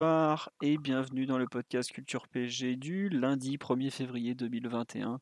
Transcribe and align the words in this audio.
Bonsoir 0.00 0.50
et 0.62 0.78
bienvenue 0.78 1.26
dans 1.26 1.36
le 1.36 1.46
podcast 1.46 1.92
Culture 1.92 2.26
PG 2.28 2.76
du 2.76 3.10
lundi 3.10 3.58
1er 3.58 3.90
février 3.90 4.34
2021. 4.34 5.20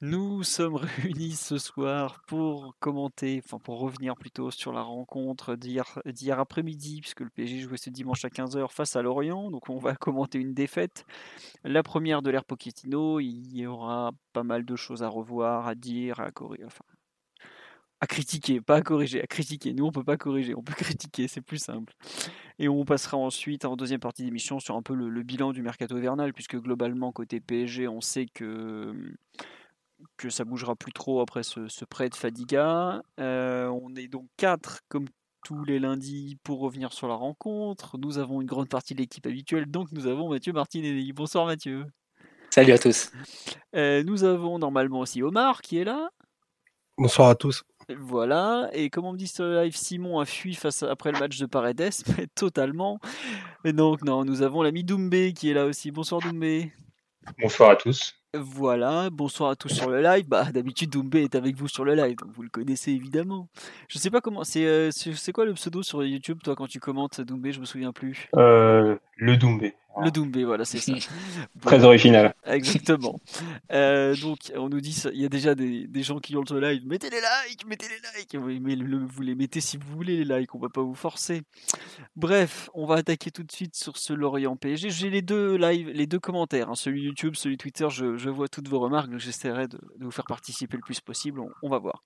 Nous 0.00 0.42
sommes 0.44 0.76
réunis 1.02 1.32
ce 1.32 1.58
soir 1.58 2.22
pour 2.26 2.74
commenter, 2.78 3.42
enfin 3.44 3.58
pour 3.58 3.80
revenir 3.80 4.16
plutôt 4.16 4.50
sur 4.50 4.72
la 4.72 4.80
rencontre 4.80 5.56
d'hier 5.56 6.40
après-midi, 6.40 7.02
puisque 7.02 7.20
le 7.20 7.28
PSG 7.28 7.58
jouait 7.58 7.76
ce 7.76 7.90
dimanche 7.90 8.24
à 8.24 8.28
15h 8.28 8.70
face 8.70 8.96
à 8.96 9.02
Lorient. 9.02 9.50
Donc 9.50 9.68
on 9.68 9.76
va 9.76 9.94
commenter 9.96 10.38
une 10.38 10.54
défaite. 10.54 11.04
La 11.62 11.82
première 11.82 12.22
de 12.22 12.30
l'ère 12.30 12.46
Pochettino, 12.46 13.20
il 13.20 13.54
y 13.54 13.66
aura 13.66 14.12
pas 14.32 14.42
mal 14.42 14.64
de 14.64 14.74
choses 14.74 15.02
à 15.02 15.08
revoir, 15.08 15.66
à 15.66 15.74
dire, 15.74 16.18
à 16.20 16.30
corriger. 16.30 16.64
À 18.02 18.06
critiquer, 18.08 18.60
pas 18.60 18.74
à 18.74 18.82
corriger, 18.82 19.22
à 19.22 19.28
critiquer. 19.28 19.72
Nous, 19.74 19.86
on 19.86 19.92
peut 19.92 20.02
pas 20.02 20.16
corriger, 20.16 20.56
on 20.56 20.62
peut 20.62 20.74
critiquer, 20.76 21.28
c'est 21.28 21.40
plus 21.40 21.58
simple. 21.58 21.94
Et 22.58 22.68
on 22.68 22.84
passera 22.84 23.16
ensuite 23.16 23.64
en 23.64 23.76
deuxième 23.76 24.00
partie 24.00 24.24
d'émission 24.24 24.58
sur 24.58 24.74
un 24.74 24.82
peu 24.82 24.94
le, 24.94 25.22
bilan 25.22 25.52
du 25.52 25.62
mercato 25.62 25.96
hivernal, 25.96 26.32
puisque 26.32 26.56
globalement, 26.56 27.12
côté 27.12 27.38
PSG, 27.38 27.86
on 27.86 28.00
sait 28.00 28.26
que, 28.26 28.92
que 30.16 30.30
ça 30.30 30.44
bougera 30.44 30.74
plus 30.74 30.92
trop 30.92 31.20
après 31.20 31.44
ce, 31.44 31.84
prêt 31.84 32.08
de 32.08 32.16
Fadiga. 32.16 33.04
Euh, 33.20 33.68
on 33.68 33.94
est 33.94 34.08
donc 34.08 34.26
quatre, 34.36 34.80
comme 34.88 35.06
tous 35.44 35.64
les 35.64 35.78
lundis, 35.78 36.36
pour 36.42 36.58
revenir 36.58 36.92
sur 36.92 37.06
la 37.06 37.14
rencontre. 37.14 37.98
Nous 37.98 38.18
avons 38.18 38.40
une 38.40 38.48
grande 38.48 38.68
partie 38.68 38.94
de 38.94 38.98
l'équipe 38.98 39.28
habituelle, 39.28 39.66
donc 39.66 39.92
nous 39.92 40.08
avons 40.08 40.28
Mathieu 40.28 40.52
Martinelli. 40.52 41.12
Bonsoir 41.12 41.46
Mathieu. 41.46 41.86
Salut 42.50 42.72
à 42.72 42.78
tous. 42.78 43.12
Euh, 43.76 44.02
nous 44.02 44.24
avons 44.24 44.58
normalement 44.58 44.98
aussi 44.98 45.22
Omar 45.22 45.62
qui 45.62 45.78
est 45.78 45.84
là. 45.84 46.10
Bonsoir 46.98 47.30
à 47.30 47.34
tous. 47.34 47.64
Voilà, 47.88 48.70
et 48.72 48.90
comme 48.90 49.04
on 49.04 49.12
me 49.12 49.18
dit 49.18 49.26
sur 49.26 49.44
le 49.44 49.62
live, 49.62 49.76
Simon 49.76 50.20
a 50.20 50.24
fui 50.24 50.54
face 50.54 50.82
après 50.82 51.12
le 51.12 51.18
match 51.18 51.38
de 51.38 51.46
Paredes, 51.46 51.90
mais 52.16 52.26
totalement. 52.34 53.00
Et 53.64 53.72
donc, 53.72 54.02
non, 54.02 54.24
nous 54.24 54.42
avons 54.42 54.62
l'ami 54.62 54.84
Doumbé 54.84 55.32
qui 55.32 55.50
est 55.50 55.54
là 55.54 55.66
aussi. 55.66 55.90
Bonsoir 55.90 56.20
Doumbé. 56.20 56.72
Bonsoir 57.40 57.70
à 57.70 57.76
tous. 57.76 58.14
Voilà, 58.34 59.10
bonsoir 59.10 59.50
à 59.50 59.56
tous 59.56 59.68
sur 59.68 59.90
le 59.90 60.00
live. 60.00 60.26
Bah, 60.26 60.50
d'habitude, 60.52 60.90
Doumbé 60.90 61.22
est 61.22 61.34
avec 61.34 61.54
vous 61.54 61.68
sur 61.68 61.84
le 61.84 61.94
live, 61.94 62.16
donc 62.16 62.32
vous 62.34 62.42
le 62.42 62.48
connaissez 62.48 62.92
évidemment. 62.92 63.48
Je 63.88 63.98
sais 63.98 64.10
pas 64.10 64.22
comment. 64.22 64.42
C'est 64.42 64.64
euh, 64.64 64.90
c'est 64.90 65.32
quoi 65.32 65.44
le 65.44 65.52
pseudo 65.52 65.82
sur 65.82 66.02
YouTube, 66.02 66.38
toi, 66.42 66.54
quand 66.56 66.66
tu 66.66 66.80
commentes 66.80 67.20
Doumbé? 67.20 67.52
Je 67.52 67.60
me 67.60 67.66
souviens 67.66 67.92
plus. 67.92 68.30
Euh, 68.36 68.96
le 69.16 69.36
Doumbé. 69.36 69.74
Le 70.00 70.10
Doumbé, 70.10 70.44
voilà, 70.44 70.64
c'est 70.64 70.78
ça. 70.78 70.92
Très 71.62 71.84
original. 71.84 72.34
Exactement. 72.46 73.20
Euh, 73.72 74.16
donc, 74.16 74.52
on 74.56 74.68
nous 74.68 74.80
dit, 74.80 75.02
il 75.12 75.20
y 75.20 75.24
a 75.24 75.28
déjà 75.28 75.54
des, 75.54 75.86
des, 75.86 76.02
gens 76.02 76.18
qui 76.18 76.36
ont 76.36 76.44
le 76.50 76.60
live. 76.60 76.86
Mettez 76.86 77.10
les 77.10 77.20
likes, 77.20 77.66
mettez 77.66 77.86
les 77.88 78.18
likes. 78.18 78.36
Oui, 78.42 78.60
mais 78.60 78.76
vous 78.76 79.22
les 79.22 79.34
mettez 79.34 79.60
si 79.60 79.76
vous 79.76 79.94
voulez, 79.94 80.24
les 80.24 80.38
likes. 80.38 80.54
On 80.54 80.58
va 80.58 80.68
pas 80.68 80.82
vous 80.82 80.94
forcer. 80.94 81.42
Bref, 82.16 82.70
on 82.74 82.86
va 82.86 82.96
attaquer 82.96 83.30
tout 83.30 83.42
de 83.42 83.52
suite 83.52 83.74
sur 83.74 83.96
ce 83.96 84.12
Lorient 84.12 84.56
PSG. 84.56 84.90
J'ai 84.90 85.10
les 85.10 85.22
deux 85.22 85.56
live, 85.56 85.90
les 85.90 86.06
deux 86.06 86.20
commentaires, 86.20 86.70
hein. 86.70 86.74
celui 86.74 87.02
YouTube, 87.02 87.34
celui 87.36 87.56
Twitter. 87.56 87.88
Je, 87.90 88.16
je, 88.16 88.30
vois 88.30 88.48
toutes 88.48 88.68
vos 88.68 88.80
remarques, 88.80 89.10
donc 89.10 89.20
j'essaierai 89.20 89.68
de, 89.68 89.78
de, 89.98 90.04
vous 90.04 90.10
faire 90.10 90.26
participer 90.26 90.76
le 90.76 90.82
plus 90.82 91.00
possible. 91.00 91.40
On, 91.40 91.50
on 91.62 91.68
va 91.68 91.78
voir. 91.78 92.02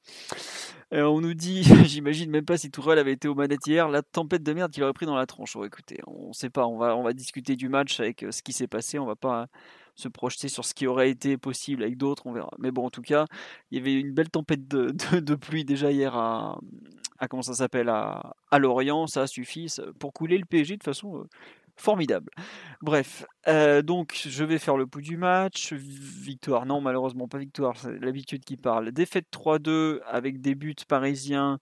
Euh, 0.93 1.03
on 1.03 1.21
nous 1.21 1.35
dit, 1.35 1.63
j'imagine 1.85 2.31
même 2.31 2.45
pas 2.45 2.59
si 2.59 2.71
Tourelle 2.71 2.99
avait 2.99 3.13
été 3.13 3.29
au 3.29 3.35
manette 3.35 3.67
hier, 3.67 3.89
la 3.89 4.03
tempête 4.03 4.43
de 4.43 4.53
merde 4.53 4.71
qu'il 4.71 4.83
aurait 4.83 4.93
pris 4.93 5.07
dans 5.07 5.17
la 5.17 5.27
tronche. 5.27 5.57
Oh, 5.57 5.65
écoutez, 5.65 6.01
on 6.07 6.33
sait 6.33 6.51
pas. 6.51 6.67
On 6.67 6.79
va, 6.79 6.97
on 6.97 7.03
va 7.03 7.13
discuter 7.13 7.57
du 7.57 7.69
match 7.69 7.76
match 7.77 8.01
avec 8.01 8.25
ce 8.31 8.43
qui 8.43 8.53
s'est 8.53 8.67
passé. 8.67 8.99
On 8.99 9.07
va 9.07 9.17
pas 9.17 9.49
se 9.95 10.09
projeter 10.09 10.49
sur 10.49 10.65
ce 10.65 10.75
qui 10.75 10.87
aurait 10.87 11.11
été 11.11 11.39
possible 11.39 11.83
avec 11.83 11.97
d'autres, 11.97 12.27
on 12.27 12.33
verra. 12.33 12.51
Mais 12.59 12.71
bon, 12.71 12.87
en 12.87 12.91
tout 12.91 13.03
cas, 13.03 13.25
il 13.71 13.79
y 13.79 13.81
avait 13.81 13.95
une 13.95 14.13
belle 14.13 14.29
tempête 14.29 14.69
de, 14.69 15.35
pluie 15.35 15.65
déjà 15.65 15.91
hier 15.91 16.15
à, 16.15 16.59
comment 17.31 17.43
ça 17.43 17.55
s'appelle 17.55 17.89
à, 17.89 18.35
Lorient, 18.59 19.07
ça 19.07 19.23
a 19.23 19.27
suffi 19.27 19.75
pour 19.99 20.13
couler 20.13 20.39
le 20.39 20.45
PSG 20.45 20.77
de 20.77 20.83
façon 20.83 21.27
formidable. 21.77 22.31
Bref, 22.83 23.27
euh, 23.49 23.83
donc 23.83 24.19
je 24.27 24.45
vais 24.45 24.59
faire 24.59 24.77
le 24.77 24.87
pouls 24.87 25.03
du 25.03 25.17
match. 25.17 25.73
Victoire, 25.73 26.67
non, 26.67 26.81
malheureusement 26.81 27.29
pas 27.29 27.39
victoire, 27.39 27.77
c'est 27.77 27.99
l'habitude 28.01 28.45
qui 28.45 28.57
parle. 28.57 28.93
Défaite 28.93 29.27
3-2 29.33 30.01
avec 30.07 30.41
des 30.41 30.55
buts 30.55 30.75
parisiens 30.89 31.59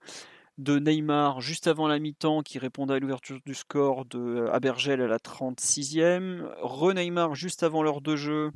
de 0.59 0.79
Neymar 0.79 1.41
juste 1.41 1.67
avant 1.67 1.89
la 1.89 1.99
mi-temps 1.99 2.43
qui 2.43 2.59
répondait 2.59 2.95
à 2.95 2.99
l'ouverture 2.99 3.41
du 3.45 3.55
score 3.55 4.05
de 4.05 4.19
euh, 4.19 4.53
Abergel 4.53 5.01
à 5.01 5.07
la 5.07 5.19
36e. 5.19 6.49
Re-Neymar 6.63 7.35
juste 7.35 7.63
avant 7.63 7.83
l'heure 7.83 8.01
de 8.01 8.17
jeu. 8.17 8.51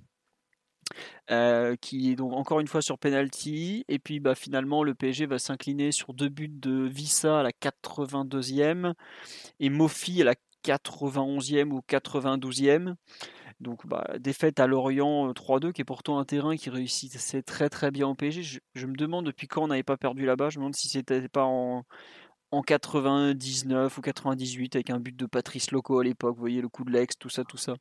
Euh, 1.30 1.76
qui 1.76 2.10
est 2.10 2.16
donc 2.16 2.32
encore 2.32 2.60
une 2.60 2.66
fois 2.66 2.80
sur 2.80 2.98
penalty 2.98 3.84
et 3.88 3.98
puis 3.98 4.20
bah, 4.20 4.34
finalement 4.34 4.82
le 4.82 4.94
PSG 4.94 5.26
va 5.26 5.38
s'incliner 5.38 5.92
sur 5.92 6.14
deux 6.14 6.30
buts 6.30 6.48
de 6.48 6.86
Vissa 6.86 7.40
à 7.40 7.42
la 7.42 7.50
82e 7.50 8.94
et 9.60 9.68
Mofi 9.68 10.22
à 10.22 10.24
la 10.24 10.34
91e 10.64 11.70
ou 11.72 11.82
92e 11.86 12.94
donc, 13.60 13.86
bah, 13.86 14.06
défaite 14.20 14.60
à 14.60 14.66
Lorient 14.66 15.32
3-2, 15.32 15.72
qui 15.72 15.80
est 15.80 15.84
pourtant 15.84 16.18
un 16.18 16.24
terrain 16.24 16.56
qui 16.56 16.70
réussissait 16.70 17.42
très 17.42 17.68
très 17.68 17.90
bien 17.90 18.06
au 18.06 18.14
PSG. 18.14 18.60
Je, 18.74 18.86
me 18.86 18.94
demande 18.94 19.26
depuis 19.26 19.48
quand 19.48 19.64
on 19.64 19.68
n'avait 19.68 19.82
pas 19.82 19.96
perdu 19.96 20.24
là-bas. 20.26 20.48
Je 20.50 20.58
me 20.58 20.62
demande 20.62 20.76
si 20.76 20.88
c'était 20.88 21.28
pas 21.28 21.44
en, 21.44 21.84
en 22.52 22.62
99 22.62 23.98
ou 23.98 24.00
98 24.00 24.76
avec 24.76 24.90
un 24.90 25.00
but 25.00 25.16
de 25.16 25.26
Patrice 25.26 25.72
Loco 25.72 25.98
à 25.98 26.04
l'époque. 26.04 26.36
Vous 26.36 26.40
voyez 26.40 26.62
le 26.62 26.68
coup 26.68 26.84
de 26.84 26.92
l'ex, 26.92 27.18
tout 27.18 27.30
ça, 27.30 27.42
tout 27.44 27.56
ça. 27.56 27.74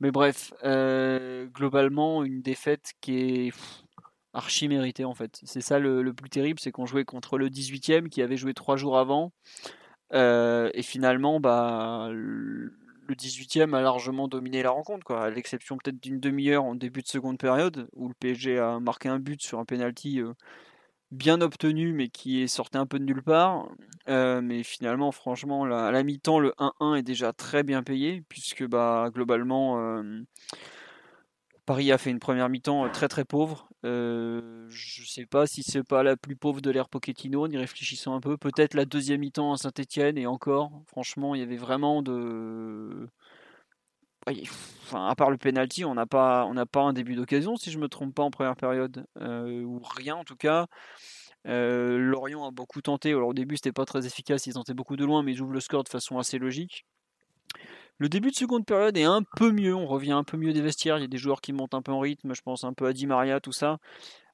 Mais 0.00 0.10
bref, 0.10 0.54
euh, 0.64 1.46
globalement, 1.46 2.24
une 2.24 2.40
défaite 2.40 2.92
qui 3.02 3.18
est 3.18 3.52
archi 4.32 4.68
méritée 4.68 5.04
en 5.04 5.14
fait. 5.14 5.38
C'est 5.44 5.60
ça 5.60 5.78
le, 5.78 6.12
plus 6.14 6.30
terrible, 6.30 6.58
c'est 6.60 6.72
qu'on 6.72 6.86
jouait 6.86 7.04
contre 7.04 7.36
le 7.36 7.50
18e 7.50 8.08
qui 8.08 8.22
avait 8.22 8.38
joué 8.38 8.54
trois 8.54 8.76
jours 8.76 8.98
avant. 8.98 9.32
Euh, 10.14 10.70
et 10.74 10.82
finalement, 10.82 11.40
bah, 11.40 12.08
le 13.06 13.14
18e 13.14 13.74
a 13.74 13.80
largement 13.80 14.28
dominé 14.28 14.62
la 14.62 14.70
rencontre, 14.70 15.14
à 15.14 15.30
l'exception 15.30 15.76
peut-être 15.76 16.00
d'une 16.00 16.20
demi-heure 16.20 16.64
en 16.64 16.74
début 16.74 17.02
de 17.02 17.08
seconde 17.08 17.38
période, 17.38 17.88
où 17.94 18.08
le 18.08 18.14
PSG 18.14 18.58
a 18.58 18.80
marqué 18.80 19.08
un 19.08 19.18
but 19.18 19.42
sur 19.42 19.58
un 19.58 19.64
penalty 19.64 20.20
euh, 20.20 20.32
bien 21.10 21.40
obtenu, 21.40 21.92
mais 21.92 22.08
qui 22.08 22.42
est 22.42 22.48
sorti 22.48 22.78
un 22.78 22.86
peu 22.86 22.98
de 22.98 23.04
nulle 23.04 23.22
part. 23.22 23.68
Euh, 24.08 24.40
mais 24.40 24.62
finalement, 24.62 25.12
franchement, 25.12 25.64
à 25.64 25.90
la 25.90 26.02
mi-temps, 26.02 26.38
le 26.40 26.52
1-1 26.58 26.96
est 26.96 27.02
déjà 27.02 27.32
très 27.32 27.62
bien 27.62 27.82
payé, 27.82 28.22
puisque 28.28 28.64
bah, 28.66 29.10
globalement, 29.12 29.80
euh, 29.80 30.22
Paris 31.66 31.92
a 31.92 31.98
fait 31.98 32.10
une 32.10 32.18
première 32.18 32.48
mi-temps 32.48 32.88
très 32.90 33.08
très 33.08 33.24
pauvre. 33.24 33.68
Euh, 33.84 34.66
je 34.68 35.02
ne 35.02 35.06
sais 35.06 35.26
pas 35.26 35.46
si 35.46 35.62
c'est 35.62 35.82
pas 35.82 36.02
la 36.02 36.16
plus 36.16 36.36
pauvre 36.36 36.60
de 36.60 36.70
l'ère 36.70 36.88
Pochettino, 36.88 37.44
en 37.44 37.50
y 37.50 37.56
réfléchissant 37.56 38.14
un 38.14 38.20
peu. 38.20 38.36
Peut-être 38.36 38.74
la 38.74 38.84
deuxième 38.84 39.20
mi-temps 39.20 39.52
à 39.52 39.56
Saint-Etienne, 39.56 40.18
et 40.18 40.26
encore, 40.26 40.70
franchement, 40.86 41.34
il 41.34 41.40
y 41.40 41.44
avait 41.44 41.56
vraiment 41.56 42.02
de. 42.02 43.08
Enfin, 44.26 45.06
à 45.06 45.14
part 45.14 45.30
le 45.30 45.36
penalty, 45.36 45.84
on 45.84 45.94
n'a 45.94 46.06
pas, 46.06 46.48
un 46.74 46.92
début 46.92 47.14
d'occasion, 47.14 47.56
si 47.56 47.70
je 47.70 47.78
me 47.78 47.88
trompe 47.88 48.14
pas, 48.14 48.22
en 48.22 48.30
première 48.30 48.56
période, 48.56 49.06
euh, 49.20 49.62
ou 49.62 49.80
rien 49.96 50.16
en 50.16 50.24
tout 50.24 50.36
cas. 50.36 50.66
Euh, 51.46 51.98
Lorient 51.98 52.46
a 52.46 52.50
beaucoup 52.50 52.80
tenté. 52.80 53.10
Alors 53.10 53.28
au 53.28 53.34
début, 53.34 53.56
c'était 53.56 53.72
pas 53.72 53.84
très 53.84 54.06
efficace, 54.06 54.46
ils 54.46 54.54
tentaient 54.54 54.74
beaucoup 54.74 54.96
de 54.96 55.04
loin, 55.04 55.22
mais 55.22 55.32
ils 55.32 55.42
ouvrent 55.42 55.52
le 55.52 55.60
score 55.60 55.84
de 55.84 55.90
façon 55.90 56.18
assez 56.18 56.38
logique. 56.38 56.86
Le 57.98 58.08
début 58.08 58.30
de 58.30 58.36
seconde 58.36 58.66
période 58.66 58.96
est 58.96 59.04
un 59.04 59.22
peu 59.36 59.52
mieux, 59.52 59.74
on 59.74 59.86
revient 59.86 60.12
un 60.12 60.24
peu 60.24 60.36
mieux 60.36 60.52
des 60.52 60.60
vestiaires, 60.60 60.98
il 60.98 61.02
y 61.02 61.04
a 61.04 61.08
des 61.08 61.18
joueurs 61.18 61.40
qui 61.40 61.52
montent 61.52 61.74
un 61.74 61.82
peu 61.82 61.92
en 61.92 62.00
rythme, 62.00 62.34
je 62.34 62.42
pense 62.42 62.64
un 62.64 62.72
peu 62.72 62.86
à 62.86 62.92
Di 62.92 63.06
Maria, 63.06 63.40
tout 63.40 63.52
ça. 63.52 63.78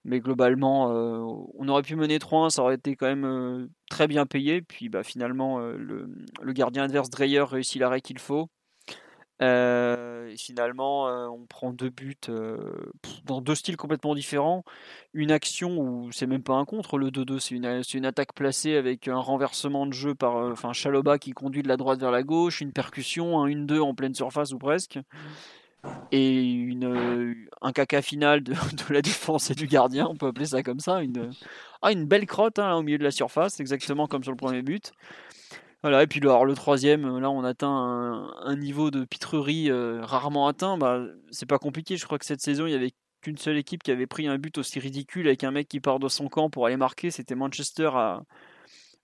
Mais 0.04 0.20
globalement, 0.20 0.90
euh, 0.92 1.18
on 1.58 1.68
aurait 1.68 1.82
pu 1.82 1.94
mener 1.94 2.18
3-1, 2.18 2.50
ça 2.50 2.62
aurait 2.62 2.76
été 2.76 2.96
quand 2.96 3.06
même 3.06 3.24
euh, 3.26 3.68
très 3.90 4.08
bien 4.08 4.24
payé. 4.24 4.62
Puis 4.62 4.88
bah, 4.88 5.02
finalement, 5.02 5.60
euh, 5.60 5.76
le, 5.76 6.52
gardien 6.52 6.84
adverse 6.84 7.10
Dreyer 7.10 7.42
réussit 7.42 7.80
l'arrêt 7.80 8.00
qu'il 8.00 8.18
faut. 8.18 8.48
Euh, 9.42 10.34
finalement, 10.36 11.08
euh, 11.08 11.26
on 11.26 11.46
prend 11.46 11.72
deux 11.72 11.88
buts 11.88 12.16
euh, 12.28 12.58
dans 13.24 13.40
deux 13.40 13.54
styles 13.54 13.76
complètement 13.76 14.14
différents. 14.14 14.64
Une 15.14 15.30
action 15.30 15.78
où 15.78 16.12
c'est 16.12 16.26
même 16.26 16.42
pas 16.42 16.54
un 16.54 16.64
contre, 16.64 16.98
le 16.98 17.10
2-2, 17.10 17.38
c'est 17.38 17.94
une, 17.96 18.04
attaque 18.04 18.34
placée 18.34 18.76
avec 18.76 19.08
un 19.08 19.18
renversement 19.18 19.86
de 19.86 19.92
jeu 19.92 20.14
par 20.14 20.36
enfin 20.36 20.72
Chaloba 20.72 21.18
qui 21.18 21.32
conduit 21.32 21.62
de 21.62 21.68
la 21.68 21.76
droite 21.76 22.00
vers 22.00 22.10
la 22.10 22.22
gauche, 22.22 22.60
une 22.60 22.72
percussion, 22.72 23.40
un 23.42 23.48
1-2 23.48 23.80
en 23.80 23.94
pleine 23.94 24.14
surface 24.14 24.52
ou 24.52 24.58
presque. 24.58 24.98
Et 26.12 26.78
un 27.62 27.72
caca 27.72 28.02
final 28.02 28.42
de, 28.42 28.52
de, 28.88 28.92
la 28.92 29.00
défense 29.00 29.50
et 29.50 29.54
du 29.54 29.66
gardien, 29.66 30.06
on 30.06 30.16
peut 30.16 30.26
appeler 30.26 30.44
ça 30.44 30.62
comme 30.62 30.80
ça. 30.80 31.02
Une, 31.02 31.30
ah, 31.80 31.92
une 31.92 32.04
belle 32.04 32.26
crotte 32.26 32.58
hein, 32.58 32.74
au 32.74 32.82
milieu 32.82 32.98
de 32.98 33.04
la 33.04 33.10
surface, 33.10 33.60
exactement 33.60 34.06
comme 34.06 34.22
sur 34.22 34.32
le 34.32 34.36
premier 34.36 34.60
but. 34.60 34.92
Voilà, 35.82 36.02
et 36.02 36.06
puis 36.06 36.20
le 36.20 36.54
troisième, 36.54 37.18
là 37.18 37.30
on 37.30 37.42
atteint 37.42 37.68
un, 37.70 38.56
niveau 38.56 38.90
de 38.90 39.04
pitrerie 39.04 39.70
rarement 39.72 40.46
atteint. 40.46 40.76
Bah, 40.76 41.00
c'est 41.30 41.46
pas 41.46 41.58
compliqué, 41.58 41.96
je 41.96 42.04
crois 42.04 42.18
que 42.18 42.26
cette 42.26 42.42
saison 42.42 42.66
il 42.66 42.72
y 42.72 42.74
avait 42.74 42.92
qu'une 43.22 43.38
seule 43.38 43.56
équipe 43.56 43.82
qui 43.82 43.90
avait 43.90 44.06
pris 44.06 44.26
un 44.26 44.38
but 44.38 44.58
aussi 44.58 44.78
ridicule 44.78 45.26
avec 45.26 45.44
un 45.44 45.50
mec 45.50 45.68
qui 45.68 45.80
part 45.80 45.98
de 45.98 46.08
son 46.08 46.28
camp 46.28 46.50
pour 46.50 46.66
aller 46.66 46.76
marquer, 46.76 47.10
c'était 47.10 47.34
Manchester 47.34 47.90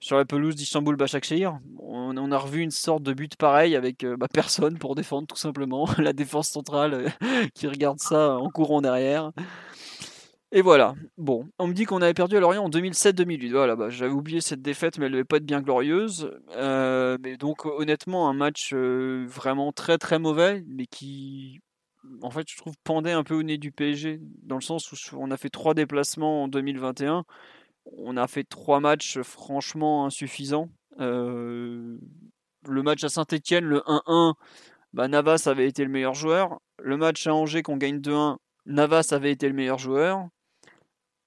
sur 0.00 0.16
la 0.16 0.24
pelouse 0.24 0.54
d'Istanbul 0.54 0.96
Başakşehir. 0.96 1.58
On, 1.78 2.16
on, 2.16 2.32
a 2.32 2.38
revu 2.38 2.60
une 2.60 2.70
sorte 2.70 3.02
de 3.02 3.12
but 3.12 3.36
pareil 3.36 3.76
avec 3.76 4.04
euh, 4.04 4.16
bah, 4.16 4.28
personne 4.32 4.78
pour 4.78 4.94
défendre 4.94 5.26
tout 5.26 5.36
simplement. 5.36 5.88
la 5.98 6.12
défense 6.12 6.48
centrale 6.48 6.94
euh, 6.94 7.08
qui 7.54 7.66
regarde 7.66 7.98
ça 7.98 8.36
en 8.36 8.50
courant 8.50 8.80
derrière. 8.80 9.32
Et 10.52 10.62
voilà. 10.62 10.94
Bon, 11.18 11.48
on 11.58 11.66
me 11.66 11.72
dit 11.72 11.84
qu'on 11.84 12.02
avait 12.02 12.14
perdu 12.14 12.36
à 12.36 12.40
Lorient 12.40 12.64
en 12.64 12.70
2007-2008. 12.70 13.50
Voilà, 13.50 13.76
bah, 13.76 13.90
j'avais 13.90 14.12
oublié 14.12 14.40
cette 14.40 14.62
défaite, 14.62 14.98
mais 14.98 15.06
elle 15.06 15.12
devait 15.12 15.24
pas 15.24 15.36
être 15.36 15.46
bien 15.46 15.60
glorieuse. 15.60 16.30
Euh, 16.56 17.18
mais 17.20 17.36
donc, 17.36 17.66
honnêtement, 17.66 18.28
un 18.28 18.32
match 18.32 18.72
vraiment 18.72 19.72
très 19.72 19.98
très 19.98 20.18
mauvais, 20.18 20.64
mais 20.68 20.86
qui, 20.86 21.60
en 22.22 22.30
fait, 22.30 22.48
je 22.48 22.56
trouve 22.56 22.74
pendait 22.84 23.12
un 23.12 23.24
peu 23.24 23.34
au 23.34 23.42
nez 23.42 23.58
du 23.58 23.72
PSG, 23.72 24.20
dans 24.44 24.56
le 24.56 24.62
sens 24.62 24.90
où 24.92 24.96
on 25.18 25.30
a 25.30 25.36
fait 25.36 25.50
trois 25.50 25.74
déplacements 25.74 26.44
en 26.44 26.48
2021 26.48 27.24
on 27.96 28.16
a 28.16 28.26
fait 28.26 28.44
trois 28.44 28.80
matchs 28.80 29.20
franchement 29.20 30.06
insuffisants. 30.06 30.68
Euh, 31.00 31.98
le 32.68 32.82
match 32.82 33.04
à 33.04 33.08
Saint-Etienne, 33.08 33.64
le 33.64 33.80
1-1, 33.86 34.34
bah, 34.92 35.08
Navas 35.08 35.44
avait 35.46 35.68
été 35.68 35.84
le 35.84 35.90
meilleur 35.90 36.14
joueur. 36.14 36.58
Le 36.82 36.96
match 36.96 37.26
à 37.26 37.34
Angers 37.34 37.62
qu'on 37.62 37.76
gagne 37.76 38.00
2-1, 38.00 38.36
Navas 38.66 39.08
avait 39.12 39.32
été 39.32 39.48
le 39.48 39.54
meilleur 39.54 39.78
joueur. 39.78 40.28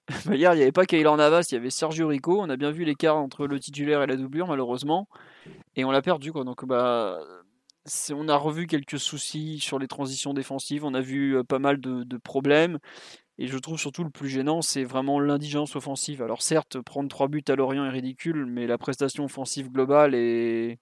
Bah, 0.25 0.35
hier, 0.35 0.53
il 0.53 0.57
n'y 0.57 0.63
avait 0.63 0.71
pas 0.71 0.85
Kaylor 0.85 1.17
Navas, 1.17 1.47
il 1.51 1.55
y 1.55 1.57
avait 1.57 1.69
Sergio 1.69 2.07
Rico. 2.07 2.41
On 2.41 2.49
a 2.49 2.57
bien 2.57 2.71
vu 2.71 2.83
l'écart 2.83 3.15
entre 3.15 3.45
le 3.47 3.59
titulaire 3.59 4.01
et 4.01 4.07
la 4.07 4.15
doublure, 4.15 4.47
malheureusement. 4.47 5.07
Et 5.75 5.85
on 5.85 5.91
l'a 5.91 6.01
perdu. 6.01 6.31
Quoi. 6.31 6.43
Donc, 6.43 6.65
bah, 6.65 7.19
on 8.11 8.27
a 8.27 8.35
revu 8.35 8.65
quelques 8.67 8.99
soucis 8.99 9.59
sur 9.59 9.77
les 9.79 9.87
transitions 9.87 10.33
défensives. 10.33 10.83
On 10.83 10.95
a 10.95 11.01
vu 11.01 11.37
euh, 11.37 11.43
pas 11.43 11.59
mal 11.59 11.79
de 11.79 12.17
problèmes. 12.17 12.79
Et 13.41 13.47
je 13.47 13.57
trouve 13.57 13.79
surtout 13.79 14.03
le 14.03 14.09
plus 14.09 14.27
gênant, 14.27 14.61
c'est 14.61 14.83
vraiment 14.83 15.21
l'indigence 15.21 15.77
offensive. 15.77 16.21
Alors 16.21 16.41
certes, 16.41 16.81
prendre 16.81 17.07
trois 17.07 17.29
buts 17.29 17.41
à 17.47 17.55
Lorient 17.55 17.85
est 17.85 17.89
ridicule, 17.89 18.45
mais 18.45 18.67
la 18.67 18.77
prestation 18.77 19.23
offensive 19.23 19.71
globale 19.71 20.13
est, 20.13 20.77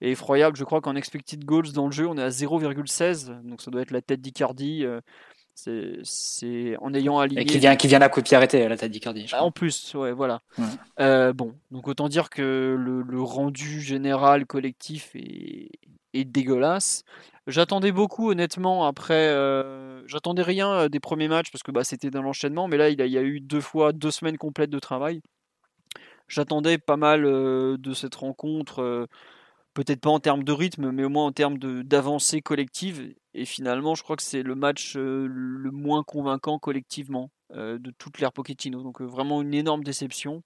effroyable. 0.00 0.56
Je 0.56 0.64
crois 0.64 0.80
qu'en 0.80 0.96
expected 0.96 1.44
goals 1.44 1.70
dans 1.72 1.86
le 1.86 1.92
jeu, 1.92 2.08
on 2.08 2.18
est 2.18 2.22
à 2.22 2.28
0,16, 2.30 3.40
donc 3.44 3.62
ça 3.62 3.70
doit 3.70 3.82
être 3.82 3.92
la 3.92 4.02
tête 4.02 4.20
d'Icardi. 4.20 4.84
C'est 5.56 6.76
en 6.80 6.92
ayant 6.94 7.18
aligné. 7.18 7.42
Et 7.42 7.44
qui 7.44 7.58
vient, 7.58 7.76
qui 7.76 7.88
vient 7.88 8.00
à 8.00 8.08
coup 8.08 8.20
de 8.20 8.26
pied 8.26 8.36
arrêté, 8.36 8.68
la 8.68 8.76
tête 8.76 8.92
d'Icardi. 8.92 9.26
en 9.32 9.50
plus, 9.50 9.94
ouais, 9.94 10.12
voilà. 10.12 10.42
Euh, 11.00 11.32
bon, 11.32 11.54
donc 11.70 11.88
autant 11.88 12.08
dire 12.08 12.30
que 12.30 12.76
le, 12.78 13.22
rendu 13.22 13.80
général 13.80 14.46
collectif 14.46 15.16
est, 15.16 15.70
est 16.12 16.24
dégueulasse. 16.24 17.04
J'attendais 17.46 17.92
beaucoup, 17.92 18.30
honnêtement, 18.30 18.86
après. 18.86 19.28
Euh, 19.28 20.02
j'attendais 20.06 20.42
rien 20.42 20.72
euh, 20.72 20.88
des 20.88 20.98
premiers 21.00 21.28
matchs 21.28 21.50
parce 21.52 21.62
que 21.62 21.70
bah, 21.70 21.84
c'était 21.84 22.10
dans 22.10 22.22
l'enchaînement, 22.22 22.66
mais 22.66 22.76
là, 22.76 22.88
il, 22.90 22.98
y 22.98 23.18
a 23.18 23.22
eu 23.22 23.40
deux 23.40 23.60
fois, 23.60 23.92
deux 23.92 24.10
semaines 24.10 24.36
complètes 24.36 24.70
de 24.70 24.78
travail. 24.80 25.22
J'attendais 26.28 26.78
pas 26.78 26.96
mal 26.96 27.24
euh, 27.24 27.76
de 27.78 27.94
cette 27.94 28.16
rencontre, 28.16 29.08
peut-être 29.74 30.00
pas 30.00 30.10
en 30.10 30.18
termes 30.18 30.42
de 30.42 30.52
rythme, 30.52 30.90
mais 30.90 31.04
au 31.04 31.08
moins 31.08 31.26
en 31.26 31.32
termes 31.32 31.58
d'avancée 31.58 32.42
collective. 32.42 33.14
Et 33.36 33.44
finalement, 33.44 33.94
je 33.94 34.02
crois 34.02 34.16
que 34.16 34.22
c'est 34.22 34.42
le 34.42 34.54
match 34.54 34.96
le 34.96 35.70
moins 35.70 36.02
convaincant 36.02 36.58
collectivement 36.58 37.30
de 37.54 37.92
toute 37.98 38.18
l'ère 38.18 38.32
Pochettino. 38.32 38.82
Donc 38.82 39.00
vraiment 39.00 39.42
une 39.42 39.54
énorme 39.54 39.84
déception. 39.84 40.42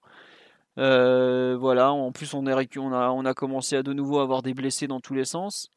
voilà, 0.75 1.91
en 1.91 2.11
plus 2.11 2.33
on, 2.33 2.45
on, 2.45 2.93
a, 2.93 3.09
on 3.09 3.25
a 3.25 3.33
commencé 3.33 3.75
à 3.77 3.83
de 3.83 3.93
nouveau 3.93 4.19
avoir 4.19 4.41
des 4.41 4.53
blessés 4.53 4.87
dans 4.87 4.99
tous 4.99 5.13
les 5.13 5.25
sens. 5.25 5.69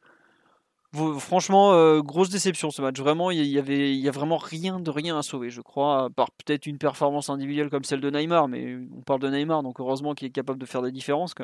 Franchement, 1.19 1.72
euh, 1.72 2.02
grosse 2.02 2.28
déception 2.28 2.70
ce 2.70 2.81
match. 2.81 3.00
Vraiment, 3.00 3.32
il 3.32 3.44
y 3.44 3.58
avait, 3.58 3.93
il 3.93 4.00
y 4.00 4.08
a 4.08 4.12
vraiment 4.12 4.37
rien 4.37 4.78
de 4.78 4.90
rien 4.90 5.19
à 5.19 5.22
sauver, 5.22 5.50
je 5.50 5.60
crois, 5.60 6.08
par 6.14 6.31
peut-être 6.31 6.67
une 6.67 6.78
performance 6.78 7.31
individuelle 7.31 7.69
comme 7.69 7.82
celle 7.82 8.00
de 8.00 8.10
Neymar, 8.10 8.46
mais 8.46 8.76
on 8.96 9.02
parle 9.02 9.19
de 9.20 9.28
Neymar, 9.28 9.64
donc 9.64 9.81
heureusement 9.81 10.14
qu'il 10.14 10.28
est 10.28 10.31
capable 10.31 10.60
de 10.60 10.67
faire 10.67 10.82
des 10.82 10.93
différences. 10.93 11.34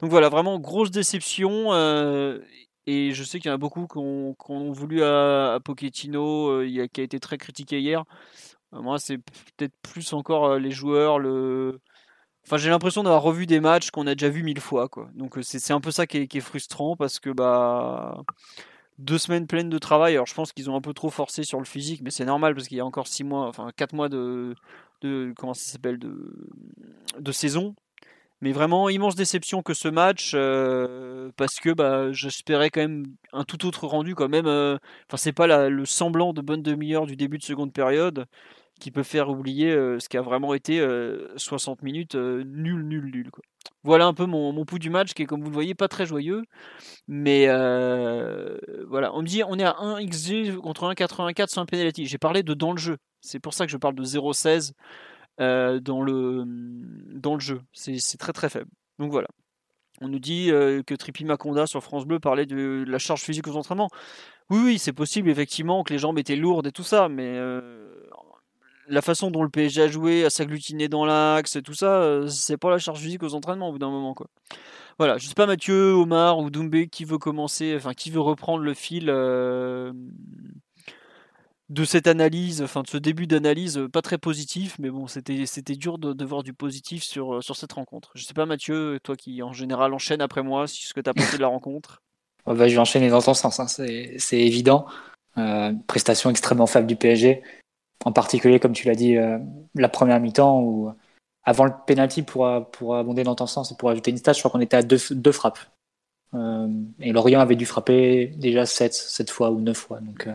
Donc 0.00 0.10
voilà, 0.10 0.28
vraiment 0.28 0.58
grosse 0.58 0.90
déception. 0.90 1.72
Euh, 1.72 2.40
et 2.86 3.12
je 3.12 3.24
sais 3.24 3.38
qu'il 3.40 3.48
y 3.48 3.52
en 3.52 3.54
a 3.54 3.58
beaucoup 3.58 3.86
qui 3.86 3.98
ont, 3.98 4.72
voulu 4.72 5.02
à, 5.02 5.58
Pochettino, 5.64 6.48
euh, 6.48 6.86
qui 6.92 7.00
a 7.00 7.04
été 7.04 7.20
très 7.20 7.38
critiqué 7.38 7.80
hier. 7.80 8.04
moi, 8.72 8.98
c'est 8.98 9.18
peut-être 9.18 9.74
plus 9.82 10.12
encore 10.12 10.58
les 10.58 10.70
joueurs, 10.70 11.18
le. 11.18 11.80
Enfin, 12.46 12.58
j'ai 12.58 12.70
l'impression 12.70 13.02
d'avoir 13.02 13.22
revu 13.22 13.46
des 13.46 13.60
matchs 13.60 13.90
qu'on 13.90 14.06
a 14.06 14.14
déjà 14.14 14.28
vu 14.28 14.42
mille 14.42 14.60
fois, 14.60 14.88
quoi. 14.88 15.08
Donc 15.14 15.38
c'est 15.42 15.72
un 15.72 15.80
peu 15.80 15.90
ça 15.90 16.06
qui 16.06 16.18
est, 16.18 16.40
frustrant 16.40 16.96
parce 16.96 17.18
que 17.20 17.30
bah 17.30 18.22
deux 18.98 19.18
semaines 19.18 19.46
pleines 19.46 19.70
de 19.70 19.78
travail. 19.78 20.14
Alors 20.14 20.26
je 20.26 20.34
pense 20.34 20.52
qu'ils 20.52 20.70
ont 20.70 20.76
un 20.76 20.80
peu 20.82 20.94
trop 20.94 21.10
forcé 21.10 21.44
sur 21.44 21.58
le 21.58 21.64
physique, 21.64 22.02
mais 22.02 22.10
c'est 22.10 22.24
normal 22.26 22.54
parce 22.54 22.68
qu'il 22.68 22.76
y 22.78 22.80
a 22.80 22.86
encore 22.86 23.08
six 23.08 23.24
mois, 23.24 23.48
enfin 23.48 23.70
quatre 23.76 23.94
mois 23.94 24.08
de, 24.08 24.54
comment 25.36 25.54
ça 25.54 25.72
s'appelle 25.72 25.98
de 25.98 27.32
saison. 27.32 27.74
Mais 28.40 28.52
vraiment 28.52 28.88
immense 28.88 29.14
déception 29.14 29.62
que 29.62 29.74
ce 29.74 29.88
match 29.88 30.32
euh, 30.34 31.30
parce 31.36 31.60
que 31.60 31.70
bah, 31.70 32.12
j'espérais 32.12 32.70
quand 32.70 32.80
même 32.82 33.06
un 33.32 33.44
tout 33.44 33.66
autre 33.66 33.86
rendu 33.86 34.14
quand 34.14 34.28
même. 34.28 34.46
Euh, 34.46 34.76
enfin 35.08 35.16
c'est 35.16 35.32
pas 35.32 35.68
le 35.68 35.84
semblant 35.84 36.32
de 36.32 36.42
bonne 36.42 36.62
demi-heure 36.62 37.06
du 37.06 37.16
début 37.16 37.38
de 37.38 37.44
seconde 37.44 37.72
période 37.72 38.26
qui 38.80 38.90
peut 38.90 39.04
faire 39.04 39.30
oublier 39.30 39.70
euh, 39.70 39.98
ce 40.00 40.08
qui 40.08 40.16
a 40.16 40.22
vraiment 40.22 40.52
été 40.52 40.84
60 41.36 41.82
minutes 41.82 42.16
nul 42.16 42.86
nul 42.86 43.10
nul 43.10 43.30
quoi. 43.30 43.42
Voilà 43.82 44.06
un 44.06 44.14
peu 44.14 44.24
mon, 44.24 44.52
mon 44.52 44.64
pouls 44.64 44.78
du 44.78 44.88
match 44.88 45.12
qui 45.12 45.22
est, 45.22 45.26
comme 45.26 45.42
vous 45.42 45.50
le 45.50 45.54
voyez, 45.54 45.74
pas 45.74 45.88
très 45.88 46.06
joyeux. 46.06 46.42
Mais 47.06 47.46
euh, 47.48 48.56
voilà, 48.88 49.14
on 49.14 49.20
me 49.22 49.26
dit 49.26 49.42
on 49.46 49.58
est 49.58 49.64
à 49.64 49.76
1 49.78 50.04
XG 50.06 50.56
contre 50.56 50.84
1,84 50.90 51.48
sur 51.48 51.60
un 51.60 51.66
penalty. 51.66 52.06
J'ai 52.06 52.18
parlé 52.18 52.42
de 52.42 52.54
dans 52.54 52.72
le 52.72 52.78
jeu. 52.78 52.96
C'est 53.20 53.40
pour 53.40 53.52
ça 53.54 53.66
que 53.66 53.72
je 53.72 53.76
parle 53.76 53.94
de 53.94 54.04
0,16 54.04 54.72
euh, 55.40 55.80
dans, 55.80 56.02
le, 56.02 56.44
dans 56.46 57.34
le 57.34 57.40
jeu. 57.40 57.60
C'est 57.72 58.18
très 58.18 58.32
très 58.32 58.48
faible. 58.48 58.70
Donc 58.98 59.10
voilà. 59.10 59.28
On 60.00 60.08
nous 60.08 60.18
dit 60.18 60.50
euh, 60.50 60.82
que 60.82 60.94
Tripi 60.94 61.24
Maconda 61.24 61.66
sur 61.66 61.82
France 61.82 62.04
Bleu 62.04 62.18
parlait 62.18 62.46
de 62.46 62.84
la 62.86 62.98
charge 62.98 63.22
physique 63.22 63.46
aux 63.46 63.56
entraînements. 63.56 63.90
Oui, 64.50 64.60
oui, 64.64 64.78
c'est 64.78 64.92
possible 64.92 65.30
effectivement 65.30 65.84
que 65.84 65.92
les 65.92 65.98
jambes 65.98 66.18
étaient 66.18 66.36
lourdes 66.36 66.66
et 66.66 66.72
tout 66.72 66.82
ça, 66.82 67.08
mais 67.08 67.38
la 68.88 69.02
façon 69.02 69.30
dont 69.30 69.42
le 69.42 69.48
PSG 69.48 69.82
a 69.82 69.88
joué, 69.88 70.24
à 70.24 70.30
s'agglutiner 70.30 70.88
dans 70.88 71.04
l'axe, 71.04 71.58
tout 71.64 71.74
ça, 71.74 72.02
euh, 72.02 72.28
c'est 72.28 72.56
pas 72.56 72.70
la 72.70 72.78
charge 72.78 73.00
physique 73.00 73.22
aux 73.22 73.34
entraînements 73.34 73.68
au 73.68 73.72
bout 73.72 73.78
d'un 73.78 73.90
moment. 73.90 74.14
Quoi. 74.14 74.26
Voilà, 74.98 75.18
je 75.18 75.26
sais 75.26 75.34
pas 75.34 75.46
Mathieu, 75.46 75.92
Omar 75.92 76.38
ou 76.38 76.50
Doumbé 76.50 76.88
qui 76.88 77.04
veut 77.04 77.18
commencer, 77.18 77.74
enfin 77.76 77.94
qui 77.94 78.10
veut 78.10 78.20
reprendre 78.20 78.62
le 78.62 78.74
fil 78.74 79.06
euh, 79.08 79.92
de 81.74 81.84
cette 81.84 82.06
analyse, 82.06 82.62
enfin 82.62 82.82
de 82.82 82.88
ce 82.88 82.96
début 82.96 83.26
d'analyse 83.26 83.80
pas 83.92 84.02
très 84.02 84.18
positif, 84.18 84.76
mais 84.78 84.90
bon, 84.90 85.06
c'était, 85.06 85.34
dur 85.76 85.98
de, 85.98 86.24
voir 86.24 86.42
du 86.42 86.52
positif 86.52 87.02
sur, 87.02 87.42
sur 87.42 87.56
cette 87.56 87.72
rencontre. 87.72 88.12
Je 88.14 88.24
sais 88.24 88.34
pas 88.34 88.46
Mathieu, 88.46 88.98
toi 89.02 89.16
qui 89.16 89.42
en 89.42 89.52
général 89.52 89.92
enchaîne 89.92 90.20
après 90.20 90.42
moi, 90.42 90.66
ce 90.66 90.94
que 90.94 91.00
tu 91.00 91.10
as 91.10 91.14
pensé 91.14 91.36
de 91.36 91.42
la 91.42 91.48
rencontre? 91.48 92.02
bah, 92.46 92.68
je 92.68 92.74
vais 92.74 92.78
enchaîner 92.78 93.10
dans 93.10 93.20
ton 93.20 93.34
sens, 93.34 93.60
hein, 93.60 93.66
c'est, 93.66 94.38
évident. 94.38 94.86
Euh, 95.36 95.72
prestation 95.88 96.30
extrêmement 96.30 96.66
faible 96.66 96.86
du 96.86 96.96
PSG 96.96 97.42
en 98.04 98.12
particulier, 98.12 98.60
comme 98.60 98.72
tu 98.72 98.86
l'as 98.86 98.94
dit, 98.94 99.16
euh, 99.16 99.38
la 99.74 99.88
première 99.88 100.20
mi-temps 100.20 100.60
où 100.60 100.92
avant 101.44 101.64
le 101.64 101.72
penalty 101.86 102.22
pour, 102.22 102.48
pour 102.72 102.96
abonder 102.96 103.22
dans 103.24 103.34
ton 103.34 103.46
sens 103.46 103.72
et 103.72 103.76
pour 103.76 103.90
ajouter 103.90 104.10
une 104.10 104.16
stage, 104.16 104.36
je 104.36 104.40
crois 104.40 104.50
qu'on 104.50 104.60
était 104.60 104.76
à 104.76 104.82
deux, 104.82 104.98
deux 105.10 105.32
frappes. 105.32 105.58
Euh, 106.34 106.68
et 107.00 107.12
Lorient 107.12 107.40
avait 107.40 107.56
dû 107.56 107.66
frapper 107.66 108.28
déjà 108.36 108.66
sept, 108.66 108.94
sept 108.94 109.30
fois 109.30 109.50
ou 109.50 109.60
neuf 109.60 109.78
fois. 109.78 110.00
Donc, 110.00 110.26
euh, 110.26 110.34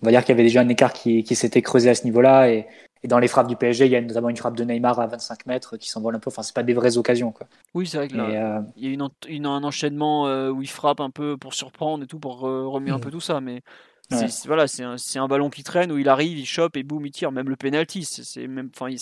on 0.00 0.06
va 0.06 0.10
dire 0.10 0.20
qu'il 0.20 0.30
y 0.30 0.32
avait 0.32 0.42
déjà 0.42 0.60
un 0.60 0.68
écart 0.68 0.92
qui, 0.92 1.22
qui 1.24 1.34
s'était 1.34 1.62
creusé 1.62 1.90
à 1.90 1.94
ce 1.94 2.04
niveau-là. 2.04 2.50
Et, 2.50 2.66
et, 3.02 3.08
dans 3.08 3.18
les 3.18 3.28
frappes 3.28 3.48
du 3.48 3.56
PSG, 3.56 3.86
il 3.86 3.92
y 3.92 3.96
a 3.96 4.00
notamment 4.00 4.28
une 4.28 4.36
frappe 4.36 4.56
de 4.56 4.64
Neymar 4.64 5.00
à 5.00 5.06
25 5.06 5.46
mètres 5.46 5.76
qui 5.76 5.88
s'envole 5.88 6.14
un 6.14 6.18
peu. 6.20 6.28
Enfin, 6.28 6.42
c'est 6.42 6.54
pas 6.54 6.62
des 6.62 6.74
vraies 6.74 6.96
occasions. 6.96 7.32
Quoi. 7.32 7.46
Oui, 7.74 7.86
c'est 7.86 7.96
vrai 7.96 8.08
qu'il 8.08 8.18
y 8.18 8.20
a 8.20 8.62
une, 8.76 9.08
une, 9.28 9.46
un 9.46 9.64
enchaînement 9.64 10.24
où 10.50 10.62
il 10.62 10.70
frappe 10.70 11.00
un 11.00 11.10
peu 11.10 11.36
pour 11.36 11.54
surprendre 11.54 12.04
et 12.04 12.06
tout, 12.06 12.18
pour 12.18 12.40
remuer 12.40 12.92
un 12.92 12.98
mm. 12.98 13.00
peu 13.00 13.10
tout 13.10 13.20
ça. 13.20 13.40
Mais 13.40 13.62
c'est, 14.10 14.46
voilà, 14.46 14.66
c'est 14.66 14.82
un, 14.82 14.96
un, 15.16 15.28
ballon 15.28 15.50
qui 15.50 15.62
traîne 15.62 15.92
où 15.92 15.98
il 15.98 16.08
arrive, 16.08 16.38
il 16.38 16.46
chope 16.46 16.76
et 16.76 16.82
boum, 16.82 17.04
il 17.06 17.10
tire. 17.10 17.32
Même 17.32 17.48
le 17.48 17.56
penalty, 17.56 18.04
c'est, 18.04 18.46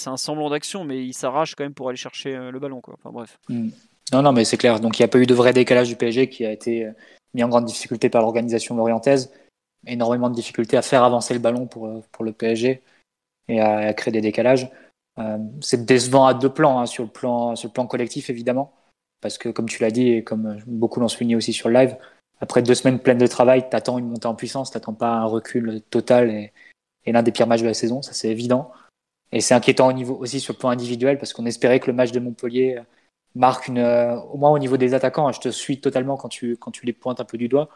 un 0.06 0.16
semblant 0.16 0.50
d'action, 0.50 0.84
mais 0.84 1.04
il 1.04 1.14
s'arrache 1.14 1.54
quand 1.54 1.64
même 1.64 1.74
pour 1.74 1.88
aller 1.88 1.96
chercher 1.96 2.34
euh, 2.36 2.50
le 2.50 2.58
ballon, 2.58 2.80
quoi. 2.80 2.94
Enfin 2.98 3.10
bref. 3.12 3.38
Mm. 3.48 3.68
Non, 4.12 4.22
non, 4.22 4.32
mais 4.32 4.44
c'est 4.44 4.56
clair. 4.56 4.80
Donc 4.80 4.98
il 4.98 5.02
n'y 5.02 5.04
a 5.04 5.08
pas 5.08 5.18
eu 5.18 5.26
de 5.26 5.34
vrai 5.34 5.52
décalage 5.52 5.88
du 5.88 5.96
PSG 5.96 6.28
qui 6.28 6.44
a 6.44 6.52
été 6.52 6.86
euh, 6.86 6.92
mis 7.34 7.44
en 7.44 7.48
grande 7.48 7.64
difficulté 7.64 8.08
par 8.08 8.22
l'organisation 8.22 8.76
lorientaise. 8.76 9.32
Énormément 9.86 10.28
de 10.30 10.34
difficultés 10.34 10.76
à 10.76 10.82
faire 10.82 11.04
avancer 11.04 11.34
le 11.34 11.40
ballon 11.40 11.66
pour, 11.66 11.86
euh, 11.86 12.02
pour 12.12 12.24
le 12.24 12.32
PSG 12.32 12.82
et 13.48 13.60
à, 13.60 13.92
créer 13.94 14.12
des 14.12 14.20
décalages. 14.20 14.70
c'est 15.60 15.84
décevant 15.84 16.26
à 16.26 16.34
deux 16.34 16.52
plans, 16.52 16.78
hein, 16.80 16.86
sur, 16.86 17.04
le 17.04 17.10
plan, 17.10 17.56
sur 17.56 17.68
le 17.68 17.72
plan 17.72 17.86
collectif 17.86 18.30
évidemment, 18.30 18.72
parce 19.20 19.38
que 19.38 19.48
comme 19.48 19.68
tu 19.68 19.82
l'as 19.82 19.90
dit 19.90 20.08
et 20.08 20.24
comme 20.24 20.58
beaucoup 20.66 21.00
l'ont 21.00 21.08
souligné 21.08 21.36
aussi 21.36 21.52
sur 21.52 21.68
le 21.68 21.74
live, 21.74 21.96
après 22.40 22.62
deux 22.62 22.74
semaines 22.74 22.98
pleines 22.98 23.18
de 23.18 23.26
travail, 23.26 23.68
t'attends 23.68 23.98
une 23.98 24.08
montée 24.08 24.26
en 24.26 24.34
puissance, 24.34 24.70
t'attends 24.70 24.94
pas 24.94 25.12
un 25.12 25.24
recul 25.24 25.82
total 25.90 26.30
et, 26.30 26.52
l'un 27.06 27.22
des 27.22 27.32
pires 27.32 27.46
matchs 27.46 27.62
de 27.62 27.66
la 27.66 27.74
saison, 27.74 28.02
ça 28.02 28.12
c'est 28.12 28.28
évident. 28.28 28.72
Et 29.32 29.40
c'est 29.40 29.54
inquiétant 29.54 29.88
au 29.88 29.92
niveau 29.92 30.16
aussi 30.16 30.40
sur 30.40 30.54
le 30.54 30.58
plan 30.58 30.70
individuel 30.70 31.18
parce 31.18 31.32
qu'on 31.32 31.46
espérait 31.46 31.80
que 31.80 31.86
le 31.88 31.92
match 31.92 32.12
de 32.12 32.20
Montpellier 32.20 32.80
marque 33.34 33.68
une, 33.68 33.80
au 33.80 34.36
moins 34.36 34.50
au 34.50 34.58
niveau 34.58 34.76
des 34.76 34.94
attaquants, 34.94 35.28
hein, 35.28 35.32
je 35.32 35.40
te 35.40 35.48
suis 35.48 35.80
totalement 35.80 36.16
quand 36.16 36.28
tu, 36.28 36.56
quand 36.56 36.70
tu 36.70 36.86
les 36.86 36.92
pointes 36.92 37.20
un 37.20 37.24
peu 37.24 37.38
du 37.38 37.48
doigt. 37.48 37.68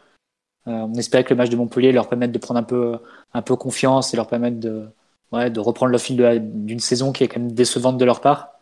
On 0.65 0.93
espérait 0.95 1.23
que 1.23 1.33
le 1.33 1.37
match 1.37 1.49
de 1.49 1.55
Montpellier 1.55 1.91
leur 1.91 2.09
permette 2.09 2.31
de 2.31 2.39
prendre 2.39 2.59
un 2.59 2.63
peu, 2.63 2.97
un 3.33 3.41
peu 3.41 3.55
confiance 3.55 4.13
et 4.13 4.17
leur 4.17 4.27
permette 4.27 4.59
de, 4.59 4.87
ouais, 5.31 5.49
de 5.49 5.59
reprendre 5.59 5.91
le 5.91 5.97
fil 5.97 6.17
d'une 6.43 6.79
saison 6.79 7.11
qui 7.11 7.23
est 7.23 7.27
quand 7.27 7.39
même 7.39 7.51
décevante 7.51 7.97
de 7.97 8.05
leur 8.05 8.21
part. 8.21 8.59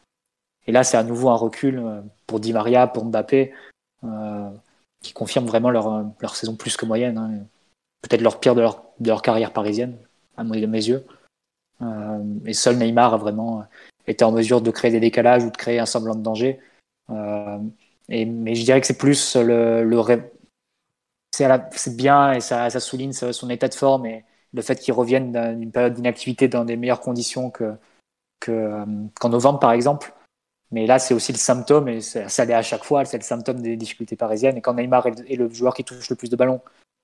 Et 0.67 0.71
là, 0.71 0.83
c'est 0.83 0.97
à 0.97 1.03
nouveau 1.03 1.29
un 1.29 1.35
recul 1.35 1.79
euh, 1.79 2.01
pour 2.27 2.39
Di 2.39 2.53
Maria, 2.53 2.87
pour 2.87 3.05
Mbappé, 3.05 3.53
euh, 4.03 4.49
qui 5.01 5.13
confirme 5.13 5.45
vraiment 5.45 5.69
leur, 5.69 6.05
leur 6.21 6.35
saison 6.35 6.55
plus 6.55 6.77
que 6.77 6.85
moyenne. 6.85 7.17
Hein. 7.17 7.31
Peut-être 8.01 8.21
leur 8.21 8.39
pire 8.39 8.55
de 8.55 8.61
leur, 8.61 8.83
de 8.99 9.07
leur 9.07 9.21
carrière 9.21 9.51
parisienne, 9.51 9.97
à 10.37 10.43
mes 10.43 10.59
yeux. 10.61 11.05
Euh, 11.81 12.23
et 12.45 12.53
seul 12.53 12.77
Neymar 12.77 13.13
a 13.13 13.17
vraiment 13.17 13.65
été 14.07 14.23
en 14.23 14.31
mesure 14.31 14.61
de 14.61 14.71
créer 14.71 14.91
des 14.91 14.99
décalages 14.99 15.43
ou 15.43 15.49
de 15.49 15.57
créer 15.57 15.79
un 15.79 15.85
semblant 15.85 16.15
de 16.15 16.21
danger. 16.21 16.59
Euh, 17.09 17.59
et, 18.09 18.25
mais 18.25 18.55
je 18.55 18.63
dirais 18.63 18.81
que 18.81 18.87
c'est 18.87 18.97
plus 18.97 19.35
le, 19.35 19.83
le 19.83 19.99
c'est 21.33 21.95
bien 21.95 22.33
et 22.33 22.41
ça, 22.41 22.69
ça 22.69 22.79
souligne 22.79 23.11
son 23.11 23.49
état 23.49 23.67
de 23.67 23.73
forme 23.73 24.05
et 24.05 24.23
le 24.53 24.61
fait 24.61 24.75
qu'il 24.75 24.93
revienne 24.93 25.31
d'une 25.57 25.71
période 25.71 25.93
d'inactivité 25.95 26.47
dans 26.47 26.63
des 26.63 26.77
meilleures 26.77 27.01
conditions 27.01 27.49
que 27.49 27.75
euh, 28.49 28.85
qu'en 29.19 29.29
novembre 29.29 29.59
par 29.59 29.71
exemple. 29.71 30.13
Mais 30.71 30.87
là, 30.87 30.97
c'est 30.97 31.13
aussi 31.13 31.31
le 31.31 31.37
symptôme, 31.37 31.87
et 31.87 32.01
ça, 32.01 32.45
l'est 32.45 32.53
à 32.53 32.63
chaque 32.63 32.83
fois, 32.83 33.05
c'est 33.05 33.17
le 33.17 33.23
symptôme 33.23 33.61
des 33.61 33.77
difficultés 33.77 34.15
parisiennes. 34.15 34.57
Et 34.57 34.61
quand 34.61 34.73
Neymar 34.73 35.05
est 35.05 35.35
le 35.35 35.47
joueur 35.53 35.75
qui 35.75 35.83
touche 35.83 36.09
le 36.09 36.15
plus 36.15 36.31
de 36.31 36.35
ballons, 36.35 36.61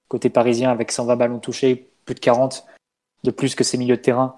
côté 0.08 0.32
parisien, 0.32 0.72
avec 0.72 0.92
120 0.92 1.16
ballons 1.16 1.40
touchés, 1.40 1.88
plus 2.06 2.16
de 2.16 2.20
40 2.20 2.66
de 3.24 3.32
plus 3.32 3.54
que 3.54 3.64
ses 3.64 3.78
milieux 3.78 3.98
de 3.98 4.02
terrain, 4.02 4.38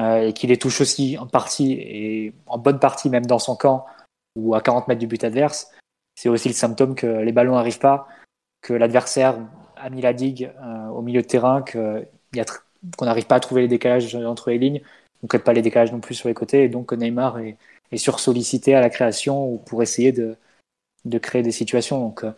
euh, 0.00 0.26
et 0.28 0.32
qu'il 0.32 0.50
les 0.50 0.58
touche 0.58 0.80
aussi 0.80 1.16
en 1.16 1.28
partie, 1.28 1.74
et 1.74 2.34
en 2.46 2.58
bonne 2.58 2.80
partie 2.80 3.08
même 3.08 3.26
dans 3.26 3.38
son 3.38 3.54
camp, 3.54 3.86
ou 4.34 4.56
à 4.56 4.60
40 4.60 4.88
mètres 4.88 5.00
du 5.00 5.06
but 5.06 5.22
adverse, 5.22 5.70
c'est 6.16 6.28
aussi 6.28 6.48
le 6.48 6.54
symptôme 6.54 6.96
que 6.96 7.06
les 7.06 7.32
ballons 7.32 7.54
n'arrivent 7.54 7.78
pas, 7.78 8.08
que 8.62 8.72
l'adversaire 8.72 9.38
a 9.76 9.90
mis 9.90 10.00
la 10.00 10.12
digue 10.12 10.52
euh, 10.62 10.86
au 10.88 11.02
milieu 11.02 11.20
de 11.22 11.26
terrain, 11.26 11.62
qu'on 11.62 13.04
n'arrive 13.04 13.26
pas 13.26 13.34
à 13.34 13.40
trouver 13.40 13.62
les 13.62 13.68
décalages 13.68 14.14
entre 14.14 14.50
les 14.50 14.58
lignes, 14.58 14.80
on 15.22 15.26
ne 15.26 15.28
crée 15.28 15.38
pas 15.38 15.52
les 15.52 15.62
décalages 15.62 15.92
non 15.92 16.00
plus 16.00 16.14
sur 16.14 16.28
les 16.28 16.34
côtés, 16.34 16.64
et 16.64 16.68
donc 16.68 16.92
Neymar 16.92 17.38
est, 17.40 17.58
et 17.90 17.98
sursollicité 17.98 18.74
à 18.74 18.80
la 18.80 18.88
création 18.88 19.52
ou 19.52 19.58
pour 19.58 19.82
essayer 19.82 20.12
de, 20.12 20.36
de 21.04 21.18
créer 21.18 21.42
des 21.42 21.52
situations. 21.52 22.00
Donc 22.00 22.24
euh, 22.24 22.32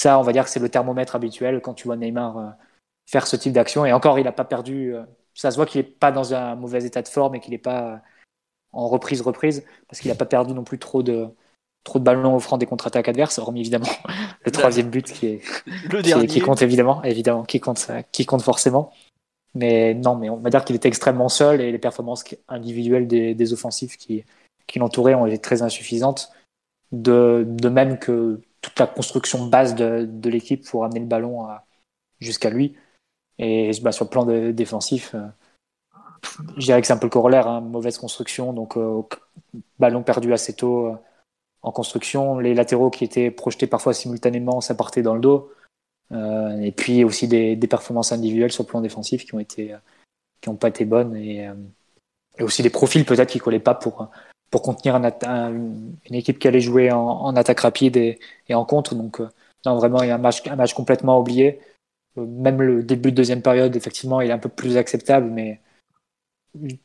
ça, 0.00 0.18
on 0.18 0.22
va 0.22 0.32
dire 0.32 0.44
que 0.44 0.50
c'est 0.50 0.60
le 0.60 0.68
thermomètre 0.68 1.16
habituel 1.16 1.60
quand 1.60 1.74
tu 1.74 1.84
vois 1.84 1.96
Neymar 1.96 2.38
euh, 2.38 2.50
faire 3.10 3.26
ce 3.26 3.36
type 3.36 3.52
d'action. 3.52 3.84
Et 3.84 3.92
encore, 3.92 4.18
il 4.18 4.24
n'a 4.24 4.32
pas 4.32 4.44
perdu. 4.44 4.94
Ça 5.34 5.50
se 5.50 5.56
voit 5.56 5.66
qu'il 5.66 5.80
n'est 5.80 5.86
pas 5.88 6.12
dans 6.12 6.34
un 6.34 6.54
mauvais 6.54 6.84
état 6.84 7.02
de 7.02 7.08
forme 7.08 7.34
et 7.34 7.40
qu'il 7.40 7.52
n'est 7.52 7.58
pas 7.58 8.00
en 8.72 8.88
reprise 8.88 9.20
reprise 9.22 9.64
parce 9.88 10.00
qu'il 10.00 10.10
n'a 10.10 10.16
pas 10.16 10.26
perdu 10.26 10.54
non 10.54 10.64
plus 10.64 10.78
trop 10.78 11.02
de 11.02 11.28
trop 11.84 11.98
de 11.98 12.04
ballons 12.04 12.36
offrant 12.36 12.58
des 12.58 12.66
contre-attaques 12.66 13.08
adverses, 13.08 13.38
hormis 13.38 13.60
évidemment 13.60 13.88
le 14.44 14.50
troisième 14.50 14.90
but 14.90 15.10
qui 15.10 15.26
est 15.26 15.40
le 15.90 16.26
qui, 16.26 16.40
compte 16.40 16.62
évidemment, 16.62 17.02
évidemment, 17.02 17.44
qui 17.44 17.60
compte 17.60 17.90
qui 18.12 18.26
compte 18.26 18.42
forcément. 18.42 18.92
Mais 19.54 19.94
non, 19.94 20.16
mais 20.16 20.30
on 20.30 20.36
va 20.36 20.48
dire 20.48 20.64
qu'il 20.64 20.76
était 20.76 20.88
extrêmement 20.88 21.28
seul 21.28 21.60
et 21.60 21.70
les 21.72 21.78
performances 21.78 22.24
individuelles 22.48 23.06
des, 23.06 23.34
des 23.34 23.52
offensifs 23.52 23.96
qui 23.96 24.24
qui 24.66 24.78
l'entouraient 24.78 25.14
ont 25.14 25.26
été 25.26 25.38
très 25.38 25.62
insuffisantes, 25.62 26.32
de, 26.92 27.44
de, 27.46 27.68
même 27.68 27.98
que 27.98 28.40
toute 28.62 28.78
la 28.78 28.86
construction 28.86 29.46
base 29.46 29.74
de, 29.74 30.06
de 30.10 30.30
l'équipe 30.30 30.64
pour 30.64 30.84
amener 30.84 31.00
le 31.00 31.06
ballon 31.06 31.46
jusqu'à 32.20 32.48
lui. 32.48 32.74
Et 33.38 33.70
bah, 33.82 33.92
sur 33.92 34.04
le 34.04 34.10
plan 34.10 34.24
défensif, 34.24 35.14
euh, 35.14 35.26
je 36.56 36.66
dirais 36.66 36.80
que 36.80 36.86
c'est 36.86 36.92
un 36.92 36.98
peu 36.98 37.06
le 37.06 37.10
corollaire, 37.10 37.48
hein, 37.48 37.60
mauvaise 37.60 37.98
construction, 37.98 38.52
donc 38.52 38.76
euh, 38.76 39.02
ballon 39.78 40.02
perdu 40.02 40.32
assez 40.32 40.54
tôt 40.54 40.86
euh, 40.86 40.96
en 41.62 41.72
construction, 41.72 42.38
les 42.38 42.54
latéraux 42.54 42.90
qui 42.90 43.04
étaient 43.04 43.30
projetés 43.30 43.66
parfois 43.66 43.94
simultanément, 43.94 44.60
ça 44.60 44.74
partait 44.74 45.02
dans 45.02 45.14
le 45.14 45.20
dos, 45.20 45.52
et 46.12 46.72
puis 46.72 47.04
aussi 47.04 47.26
des, 47.28 47.56
performances 47.56 48.12
individuelles 48.12 48.52
sur 48.52 48.64
le 48.64 48.68
plan 48.68 48.80
défensif 48.80 49.24
qui 49.24 49.34
ont 49.34 49.40
n'ont 50.46 50.56
pas 50.56 50.68
été 50.68 50.84
bonnes 50.84 51.16
et, 51.16 51.48
et 52.38 52.42
aussi 52.42 52.62
des 52.62 52.70
profils 52.70 53.04
peut-être 53.04 53.30
qui 53.30 53.38
collaient 53.38 53.60
pas 53.60 53.74
pour 53.74 54.10
pour 54.52 54.60
contenir 54.60 54.94
un, 54.96 55.54
une 55.54 56.14
équipe 56.14 56.38
qui 56.38 56.46
allait 56.46 56.60
jouer 56.60 56.92
en, 56.92 57.34
attaque 57.36 57.60
rapide 57.60 57.96
et, 57.96 58.18
en 58.52 58.66
contre. 58.66 58.94
Donc, 58.94 59.18
euh, 59.18 59.28
non, 59.64 59.76
vraiment, 59.76 60.02
il 60.02 60.08
y 60.08 60.10
a 60.10 60.14
un 60.14 60.18
match, 60.18 60.46
un 60.46 60.56
match 60.56 60.74
complètement 60.74 61.18
oublié. 61.18 61.58
Euh, 62.18 62.26
même 62.26 62.60
le 62.60 62.82
début 62.82 63.12
de 63.12 63.16
deuxième 63.16 63.40
période, 63.40 63.74
effectivement, 63.74 64.20
il 64.20 64.28
est 64.28 64.32
un 64.34 64.38
peu 64.38 64.50
plus 64.50 64.76
acceptable, 64.76 65.30
mais 65.30 65.62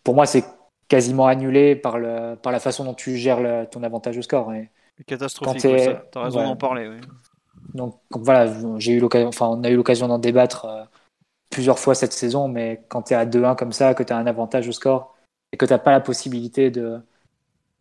pour 0.05 0.15
moi, 0.15 0.25
c'est 0.25 0.45
quasiment 0.87 1.27
annulé 1.27 1.75
par, 1.75 1.99
le, 1.99 2.35
par 2.35 2.51
la 2.51 2.59
façon 2.59 2.85
dont 2.85 2.93
tu 2.93 3.17
gères 3.17 3.69
ton 3.69 3.83
avantage 3.83 4.17
au 4.17 4.21
score. 4.21 4.53
Et 4.53 4.69
Catastrophique, 5.05 5.61
tu 5.61 6.17
as 6.17 6.23
raison 6.23 6.43
d'en 6.43 6.55
parler. 6.55 6.87
Oui. 6.87 6.97
Donc, 7.73 7.99
voilà, 8.11 8.51
j'ai 8.77 8.93
eu 8.93 8.99
l'occasion, 8.99 9.27
enfin, 9.27 9.47
on 9.47 9.63
a 9.63 9.69
eu 9.69 9.75
l'occasion 9.75 10.07
d'en 10.07 10.19
débattre 10.19 10.65
euh, 10.65 10.83
plusieurs 11.49 11.79
fois 11.79 11.95
cette 11.95 12.13
saison, 12.13 12.47
mais 12.47 12.83
quand 12.87 13.03
tu 13.03 13.13
es 13.13 13.15
à 13.15 13.25
2-1 13.25 13.55
comme 13.55 13.71
ça, 13.71 13.93
que 13.93 14.03
tu 14.03 14.13
as 14.13 14.17
un 14.17 14.25
avantage 14.25 14.67
au 14.67 14.71
score 14.71 15.15
et 15.51 15.57
que 15.57 15.65
tu 15.65 15.73
n'as 15.73 15.79
pas 15.79 15.91
la 15.91 15.99
possibilité 15.99 16.71
de, 16.71 16.99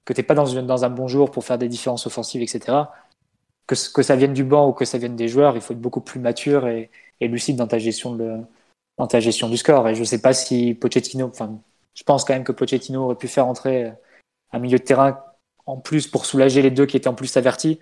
que 0.05 0.13
tu 0.13 0.21
n'es 0.21 0.25
pas 0.25 0.35
dans, 0.35 0.63
dans, 0.63 0.85
un 0.85 0.91
bon 0.91 1.09
jour 1.09 1.31
pour 1.31 1.45
faire 1.45 1.59
des 1.59 1.69
différences 1.69 2.07
offensives, 2.07 2.43
etc. 2.43 2.79
Que, 3.67 3.75
que 3.93 4.03
ça 4.03 4.17
vienne 4.17 4.35
du 4.35 4.45
banc 4.45 4.69
ou 4.69 4.73
que 4.73 4.85
ça 4.85 4.99
vienne 4.99 5.17
des 5.17 5.29
joueurs, 5.29 5.57
il 5.57 5.61
faut 5.61 5.73
être 5.73 5.81
beaucoup 5.81 6.01
plus 6.01 6.21
mature 6.21 6.69
et, 6.69 6.91
et 7.21 7.29
lucide 7.29 7.57
dans 7.57 7.67
ta 7.67 7.79
gestion 7.79 8.15
de, 8.15 8.39
dans 8.99 9.07
ta 9.07 9.21
gestion 9.21 9.49
du 9.49 9.57
score. 9.57 9.89
Et 9.89 9.95
je 9.95 10.01
ne 10.01 10.05
sais 10.05 10.21
pas 10.21 10.35
si 10.35 10.75
Pochettino, 10.75 11.27
enfin, 11.27 11.59
je 11.97 12.05
pense 12.05 12.25
quand 12.25 12.35
même 12.35 12.45
que 12.45 12.53
Pochettino 12.53 13.05
aurait 13.05 13.17
pu 13.17 13.27
faire 13.27 13.47
entrer 13.47 13.93
un 14.53 14.59
milieu 14.59 14.79
de 14.79 14.85
terrain 14.85 15.25
en 15.65 15.79
plus 15.79 16.07
pour 16.07 16.27
soulager 16.27 16.63
les 16.63 16.71
deux 16.71 16.87
qui 16.87 16.97
étaient 16.97 17.09
en 17.09 17.15
plus 17.15 17.37
avertis. 17.37 17.81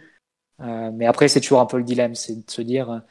Euh, 0.61 0.91
mais 0.93 1.07
après, 1.07 1.29
c'est 1.29 1.41
toujours 1.41 1.61
un 1.61 1.67
peu 1.67 1.77
le 1.77 1.85
dilemme, 1.85 2.15
c'est 2.15 2.47
de 2.47 2.51
se 2.51 2.63
dire, 2.63 3.03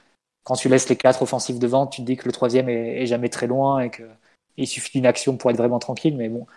quand 0.44 0.56
tu 0.56 0.70
laisses 0.70 0.90
les 0.90 0.96
quatre 0.96 1.22
offensifs 1.22 1.60
devant, 1.60 1.88
tu 1.88 2.02
te 2.02 2.06
dis 2.06 2.18
que 2.18 2.26
le 2.26 2.32
troisième 2.32 2.70
est, 2.70 3.06
jamais 3.06 3.30
très 3.30 3.48
loin 3.48 3.82
et 3.82 3.92
qu'il 3.92 4.68
suffit 4.68 4.98
d'une 4.98 5.06
action 5.06 5.38
pour 5.38 5.52
être 5.52 5.58
vraiment 5.58 5.80
tranquille. 5.80 6.18
Mais 6.18 6.30
bon, 6.30 6.48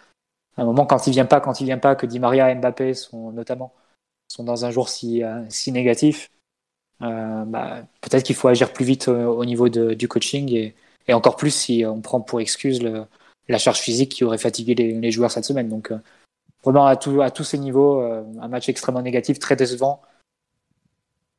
à 0.56 0.62
un 0.62 0.64
moment, 0.64 0.86
quand 0.86 1.06
il 1.06 1.12
vient 1.12 1.26
pas, 1.26 1.40
quand 1.40 1.60
il 1.60 1.64
vient 1.64 1.78
pas, 1.78 1.96
que 1.96 2.06
Di 2.06 2.20
Maria 2.20 2.50
et 2.50 2.54
Mbappé 2.54 2.94
sont 2.94 3.32
notamment 3.32 3.74
sont 4.28 4.44
dans 4.44 4.64
un 4.64 4.70
jour 4.72 4.88
si, 4.88 5.22
euh, 5.22 5.44
si 5.48 5.70
négatif, 5.72 6.30
euh, 7.02 7.44
bah, 7.44 7.84
peut-être 8.00 8.24
qu'il 8.24 8.36
faut 8.36 8.48
agir 8.48 8.72
plus 8.72 8.84
vite 8.84 9.08
au, 9.08 9.44
niveau 9.44 9.68
de, 9.68 9.94
du 9.94 10.08
coaching 10.08 10.52
et, 10.52 10.74
et, 11.08 11.14
encore 11.14 11.36
plus 11.36 11.50
si 11.54 11.84
on 11.86 12.00
prend 12.00 12.20
pour 12.20 12.40
excuse 12.40 12.82
le, 12.82 13.06
la 13.48 13.58
charge 13.58 13.78
physique 13.78 14.12
qui 14.12 14.24
aurait 14.24 14.38
fatigué 14.38 14.74
les, 14.74 14.92
les 14.92 15.10
joueurs 15.10 15.30
cette 15.30 15.44
semaine. 15.44 15.68
Donc 15.68 15.92
euh, 15.92 15.98
vraiment 16.64 16.86
à, 16.86 16.96
tous 16.96 17.44
ces 17.44 17.58
niveaux, 17.58 18.00
euh, 18.00 18.22
un 18.40 18.48
match 18.48 18.68
extrêmement 18.68 19.02
négatif, 19.02 19.38
très 19.38 19.56
décevant, 19.56 20.02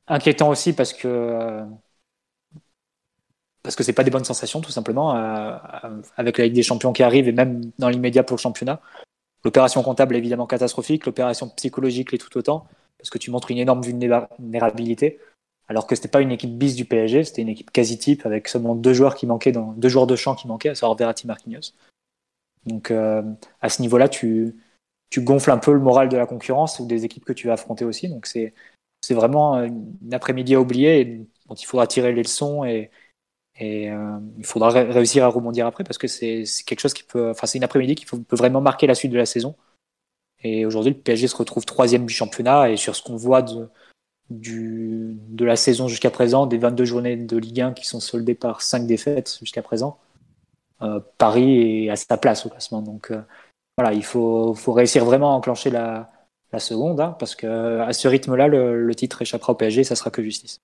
inquiétant 0.08 0.50
aussi 0.50 0.74
parce 0.74 0.94
que 0.94 1.64
parce 3.64 3.76
que 3.76 3.92
pas 3.92 4.06
des 4.06 4.12
bonnes 4.12 4.24
sensations 4.24 4.62
tout 4.62 4.72
simplement 4.72 5.12
avec 6.16 6.38
la 6.38 6.46
Ligue 6.46 6.54
des 6.54 6.64
Champions 6.64 6.94
qui 6.94 7.04
arrive 7.04 7.28
et 7.28 7.34
même 7.34 7.70
dans 7.80 7.90
l'immédiat 7.90 8.24
pour 8.24 8.38
le 8.38 8.42
championnat. 8.42 8.80
L'opération 9.44 9.84
comptable 9.84 10.16
est 10.16 10.20
évidemment 10.20 10.48
catastrophique, 10.48 11.06
l'opération 11.06 11.50
psychologique 11.50 12.12
l'est 12.12 12.18
tout 12.18 12.38
autant, 12.38 12.68
parce 12.98 13.10
que 13.10 13.18
tu 13.18 13.30
montres 13.30 13.52
une 13.52 13.58
énorme 13.58 13.82
vulnérabilité, 13.82 15.20
alors 15.68 15.86
que 15.86 15.96
c'était 15.96 16.08
pas 16.08 16.22
une 16.22 16.32
équipe 16.32 16.58
bis 16.58 16.76
du 16.76 16.86
PSG, 16.86 17.26
c'était 17.26 17.42
une 17.42 17.50
équipe 17.50 17.72
quasi 17.72 17.98
type 17.98 18.26
avec 18.26 18.48
seulement 18.48 18.76
deux 18.76 18.94
joueurs 18.94 19.16
qui 19.16 19.26
manquaient, 19.26 19.52
deux 19.52 19.90
joueurs 19.90 20.08
de 20.08 20.16
champ 20.16 20.36
qui 20.36 20.48
manquaient, 20.48 20.70
à 20.70 20.76
savoir 20.76 20.98
Verratti 20.98 21.28
Marquinhos. 21.28 21.74
Donc 22.68 22.92
euh, 22.92 23.24
à 23.62 23.70
ce 23.70 23.82
niveau-là, 23.82 24.10
tu, 24.10 24.56
gonfles 25.18 25.52
un 25.52 25.58
peu 25.58 25.74
le 25.74 25.80
moral 25.80 26.10
de 26.10 26.18
la 26.18 26.28
concurrence 26.28 26.80
ou 26.80 26.86
des 26.86 27.06
équipes 27.06 27.26
que 27.26 27.34
tu 27.34 27.48
vas 27.48 27.54
affronter 27.54 27.86
aussi. 27.86 28.10
Donc 28.10 28.28
c'est 28.28 28.54
vraiment 29.10 29.64
une 29.64 30.14
après-midi 30.14 30.56
à 30.56 30.62
oublier 30.62 31.26
dont 31.48 31.56
il 31.56 31.66
faudra 31.66 31.88
tirer 31.88 32.12
les 32.14 32.24
leçons 32.24 32.66
et, 32.66 32.92
euh, 33.62 34.20
il 34.38 34.46
faudra 34.46 34.70
réussir 34.70 35.24
à 35.24 35.30
rebondir 35.30 35.66
après 35.66 35.84
parce 35.84 35.98
que 35.98 36.08
c'est 36.08 36.44
quelque 36.66 36.80
chose 36.80 36.94
qui 36.94 37.04
peut, 37.04 37.32
enfin 37.32 37.48
c'est 37.48 37.58
une 37.58 37.64
après-midi 37.64 37.96
qui 37.96 38.06
peut 38.06 38.22
vraiment 38.30 38.62
marquer 38.62 38.86
la 38.86 38.94
suite 38.94 39.12
de 39.12 39.18
la 39.18 39.26
saison. 39.26 39.56
Et 40.44 40.66
aujourd'hui, 40.68 40.94
le 40.94 41.00
PSG 41.00 41.28
se 41.28 41.36
retrouve 41.36 41.66
troisième 41.66 42.06
du 42.06 42.14
championnat 42.14 42.70
et 42.70 42.78
sur 42.78 42.96
ce 42.96 43.02
qu'on 43.02 43.16
voit 43.16 43.42
de, 43.42 43.70
de 44.30 45.46
la 45.46 45.56
saison 45.56 45.88
jusqu'à 45.88 46.12
présent, 46.12 46.46
des 46.46 46.60
22 46.60 46.86
journées 46.86 47.18
de 47.18 47.38
Ligue 47.38 47.62
1 47.62 47.74
qui 47.74 47.88
sont 47.88 48.00
soldées 48.00 48.36
par 48.36 48.62
5 48.62 48.86
défaites 48.86 49.40
jusqu'à 49.40 49.64
présent, 49.64 49.98
Paris 51.18 51.86
est 51.86 51.90
à 51.90 51.96
sa 51.96 52.18
place 52.18 52.46
au 52.46 52.50
classement. 52.50 52.82
Donc 52.82 53.12
euh, 53.12 53.22
voilà, 53.78 53.94
il 53.94 54.04
faut, 54.04 54.54
réussir 54.68 55.06
vraiment 55.06 55.34
à 55.34 55.36
enclencher 55.36 55.70
la, 55.70 56.10
seconde 56.60 57.00
hein, 57.00 57.16
parce 57.20 57.36
que 57.36 57.80
à 57.82 57.94
ce 57.94 58.08
rythme-là, 58.08 58.48
le, 58.48 58.96
titre 58.96 59.22
échappera 59.22 59.54
au 59.54 59.56
PSG, 59.56 59.84
ça 59.84 59.96
sera 59.96 60.10
que 60.10 60.24
justice. 60.24 60.60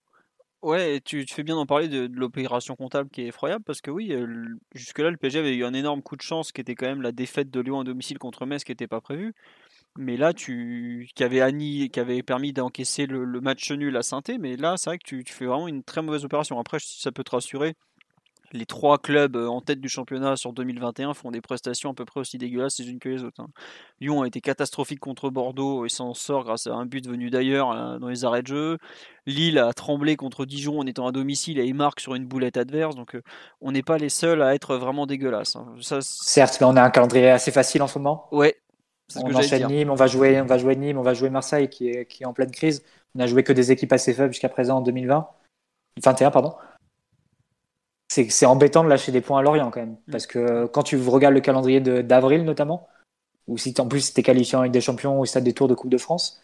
Ouais, 0.63 1.01
tu, 1.03 1.25
fais 1.27 1.43
bien 1.43 1.55
d'en 1.55 1.65
parler 1.65 1.89
de, 1.89 2.09
l'opération 2.13 2.75
comptable 2.75 3.09
qui 3.09 3.21
est 3.21 3.27
effroyable 3.27 3.63
parce 3.65 3.81
que 3.81 3.91
oui, 3.91 4.13
euh, 4.13 4.45
jusque-là, 4.73 5.11
le 5.11 5.17
PSG 5.17 5.39
avait 5.39 5.55
eu 5.55 5.65
un 5.65 5.73
énorme 5.73 6.01
coup 6.01 6.15
de 6.15 6.21
chance 6.21 6.53
qui 6.53 6.61
était 6.61 6.73
quand 6.73 6.87
même 6.87 7.01
la 7.01 7.11
défaite 7.11 7.51
de 7.51 7.59
Lyon 7.59 7.81
à 7.81 7.83
domicile 7.83 8.17
contre 8.17 8.45
Metz 8.45 8.63
qui 8.63 8.71
n'était 8.71 8.87
pas 8.87 9.01
prévue. 9.01 9.33
Mais 9.97 10.17
là, 10.17 10.33
tu, 10.33 11.09
qui 11.15 11.23
avait, 11.23 11.41
Annie, 11.41 11.89
qui 11.89 11.99
avait 11.99 12.23
permis 12.23 12.53
d'encaisser 12.53 13.05
le, 13.05 13.25
match 13.41 13.71
nul 13.71 13.95
à 13.95 14.01
saint 14.01 14.21
mais 14.39 14.55
là, 14.55 14.75
c'est 14.77 14.89
vrai 14.89 14.97
que 14.97 15.03
tu, 15.05 15.23
tu, 15.23 15.33
fais 15.33 15.45
vraiment 15.45 15.67
une 15.67 15.83
très 15.83 16.01
mauvaise 16.01 16.25
opération. 16.25 16.59
Après, 16.59 16.79
ça 16.81 17.11
peut 17.11 17.23
te 17.23 17.31
rassurer, 17.31 17.75
les 18.53 18.65
trois 18.65 18.99
clubs 18.99 19.35
en 19.35 19.61
tête 19.61 19.81
du 19.81 19.89
championnat 19.89 20.37
sur 20.37 20.53
2021 20.53 21.13
font 21.13 21.31
des 21.31 21.41
prestations 21.41 21.91
à 21.91 21.93
peu 21.93 22.05
près 22.05 22.19
aussi 22.19 22.37
dégueulasses 22.37 22.79
les 22.79 22.89
unes 22.89 22.99
que 22.99 23.09
les 23.09 23.23
autres. 23.23 23.41
Hein. 23.41 23.47
Lyon 23.99 24.21
a 24.21 24.27
été 24.27 24.41
catastrophique 24.41 24.99
contre 24.99 25.29
Bordeaux 25.31 25.85
et 25.85 25.89
s'en 25.89 26.13
sort 26.13 26.43
grâce 26.43 26.67
à 26.67 26.73
un 26.73 26.85
but 26.85 27.07
venu 27.07 27.31
d'ailleurs 27.31 27.99
dans 27.99 28.07
les 28.07 28.25
arrêts 28.25 28.43
de 28.43 28.47
jeu. 28.47 28.77
Lille 29.25 29.57
a 29.57 29.73
tremblé 29.73 30.15
contre 30.15 30.45
Dijon 30.45 30.79
en 30.79 30.85
étant 30.85 31.07
à 31.07 31.11
domicile 31.11 31.59
et 31.59 31.65
il 31.65 31.73
marque 31.73 31.99
sur 31.99 32.13
une 32.13 32.25
boulette 32.25 32.57
adverse. 32.57 32.95
Donc 32.95 33.17
on 33.59 33.71
n'est 33.71 33.83
pas 33.83 33.97
les 33.97 34.09
seuls 34.09 34.41
à 34.43 34.53
être 34.53 34.77
vraiment 34.77 35.07
dégueulasses. 35.07 35.55
Hein. 35.55 35.75
Certes, 36.01 36.57
mais 36.61 36.67
on 36.67 36.75
a 36.75 36.83
un 36.83 36.91
calendrier 36.91 37.29
assez 37.29 37.51
facile 37.51 37.81
en 37.81 37.87
ce 37.87 37.97
moment. 37.97 38.27
Ouais. 38.31 38.55
On 39.15 39.33
enchaîne 39.33 39.67
Nîmes, 39.67 39.89
on 39.89 39.95
va 39.95 40.07
jouer, 40.07 40.39
on 40.41 40.45
va 40.45 40.57
jouer 40.57 40.75
Nîmes, 40.75 40.97
on 40.97 41.03
va 41.03 41.13
jouer 41.13 41.29
Marseille 41.29 41.69
qui 41.69 41.89
est, 41.89 42.05
qui 42.05 42.23
est 42.23 42.25
en 42.25 42.33
pleine 42.33 42.51
crise. 42.51 42.83
On 43.15 43.19
a 43.19 43.27
joué 43.27 43.43
que 43.43 43.53
des 43.53 43.71
équipes 43.71 43.93
assez 43.93 44.13
faibles 44.13 44.33
jusqu'à 44.33 44.49
présent 44.49 44.77
en 44.77 44.81
2020. 44.81 45.27
21, 46.03 46.31
pardon 46.31 46.55
c'est 48.13 48.45
embêtant 48.45 48.83
de 48.83 48.89
lâcher 48.89 49.11
des 49.11 49.21
points 49.21 49.39
à 49.39 49.41
Lorient 49.41 49.71
quand 49.71 49.79
même. 49.79 49.97
Mm. 50.07 50.11
Parce 50.11 50.27
que 50.27 50.65
quand 50.67 50.83
tu 50.83 50.97
regardes 50.97 51.33
le 51.33 51.41
calendrier 51.41 51.79
d'avril 51.79 52.43
notamment, 52.43 52.87
ou 53.47 53.57
si 53.57 53.73
en 53.79 53.87
plus 53.87 54.13
t'es 54.13 54.23
qualifié 54.23 54.57
avec 54.57 54.71
des 54.71 54.81
champions 54.81 55.19
ou 55.19 55.25
stade 55.25 55.43
des 55.43 55.53
tours 55.53 55.67
de 55.67 55.73
Coupe 55.73 55.91
de 55.91 55.97
France, 55.97 56.41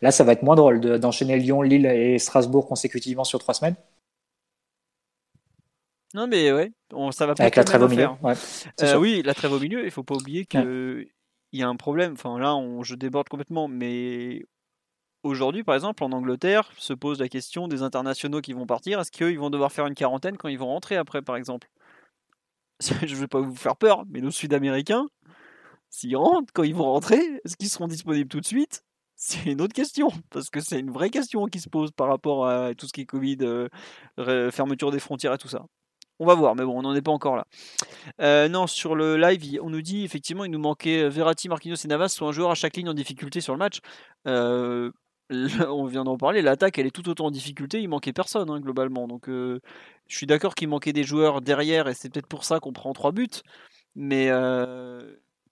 là 0.00 0.10
ça 0.10 0.24
va 0.24 0.32
être 0.32 0.42
moins 0.42 0.56
drôle 0.56 0.80
d'enchaîner 0.98 1.38
Lyon, 1.38 1.62
Lille 1.62 1.86
et 1.86 2.18
Strasbourg 2.18 2.66
consécutivement 2.66 3.24
sur 3.24 3.38
trois 3.38 3.54
semaines. 3.54 3.76
Non 6.12 6.26
mais 6.26 6.52
ouais, 6.52 6.72
ça 7.12 7.26
va 7.26 7.34
pas 7.34 7.42
Avec 7.44 7.56
la 7.56 7.64
trêve 7.64 7.82
au 7.82 7.88
milieu. 7.88 8.08
Euh, 8.82 8.96
oui, 8.96 9.22
la 9.24 9.34
trêve 9.34 9.52
au 9.52 9.60
milieu, 9.60 9.84
il 9.84 9.90
faut 9.92 10.02
pas 10.02 10.16
oublier 10.16 10.44
qu'il 10.44 11.06
y 11.52 11.62
a 11.62 11.68
un 11.68 11.76
problème. 11.76 12.14
Enfin 12.14 12.38
là, 12.38 12.56
on, 12.56 12.82
je 12.82 12.96
déborde 12.96 13.28
complètement, 13.28 13.68
mais 13.68 14.44
Aujourd'hui, 15.22 15.64
par 15.64 15.74
exemple, 15.74 16.02
en 16.02 16.12
Angleterre, 16.12 16.70
se 16.78 16.94
pose 16.94 17.20
la 17.20 17.28
question 17.28 17.68
des 17.68 17.82
internationaux 17.82 18.40
qui 18.40 18.54
vont 18.54 18.66
partir. 18.66 19.00
Est-ce 19.00 19.10
qu'ils 19.10 19.38
vont 19.38 19.50
devoir 19.50 19.70
faire 19.70 19.86
une 19.86 19.94
quarantaine 19.94 20.38
quand 20.38 20.48
ils 20.48 20.58
vont 20.58 20.68
rentrer 20.68 20.96
après, 20.96 21.20
par 21.20 21.36
exemple? 21.36 21.68
Je 22.80 23.14
ne 23.14 23.20
vais 23.20 23.26
pas 23.26 23.40
vous 23.40 23.54
faire 23.54 23.76
peur, 23.76 24.04
mais 24.08 24.20
nos 24.20 24.30
Sud-Américains, 24.30 25.06
s'ils 25.90 26.16
rentrent, 26.16 26.52
quand 26.54 26.62
ils 26.62 26.74
vont 26.74 26.90
rentrer, 26.90 27.18
est-ce 27.44 27.56
qu'ils 27.56 27.68
seront 27.68 27.88
disponibles 27.88 28.28
tout 28.28 28.40
de 28.40 28.46
suite? 28.46 28.82
C'est 29.16 29.50
une 29.50 29.60
autre 29.60 29.74
question, 29.74 30.08
parce 30.30 30.48
que 30.48 30.60
c'est 30.60 30.80
une 30.80 30.90
vraie 30.90 31.10
question 31.10 31.44
qui 31.44 31.60
se 31.60 31.68
pose 31.68 31.90
par 31.90 32.08
rapport 32.08 32.48
à 32.48 32.74
tout 32.74 32.86
ce 32.86 32.92
qui 32.94 33.02
est 33.02 33.06
Covid, 33.06 33.38
euh, 33.42 34.50
fermeture 34.50 34.90
des 34.90 35.00
frontières 35.00 35.34
et 35.34 35.38
tout 35.38 35.48
ça. 35.48 35.66
On 36.18 36.26
va 36.26 36.34
voir, 36.34 36.54
mais 36.54 36.64
bon, 36.64 36.78
on 36.78 36.82
n'en 36.82 36.94
est 36.94 37.02
pas 37.02 37.12
encore 37.12 37.36
là. 37.36 37.46
Euh, 38.20 38.48
non, 38.48 38.66
sur 38.66 38.94
le 38.94 39.16
live, 39.16 39.58
on 39.62 39.70
nous 39.70 39.82
dit 39.82 40.04
effectivement 40.04 40.44
il 40.44 40.50
nous 40.50 40.58
manquait 40.58 41.08
Verratti, 41.08 41.48
Marquinhos 41.48 41.76
et 41.82 41.88
Navas, 41.88 42.08
soit 42.08 42.28
un 42.28 42.32
joueur 42.32 42.50
à 42.50 42.54
chaque 42.54 42.76
ligne 42.76 42.90
en 42.90 42.94
difficulté 42.94 43.40
sur 43.40 43.54
le 43.54 43.58
match. 43.58 43.80
Euh, 44.26 44.90
on 45.68 45.84
vient 45.86 46.04
d'en 46.04 46.16
parler, 46.16 46.42
l'attaque 46.42 46.78
elle 46.78 46.86
est 46.86 46.90
tout 46.90 47.08
autant 47.08 47.26
en 47.26 47.30
difficulté, 47.30 47.80
il 47.80 47.88
manquait 47.88 48.12
personne 48.12 48.50
hein, 48.50 48.60
globalement. 48.60 49.06
Donc 49.06 49.28
euh, 49.28 49.60
je 50.08 50.16
suis 50.16 50.26
d'accord 50.26 50.54
qu'il 50.54 50.68
manquait 50.68 50.92
des 50.92 51.04
joueurs 51.04 51.40
derrière 51.40 51.88
et 51.88 51.94
c'est 51.94 52.10
peut-être 52.10 52.26
pour 52.26 52.44
ça 52.44 52.60
qu'on 52.60 52.72
prend 52.72 52.92
trois 52.92 53.12
buts. 53.12 53.28
Mais 53.96 54.28
euh, 54.30 55.00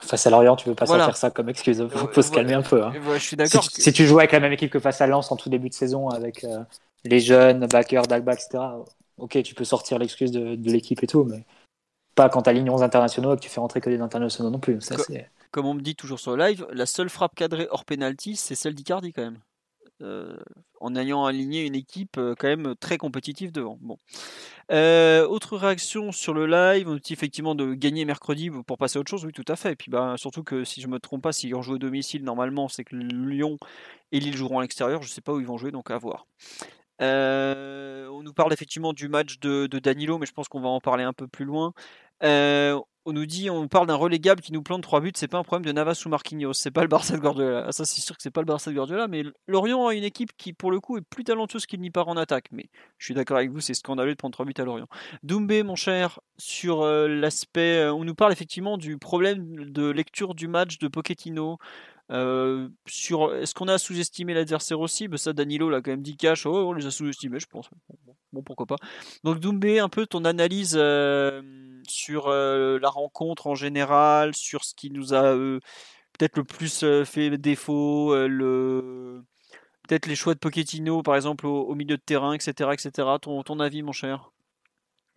face 0.00 0.26
à 0.26 0.30
Lorient, 0.30 0.56
tu 0.56 0.68
veux 0.68 0.74
pas 0.74 0.86
faire 0.86 1.16
ça 1.16 1.30
comme 1.30 1.48
excuse. 1.48 1.86
Faut, 1.90 2.08
faut 2.08 2.22
se 2.22 2.30
calmer 2.30 2.54
un 2.54 2.62
peu. 2.62 2.84
Hein. 2.84 2.92
je 3.14 3.18
suis 3.18 3.36
d'accord. 3.36 3.64
Si, 3.64 3.92
tu 3.92 4.06
joues 4.06 4.18
avec 4.18 4.32
la 4.32 4.40
même 4.40 4.52
équipe 4.52 4.70
que 4.70 4.80
face 4.80 5.00
à 5.00 5.06
Lens 5.06 5.30
en 5.32 5.36
tout 5.36 5.48
début 5.48 5.68
de 5.68 5.74
saison 5.74 6.08
avec 6.08 6.44
euh, 6.44 6.62
les 7.04 7.20
jeunes, 7.20 7.66
Backer, 7.66 8.02
Dalba, 8.02 8.34
etc. 8.34 8.58
Ok, 9.18 9.42
tu 9.42 9.54
peux 9.54 9.64
sortir 9.64 9.98
l'excuse 9.98 10.30
de, 10.30 10.70
l'équipe 10.70 11.02
et 11.02 11.06
tout, 11.06 11.24
mais 11.24 11.44
pas 12.14 12.28
quand 12.28 12.42
t'as 12.42 12.52
ligne 12.52 12.70
11 12.70 12.82
internationaux 12.82 13.34
et 13.34 13.36
que 13.36 13.42
tu 13.42 13.48
fais 13.48 13.60
rentrer 13.60 13.80
que 13.80 13.90
des 13.90 14.00
internationaux 14.00 14.50
non 14.50 14.58
plus. 14.58 14.80
Ça, 14.80 14.96
comme 15.50 15.66
on 15.66 15.74
me 15.74 15.80
dit 15.80 15.96
toujours 15.96 16.20
sur 16.20 16.36
le 16.36 16.44
live, 16.44 16.66
la 16.72 16.86
seule 16.86 17.08
frappe 17.08 17.34
cadrée 17.34 17.68
hors 17.70 17.84
penalty, 17.84 18.36
c'est 18.36 18.54
celle 18.54 18.74
d'Icardi 18.74 19.12
quand 19.12 19.22
même. 19.22 19.38
Euh, 20.00 20.36
en 20.80 20.94
ayant 20.94 21.24
aligné 21.24 21.66
une 21.66 21.74
équipe 21.74 22.18
euh, 22.18 22.36
quand 22.38 22.46
même 22.46 22.76
très 22.76 22.98
compétitive 22.98 23.50
devant. 23.50 23.78
Bon. 23.80 23.98
Euh, 24.70 25.26
autre 25.26 25.56
réaction 25.56 26.12
sur 26.12 26.34
le 26.34 26.46
live, 26.46 26.88
on 26.88 26.94
dit 26.94 27.12
effectivement 27.12 27.56
de 27.56 27.74
gagner 27.74 28.04
mercredi 28.04 28.48
pour 28.48 28.78
passer 28.78 28.98
à 28.98 29.00
autre 29.00 29.10
chose, 29.10 29.24
oui 29.24 29.32
tout 29.32 29.44
à 29.48 29.56
fait. 29.56 29.72
Et 29.72 29.76
puis 29.76 29.90
bah, 29.90 30.14
surtout 30.16 30.44
que 30.44 30.62
si 30.62 30.80
je 30.80 30.86
me 30.86 31.00
trompe 31.00 31.22
pas, 31.22 31.32
s'ils 31.32 31.50
joué 31.62 31.74
au 31.74 31.78
domicile 31.78 32.22
normalement, 32.22 32.68
c'est 32.68 32.84
que 32.84 32.94
Lyon 32.94 33.56
et 34.12 34.20
Lille 34.20 34.36
joueront 34.36 34.60
à 34.60 34.62
l'extérieur. 34.62 35.02
Je 35.02 35.08
sais 35.08 35.20
pas 35.20 35.32
où 35.32 35.40
ils 35.40 35.46
vont 35.46 35.58
jouer, 35.58 35.72
donc 35.72 35.90
à 35.90 35.98
voir. 35.98 36.28
on 37.00 38.22
nous 38.22 38.32
parle 38.32 38.52
effectivement 38.52 38.92
du 38.92 39.08
match 39.08 39.40
de, 39.40 39.66
Danilo, 39.66 40.18
mais 40.18 40.26
je 40.26 40.32
pense 40.32 40.46
qu'on 40.48 40.60
va 40.60 40.68
en 40.68 40.80
parler 40.80 41.02
un 41.02 41.12
peu 41.12 41.26
plus 41.26 41.44
loin 41.44 41.72
on 43.08 43.14
nous 43.14 43.24
dit, 43.24 43.48
on 43.48 43.68
parle 43.68 43.86
d'un 43.86 43.94
relégable 43.94 44.42
qui 44.42 44.52
nous 44.52 44.62
plante 44.62 44.82
3 44.82 45.00
buts, 45.00 45.12
c'est 45.14 45.28
pas 45.28 45.38
un 45.38 45.42
problème 45.42 45.64
de 45.64 45.72
Navas 45.72 46.02
ou 46.04 46.10
Marquinhos, 46.10 46.52
c'est 46.52 46.70
pas 46.70 46.82
le 46.82 46.88
Barça 46.88 47.16
de 47.16 47.20
Guardiola. 47.20 47.64
Ah, 47.66 47.72
ça, 47.72 47.86
c'est 47.86 48.02
sûr 48.02 48.14
que 48.14 48.22
c'est 48.22 48.30
pas 48.30 48.42
le 48.42 48.46
Barça 48.46 48.70
de 48.70 48.76
Guardiola, 48.76 49.08
mais 49.08 49.24
Lorient 49.46 49.86
a 49.86 49.94
une 49.94 50.04
équipe 50.04 50.30
qui, 50.36 50.52
pour 50.52 50.70
le 50.70 50.78
coup, 50.78 50.98
est 50.98 51.00
plus 51.00 51.24
talentueuse 51.24 51.64
qu'il 51.64 51.80
n'y 51.80 51.90
part 51.90 52.08
en 52.08 52.18
attaque. 52.18 52.48
Mais 52.52 52.68
je 52.98 53.06
suis 53.06 53.14
d'accord 53.14 53.38
avec 53.38 53.50
vous, 53.50 53.60
c'est 53.60 53.72
scandaleux 53.72 54.12
de 54.12 54.16
prendre 54.16 54.34
3 54.34 54.44
buts 54.44 54.52
à 54.58 54.64
Lorient. 54.64 54.88
Doumbé, 55.22 55.62
mon 55.62 55.74
cher, 55.74 56.20
sur 56.36 56.82
euh, 56.82 57.08
l'aspect, 57.08 57.78
euh, 57.78 57.94
on 57.94 58.04
nous 58.04 58.14
parle 58.14 58.32
effectivement 58.32 58.76
du 58.76 58.98
problème 58.98 59.70
de 59.70 59.88
lecture 59.88 60.34
du 60.34 60.46
match 60.46 60.78
de 60.78 60.88
Pochettino. 60.88 61.56
Euh, 62.10 62.68
sur 62.86 63.34
est-ce 63.34 63.54
qu'on 63.54 63.68
a 63.68 63.76
sous-estimé 63.78 64.34
l'adversaire 64.34 64.80
aussi? 64.80 65.08
Ben 65.08 65.18
Ça, 65.18 65.32
Danilo 65.32 65.68
l'a 65.68 65.80
quand 65.80 65.90
même 65.90 66.02
dit 66.02 66.16
cash. 66.16 66.46
On 66.46 66.72
les 66.72 66.86
a 66.86 66.90
sous-estimés, 66.90 67.40
je 67.40 67.46
pense. 67.46 67.68
Bon, 68.32 68.42
pourquoi 68.42 68.66
pas. 68.66 68.76
Donc, 69.24 69.40
Doumbé, 69.40 69.78
un 69.78 69.88
peu 69.88 70.06
ton 70.06 70.24
analyse 70.24 70.76
euh, 70.78 71.42
sur 71.86 72.28
euh, 72.28 72.78
la 72.80 72.88
rencontre 72.88 73.46
en 73.46 73.54
général, 73.54 74.34
sur 74.34 74.64
ce 74.64 74.74
qui 74.74 74.90
nous 74.90 75.14
a 75.14 75.34
peut-être 75.34 76.36
le 76.36 76.44
plus 76.44 76.84
fait 77.04 77.36
défaut, 77.38 78.14
le 78.14 79.22
peut-être 79.88 80.06
les 80.06 80.16
choix 80.16 80.34
de 80.34 80.38
Pochettino, 80.38 81.02
par 81.02 81.16
exemple, 81.16 81.46
au, 81.46 81.74
milieu 81.74 81.96
de 81.96 82.02
terrain, 82.04 82.34
etc. 82.34 82.70
etc. 82.72 83.08
Ton, 83.20 83.42
ton 83.42 83.58
avis, 83.58 83.82
mon 83.82 83.92
cher? 83.92 84.30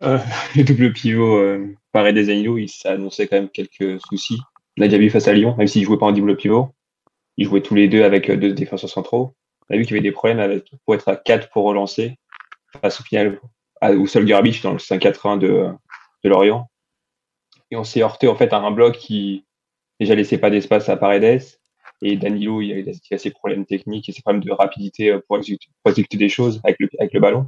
Le 0.02 0.62
double 0.64 0.92
pivot, 0.92 1.36
euh, 1.36 1.76
des 1.94 2.26
Danilo, 2.26 2.58
il 2.58 2.68
s'annonçait 2.68 3.28
quand 3.28 3.36
même 3.36 3.48
quelques 3.48 4.00
soucis. 4.00 4.40
On 4.76 4.82
a 4.82 4.86
déjà 4.86 4.98
vu 4.98 5.10
face 5.10 5.28
à 5.28 5.32
Lyon, 5.32 5.54
même 5.56 5.68
s'il 5.68 5.82
ne 5.82 5.86
jouait 5.86 5.98
pas 5.98 6.06
en 6.06 6.12
double 6.12 6.36
pivot. 6.36 6.74
Ils 7.36 7.46
jouaient 7.46 7.62
tous 7.62 7.74
les 7.74 7.88
deux 7.88 8.04
avec 8.04 8.30
euh, 8.30 8.36
deux 8.36 8.52
défenseurs 8.52 8.90
centraux. 8.90 9.34
On 9.68 9.74
a 9.74 9.78
vu 9.78 9.84
qu'il 9.84 9.92
y 9.92 9.98
avait 9.98 10.08
des 10.08 10.12
problèmes 10.12 10.60
pour 10.84 10.94
être 10.94 11.08
à 11.08 11.16
4 11.16 11.50
pour 11.50 11.64
relancer, 11.64 12.16
face 12.80 13.00
au 13.00 13.04
final 13.04 13.40
au 13.90 14.06
seul 14.06 14.24
garbage 14.24 14.62
dans 14.62 14.72
le 14.72 14.78
5-4-1 14.78 15.38
de, 15.38 15.68
de 16.22 16.28
Lorient. 16.28 16.68
Et 17.70 17.76
on 17.76 17.84
s'est 17.84 18.02
heurté 18.02 18.28
en 18.28 18.36
fait 18.36 18.52
à 18.52 18.58
un 18.58 18.70
bloc 18.70 18.96
qui 18.96 19.44
déjà 19.98 20.14
laissait 20.14 20.38
pas 20.38 20.50
d'espace 20.50 20.88
à 20.88 20.96
Paredes. 20.96 21.42
Et 22.04 22.16
Danilo, 22.16 22.60
il 22.60 22.88
a, 22.88 23.18
ses 23.18 23.30
problèmes 23.30 23.64
techniques 23.64 24.08
et 24.08 24.12
ses 24.12 24.22
problèmes 24.22 24.42
de 24.42 24.52
rapidité 24.52 25.10
euh, 25.10 25.20
pour 25.26 25.38
exécuter, 25.38 26.16
des 26.16 26.28
choses 26.28 26.60
avec 26.64 26.76
le, 26.80 26.88
avec 26.98 27.12
le 27.12 27.20
ballon. 27.20 27.46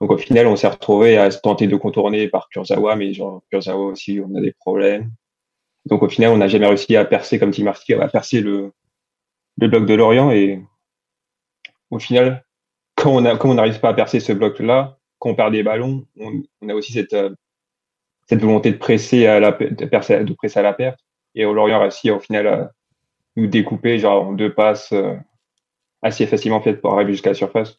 Donc 0.00 0.10
au 0.10 0.18
final, 0.18 0.46
on 0.46 0.56
s'est 0.56 0.66
retrouvé 0.66 1.18
à 1.18 1.30
se 1.30 1.38
tenter 1.38 1.66
de 1.66 1.76
contourner 1.76 2.28
par 2.28 2.48
Kurzawa, 2.48 2.96
mais 2.96 3.12
genre 3.12 3.42
Kurzawa 3.50 3.86
aussi, 3.86 4.20
on 4.20 4.34
a 4.34 4.40
des 4.40 4.52
problèmes. 4.52 5.10
Donc 5.86 6.02
au 6.02 6.08
final, 6.08 6.32
on 6.32 6.38
n'a 6.38 6.48
jamais 6.48 6.66
réussi 6.66 6.96
à 6.96 7.04
percer 7.04 7.38
comme 7.38 7.52
Tim 7.52 7.64
Marty, 7.64 7.94
à 7.94 8.08
percer 8.08 8.40
le, 8.40 8.72
le 9.60 9.68
bloc 9.68 9.86
de 9.86 9.94
Lorient. 9.94 10.30
Et 10.30 10.62
au 11.90 11.98
final, 11.98 12.44
quand 12.96 13.12
on 13.12 13.24
on 13.24 13.54
n'arrive 13.54 13.80
pas 13.80 13.90
à 13.90 13.94
percer 13.94 14.20
ce 14.20 14.32
bloc-là, 14.32 14.98
quand 15.18 15.30
on 15.30 15.34
perd 15.34 15.52
des 15.52 15.62
ballons, 15.62 16.06
on, 16.18 16.68
a 16.68 16.74
aussi 16.74 16.92
cette, 16.92 17.12
euh, 17.12 17.34
cette 18.26 18.40
volonté 18.40 18.72
de 18.72 18.78
presser 18.78 19.26
à 19.26 19.38
la, 19.38 19.52
de, 19.52 19.84
percer, 19.84 20.24
de 20.24 20.32
presser 20.32 20.58
à 20.58 20.62
la 20.62 20.72
perte. 20.72 21.00
Et 21.34 21.42
Lorient 21.42 21.76
a 21.76 21.82
réussi 21.82 22.10
au 22.10 22.18
final 22.18 22.46
à 22.46 22.72
nous 23.36 23.46
découper 23.46 23.98
genre 23.98 24.28
en 24.28 24.32
deux 24.32 24.52
passes 24.52 24.92
euh, 24.92 25.14
assez 26.02 26.26
facilement 26.26 26.60
faites 26.60 26.80
pour 26.80 26.94
arriver 26.94 27.12
jusqu'à 27.12 27.30
la 27.30 27.34
surface. 27.34 27.78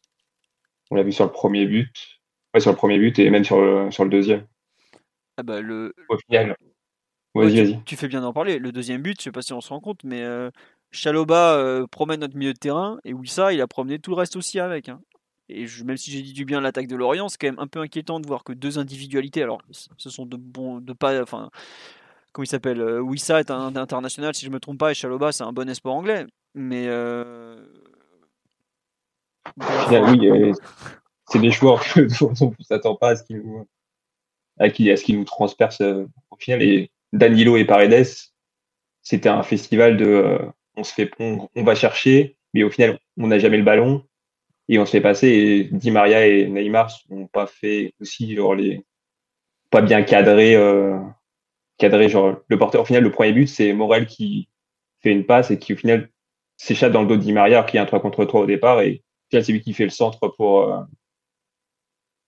On 0.91 0.96
l'a 0.96 1.04
vu 1.04 1.12
sur 1.12 1.26
le 1.26 1.32
premier 1.32 1.65
but, 1.65 2.20
ouais, 2.54 2.60
sur 2.60 2.72
le 2.72 2.78
premier 2.78 3.00
but 3.00 3.17
et 3.20 3.30
même 3.30 3.44
sur 3.44 3.62
le, 3.62 3.91
sur 3.91 4.04
le 4.04 4.10
deuxième. 4.10 4.46
Ah 5.38 5.44
bah 5.44 5.62
le... 5.62 5.94
Au 6.10 6.17
final. 6.17 6.56
Vas-y, 7.34 7.63
vas-y. 7.63 7.84
Tu 7.84 7.96
fais 7.96 8.08
bien 8.08 8.22
d'en 8.22 8.34
parler. 8.34 8.60
Le 8.60 8.72
deuxième 8.72 9.02
but, 9.02 9.17
je 9.17 9.24
sais 9.24 9.32
pas 9.32 9.41
si 9.41 9.54
on 9.54 9.62
se 9.62 9.70
rend 9.70 9.80
compte, 9.80 10.04
mais 10.04 10.22
euh, 10.22 10.52
Chaloba 10.91 11.56
euh, 11.56 11.88
promène 11.88 12.19
notre 12.19 12.36
milieu 12.36 12.54
de 12.54 12.60
terrain 12.60 12.99
et 13.06 13.13
Wissa, 13.13 13.54
il 13.54 13.62
a 13.62 13.67
promené 13.67 13.99
tout 13.99 14.12
le 14.12 14.17
reste 14.17 14.36
aussi 14.36 14.60
avec. 14.60 14.89
Hein. 14.89 15.01
Et 15.47 15.65
même 15.86 15.97
si 15.97 16.12
j'ai 16.12 16.21
dit 16.21 16.34
du 16.34 16.45
bien 16.45 16.62
l'attaque 16.62 16.88
de 16.88 16.95
Lorient, 16.95 17.30
c'est 17.30 17.38
quand 17.38 17.47
même 17.47 17.60
un 17.60 17.67
peu 17.67 17.80
inquiétant 17.80 18.19
de 18.19 18.27
voir 18.27 18.43
que 18.43 18.54
deux 18.54 18.80
individualités, 18.80 19.43
alors 19.43 19.62
ce 19.97 20.10
sont 20.10 20.25
de 20.25 20.38
bons, 20.38 20.80
de 20.80 20.93
pas, 20.93 21.21
enfin, 21.21 21.49
comment 22.32 22.43
il 22.43 22.47
s'appelle 22.47 22.82
euh, 22.82 22.99
Wissa 22.99 23.39
est 23.39 23.51
un, 23.51 23.75
international 23.75 24.34
si 24.36 24.45
je 24.45 24.51
me 24.51 24.60
trompe 24.60 24.77
pas 24.77 24.91
et 24.91 24.93
Chaloba 24.93 25.32
c'est 25.32 25.43
un 25.43 25.51
bon 25.51 25.69
espoir 25.69 25.95
anglais, 25.95 26.25
mais 26.56 26.86
euh, 26.88 27.65
oui, 29.58 30.54
c'est 31.27 31.39
des 31.39 31.51
joueurs 31.51 31.84
dont 32.19 32.34
on 32.41 32.54
ne 32.58 32.63
s'attend 32.63 32.95
pas 32.95 33.10
à 33.10 33.15
ce 33.15 33.23
qu'ils 33.23 33.38
nous, 33.38 33.67
à 34.60 34.69
ce 34.69 35.12
nous 35.12 35.23
transpercent 35.25 35.82
au 35.82 36.36
final. 36.38 36.62
Et 36.62 36.91
Danilo 37.13 37.58
et 37.58 37.65
Paredes, 37.65 38.06
c'était 39.01 39.30
un 39.30 39.43
festival 39.43 39.97
de 39.97 40.39
on 40.76 40.84
se 40.84 40.94
fait, 40.94 41.12
on, 41.20 41.64
va 41.64 41.76
chercher, 41.76 42.38
mais 42.54 42.64
au 42.64 42.70
final, 42.70 43.00
on 43.18 43.28
n'a 43.28 43.40
jamais 43.40 43.58
le 43.58 43.64
ballon 43.64 44.06
et 44.70 44.80
on 44.80 44.86
se 44.86 44.92
fait 44.92 45.02
passer. 45.02 45.28
Et 45.28 45.64
Di 45.66 45.92
Maria 45.92 46.28
et 46.28 46.48
Neymar 46.48 46.92
n'ont 47.10 47.28
pas 47.28 47.48
fait 47.48 47.94
aussi 48.00 48.36
genre 48.36 48.56
les 48.56 48.86
pas 49.70 49.82
bien 49.82 50.04
cadré, 50.04 50.56
euh, 50.56 50.98
cadré 51.78 52.10
genre 52.10 52.38
le 52.48 52.58
porteur. 52.58 52.82
Au 52.82 52.86
final, 52.86 53.04
le 53.04 53.12
premier 53.12 53.34
but, 53.34 53.48
c'est 53.48 53.74
Morel 53.74 54.06
qui 54.06 54.50
fait 55.02 55.12
une 55.12 55.26
passe 55.26 55.52
et 55.52 55.60
qui 55.60 55.74
au 55.74 55.78
final 55.78 56.10
s'échappe 56.58 56.92
dans 56.92 57.02
le 57.02 57.08
dos 57.08 57.18
de 57.18 57.22
Di 57.22 57.34
Maria 57.34 57.64
qui 57.64 57.78
a 57.78 57.82
un 57.82 57.86
3 57.86 58.02
contre 58.02 58.26
3 58.26 58.42
au 58.42 58.46
départ 58.46 58.82
et 58.82 59.04
c'est 59.32 59.48
lui 59.52 59.62
qui 59.62 59.74
fait 59.74 59.86
le 59.86 59.90
centre 59.90 60.28
pour 60.28 60.70
euh, 60.70 60.82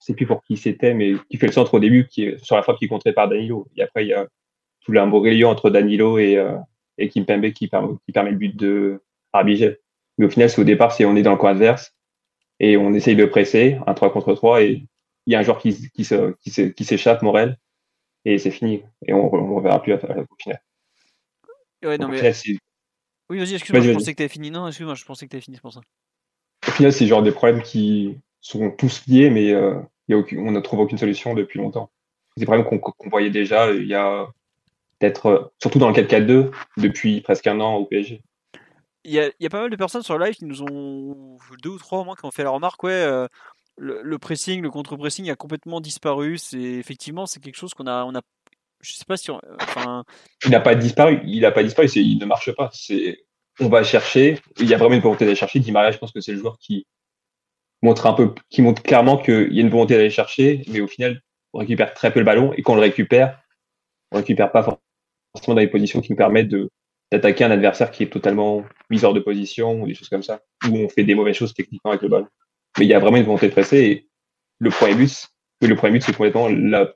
sais 0.03 0.13
plus 0.13 0.25
pour 0.25 0.43
qui 0.43 0.57
c'était, 0.57 0.93
mais 0.93 1.13
qui 1.29 1.37
fait 1.37 1.47
le 1.47 1.53
centre 1.53 1.73
au 1.73 1.79
début, 1.79 2.07
qui 2.07 2.25
est 2.25 2.43
sur 2.43 2.55
la 2.55 2.63
frappe 2.63 2.77
qui 2.77 2.85
est 2.85 2.89
contrée 2.89 3.13
par 3.13 3.29
Danilo. 3.29 3.67
Et 3.77 3.83
après, 3.83 4.03
il 4.03 4.09
y 4.09 4.13
a 4.13 4.27
tout 4.81 4.91
l'imbroglio 4.91 5.47
entre 5.47 5.69
Danilo 5.69 6.17
et, 6.17 6.37
euh, 6.37 6.57
et 6.97 7.09
Kimpembe 7.09 7.51
qui 7.51 7.67
permet, 7.67 7.95
qui 8.05 8.11
permet 8.11 8.31
le 8.31 8.37
but 8.37 8.55
de 8.55 9.01
Arbigel. 9.31 9.79
Mais 10.17 10.25
au 10.25 10.29
final, 10.29 10.49
c'est 10.49 10.61
au 10.61 10.65
départ, 10.65 10.91
c'est 10.91 11.05
on 11.05 11.15
est 11.15 11.23
dans 11.23 11.31
le 11.31 11.37
coin 11.37 11.51
adverse 11.51 11.93
et 12.59 12.77
on 12.77 12.93
essaye 12.93 13.15
de 13.15 13.25
presser, 13.25 13.77
un 13.87 13.93
3 13.93 14.11
contre 14.13 14.33
3, 14.33 14.63
et 14.63 14.85
il 15.25 15.33
y 15.33 15.35
a 15.35 15.39
un 15.39 15.43
joueur 15.43 15.57
qui, 15.57 15.89
qui, 15.91 16.85
s'échappe, 16.85 17.21
Morel, 17.21 17.57
et 18.25 18.37
c'est 18.37 18.51
fini. 18.51 18.83
Et 19.05 19.13
on 19.13 19.25
ne 19.25 19.55
reverra 19.55 19.81
plus 19.81 19.93
au 19.93 19.97
final. 20.37 20.61
Ouais, 21.83 21.97
non, 21.97 22.07
mais... 22.07 22.21
oui, 23.29 23.39
vas-y, 23.39 23.55
excuse-moi, 23.55 23.81
je 23.81 23.91
pensais 23.91 24.13
que 24.13 24.23
tu 24.23 24.29
fini. 24.29 24.51
Non, 24.51 24.67
excuse-moi, 24.67 24.95
je 24.95 25.03
pensais 25.03 25.27
que 25.27 25.35
tu 25.35 25.41
fini, 25.41 25.57
c'est 25.57 25.61
pour 25.61 25.73
ça. 25.73 25.81
Au 26.67 26.71
final, 26.71 26.93
c'est 26.93 27.07
genre 27.07 27.23
des 27.23 27.31
problèmes 27.31 27.61
qui 27.61 28.17
sont 28.39 28.71
tous 28.71 29.05
liés, 29.07 29.29
mais 29.29 29.51
euh, 29.51 29.79
y 30.07 30.13
a 30.13 30.17
aucune, 30.17 30.47
on 30.47 30.51
ne 30.51 30.59
trouve 30.59 30.79
aucune 30.79 30.97
solution 30.97 31.33
depuis 31.33 31.59
longtemps. 31.59 31.91
C'est 32.35 32.41
des 32.41 32.45
problèmes 32.45 32.65
qu'on 32.65 33.09
voyait 33.09 33.29
déjà 33.29 33.71
il 33.71 33.87
y 33.87 33.93
a 33.93 34.27
peut-être, 35.03 35.25
euh, 35.25 35.51
surtout 35.61 35.79
dans 35.79 35.89
le 35.89 35.95
4-4-2, 35.95 36.51
depuis 36.77 37.21
presque 37.21 37.47
un 37.47 37.59
an 37.59 37.75
au 37.75 37.85
PSG. 37.85 38.21
Il 39.05 39.11
y, 39.11 39.19
a, 39.19 39.27
il 39.27 39.33
y, 39.41 39.45
a, 39.45 39.49
pas 39.49 39.59
mal 39.59 39.69
de 39.69 39.75
personnes 39.75 40.01
sur 40.01 40.17
live 40.17 40.33
qui 40.33 40.45
nous 40.45 40.63
ont, 40.63 41.37
deux 41.61 41.71
ou 41.71 41.77
trois 41.77 41.99
au 41.99 42.05
moins, 42.05 42.15
qui 42.15 42.25
ont 42.25 42.31
fait 42.31 42.43
la 42.43 42.51
remarque, 42.51 42.81
ouais, 42.83 42.91
euh, 42.91 43.27
le, 43.77 44.17
pressing, 44.17 44.61
le 44.61 44.69
contre-pressing 44.69 45.29
a 45.29 45.35
complètement 45.35 45.81
disparu. 45.81 46.37
C'est 46.37 46.57
effectivement, 46.57 47.25
c'est 47.25 47.41
quelque 47.41 47.57
chose 47.57 47.73
qu'on 47.73 47.87
a, 47.87 48.05
on 48.05 48.15
a, 48.15 48.21
je 48.79 48.93
sais 48.93 49.03
pas 49.05 49.17
si, 49.17 49.29
enfin, 49.59 50.05
il 50.45 50.51
n'a 50.51 50.61
pas 50.61 50.75
disparu, 50.75 51.19
il 51.25 51.41
n'a 51.41 51.51
pas 51.51 51.63
disparu, 51.63 51.89
il 51.95 52.17
ne 52.17 52.25
marche 52.25 52.53
pas. 52.53 52.69
C'est, 52.71 53.25
on 53.59 53.67
va 53.67 53.83
chercher. 53.83 54.39
Il 54.59 54.69
y 54.69 54.73
a 54.73 54.77
vraiment 54.77 54.95
une 54.95 55.01
volonté 55.01 55.25
d'aller 55.25 55.35
chercher. 55.35 55.59
Di 55.59 55.71
Maria, 55.73 55.91
je 55.91 55.97
pense 55.97 56.13
que 56.13 56.21
c'est 56.21 56.31
le 56.31 56.37
joueur 56.37 56.57
qui 56.59 56.87
montre 57.81 58.05
un 58.05 58.13
peu, 58.13 58.33
qui 58.49 58.61
montre 58.61 58.81
clairement 58.81 59.17
qu'il 59.17 59.51
y 59.51 59.59
a 59.59 59.61
une 59.61 59.69
volonté 59.69 59.95
d'aller 59.95 60.11
chercher, 60.11 60.61
mais 60.69 60.79
au 60.79 60.87
final, 60.87 61.21
on 61.51 61.59
récupère 61.59 61.93
très 61.93 62.13
peu 62.13 62.19
le 62.19 62.25
ballon 62.25 62.53
et 62.53 62.61
quand 62.61 62.73
on 62.73 62.75
le 62.77 62.81
récupère, 62.81 63.43
on 64.13 64.17
récupère 64.17 64.51
pas 64.51 64.79
forcément 65.35 65.55
dans 65.55 65.61
les 65.61 65.67
positions 65.67 66.01
qui 66.01 66.11
nous 66.11 66.17
permettent 66.17 66.49
de 66.49 66.69
d'attaquer 67.11 67.43
un 67.43 67.51
adversaire 67.51 67.91
qui 67.91 68.01
est 68.03 68.07
totalement 68.07 68.63
mis 68.89 69.03
hors 69.05 69.13
de 69.13 69.19
position 69.19 69.81
ou 69.81 69.87
des 69.87 69.93
choses 69.93 70.09
comme 70.09 70.23
ça, 70.23 70.41
où 70.67 70.75
on 70.75 70.89
fait 70.89 71.03
des 71.03 71.13
mauvaises 71.13 71.35
choses 71.35 71.53
techniquement 71.53 71.91
avec 71.91 72.01
le 72.01 72.09
ballon. 72.09 72.27
Mais 72.79 72.85
il 72.85 72.89
y 72.89 72.93
a 72.95 72.99
vraiment 72.99 73.17
une 73.17 73.25
volonté 73.25 73.47
de 73.47 73.51
presser 73.51 73.77
et 73.77 74.09
le 74.57 74.71
premier 74.71 74.95
but, 74.95 75.27
le 75.61 75.75
premier 75.75 75.93
but, 75.93 76.03
c'est 76.03 76.15
complètement 76.15 76.49
la 76.49 76.91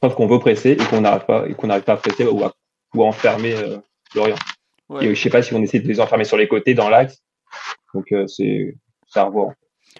preuve 0.00 0.14
qu'on 0.16 0.26
veut 0.26 0.38
presser 0.38 0.72
et 0.72 0.76
qu'on 0.76 1.00
n'arrive 1.00 1.24
pas, 1.24 1.48
et 1.48 1.54
qu'on 1.54 1.68
n'arrive 1.68 1.84
pas 1.84 1.94
à 1.94 1.96
presser 1.96 2.26
ou 2.26 2.44
à, 2.44 2.52
ou 2.94 3.04
enfermer 3.04 3.54
euh, 3.54 3.78
Lorient. 4.14 4.36
Et 5.00 5.14
je 5.14 5.20
sais 5.20 5.30
pas 5.30 5.42
si 5.42 5.54
on 5.54 5.62
essaie 5.62 5.80
de 5.80 5.88
les 5.88 5.98
enfermer 5.98 6.24
sur 6.24 6.36
les 6.36 6.46
côtés 6.46 6.74
dans 6.74 6.90
l'axe. 6.90 7.22
Donc 7.94 8.12
euh, 8.12 8.26
c'est 8.26 8.76
ça 9.06 9.22
à 9.22 9.24
revoir. 9.24 9.54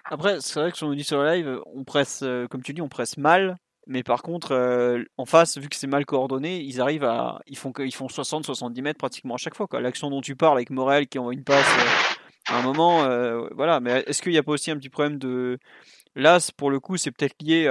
Après, 0.04 0.40
c'est 0.40 0.60
vrai 0.60 0.70
que 0.72 0.76
sur 0.76 0.88
nous 0.88 0.94
dit 0.94 1.04
sur 1.04 1.22
le 1.22 1.30
live, 1.30 1.60
on 1.74 1.84
presse, 1.84 2.20
euh, 2.22 2.46
comme 2.48 2.62
tu 2.62 2.74
dis, 2.74 2.82
on 2.82 2.88
presse 2.88 3.16
mal. 3.16 3.56
Mais 3.86 4.02
par 4.02 4.22
contre, 4.22 4.52
euh, 4.52 5.02
en 5.18 5.26
face, 5.26 5.58
vu 5.58 5.68
que 5.68 5.76
c'est 5.76 5.86
mal 5.86 6.06
coordonné, 6.06 6.60
ils 6.60 6.80
arrivent 6.80 7.04
à, 7.04 7.40
ils 7.46 7.56
font, 7.56 7.72
ils 7.78 7.94
font 7.94 8.06
60-70 8.06 8.82
mètres 8.82 8.98
pratiquement 8.98 9.34
à 9.34 9.38
chaque 9.38 9.54
fois. 9.54 9.68
L'action 9.80 10.10
dont 10.10 10.20
tu 10.20 10.36
parles 10.36 10.56
avec 10.56 10.70
Morel 10.70 11.06
qui 11.06 11.18
envoie 11.18 11.34
une 11.34 11.44
passe 11.44 11.66
à 12.48 12.58
un 12.58 12.62
moment, 12.62 13.06
voilà. 13.54 13.80
Mais 13.80 14.04
est-ce 14.06 14.22
qu'il 14.22 14.32
n'y 14.32 14.38
a 14.38 14.42
pas 14.42 14.52
aussi 14.52 14.70
un 14.70 14.76
petit 14.76 14.90
problème 14.90 15.18
de, 15.18 15.58
là, 16.14 16.38
pour 16.56 16.70
le 16.70 16.80
coup, 16.80 16.96
c'est 16.96 17.10
peut-être 17.10 17.36
lié 17.42 17.70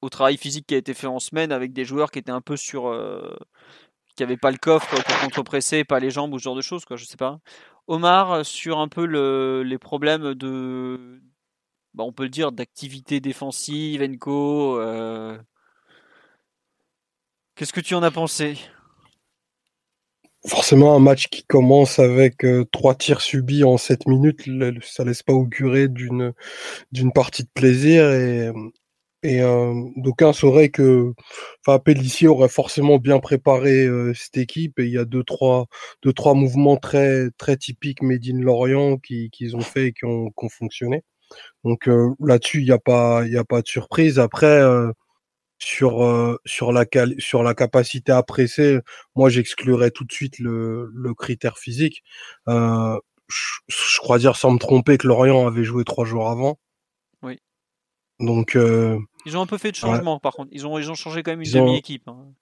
au 0.00 0.08
travail 0.08 0.36
physique 0.36 0.66
qui 0.66 0.74
a 0.74 0.78
été 0.78 0.94
fait 0.94 1.06
en 1.06 1.18
semaine 1.18 1.52
avec 1.52 1.72
des 1.72 1.84
joueurs 1.84 2.10
qui 2.10 2.18
étaient 2.18 2.30
un 2.30 2.40
peu 2.40 2.56
sur, 2.56 2.90
qui 4.16 4.22
n'avaient 4.22 4.36
pas 4.36 4.50
le 4.50 4.58
coffre 4.58 4.88
pour 5.02 5.20
contre-presser, 5.20 5.84
pas 5.84 6.00
les 6.00 6.10
jambes 6.10 6.34
ou 6.34 6.38
ce 6.38 6.44
genre 6.44 6.56
de 6.56 6.62
choses, 6.62 6.84
quoi, 6.84 6.96
je 6.96 7.04
sais 7.04 7.16
pas. 7.16 7.38
Omar, 7.88 8.44
sur 8.44 8.78
un 8.78 8.88
peu 8.88 9.06
le, 9.06 9.62
les 9.64 9.78
problèmes 9.78 10.34
de, 10.34 11.20
bah, 11.94 12.04
on 12.04 12.12
peut 12.12 12.24
le 12.24 12.28
dire, 12.30 12.52
d'activité 12.52 13.20
défensive, 13.20 14.02
Enco, 14.02 14.78
euh... 14.78 15.38
qu'est-ce 17.54 17.72
que 17.72 17.80
tu 17.80 17.94
en 17.94 18.02
as 18.02 18.10
pensé? 18.10 18.56
Forcément, 20.46 20.94
un 20.96 20.98
match 20.98 21.28
qui 21.28 21.44
commence 21.44 21.98
avec 21.98 22.44
euh, 22.44 22.64
trois 22.72 22.94
tirs 22.96 23.20
subis 23.20 23.62
en 23.62 23.76
7 23.76 24.06
minutes, 24.08 24.48
ça 24.82 25.04
laisse 25.04 25.22
pas 25.22 25.32
augurer 25.34 25.88
d'une 25.88 26.32
d'une 26.92 27.12
partie 27.12 27.44
de 27.44 27.48
plaisir 27.54 28.10
et 29.22 29.40
euh, 29.40 29.74
d'aucuns 29.96 30.32
sauraient 30.32 30.70
que 30.70 31.12
enfin, 31.64 31.78
Pellissier 31.78 32.26
aurait 32.28 32.48
forcément 32.48 32.98
bien 32.98 33.20
préparé 33.20 33.86
cette 34.14 34.36
équipe 34.38 34.78
et 34.80 34.84
il 34.86 34.92
y 34.92 34.98
a 34.98 35.04
deux 35.04 35.22
trois 35.24 35.66
deux 36.02 36.12
trois 36.12 36.34
mouvements 36.34 36.76
très 36.76 37.30
typiques 37.60 38.02
Médine 38.02 38.42
Lorient 38.42 38.98
qui 38.98 39.30
qu'ils 39.30 39.56
ont 39.56 39.60
fait 39.60 39.88
et 39.88 39.92
qui 39.92 40.06
ont 40.06 40.32
fonctionné. 40.50 41.04
Donc 41.64 41.88
euh, 41.88 42.14
là-dessus 42.20 42.60
il 42.60 42.64
n'y 42.64 42.72
a 42.72 42.78
pas 42.78 43.24
il 43.24 43.32
y 43.32 43.38
a 43.38 43.44
pas 43.44 43.62
de 43.62 43.68
surprise. 43.68 44.18
Après 44.18 44.46
euh, 44.46 44.92
sur 45.58 46.04
euh, 46.04 46.38
sur 46.44 46.72
la 46.72 46.84
sur 47.18 47.42
la 47.42 47.54
capacité 47.54 48.12
à 48.12 48.22
presser, 48.22 48.78
moi 49.14 49.28
j'exclurais 49.30 49.90
tout 49.90 50.04
de 50.04 50.12
suite 50.12 50.38
le, 50.38 50.90
le 50.92 51.14
critère 51.14 51.58
physique. 51.58 52.02
Je, 52.48 54.00
crois 54.00 54.18
dire 54.18 54.36
sans 54.36 54.50
me 54.50 54.58
tromper 54.58 54.98
que 54.98 55.06
Lorient 55.06 55.46
avait 55.46 55.64
joué 55.64 55.84
trois 55.84 56.04
jours 56.04 56.28
avant. 56.28 56.58
Oui. 57.22 57.38
Donc 58.20 58.58
ils 59.24 59.36
ont 59.36 59.40
un 59.40 59.46
peu 59.46 59.58
fait 59.58 59.70
de 59.70 59.76
changement, 59.76 60.18
par 60.18 60.34
contre. 60.34 60.50
Ils 60.52 60.66
ont, 60.66 60.78
ils 60.78 60.90
ont 60.90 60.94
changé 60.94 61.22
quand 61.22 61.30
même 61.30 61.42
une 61.42 61.50
demi-équipe. 61.50 62.08
Hein. 62.08 62.32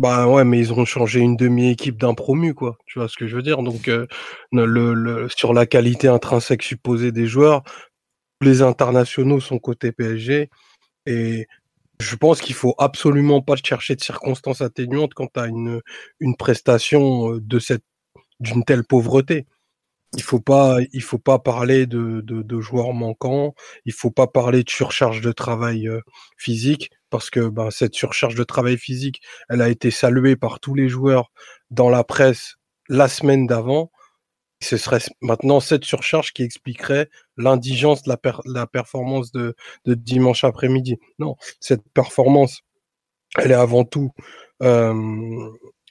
Bah 0.00 0.28
ouais, 0.28 0.44
mais 0.44 0.60
ils 0.60 0.72
ont 0.72 0.84
changé 0.84 1.18
une 1.18 1.36
demi-équipe 1.36 1.98
d'un 1.98 2.14
promu, 2.14 2.54
quoi. 2.54 2.78
Tu 2.86 3.00
vois 3.00 3.08
ce 3.08 3.16
que 3.16 3.26
je 3.26 3.34
veux 3.34 3.42
dire? 3.42 3.62
Donc, 3.62 3.88
euh, 3.88 4.06
le, 4.52 4.94
le, 4.94 5.28
sur 5.28 5.52
la 5.52 5.66
qualité 5.66 6.06
intrinsèque 6.06 6.62
supposée 6.62 7.10
des 7.10 7.26
joueurs, 7.26 7.64
les 8.42 8.62
internationaux 8.62 9.40
sont 9.40 9.58
côté 9.58 9.92
PSG. 9.92 10.50
Et 11.06 11.46
je 12.00 12.16
pense 12.16 12.40
qu'il 12.40 12.54
faut 12.54 12.74
absolument 12.78 13.42
pas 13.42 13.56
chercher 13.56 13.96
de 13.96 14.00
circonstances 14.00 14.60
atténuantes 14.60 15.14
quand 15.14 15.32
tu 15.32 15.40
as 15.40 15.46
une, 15.46 15.80
une 16.20 16.36
prestation 16.36 17.34
euh, 17.34 17.40
d'une 18.40 18.64
telle 18.64 18.84
pauvreté 18.84 19.46
il 20.14 20.22
faut 20.22 20.42
faut 21.00 21.18
pas 21.18 21.38
parler 21.38 21.86
de, 21.86 22.20
de, 22.22 22.60
joueurs 22.60 22.92
manquants. 22.92 23.54
Il 23.84 23.92
faut 23.92 24.10
pas 24.10 24.26
parler 24.26 24.64
de 24.64 24.70
surcharge 24.70 25.20
de 25.20 25.32
travail 25.32 25.88
euh, 25.88 26.00
physique 26.36 26.90
parce 27.10 27.30
que 27.30 27.48
ben, 27.48 27.70
cette 27.70 27.94
surcharge 27.94 28.34
de 28.34 28.44
travail 28.44 28.78
physique, 28.78 29.20
elle 29.48 29.62
a 29.62 29.68
été 29.68 29.90
saluée 29.90 30.36
par 30.36 30.60
tous 30.60 30.74
les 30.74 30.88
joueurs 30.88 31.30
dans 31.70 31.90
la 31.90 32.04
presse 32.04 32.56
la 32.88 33.08
semaine 33.08 33.46
d'avant. 33.46 33.90
Ce 34.60 34.76
serait 34.76 35.00
maintenant 35.20 35.60
cette 35.60 35.84
surcharge 35.84 36.32
qui 36.32 36.42
expliquerait 36.42 37.08
l'indigence 37.36 38.02
de 38.02 38.10
la, 38.46 38.66
performance 38.66 39.30
de, 39.32 39.54
dimanche 39.86 40.44
après-midi. 40.44 40.96
Non, 41.18 41.36
cette 41.60 41.82
performance, 41.94 42.62
elle 43.36 43.52
est 43.52 43.54
avant 43.54 43.84
tout 43.84 44.12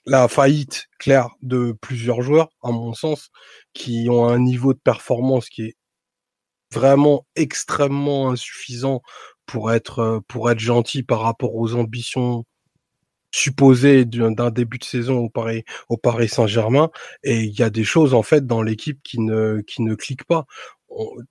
la 0.08 0.28
faillite 0.30 0.88
claire 1.00 1.30
de 1.42 1.74
plusieurs 1.82 2.22
joueurs, 2.22 2.50
à 2.64 2.72
mon 2.72 2.94
sens, 2.94 3.30
qui 3.74 4.08
ont 4.10 4.28
un 4.28 4.40
niveau 4.40 4.74
de 4.74 4.80
performance 4.80 5.50
qui 5.50 5.64
est 5.64 5.78
vraiment 6.74 7.26
extrêmement 7.36 8.30
insuffisant 8.32 9.02
pour 9.46 9.72
être 9.72 10.22
pour 10.28 10.50
être 10.52 10.60
gentil 10.60 11.04
par 11.04 11.22
rapport 11.22 11.56
aux 11.56 11.76
ambitions 11.76 12.46
supposées 13.32 14.06
d'un 14.06 14.52
début 14.52 14.78
de 14.78 14.84
saison 14.84 15.18
au 15.18 15.30
Paris 15.30 15.64
au 15.90 15.98
Paris 15.98 16.30
Saint-Germain 16.30 16.90
et 17.24 17.42
il 17.42 17.60
y 17.60 17.62
a 17.62 17.70
des 17.70 17.84
choses 17.84 18.14
en 18.14 18.24
fait 18.24 18.46
dans 18.48 18.62
l'équipe 18.62 19.02
qui 19.04 19.20
ne 19.20 19.62
qui 19.62 19.82
ne 19.82 19.96
cliquent 19.96 20.26
pas 20.26 20.46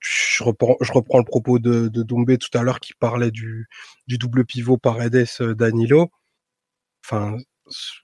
je 0.00 0.44
reprends, 0.44 0.76
je 0.80 0.92
reprends 0.92 1.18
le 1.18 1.24
propos 1.24 1.58
de, 1.58 1.88
de 1.88 2.02
Doumbé 2.02 2.38
tout 2.38 2.56
à 2.56 2.62
l'heure 2.62 2.80
qui 2.80 2.92
parlait 2.94 3.30
du, 3.30 3.68
du 4.06 4.18
double 4.18 4.44
pivot 4.44 4.78
Paredes 4.78 5.26
euh. 5.40 6.06
Enfin, 7.04 7.36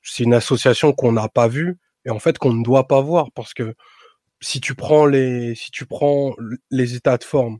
c'est 0.02 0.24
une 0.24 0.35
association 0.35 0.92
qu'on 0.92 1.12
n'a 1.12 1.28
pas 1.28 1.48
vue 1.48 1.78
et 2.05 2.11
en 2.11 2.18
fait 2.18 2.38
qu'on 2.38 2.52
ne 2.55 2.64
doit 2.64 2.88
pas 2.88 3.00
voir 3.00 3.31
parce 3.33 3.55
que 3.55 3.74
si 4.40 4.61
tu 4.61 4.74
prends 4.74 5.07
les 5.07 5.55
si 5.55 5.70
tu 5.70 5.87
prends 5.87 6.35
les 6.70 6.94
états 6.94 7.18
de 7.18 7.24
forme, 7.24 7.59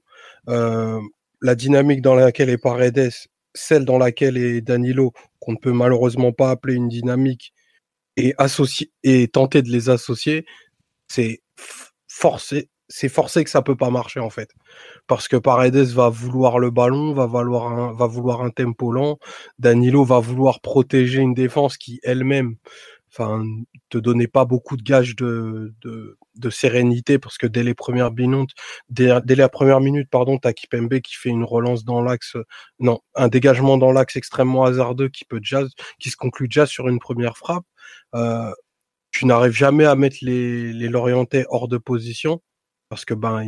euh, 0.49 1.01
la 1.41 1.55
dynamique 1.55 2.03
dans 2.03 2.15
laquelle 2.15 2.51
est 2.51 2.59
Paredes, 2.59 3.11
celle 3.55 3.85
dans 3.85 3.99
laquelle 3.99 4.37
est 4.37 4.61
Danilo, 4.61 5.13
qu'on 5.41 5.53
ne 5.53 5.59
peut 5.59 5.73
malheureusement 5.73 6.33
pas 6.33 6.51
appeler 6.51 6.75
une 6.75 6.89
dynamique, 6.89 7.53
et 8.17 8.35
tenter 9.29 9.63
de 9.63 9.71
les 9.71 9.89
associer, 9.89 10.45
c'est 11.09 11.43
forcé, 12.09 12.69
c'est 12.89 13.09
forcé 13.09 13.43
que 13.45 13.51
ça 13.51 13.63
peut 13.63 13.77
pas 13.77 13.91
marcher 13.91 14.21
en 14.21 14.31
fait, 14.31 14.51
parce 15.07 15.29
que 15.29 15.37
Paredes 15.37 15.77
va 15.77 16.11
vouloir 16.11 16.59
le 16.59 16.71
ballon, 16.71 17.15
va 17.15 17.27
vouloir 17.27 17.73
un, 17.73 17.93
va 17.95 18.07
vouloir 18.07 18.43
un 18.43 18.51
tempo 18.51 18.93
lent, 18.93 19.19
Danilo 19.59 20.05
va 20.05 20.21
vouloir 20.21 20.61
protéger 20.61 21.21
une 21.23 21.35
défense 21.35 21.79
qui 21.79 22.01
elle-même, 22.03 22.57
enfin, 23.11 23.45
te 23.89 23.99
donnait 23.99 24.29
pas 24.29 24.45
beaucoup 24.45 24.77
de 24.77 24.83
gages 24.83 25.17
de, 25.17 25.75
de 26.35 26.51
sérénité 26.51 27.19
parce 27.19 27.39
que 27.39 27.47
dès 27.47 27.63
les 27.63 27.75
premières 27.75 28.13
minutes, 28.13 28.51
dès, 28.89 29.13
dès 29.25 29.35
la 29.35 29.49
première 29.49 29.81
minute, 29.81 30.09
pardon, 30.11 30.39
t'as 30.39 30.53
Kipembe 30.53 31.01
qui 31.01 31.15
fait 31.15 31.31
une 31.31 31.45
relance 31.45 31.85
dans 31.85 32.03
l'axe, 32.03 32.37
non, 32.79 33.01
un 33.15 33.29
dégagement 33.29 33.79
dans 33.79 33.93
l'axe 33.93 34.17
extrêmement 34.17 34.65
hasardeux 34.65 35.09
qui 35.09 35.25
peut 35.25 35.41
déjà, 35.41 35.63
qui 35.99 36.11
se 36.11 36.17
conclut 36.17 36.49
déjà 36.49 36.67
sur 36.67 36.89
une 36.89 36.99
première 36.99 37.37
frappe. 37.37 37.65
Euh, 38.15 38.53
tu 39.11 39.27
n'arrives 39.27 39.53
jamais 39.53 39.85
à 39.85 39.95
mettre 39.95 40.17
les, 40.23 40.73
les 40.73 40.89
Lorientais 40.89 41.45
hors 41.51 41.69
de 41.69 41.79
position 41.79 42.43
parce 42.89 43.05
que 43.05 43.15
ben 43.15 43.47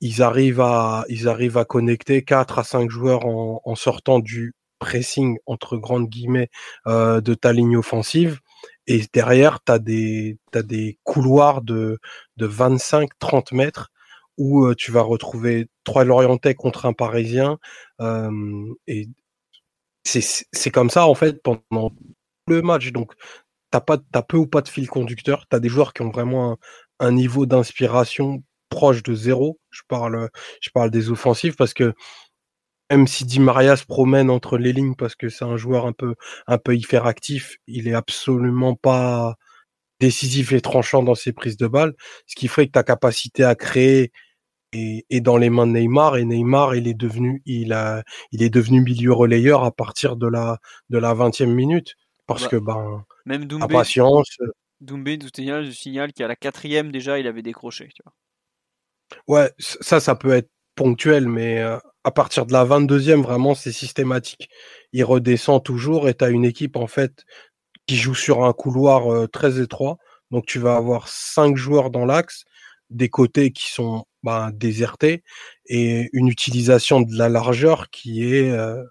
ils 0.00 0.22
arrivent 0.22 0.60
à, 0.60 1.04
ils 1.08 1.28
arrivent 1.28 1.58
à 1.58 1.64
connecter 1.64 2.22
4 2.24 2.58
à 2.58 2.64
5 2.64 2.90
joueurs 2.90 3.26
en, 3.26 3.60
en 3.64 3.74
sortant 3.74 4.18
du 4.18 4.54
pressing 4.78 5.38
entre 5.46 5.76
grandes 5.76 6.08
guillemets 6.08 6.50
euh, 6.86 7.20
de 7.20 7.34
ta 7.34 7.52
ligne 7.52 7.76
offensive. 7.76 8.40
Et 8.86 9.02
derrière, 9.12 9.62
tu 9.64 9.72
as 9.72 9.78
des, 9.78 10.38
t'as 10.52 10.62
des 10.62 10.98
couloirs 11.04 11.62
de, 11.62 11.98
de 12.36 12.46
25-30 12.46 13.54
mètres 13.54 13.90
où 14.38 14.64
euh, 14.66 14.74
tu 14.74 14.92
vas 14.92 15.02
retrouver 15.02 15.68
trois 15.84 16.04
Lorientais 16.04 16.54
contre 16.54 16.86
un 16.86 16.92
Parisien. 16.92 17.58
Euh, 18.00 18.30
et 18.86 19.08
c'est 20.04 20.70
comme 20.70 20.90
ça, 20.90 21.06
en 21.06 21.14
fait, 21.14 21.42
pendant 21.42 21.92
le 22.48 22.62
match. 22.62 22.92
Donc, 22.92 23.12
t'as 23.70 23.80
pas 23.80 23.98
as 24.14 24.22
peu 24.22 24.36
ou 24.36 24.46
pas 24.46 24.62
de 24.62 24.68
fil 24.68 24.88
conducteur. 24.88 25.46
Tu 25.50 25.56
as 25.56 25.60
des 25.60 25.68
joueurs 25.68 25.92
qui 25.92 26.02
ont 26.02 26.10
vraiment 26.10 26.52
un, 26.52 26.58
un 27.00 27.12
niveau 27.12 27.46
d'inspiration 27.46 28.42
proche 28.68 29.02
de 29.02 29.14
zéro. 29.14 29.58
Je 29.70 29.82
parle, 29.88 30.30
je 30.60 30.70
parle 30.70 30.90
des 30.90 31.10
offensifs 31.10 31.56
parce 31.56 31.74
que 31.74 31.94
même 32.90 33.06
si 33.06 33.24
Di 33.24 33.40
Maria 33.40 33.76
se 33.76 33.84
promène 33.84 34.30
entre 34.30 34.58
les 34.58 34.72
lignes 34.72 34.94
parce 34.94 35.14
que 35.14 35.28
c'est 35.28 35.44
un 35.44 35.56
joueur 35.56 35.86
un 35.86 35.92
peu, 35.92 36.14
un 36.46 36.58
peu 36.58 36.76
hyperactif, 36.76 37.56
il 37.66 37.88
est 37.88 37.94
absolument 37.94 38.74
pas 38.74 39.36
décisif 40.00 40.52
et 40.52 40.60
tranchant 40.60 41.02
dans 41.02 41.14
ses 41.14 41.32
prises 41.32 41.56
de 41.56 41.66
balles, 41.66 41.94
ce 42.26 42.36
qui 42.36 42.48
ferait 42.48 42.66
que 42.66 42.72
ta 42.72 42.82
capacité 42.82 43.44
à 43.44 43.54
créer 43.54 44.12
est, 44.72 45.20
dans 45.20 45.36
les 45.36 45.50
mains 45.50 45.66
de 45.66 45.72
Neymar 45.72 46.16
et 46.16 46.24
Neymar 46.24 46.74
il 46.74 46.88
est 46.88 46.94
devenu 46.94 47.40
il 47.46 47.72
a 47.72 48.02
il 48.32 48.42
est 48.42 48.50
devenu 48.50 48.80
milieu 48.80 49.12
relayeur 49.12 49.64
à 49.64 49.70
partir 49.70 50.16
de 50.16 50.26
la 50.26 50.58
de 50.90 50.98
la 50.98 51.14
20e 51.14 51.46
minute 51.46 51.94
parce 52.26 52.42
bah, 52.42 52.48
que 52.50 52.56
ben 52.56 53.04
même 53.24 53.46
Doumbé, 53.46 53.66
patience 53.68 54.36
Doumbé 54.80 55.18
tout 55.18 55.30
signale, 55.34 55.72
signale 55.72 56.12
qu'à 56.12 56.28
la 56.28 56.36
quatrième 56.36 56.90
déjà 56.90 57.18
il 57.18 57.26
avait 57.26 57.42
décroché 57.42 57.88
tu 57.94 58.02
vois. 58.04 58.12
Ouais, 59.28 59.52
ça 59.58 60.00
ça 60.00 60.14
peut 60.14 60.32
être 60.32 60.50
ponctuel 60.74 61.28
mais 61.28 61.60
euh, 61.60 61.78
à 62.06 62.12
partir 62.12 62.46
de 62.46 62.52
la 62.52 62.64
22e, 62.64 63.20
vraiment, 63.20 63.56
c'est 63.56 63.72
systématique. 63.72 64.48
Il 64.92 65.02
redescend 65.04 65.60
toujours 65.62 66.08
et 66.08 66.14
tu 66.14 66.24
as 66.24 66.28
une 66.28 66.44
équipe, 66.44 66.76
en 66.76 66.86
fait, 66.86 67.24
qui 67.86 67.96
joue 67.96 68.14
sur 68.14 68.44
un 68.44 68.52
couloir 68.52 69.12
euh, 69.12 69.26
très 69.26 69.60
étroit. 69.60 69.98
Donc, 70.30 70.46
tu 70.46 70.60
vas 70.60 70.76
avoir 70.76 71.08
cinq 71.08 71.56
joueurs 71.56 71.90
dans 71.90 72.04
l'axe, 72.04 72.44
des 72.90 73.08
côtés 73.08 73.50
qui 73.50 73.72
sont 73.72 74.06
bah, 74.22 74.50
désertés 74.54 75.24
et 75.66 76.08
une 76.12 76.28
utilisation 76.28 77.00
de 77.00 77.16
la 77.16 77.28
largeur 77.28 77.90
qui 77.90 78.24
est. 78.32 78.52
Euh, 78.52 78.84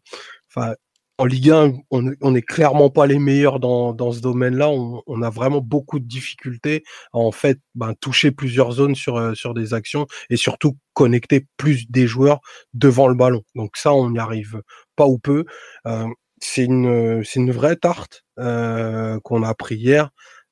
enfin, 0.49 0.75
en 1.21 1.27
Ligue 1.27 1.51
1, 1.51 1.75
on 1.91 2.31
n'est 2.31 2.41
clairement 2.41 2.89
pas 2.89 3.07
les 3.07 3.19
meilleurs 3.19 3.61
dans, 3.61 3.93
dans 3.93 4.11
ce 4.11 4.21
domaine-là. 4.21 4.71
On, 4.71 5.21
a 5.21 5.29
vraiment 5.29 5.61
beaucoup 5.61 5.99
de 5.99 6.07
difficultés 6.07 6.83
à 7.13 7.19
en 7.19 7.31
fait 7.31 7.59
ben, 7.75 7.93
toucher 8.01 8.31
plusieurs 8.31 8.73
zones 8.73 8.95
sur, 8.95 9.19
euh, 9.19 9.35
sur 9.35 9.53
des 9.53 9.75
actions 9.75 10.07
et 10.31 10.37
surtout 10.37 10.79
connecter 10.95 11.47
plus 11.59 11.91
des 11.91 12.07
joueurs 12.07 12.41
devant 12.73 13.07
le 13.07 13.15
ballon. 13.15 13.43
Donc 13.55 13.77
ça, 13.77 13.93
on 13.93 14.09
n'y 14.09 14.19
arrive 14.19 14.63
pas 14.97 15.05
ou 15.05 15.19
peu. 15.19 15.45
Euh, 15.87 16.07
c'est 16.41 16.65
une, 16.65 17.23
une 17.37 17.53
vraie 17.53 17.77
tarte 17.77 18.23
euh, 18.39 19.21
qu'on 19.23 19.43
a 19.43 19.49
appris 19.51 19.77
hier. 19.77 20.09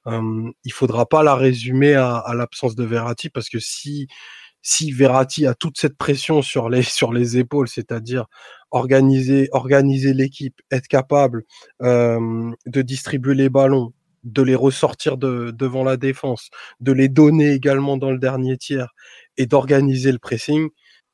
Euh, 0.07 0.51
il 0.65 0.73
faudra 0.75 1.07
pas 1.07 1.23
la 1.23 1.35
résumer 1.35 1.95
à, 1.95 2.17
à 2.17 2.35
l'absence 2.35 2.75
de 2.75 2.85
Verratti 2.85 3.31
parce 3.31 3.49
que 3.49 3.59
si 3.59 4.07
si 4.63 4.93
Verratti 4.93 5.47
a 5.47 5.55
toute 5.55 5.79
cette 5.79 5.97
pression 5.97 6.43
sur 6.43 6.69
les 6.69 6.83
sur 6.99 7.13
les 7.13 7.39
épaules, 7.39 7.69
c'est-à-dire 7.69 8.27
organiser 8.71 9.49
organiser 9.53 10.13
l'équipe, 10.13 10.61
être 10.71 10.89
capable 10.89 11.45
euh, 11.83 12.51
de 12.67 12.83
distribuer 12.83 13.35
les 13.35 13.49
ballons, 13.49 13.93
de 14.25 14.43
les 14.43 14.55
ressortir 14.55 15.17
de, 15.17 15.51
devant 15.51 15.85
la 15.85 15.97
défense, 15.97 16.51
de 16.81 16.93
les 16.93 17.09
donner 17.09 17.53
également 17.53 17.97
dans 17.97 18.11
le 18.11 18.19
dernier 18.19 18.57
tiers 18.57 18.95
et 19.37 19.47
d'organiser 19.47 20.13
le 20.13 20.19
pressing, 20.19 20.69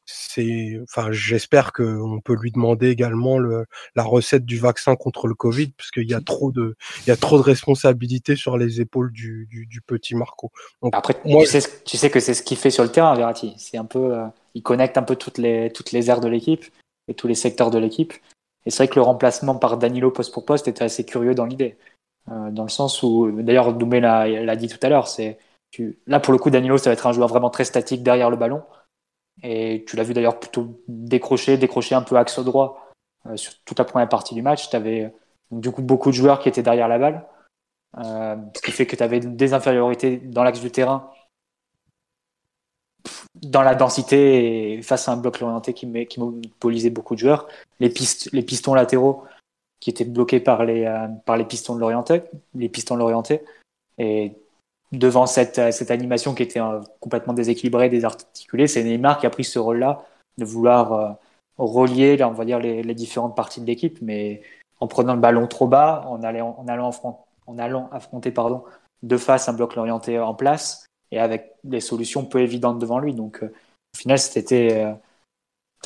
c'est, 0.06 0.78
enfin, 0.82 1.08
j'espère 1.12 1.72
qu'on 1.72 2.20
peut 2.22 2.36
lui 2.36 2.50
demander 2.50 2.90
également 2.90 3.38
le, 3.38 3.64
la 3.94 4.02
recette 4.02 4.44
du 4.44 4.58
vaccin 4.58 4.96
contre 4.96 5.26
le 5.26 5.34
Covid, 5.34 5.68
parce 5.72 5.90
qu'il 5.90 6.08
y 6.08 6.14
a 6.14 6.20
trop 6.20 6.52
de, 6.52 6.76
il 7.06 7.08
y 7.08 7.12
a 7.12 7.16
trop 7.16 7.38
de 7.38 7.42
responsabilités 7.42 8.36
sur 8.36 8.58
les 8.58 8.80
épaules 8.80 9.12
du, 9.12 9.46
du, 9.50 9.66
du 9.66 9.80
petit 9.80 10.14
Marco. 10.14 10.50
Donc, 10.82 10.94
Après, 10.94 11.16
moi, 11.24 11.44
tu, 11.44 11.48
sais, 11.48 11.62
tu 11.84 11.96
sais 11.96 12.10
que 12.10 12.20
c'est 12.20 12.34
ce 12.34 12.42
qu'il 12.42 12.58
fait 12.58 12.70
sur 12.70 12.82
le 12.82 12.90
terrain, 12.90 13.14
Verratti. 13.14 13.54
C'est 13.56 13.78
un 13.78 13.86
peu, 13.86 14.14
euh, 14.14 14.26
il 14.54 14.62
connecte 14.62 14.98
un 14.98 15.02
peu 15.02 15.16
toutes 15.16 15.38
les, 15.38 15.70
toutes 15.72 15.92
les 15.92 16.10
aires 16.10 16.20
de 16.20 16.28
l'équipe 16.28 16.64
et 17.08 17.14
tous 17.14 17.28
les 17.28 17.34
secteurs 17.34 17.70
de 17.70 17.78
l'équipe. 17.78 18.12
Et 18.66 18.70
c'est 18.70 18.84
vrai 18.84 18.88
que 18.88 18.96
le 18.96 19.02
remplacement 19.02 19.56
par 19.56 19.76
Danilo 19.76 20.10
poste 20.10 20.32
pour 20.32 20.44
poste 20.44 20.68
était 20.68 20.84
assez 20.84 21.04
curieux 21.04 21.34
dans 21.34 21.44
l'idée, 21.44 21.76
euh, 22.30 22.50
dans 22.50 22.62
le 22.62 22.70
sens 22.70 23.02
où, 23.02 23.30
d'ailleurs, 23.42 23.74
Doumé 23.74 24.00
l'a 24.00 24.56
dit 24.56 24.68
tout 24.68 24.78
à 24.82 24.88
l'heure, 24.88 25.08
c'est, 25.08 25.38
là 26.06 26.20
pour 26.20 26.32
le 26.32 26.38
coup, 26.38 26.50
Danilo, 26.50 26.78
ça 26.78 26.90
va 26.90 26.94
être 26.94 27.06
un 27.06 27.12
joueur 27.12 27.28
vraiment 27.28 27.50
très 27.50 27.64
statique 27.64 28.02
derrière 28.02 28.30
le 28.30 28.36
ballon 28.36 28.62
et 29.42 29.84
tu 29.86 29.96
l'as 29.96 30.04
vu 30.04 30.14
d'ailleurs 30.14 30.38
plutôt 30.38 30.80
décrocher, 30.88 31.56
décrocher 31.56 31.94
un 31.94 32.02
peu 32.02 32.16
axe 32.16 32.38
droit 32.38 32.90
euh, 33.26 33.36
sur 33.36 33.52
toute 33.64 33.78
la 33.78 33.84
première 33.84 34.08
partie 34.08 34.34
du 34.34 34.42
match. 34.42 34.68
Tu 34.70 34.76
avais 34.76 35.12
du 35.50 35.70
coup 35.70 35.82
beaucoup 35.82 36.10
de 36.10 36.14
joueurs 36.14 36.40
qui 36.40 36.48
étaient 36.48 36.62
derrière 36.62 36.88
la 36.88 36.98
balle, 36.98 37.26
euh, 37.98 38.36
ce 38.54 38.62
qui 38.62 38.72
fait 38.72 38.86
que 38.86 38.96
tu 38.96 39.02
avais 39.02 39.20
des 39.20 39.54
infériorités 39.54 40.18
dans 40.18 40.44
l'axe 40.44 40.60
du 40.60 40.70
terrain, 40.70 41.10
dans 43.42 43.62
la 43.62 43.74
densité 43.74 44.74
et 44.74 44.82
face 44.82 45.08
à 45.08 45.12
un 45.12 45.16
bloc 45.16 45.40
orienté 45.42 45.74
qui, 45.74 45.90
qui 46.06 46.20
mobilisait 46.20 46.90
beaucoup 46.90 47.14
de 47.14 47.20
joueurs. 47.20 47.48
Les, 47.80 47.90
pistes, 47.90 48.30
les 48.32 48.42
pistons 48.42 48.74
latéraux 48.74 49.24
qui 49.80 49.90
étaient 49.90 50.04
bloqués 50.04 50.40
par 50.40 50.64
les, 50.64 50.84
euh, 50.84 51.08
par 51.26 51.36
les 51.36 51.44
pistons 51.44 51.74
de 51.74 51.80
l'orienté, 51.80 52.22
les 52.54 52.68
pistons 52.68 52.96
l'orienté. 52.96 53.44
Et 53.98 54.32
devant 54.92 55.26
cette, 55.26 55.58
euh, 55.58 55.70
cette 55.72 55.90
animation 55.90 56.34
qui 56.34 56.42
était 56.42 56.60
euh, 56.60 56.80
complètement 57.00 57.34
déséquilibrée, 57.34 57.88
désarticulée, 57.90 58.66
c'est 58.66 58.82
Neymar 58.82 59.18
qui 59.18 59.26
a 59.26 59.30
pris 59.30 59.44
ce 59.44 59.58
rôle-là 59.58 60.04
de 60.38 60.44
vouloir 60.44 61.16
relier, 61.58 62.20
on 62.24 62.32
va 62.32 62.44
dire, 62.44 62.58
les, 62.58 62.82
différentes 62.94 63.36
parties 63.36 63.60
de 63.60 63.66
l'équipe, 63.66 63.98
mais 64.02 64.42
en 64.80 64.88
prenant 64.88 65.14
le 65.14 65.20
ballon 65.20 65.46
trop 65.46 65.68
bas, 65.68 66.04
en 66.08 66.24
allant, 66.24 66.56
en 66.58 66.66
allant, 66.66 66.90
en 67.46 67.58
allant 67.58 67.88
affronter 67.92 68.32
pardon, 68.32 68.64
de 69.04 69.16
face 69.16 69.48
un 69.48 69.52
bloc 69.52 69.76
orienté 69.76 70.18
en 70.18 70.34
place 70.34 70.83
et 71.10 71.18
avec 71.18 71.54
des 71.64 71.80
solutions 71.80 72.24
peu 72.24 72.40
évidentes 72.40 72.78
devant 72.78 72.98
lui. 72.98 73.14
Donc, 73.14 73.42
au 73.42 73.96
final, 73.96 74.18
c'était 74.18 74.94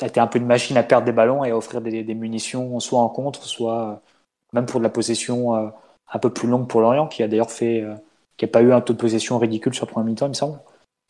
été 0.01 0.19
un 0.19 0.27
peu 0.27 0.39
une 0.39 0.45
machine 0.45 0.77
à 0.77 0.83
perdre 0.83 1.05
des 1.05 1.11
ballons 1.11 1.43
et 1.43 1.51
à 1.51 1.57
offrir 1.57 1.81
des, 1.81 2.15
munitions, 2.15 2.79
soit 2.79 2.99
en 2.99 3.09
contre, 3.09 3.43
soit 3.43 4.01
même 4.53 4.65
pour 4.65 4.79
de 4.79 4.85
la 4.85 4.89
possession 4.89 5.55
un 5.55 6.19
peu 6.19 6.31
plus 6.31 6.47
longue 6.47 6.67
pour 6.67 6.81
Lorient, 6.81 7.07
qui 7.07 7.23
a 7.23 7.27
d'ailleurs 7.27 7.51
fait 7.51 7.85
qui 8.39 8.45
n'a 8.45 8.51
pas 8.51 8.61
eu 8.61 8.71
un 8.71 8.79
taux 8.79 8.93
de 8.93 8.97
possession 8.97 9.37
ridicule 9.37 9.73
sur 9.73 9.85
le 9.85 9.91
premier 9.91 10.11
mi-temps, 10.11 10.27
il 10.27 10.29
me 10.29 10.33
semble. 10.33 10.59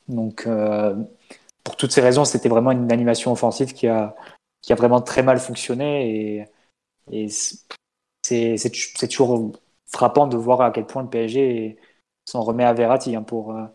Donc, 0.07 0.47
euh, 0.47 0.95
pour 1.63 1.75
toutes 1.77 1.91
ces 1.91 2.01
raisons, 2.01 2.25
c'était 2.25 2.49
vraiment 2.49 2.71
une 2.71 2.91
animation 2.91 3.31
offensive 3.31 3.73
qui 3.73 3.87
a, 3.87 4.15
qui 4.63 4.73
a 4.73 4.75
vraiment 4.75 4.99
très 4.99 5.21
mal 5.21 5.39
fonctionné. 5.39 6.47
Et, 7.11 7.25
et 7.25 7.29
c'est 8.23 9.07
toujours 9.09 9.51
frappant 9.87 10.25
de 10.25 10.37
voir 10.37 10.61
à 10.61 10.71
quel 10.71 10.87
point 10.87 11.03
le 11.03 11.09
PSG 11.09 11.77
s'en 12.25 12.41
remet 12.41 12.63
à 12.63 12.73
Verratti 12.73 13.15
hein, 13.15 13.21
pour, 13.21 13.55
euh, 13.55 13.65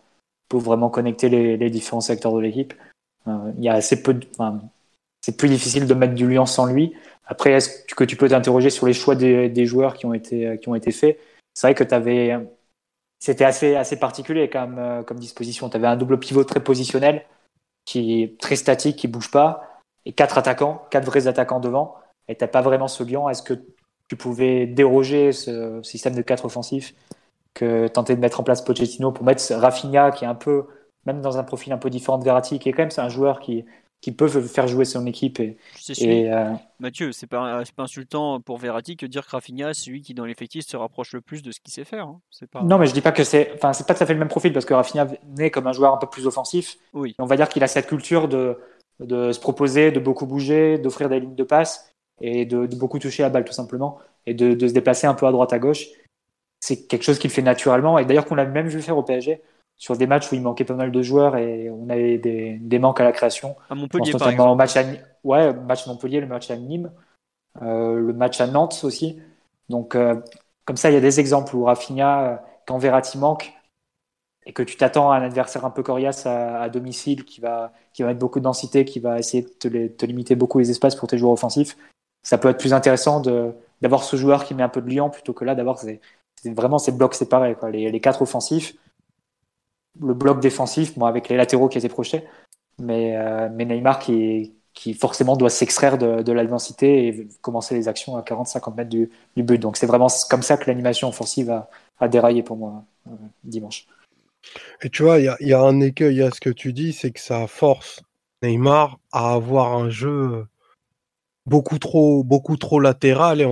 pour 0.48 0.60
vraiment 0.60 0.90
connecter 0.90 1.28
les, 1.28 1.70
différents 1.70 2.00
secteurs 2.00 2.32
de 2.34 2.40
l'équipe. 2.40 2.74
Euh, 3.26 3.52
il 3.58 3.64
y 3.64 3.68
a 3.68 3.74
assez 3.74 4.02
peu 4.02 4.18
enfin, 4.32 4.60
c'est 5.20 5.36
plus 5.36 5.48
difficile 5.48 5.86
de 5.86 5.94
mettre 5.94 6.14
du 6.14 6.28
lien 6.28 6.46
sans 6.46 6.66
lui. 6.66 6.94
Après, 7.26 7.52
est-ce 7.52 7.84
que 7.94 8.04
tu 8.04 8.16
peux 8.16 8.28
t'interroger 8.28 8.70
sur 8.70 8.86
les 8.86 8.92
choix 8.92 9.14
des, 9.14 9.66
joueurs 9.66 9.94
qui 9.94 10.06
ont 10.06 10.12
été, 10.12 10.58
qui 10.60 10.68
ont 10.68 10.74
été 10.74 10.92
faits? 10.92 11.18
C'est 11.54 11.68
vrai 11.68 11.74
que 11.74 11.84
tu 11.84 11.94
avais 11.94 12.36
c'était 13.24 13.46
assez, 13.46 13.74
assez 13.74 13.98
particulier 13.98 14.50
comme, 14.50 14.78
euh, 14.78 15.02
comme 15.02 15.18
disposition. 15.18 15.70
Tu 15.70 15.78
avais 15.78 15.86
un 15.86 15.96
double 15.96 16.18
pivot 16.18 16.44
très 16.44 16.62
positionnel, 16.62 17.24
qui 17.86 18.22
est 18.22 18.38
très 18.38 18.54
statique, 18.54 18.96
qui 18.96 19.08
bouge 19.08 19.30
pas, 19.30 19.80
et 20.04 20.12
quatre 20.12 20.36
attaquants, 20.36 20.86
quatre 20.90 21.06
vrais 21.06 21.26
attaquants 21.26 21.58
devant, 21.58 21.94
et 22.28 22.36
tu 22.36 22.46
pas 22.46 22.60
vraiment 22.60 22.86
ce 22.86 23.02
lien. 23.02 23.26
Est-ce 23.30 23.42
que 23.42 23.54
tu 24.10 24.16
pouvais 24.16 24.66
déroger 24.66 25.32
ce 25.32 25.82
système 25.82 26.14
de 26.14 26.20
quatre 26.20 26.44
offensifs? 26.44 26.94
Que 27.54 27.88
tenter 27.88 28.16
de 28.16 28.20
mettre 28.20 28.40
en 28.40 28.42
place 28.42 28.62
Pochettino 28.62 29.12
pour 29.12 29.24
mettre 29.24 29.42
Rafinha, 29.54 30.10
qui 30.10 30.24
est 30.24 30.28
un 30.28 30.34
peu, 30.34 30.64
même 31.06 31.20
dans 31.20 31.38
un 31.38 31.44
profil 31.44 31.72
un 31.72 31.78
peu 31.78 31.90
différent 31.90 32.18
de 32.18 32.24
Verratti, 32.24 32.58
qui 32.58 32.68
est 32.68 32.72
quand 32.72 32.82
même 32.82 32.90
un 32.98 33.08
joueur 33.08 33.40
qui, 33.40 33.64
qui 34.04 34.12
peuvent 34.12 34.46
faire 34.46 34.68
jouer 34.68 34.84
son 34.84 35.06
équipe. 35.06 35.40
Et, 35.40 35.56
et 35.98 36.30
euh... 36.30 36.52
Mathieu, 36.78 37.12
c'est 37.12 37.26
pas, 37.26 37.62
pas 37.74 37.84
insultant 37.84 38.38
pour 38.38 38.58
Verratti 38.58 38.98
que 38.98 39.06
dire 39.06 39.24
que 39.24 39.30
Rafinha, 39.30 39.72
c'est 39.72 39.84
celui 39.84 40.02
qui 40.02 40.12
dans 40.12 40.26
l'effectif 40.26 40.66
se 40.66 40.76
rapproche 40.76 41.14
le 41.14 41.22
plus 41.22 41.42
de 41.42 41.52
ce 41.52 41.60
qu'il 41.60 41.72
sait 41.72 41.84
faire. 41.84 42.08
Hein. 42.08 42.20
Pas... 42.50 42.62
Non, 42.62 42.76
mais 42.76 42.86
je 42.86 42.92
dis 42.92 43.00
pas 43.00 43.12
que 43.12 43.24
c'est, 43.24 43.52
enfin, 43.54 43.72
c'est 43.72 43.86
pas 43.86 43.94
tout 43.94 44.02
à 44.02 44.06
fait 44.06 44.12
le 44.12 44.18
même 44.18 44.28
profil 44.28 44.52
parce 44.52 44.66
que 44.66 44.74
Rafinha 44.74 45.06
naît 45.38 45.50
comme 45.50 45.66
un 45.66 45.72
joueur 45.72 45.94
un 45.94 45.96
peu 45.96 46.06
plus 46.06 46.26
offensif. 46.26 46.76
Oui. 46.92 47.14
on 47.18 47.24
va 47.24 47.36
dire 47.36 47.48
qu'il 47.48 47.62
a 47.62 47.66
cette 47.66 47.86
culture 47.86 48.28
de, 48.28 48.58
de 49.00 49.32
se 49.32 49.40
proposer, 49.40 49.90
de 49.90 50.00
beaucoup 50.00 50.26
bouger, 50.26 50.76
d'offrir 50.76 51.08
des 51.08 51.20
lignes 51.20 51.34
de 51.34 51.44
passe 51.44 51.94
et 52.20 52.44
de, 52.44 52.66
de, 52.66 52.76
beaucoup 52.76 52.98
toucher 52.98 53.22
la 53.22 53.30
balle 53.30 53.44
tout 53.44 53.54
simplement 53.54 53.98
et 54.26 54.34
de, 54.34 54.52
de 54.52 54.68
se 54.68 54.74
déplacer 54.74 55.06
un 55.06 55.14
peu 55.14 55.26
à 55.26 55.32
droite 55.32 55.54
à 55.54 55.58
gauche. 55.58 55.86
C'est 56.64 56.86
quelque 56.86 57.02
chose 57.02 57.18
qu'il 57.18 57.30
fait 57.30 57.42
naturellement 57.42 57.98
et 57.98 58.06
d'ailleurs 58.06 58.24
qu'on 58.24 58.36
l'a 58.36 58.46
même 58.46 58.68
vu 58.68 58.80
faire 58.80 58.96
au 58.96 59.02
PSG 59.02 59.42
sur 59.76 59.98
des 59.98 60.06
matchs 60.06 60.32
où 60.32 60.34
il 60.34 60.40
manquait 60.40 60.64
pas 60.64 60.72
mal 60.72 60.90
de 60.90 61.02
joueurs 61.02 61.36
et 61.36 61.68
on 61.68 61.90
avait 61.90 62.16
des, 62.16 62.56
des 62.58 62.78
manques 62.78 63.02
à 63.02 63.04
la 63.04 63.12
création. 63.12 63.54
À 63.68 63.74
Montpellier, 63.74 64.12
par 64.12 64.30
exemple. 64.30 64.56
Match 64.56 64.74
à, 64.74 64.84
ouais, 65.24 65.52
match 65.52 65.86
Montpellier, 65.86 66.20
le 66.20 66.26
match 66.26 66.50
à 66.50 66.56
Nîmes, 66.56 66.90
euh, 67.60 68.00
le 68.00 68.14
match 68.14 68.40
à 68.40 68.46
Nantes 68.46 68.80
aussi. 68.82 69.20
Donc, 69.68 69.94
euh, 69.94 70.18
comme 70.64 70.78
ça, 70.78 70.90
il 70.90 70.94
y 70.94 70.96
a 70.96 71.02
des 71.02 71.20
exemples 71.20 71.54
où 71.54 71.64
Rafinha, 71.64 72.24
euh, 72.24 72.36
quand 72.66 72.78
Verratti 72.78 73.18
manque, 73.18 73.52
et 74.46 74.54
que 74.54 74.62
tu 74.62 74.78
t'attends 74.78 75.10
à 75.10 75.18
un 75.18 75.22
adversaire 75.22 75.66
un 75.66 75.70
peu 75.70 75.82
coriace 75.82 76.24
à, 76.24 76.66
domicile 76.70 77.26
qui 77.26 77.42
va, 77.42 77.74
qui 77.92 78.00
va 78.00 78.08
mettre 78.08 78.20
beaucoup 78.20 78.38
de 78.38 78.44
densité, 78.44 78.86
qui 78.86 79.00
va 79.00 79.18
essayer 79.18 79.42
de 79.42 79.48
te, 79.48 79.86
te, 79.88 80.06
limiter 80.06 80.34
beaucoup 80.34 80.60
les 80.60 80.70
espaces 80.70 80.96
pour 80.96 81.08
tes 81.08 81.18
joueurs 81.18 81.32
offensifs, 81.32 81.76
ça 82.22 82.38
peut 82.38 82.48
être 82.48 82.58
plus 82.58 82.72
intéressant 82.72 83.20
d'avoir 83.20 84.02
ce 84.02 84.16
joueur 84.16 84.44
qui 84.44 84.54
met 84.54 84.62
un 84.62 84.70
peu 84.70 84.80
de 84.80 84.90
liant 84.90 85.10
plutôt 85.10 85.34
que 85.34 85.44
là 85.44 85.54
d'avoir 85.54 85.78
vraiment 86.50 86.78
ces 86.78 86.92
blocs 86.92 87.14
séparés. 87.14 87.54
Quoi. 87.54 87.70
Les, 87.70 88.00
quatre 88.00 88.22
offensifs, 88.22 88.74
le 90.00 90.14
bloc 90.14 90.40
défensif, 90.40 90.98
bon, 90.98 91.06
avec 91.06 91.28
les 91.28 91.36
latéraux 91.36 91.68
qui 91.68 91.78
étaient 91.78 91.88
projetés, 91.88 92.24
mais, 92.78 93.16
euh, 93.16 93.48
mais 93.52 93.64
Neymar 93.64 93.98
qui, 93.98 94.52
forcément 94.98 95.36
doit 95.36 95.50
s'extraire 95.50 95.98
de, 95.98 96.22
de, 96.22 96.32
la 96.32 96.44
densité 96.44 97.08
et 97.08 97.28
commencer 97.40 97.74
les 97.74 97.88
actions 97.88 98.16
à 98.16 98.22
40-50 98.22 98.74
mètres 98.74 98.90
du, 98.90 99.10
du, 99.36 99.42
but. 99.42 99.58
Donc 99.58 99.76
c'est 99.76 99.86
vraiment 99.86 100.08
comme 100.28 100.42
ça 100.42 100.56
que 100.56 100.68
l'animation 100.68 101.08
offensive 101.08 101.50
a, 101.50 101.70
a, 102.00 102.08
déraillé 102.08 102.42
pour 102.42 102.56
moi 102.56 102.84
euh, 103.06 103.10
dimanche. 103.44 103.86
Et 104.82 104.90
tu 104.90 105.04
vois, 105.04 105.20
il 105.20 105.34
y 105.40 105.52
a, 105.52 105.60
un 105.60 105.80
écueil 105.80 106.22
à 106.22 106.30
ce 106.30 106.40
que 106.40 106.50
tu 106.50 106.72
dis, 106.72 106.92
c'est 106.92 107.12
que 107.12 107.20
ça 107.20 107.46
force 107.46 108.02
Neymar 108.42 108.98
à 109.12 109.32
avoir 109.32 109.72
un 109.72 109.88
jeu 109.88 110.46
beaucoup 111.46 111.78
trop, 111.78 112.24
beaucoup 112.24 112.56
trop 112.56 112.80
latéral 112.80 113.40
et, 113.40 113.44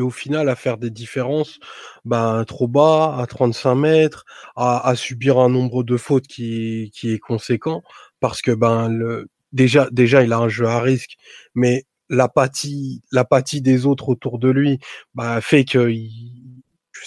au 0.00 0.10
final 0.10 0.48
à 0.48 0.56
faire 0.56 0.78
des 0.78 0.90
différences 0.90 1.58
ben, 2.04 2.44
trop 2.44 2.68
bas, 2.68 3.16
à 3.18 3.26
35 3.26 3.74
mètres, 3.74 4.24
à, 4.56 4.86
à 4.88 4.94
subir 4.96 5.38
un 5.38 5.48
nombre 5.48 5.84
de 5.84 5.96
fautes 5.96 6.26
qui, 6.26 6.90
qui 6.94 7.12
est 7.12 7.18
conséquent 7.18 7.82
parce 8.20 8.42
que 8.42 8.52
ben 8.52 8.88
le, 8.88 9.28
déjà, 9.52 9.88
déjà 9.90 10.22
il 10.22 10.32
a 10.32 10.38
un 10.38 10.48
jeu 10.48 10.66
à 10.66 10.80
risque, 10.80 11.16
mais 11.54 11.84
l'apathie, 12.08 13.02
l'apathie 13.12 13.62
des 13.62 13.86
autres 13.86 14.08
autour 14.08 14.38
de 14.38 14.48
lui 14.48 14.78
bah, 15.14 15.40
fait 15.40 15.64
que 15.64 15.88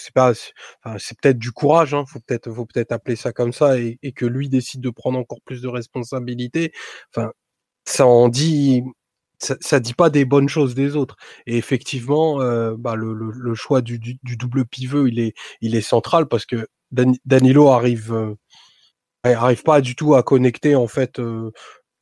sais 0.00 0.12
pas, 0.12 0.32
c'est 0.34 1.18
peut-être 1.20 1.38
du 1.38 1.52
courage, 1.52 1.94
hein, 1.94 2.04
faut 2.06 2.20
peut-être, 2.20 2.52
faut 2.52 2.66
peut-être 2.66 2.92
appeler 2.92 3.16
ça 3.16 3.32
comme 3.32 3.52
ça, 3.52 3.78
et, 3.78 3.98
que 4.14 4.26
lui 4.26 4.48
décide 4.48 4.80
de 4.80 4.90
prendre 4.90 5.18
encore 5.18 5.40
plus 5.44 5.62
de 5.62 5.68
responsabilités. 5.68 6.72
Enfin, 7.14 7.32
ça 7.84 8.06
en 8.06 8.28
dit, 8.28 8.82
ça, 9.40 9.56
ça, 9.60 9.80
dit 9.80 9.94
pas 9.94 10.10
des 10.10 10.24
bonnes 10.24 10.48
choses 10.48 10.74
des 10.74 10.96
autres. 10.96 11.16
Et 11.46 11.56
effectivement, 11.56 12.40
euh, 12.42 12.74
bah, 12.78 12.94
le, 12.94 13.54
choix 13.54 13.80
du, 13.80 13.98
double 14.22 14.66
pivot, 14.66 15.06
il 15.06 15.18
est, 15.18 15.80
central 15.80 16.26
parce 16.26 16.46
que 16.46 16.68
Danilo 16.92 17.68
arrive, 17.68 18.12
euh, 18.12 18.34
arrive 19.24 19.62
pas 19.62 19.80
du 19.80 19.96
tout 19.96 20.14
à 20.14 20.22
connecter 20.22 20.74
en 20.74 20.86
fait 20.86 21.18
euh, 21.20 21.50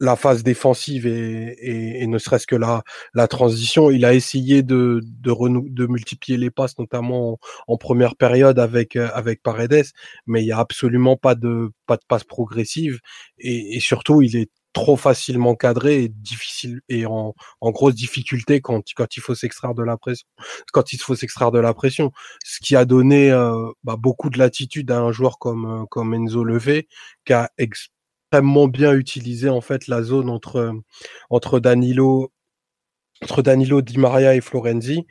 la 0.01 0.17
phase 0.17 0.43
défensive 0.43 1.07
et, 1.07 2.07
ne 2.07 2.19
serait-ce 2.19 2.47
que 2.47 2.57
la, 2.57 2.83
transition. 3.29 3.91
Il 3.91 4.05
a 4.05 4.15
essayé 4.15 4.63
de, 4.63 5.01
multiplier 5.89 6.39
les 6.39 6.51
passes, 6.51 6.79
notamment 6.79 7.39
en, 7.69 7.77
première 7.77 8.17
période 8.17 8.59
avec, 8.59 8.97
avec 8.97 9.43
Paredes, 9.43 9.87
mais 10.27 10.43
il 10.43 10.47
n'y 10.47 10.53
a 10.53 10.59
absolument 10.59 11.17
pas 11.17 11.35
de, 11.35 11.71
pas 11.87 11.97
de 11.97 12.05
passe 12.09 12.25
progressive 12.25 13.01
et 13.39 13.79
surtout, 13.81 14.23
il 14.23 14.37
est 14.37 14.51
trop 14.79 14.97
facilement 14.97 15.57
cadré 15.57 16.05
et 16.05 16.09
difficile 16.09 16.83
et 16.89 17.05
en, 17.05 17.35
en 17.61 17.71
grosse 17.73 17.97
difficulté 17.97 18.61
quand, 18.61 18.85
quand 18.95 19.17
il 19.17 19.21
faut 19.21 19.35
s'extraire 19.35 19.75
de 19.75 19.83
la 19.83 19.97
pression 19.97 20.27
quand 20.73 20.93
il 20.93 21.01
faut 21.01 21.17
s'extraire 21.17 21.51
de 21.51 21.59
la 21.59 21.75
pression. 21.75 22.13
Ce 22.45 22.61
qui 22.61 22.77
a 22.77 22.85
donné 22.85 23.33
euh, 23.33 23.73
bah, 23.83 23.97
beaucoup 23.99 24.31
de 24.31 24.39
latitude 24.39 24.93
à 24.93 25.01
un 25.01 25.11
joueur 25.11 25.41
comme 25.41 25.67
euh, 25.67 25.85
comme 25.91 26.15
Enzo 26.15 26.45
Levé 26.45 26.87
qui 27.25 27.33
a 27.33 27.51
extrêmement 27.59 28.69
bien 28.69 28.93
utilisé 28.95 29.49
en 29.49 29.61
fait 29.61 29.89
la 29.89 30.03
zone 30.05 30.31
entre 30.31 30.73
entre 31.29 31.59
Danilo 31.59 32.33
entre 33.23 33.43
Danilo 33.43 33.83
Di 33.83 33.99
Maria 33.99 34.37
et 34.37 34.41
Florenzi 34.41 35.07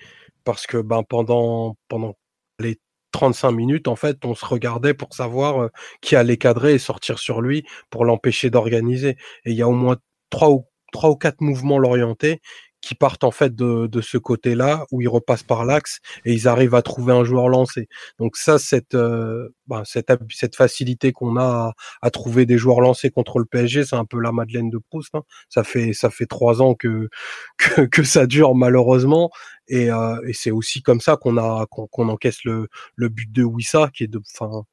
parce 0.46 0.66
que 0.66 0.78
ben 0.78 1.04
pendant 1.04 1.76
pendant 1.90 2.16
les 2.60 2.80
35 3.12 3.52
minutes 3.52 3.88
en 3.88 3.96
fait 3.96 4.24
on 4.26 4.36
se 4.36 4.46
regardait 4.46 4.94
pour 4.94 5.14
savoir 5.14 5.64
euh, 5.64 5.70
qui 6.02 6.16
allait 6.16 6.38
cadrer 6.38 6.74
et 6.76 6.80
sortir 6.80 7.20
sur 7.20 7.42
lui 7.42 7.66
pour 7.90 8.06
l'empêcher 8.06 8.50
d'organiser. 8.50 9.18
Et 9.46 9.52
il 9.52 9.56
y 9.56 9.62
a 9.62 9.68
au 9.68 9.74
moins 9.74 9.98
trois 10.30 10.52
ou 10.52 10.66
trois 10.94 11.10
ou 11.10 11.16
quatre 11.16 11.42
mouvements 11.42 11.80
l'orientés 11.80 12.42
qui 12.82 12.96
partent 12.96 13.24
en 13.24 13.32
fait 13.32 13.56
de, 13.56 13.88
de 13.88 14.02
ce 14.02 14.18
côté-là 14.18 14.86
où 14.92 15.02
ils 15.02 15.10
repassent 15.10 15.44
par 15.44 15.66
l'axe 15.66 16.00
et 16.26 16.34
ils 16.34 16.48
arrivent 16.48 16.76
à 16.76 16.82
trouver 16.82 17.14
un 17.14 17.24
joueur 17.24 17.50
lancé. 17.50 17.88
Donc 18.20 18.38
ça, 18.38 18.60
cette 18.60 18.96
euh, 18.96 19.50
bah, 19.68 19.84
cette, 19.86 20.12
cette 20.30 20.56
facilité 20.56 21.12
qu'on 21.12 21.38
a 21.38 21.44
à, 21.44 21.74
à, 22.02 22.12
trouver 22.12 22.46
des 22.46 22.58
joueurs 22.58 22.82
lancés 22.82 23.10
contre 23.10 23.40
le 23.40 23.46
PSG, 23.46 23.86
c'est 23.86 23.96
un 23.96 24.06
peu 24.06 24.20
la 24.20 24.32
Madeleine 24.32 24.70
de 24.70 24.78
Proust. 24.78 25.16
Hein. 25.16 25.24
Ça 25.50 25.64
fait 25.64 25.94
ça 25.94 26.10
fait 26.10 26.28
trois 26.28 26.62
ans 26.62 26.76
que 26.76 27.10
que, 27.58 27.82
que 27.82 28.04
ça 28.04 28.28
dure 28.28 28.56
malheureusement 28.56 29.32
et, 29.68 29.92
euh, 29.92 30.22
et 30.28 30.34
c'est 30.34 30.52
aussi 30.52 30.82
comme 30.82 31.02
ça 31.02 31.18
qu'on 31.18 31.38
a 31.38 31.66
qu'on 31.70 32.10
encaisse 32.10 32.44
le 32.46 32.68
le 32.96 33.10
but 33.10 33.32
de 33.32 33.44
Wissa 33.44 33.90
qui 33.94 34.04
est 34.04 34.08
de 34.08 34.22
enfin 34.40 34.64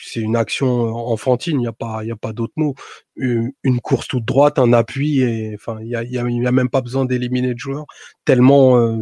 c'est 0.00 0.20
une 0.20 0.36
action 0.36 0.94
enfantine, 0.94 1.56
il 1.58 1.62
n'y 1.62 1.66
a 1.66 1.72
pas, 1.72 2.02
pas 2.20 2.32
d'autre 2.32 2.52
mot. 2.56 2.74
Une, 3.16 3.52
course 3.82 4.08
toute 4.08 4.24
droite, 4.24 4.58
un 4.58 4.72
appui, 4.72 5.20
et 5.20 5.54
enfin, 5.54 5.78
il 5.80 5.88
y 5.88 5.96
a, 5.96 6.04
y 6.04 6.18
a, 6.18 6.52
même 6.52 6.68
pas 6.68 6.80
besoin 6.80 7.04
d'éliminer 7.04 7.52
le 7.52 7.58
joueur 7.58 7.86
tellement 8.24 8.78
euh, 8.78 8.96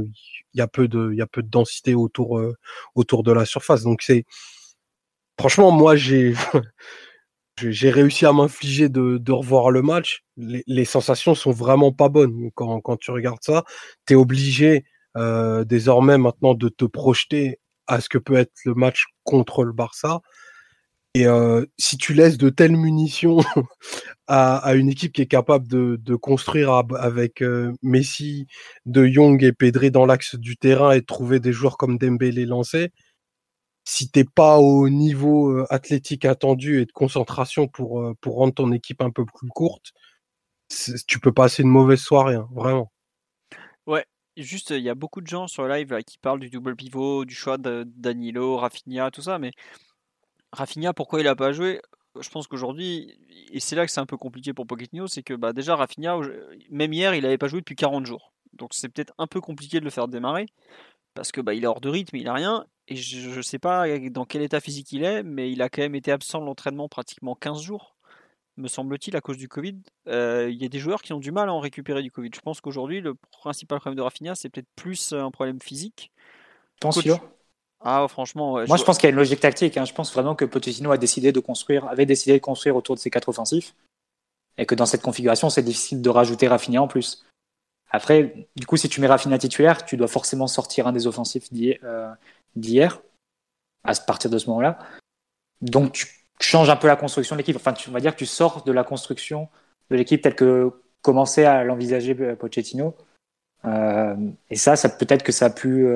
il 0.54 0.58
y 0.58 0.62
a 0.62 0.68
peu 0.68 0.88
de, 0.88 1.12
y 1.14 1.20
a 1.20 1.26
peu 1.26 1.42
de 1.42 1.48
densité 1.48 1.94
autour, 1.94 2.38
euh, 2.38 2.54
autour 2.94 3.22
de 3.22 3.32
la 3.32 3.44
surface. 3.44 3.82
Donc 3.82 4.02
c'est, 4.02 4.24
franchement, 5.38 5.70
moi 5.70 5.96
j'ai, 5.96 6.34
réussi 7.90 8.26
à 8.26 8.32
m'infliger 8.32 8.88
de, 8.88 9.32
revoir 9.32 9.70
le 9.70 9.82
match. 9.82 10.24
Les, 10.36 10.64
les, 10.66 10.84
sensations 10.84 11.34
sont 11.34 11.52
vraiment 11.52 11.92
pas 11.92 12.08
bonnes 12.08 12.50
quand, 12.54 12.80
quand 12.80 12.96
tu 12.96 13.10
regardes 13.10 13.42
ça. 13.42 13.64
Tu 14.06 14.14
es 14.14 14.16
obligé 14.16 14.84
euh, 15.16 15.64
désormais 15.64 16.18
maintenant 16.18 16.54
de 16.54 16.68
te 16.68 16.84
projeter 16.84 17.58
à 17.86 18.00
ce 18.00 18.08
que 18.08 18.18
peut 18.18 18.36
être 18.36 18.52
le 18.64 18.74
match 18.74 19.06
contre 19.24 19.64
le 19.64 19.72
Barça. 19.72 20.20
Et 21.16 21.26
euh, 21.26 21.64
si 21.78 21.96
tu 21.96 22.12
laisses 22.12 22.36
de 22.36 22.50
telles 22.50 22.76
munitions 22.76 23.38
à, 24.26 24.74
une 24.74 24.90
équipe 24.90 25.14
qui 25.14 25.22
est 25.22 25.26
capable 25.26 25.66
de, 25.66 26.14
construire 26.14 26.70
avec 26.70 27.40
euh, 27.40 27.72
Messi, 27.80 28.46
De 28.84 29.06
Jong 29.06 29.42
et 29.42 29.54
Pedri 29.54 29.90
dans 29.90 30.04
l'axe 30.04 30.34
du 30.34 30.58
terrain 30.58 30.92
et 30.92 31.00
de 31.00 31.06
trouver 31.06 31.40
des 31.40 31.54
joueurs 31.54 31.78
comme 31.78 31.96
Dembélé 31.96 32.44
lancés, 32.44 32.92
si 33.84 34.10
t'es 34.10 34.24
pas 34.24 34.58
au 34.58 34.90
niveau 34.90 35.52
euh, 35.52 35.64
athlétique 35.70 36.26
attendu 36.26 36.82
et 36.82 36.84
de 36.84 36.92
concentration 36.92 37.66
pour, 37.66 38.12
pour 38.20 38.34
rendre 38.34 38.52
ton 38.52 38.70
équipe 38.70 39.00
un 39.00 39.10
peu 39.10 39.24
plus 39.24 39.48
courte, 39.48 39.92
tu 41.08 41.18
peux 41.18 41.32
passer 41.32 41.62
une 41.62 41.70
mauvaise 41.70 42.00
soirée, 42.00 42.34
hein, 42.34 42.48
vraiment. 42.52 42.92
Ouais, 43.86 44.04
juste, 44.36 44.68
il 44.68 44.82
y 44.82 44.90
a 44.90 44.94
beaucoup 44.94 45.22
de 45.22 45.28
gens 45.28 45.46
sur 45.46 45.66
live 45.66 45.96
qui 46.06 46.18
parlent 46.18 46.40
du 46.40 46.50
double 46.50 46.76
pivot, 46.76 47.24
du 47.24 47.34
choix 47.34 47.56
de 47.56 47.84
Danilo, 47.86 48.58
Rafinha, 48.58 49.10
tout 49.10 49.22
ça, 49.22 49.38
mais 49.38 49.52
Rafinha, 50.56 50.92
pourquoi 50.94 51.20
il 51.20 51.24
n'a 51.24 51.36
pas 51.36 51.52
joué? 51.52 51.80
Je 52.18 52.28
pense 52.30 52.46
qu'aujourd'hui, 52.46 53.18
et 53.52 53.60
c'est 53.60 53.76
là 53.76 53.84
que 53.84 53.92
c'est 53.92 54.00
un 54.00 54.06
peu 54.06 54.16
compliqué 54.16 54.54
pour 54.54 54.66
Pochettino, 54.66 55.06
c'est 55.06 55.22
que 55.22 55.34
bah, 55.34 55.52
déjà 55.52 55.76
Rafinha, 55.76 56.18
même 56.70 56.92
hier, 56.92 57.14
il 57.14 57.22
n'avait 57.22 57.36
pas 57.36 57.48
joué 57.48 57.60
depuis 57.60 57.76
40 57.76 58.06
jours. 58.06 58.32
Donc 58.54 58.70
c'est 58.72 58.88
peut-être 58.88 59.12
un 59.18 59.26
peu 59.26 59.40
compliqué 59.40 59.80
de 59.80 59.84
le 59.84 59.90
faire 59.90 60.08
démarrer 60.08 60.46
parce 61.14 61.30
que 61.32 61.40
bah, 61.40 61.54
il 61.54 61.64
est 61.64 61.66
hors 61.66 61.80
de 61.80 61.88
rythme, 61.88 62.16
il 62.16 62.24
n'a 62.24 62.34
rien. 62.34 62.66
Et 62.88 62.96
je 62.96 63.36
ne 63.36 63.42
sais 63.42 63.58
pas 63.58 63.86
dans 64.10 64.24
quel 64.24 64.42
état 64.42 64.60
physique 64.60 64.92
il 64.92 65.04
est, 65.04 65.22
mais 65.22 65.50
il 65.50 65.60
a 65.60 65.68
quand 65.68 65.82
même 65.82 65.94
été 65.94 66.12
absent 66.12 66.40
de 66.40 66.46
l'entraînement 66.46 66.88
pratiquement 66.88 67.34
15 67.34 67.60
jours, 67.60 67.96
me 68.56 68.68
semble-t-il, 68.68 69.16
à 69.16 69.20
cause 69.20 69.36
du 69.36 69.48
Covid. 69.48 69.76
Euh, 70.06 70.48
il 70.50 70.62
y 70.62 70.64
a 70.64 70.68
des 70.68 70.78
joueurs 70.78 71.02
qui 71.02 71.12
ont 71.12 71.18
du 71.18 71.32
mal 71.32 71.48
à 71.48 71.52
en 71.52 71.58
récupérer 71.60 72.02
du 72.02 72.10
Covid. 72.10 72.30
Je 72.32 72.40
pense 72.40 72.60
qu'aujourd'hui, 72.60 73.00
le 73.00 73.14
principal 73.32 73.80
problème 73.80 73.96
de 73.96 74.02
Rafinha, 74.02 74.34
c'est 74.34 74.48
peut-être 74.48 74.68
plus 74.76 75.12
un 75.12 75.30
problème 75.30 75.60
physique. 75.60 76.12
Attention. 76.76 77.20
Ah, 77.80 78.06
franchement. 78.08 78.52
Moi, 78.66 78.76
je, 78.76 78.84
pense 78.84 78.98
qu'il 78.98 79.04
y 79.04 79.08
a 79.08 79.10
une 79.10 79.16
logique 79.16 79.40
tactique. 79.40 79.76
Hein. 79.76 79.84
Je 79.84 79.92
pense 79.92 80.12
vraiment 80.12 80.34
que 80.34 80.44
Pochettino 80.44 80.90
a 80.90 80.98
décidé 80.98 81.32
de 81.32 81.40
construire, 81.40 81.86
avait 81.86 82.06
décidé 82.06 82.32
de 82.34 82.42
construire 82.42 82.76
autour 82.76 82.94
de 82.94 83.00
ses 83.00 83.10
quatre 83.10 83.28
offensifs. 83.28 83.74
Et 84.58 84.66
que 84.66 84.74
dans 84.74 84.86
cette 84.86 85.02
configuration, 85.02 85.50
c'est 85.50 85.62
difficile 85.62 86.00
de 86.00 86.08
rajouter 86.08 86.48
Rafinha 86.48 86.80
en 86.82 86.88
plus. 86.88 87.24
Après, 87.90 88.48
du 88.56 88.66
coup, 88.66 88.76
si 88.76 88.88
tu 88.88 89.00
mets 89.00 89.06
Rafinha 89.06 89.38
titulaire, 89.38 89.84
tu 89.84 89.96
dois 89.96 90.08
forcément 90.08 90.46
sortir 90.46 90.86
un 90.86 90.92
des 90.92 91.06
offensifs 91.06 91.48
euh, 91.84 92.10
d'hier, 92.56 93.00
à 93.84 93.94
partir 93.94 94.30
de 94.30 94.38
ce 94.38 94.48
moment-là. 94.48 94.78
Donc, 95.60 95.92
tu 95.92 96.06
changes 96.40 96.70
un 96.70 96.76
peu 96.76 96.88
la 96.88 96.96
construction 96.96 97.36
de 97.36 97.38
l'équipe. 97.38 97.56
Enfin, 97.56 97.72
tu, 97.72 97.90
on 97.90 97.92
va 97.92 98.00
dire 98.00 98.12
que 98.12 98.18
tu 98.18 98.26
sors 98.26 98.64
de 98.64 98.72
la 98.72 98.84
construction 98.84 99.48
de 99.90 99.96
l'équipe 99.96 100.20
telle 100.20 100.34
que 100.34 100.72
commençait 101.02 101.44
à 101.44 101.62
l'envisager 101.62 102.16
euh, 102.18 102.34
Pochettino. 102.34 102.96
Euh, 103.64 104.16
et 104.50 104.56
ça, 104.56 104.76
ça 104.76 104.88
peut-être 104.88 105.22
que 105.22 105.32
ça 105.32 105.46
a 105.46 105.50
pu 105.50 105.86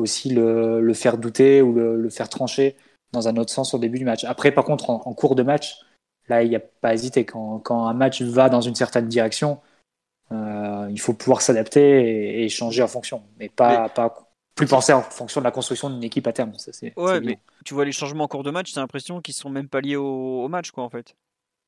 aussi 0.00 0.30
le, 0.30 0.80
le 0.80 0.94
faire 0.94 1.18
douter 1.18 1.62
ou 1.62 1.72
le, 1.72 1.96
le, 1.96 2.10
faire 2.10 2.28
trancher 2.28 2.76
dans 3.12 3.28
un 3.28 3.36
autre 3.36 3.52
sens 3.52 3.74
au 3.74 3.78
début 3.78 3.98
du 3.98 4.04
match. 4.04 4.24
Après, 4.24 4.52
par 4.52 4.64
contre, 4.64 4.90
en, 4.90 5.02
en 5.04 5.14
cours 5.14 5.34
de 5.34 5.42
match, 5.42 5.76
là, 6.28 6.42
il 6.42 6.48
n'y 6.48 6.56
a 6.56 6.60
pas 6.60 6.88
à 6.88 6.94
hésiter. 6.94 7.24
Quand, 7.24 7.58
quand, 7.58 7.86
un 7.86 7.94
match 7.94 8.22
va 8.22 8.48
dans 8.48 8.60
une 8.60 8.74
certaine 8.74 9.08
direction, 9.08 9.60
euh, 10.32 10.88
il 10.90 11.00
faut 11.00 11.12
pouvoir 11.12 11.42
s'adapter 11.42 11.80
et, 11.80 12.44
et, 12.44 12.48
changer 12.48 12.82
en 12.82 12.88
fonction, 12.88 13.22
mais 13.38 13.48
pas, 13.48 13.82
mais... 13.82 13.88
pas 13.88 14.30
plus 14.54 14.66
penser 14.66 14.92
en 14.92 15.02
fonction 15.02 15.40
de 15.40 15.44
la 15.44 15.50
construction 15.50 15.90
d'une 15.90 16.04
équipe 16.04 16.26
à 16.26 16.32
terme. 16.32 16.52
Ça, 16.56 16.72
c'est, 16.72 16.92
ouais, 16.96 17.20
mais 17.20 17.38
tu 17.64 17.74
vois 17.74 17.84
les 17.84 17.92
changements 17.92 18.24
en 18.24 18.28
cours 18.28 18.42
de 18.42 18.50
match, 18.50 18.72
c'est 18.72 18.80
l'impression 18.80 19.20
qu'ils 19.20 19.34
sont 19.34 19.50
même 19.50 19.68
pas 19.68 19.80
liés 19.80 19.96
au, 19.96 20.44
au 20.44 20.48
match, 20.48 20.70
quoi, 20.70 20.84
en 20.84 20.90
fait. 20.90 21.14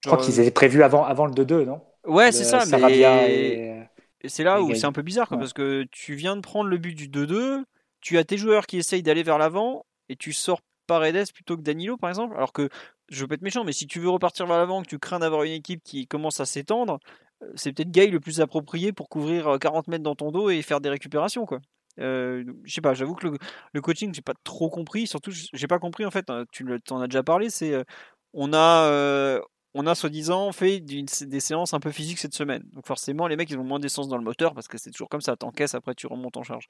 Je 0.05 0.11
crois 0.11 0.23
qu'ils 0.23 0.41
étaient 0.41 0.51
prévus 0.51 0.83
avant, 0.83 1.05
avant 1.05 1.27
le 1.27 1.33
2-2, 1.33 1.65
non? 1.65 1.81
Ouais, 2.05 2.33
c'est 2.33 2.45
ça, 2.45 2.61
Sarabia 2.61 3.15
mais 3.15 3.89
et... 4.21 4.29
c'est 4.29 4.43
là 4.43 4.61
où 4.61 4.75
c'est 4.75 4.87
un 4.87 4.93
peu 4.93 5.03
bizarre, 5.03 5.29
quoi, 5.29 5.37
ouais. 5.37 5.43
parce 5.43 5.53
que 5.53 5.87
tu 5.91 6.15
viens 6.15 6.37
de 6.37 6.41
prendre 6.41 6.69
le 6.69 6.79
but 6.79 6.95
du 6.95 7.09
2-2, 7.09 7.63
tu 8.03 8.19
as 8.19 8.25
tes 8.25 8.37
joueurs 8.37 8.67
qui 8.67 8.77
essayent 8.77 9.03
d'aller 9.03 9.23
vers 9.23 9.39
l'avant 9.39 9.87
et 10.09 10.17
tu 10.17 10.33
sors 10.33 10.61
Paredes 10.87 11.33
plutôt 11.33 11.57
que 11.57 11.63
Danilo 11.63 11.97
par 11.97 12.11
exemple, 12.11 12.35
alors 12.37 12.53
que 12.53 12.69
je 13.09 13.21
veux 13.23 13.29
pas 13.29 13.37
être 13.37 13.43
méchant, 13.43 13.65
mais 13.65 13.73
si 13.73 13.87
tu 13.87 14.01
veux 14.01 14.11
repartir 14.11 14.47
vers 14.47 14.59
l'avant, 14.59 14.83
que 14.83 14.89
tu 14.89 14.99
crains 14.99 15.21
d'avoir 15.21 15.45
une 15.45 15.53
équipe 15.53 15.83
qui 15.85 16.07
commence 16.07 16.41
à 16.41 16.45
s'étendre, 16.45 16.99
euh, 17.43 17.51
c'est 17.55 17.73
peut-être 17.73 17.91
Gay 17.91 18.09
le 18.09 18.21
plus 18.21 18.41
approprié 18.41 18.93
pour 18.93 19.09
couvrir 19.09 19.59
40 19.61 19.89
mètres 19.89 20.03
dans 20.05 20.15
ton 20.17 20.33
dos 20.33 20.51
et 20.51 20.61
faire 20.63 20.81
des 20.81 20.91
récupérations, 20.91 21.47
quoi. 21.47 21.61
Euh, 22.01 22.45
je 22.65 22.75
sais 22.75 22.81
pas, 22.81 22.95
j'avoue 22.95 23.15
que 23.15 23.29
le, 23.29 23.39
le 23.73 23.81
coaching, 23.81 24.15
j'ai 24.15 24.23
pas 24.23 24.35
trop 24.45 24.71
compris. 24.71 25.07
Surtout, 25.07 25.31
j'ai 25.31 25.67
pas 25.67 25.79
compris 25.79 26.05
en 26.05 26.11
fait. 26.11 26.29
hein, 26.31 26.45
Tu 26.53 26.65
t'en 26.85 27.01
as 27.01 27.09
déjà 27.09 27.23
parlé. 27.23 27.51
C'est 27.51 27.73
euh, 27.75 27.85
on 28.33 28.53
a 28.53 28.87
euh, 28.91 29.41
a 29.75 29.95
soi-disant 29.95 30.53
fait 30.53 30.81
des 30.81 31.41
séances 31.41 31.75
un 31.75 31.81
peu 31.81 31.91
physiques 31.91 32.19
cette 32.19 32.35
semaine. 32.35 32.63
Donc 32.73 32.87
forcément, 32.87 33.27
les 33.27 33.37
mecs 33.37 33.51
ils 33.51 33.59
ont 33.59 33.65
moins 33.65 33.81
d'essence 33.81 34.09
dans 34.09 34.17
le 34.17 34.25
moteur 34.25 34.55
parce 34.55 34.69
que 34.69 34.79
c'est 34.79 34.91
toujours 34.91 35.09
comme 35.09 35.21
ça. 35.21 35.37
T'encaisses 35.37 35.75
après 35.75 35.95
tu 35.95 36.07
remontes 36.07 36.37
en 36.37 36.43
charge. 36.43 36.67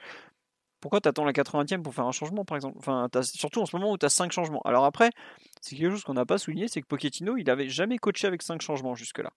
Pourquoi 0.82 1.00
t'attends 1.00 1.24
la 1.24 1.32
80e 1.32 1.80
pour 1.80 1.94
faire 1.94 2.06
un 2.06 2.12
changement 2.12 2.44
par 2.44 2.56
exemple? 2.56 2.76
Enfin, 2.78 3.08
surtout 3.22 3.62
en 3.62 3.66
ce 3.66 3.74
moment 3.76 3.92
où 3.92 3.96
tu 3.96 4.04
as 4.04 4.10
5 4.10 4.32
changements. 4.32 4.60
Alors 4.64 4.84
après, 4.84 5.10
c'est 5.62 5.76
quelque 5.76 5.92
chose 5.92 6.04
qu'on 6.04 6.14
n'a 6.14 6.26
pas 6.26 6.38
souligné, 6.38 6.68
c'est 6.68 6.82
que 6.82 6.86
Pochettino 6.86 7.36
il 7.38 7.48
avait 7.48 7.68
jamais 7.68 7.98
coaché 7.98 8.26
avec 8.26 8.42
5 8.42 8.60
changements 8.60 8.94
jusque-là. 8.94 9.30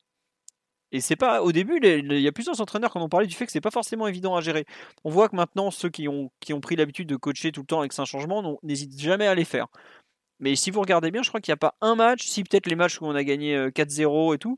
Et 0.91 1.01
c'est 1.01 1.15
pas 1.15 1.41
au 1.43 1.51
début, 1.51 1.79
il 1.81 2.19
y 2.19 2.27
a 2.27 2.31
plusieurs 2.31 2.61
entraîneurs 2.61 2.91
qui 2.91 2.97
en 2.97 3.01
ont 3.01 3.09
parlé 3.09 3.27
du 3.27 3.35
fait 3.35 3.45
que 3.45 3.51
c'est 3.51 3.61
pas 3.61 3.71
forcément 3.71 4.07
évident 4.07 4.35
à 4.35 4.41
gérer. 4.41 4.65
On 5.03 5.09
voit 5.09 5.29
que 5.29 5.35
maintenant 5.35 5.71
ceux 5.71 5.89
qui 5.89 6.07
ont, 6.07 6.31
qui 6.39 6.53
ont 6.53 6.61
pris 6.61 6.75
l'habitude 6.75 7.07
de 7.07 7.15
coacher 7.15 7.51
tout 7.51 7.61
le 7.61 7.67
temps 7.67 7.79
avec 7.79 7.93
5 7.93 8.05
changements 8.05 8.59
n'hésitent 8.63 8.99
jamais 8.99 9.27
à 9.27 9.35
les 9.35 9.45
faire. 9.45 9.67
Mais 10.39 10.55
si 10.55 10.71
vous 10.71 10.81
regardez 10.81 11.11
bien, 11.11 11.21
je 11.21 11.29
crois 11.29 11.41
qu'il 11.41 11.51
n'y 11.51 11.55
a 11.55 11.57
pas 11.57 11.75
un 11.81 11.95
match, 11.95 12.25
si 12.25 12.43
peut-être 12.43 12.67
les 12.67 12.75
matchs 12.75 12.99
où 13.01 13.05
on 13.05 13.15
a 13.15 13.23
gagné 13.23 13.55
euh, 13.55 13.69
4-0 13.69 14.35
et 14.35 14.37
tout, 14.37 14.57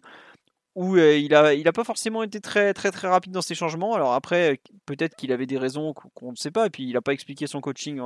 où 0.78 0.96
euh, 0.96 1.18
il 1.18 1.34
a, 1.34 1.56
il 1.56 1.68
a 1.68 1.74
pas 1.74 1.84
forcément 1.84 2.22
été 2.22 2.40
très 2.40 2.72
très 2.72 2.92
très 2.92 3.08
rapide 3.08 3.32
dans 3.34 3.42
ses 3.42 3.56
changements. 3.56 3.96
Alors 3.96 4.14
après, 4.14 4.54
euh, 4.54 4.56
peut-être 4.86 5.16
qu'il 5.16 5.32
avait 5.32 5.48
des 5.48 5.58
raisons 5.58 5.92
qu'on 5.94 6.32
ne 6.32 6.36
sait 6.36 6.52
pas, 6.52 6.68
et 6.68 6.70
puis 6.70 6.84
il 6.84 6.94
n'a 6.94 7.02
pas 7.02 7.14
expliqué 7.14 7.48
son 7.48 7.62
coaching 7.62 8.00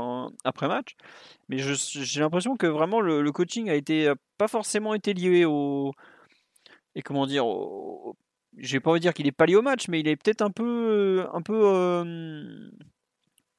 après 0.45 0.69
match. 0.69 0.95
Mais 1.49 1.57
j'ai 1.59 2.21
l'impression 2.21 2.55
que 2.55 2.67
vraiment 2.67 3.01
le, 3.01 3.29
coaching 3.33 3.69
a 3.69 3.75
été 3.75 4.07
euh, 4.07 4.15
pas 4.37 4.47
forcément 4.47 4.93
été 4.93 5.13
lié 5.13 5.43
au 5.43 5.91
et 6.95 7.01
comment 7.01 7.25
dire, 7.27 7.45
au- 7.45 8.15
j'ai 8.57 8.79
pas 8.79 8.91
envie 8.91 8.99
de 9.01 9.03
dire 9.03 9.13
qu'il 9.13 9.27
est 9.27 9.31
pas 9.33 9.45
lié 9.45 9.55
au 9.57 9.61
match, 9.61 9.89
mais 9.89 9.99
il 9.99 10.07
est 10.07 10.15
peut-être 10.15 10.41
un 10.41 10.51
peu 10.51 11.25
un 11.33 11.41
peu 11.41 11.55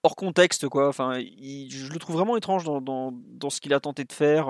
hors 0.05 0.17
contexte 0.17 0.69
quoi. 0.69 0.89
Enfin, 0.89 1.21
je 1.21 1.93
le 1.93 1.99
trouve 1.99 2.17
vraiment 2.17 2.37
étrange 2.39 2.65
dans, 2.65 2.81
dans, 2.81 3.51
ce 3.51 3.61
qu'il 3.61 3.75
a 3.75 3.81
tenté 3.81 4.05
de 4.05 4.13
faire. 4.13 4.49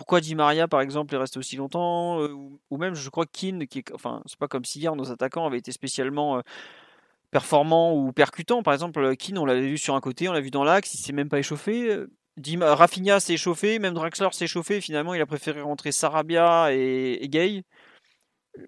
Pourquoi 0.00 0.22
Di 0.22 0.34
Maria, 0.34 0.66
par 0.66 0.80
exemple, 0.80 1.14
est 1.14 1.18
resté 1.18 1.38
aussi 1.38 1.56
longtemps 1.56 2.22
ou, 2.22 2.78
même, 2.78 2.94
je 2.94 3.10
crois 3.10 3.26
Keane, 3.26 3.66
qui 3.66 3.80
est, 3.80 3.92
enfin, 3.92 4.22
c'est 4.24 4.38
pas 4.38 4.48
comme 4.48 4.64
si 4.64 4.78
hier 4.78 4.96
nos 4.96 5.12
attaquants 5.12 5.46
avaient 5.46 5.58
été 5.58 5.72
spécialement 5.72 6.40
performants 7.30 7.92
ou 7.94 8.10
percutants. 8.10 8.62
Par 8.62 8.72
exemple, 8.72 9.14
Keane, 9.16 9.36
on 9.36 9.44
l'avait 9.44 9.60
vu 9.60 9.76
sur 9.76 9.94
un 9.94 10.00
côté, 10.00 10.26
on 10.26 10.32
l'a 10.32 10.40
vu 10.40 10.50
dans 10.50 10.64
l'axe, 10.64 10.94
il 10.94 10.96
s'est 10.96 11.12
même 11.12 11.28
pas 11.28 11.38
échauffé. 11.38 11.90
Euh, 11.90 12.10
Di 12.38 12.56
Ma- 12.56 12.74
Rafinha 12.74 13.20
s'est 13.20 13.34
échauffé, 13.34 13.78
même 13.78 13.92
Draxler 13.92 14.28
s'est 14.32 14.46
échauffé. 14.46 14.80
Finalement, 14.80 15.12
il 15.12 15.20
a 15.20 15.26
préféré 15.26 15.60
rentrer 15.60 15.92
Sarabia 15.92 16.72
et, 16.72 17.28
Gay. 17.28 17.64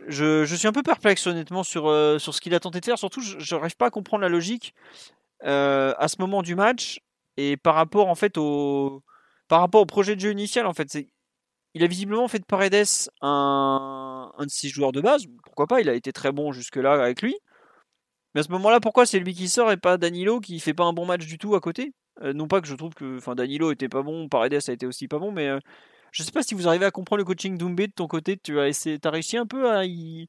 Je, 0.09 0.45
je 0.45 0.55
suis 0.55 0.69
un 0.69 0.73
peu 0.73 0.83
perplexe 0.83 1.27
honnêtement 1.27 1.63
sur, 1.63 1.85
sur 2.21 2.35
ce 2.35 2.41
qu'il 2.43 2.55
a 2.55 2.61
tenté 2.61 2.81
de 2.81 2.85
faire. 2.85 2.99
Surtout, 2.99 3.23
je 3.23 3.55
n'arrive 3.55 3.79
pas 3.79 3.87
à 3.87 3.91
comprendre 3.91 4.21
la 4.21 4.29
logique 4.29 4.75
à 5.41 6.09
ce 6.09 6.17
moment 6.19 6.43
du 6.43 6.57
match 6.57 7.01
et 7.39 7.57
par 7.57 7.75
rapport 7.75 8.09
en 8.09 8.15
fait 8.15 8.37
au 8.37 9.03
par 9.49 9.61
rapport 9.61 9.83
au 9.83 9.87
projet 9.87 10.15
de 10.15 10.21
jeu 10.21 10.31
initial 10.31 10.67
en 10.67 10.73
fait. 10.73 10.89
Il 11.75 11.83
a 11.83 11.87
visiblement 11.87 12.29
fait 12.29 12.39
de 12.39 12.45
Paredes 12.45 12.85
un, 13.23 14.31
de 14.41 14.49
ses 14.49 14.69
joueurs 14.69 14.93
de 14.93 15.01
base. 15.01 15.25
Pourquoi 15.45 15.67
pas 15.67 15.81
Il 15.81 15.89
a 15.89 15.95
été 15.95 16.13
très 16.13 16.33
bon 16.33 16.53
jusque-là 16.53 16.93
avec 17.03 17.23
lui. 17.23 17.35
Mais 18.35 18.41
à 18.41 18.45
ce 18.45 18.51
moment-là, 18.53 18.81
pourquoi 18.81 19.07
c'est 19.07 19.19
lui 19.19 19.35
qui 19.35 19.49
sort 19.49 19.73
et 19.73 19.77
pas 19.77 19.97
Danilo 19.99 20.41
qui 20.41 20.61
fait 20.61 20.75
pas 20.75 20.85
un 20.85 20.93
bon 20.93 21.07
match 21.07 21.27
du 21.27 21.39
tout 21.39 21.55
à 21.55 21.61
côté? 21.61 21.93
Euh, 22.23 22.33
Non 22.33 22.49
pas 22.49 22.61
que 22.61 22.69
je 22.69 22.75
trouve 22.75 22.95
que 22.95 23.17
enfin 23.19 23.35
Danilo 23.35 23.73
était 23.73 23.89
pas 23.89 24.03
bon, 24.03 24.29
Paredes 24.29 24.59
a 24.69 24.73
été 24.73 24.87
aussi 24.87 25.09
pas 25.09 25.19
bon, 25.19 25.33
mais 25.33 25.49
euh, 25.49 25.59
je 26.13 26.23
sais 26.23 26.33
pas 26.33 26.43
si 26.43 26.55
vous 26.55 26.69
arrivez 26.69 26.85
à 26.87 26.91
comprendre 26.91 27.19
le 27.19 27.25
coaching 27.25 27.57
d'Oumbé 27.59 27.87
de 27.87 27.93
ton 27.93 28.07
côté. 28.07 28.39
Tu 28.43 28.59
as 28.61 28.69
essayé, 28.69 28.99
as 29.03 29.11
réussi 29.11 29.37
un 29.37 29.47
peu 29.47 29.71
à, 29.71 29.85
y- 29.87 30.29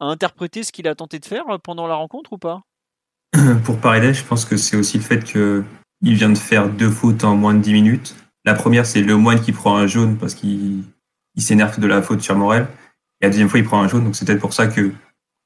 à 0.00 0.06
interpréter 0.06 0.62
ce 0.62 0.72
qu'il 0.72 0.88
a 0.88 0.94
tenté 0.94 1.18
de 1.18 1.24
faire 1.26 1.44
pendant 1.62 1.86
la 1.86 1.94
rencontre 1.96 2.32
ou 2.34 2.38
pas? 2.38 2.62
Pour 3.64 3.78
Paredes, 3.80 4.14
je 4.14 4.24
pense 4.24 4.44
que 4.44 4.56
c'est 4.56 4.76
aussi 4.76 4.98
le 4.98 5.04
fait 5.04 5.22
qu'il 5.24 5.64
vient 6.14 6.30
de 6.30 6.38
faire 6.38 6.68
deux 6.68 6.90
fautes 6.90 7.24
en 7.24 7.36
moins 7.36 7.54
de 7.54 7.60
10 7.60 7.72
minutes. 7.72 8.14
La 8.46 8.54
première, 8.54 8.86
c'est 8.86 9.02
Le 9.02 9.16
Moine 9.16 9.40
qui 9.40 9.52
prend 9.52 9.76
un 9.76 9.86
jaune 9.86 10.16
parce 10.16 10.34
qu'il 10.34 10.84
il 11.34 11.42
s'énerve 11.42 11.78
de 11.78 11.86
la 11.86 12.00
faute 12.00 12.22
sur 12.22 12.36
Morel. 12.36 12.66
Et 13.20 13.26
la 13.26 13.30
deuxième 13.30 13.48
fois, 13.48 13.58
il 13.58 13.64
prend 13.64 13.82
un 13.82 13.88
jaune. 13.88 14.04
Donc 14.04 14.16
c'est 14.16 14.24
peut-être 14.24 14.40
pour 14.40 14.54
ça 14.54 14.68
que, 14.68 14.92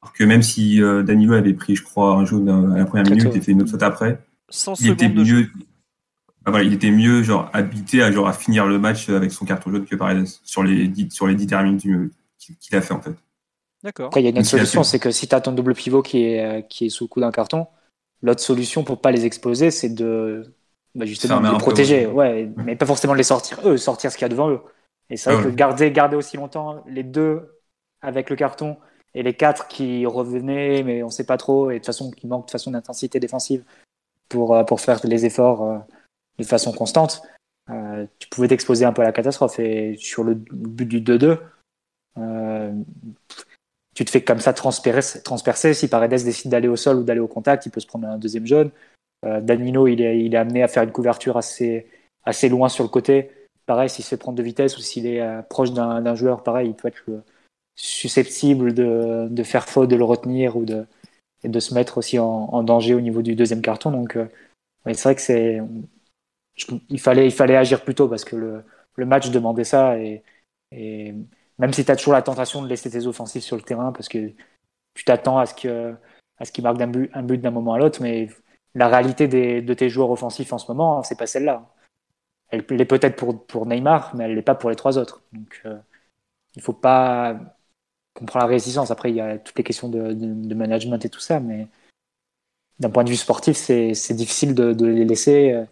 alors 0.02 0.12
que 0.12 0.22
même 0.24 0.42
si 0.42 0.82
euh, 0.82 1.02
Danilo 1.02 1.34
avait 1.34 1.54
pris, 1.54 1.74
je 1.74 1.82
crois, 1.82 2.14
un 2.14 2.24
jaune 2.24 2.48
à 2.48 2.78
la 2.78 2.84
première 2.84 3.10
minute 3.10 3.34
et 3.34 3.40
fait 3.40 3.52
une 3.52 3.62
autre 3.62 3.70
faute 3.70 3.82
après, 3.82 4.20
100 4.50 4.74
il 4.80 4.90
était 4.90 5.08
mieux. 5.08 5.50
Ah, 6.44 6.50
voilà, 6.50 6.64
il 6.64 6.72
était 6.72 6.90
mieux 6.90 7.22
genre 7.22 7.50
habité 7.52 8.02
à 8.02 8.10
genre 8.10 8.26
à 8.26 8.32
finir 8.32 8.66
le 8.66 8.78
match 8.78 9.08
avec 9.10 9.30
son 9.30 9.44
carton 9.44 9.70
jaune 9.70 9.84
que 9.84 9.96
Paredes 9.96 10.26
sur 10.42 10.62
les 10.62 10.88
dix, 10.88 11.10
sur 11.10 11.26
les 11.26 11.34
minutes 11.34 12.12
qu'il 12.38 12.76
a 12.76 12.80
fait 12.80 12.94
en 12.94 13.02
fait. 13.02 13.14
D'accord. 13.82 14.06
Après, 14.06 14.20
il 14.20 14.24
y 14.24 14.26
a 14.26 14.30
une 14.30 14.38
autre 14.38 14.50
Donc, 14.50 14.58
solution, 14.58 14.82
c'est 14.82 14.98
que 14.98 15.10
si 15.10 15.26
tu 15.26 15.34
as 15.34 15.40
ton 15.40 15.52
double 15.52 15.74
pivot 15.74 16.02
qui 16.02 16.24
est, 16.24 16.44
euh, 16.44 16.60
qui 16.62 16.86
est 16.86 16.88
sous 16.90 17.04
le 17.04 17.08
coup 17.08 17.20
d'un 17.20 17.30
carton, 17.30 17.66
l'autre 18.22 18.40
solution 18.40 18.84
pour 18.84 19.00
pas 19.00 19.10
les 19.10 19.24
exposer, 19.24 19.70
c'est 19.70 19.88
de 19.88 20.54
bah, 20.94 21.06
justement 21.06 21.40
les 21.40 21.50
peu, 21.50 21.58
protéger. 21.58 22.06
ouais. 22.06 22.12
Ouais, 22.12 22.50
mais 22.56 22.76
pas 22.76 22.86
forcément 22.86 23.14
les 23.14 23.22
sortir 23.22 23.58
eux, 23.64 23.76
sortir 23.76 24.10
ce 24.10 24.16
qu'il 24.16 24.24
y 24.24 24.26
a 24.26 24.28
devant 24.28 24.50
eux. 24.50 24.60
Et 25.08 25.16
c'est 25.16 25.32
vrai 25.32 25.42
Ah 25.42 25.50
que 25.50 25.54
garder, 25.54 25.90
garder 25.90 26.16
aussi 26.16 26.36
longtemps 26.36 26.82
les 26.86 27.02
deux 27.02 27.60
avec 28.00 28.30
le 28.30 28.36
carton 28.36 28.76
et 29.14 29.22
les 29.22 29.34
quatre 29.34 29.68
qui 29.68 30.06
revenaient, 30.06 30.82
mais 30.82 31.02
on 31.02 31.10
sait 31.10 31.26
pas 31.26 31.36
trop, 31.36 31.70
et 31.70 31.74
de 31.74 31.78
toute 31.78 31.86
façon 31.86 32.10
qui 32.10 32.26
manquent 32.26 32.46
de 32.46 32.50
façon 32.52 32.70
d'intensité 32.70 33.18
défensive 33.18 33.64
pour, 34.28 34.54
euh, 34.54 34.62
pour 34.62 34.80
faire 34.80 35.00
les 35.04 35.26
efforts 35.26 35.64
euh, 35.64 35.78
de 36.38 36.44
façon 36.44 36.72
constante, 36.72 37.22
euh, 37.70 38.06
tu 38.18 38.28
pouvais 38.28 38.48
t'exposer 38.48 38.84
un 38.84 38.92
peu 38.92 39.02
à 39.02 39.04
la 39.04 39.12
catastrophe. 39.12 39.58
Et 39.58 39.96
sur 39.98 40.24
le 40.24 40.34
but 40.34 40.86
du 40.86 41.00
2-2, 41.00 41.38
euh, 42.18 42.72
tu 43.94 44.04
te 44.04 44.10
fais 44.10 44.22
comme 44.22 44.40
ça 44.40 44.52
transpercer, 44.52 45.22
transpercer. 45.22 45.74
Si 45.74 45.88
Paredes 45.88 46.24
décide 46.24 46.50
d'aller 46.50 46.68
au 46.68 46.76
sol 46.76 46.98
ou 46.98 47.04
d'aller 47.04 47.20
au 47.20 47.28
contact, 47.28 47.66
il 47.66 47.70
peut 47.70 47.80
se 47.80 47.86
prendre 47.86 48.08
un 48.08 48.18
deuxième 48.18 48.46
jaune. 48.46 48.70
Euh, 49.24 49.40
Danilo, 49.40 49.86
il 49.86 50.00
est, 50.00 50.24
il 50.24 50.34
est 50.34 50.38
amené 50.38 50.62
à 50.62 50.68
faire 50.68 50.82
une 50.82 50.92
couverture 50.92 51.36
assez, 51.36 51.86
assez 52.24 52.48
loin 52.48 52.68
sur 52.68 52.84
le 52.84 52.90
côté. 52.90 53.30
Pareil, 53.66 53.88
s'il 53.88 54.04
se 54.04 54.10
fait 54.10 54.16
prendre 54.16 54.38
de 54.38 54.42
vitesse 54.42 54.76
ou 54.78 54.80
s'il 54.80 55.06
est 55.06 55.20
euh, 55.20 55.42
proche 55.42 55.72
d'un 55.72 56.14
joueur, 56.14 56.42
pareil, 56.42 56.68
il 56.68 56.74
peut 56.74 56.88
être 56.88 57.02
euh, 57.08 57.22
susceptible 57.76 58.74
de, 58.74 59.28
de 59.30 59.42
faire 59.42 59.68
faute, 59.68 59.90
de 59.90 59.96
le 59.96 60.04
retenir 60.04 60.56
ou 60.56 60.64
de, 60.64 60.86
et 61.44 61.48
de 61.48 61.60
se 61.60 61.74
mettre 61.74 61.98
aussi 61.98 62.18
en, 62.18 62.62
danger 62.62 62.94
au 62.94 63.00
niveau 63.00 63.22
du 63.22 63.34
deuxième 63.34 63.62
carton. 63.62 63.90
Donc, 63.90 64.18
c'est 64.86 65.02
vrai 65.02 65.14
que 65.14 65.22
c'est, 65.22 65.60
il 66.88 67.00
fallait, 67.00 67.26
il 67.26 67.32
fallait 67.32 67.56
agir 67.56 67.82
plus 67.82 67.94
tôt 67.94 68.08
parce 68.08 68.24
que 68.24 68.36
le, 68.36 68.64
le 68.96 69.06
match 69.06 69.30
demandait 69.30 69.64
ça 69.64 69.98
et, 69.98 70.22
et 70.72 71.14
même 71.58 71.72
si 71.72 71.84
tu 71.84 71.90
as 71.90 71.96
toujours 71.96 72.12
la 72.12 72.22
tentation 72.22 72.62
de 72.62 72.68
laisser 72.68 72.90
tes 72.90 73.06
offensifs 73.06 73.44
sur 73.44 73.56
le 73.56 73.62
terrain 73.62 73.92
parce 73.92 74.08
que 74.08 74.30
tu 74.94 75.04
t'attends 75.04 75.38
à 75.38 75.46
ce 75.46 75.54
que 75.54 75.94
à 76.38 76.44
ce 76.44 76.52
qu'ils 76.52 76.64
marquent 76.64 76.78
d'un 76.78 76.86
but, 76.86 77.10
un 77.12 77.22
but 77.22 77.38
d'un 77.38 77.50
moment 77.50 77.74
à 77.74 77.78
l'autre, 77.78 78.00
mais 78.02 78.28
la 78.74 78.88
réalité 78.88 79.28
des, 79.28 79.62
de 79.62 79.74
tes 79.74 79.88
joueurs 79.88 80.10
offensifs 80.10 80.52
en 80.52 80.58
ce 80.58 80.70
moment, 80.70 81.02
c'est 81.02 81.18
pas 81.18 81.26
celle-là. 81.26 81.68
Elle 82.50 82.64
l'est 82.70 82.84
peut-être 82.84 83.16
pour, 83.46 83.66
Neymar, 83.66 84.14
mais 84.16 84.24
elle 84.24 84.34
l'est 84.34 84.42
pas 84.42 84.54
pour 84.54 84.70
les 84.70 84.76
trois 84.76 84.98
autres. 84.98 85.22
Donc, 85.32 85.60
euh, 85.66 85.78
il 86.56 86.62
faut 86.62 86.72
pas 86.72 87.38
comprendre 88.14 88.44
la 88.46 88.50
résistance. 88.50 88.90
Après, 88.90 89.10
il 89.10 89.16
y 89.16 89.20
a 89.20 89.38
toutes 89.38 89.56
les 89.56 89.64
questions 89.64 89.88
de, 89.88 90.54
management 90.54 91.04
et 91.04 91.08
tout 91.08 91.20
ça, 91.20 91.40
mais 91.40 91.68
d'un 92.80 92.90
point 92.90 93.04
de 93.04 93.10
vue 93.10 93.16
sportif, 93.16 93.56
c'est 93.56 94.14
difficile 94.14 94.54
de, 94.54 94.72
de 94.72 94.86
les 94.86 95.04
laisser 95.04 95.52
euh, 95.52 95.64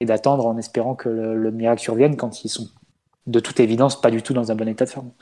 et 0.00 0.06
d'attendre 0.06 0.46
en 0.46 0.56
espérant 0.56 0.94
que 0.94 1.08
le, 1.08 1.36
le 1.36 1.50
miracle 1.50 1.82
survienne 1.82 2.16
quand 2.16 2.44
ils 2.44 2.48
sont 2.48 2.68
de 3.26 3.40
toute 3.40 3.60
évidence 3.60 4.00
pas 4.00 4.10
du 4.10 4.22
tout 4.22 4.34
dans 4.34 4.50
un 4.50 4.54
bon 4.54 4.68
état 4.68 4.84
de 4.84 4.90
forme. 4.90 5.12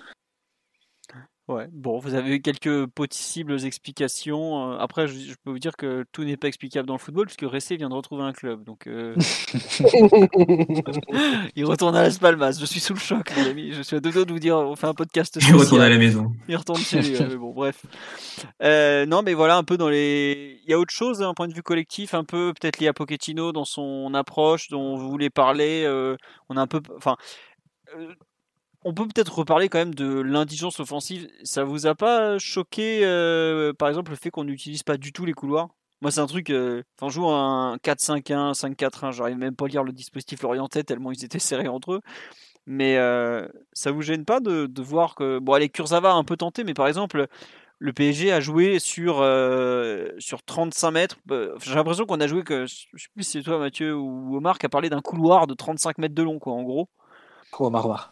Ouais, 1.51 1.67
bon, 1.73 1.99
vous 1.99 2.15
avez 2.15 2.37
eu 2.37 2.41
quelques 2.41 2.87
possibles 2.87 3.65
explications. 3.65 4.73
Euh, 4.73 4.79
Après, 4.79 5.09
je, 5.09 5.15
je 5.19 5.35
peux 5.43 5.51
vous 5.51 5.59
dire 5.59 5.77
que 5.77 6.05
tout 6.13 6.23
n'est 6.23 6.37
pas 6.37 6.47
explicable 6.47 6.87
dans 6.87 6.95
le 6.95 7.01
football, 7.01 7.27
puisque 7.27 7.43
Ressé 7.43 7.77
vient 7.77 7.89
de 7.89 7.95
retrouver 7.95 8.23
un 8.23 8.33
club. 8.33 8.63
Donc, 8.63 8.87
euh, 8.87 9.17
il 11.57 11.65
retourne 11.65 11.97
à 11.97 12.03
Las 12.05 12.19
Palmas. 12.19 12.57
Je 12.61 12.65
suis 12.65 12.79
sous 12.79 12.95
le 12.95 13.01
choc, 13.01 13.33
les 13.37 13.49
amis. 13.49 13.73
Je 13.73 13.83
suis 13.83 13.97
à 13.97 14.01
deux 14.01 14.13
doigts 14.13 14.25
de 14.25 14.33
vous 14.33 14.39
dire, 14.39 14.57
on 14.59 14.77
fait 14.77 14.87
un 14.87 14.95
podcast 14.95 15.37
Il 15.41 15.45
retourne 15.47 15.65
spécial. 15.67 15.83
à 15.83 15.89
la 15.89 15.99
maison. 15.99 16.31
Il 16.49 16.57
retourne 16.57 16.79
chez 16.79 17.03
lui. 17.03 17.17
mais 17.19 17.37
bon, 17.37 17.53
bref. 17.53 17.85
Euh, 18.63 19.05
non, 19.07 19.23
mais 19.23 19.35
voilà, 19.35 19.57
un 19.57 19.65
peu 19.65 19.77
dans 19.77 19.89
les. 19.89 20.61
Il 20.65 20.71
y 20.71 20.75
a 20.75 20.79
autre 20.79 20.95
chose, 20.95 21.19
d'un 21.19 21.35
point 21.35 21.49
de 21.49 21.55
vue 21.55 21.65
collectif, 21.65 22.15
un 22.15 22.23
peu 22.25 22.53
peut-être 22.59 22.79
lié 22.79 22.87
à 22.87 22.93
Pochettino 22.93 23.51
dans 23.51 23.65
son 23.65 24.15
approche, 24.15 24.69
dont 24.69 24.97
vous 24.97 25.11
voulez 25.11 25.31
parler. 25.31 25.83
euh, 25.85 26.17
on 26.49 26.57
a 26.57 26.61
un 26.63 26.67
peu. 26.69 26.81
Enfin. 26.97 27.17
Euh, 28.85 28.89
on 28.89 28.95
peut 28.95 29.07
peut-être 29.07 29.39
reparler 29.39 29.69
quand 29.69 29.79
même 29.79 29.95
de 29.95 30.21
l'indigence 30.21 30.81
offensive. 30.81 31.29
Ça 31.45 31.65
vous 31.65 31.87
a 31.87 31.95
pas 31.95 32.39
choqué, 32.39 33.01
euh, 33.05 33.73
par 33.73 33.89
exemple, 33.89 34.11
le 34.11 34.17
fait 34.17 34.31
qu'on 34.31 34.45
n'utilise 34.45 34.83
pas 34.83 34.97
du 34.97 35.13
tout 35.13 35.25
les 35.25 35.33
couloirs? 35.33 35.69
Moi, 36.03 36.11
c'est 36.11 36.21
un 36.21 36.27
truc. 36.27 36.51
euh, 36.51 36.83
Enfin, 36.99 37.11
je 37.11 37.15
joue 37.15 37.29
un 37.29 37.77
4-5-1, 37.83 38.55
5-4-1. 38.55 39.13
J'arrive 39.13 39.37
même 39.37 39.55
pas 39.57 39.67
à 39.67 39.69
lire 39.69 39.85
le 39.85 39.93
dispositif 39.93 40.45
orienté 40.45 40.83
tellement 40.85 41.13
ils 41.13 41.25
étaient 41.25 41.39
serrés 41.39 41.69
entre 41.69 41.95
eux. 41.95 42.01
Mais 42.67 42.97
euh, 42.99 43.49
ça 43.73 43.91
vous 43.93 44.03
gêne 44.03 44.25
pas 44.25 44.41
de, 44.41 44.69
voir 44.83 45.15
que. 45.15 45.39
Bon, 45.41 45.55
allez, 45.55 45.69
Kurzawa 45.69 46.13
a 46.13 46.15
un 46.15 46.25
peu 46.25 46.37
tenté, 46.37 46.65
mais 46.65 46.75
par 46.75 46.87
exemple, 46.89 47.27
le 47.79 47.93
PSG 47.93 48.33
a 48.33 48.41
joué 48.41 48.79
sur, 48.79 49.21
euh, 49.21 50.11
sur 50.19 50.43
35 50.43 50.91
mètres. 50.93 51.17
Euh, 51.31 51.57
J'ai 51.63 51.75
l'impression 51.75 52.07
qu'on 52.07 52.21
a 52.21 52.27
joué 52.27 52.45
que. 52.45 52.67
Je 52.67 52.75
sais 53.03 53.09
plus 53.15 53.25
si 53.25 53.33
c'est 53.33 53.43
toi, 53.43 53.59
Mathieu, 53.59 53.95
ou 53.97 54.37
Omar, 54.37 54.59
qui 54.59 54.67
a 54.67 54.69
parlé 54.69 54.91
d'un 54.91 55.01
couloir 55.03 55.47
de 55.47 55.55
35 55.55 55.99
mètres 55.99 56.15
de 56.15 56.23
long, 56.23 56.39
quoi, 56.39 56.53
en 56.55 56.63
gros. 56.63 56.89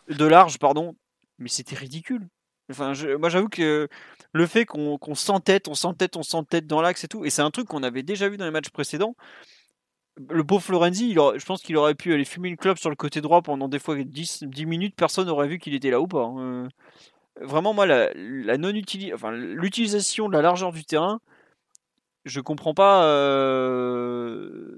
De 0.09 0.25
large, 0.25 0.59
pardon, 0.59 0.95
mais 1.39 1.49
c'était 1.49 1.77
ridicule. 1.77 2.29
Enfin, 2.71 2.93
moi 3.19 3.31
j'avoue 3.31 3.49
que 3.49 3.89
le 4.33 4.47
fait 4.47 4.67
qu'on 4.67 4.99
s'entête, 5.15 5.69
on 5.69 5.75
s'entête, 5.75 6.17
on 6.17 6.23
s'entête 6.23 6.67
dans 6.67 6.83
l'axe 6.83 7.05
et 7.05 7.09
tout, 7.09 7.25
et 7.25 7.31
c'est 7.31 7.43
un 7.43 7.51
truc 7.51 7.69
qu'on 7.69 7.83
avait 7.83 8.03
déjà 8.03 8.29
vu 8.29 8.37
dans 8.37 8.45
les 8.45 8.51
matchs 8.51 8.71
précédents. 8.71 9.15
Le 10.29 10.45
pauvre 10.45 10.63
Florenzi, 10.63 11.15
je 11.15 11.45
pense 11.47 11.63
qu'il 11.63 11.77
aurait 11.77 11.95
pu 11.95 12.13
aller 12.13 12.25
fumer 12.25 12.49
une 12.49 12.57
clope 12.57 12.79
sur 12.79 12.91
le 12.91 12.97
côté 12.97 13.21
droit 13.21 13.41
pendant 13.41 13.69
des 13.69 13.79
fois 13.79 13.97
10, 13.97 14.43
10 14.43 14.67
minutes, 14.67 14.97
personne 14.97 15.29
n'aurait 15.29 15.49
vu 15.49 15.59
qu'il 15.59 15.75
était 15.75 15.91
là 15.91 16.01
ou 16.01 16.09
pas. 16.09 16.25
hein. 16.25 16.69
Vraiment, 17.41 17.73
moi, 17.73 17.87
la, 17.87 18.13
l'utilisation 18.15 20.29
de 20.29 20.33
la 20.33 20.43
largeur 20.43 20.73
du 20.73 20.85
terrain, 20.85 21.21
je 22.25 22.41
comprends 22.41 22.75
pas 22.75 23.05
euh, 23.05 24.77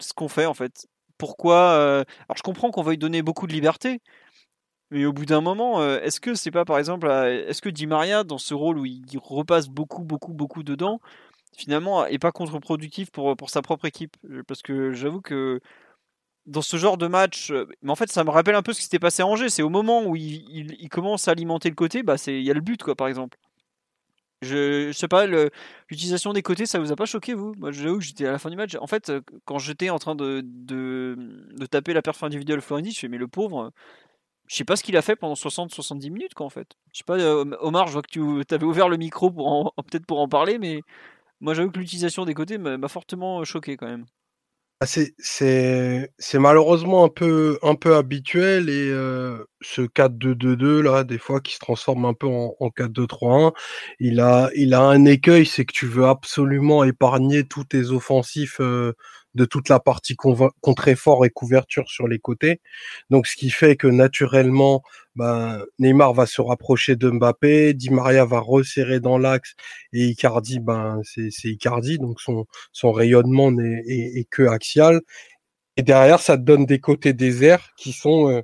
ce 0.00 0.12
qu'on 0.12 0.28
fait 0.28 0.46
en 0.46 0.54
fait. 0.54 0.86
Pourquoi 1.18 1.56
euh, 1.72 2.04
Alors 2.28 2.36
je 2.36 2.42
comprends 2.42 2.70
qu'on 2.70 2.82
veuille 2.82 2.98
donner 2.98 3.22
beaucoup 3.22 3.46
de 3.46 3.52
liberté, 3.52 4.00
mais 4.90 5.04
au 5.06 5.12
bout 5.12 5.26
d'un 5.26 5.40
moment, 5.40 5.80
euh, 5.80 6.00
est-ce 6.00 6.20
que 6.20 6.34
c'est 6.34 6.50
pas 6.50 6.64
par 6.64 6.78
exemple, 6.78 7.08
est-ce 7.08 7.62
que 7.62 7.68
Di 7.70 7.86
Maria 7.86 8.24
dans 8.24 8.38
ce 8.38 8.54
rôle 8.54 8.78
où 8.78 8.86
il 8.86 9.04
repasse 9.22 9.68
beaucoup, 9.68 10.04
beaucoup, 10.04 10.34
beaucoup 10.34 10.62
dedans, 10.62 11.00
finalement 11.56 12.06
est 12.06 12.18
pas 12.18 12.32
contre-productif 12.32 13.10
pour 13.10 13.50
sa 13.50 13.62
propre 13.62 13.86
équipe? 13.86 14.16
Parce 14.46 14.62
que 14.62 14.92
j'avoue 14.92 15.20
que 15.22 15.60
dans 16.46 16.62
ce 16.62 16.76
genre 16.76 16.96
de 16.98 17.06
match, 17.06 17.50
euh, 17.50 17.66
mais 17.82 17.90
en 17.90 17.96
fait 17.96 18.10
ça 18.10 18.24
me 18.24 18.30
rappelle 18.30 18.54
un 18.54 18.62
peu 18.62 18.72
ce 18.72 18.78
qui 18.78 18.84
s'était 18.84 18.98
passé 18.98 19.22
à 19.22 19.26
Angers. 19.26 19.48
C'est 19.48 19.62
au 19.62 19.68
moment 19.68 20.04
où 20.04 20.16
il 20.16 20.88
commence 20.90 21.28
à 21.28 21.32
alimenter 21.32 21.68
le 21.68 21.74
côté, 21.74 22.02
bah 22.02 22.18
c'est 22.18 22.36
il 22.38 22.44
y 22.44 22.50
a 22.50 22.54
le 22.54 22.60
but 22.60 22.82
quoi 22.82 22.94
par 22.96 23.08
exemple. 23.08 23.38
Je, 24.42 24.90
sais 24.92 25.06
pas, 25.08 25.26
l'utilisation 25.26 26.32
des 26.32 26.42
côtés, 26.42 26.66
ça 26.66 26.80
vous 26.80 26.90
a 26.90 26.96
pas 26.96 27.04
choqué, 27.06 27.32
vous? 27.34 27.54
Moi, 27.58 27.70
j'avoue 27.70 27.98
que 27.98 28.04
j'étais 28.04 28.26
à 28.26 28.32
la 28.32 28.38
fin 28.38 28.50
du 28.50 28.56
match. 28.56 28.74
En 28.80 28.88
fait, 28.88 29.12
quand 29.44 29.58
j'étais 29.58 29.88
en 29.88 29.98
train 30.00 30.16
de, 30.16 30.44
taper 31.70 31.92
la 31.92 32.02
perf 32.02 32.22
individuelle 32.24 32.60
Florenzi, 32.60 32.90
je 32.90 32.98
fais, 32.98 33.08
mais 33.08 33.18
le 33.18 33.28
pauvre, 33.28 33.72
je 34.48 34.56
sais 34.56 34.64
pas 34.64 34.76
ce 34.76 34.82
qu'il 34.82 34.96
a 34.96 35.02
fait 35.02 35.16
pendant 35.16 35.34
60-70 35.34 36.10
minutes, 36.10 36.34
quoi, 36.34 36.46
en 36.46 36.50
fait. 36.50 36.68
Je 36.92 36.98
sais 36.98 37.04
pas, 37.04 37.18
euh, 37.18 37.44
Omar, 37.60 37.86
je 37.86 37.92
vois 37.92 38.02
que 38.02 38.42
tu 38.42 38.54
avais 38.54 38.64
ouvert 38.64 38.88
le 38.88 38.96
micro 38.96 39.30
pour 39.30 39.72
peut-être 39.90 40.06
pour 40.06 40.20
en 40.20 40.28
parler, 40.28 40.58
mais 40.58 40.82
moi, 41.40 41.54
j'avoue 41.54 41.70
que 41.70 41.78
l'utilisation 41.78 42.24
des 42.24 42.34
côtés 42.34 42.58
m'a 42.58 42.88
fortement 42.88 43.44
choqué, 43.44 43.76
quand 43.76 43.86
même. 43.86 44.06
Ah, 44.82 44.86
c'est 44.86 46.38
malheureusement 46.40 47.04
un 47.04 47.08
peu 47.08 47.56
un 47.62 47.76
peu 47.76 47.94
habituel 47.94 48.68
et 48.68 48.88
euh, 48.90 49.38
ce 49.60 49.82
4-2-2-2 49.82 50.80
là 50.82 51.04
des 51.04 51.18
fois 51.18 51.40
qui 51.40 51.54
se 51.54 51.60
transforme 51.60 52.04
un 52.04 52.14
peu 52.14 52.26
en, 52.26 52.56
en 52.58 52.68
4-2-3-1 52.70 53.52
il 54.00 54.18
a 54.18 54.50
il 54.56 54.74
a 54.74 54.80
un 54.80 55.04
écueil 55.04 55.46
c'est 55.46 55.64
que 55.66 55.72
tu 55.72 55.86
veux 55.86 56.06
absolument 56.06 56.82
épargner 56.82 57.44
tous 57.46 57.62
tes 57.62 57.90
offensifs 57.90 58.56
euh, 58.60 58.92
de 59.34 59.44
toute 59.44 59.68
la 59.68 59.80
partie 59.80 60.14
contre-effort 60.16 61.24
et 61.24 61.30
couverture 61.30 61.88
sur 61.88 62.06
les 62.08 62.18
côtés 62.18 62.60
donc 63.10 63.26
ce 63.26 63.36
qui 63.36 63.50
fait 63.50 63.76
que 63.76 63.86
naturellement 63.86 64.82
ben, 65.14 65.62
Neymar 65.78 66.14
va 66.14 66.26
se 66.26 66.40
rapprocher 66.40 66.96
de 66.96 67.10
Mbappé 67.10 67.74
Di 67.74 67.90
Maria 67.90 68.24
va 68.24 68.40
resserrer 68.40 69.00
dans 69.00 69.18
l'axe 69.18 69.54
et 69.92 70.06
Icardi 70.06 70.60
ben 70.60 71.00
c'est 71.04 71.48
Icardi 71.48 71.98
donc 71.98 72.18
son 72.20 72.92
rayonnement 72.92 73.50
n'est 73.50 73.82
est, 73.86 74.28
que 74.30 74.42
axial. 74.42 75.00
Et 75.76 75.82
derrière, 75.82 76.20
ça 76.20 76.36
te 76.36 76.42
donne 76.42 76.66
des 76.66 76.80
côtés 76.80 77.12
déserts 77.12 77.70
qui 77.76 77.92
sont 77.92 78.30
euh, 78.30 78.42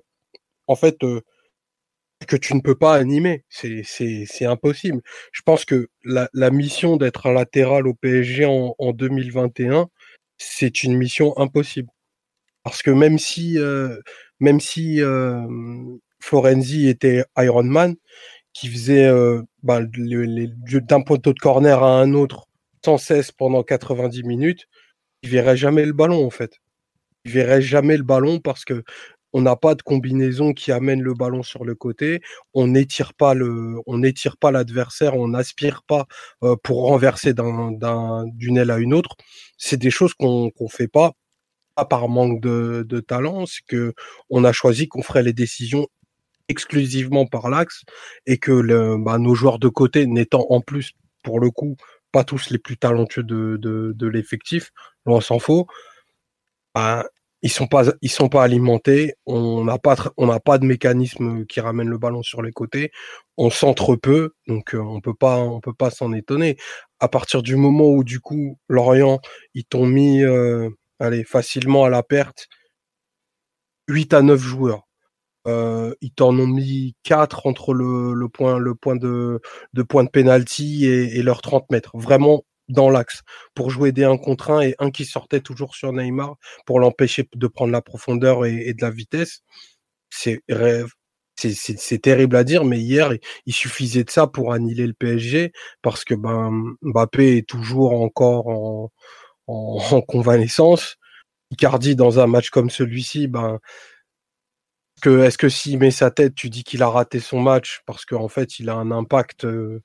en 0.66 0.76
fait 0.76 1.02
euh, 1.04 1.20
que 2.26 2.36
tu 2.36 2.54
ne 2.54 2.60
peux 2.60 2.74
pas 2.74 2.94
animer. 2.94 3.44
C'est 3.48 4.44
impossible. 4.46 5.02
Je 5.32 5.42
pense 5.42 5.64
que 5.64 5.88
la, 6.04 6.50
mission 6.50 6.96
d'être 6.96 7.26
un 7.26 7.32
latéral 7.32 7.86
au 7.86 7.94
PSG 7.94 8.46
en 8.46 8.92
2021, 8.92 9.88
c'est 10.38 10.82
une 10.84 10.96
mission 10.96 11.36
impossible. 11.38 11.88
Parce 12.64 12.82
que 12.82 12.90
même 12.90 13.18
si 13.18 13.58
euh, 13.58 14.00
même 14.40 14.60
si 14.60 15.00
Florenzi 16.20 16.88
était 16.88 17.24
Iron 17.36 17.64
Man, 17.64 17.96
qui 18.58 18.68
faisait 18.68 19.06
euh, 19.06 19.42
bah, 19.62 19.80
d'un 19.82 21.00
poteau 21.02 21.32
de 21.32 21.38
corner 21.38 21.82
à 21.82 22.00
un 22.00 22.12
autre 22.12 22.46
sans 22.84 22.98
cesse 22.98 23.30
pendant 23.30 23.62
90 23.62 24.24
minutes, 24.24 24.66
il 25.22 25.30
verrait 25.30 25.56
jamais 25.56 25.84
le 25.84 25.92
ballon 25.92 26.26
en 26.26 26.30
fait. 26.30 26.58
Il 27.24 27.32
verrait 27.32 27.62
jamais 27.62 27.96
le 27.96 28.02
ballon 28.02 28.40
parce 28.40 28.64
que 28.64 28.82
on 29.32 29.42
n'a 29.42 29.56
pas 29.56 29.74
de 29.74 29.82
combinaison 29.82 30.52
qui 30.52 30.72
amène 30.72 31.02
le 31.02 31.14
ballon 31.14 31.42
sur 31.42 31.64
le 31.64 31.74
côté. 31.74 32.20
On 32.54 32.68
n'étire 32.68 33.12
pas 33.14 33.34
l'adversaire, 33.34 35.16
on 35.16 35.28
n'aspire 35.28 35.82
pas 35.82 36.06
euh, 36.42 36.56
pour 36.62 36.86
renverser 36.86 37.34
d'un, 37.34 37.72
d'un, 37.72 38.24
d'une 38.26 38.58
aile 38.58 38.70
à 38.70 38.78
une 38.78 38.94
autre. 38.94 39.16
C'est 39.56 39.76
des 39.76 39.90
choses 39.90 40.14
qu'on 40.14 40.50
qu'on 40.50 40.68
fait 40.68 40.88
pas, 40.88 41.12
pas 41.76 41.84
par 41.84 42.08
manque 42.08 42.40
de, 42.40 43.00
talent, 43.06 43.46
c'est 43.46 43.64
que 43.66 43.94
on 44.30 44.44
a 44.44 44.52
choisi 44.52 44.88
qu'on 44.88 45.02
ferait 45.02 45.22
les 45.22 45.32
décisions 45.32 45.86
exclusivement 46.48 47.26
par 47.26 47.50
l'axe 47.50 47.84
et 48.26 48.38
que 48.38 48.96
bah, 48.96 49.18
nos 49.18 49.34
joueurs 49.34 49.58
de 49.58 49.68
côté 49.68 50.06
n'étant 50.06 50.46
en 50.50 50.60
plus 50.60 50.92
pour 51.22 51.40
le 51.40 51.50
coup 51.50 51.76
pas 52.12 52.24
tous 52.24 52.50
les 52.50 52.58
plus 52.58 52.78
talentueux 52.78 53.22
de, 53.22 53.58
de, 53.60 53.92
de 53.94 54.06
l'effectif, 54.06 54.72
loin 55.04 55.20
s'en 55.20 55.38
faut, 55.38 55.66
bah, 56.74 57.04
ils 57.42 57.50
sont 57.50 57.66
pas 57.66 57.84
ils 58.02 58.10
sont 58.10 58.28
pas 58.28 58.42
alimentés, 58.44 59.14
on 59.26 59.64
n'a 59.64 59.78
pas 59.78 59.96
on 60.16 60.26
n'a 60.26 60.40
pas 60.40 60.58
de 60.58 60.66
mécanisme 60.66 61.46
qui 61.46 61.60
ramène 61.60 61.88
le 61.88 61.98
ballon 61.98 62.22
sur 62.22 62.42
les 62.42 62.52
côtés, 62.52 62.90
on 63.36 63.50
centre 63.50 63.96
peu, 63.96 64.34
donc 64.48 64.74
euh, 64.74 64.78
on 64.78 65.00
peut 65.00 65.14
pas 65.14 65.38
on 65.38 65.60
peut 65.60 65.74
pas 65.74 65.90
s'en 65.90 66.12
étonner. 66.12 66.56
À 67.00 67.08
partir 67.08 67.42
du 67.42 67.56
moment 67.56 67.88
où 67.90 68.04
du 68.04 68.20
coup 68.20 68.58
Lorient 68.68 69.20
ils 69.54 69.64
t'ont 69.64 69.86
mis 69.86 70.22
euh, 70.24 70.68
allez 71.00 71.24
facilement 71.24 71.84
à 71.84 71.90
la 71.90 72.02
perte 72.02 72.48
8 73.88 74.14
à 74.14 74.22
9 74.22 74.40
joueurs. 74.40 74.82
Euh, 75.46 75.94
ils 76.02 76.12
t'en 76.12 76.38
ont 76.38 76.46
mis 76.46 76.94
4 77.04 77.46
entre 77.46 77.72
le, 77.74 78.28
point, 78.28 78.58
le 78.58 78.74
point 78.74 78.96
de, 78.96 79.40
de 79.72 79.82
point 79.82 80.04
de 80.04 80.10
penalty 80.10 80.86
et, 80.86 81.18
et 81.18 81.22
leurs 81.22 81.42
30 81.42 81.70
mètres. 81.70 81.92
Vraiment 81.94 82.44
dans 82.68 82.90
l'axe 82.90 83.22
pour 83.54 83.70
jouer 83.70 83.92
des 83.92 84.04
1 84.04 84.18
contre 84.18 84.50
1 84.50 84.60
et 84.60 84.74
un 84.78 84.90
qui 84.90 85.04
sortait 85.04 85.40
toujours 85.40 85.74
sur 85.74 85.92
Neymar 85.92 86.36
pour 86.66 86.80
l'empêcher 86.80 87.28
de 87.34 87.46
prendre 87.46 87.72
la 87.72 87.82
profondeur 87.82 88.44
et, 88.46 88.74
de 88.74 88.82
la 88.82 88.90
vitesse. 88.90 89.42
C'est 90.10 90.42
terrible 92.02 92.36
à 92.36 92.44
dire, 92.44 92.64
mais 92.64 92.78
hier, 92.78 93.12
il, 93.46 93.52
suffisait 93.52 94.04
de 94.04 94.10
ça 94.10 94.26
pour 94.26 94.52
annihiler 94.52 94.86
le 94.86 94.94
PSG 94.94 95.52
parce 95.82 96.04
que 96.04 96.14
ben, 96.14 96.50
Mbappé 96.82 97.38
est 97.38 97.48
toujours 97.48 98.00
encore 98.00 98.48
en, 98.48 98.92
en, 99.46 99.78
en 99.92 100.00
convalescence. 100.02 100.96
Icardi, 101.50 101.96
dans 101.96 102.20
un 102.20 102.26
match 102.26 102.50
comme 102.50 102.70
celui-ci, 102.70 103.26
ben, 103.28 103.58
est-ce 105.06 105.38
que 105.38 105.48
s'il 105.48 105.78
met 105.78 105.90
sa 105.90 106.10
tête, 106.10 106.34
tu 106.34 106.50
dis 106.50 106.64
qu'il 106.64 106.82
a 106.82 106.88
raté 106.88 107.20
son 107.20 107.40
match 107.40 107.82
parce 107.86 108.04
qu'en 108.04 108.28
fait, 108.28 108.58
il 108.58 108.68
a 108.68 108.74
un 108.74 108.90
impact 108.90 109.44
euh, 109.44 109.82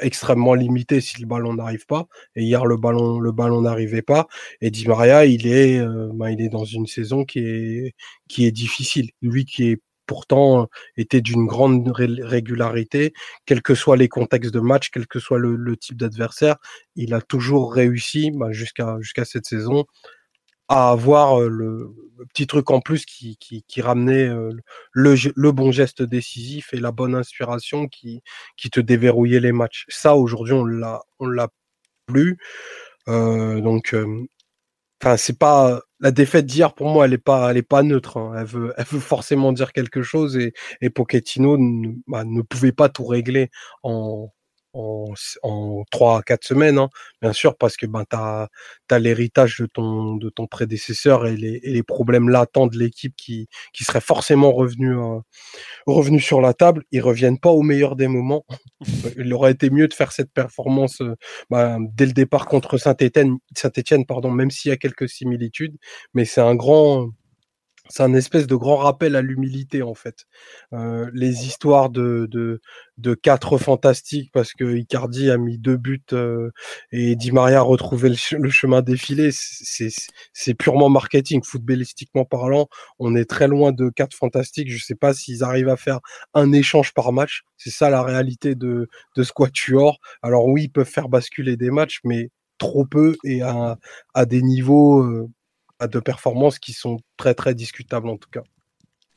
extrêmement 0.00 0.54
limité 0.54 1.00
si 1.00 1.20
le 1.20 1.26
ballon 1.26 1.54
n'arrive 1.54 1.86
pas. 1.86 2.06
Et 2.34 2.42
hier, 2.44 2.66
le 2.66 2.76
ballon, 2.76 3.18
le 3.20 3.32
ballon 3.32 3.62
n'arrivait 3.62 4.02
pas. 4.02 4.26
Et 4.60 4.70
Di 4.70 4.86
Maria, 4.88 5.26
il 5.26 5.46
est, 5.46 5.78
euh, 5.78 6.10
ben, 6.14 6.30
il 6.30 6.40
est 6.40 6.48
dans 6.48 6.64
une 6.64 6.86
saison 6.86 7.24
qui 7.24 7.40
est, 7.40 7.94
qui 8.28 8.46
est 8.46 8.52
difficile. 8.52 9.10
Lui 9.22 9.44
qui 9.44 9.70
est 9.70 9.82
pourtant 10.06 10.68
était 10.96 11.20
d'une 11.20 11.46
grande 11.46 11.88
ré- 11.88 12.06
régularité, 12.22 13.12
quels 13.44 13.62
que 13.62 13.74
soient 13.74 13.96
les 13.96 14.08
contextes 14.08 14.54
de 14.54 14.60
match, 14.60 14.90
quel 14.90 15.06
que 15.08 15.18
soit 15.18 15.38
le, 15.38 15.56
le 15.56 15.76
type 15.76 15.96
d'adversaire, 15.96 16.56
il 16.94 17.12
a 17.14 17.20
toujours 17.20 17.72
réussi 17.74 18.30
ben, 18.32 18.52
jusqu'à 18.52 18.96
jusqu'à 19.00 19.24
cette 19.24 19.46
saison 19.46 19.84
à 20.68 20.90
avoir 20.90 21.40
le, 21.40 21.94
petit 22.34 22.46
truc 22.46 22.70
en 22.70 22.80
plus 22.80 23.04
qui, 23.06 23.36
qui, 23.36 23.62
qui 23.64 23.82
ramenait 23.82 24.28
le, 24.92 25.14
le 25.34 25.52
bon 25.52 25.70
geste 25.70 26.02
décisif 26.02 26.72
et 26.72 26.78
la 26.78 26.92
bonne 26.92 27.14
inspiration 27.14 27.88
qui, 27.88 28.22
qui 28.56 28.70
te 28.70 28.80
déverrouillait 28.80 29.40
les 29.40 29.52
matchs. 29.52 29.84
Ça, 29.88 30.16
aujourd'hui, 30.16 30.54
on 30.54 30.64
l'a, 30.64 31.02
on 31.18 31.26
l'a 31.26 31.48
plus. 32.06 32.38
Euh, 33.08 33.60
donc, 33.60 33.94
enfin, 35.02 35.16
c'est 35.16 35.38
pas 35.38 35.82
la 36.00 36.10
défaite 36.10 36.46
d'hier 36.46 36.74
pour 36.74 36.88
moi, 36.88 37.06
elle 37.06 37.14
est 37.14 37.18
pas, 37.18 37.50
elle 37.50 37.56
est 37.56 37.62
pas 37.62 37.82
neutre. 37.82 38.18
hein. 38.18 38.34
Elle 38.38 38.46
veut, 38.46 38.74
elle 38.76 38.84
veut 38.84 39.00
forcément 39.00 39.52
dire 39.52 39.72
quelque 39.72 40.02
chose 40.02 40.36
et, 40.36 40.52
et 40.80 40.90
Pochettino 40.90 41.56
ne, 41.58 41.94
bah, 42.06 42.24
ne 42.24 42.42
pouvait 42.42 42.72
pas 42.72 42.88
tout 42.88 43.06
régler 43.06 43.50
en 43.82 44.30
en, 44.76 45.14
en 45.42 45.84
3 45.90 46.18
à 46.18 46.22
4 46.22 46.44
semaines, 46.44 46.78
hein, 46.78 46.90
bien 47.22 47.32
sûr, 47.32 47.56
parce 47.56 47.76
que 47.76 47.86
ben, 47.86 48.04
tu 48.10 48.16
as, 48.16 48.98
l'héritage 48.98 49.58
de 49.60 49.66
ton, 49.66 50.16
de 50.16 50.30
ton 50.30 50.46
prédécesseur 50.46 51.26
et 51.26 51.36
les, 51.36 51.60
et 51.62 51.70
les 51.70 51.82
problèmes 51.82 52.28
latents 52.28 52.66
de 52.66 52.78
l'équipe 52.78 53.14
qui, 53.16 53.48
qui 53.72 53.84
seraient 53.84 54.00
forcément 54.00 54.52
revenus, 54.52 54.96
euh, 54.96 55.20
revenus 55.86 56.24
sur 56.24 56.40
la 56.40 56.54
table. 56.54 56.82
Ils 56.92 57.00
reviennent 57.00 57.38
pas 57.38 57.50
au 57.50 57.62
meilleur 57.62 57.96
des 57.96 58.08
moments. 58.08 58.44
Il 59.16 59.32
aurait 59.32 59.52
été 59.52 59.70
mieux 59.70 59.88
de 59.88 59.94
faire 59.94 60.12
cette 60.12 60.32
performance 60.32 61.00
euh, 61.00 61.14
ben, 61.50 61.78
dès 61.94 62.06
le 62.06 62.12
départ 62.12 62.46
contre 62.46 62.78
Saint-Etienne, 62.78 63.38
Saint-Etienne 63.56 64.06
pardon, 64.06 64.30
même 64.30 64.50
s'il 64.50 64.70
y 64.70 64.72
a 64.72 64.76
quelques 64.76 65.08
similitudes, 65.08 65.76
mais 66.14 66.24
c'est 66.24 66.40
un 66.40 66.54
grand 66.54 67.10
c'est 67.88 68.02
un 68.02 68.14
espèce 68.14 68.46
de 68.46 68.54
grand 68.56 68.76
rappel 68.76 69.16
à 69.16 69.22
l'humilité 69.22 69.82
en 69.82 69.94
fait. 69.94 70.26
Euh, 70.72 71.10
les 71.12 71.46
histoires 71.46 71.90
de, 71.90 72.26
de, 72.30 72.60
de 72.98 73.14
quatre 73.14 73.58
fantastiques 73.58 74.30
parce 74.32 74.52
que 74.52 74.76
Icardi 74.76 75.30
a 75.30 75.38
mis 75.38 75.58
deux 75.58 75.76
buts 75.76 76.02
euh, 76.12 76.50
et 76.92 77.16
Di 77.16 77.32
Maria 77.32 77.58
a 77.58 77.62
retrouvé 77.62 78.08
le, 78.08 78.50
chemin 78.50 78.82
défilé, 78.82 79.30
c'est 79.32 80.54
purement 80.54 80.88
marketing, 80.88 81.42
footballistiquement 81.42 82.24
parlant. 82.24 82.68
On 82.98 83.14
est 83.14 83.28
très 83.28 83.48
loin 83.48 83.72
de 83.72 83.90
quatre 83.90 84.16
fantastiques. 84.16 84.70
Je 84.70 84.82
sais 84.82 84.94
pas 84.94 85.14
s'ils 85.14 85.44
arrivent 85.44 85.68
à 85.68 85.76
faire 85.76 86.00
un 86.34 86.52
échange 86.52 86.92
par 86.94 87.12
match. 87.12 87.42
C'est 87.56 87.70
ça 87.70 87.90
la 87.90 88.02
réalité 88.02 88.54
de, 88.54 88.88
de 89.16 89.22
ce 89.22 89.32
quatuor. 89.32 89.98
Alors 90.22 90.46
oui, 90.46 90.64
ils 90.64 90.70
peuvent 90.70 90.88
faire 90.88 91.08
basculer 91.08 91.56
des 91.56 91.70
matchs, 91.70 92.00
mais 92.04 92.30
trop 92.58 92.84
peu 92.86 93.16
et 93.24 93.42
à, 93.42 93.76
à 94.14 94.24
des 94.24 94.42
niveaux 94.42 95.02
euh, 95.02 95.28
de 95.80 96.00
performances 96.00 96.58
qui 96.58 96.72
sont 96.72 96.98
très 97.16 97.34
très 97.34 97.54
discutables 97.54 98.08
en 98.08 98.16
tout 98.16 98.30
cas. 98.30 98.42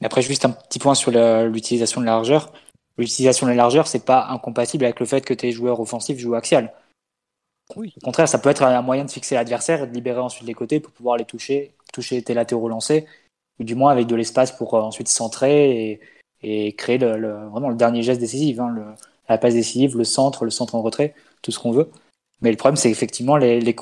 Après, 0.01 0.21
juste 0.21 0.45
un 0.45 0.51
petit 0.51 0.79
point 0.79 0.95
sur 0.95 1.11
l'utilisation 1.11 2.01
de 2.01 2.05
la 2.05 2.13
largeur. 2.13 2.53
L'utilisation 2.97 3.45
de 3.47 3.51
la 3.51 3.57
largeur, 3.57 3.87
c'est 3.87 4.05
pas 4.05 4.27
incompatible 4.27 4.85
avec 4.85 4.99
le 4.99 5.05
fait 5.05 5.21
que 5.21 5.33
tes 5.33 5.51
joueurs 5.51 5.79
offensifs 5.79 6.19
jouent 6.19 6.35
axial. 6.35 6.73
Oui. 7.75 7.93
Au 8.01 8.05
contraire, 8.05 8.27
ça 8.27 8.39
peut 8.39 8.49
être 8.49 8.63
un 8.63 8.81
moyen 8.81 9.05
de 9.05 9.11
fixer 9.11 9.35
l'adversaire 9.35 9.83
et 9.83 9.87
de 9.87 9.93
libérer 9.93 10.19
ensuite 10.19 10.47
les 10.47 10.53
côtés 10.53 10.79
pour 10.79 10.91
pouvoir 10.91 11.17
les 11.17 11.25
toucher, 11.25 11.75
toucher 11.93 12.21
tes 12.21 12.33
latéraux 12.33 12.67
lancés, 12.67 13.05
ou 13.59 13.63
du 13.63 13.75
moins 13.75 13.91
avec 13.91 14.07
de 14.07 14.15
l'espace 14.15 14.51
pour 14.51 14.73
euh, 14.73 14.81
ensuite 14.81 15.07
centrer 15.07 16.01
et, 16.41 16.73
créer 16.73 16.97
le, 16.97 17.47
vraiment 17.49 17.69
le 17.69 17.75
dernier 17.75 18.01
geste 18.01 18.21
décisif, 18.21 18.59
hein, 18.59 18.95
la 19.27 19.37
passe 19.37 19.53
décisive, 19.53 19.97
le 19.97 20.05
centre, 20.05 20.45
le 20.45 20.51
centre 20.51 20.75
en 20.75 20.81
retrait, 20.81 21.13
tout 21.41 21.51
ce 21.51 21.59
qu'on 21.59 21.71
veut. 21.71 21.89
Mais 22.41 22.49
le 22.51 22.57
problème, 22.57 22.77
c'est 22.77 22.89
effectivement 22.89 23.35
les, 23.35 23.59
les, 23.59 23.75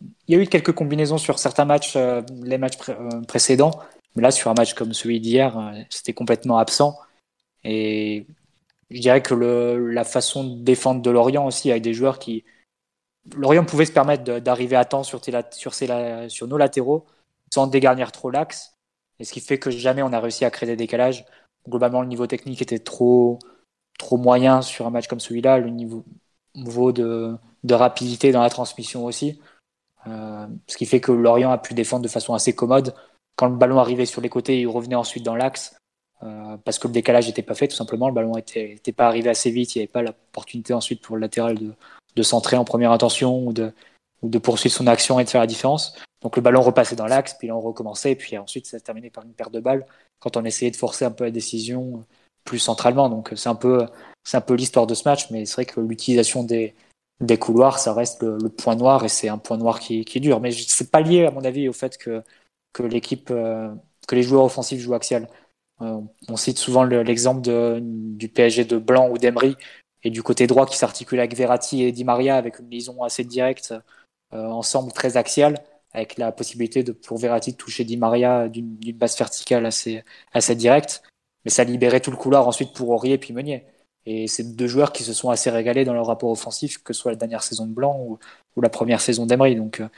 il 0.00 0.34
y 0.34 0.38
a 0.38 0.42
eu 0.42 0.46
quelques 0.46 0.72
combinaisons 0.72 1.18
sur 1.18 1.38
certains 1.38 1.64
matchs, 1.64 1.94
euh, 1.96 2.22
les 2.42 2.58
matchs 2.58 2.76
euh, 2.88 3.20
précédents, 3.22 3.72
mais 4.14 4.22
là, 4.22 4.30
sur 4.30 4.50
un 4.50 4.54
match 4.54 4.74
comme 4.74 4.92
celui 4.92 5.20
d'hier, 5.20 5.58
euh, 5.58 5.72
c'était 5.90 6.12
complètement 6.12 6.58
absent. 6.58 6.98
Et 7.64 8.26
je 8.90 9.00
dirais 9.00 9.22
que 9.22 9.34
la 9.34 10.04
façon 10.04 10.44
de 10.44 10.62
défendre 10.62 11.02
de 11.02 11.10
Lorient 11.10 11.46
aussi, 11.46 11.70
avec 11.70 11.82
des 11.82 11.94
joueurs 11.94 12.18
qui. 12.18 12.44
Lorient 13.36 13.64
pouvait 13.64 13.84
se 13.84 13.92
permettre 13.92 14.24
d'arriver 14.38 14.76
à 14.76 14.86
temps 14.86 15.02
sur, 15.02 15.20
nos 16.46 16.56
latéraux 16.56 17.04
sans 17.52 17.66
dégarnir 17.66 18.10
trop 18.10 18.30
l'axe. 18.30 18.74
Et 19.18 19.24
ce 19.24 19.32
qui 19.32 19.40
fait 19.40 19.58
que 19.58 19.70
jamais 19.70 20.02
on 20.02 20.12
a 20.14 20.20
réussi 20.20 20.44
à 20.46 20.50
créer 20.50 20.68
des 20.68 20.76
décalages. 20.76 21.26
Globalement, 21.68 22.00
le 22.00 22.08
niveau 22.08 22.26
technique 22.26 22.62
était 22.62 22.78
trop, 22.78 23.38
moyen 24.12 24.62
sur 24.62 24.86
un 24.86 24.90
match 24.90 25.08
comme 25.08 25.20
celui-là. 25.20 25.58
Le 25.58 25.68
niveau, 25.68 26.04
de 26.92 27.38
rapidité 27.70 28.32
dans 28.32 28.40
la 28.40 28.50
transmission 28.50 29.04
aussi. 29.04 29.38
Euh, 30.08 30.46
ce 30.66 30.76
qui 30.76 30.86
fait 30.86 31.00
que 31.00 31.12
Lorient 31.12 31.50
a 31.50 31.58
pu 31.58 31.74
défendre 31.74 32.02
de 32.02 32.08
façon 32.08 32.34
assez 32.34 32.54
commode. 32.54 32.94
Quand 33.36 33.48
le 33.48 33.56
ballon 33.56 33.78
arrivait 33.78 34.06
sur 34.06 34.20
les 34.20 34.28
côtés, 34.28 34.60
il 34.60 34.66
revenait 34.66 34.94
ensuite 34.94 35.24
dans 35.24 35.36
l'axe. 35.36 35.76
Euh, 36.24 36.56
parce 36.64 36.78
que 36.78 36.88
le 36.88 36.92
décalage 36.92 37.28
n'était 37.28 37.42
pas 37.42 37.54
fait, 37.54 37.68
tout 37.68 37.76
simplement. 37.76 38.08
Le 38.08 38.14
ballon 38.14 38.34
n'était 38.34 38.92
pas 38.92 39.06
arrivé 39.06 39.30
assez 39.30 39.50
vite. 39.50 39.74
Il 39.74 39.78
n'y 39.78 39.82
avait 39.82 39.92
pas 39.92 40.02
l'opportunité 40.02 40.72
ensuite 40.74 41.00
pour 41.00 41.16
le 41.16 41.22
latéral 41.22 41.56
de, 41.58 42.22
centrer 42.22 42.56
en 42.56 42.64
première 42.64 42.90
intention 42.90 43.46
ou 43.46 43.52
de, 43.52 43.72
ou 44.22 44.28
de 44.28 44.38
poursuivre 44.38 44.74
son 44.74 44.88
action 44.88 45.20
et 45.20 45.24
de 45.24 45.28
faire 45.28 45.40
la 45.40 45.46
différence. 45.46 45.94
Donc 46.20 46.34
le 46.34 46.42
ballon 46.42 46.62
repassait 46.62 46.96
dans 46.96 47.06
l'axe, 47.06 47.34
puis 47.34 47.52
on 47.52 47.60
recommençait, 47.60 48.10
et 48.10 48.16
puis 48.16 48.36
ensuite 48.36 48.66
ça 48.66 48.76
s'est 48.76 48.84
terminé 48.84 49.08
par 49.08 49.24
une 49.24 49.32
perte 49.34 49.52
de 49.52 49.60
balle 49.60 49.86
quand 50.18 50.36
on 50.36 50.44
essayait 50.44 50.72
de 50.72 50.76
forcer 50.76 51.04
un 51.04 51.12
peu 51.12 51.22
la 51.22 51.30
décision 51.30 52.04
plus 52.42 52.58
centralement. 52.58 53.08
Donc 53.08 53.32
c'est 53.36 53.48
un 53.48 53.54
peu, 53.54 53.86
un 54.32 54.40
peu 54.40 54.54
l'histoire 54.54 54.88
de 54.88 54.94
ce 54.94 55.08
match, 55.08 55.30
mais 55.30 55.46
c'est 55.46 55.54
vrai 55.54 55.64
que 55.66 55.78
l'utilisation 55.78 56.42
des, 56.42 56.74
des 57.20 57.38
couloirs, 57.38 57.78
ça 57.78 57.92
reste 57.92 58.22
le, 58.22 58.48
point 58.48 58.76
noir 58.76 59.04
et 59.04 59.08
c'est 59.08 59.28
un 59.28 59.38
point 59.38 59.56
noir 59.56 59.80
qui, 59.80 60.04
qui 60.04 60.18
est 60.18 60.20
dur. 60.20 60.40
Mais 60.40 60.52
c'est 60.52 60.90
pas 60.90 61.00
lié, 61.00 61.26
à 61.26 61.30
mon 61.30 61.44
avis, 61.44 61.68
au 61.68 61.72
fait 61.72 61.98
que, 61.98 62.22
que 62.72 62.82
l'équipe, 62.82 63.30
euh, 63.30 63.74
que 64.06 64.14
les 64.14 64.22
joueurs 64.22 64.44
offensifs 64.44 64.80
jouent 64.80 64.94
axial. 64.94 65.28
Euh, 65.80 66.00
on 66.28 66.36
cite 66.36 66.58
souvent 66.58 66.84
l'exemple 66.84 67.42
du 67.80 68.28
PSG 68.28 68.64
de 68.64 68.78
Blanc 68.78 69.10
ou 69.10 69.18
d'Emery 69.18 69.56
et 70.02 70.10
du 70.10 70.22
côté 70.22 70.46
droit 70.46 70.66
qui 70.66 70.76
s'articule 70.76 71.20
avec 71.20 71.36
Verratti 71.36 71.82
et 71.82 71.92
Di 71.92 72.04
Maria 72.04 72.36
avec 72.36 72.58
une 72.60 72.70
liaison 72.70 73.02
assez 73.02 73.24
directe, 73.24 73.74
euh, 74.32 74.46
ensemble 74.46 74.92
très 74.92 75.16
axiale, 75.16 75.58
avec 75.92 76.18
la 76.18 76.32
possibilité 76.32 76.82
de, 76.82 76.92
pour 76.92 77.18
Verratti 77.18 77.52
de 77.52 77.56
toucher 77.56 77.84
Di 77.84 77.96
Maria 77.96 78.48
d'une 78.48 78.76
base 78.94 79.16
verticale 79.18 79.66
assez, 79.66 80.04
assez 80.32 80.54
directe. 80.54 81.02
Mais 81.44 81.50
ça 81.50 81.64
libérait 81.64 82.00
tout 82.00 82.10
le 82.10 82.16
couloir 82.16 82.46
ensuite 82.48 82.72
pour 82.74 82.90
Aurier 82.90 83.18
puis 83.18 83.32
Meunier. 83.32 83.64
Et 84.10 84.26
c'est 84.26 84.56
deux 84.56 84.66
joueurs 84.66 84.92
qui 84.92 85.02
se 85.02 85.12
sont 85.12 85.28
assez 85.28 85.50
régalés 85.50 85.84
dans 85.84 85.92
leur 85.92 86.06
rapport 86.06 86.30
offensif, 86.30 86.82
que 86.82 86.94
ce 86.94 87.02
soit 87.02 87.10
la 87.12 87.16
dernière 87.18 87.42
saison 87.42 87.66
de 87.66 87.74
Blanc 87.74 88.00
ou, 88.00 88.18
la 88.62 88.70
première 88.70 89.02
saison 89.02 89.26
d'Emery. 89.26 89.54
Donc, 89.54 89.80
euh, 89.80 89.88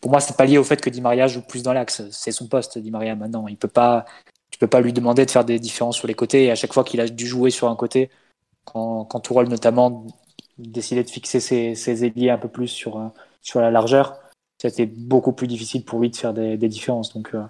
pour 0.00 0.10
moi, 0.10 0.20
c'est 0.20 0.38
pas 0.38 0.46
lié 0.46 0.56
au 0.56 0.64
fait 0.64 0.80
que 0.80 0.88
Di 0.88 1.02
Maria 1.02 1.26
joue 1.26 1.42
plus 1.42 1.62
dans 1.62 1.74
l'axe. 1.74 2.02
C'est 2.10 2.32
son 2.32 2.48
poste, 2.48 2.78
Di 2.78 2.90
Maria, 2.90 3.14
maintenant. 3.14 3.46
Il 3.46 3.58
peut 3.58 3.68
pas, 3.68 4.06
tu 4.50 4.58
peux 4.58 4.66
pas 4.66 4.80
lui 4.80 4.94
demander 4.94 5.26
de 5.26 5.30
faire 5.30 5.44
des 5.44 5.58
différences 5.58 5.98
sur 5.98 6.08
les 6.08 6.14
côtés. 6.14 6.46
Et 6.46 6.50
à 6.50 6.54
chaque 6.54 6.72
fois 6.72 6.82
qu'il 6.82 6.98
a 6.98 7.08
dû 7.08 7.26
jouer 7.26 7.50
sur 7.50 7.68
un 7.68 7.76
côté, 7.76 8.08
quand, 8.64 9.04
quand 9.04 9.30
notamment 9.42 10.06
décidait 10.56 11.04
de 11.04 11.10
fixer 11.10 11.38
ses, 11.40 11.74
ses 11.74 12.06
ailiers 12.06 12.30
un 12.30 12.38
peu 12.38 12.48
plus 12.48 12.68
sur, 12.68 12.96
euh, 12.96 13.08
sur 13.42 13.60
la 13.60 13.70
largeur, 13.70 14.18
c'était 14.58 14.86
beaucoup 14.86 15.32
plus 15.34 15.46
difficile 15.46 15.84
pour 15.84 16.00
lui 16.00 16.08
de 16.08 16.16
faire 16.16 16.32
des, 16.32 16.56
différences. 16.56 17.12
Donc, 17.12 17.34
euh, 17.34 17.44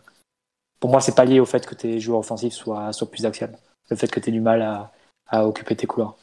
pour 0.80 0.90
moi, 0.90 1.00
c'est 1.00 1.14
pas 1.14 1.24
lié 1.24 1.38
au 1.38 1.46
fait 1.46 1.64
que 1.64 1.76
tes 1.76 2.00
joueurs 2.00 2.18
offensifs 2.18 2.54
soient, 2.54 2.92
soient 2.92 3.08
plus 3.08 3.24
axial. 3.24 3.56
Le 3.88 3.96
fait 3.96 4.10
que 4.10 4.18
tu 4.18 4.30
aies 4.30 4.32
du 4.32 4.40
mal 4.40 4.62
à, 4.62 4.92
à 5.28 5.46
occuper 5.46 5.76
tes 5.76 5.86
couleurs. 5.86 6.16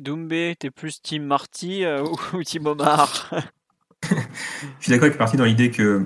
Doumbé, 0.00 0.54
t'es 0.58 0.70
plus 0.70 1.00
Team 1.00 1.24
Marty 1.24 1.84
euh, 1.84 2.04
ou 2.34 2.42
Team 2.42 2.66
Omar? 2.66 3.30
Je 4.02 4.14
suis 4.80 4.90
d'accord 4.90 5.06
avec 5.06 5.18
Marty 5.18 5.36
dans 5.36 5.44
l'idée 5.44 5.70
que 5.70 6.04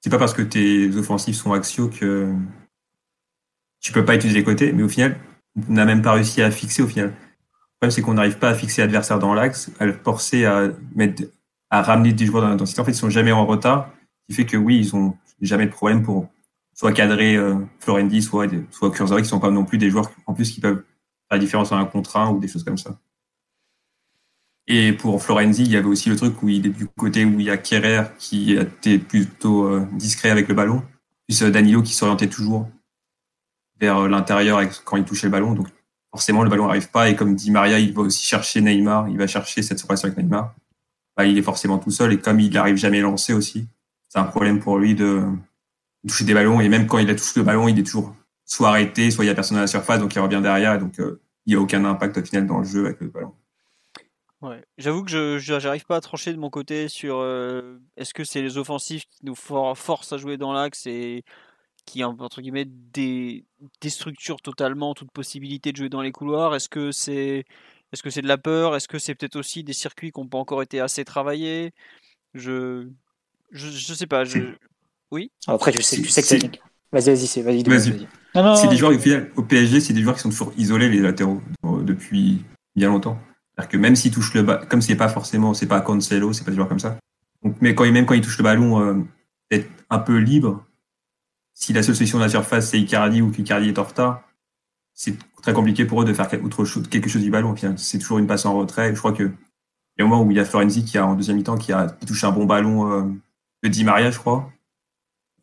c'est 0.00 0.10
pas 0.10 0.18
parce 0.18 0.34
que 0.34 0.42
tes 0.42 0.94
offensifs 0.96 1.36
sont 1.36 1.52
axiaux 1.52 1.88
que 1.88 2.32
tu 3.80 3.92
peux 3.92 4.04
pas 4.04 4.14
utiliser 4.14 4.38
les 4.38 4.44
côtés, 4.44 4.72
mais 4.72 4.82
au 4.82 4.88
final, 4.88 5.18
on 5.68 5.72
n'a 5.72 5.84
même 5.84 6.02
pas 6.02 6.12
réussi 6.12 6.42
à 6.42 6.50
fixer 6.50 6.82
au 6.82 6.86
final. 6.86 7.08
Le 7.08 7.86
problème, 7.86 7.90
c'est 7.90 8.02
qu'on 8.02 8.14
n'arrive 8.14 8.38
pas 8.38 8.50
à 8.50 8.54
fixer 8.54 8.82
l'adversaire 8.82 9.18
dans 9.18 9.34
l'axe, 9.34 9.70
à 9.78 9.86
le 9.86 9.92
forcer 9.92 10.44
à 10.44 10.68
mettre, 10.94 11.24
à 11.70 11.82
ramener 11.82 12.12
des 12.12 12.26
joueurs 12.26 12.42
dans 12.42 12.48
l'intensité. 12.48 12.80
En 12.80 12.84
fait, 12.84 12.92
ils 12.92 12.96
sont 12.96 13.10
jamais 13.10 13.32
en 13.32 13.46
retard, 13.46 13.90
ce 14.28 14.34
qui 14.34 14.42
fait 14.42 14.46
que 14.46 14.56
oui, 14.56 14.78
ils 14.78 14.94
ont 14.94 15.16
jamais 15.40 15.66
de 15.66 15.70
problème 15.70 16.02
pour 16.02 16.28
soit 16.74 16.92
cadrer 16.92 17.36
euh, 17.36 17.56
Florendi, 17.78 18.22
soit, 18.22 18.46
soit 18.70 18.90
Kurzawa, 18.90 19.22
qui 19.22 19.28
sont 19.28 19.40
pas 19.40 19.50
non 19.50 19.64
plus 19.64 19.78
des 19.78 19.90
joueurs 19.90 20.10
en 20.26 20.34
plus 20.34 20.50
qui 20.50 20.60
peuvent 20.60 20.84
la 21.30 21.38
différence 21.38 21.72
en 21.72 21.78
un 21.78 21.84
contre 21.84 22.16
un 22.16 22.30
ou 22.30 22.38
des 22.38 22.48
choses 22.48 22.64
comme 22.64 22.78
ça. 22.78 22.98
Et 24.66 24.92
pour 24.92 25.22
Florenzi, 25.22 25.64
il 25.64 25.72
y 25.72 25.76
avait 25.76 25.86
aussi 25.86 26.08
le 26.08 26.16
truc 26.16 26.42
où 26.42 26.48
il 26.48 26.66
est 26.66 26.70
du 26.70 26.86
côté 26.86 27.24
où 27.24 27.40
il 27.40 27.46
y 27.46 27.50
a 27.50 27.56
Kerrer 27.56 28.04
qui 28.18 28.52
était 28.52 28.98
plutôt 28.98 29.64
euh, 29.64 29.86
discret 29.92 30.30
avec 30.30 30.48
le 30.48 30.54
ballon, 30.54 30.82
puis 31.26 31.42
euh, 31.42 31.50
Danilo 31.50 31.82
qui 31.82 31.92
s'orientait 31.92 32.28
toujours 32.28 32.68
vers 33.80 33.98
euh, 33.98 34.08
l'intérieur 34.08 34.60
quand 34.84 34.96
il 34.96 35.04
touchait 35.04 35.26
le 35.26 35.32
ballon. 35.32 35.54
Donc 35.54 35.68
forcément, 36.12 36.44
le 36.44 36.50
ballon 36.50 36.66
n'arrive 36.66 36.90
pas. 36.90 37.08
Et 37.08 37.16
comme 37.16 37.34
dit 37.34 37.50
Maria, 37.50 37.78
il 37.80 37.92
va 37.92 38.02
aussi 38.02 38.24
chercher 38.24 38.60
Neymar, 38.60 39.08
il 39.08 39.18
va 39.18 39.26
chercher 39.26 39.62
cette 39.62 39.78
séparation 39.78 40.06
avec 40.06 40.18
Neymar. 40.18 40.54
Bah, 41.16 41.24
il 41.26 41.36
est 41.36 41.42
forcément 41.42 41.78
tout 41.78 41.90
seul. 41.90 42.12
Et 42.12 42.18
comme 42.18 42.38
il 42.38 42.52
n'arrive 42.52 42.76
jamais 42.76 42.98
à 42.98 43.02
lancer 43.02 43.32
aussi, 43.32 43.66
c'est 44.08 44.18
un 44.18 44.24
problème 44.24 44.60
pour 44.60 44.78
lui 44.78 44.94
de 44.94 45.24
toucher 46.06 46.24
des 46.24 46.34
ballons. 46.34 46.60
Et 46.60 46.68
même 46.68 46.86
quand 46.86 46.98
il 46.98 47.10
a 47.10 47.14
touché 47.14 47.32
le 47.36 47.42
ballon, 47.42 47.66
il 47.66 47.78
est 47.78 47.82
toujours 47.82 48.14
soit 48.50 48.68
arrêté, 48.70 49.10
soit 49.10 49.24
il 49.24 49.28
y 49.28 49.30
a 49.30 49.34
personne 49.34 49.58
à 49.58 49.60
la 49.60 49.66
surface, 49.68 50.00
donc 50.00 50.14
il 50.14 50.18
revient 50.18 50.40
derrière, 50.42 50.74
et 50.74 50.78
donc 50.78 50.98
euh, 50.98 51.22
il 51.46 51.50
n'y 51.50 51.56
a 51.56 51.60
aucun 51.60 51.84
impact 51.84 52.18
au 52.18 52.24
final 52.24 52.46
dans 52.46 52.58
le 52.58 52.64
jeu 52.64 52.84
avec 52.84 53.00
le 53.00 53.08
ballon. 53.08 53.32
Ouais. 54.42 54.64
J'avoue 54.76 55.04
que 55.04 55.38
je 55.38 55.52
n'arrive 55.52 55.84
pas 55.84 55.96
à 55.96 56.00
trancher 56.00 56.32
de 56.32 56.38
mon 56.38 56.50
côté 56.50 56.88
sur 56.88 57.18
euh, 57.18 57.78
est-ce 57.96 58.12
que 58.12 58.24
c'est 58.24 58.42
les 58.42 58.58
offensifs 58.58 59.04
qui 59.10 59.24
nous 59.24 59.36
forcent 59.36 60.12
à 60.12 60.16
jouer 60.16 60.36
dans 60.36 60.52
l'axe 60.52 60.86
et 60.86 61.22
qui 61.84 62.02
entre 62.02 62.40
guillemets 62.40 62.66
des, 62.66 63.44
déstructurent 63.80 64.40
totalement 64.42 64.94
toute 64.94 65.12
possibilité 65.12 65.70
de 65.70 65.76
jouer 65.76 65.88
dans 65.88 66.02
les 66.02 66.10
couloirs? 66.10 66.54
Est-ce 66.54 66.68
que 66.68 66.90
c'est 66.90 67.44
est-ce 67.92 68.02
que 68.02 68.10
c'est 68.10 68.22
de 68.22 68.28
la 68.28 68.38
peur? 68.38 68.74
Est-ce 68.74 68.88
que 68.88 68.98
c'est 68.98 69.14
peut-être 69.14 69.36
aussi 69.36 69.62
des 69.62 69.74
circuits 69.74 70.10
qui 70.10 70.20
n'ont 70.20 70.28
pas 70.28 70.38
encore 70.38 70.62
été 70.62 70.80
assez 70.80 71.04
travaillés? 71.04 71.72
Je 72.34 72.88
je, 73.52 73.68
je 73.68 73.94
sais 73.94 74.06
pas. 74.06 74.24
Je... 74.24 74.54
Oui? 75.10 75.30
Après, 75.46 75.72
je 75.72 75.80
sais, 75.80 75.96
tu 75.96 76.08
sais 76.08 76.22
que 76.22 76.56
Vas-y, 76.92 77.14
vas-y, 77.14 77.42
vas-y. 77.42 78.06
Vas 78.34 78.56
c'est 78.56 78.68
des 78.68 78.76
joueurs, 78.76 78.92
au 79.36 79.42
PSG, 79.42 79.80
c'est 79.80 79.92
des 79.92 80.02
joueurs 80.02 80.16
qui 80.16 80.22
sont 80.22 80.30
toujours 80.30 80.52
isolés, 80.56 80.88
les 80.88 81.00
latéraux, 81.00 81.40
euh, 81.64 81.82
depuis 81.82 82.44
bien 82.76 82.88
longtemps. 82.88 83.18
C'est-à-dire 83.54 83.70
que 83.70 83.76
même 83.76 83.96
s'ils 83.96 84.12
touchent 84.12 84.34
le 84.34 84.42
ballon, 84.42 84.64
comme 84.68 84.82
c'est 84.82 84.96
pas 84.96 85.08
forcément, 85.08 85.54
c'est 85.54 85.66
pas 85.66 85.80
Cancelo, 85.80 86.32
c'est 86.32 86.44
pas 86.44 86.50
des 86.50 86.56
joueurs 86.56 86.68
comme 86.68 86.78
ça. 86.78 86.96
Donc, 87.42 87.56
mais 87.60 87.74
quand, 87.74 87.90
même 87.90 88.06
quand 88.06 88.14
ils 88.14 88.20
touchent 88.20 88.38
le 88.38 88.44
ballon, 88.44 88.80
euh, 88.80 88.94
être 89.50 89.68
un 89.88 89.98
peu 89.98 90.18
libre, 90.18 90.64
si 91.54 91.72
la 91.72 91.82
seule 91.82 91.96
solution 91.96 92.18
de 92.18 92.24
la 92.24 92.28
surface, 92.28 92.70
c'est 92.70 92.80
Icardi 92.80 93.20
ou 93.22 93.30
qu'Icardi 93.30 93.68
est 93.68 93.78
en 93.78 93.84
retard, 93.84 94.22
c'est 94.94 95.16
très 95.42 95.52
compliqué 95.52 95.84
pour 95.84 96.02
eux 96.02 96.04
de 96.04 96.12
faire 96.12 96.28
autre 96.44 96.64
chose, 96.64 96.88
quelque 96.88 97.08
chose 97.08 97.22
du 97.22 97.30
ballon. 97.30 97.54
C'est 97.76 97.98
toujours 97.98 98.18
une 98.18 98.26
passe 98.26 98.44
en 98.46 98.56
retrait. 98.56 98.94
Je 98.94 98.98
crois 98.98 99.12
que 99.12 99.24
il 99.24 100.00
y 100.00 100.02
a 100.02 100.04
un 100.04 100.08
moment 100.08 100.22
où 100.22 100.30
il 100.30 100.36
y 100.36 100.40
a 100.40 100.44
Florenzi 100.44 100.84
qui 100.84 100.98
a, 100.98 101.06
en 101.06 101.14
deuxième 101.14 101.36
mi-temps, 101.36 101.58
qui 101.58 101.72
a 101.72 101.88
touché 101.88 102.26
un 102.26 102.32
bon 102.32 102.46
ballon 102.46 102.90
euh, 102.90 103.02
de 103.62 103.68
Di 103.68 103.84
Maria, 103.84 104.10
je 104.10 104.18
crois, 104.18 104.50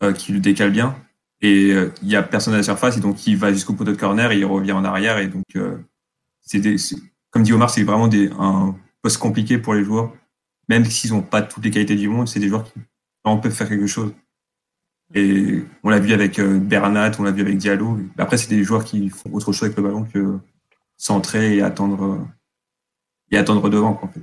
euh, 0.03 0.13
qui 0.13 0.31
le 0.31 0.39
décale 0.39 0.71
bien 0.71 0.95
et 1.41 1.71
euh, 1.71 1.93
il 2.01 2.09
y 2.09 2.15
a 2.15 2.23
personne 2.23 2.53
à 2.53 2.57
la 2.57 2.63
surface 2.63 2.97
et 2.97 2.99
donc 2.99 3.27
il 3.27 3.37
va 3.37 3.53
jusqu'au 3.53 3.73
poteau 3.73 3.91
de 3.91 3.97
corner 3.97 4.31
et 4.31 4.39
il 4.39 4.45
revient 4.45 4.71
en 4.71 4.83
arrière 4.83 5.19
et 5.19 5.27
donc 5.27 5.45
euh, 5.55 5.77
c'est 6.41 6.61
comme 7.29 7.43
dit 7.43 7.53
Omar 7.53 7.69
c'est 7.69 7.83
vraiment 7.83 8.07
des, 8.07 8.29
un 8.39 8.75
poste 9.01 9.17
compliqué 9.17 9.57
pour 9.57 9.73
les 9.73 9.83
joueurs 9.83 10.13
même 10.69 10.85
s'ils 10.85 11.11
n'ont 11.11 11.21
pas 11.21 11.41
toutes 11.41 11.63
les 11.63 11.71
qualités 11.71 11.95
du 11.95 12.09
monde 12.09 12.27
c'est 12.27 12.39
des 12.39 12.47
joueurs 12.47 12.63
qui 12.63 12.79
peuvent 13.35 13.51
faire 13.51 13.69
quelque 13.69 13.87
chose 13.87 14.13
Et 15.13 15.63
on 15.83 15.89
l'a 15.89 15.99
vu 15.99 16.13
avec 16.13 16.39
euh, 16.39 16.59
Bernat, 16.59 17.11
on 17.19 17.23
l'a 17.23 17.31
vu 17.31 17.41
avec 17.41 17.57
Diallo. 17.57 17.99
Après, 18.17 18.37
c'est 18.37 18.49
des 18.49 18.63
joueurs 18.63 18.85
qui 18.85 19.09
font 19.09 19.29
autre 19.33 19.51
chose 19.51 19.63
avec 19.63 19.77
le 19.77 19.83
ballon 19.83 20.05
que 20.05 20.39
centrer 20.97 21.57
et 21.57 21.61
attendre, 21.61 22.25
et 23.31 23.37
attendre 23.37 23.69
devant. 23.69 23.93
Quoi, 23.93 24.09
en 24.09 24.11
fait. 24.11 24.21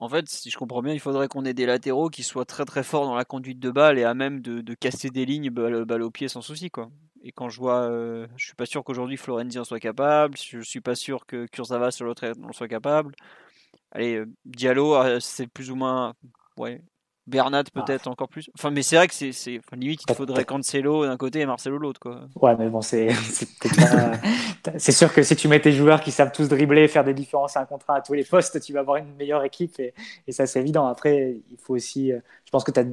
En 0.00 0.08
fait, 0.08 0.28
si 0.30 0.50
je 0.50 0.56
comprends 0.56 0.80
bien, 0.80 0.94
il 0.94 1.00
faudrait 1.00 1.28
qu'on 1.28 1.44
ait 1.44 1.52
des 1.52 1.66
latéraux 1.66 2.08
qui 2.08 2.22
soient 2.22 2.46
très 2.46 2.64
très 2.64 2.82
forts 2.82 3.04
dans 3.04 3.14
la 3.14 3.26
conduite 3.26 3.60
de 3.60 3.70
balle 3.70 3.98
et 3.98 4.04
à 4.04 4.14
même 4.14 4.40
de, 4.40 4.74
casser 4.74 5.10
des 5.10 5.26
lignes 5.26 5.50
balle, 5.50 5.84
balle, 5.84 6.02
au 6.02 6.10
pied 6.10 6.26
sans 6.26 6.40
souci. 6.40 6.70
Quoi. 6.70 6.90
Et 7.22 7.32
quand 7.32 7.50
je 7.50 7.58
vois, 7.58 7.82
euh, 7.82 8.26
je 8.36 8.46
suis 8.46 8.54
pas 8.54 8.64
sûr 8.64 8.82
qu'aujourd'hui 8.82 9.18
Florenzi 9.18 9.58
en 9.58 9.64
soit 9.64 9.78
capable, 9.78 10.38
je 10.38 10.62
suis 10.62 10.80
pas 10.80 10.94
sûr 10.94 11.26
que 11.26 11.44
Kurzawa 11.46 11.90
sur 11.90 12.06
l'autre 12.06 12.32
en 12.42 12.52
soit 12.52 12.66
capable. 12.68 13.14
Allez, 13.92 14.16
euh, 14.16 14.26
Diallo, 14.46 14.94
euh, 14.96 15.20
c'est 15.20 15.46
plus 15.46 15.70
ou 15.70 15.76
moins. 15.76 16.14
Ouais. 16.56 16.80
Bernat 17.30 17.64
Ah. 17.74 17.82
peut-être 17.82 18.06
encore 18.08 18.28
plus. 18.28 18.50
Enfin, 18.58 18.70
mais 18.70 18.82
c'est 18.82 18.96
vrai 18.96 19.08
que 19.08 19.14
c'est, 19.14 19.30
limite 19.72 20.02
il 20.08 20.14
faudrait 20.14 20.44
Cancelo 20.44 21.06
d'un 21.06 21.16
côté 21.16 21.40
et 21.40 21.46
Marcelo 21.46 21.78
de 21.78 21.82
l'autre, 21.82 22.00
quoi. 22.00 22.20
Ouais, 22.40 22.56
mais 22.56 22.68
bon, 22.68 22.82
c'est 22.82 23.08
pas- 24.62 24.78
c'est 24.78 24.92
sûr 24.92 25.12
que 25.12 25.22
si 25.22 25.36
tu 25.36 25.48
mets 25.48 25.60
tes 25.60 25.72
joueurs 25.72 26.00
qui 26.00 26.10
savent 26.10 26.32
tous 26.32 26.48
dribbler, 26.48 26.88
faire 26.88 27.04
des 27.04 27.14
différences 27.14 27.56
à 27.56 27.60
un 27.60 27.64
contrat 27.64 27.96
à 27.96 28.00
tous 28.00 28.12
les 28.14 28.24
postes, 28.24 28.60
tu 28.60 28.72
vas 28.72 28.80
avoir 28.80 28.96
une 28.96 29.14
meilleure 29.16 29.44
équipe 29.44 29.78
et, 29.80 29.94
et 30.26 30.32
ça 30.32 30.46
c'est 30.46 30.60
évident. 30.60 30.86
Après, 30.86 31.36
il 31.50 31.56
faut 31.58 31.74
aussi, 31.74 32.12
euh, 32.12 32.18
je 32.44 32.50
pense 32.50 32.64
que 32.64 32.70
t'as, 32.70 32.84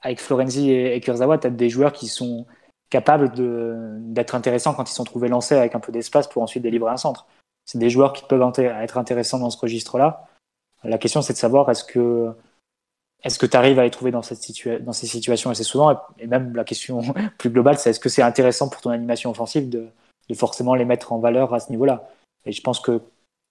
avec 0.00 0.20
Florenzi 0.20 0.70
et, 0.70 0.94
et 0.96 1.00
Kurzawa, 1.00 1.38
tu 1.38 1.46
as 1.46 1.50
des 1.50 1.68
joueurs 1.68 1.92
qui 1.92 2.08
sont 2.08 2.46
capables 2.90 3.32
de, 3.32 3.96
d'être 4.00 4.34
intéressants 4.34 4.74
quand 4.74 4.88
ils 4.88 4.94
sont 4.94 5.04
trouvés 5.04 5.28
lancés 5.28 5.56
avec 5.56 5.74
un 5.74 5.80
peu 5.80 5.90
d'espace 5.92 6.28
pour 6.28 6.42
ensuite 6.42 6.62
délivrer 6.62 6.90
un 6.92 6.96
centre. 6.96 7.26
C'est 7.64 7.78
des 7.78 7.90
joueurs 7.90 8.12
qui 8.12 8.24
peuvent 8.28 8.42
être 8.58 8.98
intéressants 8.98 9.38
dans 9.38 9.50
ce 9.50 9.58
registre-là. 9.58 10.26
La 10.84 10.98
question 10.98 11.22
c'est 11.22 11.32
de 11.32 11.38
savoir 11.38 11.70
est-ce 11.70 11.82
que 11.82 12.30
est-ce 13.24 13.38
que 13.38 13.46
tu 13.46 13.56
arrives 13.56 13.78
à 13.78 13.84
les 13.84 13.90
trouver 13.90 14.10
dans, 14.10 14.22
cette 14.22 14.38
situa- 14.38 14.78
dans 14.78 14.92
ces 14.92 15.06
situations 15.06 15.50
assez 15.50 15.64
souvent? 15.64 15.98
Et, 16.18 16.26
même 16.26 16.54
la 16.54 16.64
question 16.64 17.00
plus 17.38 17.50
globale, 17.50 17.78
c'est 17.78 17.90
est-ce 17.90 18.00
que 18.00 18.08
c'est 18.08 18.22
intéressant 18.22 18.68
pour 18.68 18.80
ton 18.80 18.90
animation 18.90 19.30
offensive 19.30 19.68
de, 19.68 19.88
de 20.28 20.34
forcément 20.34 20.74
les 20.74 20.84
mettre 20.84 21.12
en 21.12 21.18
valeur 21.18 21.54
à 21.54 21.60
ce 21.60 21.70
niveau-là? 21.70 22.08
Et 22.46 22.52
je 22.52 22.60
pense 22.60 22.80
que 22.80 23.00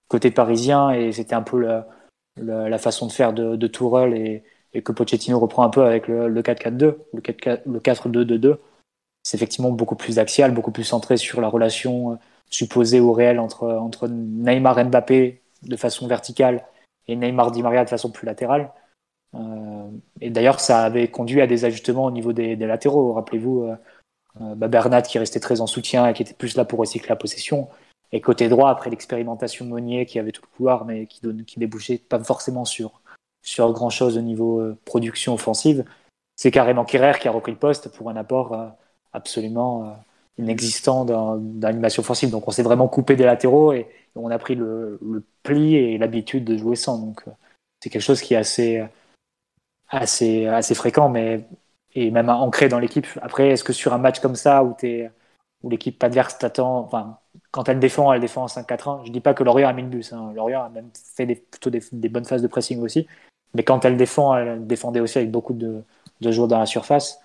côté 0.08 0.30
parisien, 0.30 0.90
et 0.90 1.12
c'était 1.12 1.34
un 1.34 1.42
peu 1.42 1.60
la, 1.60 1.88
la, 2.40 2.68
la 2.68 2.78
façon 2.78 3.06
de 3.06 3.12
faire 3.12 3.32
de, 3.32 3.56
de 3.56 4.14
et, 4.14 4.44
et 4.72 4.82
que 4.82 4.92
Pochettino 4.92 5.38
reprend 5.38 5.64
un 5.64 5.70
peu 5.70 5.84
avec 5.84 6.08
le, 6.08 6.28
le 6.28 6.42
4-4-2, 6.42 6.96
le 7.12 7.20
4-4 7.20 7.60
le 7.66 7.80
4-2-2-2, 7.80 8.58
c'est 9.24 9.36
effectivement 9.36 9.70
beaucoup 9.70 9.96
plus 9.96 10.18
axial, 10.18 10.52
beaucoup 10.52 10.70
plus 10.70 10.84
centré 10.84 11.16
sur 11.16 11.40
la 11.40 11.48
relation 11.48 12.12
euh, 12.12 12.16
supposée 12.50 13.00
ou 13.00 13.12
réelle 13.12 13.40
entre, 13.40 13.64
entre 13.66 14.06
Neymar 14.08 14.84
Mbappé 14.84 15.42
de 15.62 15.76
façon 15.76 16.06
verticale 16.06 16.64
et 17.08 17.16
Neymar 17.16 17.50
Di 17.50 17.62
Maria 17.62 17.84
de 17.84 17.90
façon 17.90 18.10
plus 18.10 18.26
latérale. 18.26 18.70
Euh, 19.34 19.90
et 20.20 20.30
d'ailleurs, 20.30 20.60
ça 20.60 20.84
avait 20.84 21.08
conduit 21.08 21.40
à 21.40 21.46
des 21.46 21.64
ajustements 21.64 22.04
au 22.04 22.10
niveau 22.10 22.32
des, 22.32 22.56
latéraux. 22.56 23.12
Rappelez-vous, 23.12 23.62
euh, 23.62 23.76
euh, 24.40 24.54
bah 24.54 24.68
Bernat 24.68 25.02
qui 25.02 25.18
restait 25.18 25.40
très 25.40 25.60
en 25.60 25.66
soutien 25.66 26.06
et 26.06 26.14
qui 26.14 26.22
était 26.22 26.34
plus 26.34 26.56
là 26.56 26.64
pour 26.64 26.78
recycler 26.80 27.08
la 27.08 27.16
possession. 27.16 27.68
Et 28.12 28.20
côté 28.20 28.48
droit, 28.48 28.70
après 28.70 28.90
l'expérimentation 28.90 29.64
Monnier 29.64 30.06
qui 30.06 30.18
avait 30.18 30.32
tout 30.32 30.42
le 30.42 30.56
couloir, 30.56 30.84
mais 30.84 31.06
qui, 31.06 31.20
donne, 31.20 31.44
qui 31.44 31.58
débouchait 31.58 31.98
pas 31.98 32.18
forcément 32.22 32.64
sur, 32.64 33.00
sur 33.42 33.72
grand 33.72 33.90
chose 33.90 34.18
au 34.18 34.20
niveau 34.20 34.60
euh, 34.60 34.78
production 34.84 35.34
offensive, 35.34 35.84
c'est 36.36 36.50
carrément 36.50 36.84
Kerrer 36.84 37.18
qui 37.20 37.28
a 37.28 37.30
repris 37.30 37.52
le 37.52 37.58
poste 37.58 37.88
pour 37.96 38.10
un 38.10 38.16
apport 38.16 38.74
absolument 39.12 39.88
euh, 39.88 39.92
inexistant 40.38 41.04
d'animation 41.04 42.00
offensive. 42.02 42.30
Donc 42.30 42.48
on 42.48 42.50
s'est 42.50 42.62
vraiment 42.62 42.88
coupé 42.88 43.16
des 43.16 43.24
latéraux 43.24 43.72
et, 43.72 43.88
on 44.16 44.30
a 44.30 44.38
pris 44.38 44.54
le, 44.54 45.00
le 45.02 45.24
pli 45.42 45.74
et 45.74 45.98
l'habitude 45.98 46.44
de 46.44 46.56
jouer 46.56 46.76
sans. 46.76 46.98
Donc 46.98 47.24
c'est 47.80 47.90
quelque 47.90 48.02
chose 48.02 48.20
qui 48.20 48.34
est 48.34 48.36
assez, 48.36 48.84
assez, 50.00 50.74
fréquent, 50.74 51.08
mais 51.08 51.46
et 51.94 52.10
même 52.10 52.28
ancré 52.28 52.68
dans 52.68 52.78
l'équipe. 52.78 53.06
Après, 53.22 53.50
est-ce 53.50 53.64
que 53.64 53.72
sur 53.72 53.92
un 53.92 53.98
match 53.98 54.20
comme 54.20 54.34
ça 54.34 54.64
où, 54.64 54.76
où 55.62 55.70
l'équipe 55.70 56.02
adverse 56.02 56.38
t'attend, 56.38 56.78
enfin, 56.78 57.18
quand 57.50 57.68
elle 57.68 57.78
défend, 57.78 58.12
elle 58.12 58.20
défend 58.20 58.44
en 58.44 58.46
5-4-1. 58.46 59.06
Je 59.06 59.12
dis 59.12 59.20
pas 59.20 59.34
que 59.34 59.44
Lorient 59.44 59.68
a 59.68 59.72
mis 59.72 59.82
le 59.82 59.88
bus. 59.88 60.12
Hein. 60.12 60.34
A 60.36 60.68
même 60.70 60.90
fait 60.94 61.26
plutôt 61.26 61.70
des, 61.70 62.08
bonnes 62.08 62.24
phases 62.24 62.42
de 62.42 62.48
pressing 62.48 62.80
aussi. 62.80 63.06
Mais 63.54 63.62
quand 63.62 63.84
elle 63.84 63.96
défend, 63.96 64.36
elle 64.36 64.66
défendait 64.66 65.00
aussi 65.00 65.18
avec 65.18 65.30
beaucoup 65.30 65.54
de, 65.54 65.82
de 66.20 66.32
joueurs 66.32 66.48
dans 66.48 66.58
la 66.58 66.66
surface. 66.66 67.20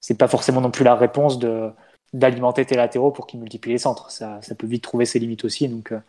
C'est 0.00 0.18
pas 0.18 0.28
forcément 0.28 0.60
non 0.60 0.70
plus 0.70 0.84
la 0.84 0.94
réponse 0.94 1.38
d'alimenter 2.12 2.64
tes 2.66 2.76
latéraux 2.76 3.10
pour 3.10 3.26
qu'ils 3.26 3.40
multiplient 3.40 3.72
les 3.72 3.78
centres. 3.78 4.10
Ça, 4.10 4.40
ça 4.42 4.54
peut 4.54 4.66
vite 4.66 4.82
trouver 4.82 5.06
ses 5.06 5.18
limites 5.18 5.44
aussi. 5.44 5.68
Donc, 5.68 5.92
euh, 5.92 6.00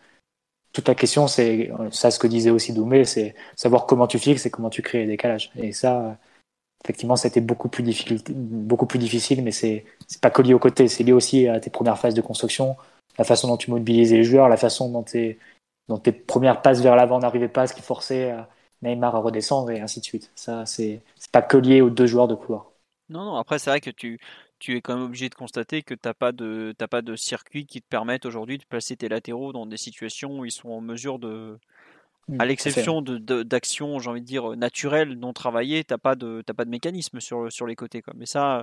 toute 0.72 0.88
la 0.88 0.94
question, 0.94 1.26
c'est 1.26 1.70
ça, 1.90 2.10
ce 2.10 2.18
que 2.18 2.26
disait 2.26 2.50
aussi 2.50 2.72
Doumé, 2.72 3.04
c'est 3.04 3.34
savoir 3.56 3.86
comment 3.86 4.06
tu 4.06 4.18
fixes 4.18 4.46
et 4.46 4.50
comment 4.50 4.70
tu 4.70 4.82
crées 4.82 5.00
les 5.00 5.06
décalages. 5.06 5.50
Et 5.56 5.72
ça, 5.72 6.18
effectivement, 6.84 7.16
c'était 7.16 7.40
beaucoup 7.40 7.68
plus 7.68 7.84
beaucoup 8.30 8.86
plus 8.86 8.98
difficile, 8.98 9.42
mais 9.42 9.52
c'est 9.52 9.84
pas 10.20 10.30
que 10.30 10.42
lié 10.42 10.54
au 10.54 10.58
côté, 10.58 10.88
c'est 10.88 11.04
lié 11.04 11.12
aussi 11.12 11.46
à 11.46 11.60
tes 11.60 11.70
premières 11.70 11.98
phases 11.98 12.14
de 12.14 12.22
construction, 12.22 12.76
la 13.18 13.24
façon 13.24 13.48
dont 13.48 13.56
tu 13.56 13.70
mobilisais 13.70 14.16
les 14.16 14.24
joueurs, 14.24 14.48
la 14.48 14.56
façon 14.56 14.90
dont 14.90 15.02
tes, 15.02 15.38
dont 15.88 15.98
tes 15.98 16.12
premières 16.12 16.62
passes 16.62 16.80
vers 16.80 16.96
l'avant 16.96 17.18
n'arrivaient 17.18 17.48
pas, 17.48 17.66
ce 17.66 17.74
qui 17.74 17.82
forçait 17.82 18.32
euh, 18.32 18.40
Neymar 18.82 19.14
à 19.14 19.18
redescendre 19.18 19.70
et 19.70 19.80
ainsi 19.80 20.00
de 20.00 20.04
suite. 20.04 20.30
Ça, 20.34 20.64
c'est 20.66 21.02
pas 21.32 21.42
que 21.42 21.56
lié 21.56 21.82
aux 21.82 21.90
deux 21.90 22.06
joueurs 22.06 22.28
de 22.28 22.34
couloir. 22.34 22.72
Non, 23.08 23.24
non, 23.24 23.36
après, 23.36 23.58
c'est 23.58 23.68
vrai 23.68 23.80
que 23.80 23.90
tu, 23.90 24.18
tu 24.62 24.76
es 24.76 24.80
quand 24.80 24.94
même 24.94 25.02
obligé 25.06 25.28
de 25.28 25.34
constater 25.34 25.82
que 25.82 25.92
tu 25.92 26.00
n'as 26.04 26.14
pas, 26.14 26.30
de- 26.30 26.72
t'as 26.78 26.86
pas 26.86 27.02
de 27.02 27.16
circuit 27.16 27.66
qui 27.66 27.82
te 27.82 27.88
permette 27.88 28.24
aujourd'hui 28.26 28.58
de 28.58 28.64
placer 28.64 28.96
tes 28.96 29.08
latéraux 29.08 29.52
dans 29.52 29.66
des 29.66 29.76
situations 29.76 30.38
où 30.38 30.44
ils 30.44 30.52
sont 30.52 30.68
en 30.70 30.80
mesure 30.80 31.18
de. 31.18 31.58
Mm, 32.28 32.40
À 32.40 32.44
l'exception 32.44 33.02
d'actions, 33.02 33.98
j'ai 33.98 34.08
envie 34.08 34.20
de 34.20 34.26
dire, 34.26 34.56
naturelles, 34.56 35.14
non 35.18 35.32
travaillées, 35.32 35.82
tu 35.82 35.92
n'as 35.92 35.98
pas, 35.98 36.14
de- 36.14 36.44
t'as 36.46 36.54
pas 36.54 36.64
de 36.64 36.70
mécanisme 36.70 37.18
sur, 37.18 37.50
sur 37.50 37.66
les 37.66 37.74
côtés. 37.74 38.02
Quoi. 38.02 38.14
Mais 38.16 38.26
ça, 38.26 38.62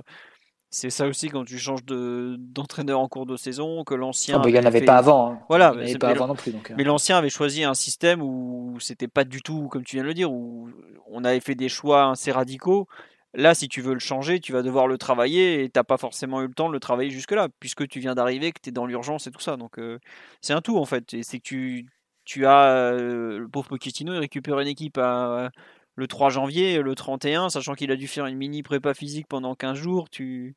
c'est 0.70 0.88
ça 0.88 1.06
aussi 1.06 1.28
quand 1.28 1.44
tu 1.44 1.58
changes 1.58 1.84
de, 1.84 2.36
d'entraîneur 2.38 2.98
en 3.00 3.08
cours 3.08 3.26
de 3.26 3.36
saison, 3.36 3.84
que 3.84 3.94
l'ancien. 3.94 4.36
Ah, 4.40 4.42
mais 4.42 4.50
il 4.50 4.54
n'y 4.54 4.58
en 4.60 4.64
avait 4.64 4.78
fait- 4.80 4.86
pas 4.86 4.96
avant. 4.96 5.32
hein. 5.32 5.40
Voilà, 5.50 5.72
il 5.74 5.76
n'y 5.76 5.76
en 5.76 5.84
mais 5.84 5.90
avait 5.90 5.98
pas 5.98 6.06
mais 6.06 6.12
avant 6.14 6.26
non 6.28 6.34
plus. 6.34 6.52
Donc, 6.52 6.70
euh. 6.70 6.74
Mais 6.78 6.84
l'ancien 6.84 7.18
avait 7.18 7.28
choisi 7.28 7.62
un 7.62 7.74
système 7.74 8.22
où 8.22 8.78
c'était 8.80 9.06
pas 9.08 9.24
du 9.24 9.42
tout, 9.42 9.68
comme 9.68 9.84
tu 9.84 9.96
viens 9.96 10.04
de 10.04 10.08
le 10.08 10.14
dire, 10.14 10.32
où 10.32 10.70
on 11.10 11.24
avait 11.24 11.40
fait 11.40 11.54
des 11.54 11.68
choix 11.68 12.10
assez 12.12 12.32
radicaux. 12.32 12.88
Là, 13.34 13.54
si 13.54 13.68
tu 13.68 13.80
veux 13.80 13.94
le 13.94 14.00
changer, 14.00 14.40
tu 14.40 14.52
vas 14.52 14.62
devoir 14.62 14.88
le 14.88 14.98
travailler 14.98 15.62
et 15.62 15.70
t'as 15.70 15.84
pas 15.84 15.96
forcément 15.98 16.42
eu 16.42 16.48
le 16.48 16.54
temps 16.54 16.68
de 16.68 16.72
le 16.72 16.80
travailler 16.80 17.10
jusque-là, 17.10 17.48
puisque 17.60 17.86
tu 17.86 18.00
viens 18.00 18.14
d'arriver, 18.14 18.50
que 18.52 18.60
tu 18.60 18.70
es 18.70 18.72
dans 18.72 18.86
l'urgence 18.86 19.26
et 19.28 19.30
tout 19.30 19.40
ça. 19.40 19.56
Donc, 19.56 19.78
euh, 19.78 19.98
c'est 20.40 20.52
un 20.52 20.60
tout 20.60 20.78
en 20.78 20.84
fait. 20.84 21.16
C'est 21.22 21.38
que 21.38 21.44
tu, 21.44 21.86
tu 22.24 22.46
as 22.46 22.72
euh, 22.72 23.38
le 23.38 23.48
pauvre 23.48 23.68
Pochettino, 23.68 24.12
il 24.14 24.18
récupère 24.18 24.58
une 24.58 24.68
équipe 24.68 24.98
le 24.98 26.06
3 26.06 26.30
janvier, 26.30 26.82
le 26.82 26.94
31, 26.94 27.50
sachant 27.50 27.74
qu'il 27.74 27.92
a 27.92 27.96
dû 27.96 28.08
faire 28.08 28.26
une 28.26 28.36
mini 28.36 28.62
prépa 28.62 28.94
physique 28.94 29.26
pendant 29.28 29.54
15 29.54 29.76
jours. 29.78 30.10
Tu 30.10 30.56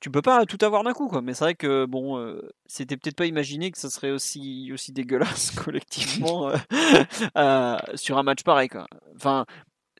tu 0.00 0.10
peux 0.10 0.20
pas 0.20 0.44
tout 0.44 0.58
avoir 0.60 0.84
d'un 0.84 0.92
coup 0.92 1.08
quoi 1.08 1.22
mais 1.22 1.32
c'est 1.32 1.44
vrai 1.44 1.54
que 1.54 1.86
bon 1.86 2.18
euh, 2.18 2.42
c'était 2.66 2.98
peut-être 2.98 3.16
pas 3.16 3.24
imaginé 3.24 3.70
que 3.70 3.78
ça 3.78 3.88
serait 3.88 4.10
aussi 4.10 4.70
aussi 4.70 4.92
dégueulasse 4.92 5.50
collectivement 5.64 6.50
sur 7.94 8.18
un 8.18 8.22
match 8.22 8.42
pareil 8.42 8.68
quoi 8.68 8.86
enfin 9.16 9.46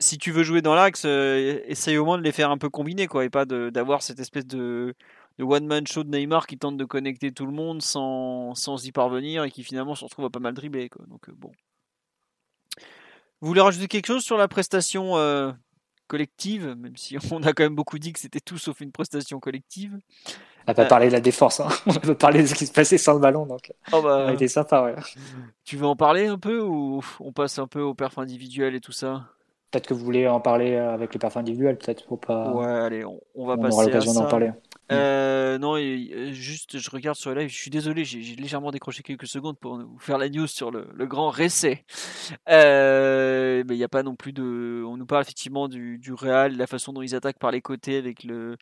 si 0.05 0.19
tu 0.19 0.31
veux 0.33 0.43
jouer 0.45 0.63
dans 0.63 0.75
l'axe 0.75 1.05
euh, 1.07 1.61
essaye 1.67 1.97
au 1.99 2.05
moins 2.05 2.19
de 2.19 2.23
les 2.23 2.33
faire 2.33 2.51
un 2.51 2.59
peu 2.59 2.69
combiner 2.71 3.07
quoi 3.07 3.25
et 3.25 3.31
pas 3.31 3.45
d'avoir 3.47 4.03
cette 4.03 4.21
espèce 4.21 4.47
de 4.47 4.95
de 5.39 5.45
one 5.45 5.67
man 5.67 5.87
show 5.87 6.05
de 6.05 6.11
Neymar 6.11 6.47
qui 6.47 6.59
tente 6.59 6.77
de 6.77 6.85
connecter 6.85 7.33
tout 7.33 7.47
le 7.47 7.53
monde 7.53 7.83
sans, 7.83 8.55
sans 8.55 8.85
y 8.87 8.93
parvenir 8.93 9.45
et 9.45 9.51
qui 9.51 9.65
finalement 9.65 9.95
se 9.97 10.05
retrouve 10.05 10.25
à 10.27 10.31
pas 10.31 10.39
mal 10.41 10.55
dribbler 10.55 10.89
quoi 10.89 11.05
donc 11.07 11.29
euh, 11.29 11.33
bon 11.37 11.51
vous 13.41 13.49
voulez 13.49 13.61
rajouter 13.61 13.89
quelque 13.89 14.07
chose 14.07 14.23
sur 14.25 14.37
la 14.39 14.49
prestation 14.49 15.17
euh, 15.19 15.53
collective, 16.07 16.75
même 16.79 16.97
si 16.97 17.17
on 17.33 17.43
a 17.43 17.53
quand 17.53 17.65
même 17.65 17.75
beaucoup 17.75 17.99
dit 17.99 18.13
que 18.13 18.21
c'était 18.21 18.41
tout 18.41 18.59
sauf 18.59 18.81
une 18.81 18.93
prestation 18.93 19.39
collective. 19.41 19.99
On 20.67 20.71
n'a 20.71 20.75
pas 20.75 20.85
Euh. 20.85 20.89
parlé 20.89 21.09
de 21.09 21.13
la 21.13 21.21
défense, 21.21 21.61
hein. 21.61 21.69
on 21.87 21.93
a 21.95 22.01
pas 22.01 22.15
parlé 22.15 22.43
de 22.43 22.47
ce 22.47 22.55
qui 22.55 22.67
se 22.67 22.73
passait 22.73 22.97
sans 22.97 23.13
le 23.15 23.21
ballon, 23.21 23.45
donc 23.47 23.73
Oh 23.93 24.01
ça 24.01 24.03
bah, 24.03 24.29
a 24.29 24.33
été 24.33 24.49
sympa. 24.49 24.83
Ouais. 24.83 24.95
tu 25.65 25.77
veux 25.77 25.87
en 25.87 25.97
parler 25.97 26.27
un 26.27 26.39
peu 26.39 26.61
ou 26.63 27.03
on 27.21 27.33
passe 27.33 27.59
un 27.59 27.67
peu 27.67 27.81
au 27.83 27.95
perf 27.95 28.17
individuel 28.19 28.75
et 28.75 28.81
tout 28.81 28.93
ça? 28.93 29.29
Peut-être 29.75 29.89
que 29.89 29.95
vous 29.95 30.05
voulez 30.05 30.29
en 30.29 30.39
parler 30.39 30.75
euh, 30.75 30.95
avec 30.95 31.13
les 31.13 31.19
parfums 31.19 31.39
individuels, 31.39 31.77
peut-être 31.77 32.07
pour 32.07 32.21
pas. 32.21 32.53
Ouais, 32.53 32.65
allez, 32.65 33.05
on, 33.05 33.21
on 33.35 33.45
va 33.45 33.55
on 33.55 33.59
passer 33.59 33.75
aura 33.75 33.83
à 33.83 33.87
l'occasion 33.87 34.13
d'en 34.13 34.29
parler. 34.29 34.53
Euh, 34.93 35.59
non, 35.59 35.77
et, 35.77 36.13
euh, 36.15 36.33
juste, 36.33 36.79
je 36.79 36.91
regarde 36.91 37.17
sur 37.17 37.35
le 37.35 37.41
live, 37.41 37.49
je 37.49 37.57
suis 37.57 37.73
désolé, 37.73 38.05
j'ai 38.05 38.23
j'ai 38.23 38.37
légèrement 38.37 38.71
décroché 38.71 39.03
quelques 39.03 39.27
secondes 39.27 39.59
pour 39.59 39.79
vous 39.79 39.99
faire 39.99 40.17
la 40.17 40.29
news 40.29 40.47
sur 40.47 40.71
le, 40.71 40.87
le 40.95 41.07
grand 41.07 41.29
récès. 41.31 41.85
Euh, 42.49 43.65
mais 43.67 43.75
il 43.75 43.79
n'y 43.79 43.85
a 43.85 43.89
pas 43.89 44.05
non 44.05 44.15
plus 44.15 44.33
de. 44.33 44.85
On 44.87 44.97
nous 44.97 45.07
parle 45.07 45.23
effectivement 45.23 45.67
du, 45.67 45.99
du 45.99 46.13
Real, 46.13 46.57
la 46.57 46.69
façon 46.69 46.93
dont 46.93 47.03
ils 47.03 47.17
attaquent 47.17 47.41
par 47.41 47.51
les 47.51 47.63
côtés 47.63 47.97
avec 47.97 48.23
le, 48.23 48.57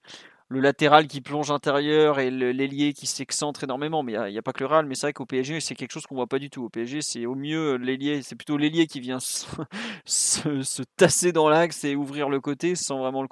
le 0.53 0.61
latéral 0.61 1.07
qui 1.07 1.23
plonge 1.23 1.51
intérieur 1.51 2.21
et 2.21 2.31
l'ailier 2.31 2.93
qui 2.93 3.07
s'excentre 3.07 3.65
énormément. 3.65 4.03
Mais 4.03 4.13
il 4.13 4.33
n'y 4.33 4.39
a, 4.39 4.43
pas 4.43 4.53
que 4.53 4.61
le 4.63 4.67
Real, 4.67 4.85
mais 4.85 4.95
c'est 4.95 5.07
vrai 5.07 5.13
qu'au 5.15 5.25
PSG, 5.25 5.61
c'est 5.61 5.75
quelque 5.75 5.93
chose 5.93 6.07
qu'on 6.07 6.15
voit 6.15 6.27
pas 6.27 6.39
du 6.39 6.51
tout. 6.51 6.65
Au 6.65 6.69
PSG, 6.69 7.01
c'est 7.01 7.25
au 7.25 7.35
mieux 7.35 7.77
l'ailier, 7.77 8.21
c'est 8.23 8.37
plutôt 8.37 8.59
l'ailier 8.59 8.87
qui 8.87 9.01
vient 9.01 9.19
se, 9.19 9.47
se, 10.05 10.63
se 10.63 10.83
tasser 10.97 11.33
dans 11.33 11.49
l'axe 11.49 11.85
et 11.85 11.97
ouvrir 11.97 12.29
le 12.29 12.41
côté 12.41 12.75
sans 12.75 12.99
vraiment, 12.99 13.23
le 13.23 13.29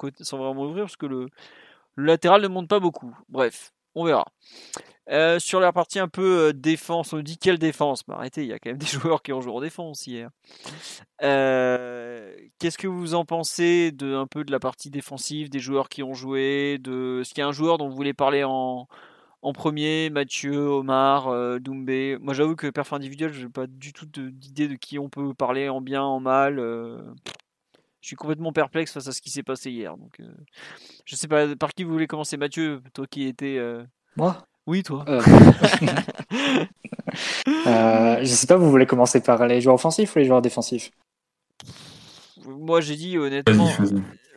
ouvrir, 0.67 0.85
parce 0.85 0.97
que 0.97 1.05
le 1.05 1.27
latéral 1.95 2.41
ne 2.41 2.47
monte 2.47 2.67
pas 2.67 2.79
beaucoup. 2.79 3.15
Bref. 3.29 3.71
On 3.95 4.05
verra. 4.05 4.25
Euh, 5.09 5.39
sur 5.39 5.59
la 5.59 5.73
partie 5.73 5.99
un 5.99 6.07
peu 6.07 6.49
euh, 6.49 6.53
défense, 6.53 7.11
on 7.11 7.19
dit 7.19 7.37
quelle 7.37 7.57
défense? 7.57 8.03
Bah, 8.07 8.15
Arrêtez, 8.17 8.43
il 8.43 8.47
y 8.47 8.53
a 8.53 8.59
quand 8.59 8.69
même 8.69 8.77
des 8.79 8.85
joueurs 8.85 9.21
qui 9.21 9.33
ont 9.33 9.41
joué 9.41 9.51
en 9.51 9.59
défense 9.59 10.07
hier. 10.07 10.29
Euh, 11.21 12.33
Qu'est-ce 12.59 12.77
que 12.77 12.87
vous 12.87 13.13
en 13.13 13.25
pensez 13.25 13.91
de 13.91 14.15
un 14.15 14.27
peu 14.27 14.43
de 14.43 14.51
la 14.51 14.59
partie 14.59 14.89
défensive, 14.89 15.49
des 15.49 15.59
joueurs 15.59 15.89
qui 15.89 16.03
ont 16.03 16.13
joué 16.13 16.77
de... 16.79 17.19
Est-ce 17.21 17.33
qu'il 17.33 17.41
y 17.41 17.43
a 17.43 17.47
un 17.47 17.51
joueur 17.51 17.77
dont 17.77 17.89
vous 17.89 17.95
voulez 17.95 18.13
parler 18.13 18.43
en, 18.45 18.87
premier? 19.53 20.09
Mathieu, 20.11 20.55
Omar, 20.55 21.59
Doumbé? 21.59 22.17
Moi 22.21 22.33
j'avoue 22.33 22.55
que 22.55 22.67
perf 22.67 22.93
individuel, 22.93 23.33
je 23.33 23.45
n'ai 23.45 23.51
pas 23.51 23.67
du 23.67 23.91
tout 23.91 24.05
d'idée 24.05 24.67
de, 24.67 24.75
qui 24.75 24.97
on 24.99 25.09
peut 25.09 25.33
parler 25.33 25.67
en 25.67 25.81
bien, 25.81 26.03
en 26.03 26.19
mal. 26.19 26.59
Euh, 28.01 28.03
je 28.03 28.07
suis 28.07 28.15
complètement 28.15 28.51
perplexe 28.51 28.91
face 28.93 29.07
à 29.07 29.11
ce 29.11 29.21
qui 29.21 29.29
s'est 29.29 29.43
passé 29.43 29.69
hier. 29.71 29.95
Donc, 29.97 30.19
euh, 30.19 30.25
je 31.05 31.15
sais 31.15 31.27
pas 31.27 31.55
par 31.55 31.73
qui 31.73 31.83
vous 31.83 31.91
voulez 31.91 32.07
commencer, 32.07 32.35
Mathieu, 32.37 32.81
toi 32.93 33.05
qui 33.07 33.27
étais. 33.27 33.59
Moi? 34.15 34.37
Oui, 34.67 34.83
toi. 34.83 35.05
Euh, 37.67 38.17
je 38.21 38.25
sais 38.25 38.47
pas, 38.47 38.55
vous 38.55 38.69
voulez 38.69 38.85
commencer 38.85 39.21
par 39.21 39.45
les 39.45 39.59
joueurs 39.61 39.75
offensifs 39.75 40.15
ou 40.15 40.19
les 40.19 40.25
joueurs 40.25 40.41
défensifs? 40.41 40.91
Moi 42.45 42.79
j'ai 42.81 42.95
dit 42.95 43.17
honnêtement. 43.17 43.69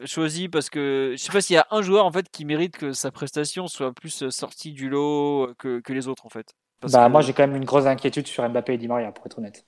Choisi 0.05 0.49
parce 0.49 0.69
que 0.71 1.15
je 1.17 1.23
sais 1.23 1.33
pas 1.33 1.41
s'il 1.41 1.55
y 1.55 1.59
a 1.59 1.67
un 1.71 1.81
joueur 1.83 2.05
en 2.05 2.11
fait 2.13 2.29
qui 2.31 2.45
mérite 2.45 2.77
que 2.77 2.93
sa 2.93 3.11
prestation 3.13 3.69
soit 3.69 3.93
plus 3.93 4.29
sortie 4.31 4.73
du 4.73 4.89
lot 4.91 5.55
que, 5.59 5.81
que 5.81 5.93
les 5.93 6.09
autres 6.09 6.27
en 6.27 6.29
fait. 6.29 6.49
Parce 6.81 6.93
Bah 6.93 7.07
que- 7.07 7.13
moi 7.13 7.21
j'ai 7.23 7.33
quand 7.33 7.47
même 7.47 7.57
une 7.57 7.65
grosse 7.65 7.87
inquiétude 7.87 8.27
sur 8.27 8.47
Mbappé 8.49 8.75
et 8.75 8.79
Di 8.79 8.89
Maria 8.89 9.13
pour 9.13 9.25
être 9.27 9.39
honnête. 9.39 9.65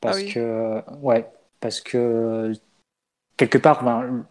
Parce 0.00 0.18
Ah 0.18 0.20
oui. 0.22 0.32
que 0.32 0.82
ouais, 0.98 1.26
parce 1.60 1.80
que 1.80 2.52
quelque 3.40 3.58
part, 3.58 3.82
ben, 3.82 4.26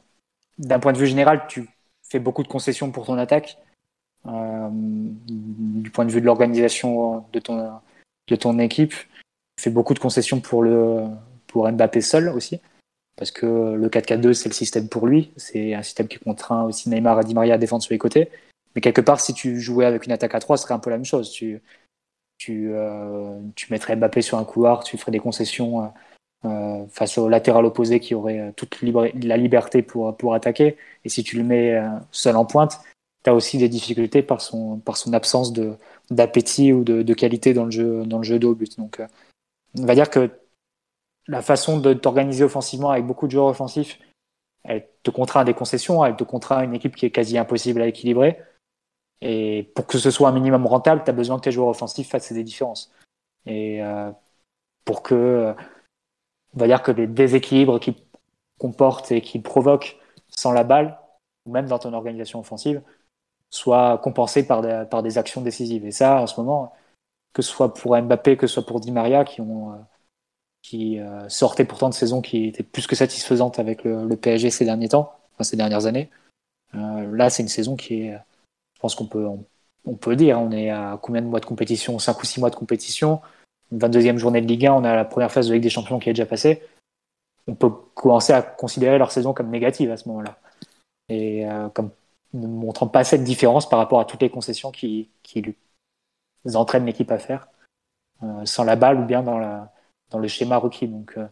d'un 0.60 0.80
point 0.80 0.94
de 0.94 1.00
vue 1.00 1.08
général, 1.08 1.46
tu 1.48 1.68
fais 2.08 2.20
beaucoup 2.20 2.44
de 2.44 2.48
concessions 2.48 2.92
pour 2.92 3.08
ton 3.08 3.18
attaque. 3.18 3.58
Euh, 4.28 4.70
du 4.72 5.90
point 5.90 6.06
de 6.06 6.12
vue 6.12 6.22
de 6.22 6.26
l'organisation 6.26 7.26
de 7.34 7.40
ton 7.40 7.72
de 8.28 8.36
ton 8.36 8.60
équipe, 8.60 8.94
tu 8.94 9.64
fais 9.64 9.70
beaucoup 9.72 9.96
de 9.96 10.00
concessions 10.00 10.40
pour 10.40 10.62
le 10.62 11.08
pour 11.48 11.70
Mbappé 11.72 12.02
seul 12.02 12.30
aussi. 12.30 12.62
Parce 13.16 13.32
que 13.32 13.48
le 13.74 13.90
4-4-2, 13.90 14.34
c'est 14.34 14.50
le 14.50 14.54
système 14.54 14.88
pour 14.88 15.08
lui. 15.08 15.32
C'est 15.36 15.74
un 15.74 15.82
système 15.82 16.08
qui 16.08 16.20
contraint 16.20 16.64
aussi 16.64 16.90
Neymar 16.90 17.20
et 17.20 17.24
Di 17.24 17.34
Maria 17.34 17.56
à 17.56 17.58
défendre 17.58 17.84
sur 17.84 17.94
les 17.94 17.98
côtés. 17.98 18.30
Mais 18.76 18.82
quelque 18.82 19.02
part, 19.02 19.20
si 19.20 19.34
tu 19.34 19.60
jouais 19.60 19.86
avec 19.86 20.06
une 20.06 20.12
attaque 20.12 20.36
à 20.36 20.40
3, 20.40 20.58
ce 20.58 20.64
serait 20.64 20.76
un 20.76 20.80
peu 20.80 20.92
la 20.92 20.98
même 20.98 21.06
chose. 21.06 21.32
Tu, 21.32 21.62
tu, 22.38 22.70
euh, 22.74 23.40
tu 23.56 23.74
mettrais 23.74 23.96
Mbappé 23.96 24.22
sur 24.22 24.38
un 24.38 24.46
couloir, 24.46 24.84
tu 24.84 24.98
ferais 24.98 25.12
des 25.12 25.20
concessions 25.20 25.92
euh, 26.46 26.86
face 26.88 27.18
au 27.18 27.28
latéral 27.28 27.66
opposé 27.66 28.00
qui 28.00 28.16
aurait 28.16 28.40
euh, 28.40 28.52
toute 28.56 28.82
la 28.82 29.38
liberté 29.38 29.82
pour, 29.82 30.16
pour 30.16 30.34
attaquer. 30.34 30.78
Et 31.04 31.10
si 31.10 31.24
tu 31.24 31.38
le 31.38 31.44
mets 31.44 31.76
euh, 31.76 31.90
seul 32.12 32.36
en 32.36 32.46
pointe, 32.46 32.80
tu 33.24 33.30
as 33.30 33.34
aussi 33.34 33.58
des 33.58 33.70
difficultés 33.70 34.24
par 34.24 34.42
son, 34.42 34.78
par 34.78 34.96
son 34.98 35.14
absence 35.14 35.52
de- 35.52 35.76
d'appétit 36.10 36.72
ou 36.72 36.84
de, 36.84 37.02
de 37.04 37.14
qualité 37.14 37.54
dans 37.54 37.66
le 37.66 37.72
jeu, 37.72 38.06
dans 38.06 38.18
le 38.18 38.24
jeu 38.24 38.40
de 38.40 38.48
haut 38.48 38.56
but. 38.56 38.78
Donc, 38.78 39.00
euh, 39.00 39.08
on 39.78 39.86
va 39.86 39.96
dire 39.96 40.10
que 40.10 40.30
la 41.28 41.42
façon 41.42 41.80
de 41.80 41.94
t'organiser 41.94 42.44
offensivement 42.44 42.90
avec 42.90 43.06
beaucoup 43.06 43.28
de 43.28 43.32
joueurs 43.32 43.48
offensifs, 43.48 44.00
elle 44.64 44.88
te 45.04 45.12
contraint 45.12 45.42
à 45.42 45.46
des 45.46 45.54
concessions, 45.54 46.04
elle 46.04 46.16
te 46.16 46.24
contraint 46.24 46.58
à 46.58 46.64
une 46.64 46.74
équipe 46.74 46.96
qui 46.96 47.06
est 47.06 47.12
quasi 47.12 47.38
impossible 47.38 47.82
à 47.82 47.88
équilibrer. 47.88 48.40
Et 49.22 49.70
pour 49.76 49.86
que 49.86 49.98
ce 49.98 50.12
soit 50.12 50.30
un 50.30 50.32
minimum 50.32 50.66
rentable, 50.66 51.04
tu 51.04 51.10
as 51.10 51.14
besoin 51.14 51.38
que 51.38 51.44
tes 51.44 51.52
joueurs 51.52 51.68
offensifs 51.68 52.10
fassent 52.10 52.32
des 52.32 52.44
différences. 52.44 52.92
Et 53.46 53.82
pour 54.86 55.04
que, 55.04 55.54
on 56.56 56.60
va 56.60 56.68
dire 56.68 56.82
que 56.82 56.92
les 56.92 57.08
déséquilibres 57.08 57.80
qu'ils 57.80 57.96
comportent 58.60 59.12
et 59.12 59.22
qu'ils 59.22 59.42
provoquent 59.42 59.98
sans 60.30 60.52
la 60.52 60.64
balle, 60.64 61.00
ou 61.46 61.52
même 61.52 61.68
dans 61.68 61.80
ton 61.80 61.94
organisation 61.94 62.40
offensive, 62.40 62.82
soient 63.50 63.98
compensés 64.00 64.46
par 64.46 64.62
des, 64.62 64.84
par 64.90 65.04
des 65.04 65.18
actions 65.18 65.42
décisives. 65.42 65.86
Et 65.86 65.92
ça, 65.92 66.22
en 66.22 66.28
ce 66.28 66.40
moment, 66.40 66.74
que 67.34 67.42
ce 67.42 67.52
soit 67.52 67.74
pour 67.74 68.00
Mbappé, 68.00 68.38
que 68.38 68.48
ce 68.48 68.56
soit 68.56 68.66
pour 68.66 68.80
Di 68.80 68.92
Maria, 68.92 69.26
qui 69.26 69.42
ont, 69.42 69.74
euh, 69.74 69.78
qui 70.62 71.00
euh, 71.00 71.28
sortaient 71.30 71.66
pourtant 71.66 71.90
de 71.90 71.94
saison 71.94 72.22
qui 72.22 72.46
était 72.48 72.64
plus 72.64 72.88
que 72.88 72.96
satisfaisante 72.96 73.60
avec 73.60 73.84
le, 73.84 74.16
PSG 74.16 74.50
ces 74.50 74.66
derniers 74.66 74.90
temps, 74.90 75.14
enfin 75.34 75.44
ces 75.44 75.58
dernières 75.58 75.86
années. 75.86 76.10
Euh, 76.76 77.16
là, 77.16 77.30
c'est 77.30 77.44
une 77.44 77.50
saison 77.50 77.76
qui 77.76 78.04
est, 78.04 78.14
je 78.76 78.80
pense 78.80 78.96
qu'on 78.96 79.08
peut, 79.08 79.28
on, 79.86 79.96
peut 79.96 80.16
dire, 80.16 80.40
on 80.40 80.52
est 80.52 80.70
à 80.70 81.00
combien 81.02 81.22
de 81.22 81.28
mois 81.28 81.40
de 81.40 81.46
compétition? 81.46 81.98
5 82.00 82.22
ou 82.22 82.26
6 82.26 82.40
mois 82.40 82.50
de 82.50 82.56
compétition. 82.56 83.22
Une 83.72 83.80
22e 83.80 84.18
journée 84.18 84.42
de 84.42 84.48
Ligue 84.48 84.66
1, 84.66 84.74
on 84.74 84.84
a 84.84 84.96
la 84.96 85.06
première 85.06 85.32
phase 85.32 85.48
de 85.48 85.54
Ligue 85.54 85.64
des 85.64 85.70
Champions 85.70 86.00
qui 86.00 86.10
est 86.10 86.14
déjà 86.14 86.26
passée. 86.26 86.64
On 87.48 87.56
peut 87.56 87.70
commencer 87.94 88.34
à 88.34 88.42
considérer 88.42 88.98
leur 88.98 89.12
saison 89.12 89.34
comme 89.34 89.50
négative 89.50 89.92
à 89.92 89.98
ce 89.98 90.08
moment-là. 90.10 90.38
Et 91.10 91.48
euh, 91.48 91.70
comme 91.70 91.92
ne 92.34 92.48
montrant 92.48 92.88
pas 92.88 93.04
cette 93.04 93.24
différence 93.24 93.68
par 93.68 93.80
rapport 93.80 94.00
à 94.00 94.06
toutes 94.06 94.22
les 94.22 94.30
concessions 94.30 94.72
qui, 94.72 95.10
entraînent 96.54 96.86
l'équipe 96.86 97.12
à 97.12 97.20
faire, 97.20 97.48
euh, 98.24 98.46
sans 98.46 98.64
la 98.64 98.76
balle 98.76 99.00
ou 99.00 99.06
bien 99.06 99.24
dans, 99.24 99.40
le 100.18 100.28
schéma 100.28 100.58
requis. 100.58 100.88
Donc, 100.88 101.14
euh, 101.18 101.28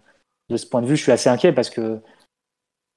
de 0.49 0.57
ce 0.57 0.65
point 0.65 0.81
de 0.81 0.88
vue, 0.88 0.95
je 0.95 1.03
suis 1.03 1.11
assez 1.11 1.29
inquiet 1.29 1.53
parce 1.53 1.69
que 1.69 1.99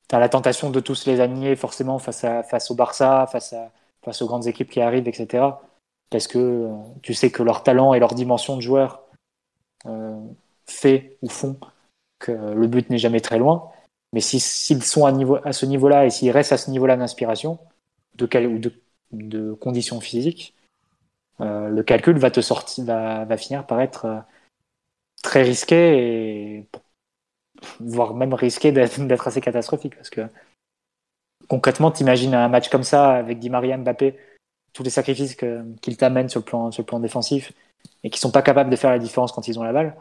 tu 0.09 0.15
as 0.15 0.19
la 0.19 0.29
tentation 0.29 0.71
de 0.71 0.81
tous 0.81 1.07
les 1.07 1.21
aligner 1.21 1.57
forcément 1.57 1.99
face, 1.99 2.71
au 2.71 2.75
Barça, 2.75 3.27
face, 3.31 3.55
face 4.03 4.23
aux 4.23 4.27
grandes 4.27 4.47
équipes 4.47 4.71
qui 4.71 4.81
arrivent, 4.81 5.09
etc. 5.09 5.45
Parce 6.11 6.27
que 6.27 6.69
tu 7.03 7.15
sais 7.15 7.31
que 7.31 7.43
leur 7.43 7.63
talent 7.63 7.95
et 7.95 8.01
leur 8.01 8.15
dimension 8.15 8.57
de 8.57 8.61
joueur 8.61 9.03
fait 10.67 11.17
ou 11.23 11.29
font 11.29 11.59
que 12.19 12.33
le 12.33 12.67
but 12.67 12.89
n'est 12.91 12.99
jamais 12.99 13.21
très 13.21 13.39
loin. 13.39 13.71
Mais 14.13 14.21
si- 14.21 14.41
s'ils 14.41 14.83
sont 14.83 15.05
à, 15.07 15.53
ce 15.53 15.67
niveau-là 15.67 16.07
et 16.07 16.11
s'ils 16.11 16.31
restent 16.31 16.53
à 16.53 16.57
ce 16.57 16.71
niveau-là 16.71 16.97
d'inspiration 16.97 17.59
de, 18.15 18.29
ou 18.47 18.59
de, 19.13 19.53
conditions 19.55 20.01
physiques, 20.01 20.55
euh, 21.41 21.69
le 21.69 21.83
calcul 21.83 22.19
va 22.19 22.31
te 22.31 22.41
sortir, 22.41 22.85
va, 22.85 23.25
va 23.25 23.37
finir 23.37 23.67
par 23.67 23.81
être 23.81 24.05
euh, 24.05 24.21
très 25.23 25.43
risqué 25.43 26.57
et 26.57 26.67
voire 27.81 28.15
même 28.15 28.35
risqué 28.35 28.73
d'être 28.73 29.29
assez 29.29 29.41
catastrophique 29.41 29.97
parce 29.97 30.11
que 30.11 30.23
concrètement, 31.49 31.91
t'imagines 31.91 32.35
un 32.35 32.49
match 32.49 32.69
comme 32.69 32.85
ça 32.85 33.11
avec 33.13 33.39
Di 33.39 33.51
Maria, 33.51 33.77
Mbappé, 33.77 34.19
tous 34.73 34.83
les 34.83 34.91
sacrifices 34.91 35.37
le 36.41 36.45
plan 36.45 36.71
sur 36.71 36.83
le 36.83 36.87
plan 36.87 37.01
défensif 37.01 37.53
et 38.03 38.11
qui 38.11 38.19
sont 38.19 38.31
pas 38.31 38.43
capables 38.43 38.71
de 38.71 38.77
faire 38.77 38.91
la 38.91 38.99
différence 38.99 39.33
quand 39.33 39.49
ils 39.49 39.59
ont 39.59 39.63
la 39.63 39.73
balle. 39.73 39.97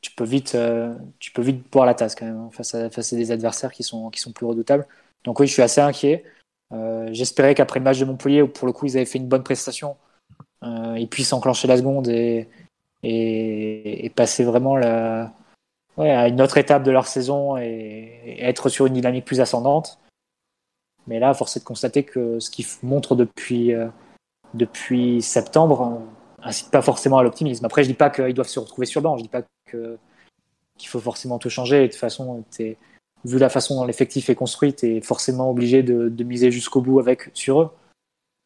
Tu 0.00 0.12
peux 0.12 0.24
vite 0.24 0.54
euh, 0.54 0.94
tu 1.18 1.32
peux 1.32 1.42
vite 1.42 1.70
boire 1.72 1.86
la 1.86 1.94
tasse 1.94 2.14
quand 2.14 2.26
même 2.26 2.36
hein, 2.36 2.50
face 2.52 2.74
à 2.74 2.88
face 2.90 3.12
à 3.12 3.16
des 3.16 3.32
adversaires 3.32 3.72
qui 3.72 3.82
sont 3.82 4.10
qui 4.10 4.20
sont 4.20 4.32
plus 4.32 4.46
redoutables. 4.46 4.86
Donc 5.24 5.40
oui, 5.40 5.46
je 5.46 5.52
suis 5.52 5.62
assez 5.62 5.80
inquiet. 5.80 6.24
Euh, 6.72 7.08
J'espérais 7.12 7.54
qu'après 7.54 7.80
le 7.80 7.84
match 7.84 7.98
de 7.98 8.04
Montpellier, 8.04 8.42
où 8.42 8.48
pour 8.48 8.66
le 8.66 8.72
coup 8.72 8.86
ils 8.86 8.96
avaient 8.96 9.06
fait 9.06 9.18
une 9.18 9.26
bonne 9.26 9.42
prestation, 9.42 9.96
euh, 10.62 10.96
ils 10.98 11.08
puissent 11.08 11.32
enclencher 11.32 11.66
la 11.66 11.78
seconde 11.78 12.08
et, 12.08 12.48
et, 13.02 14.06
et 14.06 14.10
passer 14.10 14.44
vraiment 14.44 14.76
la, 14.76 15.32
ouais, 15.96 16.10
à 16.10 16.28
une 16.28 16.40
autre 16.40 16.58
étape 16.58 16.84
de 16.84 16.90
leur 16.92 17.06
saison 17.06 17.56
et, 17.56 18.36
être 18.40 18.68
sur 18.68 18.86
une 18.86 18.94
dynamique 18.94 19.24
plus 19.24 19.40
ascendante. 19.40 19.98
Mais 21.08 21.18
là, 21.18 21.34
force 21.34 21.56
est 21.56 21.60
de 21.60 21.64
constater 21.64 22.04
que 22.04 22.38
ce 22.38 22.50
qu'ils 22.50 22.66
montrent 22.82 23.16
depuis, 23.16 23.72
depuis 24.54 25.22
septembre 25.22 26.02
incite 26.42 26.70
pas 26.70 26.82
forcément 26.82 27.18
à 27.18 27.22
l'optimisme. 27.22 27.64
Après, 27.64 27.82
je 27.82 27.88
dis 27.88 27.94
pas 27.94 28.10
qu'ils 28.10 28.34
doivent 28.34 28.48
se 28.48 28.60
retrouver 28.60 28.86
sur 28.86 29.00
le 29.00 29.04
banc, 29.04 29.16
je 29.16 29.22
dis 29.22 29.28
pas 29.28 29.42
qu'il 29.70 30.88
faut 30.88 31.00
forcément 31.00 31.38
tout 31.38 31.50
changer. 31.50 31.82
De 31.82 31.86
toute 31.86 31.96
façon, 31.96 32.44
vu 33.24 33.38
la 33.38 33.48
façon 33.48 33.76
dont 33.76 33.84
l'effectif 33.84 34.30
est 34.30 34.34
construit, 34.34 34.74
tu 34.74 34.96
es 34.96 35.00
forcément 35.00 35.50
obligé 35.50 35.82
de, 35.82 36.24
miser 36.24 36.50
jusqu'au 36.50 36.80
bout 36.80 37.00
avec 37.00 37.30
sur 37.34 37.62
eux. 37.62 37.70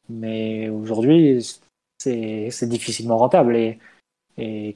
Mais 0.08 0.68
aujourd'hui, 0.68 1.46
c'est 1.98 2.68
difficilement 2.68 3.18
rentable. 3.18 3.56
Et, 3.56 3.78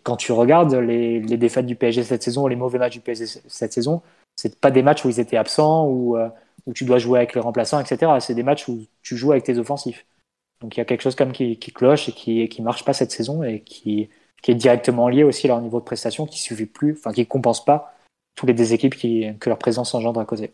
quand 0.03 0.17
tu 0.17 0.33
regardes 0.33 0.75
les, 0.75 1.21
défaites 1.21 1.67
du 1.67 1.77
PSG 1.77 2.05
cette 2.05 2.23
saison, 2.23 2.47
les 2.47 2.57
mauvais 2.57 2.79
matchs 2.79 2.95
du 2.95 3.01
PSG 3.01 3.41
cette 3.47 3.73
saison, 3.73 4.03
c'est 4.37 4.61
pas 4.61 4.71
des 4.71 4.83
matchs 4.83 5.05
où 5.05 5.09
ils 5.09 5.19
étaient 5.19 5.39
absents, 5.39 5.87
ou 5.87 6.17
euh, 6.17 6.29
où 6.67 6.75
tu 6.75 6.85
dois 6.85 6.99
jouer 6.99 7.21
avec 7.21 7.35
les 7.35 7.41
remplaçants, 7.41 7.81
etc. 7.81 8.13
C'est 8.21 8.35
des 8.35 8.43
matchs 8.43 8.69
où 8.69 8.85
tu 9.03 9.17
joues 9.17 9.33
avec 9.33 9.45
tes 9.45 9.59
offensifs. 9.59 10.05
Donc 10.61 10.77
il 10.77 10.81
y 10.81 10.81
a 10.81 10.85
quelque 10.85 11.03
chose 11.03 11.15
comme 11.15 11.33
qui, 11.33 11.59
qui 11.59 11.73
cloche 11.73 12.09
et 12.09 12.13
qui 12.13 12.49
qui 12.49 12.63
marche 12.63 12.85
pas 12.85 12.93
cette 12.93 13.11
saison 13.11 13.43
et 13.43 13.61
qui, 13.61 14.09
qui 14.43 14.51
est 14.51 14.55
directement 14.55 15.09
lié 15.09 15.23
aussi 15.23 15.47
à 15.47 15.49
leur 15.49 15.61
niveau 15.61 15.81
de 15.81 15.85
prestation, 15.85 16.27
qui 16.27 16.39
suffit 16.39 16.67
plus, 16.67 16.93
enfin 16.93 17.13
qui 17.13 17.27
compense 17.27 17.65
pas 17.65 17.95
tous 18.35 18.47
les 18.47 18.55
déséquipes 18.55 18.95
qui, 18.95 19.27
que 19.41 19.49
leur 19.49 19.59
présence 19.59 19.95
engendre 19.95 20.21
à 20.21 20.25
côté. 20.25 20.53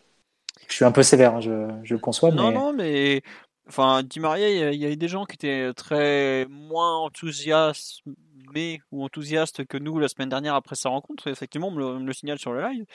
Je 0.67 0.73
suis 0.73 0.85
un 0.85 0.91
peu 0.91 1.03
sévère, 1.03 1.35
hein, 1.35 1.41
je, 1.41 1.69
je 1.83 1.93
le 1.93 1.99
conçois, 1.99 2.31
Non, 2.31 2.47
mais 2.49 2.53
non, 2.53 2.73
mais 2.73 3.21
enfin, 3.67 4.01
Di 4.03 4.19
Maria, 4.19 4.49
il 4.49 4.75
y, 4.75 4.79
y 4.79 4.85
a 4.85 4.89
eu 4.89 4.97
des 4.97 5.07
gens 5.07 5.25
qui 5.25 5.35
étaient 5.35 5.73
très 5.73 6.45
moins 6.49 6.97
enthousiasmés 6.99 8.81
ou 8.91 9.03
enthousiastes 9.03 9.65
que 9.65 9.77
nous 9.77 9.99
la 9.99 10.07
semaine 10.07 10.29
dernière 10.29 10.55
après 10.55 10.75
sa 10.75 10.89
rencontre. 10.89 11.27
Effectivement, 11.27 11.67
on 11.67 11.71
me 11.71 11.79
le, 11.79 11.85
on 11.85 11.99
me 11.99 12.07
le 12.07 12.13
signale 12.13 12.39
sur 12.39 12.53
le 12.53 12.61
live. 12.61 12.85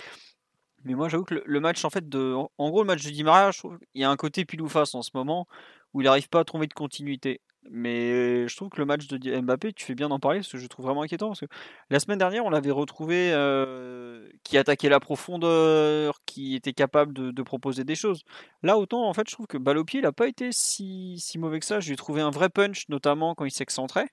Mais 0.89 0.95
moi, 0.95 1.11
j'avoue 1.11 1.25
que 1.25 1.43
le, 1.45 1.61
match, 1.61 1.85
en 1.85 1.91
fait, 1.91 2.09
de, 2.09 2.35
en 2.35 2.71
gros, 2.71 2.81
le 2.83 2.87
match 2.87 3.05
de 3.05 3.11
Di 3.11 3.23
Maria, 3.23 3.51
je 3.51 3.59
trouve, 3.59 3.79
il 3.93 4.01
y 4.01 4.05
a 4.05 4.11
un 4.11 4.17
côté 4.17 4.47
pile 4.47 4.63
ou 4.63 4.71
face 4.71 4.95
en 4.95 5.03
ce 5.03 5.11
moment 5.13 5.47
où 5.93 6.01
il 6.01 6.05
n'arrive 6.05 6.31
pas 6.31 6.41
à 6.41 6.45
trouver 6.45 6.67
de 6.67 6.73
continuité. 6.73 7.43
Mais 7.71 8.49
je 8.49 8.57
trouve 8.57 8.71
que 8.71 8.79
le 8.79 8.87
match 8.87 9.07
de 9.07 9.41
Mbappé, 9.41 9.75
tu 9.75 9.85
fais 9.85 9.95
bien 9.95 10.09
d'en 10.09 10.19
parler 10.19 10.39
parce 10.39 10.51
que 10.51 10.57
je 10.57 10.67
trouve 10.67 10.87
vraiment 10.87 11.03
inquiétant. 11.03 11.29
Parce 11.29 11.41
que 11.41 11.47
la 11.91 12.01
semaine 12.01 12.19
dernière, 12.19 12.47
on 12.47 12.49
l'avait 12.49 12.71
retrouvé 12.71 13.31
euh, 13.35 14.27
qui 14.45 14.57
attaquait 14.57 14.89
la 14.89 14.99
profondeur, 14.99 16.23
qui 16.25 16.55
était 16.55 16.73
capable 16.73 17.13
de, 17.13 17.43
proposer 17.43 17.85
des 17.85 17.95
choses. 17.95 18.23
Là, 18.63 18.79
autant, 18.79 19.07
en 19.07 19.13
fait, 19.13 19.29
je 19.29 19.35
trouve 19.35 19.47
que 19.47 19.59
balle 19.59 19.83
il 19.93 20.01
n'a 20.01 20.13
pas 20.13 20.27
été 20.29 20.53
si, 20.53 21.19
si 21.19 21.39
mauvais 21.39 21.61
que 21.61 21.67
ça. 21.67 21.81
J'ai 21.81 21.97
trouvé 21.97 22.23
un 22.23 22.31
vrai 22.31 22.49
punch, 22.49 22.89
notamment 22.89 23.35
quand 23.35 23.45
il 23.45 23.51
s'excentrait. 23.51 24.09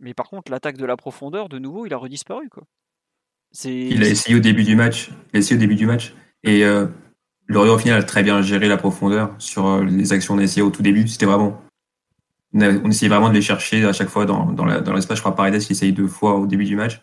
Mais 0.00 0.12
par 0.12 0.28
contre, 0.28 0.50
l'attaque 0.50 0.76
de 0.76 0.86
la 0.86 0.96
profondeur, 0.96 1.48
de 1.48 1.60
nouveau, 1.60 1.86
il 1.86 1.94
a 1.94 1.98
redisparu. 1.98 2.48
Quoi. 2.48 2.64
Il 3.64 4.02
a 4.02 4.08
essayé 4.08 4.36
au 4.36 4.40
début 4.40 4.64
du 4.64 4.76
match. 4.76 5.10
Il 5.32 5.36
a 5.36 5.38
essayé 5.38 5.56
au 5.56 5.60
début 5.60 5.76
du 5.76 5.86
match. 5.86 6.14
Et 6.42 6.64
euh, 6.64 6.86
Lorient, 7.46 7.74
au 7.74 7.78
final, 7.78 8.00
a 8.00 8.02
très 8.02 8.22
bien 8.22 8.42
géré 8.42 8.68
la 8.68 8.76
profondeur 8.76 9.34
sur 9.38 9.66
euh, 9.66 9.84
les 9.84 10.12
actions 10.12 10.34
qu'on 10.34 10.40
a 10.40 10.44
essayé 10.44 10.62
au 10.62 10.70
tout 10.70 10.82
début. 10.82 11.06
C'était 11.06 11.26
vraiment. 11.26 11.60
On 12.52 12.88
essayait 12.88 13.08
vraiment 13.08 13.30
de 13.30 13.34
les 13.34 13.42
chercher 13.42 13.84
à 13.84 13.92
chaque 13.92 14.08
fois 14.08 14.26
dans, 14.26 14.46
dans 14.52 14.64
l'espace. 14.64 15.16
je 15.16 15.22
crois 15.22 15.34
Paredes 15.34 15.60
qui 15.60 15.72
essayé 15.72 15.90
deux 15.90 16.06
fois 16.06 16.36
au 16.36 16.46
début 16.46 16.64
du 16.64 16.76
match. 16.76 17.00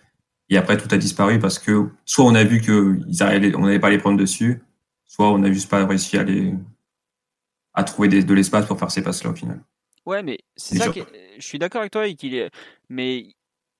Et 0.49 0.57
après, 0.57 0.77
tout 0.77 0.87
a 0.91 0.97
disparu 0.97 1.39
parce 1.39 1.59
que 1.59 1.89
soit 2.05 2.25
on 2.25 2.35
a 2.35 2.43
vu 2.43 2.61
qu'on 2.61 3.61
n'allait 3.61 3.79
pas 3.79 3.89
les 3.89 3.97
prendre 3.97 4.17
dessus, 4.17 4.61
soit 5.05 5.29
on 5.31 5.39
n'a 5.39 5.51
juste 5.51 5.69
pas 5.69 5.85
réussi 5.85 6.17
à, 6.17 6.23
les, 6.23 6.53
à 7.73 7.83
trouver 7.83 8.07
de 8.07 8.33
l'espace 8.33 8.65
pour 8.65 8.79
faire 8.79 8.91
ces 8.91 9.01
passes-là 9.01 9.31
au 9.31 9.35
final. 9.35 9.61
Ouais, 10.05 10.23
mais 10.23 10.39
c'est 10.55 10.77
ça 10.77 10.89
que 10.89 11.01
je 11.37 11.45
suis 11.45 11.59
d'accord 11.59 11.81
avec 11.81 11.91
toi, 11.91 12.09
qu'il 12.13 12.35
est... 12.35 12.49
mais 12.89 13.27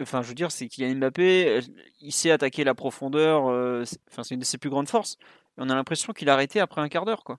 enfin, 0.02 0.22
je 0.22 0.28
veux 0.30 0.34
dire, 0.36 0.52
c'est 0.52 0.68
qu'il 0.68 0.84
a 0.84 0.94
Mbappé, 0.94 1.48
euh, 1.48 1.62
il 2.02 2.12
sait 2.12 2.32
attaquer 2.32 2.64
la 2.64 2.76
profondeur, 2.76 3.48
euh, 3.50 3.84
enfin, 4.10 4.24
c'est 4.24 4.36
une 4.36 4.40
de 4.42 4.46
ses 4.46 4.58
plus 4.58 4.70
grandes 4.70 4.90
forces. 4.90 5.18
on 5.58 5.70
a 5.70 5.76
l'impression 5.76 6.14
qu'il 6.14 6.30
a 6.30 6.34
arrêté 6.34 6.60
après 6.60 6.82
un 6.82 6.90
quart 6.90 7.06
d'heure, 7.06 7.24
quoi. 7.24 7.38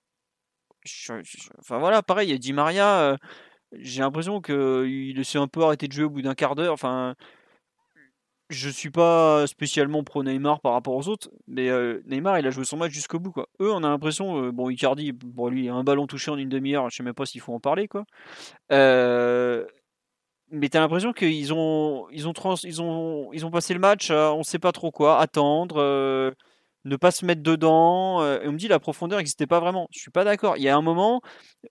enfin 1.59 1.79
voilà, 1.79 2.03
pareil, 2.03 2.29
il 2.29 2.33
y 2.33 2.35
a 2.35 2.39
Di 2.39 2.53
Maria, 2.53 3.01
euh, 3.03 3.17
j'ai 3.73 4.01
l'impression 4.01 4.41
qu'il 4.41 5.25
s'est 5.25 5.39
un 5.39 5.49
peu 5.49 5.63
arrêté 5.63 5.89
de 5.89 5.93
jouer 5.93 6.05
au 6.05 6.11
bout 6.11 6.23
d'un 6.23 6.35
quart 6.35 6.55
d'heure. 6.55 6.75
Enfin, 6.75 7.15
je 8.51 8.69
suis 8.69 8.91
pas 8.91 9.47
spécialement 9.47 10.05
pro 10.05 10.23
Neymar 10.23 10.61
par 10.61 10.73
rapport 10.73 10.95
aux 10.95 11.09
autres, 11.09 11.31
mais 11.47 11.71
Neymar 12.05 12.39
il 12.39 12.47
a 12.47 12.51
joué 12.51 12.65
son 12.65 12.77
match 12.77 12.93
jusqu'au 12.93 13.19
bout 13.19 13.33
quoi. 13.33 13.49
Eux 13.61 13.73
on 13.73 13.83
a 13.83 13.89
l'impression, 13.89 14.51
bon 14.51 14.69
Icardi, 14.69 15.13
bon 15.13 15.49
lui 15.49 15.71
un 15.71 15.85
ballon 15.85 16.07
touché 16.07 16.31
en 16.31 16.37
une 16.37 16.51
demi-heure, 16.51 16.91
je 16.91 16.97
sais 16.97 17.03
même 17.03 17.15
pas 17.15 17.25
s'il 17.25 17.41
faut 17.41 17.55
en 17.55 17.61
parler 17.61 17.89
quoi. 17.89 18.05
Mais 20.53 20.69
t'as 20.69 20.81
l'impression 20.81 21.13
qu'ils 21.15 21.53
ont, 21.55 22.09
ils 22.11 22.29
ont, 22.29 22.33
ils 22.65 22.83
ont, 22.83 23.31
ils 23.33 23.47
ont 23.47 23.51
passé 23.51 23.73
le 23.75 23.81
match, 23.81 24.11
on 24.11 24.43
sait 24.43 24.59
pas 24.59 24.73
trop 24.73 24.91
quoi, 24.91 25.19
attendre, 25.19 25.77
euh, 25.79 26.31
ne 26.85 26.97
pas 26.97 27.11
se 27.11 27.25
mettre 27.25 27.43
dedans. 27.43 28.23
Euh, 28.23 28.41
et 28.43 28.49
on 28.49 28.53
me 28.53 28.59
dit 28.59 28.69
la 28.69 28.79
profondeur 28.79 29.19
n'existait 29.19 29.47
pas 29.47 29.61
vraiment. 29.61 29.89
Je 29.93 30.01
suis 30.01 30.11
pas 30.11 30.25
d'accord. 30.25 30.57
Il 30.59 30.63
y 30.63 30.69
a 30.69 30.77
un 30.77 30.83
moment, 30.83 31.23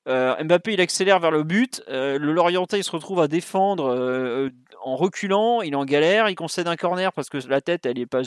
euh, 0.07 0.35
Mbappé 0.43 0.73
il 0.73 0.81
accélère 0.81 1.19
vers 1.19 1.31
le 1.31 1.43
but, 1.43 1.83
le 1.87 2.17
Lorientais 2.17 2.79
il 2.79 2.83
se 2.83 2.91
retrouve 2.91 3.19
à 3.21 3.27
défendre 3.27 4.49
en 4.83 4.95
reculant, 4.95 5.61
il 5.61 5.73
est 5.73 5.75
en 5.75 5.85
galère, 5.85 6.29
il 6.29 6.35
concède 6.35 6.67
un 6.67 6.75
corner 6.75 7.13
parce 7.13 7.29
que 7.29 7.37
la 7.47 7.61
tête 7.61 7.85
elle 7.85 7.99
est 7.99 8.07
pas, 8.07 8.21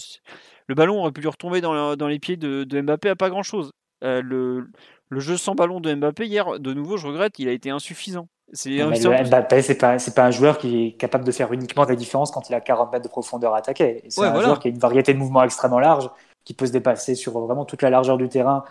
le 0.69 0.75
ballon 0.77 1.01
aurait 1.01 1.13
pu 1.13 1.21
lui 1.21 1.29
retomber 1.29 1.61
dans, 1.61 1.97
dans 1.97 2.09
les 2.09 2.21
pieds 2.21 2.37
de, 2.37 2.65
de, 2.65 2.81
Mbappé 2.81 3.09
à 3.09 3.17
pas 3.17 3.31
grand 3.31 3.43
chose. 3.43 3.73
le, 4.03 4.69
le 5.09 5.21
jeu 5.21 5.37
sans 5.37 5.55
ballon 5.57 5.81
de 5.81 5.93
Mbappé 5.95 6.27
hier, 6.27 6.61
de 6.61 6.73
nouveau, 6.75 6.97
je 6.97 7.07
regrette, 7.09 7.39
il 7.41 7.49
a 7.49 7.53
été 7.53 7.71
insuffisant. 7.71 8.29
C'est 8.53 8.71
Mbappé, 8.71 9.63
c'est 9.63 9.79
pas, 9.79 9.97
pas 10.15 10.25
un 10.25 10.31
joueur 10.31 10.59
qui 10.59 10.87
est 10.87 10.93
capable 10.93 11.25
de 11.25 11.33
faire 11.33 11.53
uniquement 11.53 11.85
la 11.85 11.97
différence 11.97 12.31
quand 12.31 12.49
il 12.49 12.55
a 12.55 12.61
40 12.61 12.93
mètres 12.93 13.05
de 13.05 13.09
profondeur 13.09 13.55
à 13.55 13.59
attaquer. 13.59 14.05
C'est 14.09 14.23
un 14.23 14.41
joueur 14.41 14.61
qui 14.61 14.69
a 14.69 14.71
une 14.71 14.79
variété 14.79 15.13
de 15.13 15.19
mouvements 15.19 15.43
extrêmement 15.43 15.81
large, 15.81 16.11
qui 16.45 16.55
peut 16.55 16.67
se 16.67 16.73
dépasser 16.73 17.15
sur 17.15 17.39
vraiment 17.41 17.65
toute 17.65 17.83
la 17.83 17.91
largeur 17.91 18.17
du 18.17 18.29
terrain, 18.29 18.65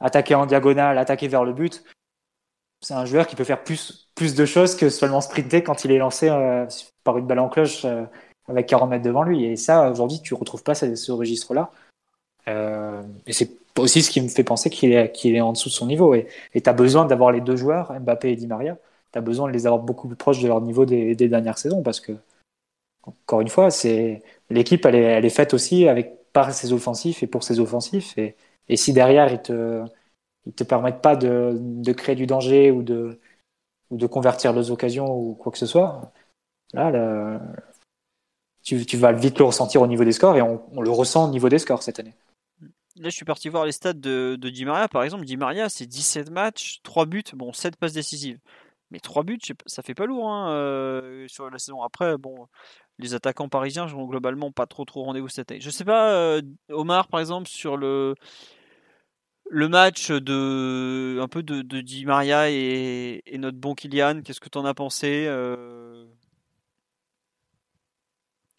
attaquer 0.00 0.34
en 0.34 0.46
diagonale, 0.46 0.98
attaquer 0.98 1.28
vers 1.28 1.44
le 1.44 1.52
but. 1.52 1.84
C'est 2.80 2.94
un 2.94 3.04
joueur 3.04 3.26
qui 3.26 3.34
peut 3.34 3.44
faire 3.44 3.62
plus, 3.64 4.08
plus 4.14 4.34
de 4.34 4.46
choses 4.46 4.76
que 4.76 4.88
seulement 4.88 5.20
sprinter 5.20 5.64
quand 5.64 5.84
il 5.84 5.90
est 5.90 5.98
lancé 5.98 6.28
euh, 6.28 6.66
par 7.02 7.18
une 7.18 7.26
balle 7.26 7.40
en 7.40 7.48
cloche 7.48 7.84
euh, 7.84 8.04
avec 8.48 8.66
40 8.66 8.88
mètres 8.88 9.04
devant 9.04 9.24
lui. 9.24 9.44
Et 9.44 9.56
ça, 9.56 9.90
aujourd'hui, 9.90 10.20
tu 10.22 10.34
ne 10.34 10.38
retrouves 10.38 10.62
pas 10.62 10.74
ce, 10.74 10.94
ce 10.94 11.10
registre-là. 11.10 11.72
Euh, 12.46 13.02
et 13.26 13.32
c'est 13.32 13.50
aussi 13.76 14.02
ce 14.02 14.10
qui 14.10 14.20
me 14.20 14.28
fait 14.28 14.44
penser 14.44 14.70
qu'il 14.70 14.92
est, 14.92 15.10
qu'il 15.12 15.34
est 15.34 15.40
en 15.40 15.52
dessous 15.52 15.68
de 15.68 15.74
son 15.74 15.86
niveau. 15.86 16.14
Et 16.14 16.28
tu 16.54 16.70
as 16.70 16.72
besoin 16.72 17.04
d'avoir 17.04 17.32
les 17.32 17.40
deux 17.40 17.56
joueurs, 17.56 17.92
Mbappé 18.00 18.30
et 18.30 18.36
Di 18.36 18.46
Maria, 18.46 18.76
tu 19.12 19.18
as 19.18 19.22
besoin 19.22 19.48
de 19.48 19.52
les 19.52 19.66
avoir 19.66 19.82
beaucoup 19.82 20.08
plus 20.08 20.16
proches 20.16 20.40
de 20.40 20.48
leur 20.48 20.60
niveau 20.60 20.84
des, 20.84 21.14
dernières 21.14 21.58
saisons 21.58 21.82
parce 21.82 22.00
que, 22.00 22.12
encore 23.02 23.40
une 23.40 23.48
fois, 23.48 23.70
c'est 23.70 24.22
l'équipe, 24.50 24.84
elle 24.86 25.24
est, 25.24 25.30
faite 25.30 25.54
aussi 25.54 25.88
avec, 25.88 26.32
par 26.32 26.52
ses 26.52 26.72
offensifs 26.72 27.22
et 27.22 27.26
pour 27.26 27.42
ses 27.42 27.60
offensifs. 27.60 28.16
Et, 28.18 28.36
et 28.68 28.76
si 28.76 28.92
derrière, 28.92 29.32
ils 29.32 29.42
te, 29.42 29.84
ils 30.46 30.52
te 30.52 30.64
permettent 30.64 31.02
pas 31.02 31.16
de, 31.16 31.56
de 31.58 31.92
créer 31.92 32.16
du 32.16 32.26
danger 32.26 32.70
ou 32.70 32.82
de, 32.82 33.18
ou 33.90 33.96
de 33.96 34.06
convertir 34.06 34.52
les 34.52 34.70
occasions 34.70 35.14
ou 35.14 35.34
quoi 35.34 35.52
que 35.52 35.58
ce 35.58 35.66
soit, 35.66 36.12
là, 36.72 37.40
tu, 38.62 38.84
tu, 38.84 38.96
vas 38.96 39.12
vite 39.12 39.38
le 39.38 39.44
ressentir 39.44 39.80
au 39.80 39.86
niveau 39.86 40.04
des 40.04 40.12
scores 40.12 40.36
et 40.36 40.42
on, 40.42 40.62
on, 40.72 40.82
le 40.82 40.90
ressent 40.90 41.28
au 41.28 41.30
niveau 41.30 41.48
des 41.48 41.58
scores 41.58 41.82
cette 41.82 42.00
année. 42.00 42.14
Là, 42.96 43.10
je 43.10 43.14
suis 43.14 43.24
parti 43.24 43.48
voir 43.48 43.64
les 43.64 43.72
stats 43.72 43.92
de, 43.92 44.36
de 44.36 44.50
Di 44.50 44.64
Maria. 44.64 44.88
Par 44.88 45.04
exemple, 45.04 45.24
Di 45.24 45.36
Maria, 45.36 45.68
c'est 45.68 45.86
17 45.86 46.30
matchs, 46.30 46.80
3 46.82 47.06
buts, 47.06 47.22
bon, 47.34 47.52
7 47.52 47.76
passes 47.76 47.92
décisives. 47.92 48.38
Mais 48.90 49.00
3 49.00 49.22
buts, 49.22 49.38
ça 49.66 49.82
fait 49.82 49.94
pas 49.94 50.06
lourd 50.06 50.30
hein, 50.30 51.26
sur 51.28 51.50
la 51.50 51.58
saison. 51.58 51.82
Après, 51.82 52.16
bon, 52.16 52.46
les 52.98 53.14
attaquants 53.14 53.48
parisiens 53.48 53.92
ont 53.94 54.06
globalement 54.06 54.50
pas 54.50 54.66
trop 54.66 54.84
trop 54.84 55.04
rendez-vous 55.04 55.28
cette 55.28 55.50
année. 55.50 55.60
Je 55.60 55.70
sais 55.70 55.84
pas, 55.84 56.40
Omar 56.70 57.08
par 57.08 57.20
exemple, 57.20 57.48
sur 57.48 57.76
le, 57.76 58.14
le 59.50 59.68
match 59.68 60.10
de 60.10 61.18
un 61.20 61.28
peu 61.28 61.42
de, 61.42 61.80
Di 61.80 62.06
Maria 62.06 62.50
et, 62.50 63.22
notre 63.38 63.58
bon 63.58 63.74
Kylian, 63.74 64.22
qu'est-ce 64.22 64.40
que 64.40 64.48
tu 64.48 64.58
en 64.58 64.64
as 64.64 64.74
pensé? 64.74 65.28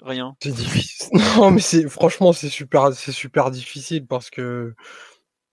Rien. 0.02 0.36
C'est 0.42 0.54
difficile. 0.54 1.10
Non, 1.38 1.52
mais 1.52 1.62
c'est 1.62 1.90
franchement 1.90 2.34
c'est 2.34 2.50
super, 2.50 2.94
c'est 2.94 3.12
super 3.12 3.50
difficile 3.52 4.06
parce 4.06 4.30
que 4.30 4.76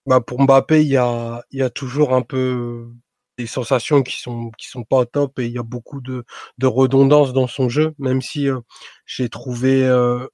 bah, 0.06 0.20
pour 0.20 0.42
Mbappé 0.42 0.82
il 0.82 0.88
y 0.88 0.96
a, 0.96 1.42
y 1.50 1.62
a 1.62 1.70
toujours 1.70 2.14
un 2.14 2.22
peu 2.22 2.88
des 3.38 3.46
sensations 3.46 4.02
qui 4.02 4.20
sont 4.20 4.50
qui 4.58 4.68
sont 4.68 4.84
pas 4.84 4.98
au 4.98 5.04
top 5.04 5.38
et 5.38 5.46
il 5.46 5.52
y 5.52 5.58
a 5.58 5.62
beaucoup 5.62 6.00
de, 6.00 6.24
de 6.58 6.66
redondance 6.66 7.32
dans 7.32 7.46
son 7.46 7.68
jeu, 7.68 7.94
même 7.98 8.22
si 8.22 8.48
euh, 8.48 8.60
j'ai 9.06 9.28
trouvé 9.28 9.84
euh, 9.84 10.26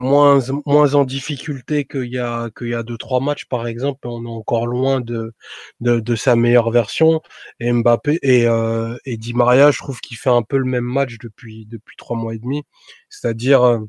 moins 0.00 0.40
moins 0.66 0.94
en 0.94 1.04
difficulté 1.04 1.84
qu'il 1.84 2.06
y 2.12 2.18
a 2.18 2.50
qu'il 2.56 2.68
y 2.68 2.74
a 2.74 2.82
deux 2.82 2.98
trois 2.98 3.20
matchs 3.20 3.46
par 3.46 3.66
exemple, 3.66 4.06
on 4.08 4.24
est 4.24 4.28
encore 4.28 4.66
loin 4.66 5.00
de 5.00 5.32
de, 5.80 6.00
de 6.00 6.16
sa 6.16 6.36
meilleure 6.36 6.70
version. 6.70 7.20
Et 7.60 7.72
Mbappé 7.72 8.18
et 8.22 8.46
euh, 8.46 8.96
et 9.04 9.16
Di 9.16 9.34
Maria, 9.34 9.70
je 9.70 9.78
trouve 9.78 10.00
qu'il 10.00 10.16
fait 10.16 10.30
un 10.30 10.42
peu 10.42 10.58
le 10.58 10.64
même 10.64 10.84
match 10.84 11.18
depuis 11.18 11.66
depuis 11.66 11.96
trois 11.96 12.16
mois 12.16 12.34
et 12.34 12.38
demi, 12.38 12.64
c'est-à-dire 13.10 13.80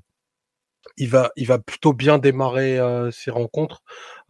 il 0.99 1.09
va, 1.09 1.31
il 1.37 1.47
va 1.47 1.59
plutôt 1.59 1.93
bien 1.93 2.19
démarrer 2.19 2.77
euh, 2.79 3.09
ses 3.11 3.31
rencontres 3.31 3.81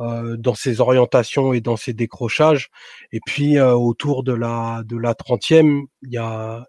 euh, 0.02 0.38
dans 0.38 0.56
ses 0.56 0.82
orientations 0.82 1.54
et 1.54 1.62
dans 1.62 1.78
ses 1.78 1.94
décrochages. 1.94 2.70
Et 3.12 3.20
puis 3.26 3.58
euh, 3.58 3.74
autour 3.74 4.24
de 4.24 4.34
la 4.34 4.84
de 4.86 4.98
la 4.98 5.16
trentième, 5.16 5.84
il 6.04 6.14
y 6.14 6.18
a, 6.18 6.66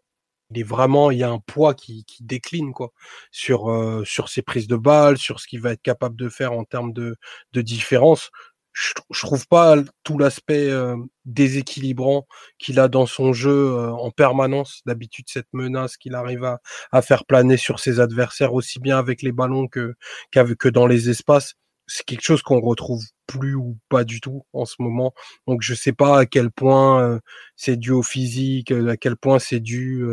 il 0.51 0.61
est 0.61 0.65
vraiment, 0.65 1.11
il 1.11 1.19
y 1.19 1.23
a 1.25 1.31
un 1.31 1.39
poids 1.39 1.75
qui, 1.75 2.05
qui 2.07 2.25
décline 2.25 2.73
quoi 2.73 2.93
sur 3.31 3.71
sur 4.05 4.29
ses 4.31 4.43
prises 4.43 4.67
de 4.69 4.77
balles, 4.77 5.19
sur 5.19 5.41
ce 5.41 5.47
qu'il 5.47 5.61
va 5.61 5.73
être 5.73 5.83
capable 5.83 6.17
de 6.17 6.29
faire 6.29 6.53
en 6.53 6.65
termes 6.65 6.93
de 6.93 7.17
de 7.53 7.63
différence 7.63 8.31
je, 8.73 8.93
trouve 9.27 9.47
pas 9.49 9.77
tout 10.05 10.19
l'aspect 10.19 10.71
euh, 10.71 10.97
déséquilibrant 11.25 12.27
qu'il 12.59 12.79
a 12.79 12.89
dans 12.89 13.07
son 13.07 13.33
jeu 13.33 13.73
euh, 13.73 13.91
en 13.91 14.11
permanence. 14.11 14.83
D'habitude, 14.87 15.27
cette 15.29 15.49
menace 15.53 15.97
qu'il 15.97 16.15
arrive 16.15 16.45
à, 16.45 17.03
faire 17.03 17.25
planer 17.25 17.57
sur 17.57 17.81
ses 17.81 18.01
adversaires 18.01 18.55
aussi 18.55 18.79
bien 18.81 18.99
avec 18.99 19.23
les 19.23 19.33
ballons 19.33 19.67
que, 19.67 19.95
que 20.33 20.69
dans 20.69 20.87
les 20.87 21.11
espaces, 21.11 21.55
c'est 21.87 22.05
quelque 22.05 22.23
chose 22.23 22.43
qu'on 22.43 22.61
retrouve 22.61 23.03
plus 23.27 23.57
ou 23.57 23.77
pas 23.89 24.05
du 24.05 24.21
tout 24.21 24.45
en 24.53 24.65
ce 24.65 24.77
moment. 24.79 25.13
Donc 25.49 25.63
je 25.63 25.75
sais 25.75 25.93
pas 25.93 26.21
à 26.21 26.27
quel 26.27 26.51
point 26.53 27.03
euh, 27.03 27.19
c'est 27.57 27.77
dû 27.77 27.91
au 27.91 28.03
physique, 28.03 28.71
à 28.71 28.97
quel 28.97 29.17
point 29.17 29.41
c'est 29.41 29.61
dû 29.61 30.05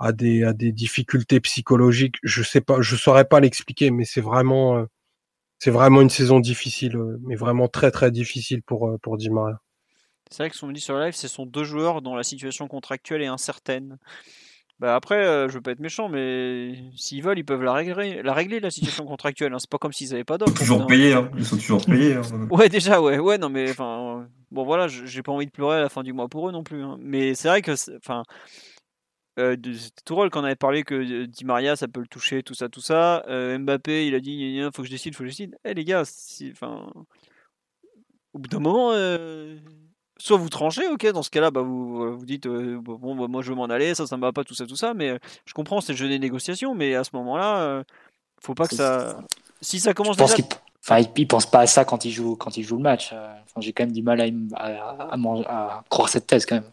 à 0.00 0.12
des 0.12 0.42
à 0.42 0.52
des 0.52 0.72
difficultés 0.72 1.40
psychologiques. 1.40 2.16
Je 2.24 2.42
sais 2.42 2.60
pas, 2.60 2.80
je 2.80 2.96
saurais 2.96 3.26
pas 3.26 3.40
l'expliquer, 3.40 3.90
mais 3.90 4.04
c'est 4.04 4.20
vraiment 4.20 4.86
c'est 5.64 5.70
vraiment 5.70 6.02
une 6.02 6.10
saison 6.10 6.40
difficile, 6.40 6.94
euh, 6.96 7.18
mais 7.22 7.36
vraiment 7.36 7.68
très 7.68 7.90
très 7.90 8.10
difficile 8.10 8.60
pour, 8.60 8.86
euh, 8.86 8.98
pour 8.98 9.16
Di 9.16 9.30
Maria. 9.30 9.58
C'est 10.30 10.42
vrai 10.42 10.50
que 10.50 10.56
ce 10.56 10.60
qu'on 10.60 10.66
me 10.66 10.74
dit 10.74 10.80
sur 10.80 10.98
live, 10.98 11.14
ce 11.14 11.26
sont 11.26 11.46
deux 11.46 11.64
joueurs 11.64 12.02
dont 12.02 12.14
la 12.14 12.22
situation 12.22 12.68
contractuelle 12.68 13.22
est 13.22 13.28
incertaine. 13.28 13.96
Bah 14.78 14.94
après, 14.94 15.24
euh, 15.24 15.48
je 15.48 15.54
veux 15.54 15.62
pas 15.62 15.70
être 15.70 15.80
méchant, 15.80 16.10
mais 16.10 16.74
s'ils 16.98 17.22
veulent, 17.22 17.38
ils 17.38 17.46
peuvent 17.46 17.62
la 17.62 17.72
régler, 17.72 18.22
la, 18.22 18.34
régler, 18.34 18.60
la 18.60 18.70
situation 18.70 19.06
contractuelle. 19.06 19.54
Hein. 19.54 19.58
C'est 19.58 19.70
pas 19.70 19.78
comme 19.78 19.94
s'ils 19.94 20.12
avaient 20.12 20.22
pas 20.22 20.36
d'offre. 20.36 20.52
Toujours 20.52 20.82
hein. 20.82 20.86
payés, 20.86 21.14
hein. 21.14 21.30
ils 21.38 21.46
sont 21.46 21.56
toujours 21.56 21.86
payés. 21.86 22.16
Hein. 22.16 22.48
ouais, 22.50 22.68
déjà, 22.68 23.00
ouais, 23.00 23.18
ouais, 23.18 23.38
non, 23.38 23.48
mais 23.48 23.70
enfin, 23.70 24.28
bon 24.50 24.64
voilà, 24.64 24.86
j'ai 24.86 25.22
pas 25.22 25.32
envie 25.32 25.46
de 25.46 25.50
pleurer 25.50 25.78
à 25.78 25.80
la 25.80 25.88
fin 25.88 26.02
du 26.02 26.12
mois 26.12 26.28
pour 26.28 26.46
eux 26.46 26.52
non 26.52 26.62
plus. 26.62 26.84
Mais 26.98 27.34
c'est 27.34 27.48
vrai 27.48 27.62
que, 27.62 27.72
enfin, 27.96 28.22
euh, 29.38 29.56
de 29.56 29.72
Tourelle 30.04 30.30
quand 30.30 30.40
on 30.42 30.44
avait 30.44 30.54
parlé 30.56 30.82
que 30.84 30.94
euh, 30.94 31.26
Di 31.26 31.44
Maria 31.44 31.76
ça 31.76 31.88
peut 31.88 32.00
le 32.00 32.06
toucher, 32.06 32.42
tout 32.42 32.54
ça, 32.54 32.68
tout 32.68 32.80
ça. 32.80 33.24
Euh, 33.28 33.58
Mbappé 33.58 34.06
il 34.06 34.14
a 34.14 34.20
dit 34.20 34.32
il 34.32 34.70
faut 34.74 34.82
que 34.82 34.88
je 34.88 34.92
décide, 34.92 35.14
faut 35.14 35.24
que 35.24 35.28
je 35.28 35.30
décide. 35.30 35.56
Eh 35.64 35.74
les 35.74 35.84
gars, 35.84 36.02
enfin, 36.52 36.86
au 38.32 38.38
bout 38.38 38.48
d'un 38.48 38.58
moment, 38.60 38.90
euh, 38.92 39.56
soit 40.18 40.36
vous 40.36 40.48
tranchez, 40.48 40.86
ok, 40.88 41.06
dans 41.12 41.22
ce 41.22 41.30
cas-là, 41.30 41.50
bah, 41.50 41.62
vous 41.62 42.16
vous 42.18 42.26
dites, 42.26 42.46
euh, 42.46 42.78
bon, 42.80 43.14
bah, 43.16 43.26
moi 43.28 43.42
je 43.42 43.50
veux 43.50 43.56
m'en 43.56 43.66
aller, 43.66 43.94
ça, 43.94 44.06
ça 44.06 44.16
me 44.16 44.22
va 44.22 44.32
pas, 44.32 44.44
tout 44.44 44.54
ça, 44.54 44.66
tout 44.66 44.76
ça, 44.76 44.94
mais 44.94 45.10
euh, 45.10 45.18
je 45.46 45.52
comprends, 45.54 45.80
c'est 45.80 45.92
le 45.92 45.98
jeu 45.98 46.08
des 46.08 46.18
négociations, 46.18 46.74
mais 46.74 46.94
à 46.94 47.04
ce 47.04 47.10
moment-là, 47.14 47.58
euh, 47.62 47.84
faut 48.40 48.54
pas 48.54 48.66
que 48.66 48.74
ça. 48.76 49.20
Si 49.60 49.80
ça 49.80 49.94
commence 49.94 50.16
déjà. 50.26 50.36
enfin, 50.82 50.98
il, 51.16 51.26
pense 51.28 51.46
pas 51.50 51.60
à 51.60 51.66
ça 51.66 51.84
quand 51.84 52.04
il 52.04 52.10
joue, 52.10 52.36
quand 52.36 52.56
il 52.56 52.62
joue 52.64 52.76
le 52.76 52.82
match. 52.82 53.10
Euh, 53.12 53.32
Enfin, 53.46 53.60
J'ai 53.60 53.72
quand 53.72 53.84
même 53.84 53.92
du 53.92 54.02
mal 54.02 54.20
à, 54.20 54.24
im- 54.24 54.48
à, 54.56 55.12
à 55.12 55.16
man- 55.16 55.44
à 55.46 55.82
croire 55.88 56.08
cette 56.08 56.26
thèse 56.26 56.44
quand 56.44 56.56
même. 56.56 56.70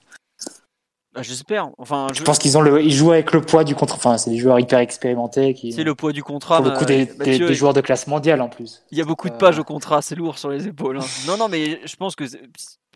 Ah, 1.14 1.24
J'espère. 1.24 1.70
Enfin, 1.78 2.08
Je 2.14 2.24
pense 2.24 2.40
qu'ils 2.40 2.58
ont 2.58 2.62
le, 2.62 2.82
ils 2.82 2.94
jouent 2.94 3.12
avec 3.12 3.34
le 3.34 3.42
poids 3.42 3.64
du 3.66 3.76
contre. 3.76 3.96
Enfin, 3.96 4.18
c'est 4.18 4.30
des 4.30 4.38
joueurs 4.38 4.60
hyper 4.60 4.80
expérimentés 4.80 5.54
qui, 5.54 5.74
c'est 5.74 5.84
le 5.84 5.94
poids 5.94 6.14
du 6.14 6.24
contrat. 6.24 6.58
pour 6.62 6.72
le 6.72 6.78
coup, 6.78 6.86
des, 6.86 7.06
bah, 7.06 7.26
des- 7.26 7.54
joueurs 7.54 7.74
de 7.74 7.82
classe 7.82 8.08
mondiale 8.08 8.40
en 8.42 8.48
plus. 8.48 8.82
Il 8.92 8.98
y 8.98 9.02
a 9.02 9.06
beaucoup 9.06 9.28
de 9.28 9.34
Euh, 9.34 9.38
pages 9.38 9.60
au 9.60 9.64
contrat, 9.66 10.02
c'est 10.02 10.16
lourd 10.16 10.38
sur 10.38 10.50
les 10.50 10.68
épaules. 10.68 10.98
hein. 10.98 11.02
Non, 11.28 11.36
non, 11.38 11.50
mais 11.50 11.82
je 11.86 11.96
pense 11.98 12.16
que 12.16 12.26
c'est- 12.28 12.42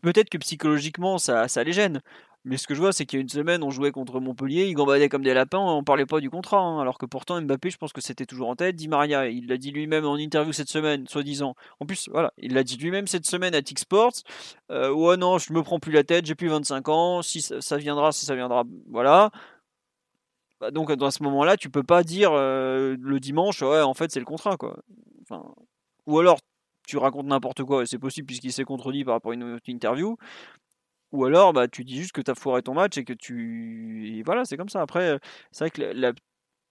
peut-être 0.01 0.29
que 0.29 0.37
psychologiquement 0.37 1.17
ça, 1.17 1.47
ça 1.49 1.63
les 1.63 1.73
gêne. 1.73 2.01
Mais 2.45 2.57
ce 2.57 2.67
que 2.67 2.75
je 2.75 2.79
vois, 2.79 2.93
c'est 2.93 3.07
qu'il 3.07 3.17
y 3.17 3.19
a 3.19 3.23
une 3.23 3.29
semaine, 3.29 3.63
on 3.63 3.71
jouait 3.71 3.91
contre 3.91 4.19
Montpellier, 4.19 4.67
ils 4.67 4.75
gambadaient 4.75 5.09
comme 5.09 5.23
des 5.23 5.33
lapins, 5.33 5.57
on 5.57 5.83
parlait 5.83 6.05
pas 6.05 6.19
du 6.19 6.29
contrat. 6.29 6.59
hein. 6.59 6.79
alors 6.79 6.99
que 6.99 7.07
pourtant, 7.07 7.41
Mbappé, 7.41 7.71
je 7.71 7.77
pense 7.77 7.91
que 7.91 8.01
c'était 8.01 8.27
toujours 8.27 8.49
en 8.49 8.55
tête. 8.55 8.75
Di 8.75 8.87
Maria, 8.87 9.27
il 9.27 9.47
l'a 9.47 9.57
dit 9.57 9.71
lui-même 9.71 10.05
en 10.05 10.15
interview 10.15 10.53
cette 10.53 10.69
semaine, 10.69 11.07
soi-disant. 11.07 11.55
En 11.79 11.87
plus, 11.87 12.07
voilà, 12.11 12.31
il 12.37 12.53
l'a 12.53 12.63
dit 12.63 12.77
lui-même 12.77 13.07
cette 13.07 13.25
semaine 13.25 13.55
à 13.55 13.63
TIC 13.63 13.79
Sports. 13.79 14.13
Euh, 14.71 14.91
ouais, 14.91 15.17
non, 15.17 15.39
je 15.39 15.53
me 15.53 15.63
prends 15.63 15.79
plus 15.79 15.91
la 15.91 16.03
tête, 16.03 16.27
j'ai 16.27 16.35
plus 16.35 16.47
25 16.47 16.87
ans, 16.87 17.21
si 17.23 17.41
ça, 17.41 17.77
viendra, 17.77 18.11
si 18.11 18.27
ça 18.27 18.35
viendra, 18.35 18.63
voilà. 18.91 19.31
Bah, 20.61 20.69
donc, 20.69 20.91
dans 20.91 21.09
ce 21.09 21.23
moment-là, 21.23 21.57
tu 21.57 21.71
peux 21.71 21.83
pas 21.83 22.03
dire 22.03 22.31
euh, 22.33 22.95
le 22.99 23.19
dimanche, 23.19 23.63
ouais, 23.63 23.81
en 23.81 23.95
fait, 23.95 24.11
c'est 24.11 24.19
le 24.19 24.25
contrat, 24.25 24.55
quoi. 24.57 24.77
Ou 26.05 26.19
alors 26.19 26.37
tu 26.87 26.97
racontes 26.97 27.25
n'importe 27.25 27.63
quoi, 27.63 27.81
et 27.81 27.85
c'est 27.87 27.97
possible 27.97 28.27
puisqu'il 28.27 28.53
s'est 28.53 28.63
contredit 28.63 29.03
par 29.03 29.15
rapport 29.15 29.31
à 29.31 29.33
une 29.33 29.59
interview. 29.67 30.17
Ou 31.15 31.25
alors 31.25 31.53
bah, 31.53 31.67
tu 31.67 31.83
dis 31.83 31.97
juste 31.97 32.11
que 32.13 32.21
tu 32.21 32.31
as 32.31 32.35
foiré 32.35 32.61
ton 32.61 32.73
match 32.73 32.97
et 32.97 33.05
que 33.05 33.13
tu. 33.13 34.17
Et 34.19 34.23
voilà, 34.23 34.45
c'est 34.45 34.57
comme 34.57 34.69
ça. 34.69 34.81
Après, 34.81 35.09
euh, 35.09 35.17
c'est 35.51 35.65
vrai 35.65 35.71
que 35.71 35.81
la- 35.81 35.93
la- 35.93 36.13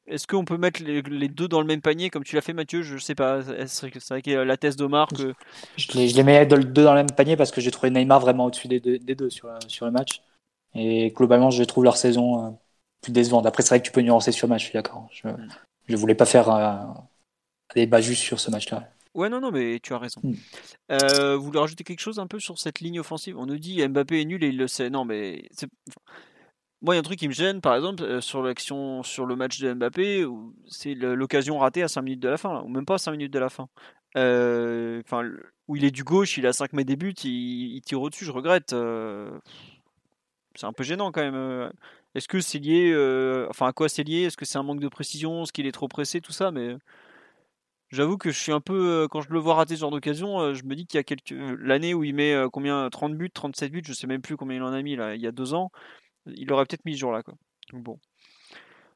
Est-ce 0.06 0.26
qu'on 0.26 0.44
peut 0.44 0.58
mettre 0.58 0.82
les, 0.82 1.02
deux 1.28 1.48
dans 1.48 1.60
le 1.62 1.66
même 1.66 1.80
panier 1.82 2.10
comme 2.10 2.24
tu 2.24 2.36
l'as 2.36 2.42
fait, 2.42 2.52
Mathieu? 2.54 2.82
Je 2.82 2.98
sais 2.98 3.14
pas. 3.14 3.42
C'est 3.42 3.66
c'est 3.68 4.08
vrai 4.10 4.22
que 4.22 4.30
la 4.32 4.56
thèse 4.56 4.76
d'Omar 4.76 5.08
que. 5.08 5.34
Je 5.76 5.92
les, 5.92 6.08
je 6.08 6.16
les 6.16 6.22
mets 6.22 6.46
deux 6.46 6.84
dans 6.84 6.92
le 6.94 7.00
même 7.00 7.12
panier 7.12 7.36
parce 7.36 7.50
que 7.50 7.60
j'ai 7.60 7.70
trouvé 7.70 7.90
Neymar 7.90 8.20
vraiment 8.20 8.46
au-dessus 8.46 8.68
des 8.68 8.80
deux, 8.80 8.98
des 8.98 9.14
deux 9.14 9.30
sur, 9.30 9.48
le- 9.48 9.68
sur 9.68 9.86
le 9.86 9.92
match. 9.92 10.22
Et 10.74 11.10
globalement, 11.10 11.50
je 11.50 11.62
trouve 11.64 11.84
leur 11.84 11.96
saison 11.96 12.46
euh, 12.46 12.50
plus 13.02 13.12
décevante. 13.12 13.46
Après, 13.46 13.62
c'est 13.62 13.70
vrai 13.70 13.80
que 13.80 13.86
tu 13.86 13.92
peux 13.92 14.02
nuancer 14.02 14.32
sur 14.32 14.46
le 14.46 14.50
match, 14.50 14.62
je 14.62 14.66
suis 14.66 14.74
d'accord. 14.74 15.08
Je 15.12 15.28
ne 15.92 15.96
voulais 15.96 16.14
pas 16.14 16.26
faire 16.26 16.48
euh, 16.50 16.60
un 16.62 17.08
débat 17.74 18.00
juste 18.00 18.22
sur 18.22 18.40
ce 18.40 18.50
match-là. 18.50 18.93
Ouais, 19.14 19.28
non, 19.28 19.40
non, 19.40 19.50
mais 19.52 19.78
tu 19.80 19.92
as 19.94 19.98
raison. 19.98 20.20
Mm. 20.22 20.34
Euh, 20.92 21.36
vous 21.36 21.44
voulez 21.44 21.58
rajouter 21.60 21.84
quelque 21.84 22.00
chose 22.00 22.18
un 22.18 22.26
peu 22.26 22.40
sur 22.40 22.58
cette 22.58 22.80
ligne 22.80 22.98
offensive? 23.00 23.38
On 23.38 23.46
nous 23.46 23.58
dit 23.58 23.86
Mbappé 23.86 24.20
est 24.20 24.24
nul 24.24 24.42
et 24.44 24.48
il 24.48 24.56
le 24.58 24.66
sait. 24.68 24.90
Non, 24.90 25.04
mais 25.04 25.48
moi, 26.82 26.94
il 26.94 26.96
y 26.96 26.98
a 26.98 27.00
un 27.00 27.04
truc 27.04 27.18
qui 27.18 27.28
me 27.28 27.32
gêne, 27.32 27.60
par 27.60 27.74
exemple, 27.76 28.02
euh, 28.02 28.20
sur 28.20 28.42
l'action, 28.42 29.02
sur 29.02 29.24
le 29.26 29.36
match 29.36 29.60
de 29.60 29.72
Mbappé, 29.72 30.24
où 30.24 30.54
c'est 30.66 30.94
l'occasion 30.94 31.58
ratée 31.58 31.82
à 31.82 31.88
5 31.88 32.02
minutes 32.02 32.20
de 32.20 32.28
la 32.28 32.36
fin, 32.36 32.52
là, 32.52 32.62
ou 32.62 32.68
même 32.68 32.84
pas 32.84 32.98
5 32.98 33.12
minutes 33.12 33.32
de 33.32 33.38
la 33.38 33.48
fin. 33.48 33.68
Euh, 34.16 35.00
Enfin, 35.04 35.22
où 35.68 35.76
il 35.76 35.84
est 35.84 35.90
du 35.90 36.04
gauche, 36.04 36.36
il 36.36 36.46
a 36.46 36.52
5 36.52 36.72
mètres 36.74 36.88
des 36.88 36.96
buts, 36.96 37.14
il, 37.24 37.76
il 37.76 37.80
tire 37.82 38.02
au-dessus, 38.02 38.24
je 38.26 38.32
regrette. 38.32 38.72
euh, 38.74 39.30
c'est 40.54 40.66
un 40.66 40.72
peu 40.72 40.84
gênant 40.84 41.10
quand 41.12 41.22
même. 41.22 41.70
Est-ce 42.14 42.28
que 42.28 42.40
c'est 42.40 42.58
lié, 42.58 42.92
euh, 42.92 43.46
enfin 43.50 43.66
à 43.66 43.72
quoi 43.72 43.88
c'est 43.88 44.04
lié? 44.04 44.22
Est-ce 44.24 44.36
que 44.36 44.44
c'est 44.44 44.58
un 44.58 44.62
manque 44.62 44.80
de 44.80 44.88
précision? 44.88 45.42
Est-ce 45.42 45.52
qu'il 45.52 45.66
est 45.66 45.72
trop 45.72 45.88
pressé? 45.88 46.20
Tout 46.20 46.32
ça, 46.32 46.50
mais 46.52 46.76
J'avoue 47.94 48.18
que 48.18 48.30
je 48.32 48.38
suis 48.38 48.50
un 48.50 48.60
peu, 48.60 49.04
euh, 49.04 49.08
quand 49.08 49.20
je 49.20 49.30
le 49.30 49.38
vois 49.38 49.54
rater 49.54 49.76
ce 49.76 49.80
genre 49.80 49.92
d'occasion, 49.92 50.40
euh, 50.40 50.54
je 50.54 50.64
me 50.64 50.74
dis 50.74 50.84
qu'il 50.86 50.98
y 50.98 51.00
a 51.00 51.04
quelques. 51.04 51.30
euh, 51.32 51.56
L'année 51.60 51.94
où 51.94 52.02
il 52.02 52.12
met 52.14 52.34
combien 52.52 52.88
30 52.90 53.14
buts, 53.16 53.30
37 53.30 53.70
buts, 53.70 53.82
je 53.86 53.92
sais 53.92 54.08
même 54.08 54.20
plus 54.20 54.36
combien 54.36 54.56
il 54.56 54.62
en 54.62 54.72
a 54.72 54.82
mis 54.82 54.96
là, 54.96 55.14
il 55.14 55.22
y 55.22 55.26
a 55.28 55.32
deux 55.32 55.54
ans, 55.54 55.70
il 56.26 56.52
aurait 56.52 56.64
peut-être 56.66 56.84
mis 56.84 56.94
ce 56.94 56.98
jour-là. 57.00 57.22
Quoi. 57.22 57.34
Donc 57.72 57.82
bon. 57.84 57.98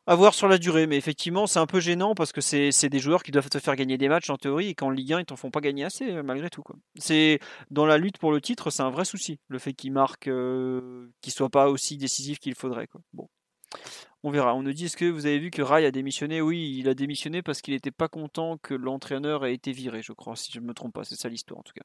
À 0.09 0.15
voir 0.17 0.35
sur 0.35 0.49
la 0.49 0.59
durée, 0.59 0.87
mais 0.87 0.97
effectivement, 0.97 1.47
c'est 1.47 1.59
un 1.61 1.67
peu 1.67 1.81
gênant 1.81 2.15
parce 2.15 2.33
que 2.33 2.41
c'est 2.41 2.89
des 2.89 2.99
joueurs 2.99 3.23
qui 3.23 3.31
doivent 3.31 3.51
te 3.51 3.59
faire 3.59 3.77
gagner 3.77 3.99
des 3.99 4.09
matchs 4.09 4.31
en 4.31 4.37
théorie 4.39 4.71
et 4.71 4.75
qu'en 4.75 4.91
Ligue 4.91 5.13
1, 5.13 5.21
ils 5.21 5.27
t'en 5.27 5.37
font 5.37 5.51
pas 5.51 5.61
gagner 5.61 5.85
assez 5.85 6.23
malgré 6.23 6.49
tout. 6.51 6.63
Quoi. 6.63 6.77
C'est 6.97 7.39
Dans 7.71 7.85
la 7.87 7.99
lutte 7.99 8.19
pour 8.19 8.33
le 8.33 8.41
titre, 8.41 8.71
c'est 8.71 8.83
un 8.83 8.91
vrai 8.91 9.05
souci, 9.05 9.39
le 9.49 9.59
fait 9.59 9.75
qu'il 9.75 9.93
marque, 9.93 10.31
qu'il 11.21 11.33
soit 11.33 11.51
pas 11.51 11.69
aussi 11.69 11.99
décisif 11.99 12.39
qu'il 12.39 12.55
faudrait. 12.55 12.87
Quoi. 12.87 13.03
Bon. 13.13 13.29
On 14.25 14.31
verra. 14.31 14.55
On 14.55 14.63
nous 14.63 14.73
dit 14.73 14.87
est-ce 14.87 14.97
que 14.97 15.05
vous 15.05 15.27
avez 15.27 15.39
vu 15.39 15.51
que 15.51 15.63
Rai 15.63 15.87
a 15.87 15.91
démissionné? 15.91 16.41
Oui, 16.41 16.77
il 16.79 16.89
a 16.89 16.95
démissionné 16.95 17.43
parce 17.43 17.61
qu'il 17.61 17.75
n'était 17.75 17.93
pas 17.93 18.09
content 18.09 18.59
que 18.59 18.75
l'entraîneur 18.75 19.47
ait 19.47 19.55
été 19.55 19.73
viré, 19.73 20.03
je 20.03 20.13
crois, 20.13 20.35
si 20.35 20.51
je 20.53 20.61
ne 20.61 20.67
me 20.67 20.75
trompe 20.75 20.95
pas. 20.95 21.05
C'est 21.05 21.17
ça 21.17 21.29
l'histoire 21.29 21.61
en 21.61 21.63
tout 21.63 21.73
cas. 21.73 21.85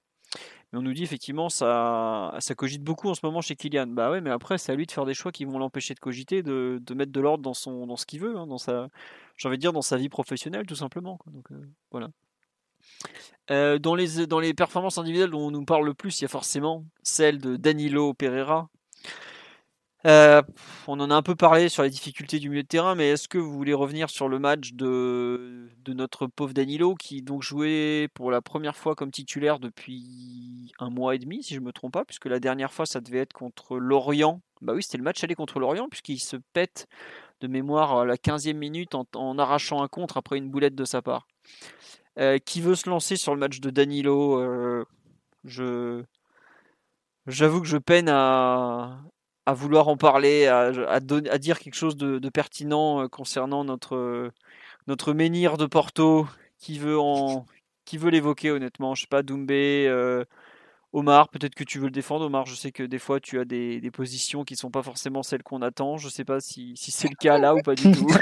Mais 0.71 0.79
on 0.79 0.81
nous 0.81 0.93
dit 0.93 1.03
effectivement 1.03 1.49
ça, 1.49 2.35
ça 2.39 2.55
cogite 2.55 2.81
beaucoup 2.81 3.07
en 3.07 3.13
ce 3.13 3.21
moment 3.23 3.41
chez 3.41 3.55
Kylian. 3.55 3.87
Bah 3.87 4.09
ouais, 4.09 4.21
mais 4.21 4.31
après 4.31 4.57
c'est 4.57 4.71
à 4.71 4.75
lui 4.75 4.87
de 4.87 4.91
faire 4.91 5.05
des 5.05 5.13
choix 5.13 5.31
qui 5.31 5.45
vont 5.45 5.59
l'empêcher 5.59 5.93
de 5.93 5.99
cogiter, 5.99 6.41
de, 6.41 6.81
mettre 6.95 7.11
de 7.11 7.21
l'ordre 7.21 7.43
dans 7.43 7.85
dans 7.85 7.95
ce 7.95 8.05
qu'il 8.07 8.19
veut, 8.19 8.35
hein, 8.35 8.47
dans 8.47 8.57
sa, 8.57 8.89
j'ai 9.37 9.47
envie 9.47 9.57
de 9.57 9.61
dire 9.61 9.73
dans 9.73 9.83
sa 9.83 9.97
vie 9.97 10.09
professionnelle 10.09 10.65
tout 10.65 10.75
simplement. 10.75 11.19
Donc 11.27 11.51
euh, 11.51 11.69
voilà. 11.91 12.09
Euh, 13.51 13.77
dans, 13.77 13.95
les, 13.95 14.25
dans 14.25 14.39
les 14.39 14.53
performances 14.53 14.97
individuelles 14.97 15.31
dont 15.31 15.47
on 15.47 15.51
nous 15.51 15.65
parle 15.65 15.85
le 15.85 15.93
plus, 15.93 16.19
il 16.19 16.23
y 16.23 16.25
a 16.25 16.29
forcément 16.29 16.85
celle 17.01 17.39
de 17.39 17.57
Danilo 17.57 18.13
Pereira. 18.13 18.69
Euh, 20.05 20.41
on 20.87 20.99
en 20.99 21.09
a 21.09 21.15
un 21.15 21.21
peu 21.21 21.35
parlé 21.35 21.69
sur 21.69 21.83
les 21.83 21.89
difficultés 21.89 22.39
du 22.39 22.49
milieu 22.49 22.63
de 22.63 22.67
terrain, 22.67 22.93
mais 22.95 23.11
est-ce 23.11 23.29
que 23.29 23.37
vous 23.37 23.53
voulez 23.53 23.73
revenir 23.73 24.09
sur 24.09 24.27
le 24.27 24.37
match 24.37 24.73
de, 24.73 25.69
notre 25.87 26.27
pauvre 26.27 26.53
Danilo 26.53 26.95
qui 26.95 27.21
donc 27.21 27.41
jouait 27.41 28.09
pour 28.13 28.29
la 28.29 28.41
première 28.41 28.75
fois 28.75 28.95
comme 28.95 29.11
titulaire 29.11 29.59
depuis 29.59 30.73
un 30.79 30.89
mois 30.89 31.15
et 31.15 31.19
demi, 31.19 31.41
si 31.43 31.55
je 31.55 31.61
me 31.61 31.71
trompe 31.71 31.93
pas, 31.93 32.03
puisque 32.05 32.25
la 32.25 32.39
dernière 32.39 32.73
fois 32.73 32.85
ça 32.85 32.99
devait 32.99 33.19
être 33.19 33.33
contre 33.33 33.77
Lorient. 33.77 34.41
Bah 34.61 34.73
oui, 34.73 34.83
c'était 34.83 34.97
le 34.97 35.03
match 35.03 35.23
aller 35.23 35.35
contre 35.35 35.59
Lorient, 35.59 35.87
puisqu'il 35.89 36.19
se 36.19 36.37
pète 36.53 36.87
de 37.39 37.47
mémoire 37.47 37.99
à 37.99 38.05
la 38.05 38.17
15e 38.17 38.53
minute 38.53 38.95
en, 38.95 39.05
en 39.15 39.37
arrachant 39.39 39.81
un 39.83 39.87
contre 39.87 40.17
après 40.17 40.37
une 40.37 40.49
boulette 40.49 40.75
de 40.75 40.85
sa 40.85 41.01
part. 41.01 41.27
Euh, 42.19 42.37
qui 42.37 42.61
veut 42.61 42.75
se 42.75 42.89
lancer 42.89 43.15
sur 43.15 43.33
le 43.33 43.39
match 43.39 43.59
de 43.59 43.69
Danilo 43.71 44.37
Euh, 44.39 44.85
Je 45.45 46.03
j'avoue 47.27 47.61
que 47.61 47.67
je 47.67 47.77
peine 47.77 48.09
à, 48.09 49.01
à 49.45 49.53
vouloir 49.53 49.87
en 49.89 49.97
parler, 49.97 50.47
à, 50.47 50.71
à, 50.89 50.99
don- 50.99 51.27
à 51.29 51.37
dire 51.37 51.59
quelque 51.59 51.75
chose 51.75 51.97
de, 51.97 52.19
de 52.19 52.29
pertinent 52.29 53.01
euh, 53.03 53.07
concernant 53.07 53.63
notre, 53.63 53.95
euh, 53.95 54.31
notre 54.87 55.13
menhir 55.13 55.57
de 55.57 55.65
Porto 55.65 56.27
qui 56.59 56.79
veut 56.79 56.99
en 56.99 57.45
qui 57.85 57.97
veut 57.97 58.09
l'évoquer 58.09 58.51
honnêtement. 58.51 58.95
Je 58.95 59.01
sais 59.01 59.07
pas, 59.07 59.23
Doumbé, 59.23 59.85
euh, 59.89 60.23
Omar, 60.93 61.27
peut-être 61.29 61.55
que 61.55 61.65
tu 61.65 61.79
veux 61.79 61.85
le 61.85 61.91
défendre, 61.91 62.25
Omar. 62.25 62.45
Je 62.45 62.55
sais 62.55 62.71
que 62.71 62.83
des 62.83 62.99
fois 62.99 63.19
tu 63.19 63.39
as 63.39 63.45
des, 63.45 63.81
des 63.81 63.91
positions 63.91 64.45
qui 64.45 64.55
sont 64.55 64.71
pas 64.71 64.83
forcément 64.83 65.23
celles 65.23 65.43
qu'on 65.43 65.61
attend. 65.61 65.97
Je 65.97 66.07
sais 66.07 66.23
pas 66.23 66.39
si, 66.39 66.73
si 66.77 66.91
c'est 66.91 67.09
le 67.09 67.15
cas 67.15 67.37
là 67.37 67.55
ou 67.55 67.61
pas 67.61 67.75
du 67.75 67.91
tout. 67.91 68.07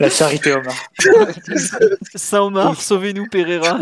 La 0.00 0.10
charité, 0.10 0.52
Omar. 0.52 0.74
Saint 2.14 2.42
Omar, 2.42 2.80
sauvez-nous 2.80 3.26
Pereira. 3.28 3.78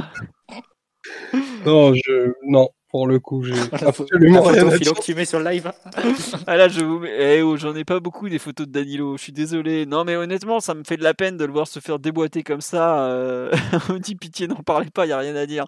Non, 1.64 1.94
je... 1.94 2.32
non, 2.46 2.68
pour 2.90 3.06
le 3.06 3.20
coup, 3.20 3.42
j'ai 3.44 3.54
absolument 3.86 4.44
la 4.46 4.50
rien 4.52 4.62
photo 4.62 4.74
à 4.74 4.78
dire. 4.78 4.94
que 4.94 5.02
tu 5.02 5.14
mets 5.14 5.24
sur 5.24 5.38
le 5.38 5.48
live. 5.50 5.72
Ah 6.46 6.56
là, 6.56 6.68
je 6.68 6.80
vous 6.80 6.98
mets- 6.98 7.36
eh 7.38 7.42
oh, 7.42 7.56
j'en 7.56 7.74
ai 7.74 7.84
pas 7.84 8.00
beaucoup 8.00 8.28
des 8.28 8.38
photos 8.38 8.66
de 8.66 8.72
Danilo. 8.72 9.16
Je 9.16 9.22
suis 9.22 9.32
désolé. 9.32 9.86
Non, 9.86 10.04
mais 10.04 10.16
honnêtement, 10.16 10.60
ça 10.60 10.74
me 10.74 10.82
fait 10.84 10.96
de 10.96 11.02
la 11.04 11.14
peine 11.14 11.36
de 11.36 11.44
le 11.44 11.52
voir 11.52 11.66
se 11.68 11.78
faire 11.80 11.98
déboîter 11.98 12.42
comme 12.42 12.60
ça. 12.60 13.04
Euh... 13.06 13.50
On 13.88 13.94
me 13.94 13.98
dit 13.98 14.16
pitié, 14.16 14.48
n'en 14.48 14.56
parlez 14.56 14.90
pas, 14.90 15.06
il 15.06 15.10
y 15.10 15.12
a 15.12 15.18
rien 15.18 15.36
à 15.36 15.46
dire. 15.46 15.64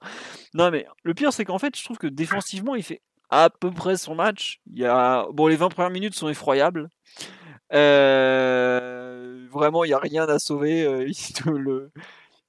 Non, 0.55 0.71
mais 0.71 0.87
le 1.05 1.15
pire, 1.15 1.33
c'est 1.33 1.45
qu'en 1.45 1.59
fait, 1.59 1.77
je 1.79 1.85
trouve 1.85 1.99
que 1.99 2.07
défensivement, 2.09 2.75
il 2.75 2.83
fait 2.83 3.01
à 3.31 3.49
peu 3.51 3.71
près 3.71 3.97
son 3.97 4.15
match. 4.15 4.59
Il 4.73 4.81
y 4.81 4.85
a 4.87 5.27
bon, 5.33 5.47
les 5.47 5.57
20 5.57 5.69
premières 5.69 5.91
minutes 5.91 6.15
sont 6.15 6.29
effroyables. 6.29 6.89
Euh, 7.73 9.47
Vraiment, 9.51 9.85
il 9.85 9.91
y 9.91 9.95
a 9.95 9.99
rien 9.99 10.27
à 10.29 10.39
sauver. 10.39 10.83
euh, 10.85 11.07
le- 11.47 11.91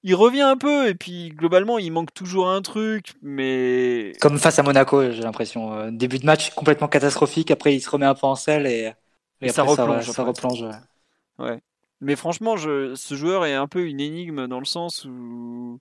il 0.04 0.16
revient 0.16 0.42
un 0.42 0.58
peu 0.58 0.88
et 0.88 0.96
puis 0.96 1.30
globalement, 1.30 1.80
il 1.80 1.92
manque 1.92 2.14
toujours 2.14 2.50
un 2.50 2.62
truc, 2.62 3.14
mais 3.22 4.14
Comme 4.20 4.40
face 4.40 4.58
à 4.60 4.64
Monaco, 4.64 5.12
j'ai 5.12 5.22
l'impression. 5.22 5.74
Euh, 5.74 5.92
Début 5.92 6.20
de 6.20 6.26
match 6.26 6.52
complètement 6.52 6.88
catastrophique. 6.88 7.52
Après, 7.52 7.76
il 7.76 7.82
se 7.82 7.90
remet 7.90 8.06
un 8.06 8.16
peu 8.16 8.26
en 8.28 8.36
selle 8.36 8.66
et, 8.68 8.94
Et 9.42 9.48
et 9.48 9.50
ça 9.50 9.64
après, 9.64 9.72
replonge, 9.72 10.10
ça 10.10 10.24
après. 10.24 10.24
replonge. 10.24 10.66
ouais. 11.40 11.62
Mais 12.02 12.16
franchement, 12.16 12.58
je, 12.58 12.96
ce 12.96 13.16
joueur 13.16 13.46
est 13.46 13.54
un 13.54 13.68
peu 13.68 13.86
une 13.88 14.00
énigme 14.00 14.48
dans 14.48 14.60
le 14.60 14.66
sens 14.66 15.06
où 15.06 15.80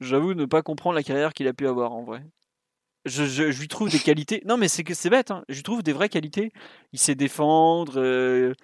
j'avoue 0.00 0.34
ne 0.34 0.44
pas 0.44 0.62
comprendre 0.62 0.94
la 0.96 1.02
carrière 1.02 1.32
qu'il 1.32 1.48
a 1.48 1.52
pu 1.54 1.66
avoir 1.66 1.92
en 1.92 2.02
vrai. 2.04 2.22
Je, 3.06 3.24
je- 3.26 3.52
je 3.52 3.60
lui 3.60 3.68
trouve 3.68 3.90
des 3.90 4.00
qualités. 4.00 4.42
Non, 4.46 4.56
mais 4.58 4.68
c'est 4.68 4.84
que 4.84 4.94
c'est 4.94 5.10
bête. 5.10 5.30
hein. 5.32 5.44
Je 5.48 5.56
lui 5.56 5.62
trouve 5.62 5.82
des 5.82 5.92
vraies 5.94 6.10
qualités. 6.10 6.52
Il 6.92 6.98
sait 7.00 7.14
défendre, 7.16 7.94
euh, 8.00 8.54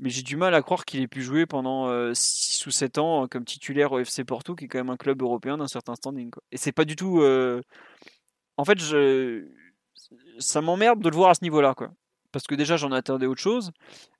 mais 0.00 0.08
j'ai 0.08 0.22
du 0.22 0.36
mal 0.36 0.54
à 0.54 0.62
croire 0.62 0.84
qu'il 0.84 1.00
ait 1.02 1.08
pu 1.08 1.22
jouer 1.22 1.46
pendant 1.46 2.12
6 2.14 2.66
ou 2.66 2.70
7 2.70 2.98
ans 2.98 3.24
euh, 3.24 3.26
comme 3.26 3.44
titulaire 3.44 3.92
au 3.92 3.98
FC 3.98 4.24
Porto, 4.24 4.56
qui 4.56 4.64
est 4.64 4.68
quand 4.68 4.78
même 4.78 4.90
un 4.90 4.96
club 4.96 5.22
européen 5.22 5.58
d'un 5.58 5.68
certain 5.68 5.94
standing. 5.94 6.30
Et 6.52 6.56
c'est 6.56 6.72
pas 6.72 6.86
du 6.86 6.96
tout. 6.96 7.20
euh, 7.20 7.60
En 8.56 8.64
fait, 8.64 8.78
je... 8.80 9.46
ça 10.38 10.62
m'emmerde 10.62 11.00
de 11.00 11.08
le 11.10 11.16
voir 11.16 11.30
à 11.30 11.34
ce 11.34 11.44
niveau-là, 11.44 11.74
quoi. 11.74 11.90
Parce 12.32 12.46
que 12.46 12.54
déjà, 12.54 12.76
j'en 12.76 12.92
attendais 12.92 13.26
autre 13.26 13.40
chose, 13.40 13.72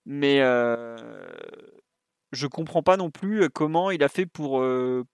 mais 0.05 0.41
euh, 0.41 0.97
je 2.33 2.47
comprends 2.47 2.83
pas 2.83 2.97
non 2.97 3.11
plus 3.11 3.49
comment 3.51 3.91
il 3.91 4.03
a 4.03 4.09
fait 4.09 4.27
pour, 4.27 4.61
euh, 4.61 5.05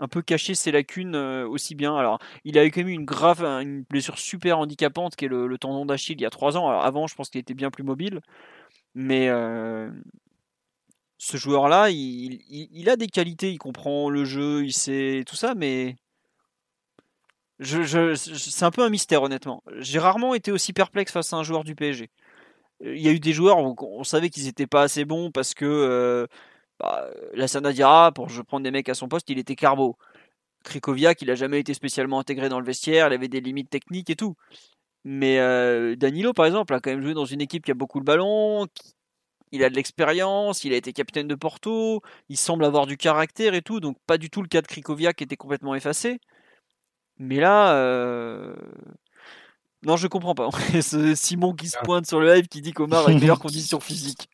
un 0.00 0.08
peu 0.08 0.22
caché 0.22 0.54
ses 0.54 0.72
lacunes 0.72 1.14
aussi 1.16 1.74
bien. 1.74 1.96
Alors, 1.96 2.18
il 2.44 2.58
a 2.58 2.64
eu 2.64 2.70
quand 2.70 2.80
même 2.80 2.88
une 2.88 3.04
grave, 3.04 3.44
une 3.44 3.82
blessure 3.82 4.18
super 4.18 4.58
handicapante 4.58 5.16
qui 5.16 5.26
est 5.26 5.28
le, 5.28 5.58
tendon 5.58 5.86
d'Achille 5.86 6.16
il 6.18 6.22
y 6.22 6.26
a 6.26 6.30
trois 6.30 6.56
ans. 6.56 6.68
avant, 6.70 7.06
je 7.06 7.14
pense 7.14 7.30
qu'il 7.30 7.40
était 7.40 7.54
bien 7.54 7.70
plus 7.70 7.84
mobile, 7.84 8.20
mais 8.94 9.28
ce 11.18 11.36
joueur-là, 11.36 11.90
il, 11.90 12.88
a 12.88 12.96
des 12.96 13.08
qualités, 13.08 13.50
il 13.52 13.58
comprend 13.58 14.08
le 14.08 14.24
jeu, 14.24 14.64
il 14.64 14.72
sait 14.72 15.24
tout 15.26 15.36
ça, 15.36 15.54
mais 15.54 15.96
c'est 17.60 18.62
un 18.62 18.70
peu 18.70 18.82
un 18.82 18.88
mystère 18.88 19.22
honnêtement. 19.22 19.62
J'ai 19.78 19.98
rarement 19.98 20.34
été 20.34 20.52
aussi 20.52 20.72
perplexe 20.72 21.12
face 21.12 21.32
à 21.32 21.36
un 21.36 21.42
joueur 21.42 21.64
du 21.64 21.74
PSG. 21.74 22.08
Il 22.80 23.00
y 23.00 23.08
a 23.08 23.12
eu 23.12 23.18
des 23.18 23.32
joueurs 23.32 23.58
où 23.58 23.74
on 23.80 24.04
savait 24.04 24.30
qu'ils 24.30 24.44
n'étaient 24.44 24.68
pas 24.68 24.82
assez 24.82 25.04
bons 25.04 25.32
parce 25.32 25.54
que 25.54 25.64
euh, 25.64 26.26
bah, 26.78 27.08
la 27.34 27.48
Sanadira, 27.48 28.12
pour 28.12 28.28
je 28.28 28.40
prendre 28.42 28.62
des 28.62 28.70
mecs 28.70 28.88
à 28.88 28.94
son 28.94 29.08
poste, 29.08 29.28
il 29.30 29.38
était 29.38 29.56
carbo. 29.56 29.96
Krikoviak, 30.64 31.22
il 31.22 31.30
a 31.30 31.34
jamais 31.34 31.60
été 31.60 31.74
spécialement 31.74 32.20
intégré 32.20 32.48
dans 32.48 32.60
le 32.60 32.66
vestiaire, 32.66 33.08
il 33.08 33.14
avait 33.14 33.28
des 33.28 33.40
limites 33.40 33.70
techniques 33.70 34.10
et 34.10 34.16
tout. 34.16 34.36
Mais 35.10 35.38
euh, 35.38 35.96
Danilo, 35.96 36.34
par 36.34 36.44
exemple, 36.44 36.74
a 36.74 36.80
quand 36.80 36.90
même 36.90 37.00
joué 37.00 37.14
dans 37.14 37.24
une 37.24 37.40
équipe 37.40 37.64
qui 37.64 37.70
a 37.70 37.74
beaucoup 37.74 37.98
le 37.98 38.04
ballon, 38.04 38.66
il 39.52 39.64
a 39.64 39.70
de 39.70 39.74
l'expérience, 39.74 40.64
il 40.64 40.74
a 40.74 40.76
été 40.76 40.92
capitaine 40.92 41.26
de 41.26 41.34
Porto, 41.34 42.02
il 42.28 42.36
semble 42.36 42.62
avoir 42.62 42.84
du 42.84 42.98
caractère 42.98 43.54
et 43.54 43.62
tout, 43.62 43.80
donc 43.80 43.96
pas 44.06 44.18
du 44.18 44.28
tout 44.28 44.42
le 44.42 44.48
cas 44.48 44.60
de 44.60 44.66
Krikoviak 44.66 45.16
qui 45.16 45.24
était 45.24 45.38
complètement 45.38 45.74
effacé. 45.74 46.20
Mais 47.16 47.36
là, 47.36 47.72
euh, 47.72 48.54
non, 49.82 49.96
je 49.96 50.08
comprends 50.08 50.34
pas. 50.34 50.50
C'est 50.82 51.16
Simon 51.16 51.54
qui 51.54 51.68
se 51.68 51.78
ah. 51.80 51.84
pointe 51.84 52.04
sur 52.04 52.20
le 52.20 52.30
live 52.34 52.46
qui 52.46 52.60
dit 52.60 52.72
qu'Omar 52.72 53.08
a 53.08 53.10
une 53.10 53.20
meilleure 53.20 53.38
condition 53.40 53.80
physique. 53.80 54.28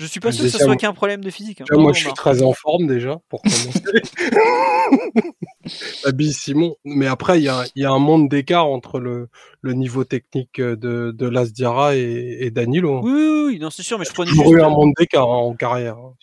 Je 0.00 0.06
suis 0.06 0.18
pas 0.18 0.32
sûr 0.32 0.44
que 0.44 0.50
ce 0.50 0.56
soit 0.56 0.76
qu'un 0.76 0.94
problème 0.94 1.22
de 1.22 1.28
physique. 1.28 1.60
Hein. 1.60 1.66
moi, 1.72 1.92
je 1.92 2.04
suis 2.04 2.12
très 2.14 2.42
en 2.42 2.54
forme 2.54 2.86
déjà, 2.86 3.20
pour 3.28 3.42
commencer. 3.42 3.82
Abby 6.06 6.32
Simon. 6.32 6.74
Mais 6.86 7.06
après, 7.06 7.38
il 7.38 7.44
y 7.44 7.84
a, 7.84 7.90
un 7.90 7.98
monde 7.98 8.30
d'écart 8.30 8.66
entre 8.66 8.98
le, 8.98 9.28
niveau 9.62 10.04
technique 10.04 10.58
de, 10.58 11.12
de 11.14 11.28
Lasdiara 11.28 11.96
et, 11.96 12.38
et 12.40 12.50
Danilo. 12.50 13.02
Oui, 13.02 13.48
oui, 13.48 13.58
non, 13.58 13.68
c'est 13.68 13.82
sûr, 13.82 13.98
mais 13.98 14.06
je 14.06 14.14
prenais 14.14 14.30
toujours 14.30 14.54
eu 14.54 14.62
un 14.62 14.70
monde 14.70 14.94
d'écart 14.98 15.28
hein, 15.28 15.36
en 15.36 15.54
carrière. 15.54 15.98
Hein. 15.98 16.14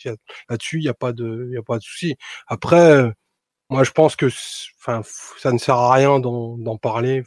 Là-dessus, 0.50 0.80
il 0.80 0.82
n'y 0.82 0.90
a 0.90 0.96
pas 0.96 1.14
de, 1.14 1.52
y 1.54 1.58
a 1.58 1.62
pas 1.62 1.78
de 1.78 1.84
souci. 1.84 2.16
Après, 2.48 3.12
moi, 3.70 3.84
je 3.84 3.92
pense 3.92 4.16
que, 4.16 4.26
enfin, 4.80 5.04
ça 5.38 5.52
ne 5.52 5.60
sert 5.60 5.76
à 5.76 5.94
rien 5.94 6.20
d'en 6.20 6.78
parler 6.78 7.24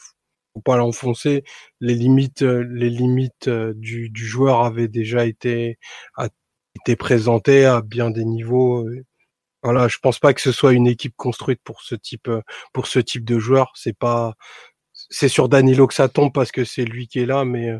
faut 0.52 0.62
pas 0.62 0.76
l'enfoncer. 0.76 1.44
Les 1.80 1.94
limites, 1.94 2.42
les 2.42 2.90
limites 2.90 3.48
du, 3.48 4.10
du, 4.10 4.26
joueur 4.26 4.64
avaient 4.64 4.88
déjà 4.88 5.24
été, 5.24 5.78
été 6.76 6.96
présentées 6.96 7.64
à 7.64 7.82
bien 7.82 8.10
des 8.10 8.24
niveaux. 8.24 8.86
Voilà, 9.62 9.88
je 9.88 9.98
pense 9.98 10.18
pas 10.18 10.34
que 10.34 10.40
ce 10.40 10.52
soit 10.52 10.72
une 10.72 10.86
équipe 10.86 11.14
construite 11.16 11.60
pour 11.64 11.82
ce 11.82 11.94
type, 11.94 12.30
pour 12.72 12.86
ce 12.86 12.98
type 12.98 13.24
de 13.24 13.38
joueur. 13.38 13.72
C'est 13.74 13.96
pas, 13.96 14.34
c'est 15.10 15.28
sur 15.28 15.48
Danilo 15.48 15.86
que 15.86 15.94
ça 15.94 16.08
tombe 16.08 16.32
parce 16.32 16.52
que 16.52 16.64
c'est 16.64 16.84
lui 16.84 17.08
qui 17.08 17.20
est 17.20 17.26
là, 17.26 17.44
mais 17.44 17.72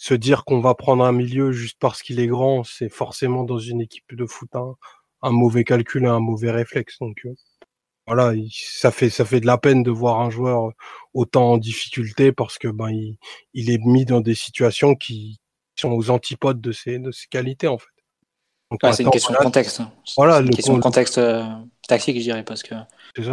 se 0.00 0.14
dire 0.14 0.44
qu'on 0.46 0.60
va 0.60 0.74
prendre 0.74 1.04
un 1.04 1.12
milieu 1.12 1.52
juste 1.52 1.76
parce 1.78 2.02
qu'il 2.02 2.20
est 2.20 2.26
grand, 2.26 2.64
c'est 2.64 2.88
forcément 2.88 3.44
dans 3.44 3.58
une 3.58 3.82
équipe 3.82 4.14
de 4.14 4.24
foot 4.26 4.48
un, 4.54 5.30
mauvais 5.30 5.62
calcul 5.64 6.06
un 6.06 6.20
mauvais 6.20 6.50
réflexe. 6.50 6.98
Donc, 7.00 7.26
voilà, 8.06 8.32
ça 8.50 8.90
fait 8.92 9.10
ça 9.10 9.26
fait 9.26 9.40
de 9.40 9.46
la 9.46 9.58
peine 9.58 9.82
de 9.82 9.90
voir 9.90 10.20
un 10.20 10.30
joueur 10.30 10.72
autant 11.14 11.52
en 11.52 11.58
difficulté 11.58 12.32
parce 12.32 12.58
que 12.58 12.68
ben 12.68 12.90
il, 13.54 13.70
est 13.70 13.78
mis 13.84 14.06
dans 14.06 14.22
des 14.22 14.34
situations 14.34 14.94
qui 14.96 15.38
sont 15.76 15.92
aux 15.92 16.10
antipodes 16.10 16.62
de 16.62 16.72
ses 16.72 16.98
de 16.98 17.10
ses 17.12 17.26
qualités 17.28 17.68
en 17.68 17.78
fait. 17.78 17.86
C'est 18.92 19.02
une 19.02 19.10
question 19.10 19.32
de 19.32 19.38
contexte. 19.38 19.80
Hein. 19.80 19.90
Voilà, 20.16 20.38
une 20.38 20.50
question 20.50 20.76
de 20.76 20.80
contexte 20.80 21.18
euh, 21.18 21.44
tactique, 21.86 22.16
je 22.16 22.22
dirais, 22.22 22.44
parce 22.44 22.62
que 22.62 22.74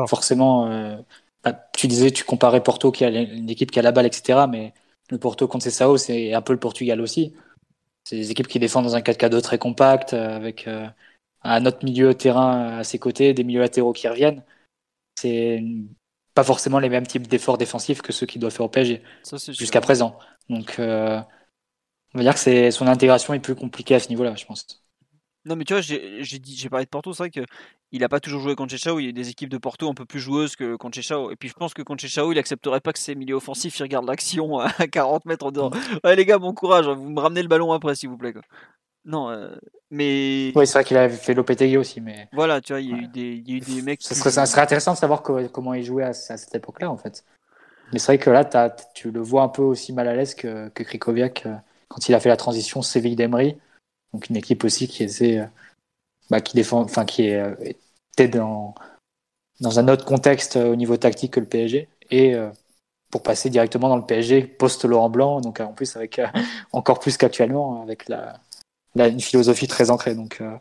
forcément, 0.07 0.71
euh, 0.71 0.97
bah, 1.43 1.53
tu 1.73 1.87
disais, 1.87 2.11
tu 2.11 2.23
comparais 2.23 2.61
Porto 2.61 2.91
qui 2.91 3.05
a 3.05 3.09
une 3.09 3.49
équipe 3.49 3.71
qui 3.71 3.79
a 3.79 3.81
la 3.81 3.91
balle, 3.91 4.05
etc. 4.05 4.45
Mais 4.49 4.73
le 5.09 5.17
Porto 5.17 5.47
contre 5.47 5.69
Sao, 5.69 5.97
c'est 5.97 6.33
un 6.33 6.41
peu 6.41 6.53
le 6.53 6.59
Portugal 6.59 7.01
aussi. 7.01 7.33
C'est 8.03 8.15
des 8.15 8.31
équipes 8.31 8.47
qui 8.47 8.59
défendent 8.59 8.85
dans 8.85 8.95
un 8.95 9.01
4-4-2 9.01 9.41
très 9.41 9.57
compact, 9.57 10.13
euh, 10.13 10.35
avec 10.35 10.67
un 11.43 11.65
autre 11.65 11.83
milieu 11.83 12.13
terrain 12.13 12.77
à 12.79 12.83
ses 12.83 12.99
côtés, 12.99 13.33
des 13.33 13.43
milieux 13.43 13.61
latéraux 13.61 13.93
qui 13.93 14.07
reviennent 14.07 14.43
c'est 15.17 15.63
pas 16.33 16.43
forcément 16.43 16.79
les 16.79 16.89
mêmes 16.89 17.07
types 17.07 17.27
d'efforts 17.27 17.57
défensifs 17.57 18.01
que 18.01 18.13
ceux 18.13 18.27
qu'il 18.27 18.39
doit 18.39 18.51
faire 18.51 18.65
au 18.65 18.69
PSG 18.69 19.01
jusqu'à 19.49 19.81
présent. 19.81 20.17
Donc, 20.49 20.77
euh, 20.79 21.19
on 22.13 22.19
va 22.19 22.23
dire 22.23 22.35
que 22.35 22.71
son 22.71 22.87
intégration 22.87 23.33
est 23.33 23.39
plus 23.39 23.55
compliquée 23.55 23.95
à 23.95 23.99
ce 23.99 24.09
niveau-là, 24.09 24.35
je 24.35 24.45
pense. 24.45 24.85
Non, 25.47 25.55
mais 25.55 25.63
tu 25.63 25.73
vois, 25.73 25.81
j'ai 25.81 26.69
parlé 26.69 26.85
de 26.85 26.89
Porto, 26.89 27.13
c'est 27.13 27.23
vrai 27.23 27.29
qu'il 27.29 28.01
n'a 28.01 28.09
pas 28.09 28.19
toujours 28.19 28.41
joué 28.41 28.55
contre 28.55 28.71
Chechao. 28.71 28.99
Il 28.99 29.05
y 29.05 29.09
a 29.09 29.11
des 29.13 29.29
équipes 29.29 29.49
de 29.49 29.57
Porto 29.57 29.89
un 29.89 29.93
peu 29.93 30.05
plus 30.05 30.19
joueuses 30.19 30.57
que 30.57 30.75
contre 30.75 30.95
Chechao. 30.95 31.31
Et 31.31 31.37
puis 31.37 31.47
je 31.47 31.53
pense 31.53 31.73
que 31.73 31.81
contre 31.81 32.01
Chechao, 32.01 32.31
il 32.33 32.39
accepterait 32.39 32.81
pas 32.81 32.91
que 32.91 32.99
ses 32.99 33.15
milieux 33.15 33.35
offensifs 33.35 33.79
ils 33.79 33.83
regardent 33.83 34.07
l'action 34.07 34.59
à 34.59 34.87
40 34.87 35.25
mètres 35.25 35.45
en 35.45 35.51
disant 35.51 35.71
Ouais, 36.03 36.15
les 36.15 36.25
gars, 36.25 36.37
bon 36.37 36.53
courage, 36.53 36.85
vous 36.87 37.09
me 37.09 37.19
ramenez 37.19 37.41
le 37.41 37.47
ballon 37.47 37.71
après, 37.71 37.95
s'il 37.95 38.09
vous 38.09 38.17
plaît. 38.17 38.33
Non, 39.05 39.29
euh, 39.29 39.55
mais. 39.89 40.51
Oui, 40.53 40.67
c'est 40.67 40.73
vrai 40.73 40.83
qu'il 40.83 40.97
avait 40.97 41.15
fait 41.15 41.33
Lopetegui 41.33 41.77
aussi, 41.77 42.01
mais. 42.01 42.27
Voilà, 42.33 42.59
tu 42.59 42.73
vois, 42.73 42.81
il 42.81 42.89
y, 42.89 42.93
a 42.93 42.97
eu 42.97 43.07
des, 43.07 43.41
il 43.45 43.49
y 43.49 43.53
a 43.53 43.57
eu 43.57 43.59
des 43.61 43.81
mecs. 43.81 44.01
Ça 44.01 44.15
serait, 44.15 44.31
ça 44.31 44.45
serait, 44.45 44.61
intéressant 44.61 44.93
de 44.93 44.97
savoir 44.97 45.23
comment 45.23 45.73
il 45.73 45.83
jouait 45.83 46.03
à, 46.03 46.13
cette 46.13 46.53
époque-là, 46.53 46.91
en 46.91 46.97
fait. 46.97 47.23
Mais 47.93 47.99
c'est 47.99 48.07
vrai 48.07 48.17
que 48.17 48.29
là, 48.29 48.47
as, 48.53 48.69
tu 48.93 49.11
le 49.11 49.21
vois 49.21 49.43
un 49.43 49.47
peu 49.47 49.61
aussi 49.61 49.93
mal 49.93 50.09
à 50.09 50.15
l'aise 50.15 50.35
que, 50.35 50.67
que 50.69 50.83
Krikoviak 50.83 51.45
euh, 51.45 51.55
quand 51.87 52.09
il 52.09 52.15
a 52.15 52.19
fait 52.19 52.27
la 52.27 52.35
transition 52.35 52.81
Séville 52.81 53.15
d'Emery. 53.15 53.57
Donc 54.17 54.29
une 54.29 54.35
équipe 54.37 54.63
aussi 54.63 54.87
qui 54.87 55.03
était, 55.03 55.39
euh, 55.39 55.45
bah, 56.29 56.41
qui 56.41 56.55
défend, 56.55 56.81
enfin 56.81 57.05
qui 57.05 57.29
était 58.13 58.27
dans 58.27 58.75
dans 59.59 59.79
un 59.79 59.87
autre 59.87 60.05
contexte 60.05 60.55
au 60.55 60.75
niveau 60.75 60.97
tactique 60.97 61.33
que 61.33 61.39
le 61.39 61.47
PSG 61.47 61.87
et 62.11 62.35
pour 63.09 63.23
passer 63.23 63.49
directement 63.49 63.89
dans 63.89 63.97
le 63.97 64.05
PSG 64.05 64.43
post 64.43 64.85
Laurent 64.85 65.09
Blanc. 65.09 65.41
Donc 65.41 65.59
en 65.59 65.73
plus 65.73 65.95
avec 65.95 66.21
encore 66.73 66.99
plus 66.99 67.17
qu'actuellement 67.17 67.81
avec 67.81 68.07
la 68.07 68.39
une 69.05 69.21
philosophie 69.21 69.67
très 69.67 69.91
ancrée. 69.91 70.15
Donc, 70.15 70.37
euh, 70.41 70.57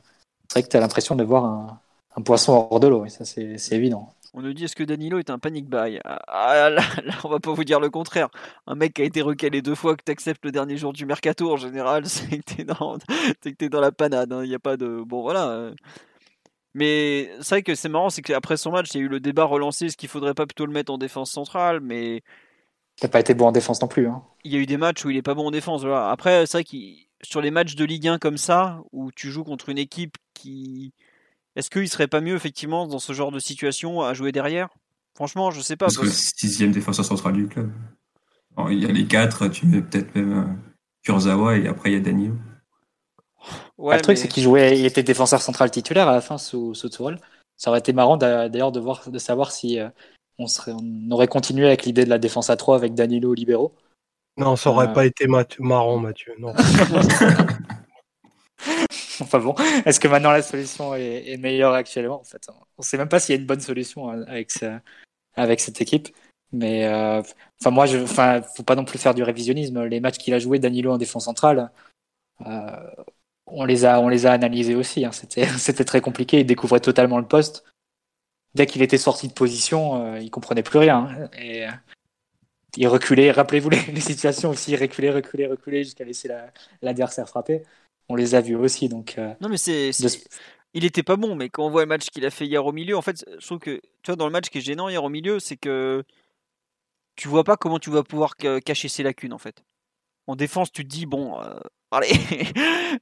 c'est 0.49 0.59
vrai 0.59 0.63
que 0.63 0.69
tu 0.69 0.77
as 0.77 0.81
l'impression 0.81 1.17
de 1.17 1.25
voir 1.25 1.45
un, 1.45 1.81
poisson 2.25 2.53
hors 2.71 2.81
de 2.81 2.89
l'eau, 2.89 3.05
et 3.05 3.11
ça, 3.11 3.27
c'est 3.27 3.73
évident. 3.73 4.15
On 4.39 4.43
nous 4.43 4.53
dit 4.53 4.65
est-ce 4.65 4.77
que 4.77 4.85
Danilo 4.85 5.19
est 5.19 5.31
un 5.31 5.39
panic 5.39 5.67
buy? 5.67 5.99
Ah, 6.05 6.21
ah, 6.29 6.69
là, 6.69 6.83
on 7.25 7.29
va 7.31 7.41
pas 7.41 7.55
vous 7.55 7.65
dire 7.65 7.81
le 7.81 7.89
contraire. 7.89 8.29
Un 8.67 8.75
mec 8.75 8.93
qui 8.93 9.01
a 9.01 9.07
été 9.07 9.23
recalé 9.23 9.63
deux 9.63 9.75
fois, 9.75 9.97
que 9.97 10.03
tu 10.05 10.13
acceptes 10.13 10.45
le 10.45 10.53
dernier 10.53 10.77
jour 10.77 10.93
du 10.93 11.07
mercato, 11.07 11.51
en 11.51 11.57
général, 11.57 12.05
c'est 12.07 12.41
que 12.41 12.55
t'es 12.55 12.65
dans, 12.65 12.99
es 13.47 13.69
dans 13.71 13.81
la 13.81 13.93
panade. 13.93 14.31
Hein. 14.35 14.45
Il 14.45 14.51
n'y 14.51 14.55
a 14.55 14.59
pas 14.59 14.77
de. 14.77 15.03
Bon, 15.07 15.23
voilà. 15.23 15.49
Euh. 15.49 15.75
Mais 16.75 17.31
c'est 17.41 17.55
vrai 17.55 17.63
que 17.63 17.75
c'est 17.75 17.89
marrant, 17.89 18.11
c'est 18.11 18.21
qu'après 18.21 18.59
son 18.59 18.73
match, 18.73 18.89
il 18.93 18.99
y 18.99 19.01
a 19.01 19.05
eu 19.05 19.09
le 19.09 19.21
débat 19.21 19.45
relancé 19.45 19.87
est-ce 19.87 19.97
qu'il 19.97 20.11
faudrait 20.11 20.35
pas 20.35 20.45
plutôt 20.45 20.67
le 20.67 20.73
mettre 20.73 20.93
en 20.93 20.99
défense 20.99 21.31
centrale? 21.31 21.81
Mais. 21.81 22.23
T'as 23.01 23.09
pas 23.09 23.21
été 23.21 23.33
bon 23.33 23.47
en 23.47 23.53
défense 23.53 23.81
non 23.81 23.89
plus. 23.89 24.07
Hein. 24.07 24.23
Il 24.45 24.53
y 24.53 24.57
a 24.57 24.59
eu 24.59 24.67
des 24.67 24.77
matchs 24.77 25.03
où 25.07 25.11
il 25.11 25.17
est 25.17 25.23
pas 25.23 25.35
bon 25.35 25.47
en 25.47 25.51
défense. 25.51 25.81
Voilà. 25.81 26.11
Après, 26.11 26.45
c'est 26.45 26.59
vrai 26.59 26.65
qu'il 26.65 27.07
sur 27.23 27.41
les 27.41 27.51
matchs 27.51 27.75
de 27.75 27.87
Ligue 27.87 28.09
1 28.09 28.19
comme 28.19 28.37
ça, 28.37 28.83
où 28.93 29.11
tu 29.13 29.31
joues 29.31 29.45
contre 29.45 29.71
une 29.71 29.79
équipe 29.79 30.19
qui. 30.35 30.93
Est-ce 31.57 31.71
qu'il 31.71 31.89
serait 31.89 32.07
pas 32.07 32.21
mieux, 32.21 32.37
effectivement, 32.37 32.87
dans 32.87 32.99
ce 32.99 33.13
genre 33.13 33.33
de 33.33 33.39
situation, 33.39 34.03
à 34.03 34.15
jouer 34.15 34.31
derrière? 34.31 34.69
Franchement, 35.15 35.51
je 35.51 35.61
sais 35.61 35.77
pas. 35.77 35.87
Parce 35.87 35.97
que 35.97 36.05
le 36.05 36.11
sixième 36.11 36.71
défenseur 36.71 37.05
central 37.05 37.33
du 37.33 37.49
club. 37.49 37.73
il 38.71 38.83
y 38.83 38.85
a 38.85 38.93
les 38.93 39.07
quatre, 39.07 39.49
tu 39.49 39.67
mets 39.67 39.81
peut-être 39.81 40.15
même 40.15 40.39
euh, 40.39 40.45
Kurzawa 41.03 41.57
et 41.57 41.67
après 41.67 41.91
il 41.91 41.95
y 41.95 41.97
a 41.97 42.01
Daniel. 42.01 42.35
Ouais, 43.79 43.97
le 43.97 44.03
truc, 44.03 44.19
c'est 44.19 44.29
qu'il 44.29 44.43
jouait, 44.43 44.79
il 44.79 44.85
était 44.85 45.03
défenseur 45.03 45.41
central 45.41 45.71
titulaire 45.71 46.09
à 46.09 46.13
la 46.13 46.21
fin 46.21 46.37
sous, 46.37 46.75
sous 46.75 46.91
Ça 47.57 47.71
aurait 47.71 47.79
été 47.79 47.93
marrant 47.93 48.17
d'ailleurs 48.17 48.73
de, 48.73 48.81
voir, 48.81 49.09
de 49.09 49.19
savoir 49.19 49.53
si 49.53 49.79
euh, 49.81 49.89
on, 50.39 50.47
serait, 50.47 50.73
on 50.73 51.11
aurait 51.11 51.29
continué 51.29 51.67
avec 51.67 51.85
l'idée 51.85 52.05
de 52.05 52.11
la 52.11 52.19
défense 52.19 52.51
à 52.51 52.57
3 52.57 52.77
avec 52.77 52.95
Danilo 52.95 53.33
libéraux 53.33 53.75
non, 54.39 54.55
ça 54.55 54.71
aurait 54.71 54.93
pas 54.93 55.07
été 55.07 55.27
marrant, 55.61 55.99
Mathieu. 55.99 56.35
Non. 56.39 56.53
enfin 59.21 59.39
bon, 59.39 59.55
est-ce 59.85 60.01
que 60.01 60.09
maintenant 60.09 60.31
la 60.31 60.43
solution 60.43 60.95
est, 60.95 61.37
meilleure 61.39 61.73
actuellement? 61.73 62.21
En 62.21 62.25
fait, 62.25 62.49
on 62.49 62.55
ne 62.79 62.85
sait 62.85 62.99
même 62.99 63.09
pas 63.09 63.21
s'il 63.21 63.35
y 63.35 63.39
a 63.39 63.41
une 63.41 63.47
bonne 63.47 63.61
solution 63.61 64.11
hein, 64.11 64.25
avec, 65.37 65.61
cette 65.61 65.81
équipe. 65.81 66.09
Mais 66.53 66.87
euh, 66.87 67.23
enfin 67.61 67.71
moi, 67.71 67.87
enfin, 68.03 68.43
faut 68.43 68.63
pas 68.63 68.77
non 68.77 68.85
plus 68.85 68.99
faire 68.99 69.15
du 69.15 69.23
révisionnisme. 69.23 69.85
Les 69.85 70.01
matchs 70.01 70.19
qu'il 70.19 70.35
a 70.35 70.39
joué, 70.39 70.59
Danilo 70.59 70.93
en 70.93 70.99
défense 70.99 71.25
centrale, 71.25 71.71
euh, 72.47 72.91
on 73.47 73.65
les 73.65 73.85
a, 73.85 74.01
on 74.01 74.09
les 74.09 74.27
a 74.27 74.33
analysés 74.33 74.75
aussi. 74.75 75.05
Hein. 75.05 75.13
C'était, 75.13 75.47
très 75.85 76.01
compliqué. 76.01 76.41
Il 76.41 76.47
découvrait 76.47 76.81
totalement 76.81 77.19
le 77.19 77.27
poste. 77.27 77.65
Dès 78.55 78.67
qu'il 78.67 78.83
était 78.83 78.99
sorti 78.99 79.29
de 79.29 79.35
position, 79.35 80.15
euh, 80.15 80.19
il 80.21 80.31
comprenait 80.31 80.63
plus 80.63 80.79
rien. 80.79 81.09
Hein. 81.11 81.29
Et 81.39 81.67
il 82.77 82.89
reculait. 82.89 83.31
Rappelez-vous 83.31 83.71
les, 83.93 84.01
situations 84.01 84.51
aussi, 84.51 84.73
il 84.73 84.77
reculait, 84.77 85.11
reculait, 85.11 85.47
reculait 85.47 85.85
jusqu'à 85.85 86.05
laisser 86.05 86.31
l'adversaire 86.83 87.29
frapper. 87.29 87.63
On 88.09 88.15
les 88.15 88.35
a 88.35 88.41
vus 88.41 88.57
aussi. 88.57 88.89
Donc, 88.89 89.17
euh, 89.19 89.35
non, 89.41 89.49
mais 89.49 89.57
c'est. 89.57 89.91
Il 90.75 90.85
était 90.85 91.03
pas 91.03 91.17
bon, 91.17 91.37
mais 91.37 91.49
quand 91.49 91.65
on 91.65 91.71
voit 91.71 91.83
le 91.83 91.89
match 91.89 92.11
qu'il 92.11 92.27
a 92.27 92.31
fait 92.31 92.47
hier 92.47 92.67
au 92.67 92.73
milieu, 92.73 92.99
en 92.99 93.03
fait, 93.03 93.25
je 93.39 93.47
trouve 93.47 93.59
que, 93.59 93.81
tu 94.03 94.09
vois, 94.09 94.17
dans 94.17 94.27
le 94.27 94.33
match 94.33 94.51
qui 94.51 94.59
est 94.59 94.61
gênant 94.61 94.91
hier 94.91 95.03
au 95.03 95.09
milieu, 95.09 95.41
c'est 95.41 95.57
que 95.57 96.05
tu 97.15 97.29
vois 97.29 97.45
pas 97.45 97.57
comment 97.57 97.79
tu 97.79 97.91
vas 97.91 98.03
pouvoir 98.03 98.37
cacher 98.37 98.89
ses 98.89 99.03
lacunes, 99.03 99.33
en 99.33 99.39
fait. 99.39 99.65
En 100.27 100.37
défense, 100.37 100.71
tu 100.71 100.85
te 100.85 100.89
dis, 100.89 101.07
bon, 101.07 101.41
euh, 101.41 101.59
allez, 101.91 102.13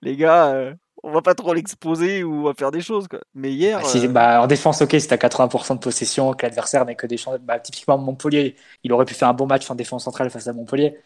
les 0.03 0.17
gars, 0.17 0.55
euh, 0.55 0.75
on 1.03 1.11
va 1.11 1.21
pas 1.21 1.35
trop 1.35 1.53
l'exposer 1.53 2.23
ou 2.23 2.49
à 2.49 2.55
faire 2.55 2.71
des 2.71 2.81
choses. 2.81 3.09
Quoi. 3.09 3.21
Mais 3.35 3.53
hier. 3.53 3.81
Bah, 3.81 3.89
si, 3.89 4.07
euh, 4.07 4.09
bah, 4.09 4.43
en 4.43 4.47
défense, 4.47 4.81
ok, 4.81 4.95
si 4.99 5.09
t'as 5.09 5.17
80% 5.17 5.75
de 5.75 5.81
possession, 5.81 6.33
que 6.35 6.47
l'adversaire 6.47 6.85
n'est 6.85 6.95
que 6.95 7.07
des 7.07 7.17
chances. 7.17 7.41
Bah, 7.41 7.59
typiquement, 7.59 7.99
Montpellier, 7.99 8.57
il 8.85 8.93
aurait 8.93 9.05
pu 9.05 9.15
faire 9.15 9.29
un 9.29 9.35
bon 9.35 9.47
match 9.47 9.69
en 9.71 9.75
défense 9.75 10.05
centrale 10.05 10.31
face 10.31 10.47
à 10.47 10.53
Montpellier. 10.53 10.99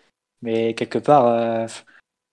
Mais 0.43 0.75
quelque 0.75 0.99
part, 0.99 1.69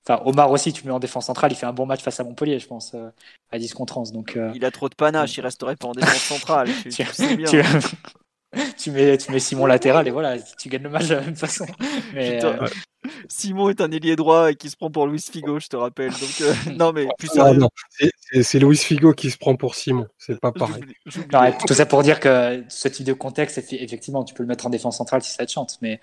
enfin, 0.08 0.22
Omar 0.26 0.52
aussi, 0.52 0.72
tu 0.74 0.84
le 0.84 0.88
mets 0.90 0.94
en 0.96 1.00
défense 1.00 1.26
centrale, 1.26 1.52
il 1.52 1.56
fait 1.56 1.66
un 1.66 1.74
bon 1.74 1.86
match 1.86 2.02
face 2.02 2.20
à 2.20 2.24
Montpellier, 2.24 2.60
je 2.60 2.68
pense, 2.68 2.94
euh, 2.96 3.10
à 3.52 3.58
10 3.60 3.74
contre 3.74 3.98
11. 3.98 4.12
Donc, 4.12 4.36
euh, 4.38 4.52
il 4.56 4.64
a 4.66 4.72
trop 4.72 4.90
de 4.90 4.96
panache, 4.96 5.36
il 5.38 5.42
resterait 5.42 5.76
pas 5.76 5.88
en 5.88 5.94
défense 5.94 6.22
centrale. 6.22 6.70
Tu, 6.84 6.90
tu, 6.90 7.36
bien. 7.36 7.50
tu- 7.50 7.62
tu 8.78 8.92
mets, 8.92 9.18
tu 9.18 9.32
mets 9.32 9.40
Simon 9.40 9.66
latéral 9.66 10.08
et 10.08 10.12
voilà, 10.12 10.38
tu 10.40 10.70
gagnes 10.70 10.84
le 10.84 10.90
match 10.90 11.08
de 11.08 11.16
la 11.16 11.22
même 11.22 11.36
façon. 11.36 11.66
Mais, 12.14 12.44
euh, 12.44 12.68
Simon 13.28 13.70
est 13.70 13.82
un 13.82 13.92
ailier 13.92 14.16
droit 14.16 14.52
et 14.52 14.56
qui 14.56 14.70
se 14.70 14.76
prend 14.76 14.90
pour 14.90 15.08
Luis 15.08 15.22
Figo, 15.22 15.60
je 15.60 15.68
te 15.68 15.76
rappelle. 15.76 16.12
Donc, 16.12 16.42
euh, 16.42 16.54
non, 16.76 16.92
mais 16.92 17.08
plus 17.20 17.30
Ah, 17.38 17.52
c'est- 18.42 18.60
Luis 18.60 18.78
Figo 18.78 19.14
qui 19.14 19.30
se 19.30 19.38
prend 19.38 19.56
pour 19.56 19.76
Simon, 19.76 20.08
c'est 20.18 20.40
pas 20.40 20.52
pareil. 20.52 20.82
j'oublie- 20.82 20.96
j'oublie. 21.06 21.28
Non, 21.32 21.52
tout 21.68 21.74
ça 21.74 21.86
pour 21.86 22.02
dire 22.02 22.20
que 22.20 22.64
ce 22.68 22.88
type 22.88 23.06
de 23.06 23.14
contexte, 23.14 23.58
effectivement, 23.74 24.24
tu 24.24 24.34
peux 24.34 24.42
le 24.44 24.48
mettre 24.48 24.66
en 24.66 24.70
défense 24.70 24.98
centrale 24.98 25.22
si 25.22 25.32
ça 25.32 25.46
te 25.46 25.52
chante, 25.52 25.78
mais 25.82 26.00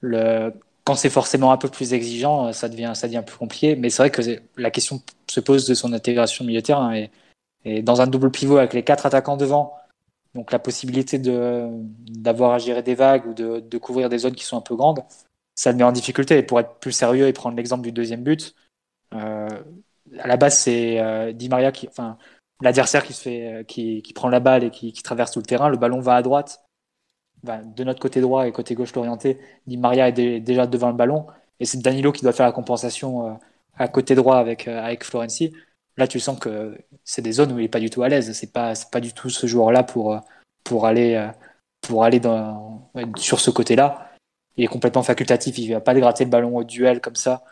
le... 0.00 0.52
quand 0.88 0.94
c'est 0.94 1.10
forcément 1.10 1.52
un 1.52 1.58
peu 1.58 1.68
plus 1.68 1.92
exigeant, 1.92 2.50
ça 2.54 2.66
devient, 2.70 2.92
ça 2.94 3.08
devient 3.08 3.22
plus 3.24 3.36
compliqué. 3.36 3.76
Mais 3.76 3.90
c'est 3.90 4.00
vrai 4.00 4.10
que 4.10 4.22
la 4.56 4.70
question 4.70 5.02
se 5.30 5.38
pose 5.38 5.66
de 5.66 5.74
son 5.74 5.92
intégration 5.92 6.46
de 6.46 6.60
terrain 6.60 6.94
et, 7.66 7.82
dans 7.82 8.00
un 8.00 8.06
double 8.06 8.30
pivot 8.30 8.56
avec 8.56 8.72
les 8.72 8.82
quatre 8.82 9.04
attaquants 9.04 9.36
devant, 9.36 9.74
donc 10.34 10.50
la 10.50 10.58
possibilité 10.58 11.18
d'avoir 11.18 12.52
à 12.52 12.58
gérer 12.58 12.82
des 12.82 12.94
vagues 12.94 13.26
ou 13.26 13.34
de, 13.34 13.78
couvrir 13.78 14.08
des 14.08 14.16
zones 14.16 14.34
qui 14.34 14.46
sont 14.46 14.56
un 14.56 14.62
peu 14.62 14.76
grandes, 14.76 15.04
ça 15.54 15.72
le 15.72 15.76
met 15.76 15.84
en 15.84 15.92
difficulté. 15.92 16.38
Et 16.38 16.42
pour 16.42 16.58
être 16.58 16.76
plus 16.76 16.92
sérieux 16.92 17.28
et 17.28 17.34
prendre 17.34 17.54
l'exemple 17.54 17.82
du 17.82 17.92
deuxième 17.92 18.22
but, 18.22 18.54
euh, 19.12 19.46
à 20.18 20.26
la 20.26 20.38
base 20.38 20.56
c'est 20.56 21.00
euh, 21.00 21.32
Di 21.32 21.50
Maria 21.50 21.70
qui, 21.70 21.86
enfin 21.86 22.16
l'adversaire 22.62 23.04
qui 23.04 23.14
euh, 23.26 23.62
qui, 23.62 24.00
qui 24.00 24.14
prend 24.14 24.30
la 24.30 24.40
balle 24.40 24.64
et 24.64 24.70
qui 24.70 24.90
traverse 25.02 25.32
tout 25.32 25.40
le 25.40 25.44
terrain. 25.44 25.68
Le 25.68 25.76
ballon 25.76 26.00
va 26.00 26.14
à 26.14 26.22
droite, 26.22 26.64
de 27.44 27.84
notre 27.84 28.00
côté 28.00 28.20
droit 28.20 28.46
et 28.46 28.52
côté 28.52 28.74
gauche 28.74 28.94
l'orienté. 28.94 29.38
Di 29.66 29.76
Maria 29.76 30.08
est 30.08 30.12
dé- 30.12 30.40
déjà 30.40 30.66
devant 30.66 30.88
le 30.88 30.94
ballon 30.94 31.26
et 31.60 31.64
c'est 31.64 31.78
Danilo 31.78 32.12
qui 32.12 32.22
doit 32.22 32.32
faire 32.32 32.46
la 32.46 32.52
compensation 32.52 33.28
euh, 33.28 33.34
à 33.78 33.88
côté 33.88 34.14
droit 34.14 34.36
avec 34.36 34.68
euh, 34.68 34.82
avec 34.82 35.04
Florenzi. 35.04 35.52
Là, 35.96 36.06
tu 36.06 36.20
sens 36.20 36.38
que 36.38 36.76
c'est 37.04 37.22
des 37.22 37.32
zones 37.32 37.52
où 37.52 37.58
il 37.58 37.64
est 37.64 37.68
pas 37.68 37.80
du 37.80 37.90
tout 37.90 38.02
à 38.02 38.08
l'aise. 38.08 38.32
C'est 38.32 38.52
pas 38.52 38.74
pas 38.92 39.00
du 39.00 39.12
tout 39.12 39.30
ce 39.30 39.46
joueur-là 39.46 39.82
pour 39.82 40.14
euh, 40.14 40.18
pour 40.64 40.86
aller 40.86 41.14
euh, 41.14 41.28
pour 41.80 42.04
aller 42.04 42.20
sur 43.16 43.40
ce 43.40 43.50
côté-là. 43.50 44.12
Il 44.56 44.64
est 44.64 44.68
complètement 44.68 45.02
facultatif. 45.02 45.58
Il 45.58 45.72
va 45.72 45.80
pas 45.80 45.94
gratter 45.94 46.24
le 46.24 46.30
ballon 46.30 46.56
au 46.56 46.64
duel 46.64 47.00
comme 47.00 47.16
ça 47.16 47.42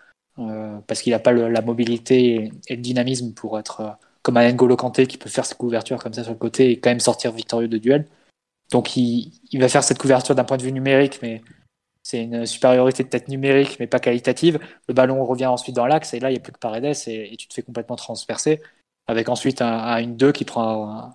parce 0.87 1.01
qu'il 1.01 1.13
n'a 1.13 1.19
pas 1.19 1.33
la 1.33 1.63
mobilité 1.63 2.51
et, 2.69 2.75
le 2.75 2.83
dynamisme 2.83 3.33
pour 3.33 3.59
être 3.59 3.97
comme 4.23 4.37
un 4.37 4.53
N'Golo 4.53 4.77
Kanté 4.77 5.07
qui 5.07 5.17
peut 5.17 5.31
faire 5.31 5.47
ses 5.47 5.55
couvertures 5.55 6.03
comme 6.03 6.13
ça 6.13 6.25
sur 6.25 6.33
le 6.33 6.39
côté 6.39 6.73
et 6.73 6.81
quand 6.81 6.91
même 6.91 7.01
sortir 7.01 7.33
victorieux 7.33 7.69
de 7.69 7.79
duel. 7.79 8.07
Donc 8.70 8.97
il, 8.97 9.32
va 9.55 9.68
faire 9.68 9.84
cette 9.84 9.98
couverture 9.98 10.34
d'un 10.34 10.44
point 10.44 10.56
de 10.56 10.62
vue 10.62 10.72
numérique, 10.72 11.20
mais 11.22 11.43
c'est 12.02 12.22
une 12.22 12.47
supériorité 12.47 13.05
peut-être 13.05 13.28
numérique, 13.28 13.76
mais 13.78 13.86
pas 13.86 14.01
qualitative. 14.01 14.59
Le 14.88 14.94
ballon 14.94 15.24
revient 15.24 15.47
ensuite 15.47 15.76
dans 15.76 15.86
l'axe 15.86 16.14
et 16.14 16.20
là 16.20 16.30
il 16.30 16.34
n'y 16.34 16.38
a 16.38 16.43
plus 16.43 16.52
que 16.52 16.59
Paredes 16.59 16.97
et, 17.06 17.32
et 17.32 17.36
tu 17.36 17.48
te 17.48 17.55
fais 17.55 17.62
complètement 17.62 17.97
transpercer 17.97 18.60
avec 19.06 19.28
ensuite 19.28 19.62
un, 19.62 19.78
un 19.78 19.98
une 19.98 20.16
2 20.16 20.32
qui 20.32 20.44
prend 20.44 21.12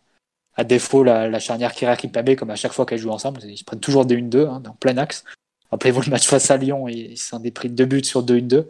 à 0.55 0.63
défaut 0.63 1.03
la, 1.03 1.29
la 1.29 1.39
charnière 1.39 1.73
Kira 1.73 1.95
Kimpembe 1.95 2.35
comme 2.35 2.49
à 2.49 2.55
chaque 2.55 2.73
fois 2.73 2.85
qu'elles 2.85 2.99
jouent 2.99 3.11
ensemble. 3.11 3.41
Ils 3.43 3.63
prennent 3.63 3.79
toujours 3.79 4.05
des 4.05 4.17
1-2 4.17 4.47
hein, 4.47 4.59
dans 4.59 4.73
plein 4.73 4.97
axe. 4.97 5.23
Rappelez-vous 5.71 6.01
le 6.01 6.09
match 6.09 6.27
face 6.27 6.51
à 6.51 6.57
Lyon, 6.57 6.87
ils 6.87 7.17
s'en 7.17 7.39
des 7.39 7.51
pris 7.51 7.69
deux 7.69 7.85
buts 7.85 8.03
sur 8.03 8.23
2-1-2 8.23 8.65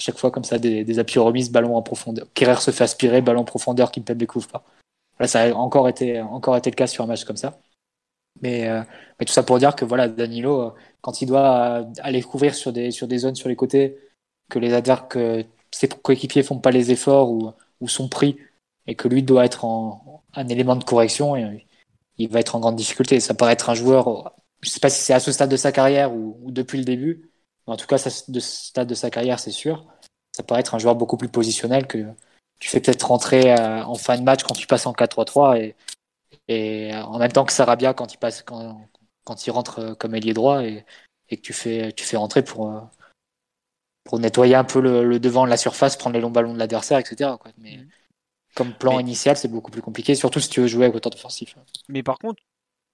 à 0.00 0.02
chaque 0.02 0.16
fois 0.16 0.30
comme 0.30 0.44
ça 0.44 0.58
des, 0.58 0.82
des 0.82 0.98
appuis 0.98 1.20
remises, 1.20 1.50
ballon 1.52 1.76
en 1.76 1.82
profondeur. 1.82 2.26
Kerrer 2.32 2.60
se 2.60 2.70
fait 2.70 2.84
aspirer, 2.84 3.20
ballon 3.20 3.42
en 3.42 3.44
profondeur 3.44 3.90
qui 3.90 4.00
ne 4.00 4.14
découvre 4.14 4.48
pas. 4.48 4.64
Là, 5.18 5.28
ça 5.28 5.42
a 5.42 5.52
encore 5.52 5.90
été, 5.90 6.22
encore 6.22 6.56
été 6.56 6.70
le 6.70 6.74
cas 6.76 6.86
sur 6.86 7.04
un 7.04 7.06
match 7.06 7.24
comme 7.24 7.36
ça. 7.36 7.58
Mais, 8.42 8.68
euh, 8.68 8.82
mais 9.18 9.26
tout 9.26 9.32
ça 9.32 9.42
pour 9.42 9.58
dire 9.58 9.76
que 9.76 9.84
voilà, 9.84 10.08
Danilo, 10.08 10.62
euh, 10.62 10.70
quand 11.00 11.22
il 11.22 11.26
doit 11.26 11.80
euh, 11.80 11.84
aller 12.00 12.22
couvrir 12.22 12.54
sur 12.54 12.72
des, 12.72 12.90
sur 12.90 13.06
des 13.08 13.18
zones 13.18 13.34
sur 13.34 13.48
les 13.48 13.56
côtés, 13.56 13.98
que 14.48 14.58
les 14.58 14.72
adversaires, 14.72 15.08
que 15.08 15.44
ses 15.70 15.88
coéquipiers 15.88 16.42
font 16.42 16.58
pas 16.58 16.70
les 16.70 16.90
efforts 16.90 17.30
ou, 17.30 17.52
ou 17.80 17.88
sont 17.88 18.08
pris, 18.08 18.38
et 18.86 18.94
que 18.94 19.08
lui 19.08 19.22
doit 19.22 19.44
être 19.44 19.64
en, 19.64 20.22
un 20.34 20.48
élément 20.48 20.76
de 20.76 20.84
correction, 20.84 21.36
et, 21.36 21.66
il 22.18 22.28
va 22.28 22.40
être 22.40 22.54
en 22.54 22.60
grande 22.60 22.76
difficulté. 22.76 23.18
Ça 23.20 23.34
paraît 23.34 23.54
être 23.54 23.70
un 23.70 23.74
joueur, 23.74 24.34
je 24.60 24.68
sais 24.68 24.80
pas 24.80 24.90
si 24.90 25.02
c'est 25.02 25.14
à 25.14 25.20
ce 25.20 25.32
stade 25.32 25.50
de 25.50 25.56
sa 25.56 25.72
carrière 25.72 26.12
ou, 26.14 26.38
ou 26.42 26.50
depuis 26.50 26.78
le 26.78 26.84
début, 26.84 27.30
mais 27.66 27.74
en 27.74 27.76
tout 27.76 27.86
cas, 27.86 27.96
de 27.96 28.40
ce 28.40 28.66
stade 28.66 28.88
de 28.88 28.94
sa 28.94 29.10
carrière, 29.10 29.38
c'est 29.40 29.50
sûr. 29.50 29.86
Ça 30.32 30.42
paraît 30.42 30.60
être 30.60 30.74
un 30.74 30.78
joueur 30.78 30.96
beaucoup 30.96 31.16
plus 31.16 31.28
positionnel 31.28 31.86
que 31.86 32.06
tu 32.60 32.68
fais 32.68 32.80
peut-être 32.80 33.04
rentrer 33.04 33.52
euh, 33.52 33.84
en 33.84 33.94
fin 33.96 34.16
de 34.18 34.22
match 34.22 34.42
quand 34.44 34.54
tu 34.54 34.66
passes 34.66 34.86
en 34.86 34.92
4-3-3 34.92 35.58
et, 35.60 35.74
et 36.50 36.94
en 36.96 37.18
même 37.18 37.32
temps 37.32 37.44
que 37.44 37.52
Sarabia 37.52 37.94
quand 37.94 38.12
il 38.14 38.18
passe 38.18 38.42
quand, 38.42 38.88
quand 39.24 39.46
il 39.46 39.50
rentre 39.52 39.78
euh, 39.80 39.94
comme 39.94 40.14
ailier 40.14 40.34
droit 40.34 40.64
et, 40.64 40.84
et 41.28 41.36
que 41.36 41.42
tu 41.42 41.52
fais 41.52 41.92
tu 41.92 42.04
fais 42.04 42.16
rentrer 42.16 42.42
pour 42.44 42.70
euh, 42.70 42.80
pour 44.04 44.18
nettoyer 44.18 44.54
un 44.54 44.64
peu 44.64 44.80
le, 44.80 45.04
le 45.04 45.20
devant 45.20 45.44
de 45.44 45.50
la 45.50 45.56
surface, 45.56 45.96
prendre 45.96 46.14
les 46.14 46.20
longs 46.20 46.30
ballons 46.30 46.54
de 46.54 46.58
l'adversaire, 46.58 46.98
etc. 46.98 47.36
Quoi. 47.38 47.52
Mais 47.58 47.76
Mhm. 47.76 47.88
comme 48.56 48.72
plan 48.74 48.96
Mais- 48.96 49.02
initial, 49.02 49.36
c'est 49.36 49.48
beaucoup 49.48 49.70
plus 49.70 49.82
compliqué, 49.82 50.14
surtout 50.14 50.40
si 50.40 50.48
tu 50.48 50.60
veux 50.60 50.66
jouer 50.66 50.86
avec 50.86 50.96
autant 50.96 51.10
d'offensif. 51.10 51.54
Mais 51.88 52.02
par 52.02 52.18
contre, 52.18 52.42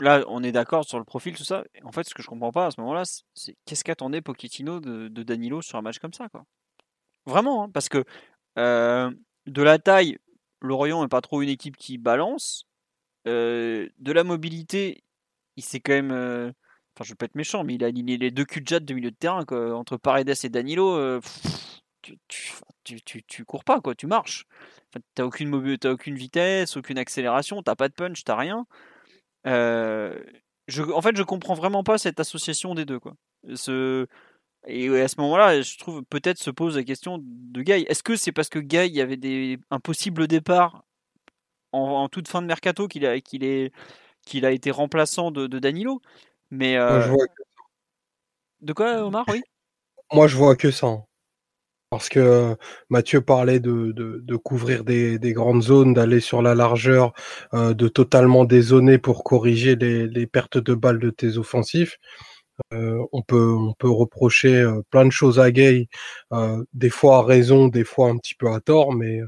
là, 0.01 0.23
on 0.29 0.43
est 0.43 0.53
d'accord 0.53 0.85
sur 0.85 0.99
le 0.99 1.05
profil, 1.05 1.35
tout 1.35 1.45
ça. 1.45 1.65
En 1.85 1.93
fait, 1.93 2.07
ce 2.07 2.15
que 2.15 2.23
je 2.23 2.29
comprends 2.29 2.53
pas 2.53 2.67
à 2.67 2.71
ce 2.71 2.81
moment-là, 2.81 3.05
c'est- 3.05 3.23
c'est 3.35 3.57
qu'est-ce 3.65 3.85
qu'attendait 3.85 4.21
Pochettino 4.21 4.81
de, 4.81 5.09
de 5.09 5.23
Danilo 5.23 5.63
sur 5.63 5.79
un 5.79 5.83
match 5.83 5.99
comme 5.99 6.13
ça, 6.13 6.29
quoi. 6.29 6.45
Vraiment, 7.25 7.65
hein, 7.65 7.71
parce 7.73 7.89
que 7.89 8.05
euh, 8.59 9.11
de 9.47 9.63
la 9.63 9.79
taille, 9.79 10.19
Lorient 10.61 11.03
n'est 11.03 11.09
pas 11.09 11.21
trop 11.21 11.41
une 11.43 11.49
équipe 11.49 11.77
qui 11.77 11.99
balance. 11.99 12.65
Euh, 13.27 13.89
de 13.99 14.13
la 14.13 14.25
mobilité, 14.25 15.03
il 15.57 15.65
s'est 15.65 15.81
quand 15.81 15.93
même. 15.93 16.13
euh, 16.13 16.53
Enfin, 16.97 17.05
je 17.05 17.11
veux 17.13 17.17
pas 17.17 17.27
être 17.27 17.35
méchant, 17.35 17.63
mais 17.63 17.75
il 17.75 17.85
a 17.85 17.89
aligné 17.89 18.17
les 18.17 18.31
deux 18.31 18.47
cul 18.47 18.63
de 18.63 18.79
de 18.79 18.95
milieu 18.95 19.11
de 19.11 19.17
terrain. 19.17 19.45
Entre 19.75 19.97
Paredes 19.99 20.33
et 20.45 20.49
Danilo. 20.49 20.97
euh, 20.97 21.21
tu, 22.03 22.17
tu, 22.85 23.03
tu, 23.03 23.23
tu, 23.25 23.45
cours 23.45 23.65
pas, 23.65 23.81
quoi. 23.81 23.95
Tu 23.95 24.07
marches. 24.07 24.47
Enfin, 24.91 25.01
t'as 25.15 25.25
aucune, 25.25 25.55
aucune 25.85 26.17
vitesse, 26.17 26.77
aucune 26.77 26.99
accélération, 26.99 27.63
t'as 27.63 27.75
pas 27.75 27.89
de 27.89 27.95
punch, 27.95 28.25
t'as 28.25 28.37
rien. 28.37 28.67
En 29.45 31.03
fait, 31.03 31.17
je 31.17 31.23
comprends 31.23 31.55
vraiment 31.55 31.85
pas 31.85 31.99
cette 31.99 32.19
association 32.21 32.75
des 32.75 32.85
deux. 32.87 32.99
Quoi. 32.99 33.15
Et 34.67 34.89
à 35.01 35.09
ce 35.09 35.21
moment-là, 35.21 35.61
je 35.63 35.79
trouve 35.79 36.03
peut-être 36.05 36.39
se 36.39 36.51
pose 36.51 36.77
la 36.77 36.85
question 36.85 37.19
de 37.23 37.63
Guy. 37.63 37.85
Est-ce 37.89 38.03
que 38.03 38.17
c'est 38.17 38.33
parce 38.33 38.49
que 38.49 38.59
Guy 38.59 39.01
avait 39.01 39.17
des, 39.17 39.59
un 39.71 39.81
possible 39.81 40.27
départ 40.27 40.86
en, 41.77 42.05
en 42.05 42.09
toute 42.09 42.29
fin 42.29 42.43
de 42.43 42.47
mercato 42.47 42.89
qu'il 42.89 43.07
a, 43.07 43.21
qu'il 43.21 43.45
est, 43.45 43.73
qu'il 44.27 44.45
a 44.47 44.53
été 44.53 44.71
remplaçant 44.71 45.31
de, 45.31 45.47
de 45.47 45.59
Danilo 45.59 46.03
Mais 46.51 46.77
Moi, 46.89 47.01
je 47.01 47.09
euh, 47.09 47.11
vois, 47.11 47.27
de 48.61 48.73
quoi, 48.75 49.03
Omar 49.07 49.25
Oui? 49.29 49.43
moi, 50.13 50.27
je 50.29 50.37
vois 50.37 50.57
que 50.57 50.71
ça. 50.71 50.87
hein. 50.87 51.05
Parce 51.91 52.09
que 52.09 52.21
euh, 52.21 52.55
Mathieu 52.91 53.21
parlait 53.21 53.61
de, 53.61 53.93
de, 53.93 54.21
de 54.23 54.37
couvrir 54.37 54.85
des, 54.85 55.19
des 55.19 55.33
grandes 55.33 55.63
zones, 55.63 55.95
d'aller 55.95 56.21
sur 56.21 56.43
la 56.43 56.55
largeur, 56.55 57.13
euh, 57.55 57.75
de 57.75 57.89
totalement 57.89 58.45
dézoner 58.45 58.99
pour 58.99 59.25
corriger 59.25 59.77
les, 59.77 60.07
les 60.09 60.27
pertes 60.27 60.59
de 60.59 60.75
balles 60.75 60.99
de 61.01 61.11
tes 61.11 61.39
offensifs. 61.39 61.97
Euh, 62.73 63.05
on 63.13 63.23
peut 63.23 63.51
on 63.55 63.75
peut 63.75 63.91
reprocher 63.91 64.57
euh, 64.63 64.83
plein 64.91 65.05
de 65.07 65.11
choses 65.13 65.39
à 65.41 65.51
Gay, 65.53 65.89
euh, 66.33 66.65
des 66.75 66.91
fois 66.91 67.19
à 67.19 67.23
raison, 67.25 67.69
des 67.69 67.85
fois 67.85 68.09
un 68.11 68.19
petit 68.19 68.35
peu 68.35 68.51
à 68.53 68.61
tort, 68.61 68.95
mais 68.95 69.21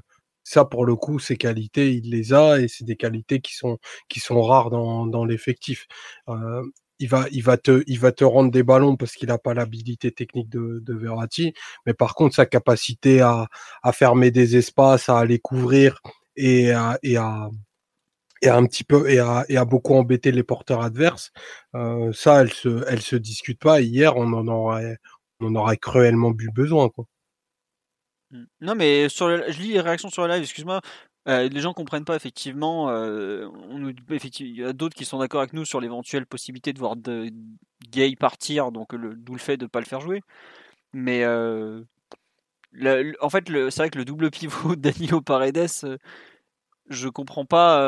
ça 0.49 0.65
pour 0.65 0.85
le 0.87 0.97
coup, 0.97 1.19
ses 1.19 1.37
qualités, 1.37 1.95
il 1.95 2.11
les 2.11 2.33
a 2.33 2.59
et 2.61 2.69
c'est 2.69 2.85
des 2.85 2.97
qualités 2.97 3.41
qui 3.41 3.55
sont 3.55 3.79
qui 4.09 4.21
sont 4.21 4.43
rares 4.43 4.71
dans, 4.71 5.07
dans 5.07 5.25
l'effectif. 5.25 5.87
Euh, 6.29 6.63
il 7.01 7.09
va 7.09 7.27
il 7.33 7.43
va 7.43 7.57
te 7.57 7.83
il 7.87 7.99
va 8.01 8.13
te 8.13 8.25
rendre 8.25 8.51
des 8.51 8.63
ballons 8.65 8.97
parce 8.97 9.13
qu'il 9.15 9.29
n'a 9.29 9.39
pas 9.39 9.55
l'habilité 9.55 10.11
technique 10.13 10.49
de, 10.49 10.81
de 10.85 10.95
Verratti, 10.95 11.55
mais 11.87 11.95
par 11.95 12.15
contre 12.15 12.35
sa 12.35 12.47
capacité 12.47 13.21
à, 13.21 13.47
à 13.83 13.93
fermer 13.93 14.31
des 14.31 14.57
espaces, 14.57 15.09
à 15.09 15.19
aller 15.19 15.39
couvrir 15.39 16.01
et 16.37 16.73
à, 16.73 16.99
et 17.03 17.17
à 17.17 17.51
et 18.43 18.49
un 18.49 18.65
petit 18.67 18.85
peu 18.85 19.09
et 19.11 19.19
à, 19.19 19.45
et 19.49 19.57
à 19.57 19.65
beaucoup 19.65 19.95
embêter 19.95 20.33
les 20.33 20.43
porteurs 20.45 20.83
adverses. 20.83 21.33
Euh, 21.75 22.13
ça, 22.13 22.41
elle 22.43 22.53
se, 22.53 22.85
elle 22.89 23.03
se 23.03 23.17
discute 23.17 23.61
pas. 23.61 23.81
Hier, 23.81 24.17
on 24.17 24.33
en 24.33 24.47
aurait, 24.49 24.99
on 25.41 25.55
en 25.57 25.67
cruellement 25.77 26.31
bu 26.31 26.51
besoin, 26.53 26.89
quoi. 26.89 27.07
Mm. 28.31 28.45
Non, 28.61 28.75
mais 28.75 29.09
sur 29.09 29.29
je 29.29 29.61
lis 29.61 29.73
les 29.73 29.81
réactions 29.81 30.11
sur 30.11 30.27
le 30.27 30.33
live, 30.33 30.43
excuse-moi. 30.43 30.81
Les 31.27 31.61
gens 31.61 31.75
comprennent 31.75 32.07
pas 32.07 32.17
effectivement. 32.17 32.91
il 32.91 34.57
y 34.57 34.65
a 34.65 34.73
d'autres 34.73 34.97
qui 34.97 35.05
sont 35.05 35.19
d'accord 35.19 35.41
avec 35.41 35.53
nous 35.53 35.67
sur 35.67 35.81
l'éventuelle 35.81 36.27
possibilité 36.27 36.73
de 36.73 36.79
voir 36.79 36.97
Gay 37.91 38.17
partir, 38.17 38.73
donc 38.73 38.95
d'où 38.95 39.35
le 39.35 39.39
fait 39.39 39.59
de 39.59 39.67
pas 39.67 39.81
le 39.81 39.87
faire 39.87 40.01
jouer. 40.01 40.23
Mais 40.95 41.27
en 41.27 41.85
fait, 43.31 43.45
c'est 43.47 43.77
vrai 43.77 43.91
que 43.91 43.99
le 43.99 44.07
double 44.07 44.31
pivot 44.31 44.75
Danilo 44.77 45.21
Paredes, 45.21 45.99
je 46.89 47.09
comprends 47.09 47.45
pas 47.45 47.83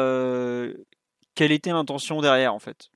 quelle 1.35 1.53
était 1.53 1.73
l'intention 1.73 2.21
derrière 2.21 2.55
en 2.55 2.59
fait. 2.59 2.91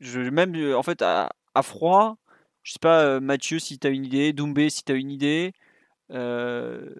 Même 0.00 0.74
en 0.74 0.82
fait 0.82 1.00
à, 1.02 1.30
froid, 1.62 2.16
je 2.64 2.72
sais 2.72 2.78
pas 2.80 3.20
Mathieu 3.20 3.60
si 3.60 3.78
tu 3.78 3.86
as 3.86 3.90
une 3.90 4.04
idée, 4.04 4.32
Doumbé 4.32 4.68
si 4.68 4.82
tu 4.82 4.92
as 4.92 4.96
une 4.96 5.12
idée. 5.12 5.52
Euh, 6.10 6.94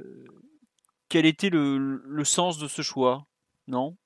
quel 1.09 1.27
était 1.27 1.51
le, 1.51 2.03
le 2.05 2.25
sens 2.25 2.59
de 2.59 2.69
ce 2.69 2.83
choix? 2.83 3.27
Non? 3.67 3.97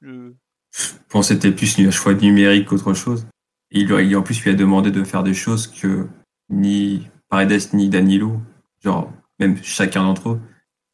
Je 0.00 0.32
que 1.20 1.26
c'était 1.34 1.52
plus 1.52 1.78
un 1.78 1.90
choix 1.90 2.14
numérique 2.14 2.68
qu'autre 2.68 2.94
chose. 2.94 3.26
Il, 3.70 3.92
a- 3.92 4.18
en 4.18 4.22
plus, 4.22 4.42
lui 4.42 4.50
a 4.50 4.54
demandé 4.54 4.90
de 4.90 5.04
faire 5.04 5.22
des 5.22 5.34
choses 5.34 5.66
que 5.66 6.06
ni 6.50 7.08
Paredes 7.28 7.72
ni 7.72 7.88
Danilo, 7.88 8.40
genre 8.82 9.12
même 9.38 9.56
chacun 9.62 10.04
d'entre 10.04 10.30
eux, 10.30 10.40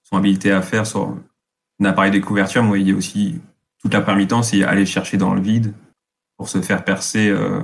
sont 0.02 0.16
habilités 0.16 0.52
à 0.52 0.62
faire 0.62 0.86
sur 0.86 1.09
un 1.80 1.84
appareil 1.84 2.10
de 2.10 2.18
couverture. 2.18 2.62
Moi, 2.62 2.78
il 2.78 2.88
y 2.88 2.92
a 2.92 2.97
aussi 2.97 3.40
toute 3.78 3.92
la 3.94 4.14
mi-temps, 4.14 4.42
c'est 4.42 4.62
aller 4.64 4.86
chercher 4.86 5.16
dans 5.16 5.34
le 5.34 5.40
vide 5.40 5.74
pour 6.36 6.48
se 6.48 6.60
faire 6.60 6.84
percer 6.84 7.28
euh, 7.28 7.62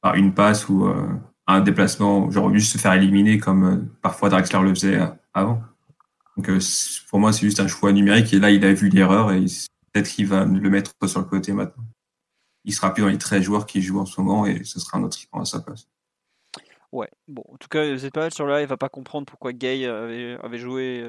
par 0.00 0.14
une 0.14 0.34
passe 0.34 0.68
ou 0.68 0.86
euh, 0.86 1.08
un 1.52 1.60
déplacement, 1.60 2.30
genre 2.30 2.52
juste 2.52 2.72
se 2.72 2.78
faire 2.78 2.92
éliminer 2.92 3.38
comme 3.38 3.64
euh, 3.64 3.76
parfois 4.00 4.28
Draxler 4.28 4.60
le 4.62 4.70
faisait 4.70 5.00
euh, 5.00 5.06
avant. 5.34 5.62
Donc 6.36 6.48
euh, 6.48 6.58
pour 7.08 7.18
moi, 7.18 7.32
c'est 7.32 7.42
juste 7.42 7.60
un 7.60 7.68
choix 7.68 7.92
numérique 7.92 8.32
et 8.32 8.38
là, 8.38 8.50
il 8.50 8.64
a 8.64 8.72
vu 8.72 8.88
l'erreur 8.88 9.32
et 9.32 9.40
il- 9.40 9.66
peut-être 9.92 10.08
qu'il 10.08 10.26
va 10.26 10.44
le 10.44 10.70
mettre 10.70 10.92
sur 11.06 11.20
le 11.20 11.26
côté 11.26 11.52
maintenant. 11.52 11.84
Il 12.64 12.72
sera 12.72 12.94
plus 12.94 13.02
dans 13.02 13.08
les 13.08 13.18
13 13.18 13.42
joueurs 13.42 13.66
qui 13.66 13.82
jouent 13.82 14.00
en 14.00 14.06
ce 14.06 14.20
moment 14.20 14.46
et 14.46 14.64
ce 14.64 14.80
sera 14.80 14.98
un 14.98 15.02
autre 15.02 15.18
qui 15.18 15.26
prendra 15.26 15.44
sa 15.44 15.60
place. 15.60 15.88
Ouais, 16.92 17.10
bon, 17.28 17.42
en 17.52 17.56
tout 17.56 17.68
cas, 17.68 17.84
pas 18.12 18.20
mal 18.20 18.32
sur 18.32 18.46
le 18.46 18.54
live, 18.54 18.68
va 18.68 18.76
pas 18.76 18.88
comprendre 18.88 19.26
pourquoi 19.26 19.52
Gay 19.52 19.86
avait, 19.86 20.58
joué, 20.58 21.04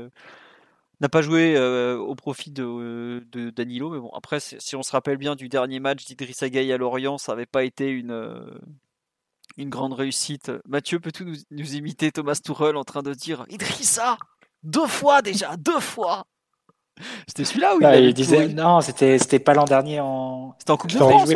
n'a 0.99 1.10
pas 1.10 1.22
joué 1.22 1.57
au 1.98 2.15
profit 2.15 2.52
de, 2.52 3.24
Danilo, 3.52 3.90
mais 3.90 3.99
bon, 3.99 4.10
après, 4.10 4.40
si 4.40 4.76
on 4.76 4.84
se 4.84 4.91
rappelle 4.91 5.18
bien 5.18 5.36
du 5.36 5.48
dernier 5.48 5.80
match 5.80 6.06
d'Idrissa 6.06 6.49
Gay 6.49 6.72
à 6.72 6.78
Lorient, 6.78 7.18
ça 7.18 7.34
avait 7.34 7.45
pas 7.45 7.64
été 7.64 7.90
une, 7.90 8.11
une 9.58 9.70
grande 9.70 9.94
réussite. 9.94 10.52
Mathieu, 10.68 11.00
peux-tu 11.00 11.26
nous, 11.26 11.36
nous 11.52 11.76
imiter 11.76 12.12
Thomas 12.12 12.40
Tuchel 12.44 12.76
en 12.76 12.84
train 12.84 13.04
de 13.04 13.14
dire 13.14 13.46
Idrissa 13.50 14.18
Deux 14.64 14.88
fois 14.88 15.22
déjà, 15.22 15.56
deux 15.58 15.80
fois 15.80 16.24
C'était 17.28 17.46
celui-là 17.46 17.76
où 17.76 17.80
il, 17.82 17.86
Ah, 17.86 17.98
il 17.98 18.14
disait 18.14 18.48
non, 18.50 18.82
c'était 18.82 19.18
c'était 19.20 19.40
pas 19.40 19.54
l'an 19.54 19.66
dernier 19.66 20.00
en. 20.00 20.56
C'était 20.60 20.72
en 20.72 20.78
Coupe 20.78 20.92
de 20.92 20.98
France, 20.98 21.30
ouais. 21.30 21.36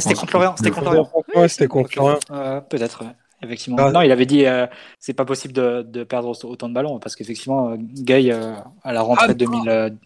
c'était 0.00 0.14
contre 0.14 0.32
Lorient, 0.32 0.54
c'était 0.56 0.70
contre. 0.70 0.84
Lorient. 0.84 1.10
Ouais, 1.34 1.48
c'était 1.48 1.66
contre 1.68 1.90
Lorient. 1.96 2.18
Euh, 2.30 2.60
Peut-être, 2.60 3.04
ouais, 3.04 3.12
effectivement. 3.42 3.78
Ah. 3.80 3.92
Non, 3.92 4.00
il 4.02 4.12
avait 4.12 4.26
dit 4.26 4.46
euh, 4.46 4.66
c'est 4.98 5.14
pas 5.14 5.24
possible 5.24 5.52
de, 5.52 5.82
de 5.82 6.04
perdre 6.04 6.32
autant 6.44 6.68
de 6.68 6.74
ballons 6.74 6.98
parce 6.98 7.16
qu'effectivement, 7.16 7.70
euh, 7.70 7.76
Gay 7.78 8.32
euh, 8.32 8.54
à 8.82 8.92
la 8.92 9.02
rentrée 9.02 9.26
Ah, 9.30 9.34
2000, 9.34 9.98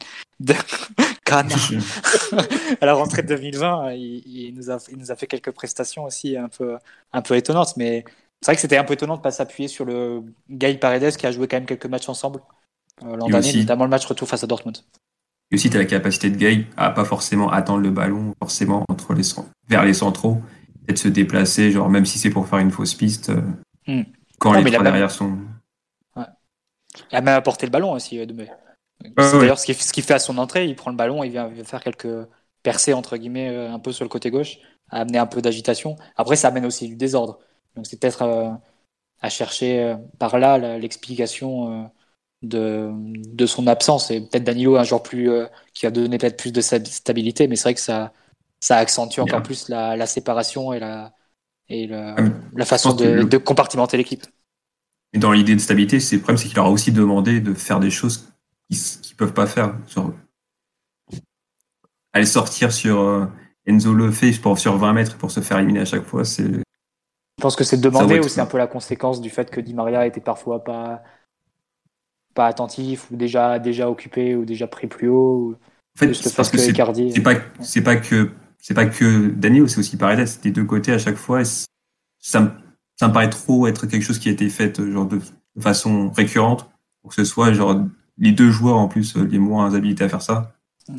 de... 1.26 2.76
À 2.80 2.86
la 2.86 2.94
rentrée 2.94 3.22
2020, 3.22 3.86
euh, 3.88 3.94
il, 3.94 4.22
il 4.48 4.54
nous 4.54 4.70
a, 4.70 4.78
il 4.90 4.98
nous 4.98 5.10
a 5.10 5.16
fait 5.16 5.26
quelques 5.26 5.50
prestations 5.50 6.04
aussi 6.04 6.36
un 6.36 6.48
peu, 6.48 6.76
un 7.12 7.22
peu 7.22 7.36
étonnantes, 7.36 7.76
mais 7.76 8.04
c'est 8.40 8.46
vrai 8.50 8.54
que 8.56 8.60
c'était 8.60 8.76
un 8.76 8.84
peu 8.84 8.94
étonnant 8.94 9.16
de 9.16 9.22
pas 9.22 9.30
s'appuyer 9.30 9.68
sur 9.68 9.84
le 9.84 10.22
Gay 10.50 10.74
Paredes 10.76 11.16
qui 11.16 11.26
a 11.26 11.32
joué 11.32 11.48
quand 11.48 11.56
même 11.56 11.66
quelques 11.66 11.86
matchs 11.86 12.08
ensemble 12.08 12.40
euh, 13.02 13.16
l'an 13.16 13.26
dernier, 13.28 13.52
notamment 13.60 13.84
le 13.84 13.90
match 13.90 14.04
retour 14.06 14.28
face 14.28 14.44
à 14.44 14.46
Dortmund. 14.46 14.78
Et 15.50 15.54
aussi, 15.56 15.70
tu 15.70 15.76
as 15.76 15.80
la 15.80 15.86
capacité 15.86 16.30
de 16.30 16.36
Gay 16.36 16.66
à 16.76 16.90
pas 16.90 17.04
forcément 17.04 17.50
attendre 17.50 17.80
le 17.80 17.90
ballon, 17.90 18.34
forcément 18.38 18.84
entre 18.88 19.14
les, 19.14 19.22
vers 19.68 19.84
les 19.84 19.94
centraux, 19.94 20.40
et 20.88 20.92
de 20.92 20.98
se 20.98 21.08
déplacer, 21.08 21.70
genre 21.70 21.88
même 21.88 22.04
si 22.06 22.18
c'est 22.18 22.30
pour 22.30 22.46
faire 22.48 22.58
une 22.58 22.70
fausse 22.70 22.94
piste, 22.94 23.30
euh, 23.30 23.40
Hmm. 23.86 24.02
quand 24.38 24.52
Non, 24.54 24.60
les 24.60 24.64
il 24.64 24.72
trois 24.72 24.82
même- 24.82 24.92
derrière 24.94 25.10
sont. 25.10 25.36
Il 26.16 27.16
a 27.16 27.20
même 27.20 27.34
apporté 27.36 27.66
le 27.66 27.70
ballon 27.70 27.92
aussi, 27.92 28.18
euh, 28.18 28.26
C'est 29.20 29.38
d'ailleurs 29.38 29.58
ce 29.58 29.66
qu'il 29.66 30.04
fait 30.04 30.14
à 30.14 30.18
son 30.18 30.38
entrée, 30.38 30.66
il 30.66 30.76
prend 30.76 30.90
le 30.90 30.96
ballon, 30.96 31.24
il 31.24 31.30
vient, 31.30 31.50
faire 31.64 31.82
quelques 31.82 32.08
percées 32.62 32.92
entre 32.94 33.16
guillemets 33.16 33.48
euh, 33.50 33.70
un 33.72 33.78
peu 33.78 33.92
sur 33.92 34.04
le 34.04 34.08
côté 34.08 34.30
gauche, 34.30 34.58
à 34.90 35.00
amener 35.00 35.18
un 35.18 35.26
peu 35.26 35.42
d'agitation. 35.42 35.96
Après, 36.16 36.36
ça 36.36 36.48
amène 36.48 36.66
aussi 36.66 36.88
du 36.88 36.96
désordre. 36.96 37.38
Donc 37.76 37.86
c'est 37.86 37.98
peut-être 38.00 38.22
euh, 38.22 38.50
à 39.20 39.30
chercher 39.30 39.82
euh, 39.82 39.96
par 40.18 40.38
là 40.38 40.58
l'explication 40.78 41.84
euh, 41.84 41.86
de, 42.42 42.90
de 42.94 43.46
son 43.46 43.66
absence. 43.68 44.10
Et 44.10 44.20
peut-être 44.22 44.44
Danilo, 44.44 44.76
un 44.76 44.84
joueur 44.84 45.02
plus 45.02 45.30
qui 45.74 45.86
a 45.86 45.90
donné 45.90 46.18
peut-être 46.18 46.38
plus 46.38 46.52
de 46.52 46.60
sta- 46.62 46.84
stabilité, 46.86 47.48
mais 47.48 47.56
c'est 47.56 47.64
vrai 47.64 47.74
que 47.74 47.80
ça, 47.80 48.12
ça 48.60 48.76
accentue 48.78 49.20
encore 49.20 49.42
plus 49.42 49.68
la, 49.68 49.96
la 49.96 50.06
séparation 50.06 50.72
et 50.72 50.80
la, 50.80 51.14
et 51.68 51.86
la, 51.88 52.16
Ah, 52.18 52.22
la 52.56 52.66
façon 52.66 52.94
de, 52.94 53.04
le- 53.06 53.24
de 53.24 53.38
compartimenter 53.38 53.96
l'équipe. 53.98 54.24
Et 55.14 55.18
dans 55.18 55.32
l'idée 55.32 55.54
de 55.54 55.60
stabilité, 55.60 55.98
c'est 55.98 56.16
le 56.16 56.22
problème, 56.22 56.36
c'est 56.36 56.48
qu'il 56.48 56.56
leur 56.56 56.66
a 56.66 56.70
aussi 56.70 56.92
demandé 56.92 57.40
de 57.40 57.54
faire 57.54 57.80
des 57.80 57.90
choses 57.90 58.33
qu'ils 58.70 59.12
ne 59.12 59.16
peuvent 59.16 59.34
pas 59.34 59.46
faire. 59.46 59.74
Genre, 59.88 60.12
aller 62.12 62.26
sortir 62.26 62.72
sur 62.72 63.00
euh, 63.00 63.26
Enzo 63.66 63.92
le 63.92 64.10
fait 64.10 64.32
pour, 64.40 64.58
sur 64.58 64.76
20 64.76 64.92
mètres 64.92 65.16
pour 65.16 65.30
se 65.30 65.40
faire 65.40 65.58
éliminer 65.58 65.80
à 65.80 65.84
chaque 65.84 66.04
fois, 66.04 66.24
c'est. 66.24 66.44
Je 66.46 67.42
pense 67.42 67.56
que 67.56 67.64
c'est 67.64 67.80
demandé 67.80 68.20
ou 68.20 68.28
c'est 68.28 68.40
un 68.40 68.46
peu 68.46 68.58
la 68.58 68.68
conséquence 68.68 69.20
du 69.20 69.28
fait 69.28 69.50
que 69.50 69.60
Di 69.60 69.74
Maria 69.74 70.06
était 70.06 70.20
parfois 70.20 70.62
pas 70.62 71.02
pas 72.32 72.46
attentif 72.46 73.10
ou 73.10 73.16
déjà 73.16 73.58
déjà 73.58 73.90
occupé 73.90 74.34
ou 74.34 74.44
déjà 74.44 74.66
pris 74.66 74.86
plus 74.86 75.08
haut. 75.08 75.36
Ou 75.36 75.52
En 75.52 75.98
fait, 75.98 76.14
c'est 76.14 76.34
parce 76.34 76.50
que 76.50 76.58
c'est 76.58 76.70
Icardi. 76.70 77.12
pas 77.20 77.34
c'est 77.60 77.82
pas 77.82 77.96
que 77.96 78.30
c'est 78.58 78.74
pas 78.74 78.86
que 78.86 79.28
Daniel, 79.30 79.68
c'est 79.68 79.78
aussi 79.78 79.96
Paredes, 79.96 80.28
des 80.42 80.52
deux 80.52 80.64
côtés 80.64 80.92
à 80.92 80.98
chaque 80.98 81.16
fois. 81.16 81.42
Et 81.42 81.44
ça 82.18 82.40
me 82.40 82.50
ça 82.96 83.08
me 83.08 83.12
paraît 83.12 83.30
trop 83.30 83.66
être 83.66 83.86
quelque 83.86 84.02
chose 84.02 84.18
qui 84.18 84.28
a 84.28 84.32
été 84.32 84.48
fait 84.48 84.78
euh, 84.78 84.92
genre 84.92 85.06
de, 85.06 85.18
de 85.56 85.60
façon 85.60 86.10
récurrente 86.10 86.70
pour 87.02 87.10
que 87.10 87.16
ce 87.16 87.24
soit 87.24 87.52
genre 87.52 87.80
les 88.18 88.32
deux 88.32 88.50
joueurs 88.50 88.76
en 88.76 88.88
plus 88.88 89.16
euh, 89.16 89.24
les 89.24 89.38
moins 89.38 89.74
habilités 89.74 90.04
à 90.04 90.08
faire 90.08 90.22
ça 90.22 90.52
Mm. 90.88 90.96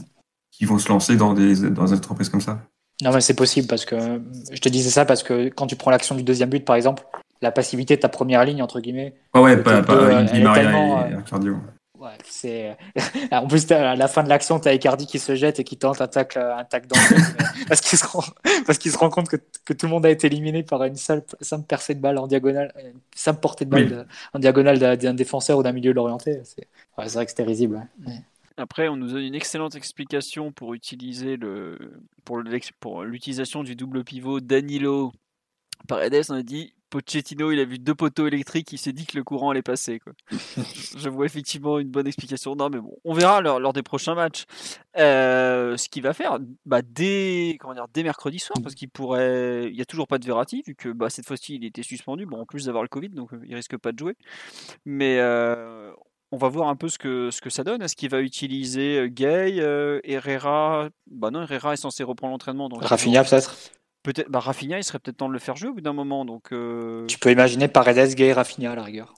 qui 0.52 0.66
vont 0.66 0.80
se 0.80 0.90
lancer 0.90 1.16
dans 1.16 1.34
des 1.34 1.70
dans 1.70 1.86
des 1.86 1.94
entreprises 1.94 2.30
comme 2.30 2.42
ça. 2.42 2.60
Non 3.04 3.12
mais 3.14 3.22
c'est 3.22 3.36
possible 3.36 3.68
parce 3.68 3.86
que 3.86 4.22
je 4.52 4.60
te 4.60 4.70
disais 4.70 4.90
ça 4.90 5.06
parce 5.06 5.22
que 5.22 5.50
quand 5.50 5.68
tu 5.68 5.76
prends 5.76 5.92
l'action 5.92 6.16
du 6.16 6.24
deuxième 6.24 6.50
but 6.50 6.64
par 6.66 6.76
exemple, 6.76 7.04
la 7.42 7.52
passivité 7.52 7.98
de 7.98 8.02
ta 8.02 8.10
première 8.10 8.44
ligne 8.46 8.64
entre 8.64 8.80
guillemets, 8.80 9.14
Ouais 9.36 9.42
ouais, 9.42 9.58
pas, 9.58 9.84
pas 9.84 10.24
est 10.24 10.28
tellement, 10.28 11.06
et 11.06 11.14
euh, 11.14 11.22
Cardio. 11.22 11.58
Ouais, 12.06 12.18
c'est 12.26 12.77
en 13.32 13.48
plus 13.48 13.69
à 13.72 13.95
la 13.95 14.07
fin 14.07 14.23
de 14.23 14.30
l'action 14.30 14.60
t'as 14.60 14.73
Icardi 14.73 15.06
qui 15.07 15.19
se 15.19 15.36
jette 15.36 15.60
et 15.60 15.64
qui 15.64 15.77
tente 15.77 15.99
un 16.02 16.07
tacle 16.07 16.40
un 16.40 16.64
tacle 16.64 16.88
dans 16.88 16.95
le 16.99 17.65
parce 17.68 17.82
qu'il 17.82 17.98
se 17.98 18.06
rend 18.06 18.23
parce 18.65 18.77
qu'il 18.77 18.91
se 18.91 18.98
rend 18.98 19.10
compte 19.10 19.27
que, 19.27 19.38
que 19.65 19.73
tout 19.73 19.86
le 19.88 19.91
monde 19.91 20.06
a 20.06 20.10
été 20.10 20.27
éliminé 20.27 20.64
par 20.64 20.84
une 20.84 20.95
seule 20.95 21.23
simple 21.41 21.65
percée 21.65 21.95
de 21.95 21.99
balle 21.99 22.18
en 22.18 22.27
diagonale, 22.27 22.72
une 22.80 22.99
simple 23.15 23.40
portée 23.41 23.65
de 23.65 23.69
balle 23.72 23.84
Oui. 23.84 23.90
de- 23.90 24.06
en 24.34 24.40
diagonale 24.40 24.98
d'un 24.98 25.14
défenseur 25.14 25.57
ou 25.57 25.64
d'un 25.64 25.72
milieu 25.73 25.91
l'orienté. 25.94 26.41
C'est 26.44 26.68
ouais, 26.98 27.07
c'est 27.10 27.15
vrai 27.15 27.26
que 27.26 27.32
c'était 27.32 27.44
risible. 27.44 27.88
Mais- 27.99 28.22
Après, 28.57 28.88
on 28.88 28.95
nous 28.95 29.07
donne 29.10 29.23
une 29.23 29.36
excellente 29.36 29.76
explication 29.76 30.52
pour 30.52 30.73
utiliser 30.73 31.36
le 31.38 31.77
pour 32.23 32.40
l'ex- 32.41 32.72
pour 32.80 33.03
l'utilisation 33.03 33.64
du 33.64 33.76
double 33.76 34.03
pivot 34.03 34.40
Danilo 34.40 35.11
Paredes. 35.88 36.26
On 36.30 36.36
a 36.36 36.44
dit 36.44 36.73
Pochettino, 36.96 37.52
il 37.52 37.60
a 37.60 37.66
vu 37.66 37.78
deux 37.78 37.94
poteaux 37.94 38.26
électriques, 38.26 38.72
il 38.72 38.78
s'est 38.78 38.94
dit 38.94 39.06
que 39.06 39.18
le 39.18 39.26
courant 39.26 39.50
allait 39.50 39.62
passer. 39.62 40.00
Quoi. 40.00 40.14
Je 40.98 41.10
vois 41.10 41.26
effectivement 41.26 41.78
une 41.78 41.90
bonne 41.90 42.08
explication. 42.08 42.56
Non, 42.56 42.70
mais 42.70 42.80
bon, 42.80 42.98
on 43.04 43.14
verra 43.14 43.42
lors, 43.42 43.60
lors 43.60 43.74
des 43.74 43.84
prochains 43.84 44.16
matchs 44.16 44.46
Euh, 44.98 45.76
ce 45.76 45.90
qu'il 45.90 46.04
va 46.04 46.14
faire 46.14 46.40
bah, 46.66 46.82
dès 46.82 47.58
comment 47.60 47.74
dire 47.74 47.88
dès 47.94 48.02
mercredi 48.02 48.40
soir, 48.40 48.58
parce 48.64 48.76
qu'il 48.76 48.88
pourrait. 48.88 49.68
Il 49.70 49.76
y 49.76 49.82
a 49.82 49.86
toujours 49.86 50.08
pas 50.08 50.20
de 50.20 50.26
Verratti 50.26 50.64
vu 50.66 50.74
que 50.74 50.88
bah, 50.88 51.10
cette 51.10 51.28
fois-ci 51.28 51.56
il 51.56 51.66
était 51.66 51.84
suspendu. 51.84 52.26
Bon, 52.26 52.40
en 52.40 52.46
plus 52.46 52.66
d'avoir 52.66 52.82
le 52.82 52.88
Covid, 52.88 53.10
donc 53.10 53.34
euh, 53.34 53.42
il 53.46 53.54
risque 53.56 53.76
pas 53.76 53.92
de 53.92 54.00
jouer. 54.00 54.16
Mais 54.86 55.18
euh, 55.20 55.92
on 56.32 56.38
va 56.38 56.48
voir 56.48 56.70
un 56.70 56.78
peu 56.78 56.88
ce 56.88 56.98
que, 56.98 57.30
ce 57.30 57.42
que 57.42 57.50
ça 57.50 57.66
donne. 57.66 57.82
Est-ce 57.82 57.98
qu'il 57.98 58.10
va 58.10 58.22
utiliser 58.22 59.10
Gay, 59.10 59.58
euh, 59.60 60.00
Herrera? 60.06 60.88
Bah 61.12 61.30
non, 61.30 61.42
Herrera 61.42 61.74
est 61.74 61.78
censé 61.78 62.06
reprendre 62.06 62.32
l'entraînement. 62.32 62.70
donc 62.70 62.84
Rafinha 62.86 63.26
peut-être? 63.26 63.58
Peut-être, 64.06 64.30
bah 64.30 64.40
Rafinha, 64.40 64.77
il 64.77 64.84
serait 64.84 64.99
peut-être 64.99 65.18
temps 65.18 65.27
de 65.27 65.34
le 65.34 65.40
faire 65.40 65.56
jouer 65.56 65.69
au 65.69 65.73
bout 65.73 65.82
d'un 65.82 65.91
moment. 65.94 66.26
Donc, 66.26 66.52
euh, 66.53 67.06
Tu 67.07 67.18
peux 67.18 67.32
imaginer 67.32 67.68
Paredes, 67.68 68.14
Gay, 68.14 68.32
Rafinha 68.32 68.72
à 68.72 68.76
la 68.76 68.84
rigueur. 68.84 69.15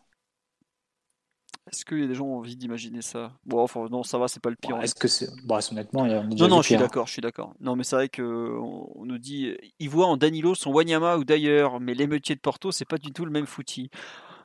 est-ce 1.69 1.83
qu'il 1.83 1.99
y 1.99 2.03
a 2.03 2.07
des 2.07 2.15
gens 2.15 2.23
qui 2.23 2.31
ont 2.31 2.37
envie 2.37 2.55
d'imaginer 2.55 3.01
ça? 3.01 3.33
Bon, 3.45 3.61
enfin, 3.61 3.85
non, 3.91 4.01
ça 4.01 4.17
va, 4.17 4.29
c'est 4.29 4.41
pas 4.41 4.49
le 4.49 4.55
pire. 4.55 4.77
Bon, 4.77 4.81
Est-ce 4.81 4.95
que 4.95 5.09
c'est. 5.09 5.27
Bon, 5.43 5.59
honnêtement, 5.71 6.05
il 6.05 6.11
y 6.11 6.15
a- 6.15 6.23
Non, 6.23 6.47
non, 6.47 6.61
je 6.61 6.67
suis 6.67 6.77
d'accord, 6.77 7.07
je 7.07 7.11
suis 7.11 7.21
d'accord. 7.21 7.53
Non, 7.59 7.75
mais 7.75 7.83
c'est 7.83 7.97
vrai 7.97 8.07
que 8.07 8.21
on, 8.57 8.89
on 8.95 9.05
nous 9.05 9.17
dit, 9.17 9.53
il 9.79 9.89
voit 9.89 10.05
en 10.07 10.15
Danilo 10.15 10.55
son 10.55 10.71
Wanyama 10.71 11.17
ou 11.17 11.25
d'ailleurs, 11.25 11.81
mais 11.81 11.93
l'émeutier 11.93 12.35
de 12.35 12.39
Porto, 12.39 12.71
c'est 12.71 12.85
pas 12.85 12.97
du 12.97 13.11
tout 13.11 13.25
le 13.25 13.31
même 13.31 13.45
footy. 13.47 13.89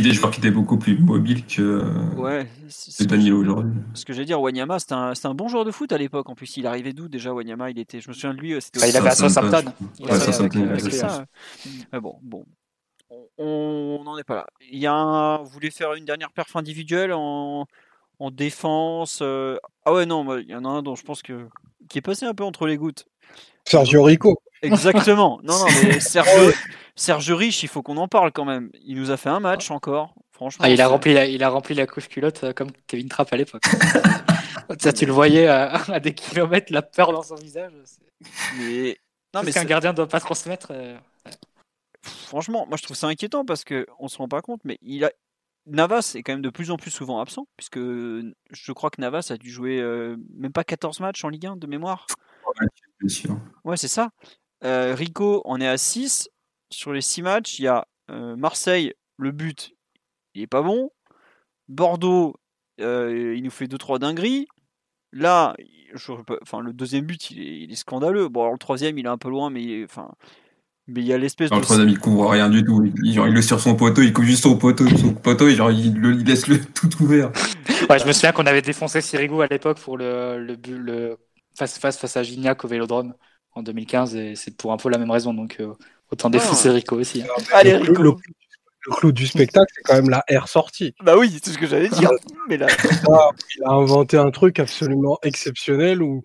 Des 0.01 0.13
joueurs 0.13 0.33
qui 0.33 0.41
étaient 0.41 0.51
beaucoup 0.51 0.79
plus 0.79 0.99
mobiles 0.99 1.47
que, 1.47 1.83
Ouais, 2.17 2.49
c'est- 2.69 3.05
que 3.05 3.09
Danilo 3.09 3.39
aujourd'hui. 3.39 3.73
Ce 3.95 4.05
que 4.05 4.13
j'allais 4.13 4.25
dire, 4.27 4.41
Wanyama, 4.41 4.79
c'était 4.81 4.95
un, 4.95 5.15
c'était 5.15 5.29
un 5.29 5.35
bon 5.35 5.47
joueur 5.49 5.65
de 5.65 5.71
foot 5.71 5.93
à 5.93 5.99
l'époque. 5.99 6.29
En 6.29 6.35
plus, 6.35 6.57
il 6.57 6.67
arrivait 6.67 6.93
d'où 6.93 7.07
déjà 7.09 7.33
Wanyama 7.33 7.71
Il 7.71 7.79
était, 7.79 8.01
je 8.01 8.09
me 8.09 8.13
souviens 8.15 8.35
de 8.35 8.41
lui, 8.41 8.55
euh, 8.55 8.61
c'était 8.61 8.81
Enfin, 8.81 8.89
il 8.89 8.97
avait 8.97 9.11
à 9.11 9.15
Southampton, 9.15 9.73
bon, 12.01 12.17
bon. 12.23 12.45
On 13.39 14.01
n'en 14.05 14.19
est 14.19 14.25
pas 14.25 14.35
là. 14.37 14.47
Il 14.71 14.79
y 14.79 14.87
a 14.87 14.93
un, 14.95 15.39
vous 15.39 15.51
voulez 15.51 15.71
faire 15.71 15.95
une 15.95 16.05
dernière 16.05 16.33
perf 16.33 16.57
individuelle 16.57 17.13
en, 17.13 17.67
en 18.19 18.31
défense 18.31 19.21
euh, 19.23 19.57
Ah 19.85 19.93
ouais, 19.93 20.07
non, 20.07 20.39
il 20.39 20.49
y 20.49 20.55
en 20.55 20.65
a 20.65 20.69
un 20.69 20.83
dont 20.83 20.95
je 20.97 21.03
pense 21.05 21.23
que 21.23 21.47
qui 21.89 21.99
est 21.99 22.03
passé 22.03 22.25
un 22.27 22.35
peu 22.35 22.45
entre 22.45 22.67
les 22.67 22.77
gouttes. 22.77 23.07
Sergio 23.67 24.03
Rico. 24.03 24.41
Exactement. 24.63 25.41
Non, 25.43 25.59
non, 25.59 25.67
mais 25.85 26.01
Serge, 26.01 26.55
Serge 26.95 27.31
Rich, 27.33 27.63
il 27.63 27.69
faut 27.69 27.83
qu'on 27.83 27.97
en 27.97 28.09
parle 28.09 28.33
quand 28.33 28.45
même. 28.45 28.71
Il 28.85 28.97
nous 28.97 29.11
a 29.11 29.17
fait 29.17 29.29
un 29.29 29.41
match 29.41 29.71
encore. 29.71 30.15
Franchement. 30.33 30.65
Ah, 30.65 30.71
il, 30.71 30.81
a 30.81 30.89
rempli 30.89 31.15
la, 31.15 31.27
il 31.27 31.43
a 31.43 31.49
rempli 31.49 31.75
la 31.75 31.87
couche 31.87 32.09
culotte 32.09 32.45
euh, 32.45 32.53
comme 32.53 32.71
Kevin 32.87 33.09
Trapp 33.09 33.33
à 33.33 33.37
l'époque. 33.37 33.63
Ça, 34.81 34.93
tu 34.93 35.07
le 35.07 35.13
voyais 35.13 35.47
à, 35.47 35.75
à 35.93 36.01
des 36.01 36.15
kilomètres, 36.15 36.73
la 36.73 36.83
peur 36.83 37.13
dans 37.13 37.23
son 37.23 37.35
visage. 37.37 37.73
Mais 38.59 38.97
non, 39.35 39.43
mais 39.43 39.53
ce 39.53 39.59
qu'un 39.59 39.65
gardien 39.65 39.93
ne 39.93 39.97
doit 39.97 40.09
pas 40.09 40.21
transmettre. 40.21 40.69
euh, 40.71 40.97
franchement, 42.05 42.67
moi 42.67 42.77
je 42.77 42.83
trouve 42.83 42.97
ça 42.97 43.07
inquiétant 43.09 43.45
parce 43.45 43.65
que 43.65 43.87
on 43.99 44.09
se 44.09 44.19
rend 44.19 44.29
pas 44.29 44.43
compte, 44.43 44.61
mais 44.65 44.79
il 44.83 45.05
a, 45.05 45.11
Navas 45.67 46.13
est 46.17 46.23
quand 46.23 46.33
même 46.33 46.43
de 46.43 46.51
plus 46.51 46.71
en 46.71 46.77
plus 46.77 46.91
souvent 46.91 47.21
absent, 47.21 47.47
puisque 47.57 47.79
je 47.79 48.73
crois 48.73 48.91
que 48.91 49.01
Navas 49.01 49.29
a 49.31 49.37
dû 49.37 49.51
jouer 49.51 49.81
euh, 49.81 50.17
même 50.37 50.53
pas 50.53 50.65
14 50.65 51.01
matchs 51.01 51.25
en 51.25 51.29
Ligue 51.29 51.47
1 51.47 51.57
de 51.57 51.67
mémoire. 51.67 52.07
Ouais, 53.65 53.77
c'est 53.77 53.89
ça. 53.89 54.11
Euh, 54.65 54.95
Rico, 54.95 55.43
on 55.45 55.61
est 55.61 55.69
à 55.69 55.77
6. 55.77 56.29
Sur 56.73 56.93
les 56.93 57.03
6 57.03 57.23
matchs, 57.23 57.61
il 57.61 57.65
y 57.65 57.69
a 57.69 57.87
euh, 58.11 58.37
Marseille, 58.37 58.95
le 59.19 59.31
but, 59.33 59.73
il 60.35 60.43
est 60.43 60.49
pas 60.49 60.63
bon. 60.63 60.91
Bordeaux, 61.69 62.37
euh, 62.81 63.35
il 63.37 63.45
nous 63.45 63.51
fait 63.51 63.69
2-3 63.69 63.99
dingueries. 63.99 64.49
Là, 65.13 65.57
je- 65.95 66.13
enfin, 66.43 66.61
le 66.61 66.73
deuxième 66.75 67.07
but, 67.07 67.31
il 67.31 67.41
est, 67.41 67.61
il 67.63 67.73
est 67.73 67.77
scandaleux. 67.77 68.29
Bon, 68.29 68.43
alors 68.43 68.53
le 68.55 68.59
troisième, 68.59 68.99
il 68.99 69.07
est 69.07 69.11
un 69.11 69.19
peu 69.19 69.31
loin, 69.31 69.51
mais 69.51 69.63
il 69.65 69.71
est- 69.73 69.85
enfin, 69.85 70.11
mais 70.89 71.03
il 71.03 71.07
y 71.09 71.13
a 71.15 71.19
l'espèce 71.19 71.53
de. 71.53 71.61
le 71.61 71.63
troisième, 71.63 71.89
il 71.89 71.99
couvre 71.99 72.31
rien 72.31 72.49
du 72.49 72.65
tout. 72.65 72.83
Il, 73.05 73.13
genre, 73.13 73.29
il 73.29 73.35
le 73.35 73.43
sur 73.43 73.61
son 73.61 73.75
poteau, 73.77 74.03
il 74.03 74.13
couvre 74.13 74.27
juste 74.27 74.43
son 74.43 74.57
poteau, 74.57 74.89
son 74.89 75.13
poteau 75.15 75.49
et 75.49 75.55
genre, 75.55 75.71
il, 75.71 75.95
le, 75.99 76.15
il 76.15 76.25
laisse 76.25 76.47
le 76.47 76.61
tout 76.75 76.89
ouvert. 77.03 77.31
Ouais, 77.91 77.99
je 77.99 78.07
me 78.07 78.13
souviens 78.13 78.33
qu'on 78.33 78.47
avait 78.47 78.63
défoncé 78.63 79.01
Sirigu 79.01 79.43
à 79.43 79.47
l'époque 79.47 79.79
pour 79.81 79.97
le, 79.97 80.57
le 80.67 81.17
face-face 81.57 81.99
face 81.99 82.17
à 82.17 82.23
Gignac 82.23 82.65
au 82.65 82.69
Vélodrome 82.69 83.15
en 83.53 83.63
2015 83.63 84.15
et 84.17 84.35
c'est 84.35 84.57
pour 84.57 84.73
un 84.73 84.77
peu 84.77 84.89
la 84.89 84.99
même 84.99 85.11
raison. 85.11 85.35
Donc 85.35 85.59
euh, 85.61 85.75
autant 86.13 86.31
défoncer 86.31 86.71
Rico 86.71 86.97
aussi. 86.97 87.23
hein. 87.23 87.27
Allez, 87.53 87.73
le, 87.73 87.79
Rico. 87.79 88.03
le- 88.03 88.13
le 88.85 88.93
clou 88.97 89.13
du 89.13 89.27
spectacle, 89.29 89.73
c'est 89.77 89.83
quand 89.83 89.95
même 89.95 90.11
la 90.11 90.25
R 90.29 90.49
sortie. 90.49 90.93
Bah 91.05 91.17
oui, 91.17 91.39
c'est 91.43 91.53
ce 91.53 91.59
que 91.59 91.67
j'allais 91.69 91.89
dire. 91.89 92.11
Mais 92.49 92.57
là, 92.57 92.67
Là, 92.67 93.31
il 93.57 93.63
a 93.65 93.71
inventé 93.71 94.17
un 94.19 94.31
truc 94.33 94.59
absolument 94.59 95.19
exceptionnel 95.23 96.03
où 96.03 96.23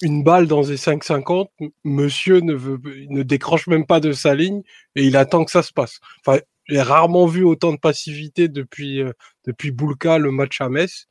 une 0.00 0.24
balle 0.24 0.48
dans 0.48 0.62
les 0.62 0.76
5,50, 0.76 1.46
m- 1.60 1.68
monsieur 1.84 2.40
ne, 2.40 2.54
veut, 2.54 2.80
ne 3.08 3.22
décroche 3.22 3.68
même 3.68 3.86
pas 3.86 4.00
de 4.00 4.10
sa 4.12 4.34
ligne 4.34 4.62
et 4.96 5.04
il 5.04 5.16
attend 5.16 5.44
que 5.44 5.52
ça 5.52 5.62
se 5.62 5.72
passe. 5.72 6.00
Enfin, 6.26 6.40
j'ai 6.66 6.82
rarement 6.82 7.26
vu 7.26 7.44
autant 7.44 7.72
de 7.72 7.78
passivité 7.78 8.48
depuis, 8.48 9.00
euh, 9.00 9.12
depuis 9.46 9.70
Boulka, 9.70 10.18
le 10.18 10.32
match 10.32 10.60
à 10.60 10.68
Metz. 10.68 11.06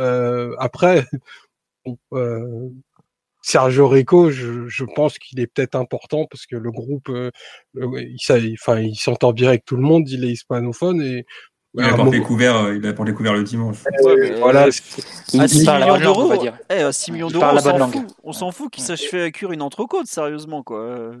Euh, 0.00 0.54
après, 0.60 1.06
bon, 1.84 1.98
euh, 2.12 2.68
Sergio 3.50 3.86
Rico, 3.86 4.32
je, 4.32 4.66
je 4.66 4.84
pense 4.84 5.18
qu'il 5.20 5.38
est 5.38 5.46
peut-être 5.46 5.76
important 5.76 6.26
parce 6.28 6.46
que 6.46 6.56
le 6.56 6.72
groupe, 6.72 7.08
euh, 7.10 7.30
le- 7.74 8.02
il, 8.02 8.54
enfin, 8.60 8.80
il 8.80 8.96
s'entend 8.96 9.32
bien 9.32 9.50
avec 9.50 9.64
tout 9.64 9.76
le 9.76 9.82
monde, 9.82 10.08
il 10.10 10.24
est 10.24 10.32
hispanophone 10.32 11.00
et 11.00 11.24
Il 11.78 11.84
les 11.84 11.92
moment- 11.92 12.10
couverts, 12.24 12.56
euh, 12.56 12.74
il 12.76 12.84
apporte 12.88 13.06
les 13.06 13.14
couverts 13.14 13.34
le 13.34 13.44
dimanche. 13.44 13.76
voilà, 14.40 14.64
euh, 14.64 14.70
il 15.32 15.48
6 15.48 15.64
parle 15.64 15.78
la 15.78 15.86
millions 15.86 15.94
bonne 15.94 16.02
langue, 16.02 16.16
on 16.16 16.22
d'euros, 16.22 16.28
va 16.28 16.36
dire. 16.38 16.58
eh, 16.70 16.74
à 16.82 16.90
6 16.90 17.12
millions 17.12 17.28
d'euros, 17.30 17.44
on 18.24 18.32
s'en 18.32 18.50
fout. 18.50 18.72
Qu'il 18.72 18.82
sache 18.82 19.02
faire 19.02 19.30
cuire 19.30 19.52
une 19.52 19.62
entrecôte, 19.62 20.06
sérieusement, 20.08 20.64
quoi. 20.64 21.12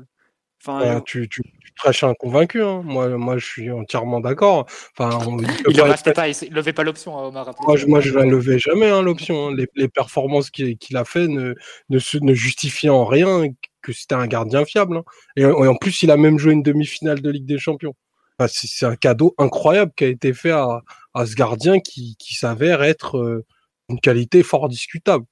Enfin, 0.60 0.80
Bah, 0.80 0.96
euh, 0.96 1.00
tu, 1.06 1.28
tu, 1.28 1.42
un 1.84 2.14
convaincu. 2.14 2.62
Hein. 2.62 2.82
Moi, 2.84 3.08
moi, 3.16 3.38
je 3.38 3.44
suis 3.46 3.70
entièrement 3.70 4.20
d'accord. 4.20 4.66
Enfin, 4.98 5.18
on, 5.26 5.38
il 5.68 5.76
ne 5.76 5.90
être- 5.92 6.12
pas, 6.14 6.28
il 6.28 6.52
levait 6.52 6.72
pas 6.72 6.82
l'option, 6.84 7.18
hein, 7.18 7.24
Omar. 7.28 7.54
moi, 7.66 7.76
je, 7.76 7.86
moi, 7.86 8.00
je 8.00 8.12
la 8.14 8.24
levais 8.24 8.58
jamais 8.58 8.88
hein, 8.88 9.02
l'option. 9.02 9.48
hein. 9.48 9.54
Les, 9.56 9.66
les 9.74 9.88
performances 9.88 10.50
qu'il 10.50 10.96
a 10.96 11.04
fait 11.04 11.28
ne, 11.28 11.54
ne, 11.90 11.98
se- 11.98 12.18
ne 12.18 12.34
justifiaient 12.34 12.88
en 12.88 13.04
rien 13.04 13.44
que 13.82 13.92
c'était 13.92 14.14
un 14.14 14.26
gardien 14.26 14.64
fiable. 14.64 14.96
hein. 14.98 15.04
Et, 15.36 15.42
et 15.42 15.46
en 15.46 15.76
plus, 15.76 16.02
il 16.02 16.10
a 16.10 16.16
même 16.16 16.38
joué 16.38 16.52
une 16.52 16.62
demi-finale 16.62 17.20
de 17.20 17.30
Ligue 17.30 17.46
des 17.46 17.58
Champions. 17.58 17.94
Enfin, 18.38 18.48
c'est 18.52 18.86
un 18.86 18.96
cadeau 18.96 19.34
incroyable 19.38 19.92
qui 19.96 20.04
a 20.04 20.08
été 20.08 20.34
fait 20.34 20.50
à, 20.50 20.82
à 21.14 21.24
ce 21.26 21.34
gardien 21.34 21.80
qui, 21.80 22.16
qui 22.18 22.34
s'avère 22.34 22.82
être 22.82 23.16
euh, 23.18 23.46
une 23.88 24.00
qualité 24.00 24.42
fort 24.42 24.68
discutable. 24.68 25.24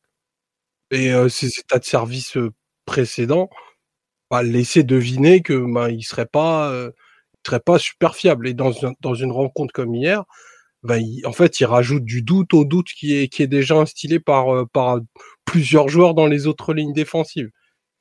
Et 0.91 1.13
euh, 1.13 1.29
ses 1.29 1.49
états 1.59 1.79
de 1.79 1.85
service 1.85 2.37
euh, 2.37 2.51
précédents 2.87 3.49
bah, 4.31 4.43
laissaient 4.43 4.83
deviner 4.85 5.43
que 5.43 5.55
bah, 5.73 5.91
il 5.91 6.03
serait 6.05 6.27
pas 6.27 6.71
euh, 6.73 6.91
il 7.45 7.49
serait 7.49 7.61
pas 7.61 7.79
super 7.79 8.15
fiable. 8.17 8.49
Et 8.49 8.55
dans, 8.55 8.73
dans 9.01 9.15
une 9.15 9.33
rencontre 9.33 9.73
comme 9.75 9.95
hier, 9.95 10.25
bah, 10.83 10.99
il- 10.99 11.27
en 11.27 11.33
fait, 11.33 11.61
il 11.61 11.67
rajoute 11.67 12.05
du 12.05 12.23
doute 12.23 12.55
au 12.55 12.65
doute 12.65 12.89
qui 12.89 13.17
est, 13.17 13.29
qui 13.29 13.43
est 13.43 13.47
déjà 13.49 13.77
instillé 13.77 14.21
par, 14.21 14.55
euh, 14.55 14.67
par 14.73 15.01
plusieurs 15.45 15.89
joueurs 15.89 16.15
dans 16.15 16.27
les 16.27 16.47
autres 16.47 16.75
lignes 16.75 16.93
défensives. 16.95 17.51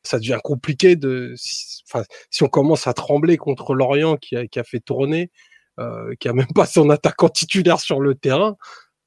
Ça 0.03 0.19
devient 0.19 0.39
compliqué 0.43 0.95
de, 0.97 1.33
si, 1.37 1.81
enfin, 1.89 2.03
si 2.31 2.43
on 2.43 2.49
commence 2.49 2.87
à 2.87 2.93
trembler 2.93 3.37
contre 3.37 3.75
Lorient 3.75 4.17
qui 4.17 4.35
a, 4.37 4.47
qui 4.47 4.59
a 4.59 4.63
fait 4.65 4.79
tourner, 4.81 5.31
euh, 5.79 6.13
qui 6.19 6.27
a 6.29 6.33
même 6.33 6.47
pas 6.55 6.65
son 6.67 6.89
attaquant 6.89 7.29
titulaire 7.29 7.79
sur 7.79 7.99
le 8.01 8.15
terrain. 8.15 8.57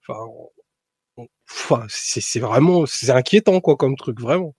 Enfin, 0.09 0.21
enfin, 1.51 1.87
c'est 1.89 2.21
c'est 2.21 2.41
vraiment, 2.41 2.87
c'est 2.87 3.11
inquiétant 3.11 3.61
quoi 3.61 3.77
comme 3.77 3.97
truc 3.97 4.21
vraiment. 4.21 4.55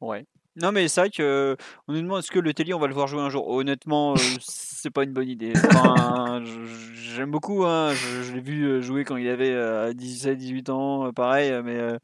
ouais. 0.00 0.26
Non, 0.56 0.70
mais 0.70 0.86
c'est 0.86 1.00
vrai 1.00 1.10
que 1.10 1.56
on 1.88 1.92
nous 1.92 2.00
demande 2.00 2.20
est-ce 2.20 2.30
que 2.30 2.38
le 2.38 2.54
Telly, 2.54 2.74
on 2.74 2.78
va 2.78 2.86
le 2.86 2.94
voir 2.94 3.08
jouer 3.08 3.20
un 3.20 3.30
jour? 3.30 3.48
Honnêtement, 3.48 4.12
euh, 4.12 4.16
c'est 4.40 4.90
pas 4.90 5.02
une 5.02 5.12
bonne 5.12 5.28
idée. 5.28 5.52
Enfin, 5.56 6.44
j'aime 6.94 7.30
beaucoup. 7.30 7.64
Hein. 7.64 7.92
Je, 7.92 8.32
l'ai 8.32 8.40
vu 8.40 8.64
euh, 8.64 8.80
jouer 8.80 9.04
quand 9.04 9.16
il 9.16 9.28
avait 9.28 9.52
euh, 9.52 9.92
17-18 9.92 10.70
ans, 10.70 11.06
euh, 11.06 11.12
pareil, 11.12 11.50
euh, 11.50 11.62
mais 11.64 11.98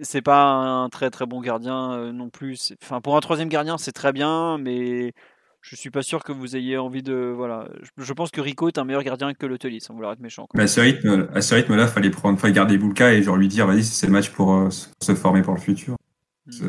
c'est 0.00 0.22
pas 0.22 0.44
un 0.44 0.88
très 0.90 1.10
très 1.10 1.26
bon 1.26 1.40
gardien 1.40 2.12
non 2.12 2.30
plus. 2.30 2.72
Enfin, 2.82 3.00
pour 3.00 3.16
un 3.16 3.20
troisième 3.20 3.48
gardien, 3.48 3.78
c'est 3.78 3.92
très 3.92 4.12
bien, 4.12 4.58
mais 4.58 5.12
je 5.60 5.76
suis 5.76 5.90
pas 5.90 6.02
sûr 6.02 6.22
que 6.22 6.30
vous 6.32 6.56
ayez 6.56 6.78
envie 6.78 7.02
de. 7.02 7.32
Voilà. 7.36 7.68
Je, 7.98 8.12
pense 8.12 8.30
que 8.30 8.40
Rico 8.40 8.68
est 8.68 8.78
un 8.78 8.84
meilleur 8.84 9.02
gardien 9.02 9.34
que 9.34 9.46
le 9.46 9.58
Telly, 9.58 9.80
sans 9.80 9.94
vouloir 9.94 10.12
être 10.12 10.20
méchant. 10.20 10.46
Mais 10.54 10.62
à 10.62 10.66
ce 10.68 10.80
rythme, 10.80 11.28
rythme-là, 11.34 11.88
fallait 11.88 12.10
prendre, 12.10 12.38
fallait 12.38 12.52
garder 12.52 12.78
Bulka 12.78 13.12
et 13.12 13.22
genre 13.22 13.36
lui 13.36 13.48
dire, 13.48 13.66
vas-y, 13.66 13.82
c'est 13.82 14.06
le 14.06 14.12
match 14.12 14.30
pour 14.30 14.68
se 14.70 15.14
former 15.14 15.42
pour 15.42 15.54
le 15.54 15.60
futur. 15.60 15.96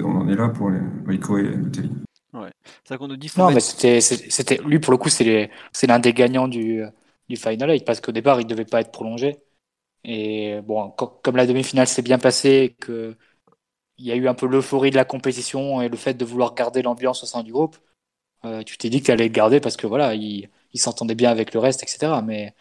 On 0.04 0.18
en 0.18 0.30
est 0.30 0.36
là 0.36 0.50
pour 0.50 0.70
les 0.70 0.80
Rico 1.08 1.38
et 1.38 1.44
le 1.44 1.72
Telly. 1.72 1.90
C'est 2.84 2.90
ça 2.90 2.98
qu'on 2.98 3.08
nous 3.08 3.18
dit. 3.18 3.30
Non, 3.38 3.46
mettre- 3.46 3.56
mais 3.56 3.60
c'était, 3.60 4.02
c'est- 4.02 4.30
c'était, 4.32 4.58
lui 4.66 4.80
pour 4.80 4.92
le 4.92 4.98
coup, 4.98 5.10
c'est 5.10 5.24
les- 5.24 5.52
c'est 5.72 5.88
l'un 5.88 6.00
des 6.00 6.14
gagnants 6.14 6.48
du, 6.48 6.84
du 7.30 7.36
Final 7.38 7.70
Eight 7.72 7.86
parce 7.86 8.02
qu'au 8.02 8.12
départ, 8.12 8.40
il 8.42 8.48
devait 8.48 8.66
pas 8.66 8.82
être 8.82 8.92
prolongé. 8.92 9.38
Et 10.04 10.60
bon, 10.64 10.92
co- 10.92 11.20
comme 11.24 11.38
la 11.38 11.48
demi-finale 11.48 11.88
s'est 11.88 12.02
bien 12.02 12.20
passée, 12.20 12.76
que 12.80 13.16
il 13.98 14.06
y 14.08 14.12
a 14.12 14.16
eu 14.16 14.28
un 14.28 14.34
peu 14.34 14.48
l'euphorie 14.48 14.92
de 14.92 14.96
la 14.96 15.06
compétition 15.06 15.82
et 15.82 15.90
le 15.90 15.98
fait 15.98 16.14
de 16.16 16.26
vouloir 16.26 16.56
garder 16.56 16.82
l'ambiance 16.82 17.24
au 17.24 17.26
sein 17.28 17.44
du 17.44 17.52
groupe, 17.54 17.78
euh, 18.46 18.64
tu 18.64 18.78
t'es 18.78 18.90
dit 18.90 19.02
que 19.02 19.08
tu 19.08 19.12
allais 19.12 19.26
le 19.28 19.34
garder 19.34 19.60
parce 19.60 19.78
que 19.78 19.88
voilà, 19.88 20.16
il, 20.16 20.50
il 20.74 20.80
s'entendait 20.82 21.16
bien 21.16 21.32
avec 21.32 21.54
le 21.54 21.60
reste, 21.62 21.84
etc. 21.84 22.22
Mais 22.22 22.54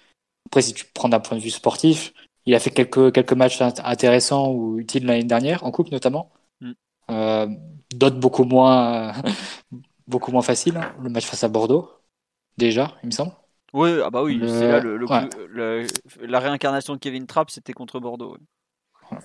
après, 0.46 0.62
si 0.62 0.74
tu 0.74 0.86
prends 0.94 1.08
d'un 1.08 1.20
point 1.20 1.38
de 1.38 1.42
vue 1.42 1.50
sportif, 1.50 2.12
il 2.46 2.54
a 2.54 2.60
fait 2.60 2.70
quelques, 2.70 3.12
quelques 3.14 3.32
matchs 3.34 3.60
int- 3.62 3.82
intéressants 3.84 4.52
ou 4.52 4.78
utiles 4.80 5.06
l'année 5.06 5.24
dernière, 5.24 5.64
en 5.64 5.70
coupe 5.72 5.90
notamment. 5.92 6.30
Euh, 7.10 7.46
D'autres 7.94 8.16
beaucoup 8.18 8.44
moins, 8.44 9.12
beaucoup 10.06 10.32
moins 10.32 10.42
faciles. 10.42 10.76
hein. 10.78 10.94
Le 11.02 11.10
match 11.10 11.26
face 11.26 11.44
à 11.44 11.48
Bordeaux, 11.48 11.90
déjà, 12.56 12.94
il 13.02 13.06
me 13.06 13.10
semble. 13.10 13.32
Ouais, 13.74 14.00
ah 14.04 14.10
bah 14.10 14.22
oui, 14.22 14.36
Le- 14.36 14.48
c'est 14.48 14.68
là 14.68 14.80
le, 14.80 14.96
le 14.96 15.06
ouais. 15.06 15.28
coup- 15.28 15.36
le- 15.48 15.86
la 16.20 16.40
réincarnation 16.40 16.94
de 16.94 16.98
Kevin 16.98 17.26
Trapp, 17.26 17.50
c'était 17.50 17.72
contre 17.74 18.00
Bordeaux. 18.00 18.32
ouais. 19.10 19.18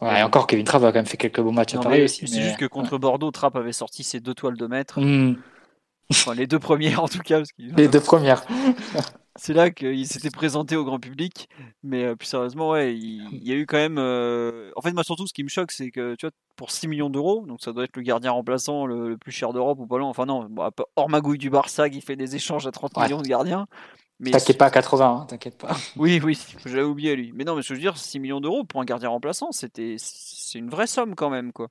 Ouais, 0.00 0.20
et 0.20 0.22
encore, 0.22 0.46
Kevin 0.46 0.64
Trapp 0.64 0.82
a 0.82 0.86
quand 0.92 0.98
même 0.98 1.06
fait 1.06 1.18
quelques 1.18 1.40
beaux 1.42 1.50
matchs 1.50 1.74
à 1.74 1.76
Non, 1.76 1.82
Paris 1.82 1.98
mais 1.98 2.04
aussi. 2.04 2.26
c'est 2.26 2.36
mais- 2.38 2.42
juste 2.42 2.56
que 2.56 2.64
contre 2.64 2.96
Bordeaux, 2.98 3.30
Trapp 3.30 3.54
avait 3.56 3.72
sorti 3.72 4.02
ses 4.02 4.18
deux 4.20 4.32
toiles 4.34 4.56
de 4.56 4.66
maître, 4.66 4.98
Hmm, 5.00 5.34
enfin 6.10 6.34
les 6.34 6.46
deux 6.46 6.58
premières 6.58 7.02
en 7.02 7.08
tout 7.08 7.18
cas, 7.20 7.38
parce 7.38 7.50
les 7.58 7.88
deux 7.88 8.00
premières. 8.00 8.44
c'est 9.36 9.54
là 9.54 9.70
qu'il 9.70 10.06
s'était 10.06 10.30
présenté 10.30 10.76
au 10.76 10.84
grand 10.84 10.98
public. 10.98 11.48
Mais 11.82 12.04
euh, 12.04 12.16
plus 12.16 12.26
sérieusement, 12.26 12.70
ouais, 12.70 12.94
il, 12.94 13.26
il 13.32 13.48
y 13.48 13.52
a 13.52 13.54
eu 13.56 13.66
quand 13.66 13.76
même. 13.78 13.96
euh, 13.98 14.70
En 14.76 14.82
fait, 14.82 14.92
moi 14.92 15.04
surtout, 15.04 15.26
ce 15.26 15.32
qui 15.32 15.44
me 15.44 15.48
choque, 15.48 15.72
c'est 15.72 15.90
que 15.90 16.14
tu 16.16 16.26
vois, 16.26 16.32
pour 16.56 16.70
6 16.70 16.88
millions 16.88 17.10
d'euros, 17.10 17.44
donc 17.46 17.60
ça 17.62 17.72
doit 17.72 17.84
être 17.84 17.96
le 17.96 18.02
gardien 18.02 18.32
remplaçant 18.32 18.86
le, 18.86 19.08
le 19.10 19.16
plus 19.16 19.32
cher 19.32 19.52
d'Europe 19.52 19.78
ou 19.78 19.86
pas 19.86 19.98
loin. 19.98 20.08
Enfin 20.08 20.26
non, 20.26 20.46
bon, 20.50 20.68
hors 20.96 21.08
magouille 21.08 21.38
du 21.38 21.48
Barça 21.50 21.88
qui 21.88 22.00
fait 22.00 22.16
des 22.16 22.36
échanges 22.36 22.66
à 22.66 22.70
30 22.70 22.96
Ouais. 22.96 23.04
millions 23.04 23.22
de 23.22 23.28
gardiens. 23.28 23.66
T'inquiète 24.22 24.58
pas 24.58 24.66
à 24.66 24.70
80, 24.70 25.06
hein, 25.22 25.26
t'inquiète 25.26 25.56
pas. 25.56 25.74
Oui, 25.96 26.20
oui, 26.22 26.38
j'avais 26.66 26.82
oublié 26.82 27.16
lui. 27.16 27.32
Mais 27.34 27.44
non, 27.44 27.56
mais 27.56 27.62
je 27.62 27.72
veux 27.72 27.80
dire, 27.80 27.96
6 27.96 28.18
millions 28.18 28.42
d'euros 28.42 28.64
pour 28.64 28.82
un 28.82 28.84
gardien 28.84 29.08
remplaçant, 29.08 29.50
c'était, 29.50 29.96
c'est 29.98 30.58
une 30.58 30.68
vraie 30.68 30.86
somme 30.86 31.14
quand 31.14 31.30
même, 31.30 31.52
quoi. 31.52 31.68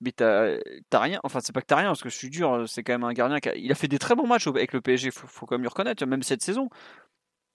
Mais 0.00 0.12
t'as, 0.12 0.58
rien, 0.92 1.20
enfin, 1.24 1.40
c'est 1.42 1.52
pas 1.52 1.60
que 1.60 1.66
t'as 1.66 1.76
rien, 1.76 1.88
parce 1.88 2.02
que 2.02 2.08
je 2.08 2.16
suis 2.16 2.30
dur, 2.30 2.64
c'est 2.66 2.82
quand 2.82 2.94
même 2.94 3.04
un 3.04 3.12
gardien 3.12 3.38
qui 3.38 3.50
a, 3.50 3.54
il 3.54 3.70
a 3.70 3.74
fait 3.74 3.88
des 3.88 3.98
très 3.98 4.14
bons 4.14 4.26
matchs 4.26 4.46
avec 4.46 4.72
le 4.72 4.80
PSG, 4.80 5.10
faut, 5.10 5.26
faut 5.26 5.44
quand 5.46 5.56
même 5.56 5.62
lui 5.62 5.68
reconnaître, 5.68 6.04
même 6.06 6.22
cette 6.22 6.42
saison. 6.42 6.70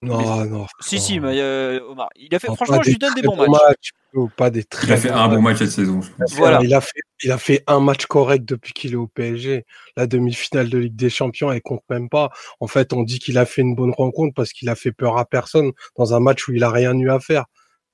Non, 0.01 0.45
non. 0.45 0.67
Si, 0.81 0.95
non. 0.95 1.01
si, 1.01 1.19
mais 1.19 1.39
euh, 1.39 1.79
Omar, 1.89 2.09
il 2.15 2.33
a 2.35 2.39
fait, 2.39 2.47
Non, 2.47 2.55
franchement, 2.55 2.81
je 2.83 2.89
lui 2.89 2.97
des 2.97 2.99
donne 2.99 3.15
des 3.15 3.21
bons 3.21 3.35
bons 3.35 3.49
matchs. 3.49 3.91
ou 4.13 4.27
pas 4.27 4.49
des 4.49 4.63
très 4.63 4.87
Il 4.87 4.93
a 4.93 4.97
fait 4.97 5.09
un 5.09 5.27
bon 5.27 5.41
match 5.41 5.57
cette 5.57 5.71
saison, 5.71 6.01
je 6.01 6.11
pense. 6.11 6.33
Voilà. 6.33 6.59
Il 6.61 6.73
a 6.73 6.81
fait, 6.81 6.99
il 7.23 7.31
a 7.31 7.37
fait 7.37 7.63
un 7.67 7.79
match 7.79 8.05
correct 8.05 8.45
depuis 8.45 8.73
qu'il 8.73 8.91
est 8.93 8.97
au 8.97 9.07
PSG. 9.07 9.65
La 9.95 10.05
demi-finale 10.05 10.69
de 10.69 10.77
Ligue 10.77 10.95
des 10.95 11.09
Champions, 11.09 11.51
elle 11.51 11.61
compte 11.61 11.83
même 11.89 12.09
pas. 12.09 12.29
En 12.59 12.67
fait, 12.67 12.93
on 12.93 13.03
dit 13.03 13.19
qu'il 13.19 13.37
a 13.37 13.45
fait 13.45 13.61
une 13.61 13.75
bonne 13.75 13.93
rencontre 13.97 14.33
parce 14.35 14.51
qu'il 14.51 14.69
a 14.69 14.75
fait 14.75 14.91
peur 14.91 15.17
à 15.17 15.25
personne 15.25 15.71
dans 15.97 16.13
un 16.13 16.19
match 16.19 16.47
où 16.47 16.53
il 16.53 16.63
a 16.63 16.69
rien 16.69 16.97
eu 16.97 17.09
à 17.09 17.19
faire. 17.19 17.45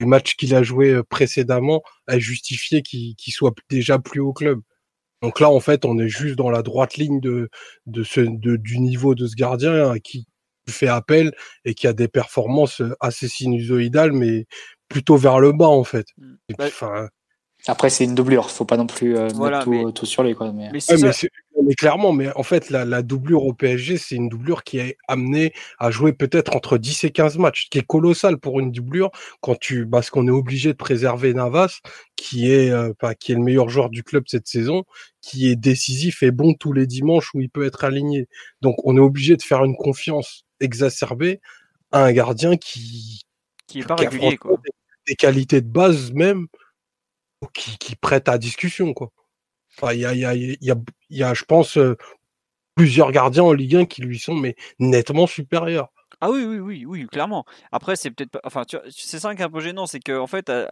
Les 0.02 0.08
matchs 0.08 0.36
qu'il 0.36 0.54
a 0.56 0.64
joué 0.64 0.90
euh, 0.90 1.04
précédemment 1.04 1.82
a 2.08 2.20
justifié 2.20 2.82
qu'il 2.82 3.16
soit 3.34 3.54
déjà 3.70 4.00
plus 4.00 4.20
au 4.20 4.34
club. 4.34 4.60
Donc 5.22 5.40
là, 5.40 5.50
en 5.50 5.60
fait, 5.60 5.86
on 5.86 6.00
est 6.00 6.10
juste 6.10 6.36
dans 6.36 6.50
la 6.50 6.64
droite 6.64 6.98
ligne 6.98 7.22
de, 7.22 7.50
de 7.86 8.04
ce, 8.04 8.22
de, 8.22 8.56
du 8.58 8.80
niveau 8.80 9.16
de 9.16 9.28
ce 9.28 9.36
gardien 9.36 9.92
hein, 9.92 10.00
qui 10.00 10.26
fait 10.68 10.88
appel 10.88 11.32
et 11.66 11.76
qui 11.76 11.88
a 11.88 11.94
des 11.94 12.08
performances 12.08 12.82
euh, 12.82 12.96
assez 13.00 13.28
sinusoïdales, 13.28 14.12
mais 14.12 14.48
plutôt 14.90 15.18
vers 15.18 15.40
le 15.40 15.52
bas, 15.54 15.68
en 15.68 15.84
fait. 15.84 16.08
Mm. 16.18 16.34
Et 16.50 16.54
Bah, 16.58 16.66
puis, 16.66 16.76
Après, 17.68 17.90
c'est 17.92 18.04
une 18.06 18.16
doublure, 18.16 18.50
faut 18.50 18.66
pas 18.66 18.78
non 18.78 18.88
plus 18.88 19.16
euh, 19.16 19.28
Voilà, 19.36 19.60
mettre 19.60 19.66
tout, 19.66 19.72
mais- 19.88 19.94
tout 19.94 20.06
sur 20.08 20.24
lui. 20.24 20.34
Quoi, 20.34 20.52
mais... 20.52 20.70
Mais 20.74 20.80
c'est 20.80 20.94
Ouais, 20.94 20.98
ça. 21.00 21.06
mais, 21.08 21.14
c'est- 21.14 21.30
mais 21.64 21.76
clairement, 21.76 22.12
mais 22.12 22.32
en 22.36 22.42
fait, 22.42 22.72
la, 22.72 22.86
la 22.86 23.04
doublure 23.04 23.44
au 23.46 23.54
PSG, 23.54 23.98
c'est 23.98 24.16
une 24.16 24.30
doublure 24.30 24.64
qui 24.64 24.80
est 24.80 24.98
amenée 25.08 25.54
à 25.78 25.92
jouer 25.92 26.12
peut-être 26.12 26.56
entre 26.56 26.80
10 26.80 27.04
et 27.04 27.12
15 27.12 27.38
matchs, 27.38 27.66
ce 27.66 27.70
qui 27.70 27.78
est 27.78 27.86
colossal 27.86 28.38
pour 28.40 28.60
une 28.60 28.72
doublure 28.72 29.12
quand 29.42 29.56
tu, 29.60 29.86
parce 29.88 30.10
qu'on 30.10 30.28
est 30.28 30.32
obligé 30.32 30.70
de 30.70 30.78
préserver 30.78 31.36
Navas, 31.36 31.82
qui 32.16 32.52
est, 32.52 32.72
euh, 32.72 32.94
qui 33.20 33.32
est 33.32 33.36
le 33.36 33.42
meilleur 33.42 33.70
joueur 33.70 33.90
du 33.92 34.04
club 34.04 34.24
cette 34.28 34.48
saison, 34.48 34.84
qui 35.22 35.50
est 35.52 35.56
décisif 35.56 36.24
et 36.24 36.32
bon 36.32 36.56
tous 36.56 36.74
les 36.74 36.88
dimanches 36.88 37.30
où 37.36 37.42
il 37.42 37.50
peut 37.50 37.66
être 37.66 37.84
aligné. 37.84 38.28
Donc, 38.62 38.76
on 38.86 38.98
est 38.98 39.02
obligé 39.02 39.38
de 39.38 39.44
faire 39.44 39.64
une 39.64 39.76
confiance 39.76 40.46
exacerbée 40.62 41.42
à 41.92 42.06
un 42.06 42.12
gardien 42.12 42.58
qui, 42.58 43.22
Qui 43.68 43.82
est 43.82 43.86
pas 43.86 43.96
qui 43.96 44.08
régulier, 44.08 44.38
quoi. 44.38 44.58
Des, 44.64 44.72
des 45.10 45.16
qualités 45.16 45.62
de 45.62 45.68
base 45.68 46.12
même 46.14 46.48
qui, 47.54 47.78
qui 47.78 47.96
prêtent 47.96 48.30
à 48.30 48.38
discussion, 48.38 48.94
quoi. 48.94 49.12
Enfin, 49.78 49.94
il 49.94 50.00
y 50.02 50.06
a, 50.06 50.14
y 50.14 50.26
a, 50.26 50.34
y 50.36 50.72
a, 50.72 50.76
il 51.10 51.18
y 51.18 51.24
a, 51.24 51.34
je 51.34 51.44
pense, 51.46 51.78
euh, 51.78 51.96
plusieurs 52.76 53.12
gardiens 53.12 53.44
en 53.44 53.54
Ligue 53.54 53.76
1 53.78 53.86
qui 53.86 54.02
lui 54.02 54.20
sont 54.20 54.36
mais 54.36 54.56
nettement 54.80 55.28
supérieurs. 55.28 55.90
Ah 56.22 56.30
oui, 56.30 56.44
oui, 56.46 56.60
oui, 56.60 56.86
oui, 56.86 57.08
clairement. 57.08 57.46
Après, 57.72 57.96
c'est 57.96 58.12
peut-être 58.12 58.32
pas. 58.32 58.42
Enfin, 58.44 58.64
c'est 58.90 59.20
ça 59.20 59.34
qui 59.36 59.42
est 59.42 59.46
un 59.46 59.50
peu 59.50 59.60
gênant, 59.62 59.88
c'est 59.88 60.00
qu'en 60.00 60.28
fait, 60.28 60.50
euh, 60.50 60.68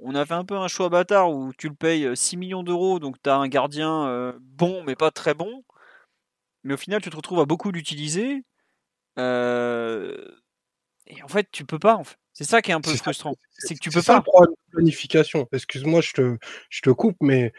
on 0.00 0.14
a 0.14 0.24
fait 0.24 0.34
un 0.34 0.44
peu 0.44 0.56
un 0.56 0.68
choix 0.68 0.88
bâtard 0.88 1.30
où 1.32 1.52
tu 1.58 1.68
le 1.68 1.74
payes 1.74 2.06
euh, 2.06 2.14
6 2.14 2.36
millions 2.36 2.62
d'euros, 2.62 2.98
donc 2.98 3.16
tu 3.22 3.28
as 3.28 3.36
un 3.36 3.48
gardien 3.48 4.06
euh, 4.08 4.32
bon, 4.40 4.82
mais 4.84 4.96
pas 4.96 5.10
très 5.10 5.34
bon. 5.34 5.64
Mais 6.64 6.74
au 6.74 6.76
final, 6.78 7.00
tu 7.02 7.10
te 7.10 7.16
retrouves 7.16 7.40
à 7.40 7.44
beaucoup 7.44 7.70
l'utiliser. 7.70 8.44
euh, 9.18 10.16
Et 11.06 11.22
en 11.22 11.28
fait, 11.28 11.48
tu 11.50 11.64
peux 11.64 11.78
pas. 11.78 11.96
en 11.96 12.04
fait. 12.04 12.16
C'est 12.32 12.44
ça 12.44 12.62
qui 12.62 12.70
est 12.70 12.74
un 12.74 12.80
peu 12.80 12.94
frustrant. 12.94 13.34
C'est 13.58 13.74
que 13.74 13.80
tu 13.80 13.90
peux 13.90 14.02
pas. 14.02 14.22
Planification. 14.78 15.48
Excuse-moi, 15.52 16.00
je 16.00 16.12
te, 16.12 16.36
je 16.70 16.80
te 16.80 16.90
coupe, 16.90 17.16
mais 17.20 17.52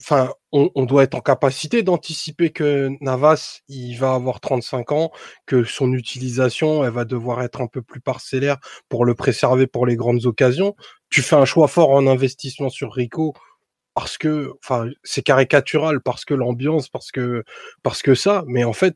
enfin, 0.00 0.32
on, 0.52 0.84
doit 0.84 1.02
être 1.02 1.14
en 1.14 1.20
capacité 1.20 1.82
d'anticiper 1.82 2.50
que 2.50 2.90
Navas, 3.00 3.60
il 3.68 3.96
va 3.96 4.14
avoir 4.14 4.40
35 4.40 4.92
ans, 4.92 5.10
que 5.46 5.64
son 5.64 5.92
utilisation, 5.92 6.84
elle 6.84 6.92
va 6.92 7.04
devoir 7.04 7.42
être 7.42 7.60
un 7.60 7.66
peu 7.66 7.82
plus 7.82 8.00
parcellaire 8.00 8.58
pour 8.88 9.04
le 9.04 9.14
préserver 9.14 9.66
pour 9.66 9.86
les 9.86 9.96
grandes 9.96 10.24
occasions. 10.26 10.76
Tu 11.10 11.22
fais 11.22 11.36
un 11.36 11.44
choix 11.44 11.68
fort 11.68 11.90
en 11.90 12.06
investissement 12.06 12.68
sur 12.70 12.92
Rico 12.92 13.34
parce 13.94 14.18
que, 14.18 14.52
enfin, 14.62 14.88
c'est 15.02 15.22
caricatural, 15.22 16.00
parce 16.00 16.24
que 16.24 16.34
l'ambiance, 16.34 16.88
parce 16.88 17.10
que, 17.10 17.42
parce 17.82 18.02
que 18.02 18.14
ça, 18.14 18.44
mais 18.46 18.62
en 18.62 18.72
fait, 18.72 18.94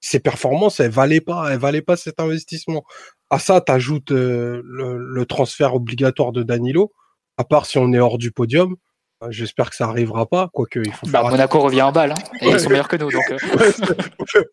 ses 0.00 0.18
performances, 0.18 0.80
elles 0.80 0.90
valaient 0.90 1.20
pas, 1.20 1.52
elles 1.52 1.58
valaient 1.58 1.82
pas 1.82 1.96
cet 1.96 2.20
investissement. 2.20 2.84
À 3.30 3.38
ça, 3.38 3.60
t'ajoutes 3.60 4.12
euh, 4.12 4.60
le, 4.64 4.98
le 4.98 5.26
transfert 5.26 5.74
obligatoire 5.74 6.32
de 6.32 6.42
Danilo, 6.42 6.92
à 7.36 7.44
part 7.44 7.66
si 7.66 7.78
on 7.78 7.92
est 7.92 7.98
hors 8.00 8.18
du 8.18 8.32
podium. 8.32 8.76
Euh, 9.22 9.28
J'espère 9.30 9.70
que 9.70 9.76
ça 9.76 9.86
arrivera 9.88 10.26
pas, 10.26 10.50
quoique 10.52 10.80
il 10.84 10.92
faut 10.92 11.06
Bah, 11.06 11.20
faire 11.22 11.30
Monaco 11.30 11.60
revient 11.60 11.82
en 11.82 11.92
balle, 11.92 12.12
hein, 12.12 12.14
et 12.40 12.48
ils 12.48 12.58
sont 12.60 12.70
meilleurs 12.70 12.88
que 12.88 12.96
nous. 12.96 13.10
Donc, 13.10 13.30
euh, 13.30 13.38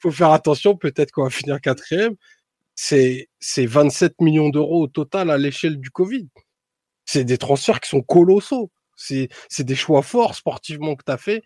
faut- 0.01 0.11
faire 0.11 0.31
attention, 0.31 0.75
peut-être 0.75 1.11
qu'on 1.11 1.23
va 1.23 1.29
finir 1.29 1.59
quatrième. 1.61 2.13
C'est 2.75 3.27
c'est 3.39 3.65
27 3.65 4.21
millions 4.21 4.49
d'euros 4.49 4.83
au 4.83 4.87
total 4.87 5.31
à 5.31 5.37
l'échelle 5.39 5.79
du 5.79 5.89
Covid. 5.89 6.27
C'est 7.05 7.23
des 7.23 7.37
transferts 7.39 7.79
qui 7.79 7.89
sont 7.89 8.01
colossaux. 8.01 8.69
C'est 8.95 9.29
c'est 9.49 9.63
des 9.63 9.75
choix 9.75 10.03
forts 10.03 10.35
sportivement 10.35 10.95
que 10.95 11.03
tu 11.03 11.11
as 11.11 11.17
fait 11.17 11.43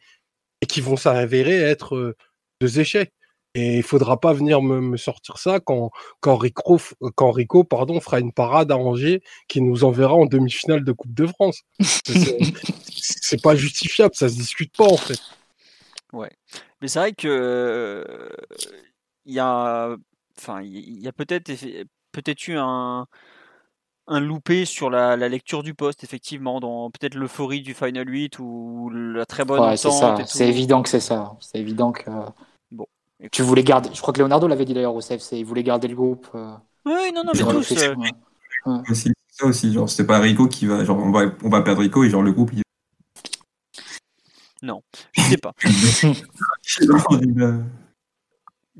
et 0.61 0.65
qui 0.65 0.81
vont 0.81 0.97
s'avérer 0.97 1.55
être 1.61 2.15
deux 2.59 2.79
échecs. 2.81 3.13
Et 3.53 3.77
il 3.77 3.83
faudra 3.83 4.19
pas 4.19 4.31
venir 4.33 4.61
me, 4.61 4.79
me 4.79 4.97
sortir 4.97 5.37
ça 5.37 5.59
quand, 5.59 5.91
quand, 6.21 6.37
Rico, 6.37 6.77
f- 6.77 6.93
quand 7.15 7.31
Rico 7.31 7.63
pardon, 7.63 7.99
fera 7.99 8.19
une 8.19 8.31
parade 8.31 8.71
à 8.71 8.77
Angers 8.77 9.21
qui 9.49 9.61
nous 9.61 9.83
enverra 9.83 10.13
en 10.13 10.25
demi-finale 10.25 10.83
de 10.85 10.91
Coupe 10.93 11.13
de 11.13 11.27
France. 11.27 11.61
C'est- 11.79 13.41
pas 13.41 13.55
justifiable, 13.55 14.13
ça 14.15 14.29
se 14.29 14.35
discute 14.35 14.75
pas 14.75 14.85
en 14.85 14.97
fait. 14.97 15.19
Mais 16.81 16.87
c'est 16.87 16.99
vrai 16.99 17.13
que 17.13 17.27
euh, 17.27 18.29
il 19.25 19.33
y 19.33 19.39
a, 19.39 19.95
enfin, 20.37 20.61
il 20.61 20.99
y 20.99 21.07
a 21.07 21.13
peut-être 21.13 21.51
peut-être 22.11 22.47
eu 22.47 22.57
un 22.57 23.07
un 24.07 24.19
loupé 24.19 24.65
sur 24.65 24.89
la, 24.89 25.15
la 25.15 25.29
lecture 25.29 25.63
du 25.63 25.73
poste, 25.73 26.03
effectivement, 26.03 26.59
dans 26.59 26.91
peut-être 26.91 27.15
l'euphorie 27.15 27.61
du 27.61 27.73
Final 27.73 28.09
8 28.09 28.39
ou 28.39 28.89
la 28.93 29.25
très 29.25 29.45
bonne 29.45 29.61
ouais. 29.61 29.77
C'est 29.77 30.47
évident 30.49 30.81
que 30.83 30.89
c'est 30.89 30.99
ça. 30.99 31.37
C'est 31.39 31.59
évident 31.59 31.91
que. 31.91 32.09
Bon, 32.71 32.87
Tu 33.29 33.41
voulais 33.43 33.63
garder. 33.63 33.89
Je 33.93 34.01
crois 34.01 34.13
que 34.13 34.19
Leonardo 34.19 34.47
l'avait 34.47 34.65
dit 34.65 34.73
d'ailleurs 34.73 34.95
au 34.95 35.01
CFC. 35.01 35.37
Il 35.37 35.45
voulait 35.45 35.63
garder 35.63 35.87
le 35.87 35.95
groupe. 35.95 36.27
euh, 36.33 36.55
Oui, 36.85 37.11
non, 37.13 37.23
non, 37.23 37.31
mais 37.35 37.41
tous. 37.41 37.71
euh, 37.77 37.95
ouais. 37.95 38.81
C'est 38.93 39.11
ça 39.29 39.45
aussi, 39.45 39.73
genre, 39.73 39.89
c'est 39.89 40.05
pas 40.05 40.19
Rico 40.19 40.47
qui 40.47 40.65
va, 40.65 40.83
genre, 40.83 40.97
on 40.97 41.11
va, 41.11 41.25
on 41.43 41.49
va 41.49 41.61
perdre 41.61 41.81
Rico 41.81 42.03
et 42.03 42.09
genre, 42.09 42.23
le 42.23 42.31
groupe, 42.31 42.51
il... 42.53 42.61
je 45.13 45.21
sais 45.21 45.37
pas. 45.37 45.53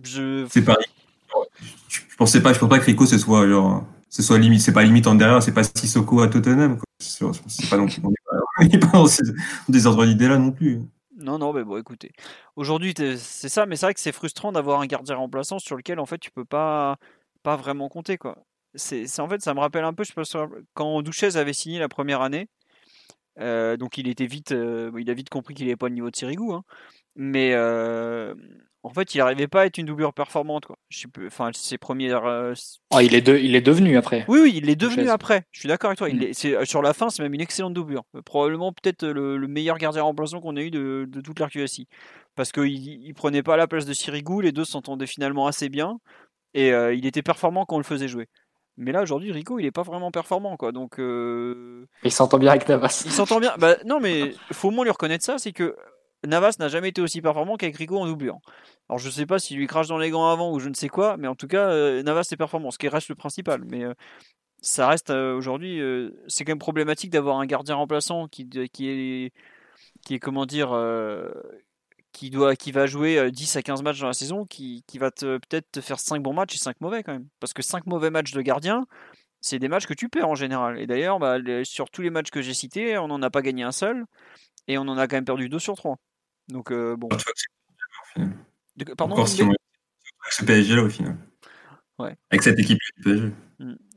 Je, 0.04 0.48
c'est 0.50 0.64
pas 0.64 0.74
Rico. 0.74 1.46
Je, 1.90 2.00
pensais 2.18 2.42
pas, 2.42 2.54
je 2.54 2.60
pense 2.60 2.70
pas 2.70 2.80
que 2.80 2.86
Rico, 2.86 3.06
ce 3.06 3.18
soit, 3.18 3.48
genre, 3.48 3.86
ce 4.10 4.22
soit 4.24 4.38
limite, 4.40 4.62
c'est 4.62 4.74
pas 4.74 4.84
limite 4.84 5.08
en 5.08 5.16
derrière, 5.16 5.42
c'est 5.44 5.54
pas 5.54 5.64
Sissoko 5.64 6.22
à 6.22 6.28
Tottenham, 6.28 6.78
quoi. 6.78 6.86
C'est 7.00 7.26
c'est 7.48 7.70
pas 7.70 7.78
non 7.78 7.88
plus, 7.88 8.02
on 8.04 8.10
est 8.12 8.24
pas, 8.26 8.38
on 8.60 8.64
est 8.66 8.78
pas 8.80 8.98
dans 8.98 9.06
ces, 9.08 9.24
des 9.70 9.86
ordres 9.88 10.06
d'idées 10.06 10.28
là 10.28 10.38
non 10.38 10.52
plus. 10.52 10.82
Non, 11.22 11.38
non, 11.38 11.54
mais 11.54 11.64
bon, 11.64 11.78
écoutez. 11.78 12.12
Aujourd'hui, 12.56 12.94
c'est 12.98 13.50
ça, 13.50 13.66
mais 13.66 13.76
c'est 13.76 13.86
vrai 13.86 13.94
que 13.94 14.00
c'est 14.00 14.12
frustrant 14.12 14.52
d'avoir 14.52 14.80
un 14.82 14.86
gardien 14.88 15.16
remplaçant 15.16 15.60
sur 15.60 15.76
lequel, 15.76 16.00
en 16.00 16.06
fait, 16.06 16.18
tu 16.18 16.32
peux 16.32 16.46
pas, 16.46 16.98
vraiment 17.46 17.90
compter, 17.90 18.18
quoi. 18.18 18.38
C'est, 18.76 19.08
c'est- 19.08 19.22
en 19.22 19.28
fait, 19.30 19.42
ça 19.42 19.54
me 19.54 19.60
rappelle 19.60 19.84
un 19.84 19.94
peu, 19.94 20.04
je 20.04 20.14
pense, 20.14 20.36
quand 20.74 21.02
Douchez 21.02 21.36
avait 21.36 21.54
signé 21.54 21.80
la 21.80 21.90
première 21.90 22.22
année. 22.22 22.48
euh, 23.40 23.78
donc, 23.78 23.98
il 24.00 24.08
était 24.10 24.28
vite, 24.28 24.52
euh, 24.54 24.92
il 25.00 25.10
a 25.12 25.14
vite 25.16 25.30
compris 25.30 25.54
qu'il 25.56 25.66
n'avait 25.68 25.78
pas 25.78 25.90
le 25.90 25.96
niveau 25.96 26.12
de 26.12 26.16
Sirigu, 26.18 26.54
hein. 26.54 26.64
Mais 27.16 27.54
euh, 27.56 28.36
en 28.84 28.90
fait, 28.90 29.14
il 29.14 29.20
n'arrivait 29.20 29.48
pas 29.48 29.62
à 29.62 29.66
être 29.68 29.78
une 29.78 29.86
doublure 29.86 30.14
performante, 30.14 30.66
quoi. 30.66 30.76
Je 30.90 31.00
sais 31.02 31.08
plus, 31.08 31.28
enfin, 31.28 31.52
ses 31.54 31.78
premières. 31.78 32.26
euh, 32.26 32.54
Ah, 32.92 33.04
il, 33.04 33.14
est 33.14 33.22
de- 33.22 33.38
il 33.38 33.56
est 33.56 33.62
devenu 33.62 33.96
après. 33.98 34.26
oui, 34.28 34.40
oui, 34.42 34.54
il 34.56 34.70
est 34.70 34.76
devenu 34.76 35.08
après. 35.10 35.44
Je 35.52 35.60
suis 35.60 35.68
d'accord 35.70 35.90
avec 35.90 36.00
toi. 36.00 36.10
Il 36.10 36.18
Mm. 36.18 36.24
est, 36.24 36.34
c'est, 36.34 36.66
sur 36.66 36.82
la 36.82 36.94
fin, 36.94 37.10
c'est 37.10 37.22
même 37.22 37.34
une 37.34 37.42
excellente 37.42 37.74
doublure. 37.74 38.04
Euh, 38.16 38.22
Probablement 38.24 38.74
peut-être 38.74 39.06
le, 39.06 39.38
le 39.38 39.48
meilleur 39.48 39.78
gardien 39.78 40.02
remplaçant 40.02 40.42
qu'on 40.42 40.56
ait 40.58 40.66
eu 40.66 40.72
de, 40.72 41.06
de 41.08 41.22
toute 41.22 41.40
l'RQSI. 41.40 41.88
Parce 42.36 42.52
qu'il 42.52 42.66
il 42.68 43.14
prenait 43.14 43.44
pas 43.44 43.56
la 43.58 43.68
place 43.68 43.86
de 43.86 43.94
Sirigu, 43.94 44.42
les 44.42 44.52
deux 44.52 44.66
s'entendaient 44.66 45.06
finalement 45.08 45.46
assez 45.48 45.70
bien. 45.70 46.00
Et 46.54 46.74
euh, 46.74 46.94
il 46.94 47.06
était 47.06 47.22
performant 47.22 47.66
quand 47.66 47.76
on 47.76 47.80
le 47.80 47.84
faisait 47.84 48.08
jouer. 48.08 48.28
Mais 48.78 48.92
là, 48.92 49.04
aujourd'hui, 49.04 49.32
Rico, 49.32 49.60
il 49.60 49.66
est 49.66 49.72
pas 49.72 49.84
vraiment 49.84 50.12
performant. 50.12 50.58
quoi. 50.58 50.72
Donc, 50.72 50.98
euh, 51.00 51.86
Il 52.04 52.12
s'entend 52.12 52.40
bien 52.40 52.52
avec 52.52 52.68
Navas. 52.68 53.04
il 53.06 53.12
s'entend 53.12 53.40
bien. 53.40 53.54
Bah, 53.60 53.76
non, 53.86 54.00
mais 54.00 54.34
faut 54.54 54.70
au 54.70 54.72
moins 54.72 54.86
lui 54.86 54.92
reconnaître 54.92 55.24
ça 55.24 55.38
c'est 55.38 55.52
que 55.52 55.76
Navas 56.26 56.56
n'a 56.60 56.68
jamais 56.68 56.90
été 56.90 57.02
aussi 57.02 57.22
performant 57.22 57.58
qu'avec 57.58 57.76
Rico 57.76 57.98
en 57.98 58.06
doublure. 58.06 58.40
Alors, 58.90 59.00
je 59.00 59.10
sais 59.10 59.26
pas 59.26 59.40
s'il 59.40 59.58
lui 59.58 59.68
crache 59.68 59.88
dans 59.88 59.98
les 59.98 60.10
gants 60.10 60.30
avant 60.30 60.52
ou 60.52 60.60
je 60.60 60.70
ne 60.70 60.74
sais 60.74 60.90
quoi, 60.90 61.18
mais 61.18 61.28
en 61.28 61.36
tout 61.36 61.48
cas, 61.48 61.70
euh, 61.70 62.04
Navas 62.04 62.28
est 62.32 62.38
performant, 62.38 62.72
ce 62.72 62.78
qui 62.78 62.88
reste 62.88 63.10
le 63.10 63.16
principal. 63.16 63.64
Mais 63.66 63.84
euh, 63.84 63.94
ça 64.62 64.88
reste 64.88 65.10
euh, 65.10 65.36
aujourd'hui, 65.36 65.82
c'est 66.28 66.46
quand 66.46 66.52
même 66.52 66.60
problématique 66.60 67.10
d'avoir 67.12 67.40
un 67.40 67.46
gardien 67.46 67.76
remplaçant 67.76 68.28
qui, 68.28 68.48
qui 68.50 68.90
est, 68.90 69.34
qui 70.06 70.16
est 70.16 70.20
comment 70.20 70.46
dire, 70.46 70.72
qui 72.12 72.30
doit, 72.30 72.56
qui 72.56 72.72
va 72.72 72.86
jouer 72.86 73.18
euh, 73.18 73.32
10 73.32 73.56
à 73.56 73.62
15 73.62 73.84
matchs 73.84 74.00
dans 74.00 74.08
la 74.08 74.14
saison, 74.14 74.46
qui, 74.46 74.84
qui 74.88 74.98
va 74.98 75.12
peut-être 75.12 75.72
te 75.72 75.82
faire 75.82 76.00
5 76.00 76.22
bons 76.22 76.34
matchs 76.34 76.56
et 76.56 76.58
5 76.58 76.82
mauvais 76.82 77.04
quand 77.04 77.14
même. 77.14 77.28
Parce 77.40 77.54
que 77.54 77.62
5 77.62 77.86
mauvais 77.86 78.10
matchs 78.10 78.32
de 78.32 78.42
gardien, 78.42 78.86
c'est 79.42 79.60
des 79.60 79.68
matchs 79.68 79.88
que 79.88 79.94
tu 79.94 80.10
perds 80.10 80.30
en 80.30 80.36
général. 80.36 80.80
Et 80.80 80.88
d'ailleurs, 80.88 81.20
bah, 81.20 81.38
sur 81.64 81.90
tous 81.90 82.02
les 82.02 82.10
matchs 82.10 82.32
que 82.32 82.42
j'ai 82.42 82.54
cités, 82.54 82.98
on 82.98 83.08
n'en 83.08 83.22
a 83.22 83.30
pas 83.30 83.42
gagné 83.42 83.64
un 83.64 83.72
seul 83.72 84.06
et 84.68 84.78
on 84.78 84.82
en 84.84 84.98
a 84.98 85.08
quand 85.08 85.18
même 85.18 85.26
perdu 85.26 85.50
2 85.50 85.60
sur 85.60 85.76
3. 85.76 85.98
Donc 86.52 86.72
euh, 86.72 86.96
bon. 86.96 87.08
Pardon 88.98 89.14
Encore 89.14 89.28
si 89.28 89.42
on 89.44 89.52
ce 90.30 90.46
PSG 90.46 90.76
là 90.76 90.84
au 90.84 90.90
final. 90.90 91.18
Ouais. 92.00 92.16
Avec 92.30 92.44
cette 92.44 92.60
équipe 92.60 92.78
du 92.98 93.04
PSG. 93.04 93.32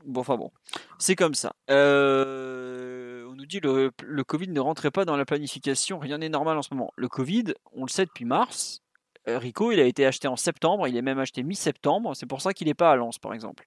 Bon, 0.05 0.21
enfin 0.21 0.37
bon, 0.37 0.51
c'est 0.99 1.15
comme 1.15 1.33
ça. 1.33 1.55
Euh, 1.71 3.25
on 3.27 3.35
nous 3.35 3.45
dit 3.47 3.59
le, 3.59 3.91
le 4.03 4.23
Covid 4.23 4.49
ne 4.49 4.59
rentrait 4.59 4.91
pas 4.91 5.05
dans 5.05 5.17
la 5.17 5.25
planification, 5.25 5.97
rien 5.97 6.19
n'est 6.19 6.29
normal 6.29 6.57
en 6.57 6.61
ce 6.61 6.73
moment. 6.73 6.91
Le 6.95 7.07
Covid, 7.07 7.55
on 7.73 7.85
le 7.85 7.89
sait 7.89 8.05
depuis 8.05 8.25
mars. 8.25 8.83
Euh, 9.27 9.37
Rico, 9.39 9.71
il 9.71 9.79
a 9.79 9.85
été 9.85 10.05
acheté 10.05 10.27
en 10.27 10.35
septembre, 10.35 10.87
il 10.87 10.95
est 10.97 11.01
même 11.01 11.19
acheté 11.19 11.41
mi-septembre. 11.43 12.15
C'est 12.15 12.25
pour 12.27 12.41
ça 12.41 12.53
qu'il 12.53 12.67
n'est 12.67 12.73
pas 12.75 12.91
à 12.91 12.95
Lens, 12.95 13.17
par 13.17 13.33
exemple. 13.33 13.65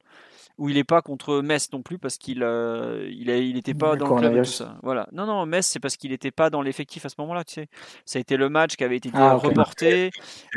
Ou 0.57 0.69
il 0.69 0.75
n'est 0.75 0.85
pas 0.85 1.03
contre 1.03 1.41
Metz 1.41 1.71
non 1.73 1.83
plus, 1.83 1.99
parce 1.99 2.19
qu'il 2.19 2.43
euh, 2.43 3.09
il, 3.13 3.31
a- 3.31 3.37
il 3.39 3.57
était 3.57 3.75
pas 3.75 3.91
dans 3.91 3.93
le 3.93 3.97
club 3.97 4.09
et 4.09 4.09
tout 4.09 4.15
coronavirus. 4.23 4.55
ça. 4.57 4.77
Voilà. 4.83 5.09
Non, 5.13 5.25
non, 5.27 5.47
Metz, 5.47 5.65
c'est 5.67 5.79
parce 5.81 5.97
qu'il 5.97 6.11
n'était 6.11 6.33
pas 6.33 6.51
dans 6.51 6.63
l'effectif 6.63 7.07
à 7.07 7.09
ce 7.09 7.15
moment-là, 7.19 7.45
tu 7.45 7.55
sais. 7.55 7.69
Ça 8.05 8.19
a 8.19 8.21
été 8.21 8.37
le 8.37 8.49
match 8.49 8.75
qui 8.77 8.83
avait 8.83 8.97
été 8.97 9.11
Ah, 9.15 9.35
reporté. 9.35 10.11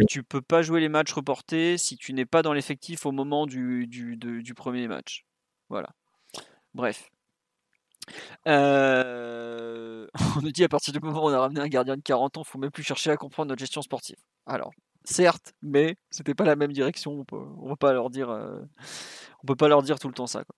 Tu 0.09 0.23
peux 0.23 0.41
pas 0.41 0.63
jouer 0.63 0.79
les 0.81 0.89
matchs 0.89 1.13
reportés 1.13 1.77
si 1.77 1.97
tu 1.97 2.13
n'es 2.13 2.25
pas 2.25 2.41
dans 2.41 2.53
l'effectif 2.53 3.05
au 3.05 3.11
moment 3.11 3.45
du, 3.45 3.85
du, 3.87 4.17
de- 4.17 4.41
du 4.41 4.53
premier 4.55 4.87
match. 4.87 5.23
Voilà. 5.69 5.89
Bref. 6.73 7.09
Euh, 8.47 10.07
On 10.37 10.41
nous 10.41 10.51
dit 10.51 10.63
à 10.63 10.69
partir 10.69 10.93
du 10.93 10.99
moment 10.99 11.23
où 11.25 11.29
on 11.29 11.33
a 11.33 11.39
ramené 11.39 11.59
un 11.61 11.67
gardien 11.67 11.95
de 11.95 12.01
40 12.01 12.37
ans, 12.37 12.43
faut 12.43 12.57
même 12.57 12.71
plus 12.71 12.83
chercher 12.83 13.11
à 13.11 13.17
comprendre 13.17 13.49
notre 13.49 13.59
gestion 13.59 13.81
sportive. 13.81 14.17
Alors, 14.45 14.71
certes, 15.03 15.53
mais 15.61 15.95
c'était 16.09 16.33
pas 16.35 16.43
la 16.45 16.55
même 16.55 16.71
direction. 16.71 17.11
On 17.19 17.23
peut, 17.25 17.41
on 17.61 17.69
peut 17.69 17.75
pas 17.75 17.93
leur 17.93 18.09
dire, 18.09 18.29
euh, 18.29 18.59
on 19.43 19.47
peut 19.47 19.55
pas 19.55 19.67
leur 19.67 19.83
dire 19.83 19.99
tout 19.99 20.07
le 20.07 20.13
temps 20.13 20.27
ça. 20.27 20.43
quoi. 20.43 20.55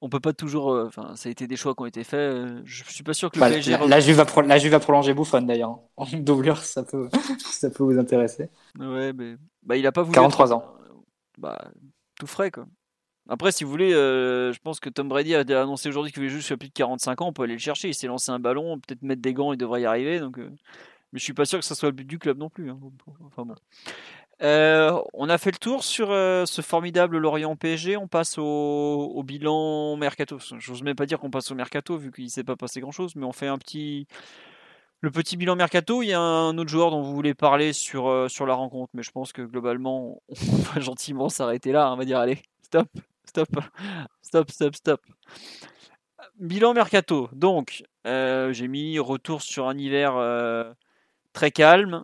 on 0.00 0.08
peut 0.08 0.20
pas 0.20 0.32
toujours. 0.32 0.72
euh, 0.72 0.86
Enfin, 0.86 1.14
ça 1.16 1.28
a 1.28 1.32
été 1.32 1.46
des 1.46 1.56
choix 1.56 1.74
qui 1.74 1.82
ont 1.82 1.86
été 1.86 2.04
faits. 2.04 2.18
euh, 2.18 2.60
Je 2.64 2.84
suis 2.84 3.02
pas 3.04 3.14
sûr 3.14 3.30
que 3.30 3.36
le 3.36 3.40
Bah, 3.40 3.48
PSG. 3.50 3.72
la, 3.72 3.86
la 3.86 4.00
Juve 4.00 4.16
va 4.16 4.24
pro- 4.24 4.42
la 4.42 4.58
Juve 4.58 4.72
va 4.72 4.80
prolonger 4.80 5.14
Buffon 5.14 5.42
d'ailleurs. 5.42 5.78
En 5.96 6.04
doublure, 6.12 6.58
ça 6.58 6.82
peut, 6.82 7.08
ça 7.40 7.70
peut 7.70 7.82
vous 7.84 7.98
intéresser. 7.98 8.50
Ouais, 8.78 9.12
mais 9.12 9.36
bah, 9.62 9.76
il 9.76 9.86
a 9.86 9.92
pas 9.92 10.02
voulu. 10.02 10.14
43 10.14 10.46
être- 10.46 10.52
ans. 10.56 10.76
Bah, 11.38 11.70
tout 12.18 12.26
frais 12.26 12.50
quoi. 12.50 12.66
Après, 13.28 13.50
si 13.50 13.64
vous 13.64 13.70
voulez, 13.70 13.92
euh, 13.92 14.52
je 14.52 14.60
pense 14.60 14.78
que 14.78 14.88
Tom 14.88 15.08
Brady 15.08 15.34
a 15.34 15.40
annoncé 15.40 15.88
aujourd'hui 15.88 16.12
qu'il 16.12 16.20
voulait 16.22 16.32
juste 16.32 16.46
faire 16.46 16.56
plus 16.58 16.68
de 16.68 16.72
45 16.74 17.20
ans. 17.22 17.26
On 17.26 17.32
peut 17.32 17.42
aller 17.42 17.54
le 17.54 17.58
chercher. 17.58 17.88
Il 17.88 17.94
s'est 17.94 18.06
lancé 18.06 18.30
un 18.30 18.38
ballon, 18.38 18.78
peut-être 18.78 19.02
mettre 19.02 19.20
des 19.20 19.34
gants, 19.34 19.52
il 19.52 19.56
devrait 19.58 19.82
y 19.82 19.84
arriver. 19.84 20.20
Donc, 20.20 20.38
euh, 20.38 20.48
mais 21.12 21.18
je 21.18 21.24
suis 21.24 21.32
pas 21.32 21.44
sûr 21.44 21.58
que 21.58 21.64
ça 21.64 21.74
soit 21.74 21.88
le 21.88 21.94
but 21.94 22.06
du 22.06 22.18
club 22.18 22.38
non 22.38 22.48
plus. 22.50 22.70
hein. 22.70 22.78
Euh, 24.42 25.00
on 25.14 25.30
a 25.30 25.38
fait 25.38 25.50
le 25.50 25.56
tour 25.56 25.82
sur 25.82 26.10
euh, 26.10 26.44
ce 26.44 26.60
formidable 26.60 27.16
Lorient 27.18 27.56
PSG. 27.56 27.96
On 27.96 28.08
passe 28.08 28.36
au, 28.38 29.22
bilan 29.24 29.96
mercato. 29.96 30.38
J'ose 30.58 30.82
même 30.82 30.96
pas 30.96 31.06
dire 31.06 31.18
qu'on 31.18 31.30
passe 31.30 31.50
au 31.50 31.54
mercato 31.54 31.96
vu 31.96 32.12
qu'il 32.12 32.30
s'est 32.30 32.44
pas 32.44 32.56
passé 32.56 32.80
grand 32.80 32.92
chose, 32.92 33.16
mais 33.16 33.24
on 33.24 33.32
fait 33.32 33.46
un 33.46 33.58
petit 33.58 34.06
le 35.00 35.10
petit 35.10 35.36
bilan 35.36 35.56
mercato. 35.56 36.02
Il 36.02 36.08
y 36.08 36.12
a 36.12 36.20
un 36.20 36.56
autre 36.58 36.70
joueur 36.70 36.90
dont 36.90 37.02
vous 37.02 37.14
voulez 37.14 37.34
parler 37.34 37.72
sur 37.72 38.08
euh, 38.08 38.28
la 38.46 38.54
rencontre, 38.54 38.90
mais 38.94 39.02
je 39.02 39.10
pense 39.10 39.32
que 39.32 39.42
globalement 39.42 40.20
on 40.28 40.56
va 40.56 40.80
gentiment 40.80 41.28
s'arrêter 41.28 41.72
là. 41.72 41.86
hein. 41.86 41.94
On 41.94 41.96
va 41.96 42.04
dire 42.04 42.18
allez, 42.18 42.42
stop, 42.62 42.88
stop, 43.24 43.48
stop, 44.20 44.50
stop, 44.50 44.74
stop. 44.74 45.00
Bilan 46.38 46.74
mercato. 46.74 47.30
Donc 47.32 47.84
j'ai 48.04 48.68
mis 48.68 48.98
retour 48.98 49.40
sur 49.40 49.66
un 49.66 49.78
hiver 49.78 50.74
très 51.36 51.50
calme 51.50 52.02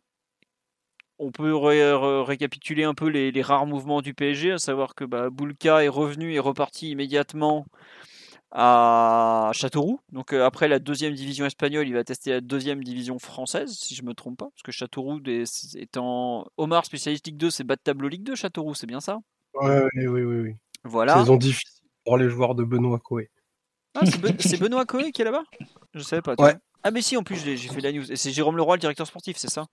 on 1.19 1.31
peut 1.33 1.55
ré- 1.57 1.95
ré- 1.95 2.23
récapituler 2.23 2.85
un 2.85 2.93
peu 2.95 3.07
les, 3.07 3.31
les 3.33 3.43
rares 3.43 3.65
mouvements 3.65 4.03
du 4.03 4.13
PSG, 4.13 4.53
à 4.53 4.59
savoir 4.59 4.95
que 4.95 5.05
bah, 5.05 5.31
Boulka 5.31 5.83
est 5.85 5.89
revenu 5.89 6.35
et 6.35 6.39
reparti 6.39 6.91
immédiatement 6.91 7.65
à 8.51 9.51
Châteauroux. 9.55 10.01
Donc 10.11 10.35
euh, 10.35 10.45
après 10.45 10.69
la 10.69 10.79
deuxième 10.81 11.15
division 11.15 11.47
espagnole, 11.47 11.87
il 11.87 11.95
va 11.95 12.05
tester 12.05 12.31
la 12.31 12.41
deuxième 12.41 12.85
division 12.85 13.19
française, 13.19 13.73
si 13.73 13.95
je 13.95 14.03
me 14.03 14.15
trompe 14.15 14.37
pas, 14.39 14.49
parce 14.51 14.63
que 14.65 14.73
Châteauroux 14.73 15.21
des- 15.21 15.45
étant 15.77 16.47
Omar 16.57 16.85
spécialiste 16.85 17.27
Ligue 17.27 17.39
2, 17.39 17.51
c'est 17.51 17.65
bas 17.65 17.77
de 17.77 17.83
tableau 17.83 18.09
Ligue 18.09 18.25
2, 18.25 18.35
Châteauroux, 18.35 18.75
c'est 18.75 18.87
bien 18.89 19.01
ça? 19.01 19.19
Ouais, 19.55 19.83
oui, 19.95 20.07
oui, 20.09 20.23
oui. 20.25 20.41
oui. 20.41 20.55
Voilà. 20.85 21.19
Saison 21.21 21.37
difficile 21.37 21.85
pour 22.05 22.19
les 22.19 22.29
joueurs 22.29 22.55
de 22.55 22.65
Benoît 22.65 22.99
Coé. 22.99 23.31
Ah, 23.95 24.05
c'est 24.05 24.21
Ben- 24.21 24.35
c'est 24.41 24.59
Benoît 24.59 24.85
Coé 24.87 25.13
qui 25.13 25.23
est 25.23 25.25
là-bas? 25.25 25.45
Je 25.95 26.01
savais 26.01 26.23
pas. 26.23 26.37
toi. 26.37 26.47
Ouais. 26.47 26.57
Ah 26.85 26.91
mais 26.91 27.03
si, 27.03 27.17
en 27.17 27.23
plus 27.23 27.37
j'ai 27.45 27.57
fait 27.57 27.81
la 27.81 27.93
news. 27.93 28.11
Et 28.11 28.17
c'est 28.17 28.31
Jérôme 28.33 28.57
Leroy, 28.57 28.77
le 28.77 28.81
directeur 28.81 29.07
sportif, 29.07 29.37
c'est 29.37 29.51
ça? 29.51 29.67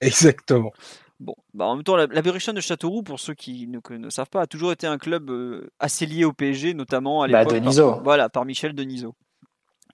Exactement. 0.00 0.72
Bon, 1.18 1.34
bah 1.54 1.64
en 1.64 1.76
même 1.76 1.84
temps, 1.84 1.96
la, 1.96 2.06
la 2.06 2.20
Berrichonne 2.20 2.56
de 2.56 2.60
Châteauroux, 2.60 3.02
pour 3.02 3.18
ceux 3.20 3.32
qui 3.32 3.66
ne, 3.68 3.80
que 3.80 3.94
ne 3.94 4.10
savent 4.10 4.28
pas, 4.28 4.42
a 4.42 4.46
toujours 4.46 4.72
été 4.72 4.86
un 4.86 4.98
club 4.98 5.30
euh, 5.30 5.66
assez 5.78 6.04
lié 6.04 6.24
au 6.26 6.34
PSG, 6.34 6.74
notamment 6.74 7.22
à 7.22 7.28
Bah, 7.28 7.38
l'époque. 7.40 7.54
Denisot. 7.54 7.92
par- 7.92 8.02
voilà, 8.02 8.28
par 8.28 8.44
Michel 8.44 8.74
Denisot, 8.74 9.14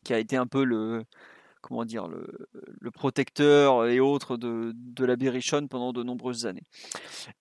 qui 0.05 0.13
a 0.15 0.19
été 0.19 0.37
un 0.37 0.49
peu 0.49 0.65
le, 0.65 1.05
comment 1.61 1.85
dire, 1.85 2.09
le, 2.09 2.27
le 2.81 2.91
protecteur 2.91 3.87
et 3.87 4.01
autres 4.01 4.37
de, 4.37 4.73
de 4.75 5.05
la 5.05 5.15
Berrichonne 5.15 5.69
pendant 5.69 5.93
de 5.93 6.03
nombreuses 6.03 6.45
années. 6.47 6.65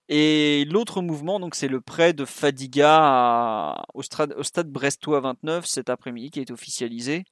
Et 0.08 0.64
l'autre 0.70 1.02
mouvement, 1.02 1.40
donc, 1.40 1.56
c'est 1.56 1.66
le 1.68 1.80
prêt 1.80 2.12
de 2.12 2.24
Fadiga 2.24 2.98
à- 3.00 3.82
au, 3.94 4.02
stade, 4.02 4.32
au 4.38 4.44
stade 4.44 4.68
brestois 4.70 5.18
29 5.18 5.66
cet 5.66 5.90
après-midi, 5.90 6.30
qui 6.30 6.38
a 6.38 6.42
été 6.42 6.52
officialisé 6.52 7.24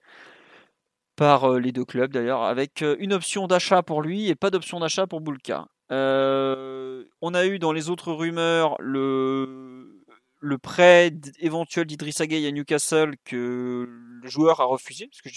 par 1.20 1.44
euh, 1.52 1.60
les 1.60 1.70
deux 1.70 1.84
clubs 1.84 2.10
d'ailleurs, 2.10 2.42
avec 2.44 2.80
euh, 2.80 2.96
une 2.98 3.12
option 3.12 3.46
d'achat 3.46 3.82
pour 3.82 4.00
lui 4.00 4.28
et 4.30 4.34
pas 4.34 4.48
d'option 4.48 4.80
d'achat 4.80 5.06
pour 5.06 5.20
Boulka. 5.20 5.66
Euh, 5.92 7.04
on 7.20 7.34
a 7.34 7.44
eu 7.44 7.58
dans 7.58 7.72
les 7.72 7.90
autres 7.90 8.10
rumeurs 8.10 8.76
le, 8.80 10.00
le 10.38 10.56
prêt 10.56 11.10
d- 11.10 11.30
éventuel 11.40 11.84
d'Idrissa 11.84 12.26
Gueye 12.26 12.46
à 12.46 12.52
Newcastle 12.52 13.16
que 13.26 13.86
le 14.22 14.28
joueur 14.30 14.62
a 14.62 14.64
refusé, 14.64 15.08
parce 15.08 15.20
que 15.20 15.28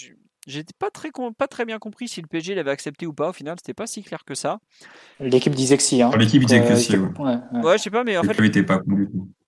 j'étais 0.46 0.72
pas 0.78 0.90
très, 0.90 1.10
pas 1.36 1.48
très 1.48 1.66
bien 1.66 1.78
compris 1.78 2.08
si 2.08 2.22
le 2.22 2.28
PSG 2.28 2.54
l'avait 2.54 2.70
accepté 2.70 3.06
ou 3.06 3.12
pas, 3.12 3.28
au 3.28 3.32
final 3.34 3.56
c'était 3.58 3.74
pas 3.74 3.86
si 3.86 4.02
clair 4.02 4.24
que 4.24 4.34
ça. 4.34 4.60
L'équipe 5.20 5.54
disait 5.54 5.76
que 5.76 5.82
si. 5.82 6.00
Hein. 6.00 6.10
L'équipe 6.16 6.40
disait 6.42 6.62
que 6.62 6.72
Euh, 6.72 6.76
si, 6.76 6.96
ouais. 6.96 7.08
ouais, 7.18 7.36
ouais. 7.52 7.60
Ouais, 7.62 7.76
je 7.76 7.82
sais 7.82 7.90
pas, 7.90 8.04
mais 8.04 8.16
en 8.16 8.22
Le 8.22 8.28
fait, 8.28 8.34
club 8.36 8.46
était 8.46 8.62
pas. 8.62 8.80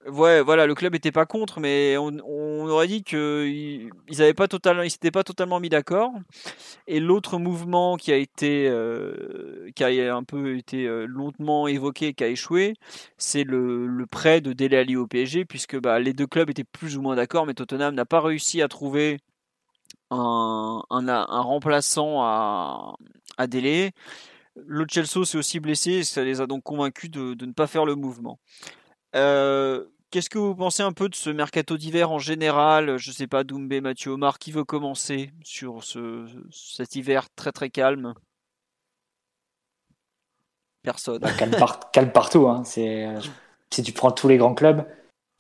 Ouais, 0.07 0.41
voilà, 0.41 0.66
le 0.66 0.74
club 0.77 0.95
était 0.95 1.11
pas 1.11 1.27
contre, 1.27 1.59
mais 1.59 1.97
on, 1.99 2.20
aurait 2.69 2.87
dit 2.87 3.03
qu'ils 3.03 3.91
ils 4.09 4.23
avaient 4.23 4.35
pas 4.35 4.47
totalement, 4.47 4.83
ils 4.83 4.91
s'étaient 4.91 5.11
pas 5.11 5.24
totalement 5.24 5.59
mis 5.59 5.69
d'accord. 5.69 6.12
Et 6.87 7.01
l'autre 7.01 7.39
mouvement 7.39 7.97
qui 7.97 8.12
a 8.12 8.16
été, 8.16 8.69
euh, 8.69 9.69
qui 9.74 9.83
a 9.83 10.15
un 10.15 10.23
peu 10.23 10.57
été 10.57 10.87
euh, 10.87 11.07
longuement 11.07 11.66
évoqué, 11.66 12.15
qui 12.15 12.23
a 12.23 12.28
échoué, 12.28 12.74
c'est 13.19 13.43
le, 13.43 14.07
prêt 14.09 14.41
de 14.41 14.53
Dele 14.53 14.77
Alli 14.77 14.97
au 14.97 15.09
PSG, 15.09 15.45
puisque 15.45 15.77
bah, 15.81 15.99
les 15.99 16.12
deux 16.12 16.28
clubs 16.28 16.51
étaient 16.51 16.65
plus 16.65 16.97
ou 16.97 17.03
moins 17.03 17.16
d'accord, 17.16 17.45
mais 17.47 17.55
Tottenham 17.55 17.95
n'a 17.95 18.05
pas 18.05 18.20
réussi 18.20 18.62
à 18.62 18.69
trouver 18.69 19.19
un, 20.11 20.83
remplaçant 20.89 22.23
à, 22.23 22.95
à 23.39 23.47
Dele. 23.49 23.91
Le 24.55 24.87
Chelsea 24.89 25.24
s'est 25.24 25.39
aussi 25.39 25.61
blessé, 25.61 26.05
ça 26.05 26.23
les 26.24 26.41
a 26.41 26.47
donc 26.47 26.62
convaincus 26.62 27.11
de, 27.11 27.35
de 27.35 27.47
ne 27.47 27.53
pas 27.53 27.66
faire 27.66 27.85
le 27.85 27.97
mouvement. 27.97 28.39
Euh, 29.16 29.85
Qu'est-ce 30.11 30.31
que 30.31 30.39
vous 30.39 30.55
pensez 30.55 30.83
un 30.83 30.93
peu 30.93 31.09
de 31.09 31.15
ce 31.15 31.31
mercato 31.31 31.77
d'hiver 31.77 32.11
en 32.11 32.19
général? 32.19 32.97
Je 32.97 33.11
sais 33.11 33.27
pas, 33.27 33.45
Doumbé, 33.45 33.81
Mathieu 33.81 34.12
Omar, 34.12 34.39
qui 34.39 34.53
veut 34.53 34.65
commencer 34.65 35.33
sur 35.43 35.83
ce, 35.85 36.27
cet 36.51 36.95
hiver 36.97 37.27
très 37.35 37.53
très 37.53 37.70
calme? 37.70 38.15
Personne. 40.83 41.19
Bah, 41.19 41.33
calme, 41.33 41.57
par- 41.59 41.91
calme 41.93 42.12
partout. 42.12 42.49
Hein. 42.49 42.62
Euh, 42.78 43.20
si 43.73 43.83
tu 43.83 43.93
prends 43.93 44.12
tous 44.12 44.28
les 44.28 44.37
grands 44.37 44.55
clubs, 44.55 44.87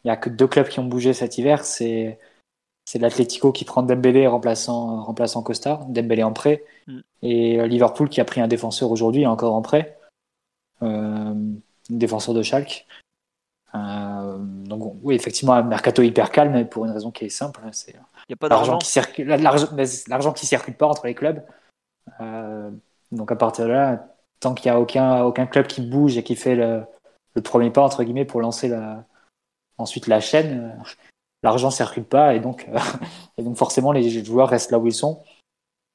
il 0.04 0.08
n'y 0.08 0.10
a 0.10 0.16
que 0.16 0.28
deux 0.28 0.48
clubs 0.48 0.68
qui 0.68 0.80
ont 0.80 0.84
bougé 0.84 1.12
cet 1.12 1.38
hiver. 1.38 1.64
C'est, 1.64 2.18
l'Atlético 2.94 3.52
qui 3.52 3.64
prend 3.64 3.82
Dembélé 3.82 4.26
remplaçant, 4.26 5.02
remplaçant 5.02 5.42
Costa, 5.42 5.80
Dembélé 5.88 6.22
en 6.22 6.32
prêt, 6.32 6.64
Mm. 6.88 7.00
et 7.22 7.60
euh, 7.60 7.66
Liverpool 7.66 8.08
qui 8.08 8.20
a 8.20 8.24
pris 8.24 8.40
un 8.40 8.46
défenseur 8.46 8.92
aujourd'hui, 8.92 9.26
encore 9.26 9.54
en 9.54 9.62
prêt, 9.62 9.98
euh, 10.82 11.34
défenseur 11.90 12.32
de 12.32 12.42
Schalke. 12.42 12.86
Euh, 13.74 14.38
donc 14.66 14.96
oui, 15.02 15.14
effectivement, 15.14 15.54
un 15.54 15.62
mercato 15.62 16.02
hyper 16.02 16.30
calme, 16.30 16.66
pour 16.68 16.84
une 16.84 16.92
raison 16.92 17.10
qui 17.10 17.24
est 17.24 17.30
simple, 17.30 17.60
hein, 17.64 17.70
c'est 17.72 17.92
Il 17.92 18.30
n'y 18.30 18.34
a 18.34 18.36
pas 18.36 18.48
d'argent. 18.48 18.78
qui 18.78 18.88
circule, 18.88 19.26
l'argent, 19.28 20.32
qui 20.32 20.46
circule 20.46 20.74
pas 20.74 20.86
entre 20.86 21.06
les 21.06 21.14
clubs. 21.14 21.42
Euh, 22.20 22.70
donc 23.12 23.32
à 23.32 23.36
partir 23.36 23.66
de 23.66 23.70
là, 23.70 24.08
tant 24.40 24.54
qu'il 24.54 24.70
n'y 24.70 24.76
a 24.76 24.80
aucun, 24.80 25.22
aucun 25.22 25.46
club 25.46 25.66
qui 25.66 25.80
bouge 25.80 26.16
et 26.16 26.22
qui 26.22 26.36
fait 26.36 26.54
le, 26.54 26.84
le 27.34 27.42
premier 27.42 27.70
pas 27.70 27.82
entre 27.82 28.02
guillemets 28.04 28.24
pour 28.24 28.40
lancer 28.40 28.68
la, 28.68 29.04
ensuite 29.78 30.06
la 30.06 30.20
chaîne, 30.20 30.72
euh, 30.76 30.82
l'argent 31.42 31.70
circule 31.70 32.04
pas 32.04 32.34
et 32.34 32.40
donc, 32.40 32.66
euh, 32.68 32.78
et 33.38 33.42
donc 33.42 33.56
forcément 33.56 33.92
les 33.92 34.24
joueurs 34.24 34.48
restent 34.48 34.70
là 34.70 34.78
où 34.78 34.86
ils 34.86 34.94
sont. 34.94 35.22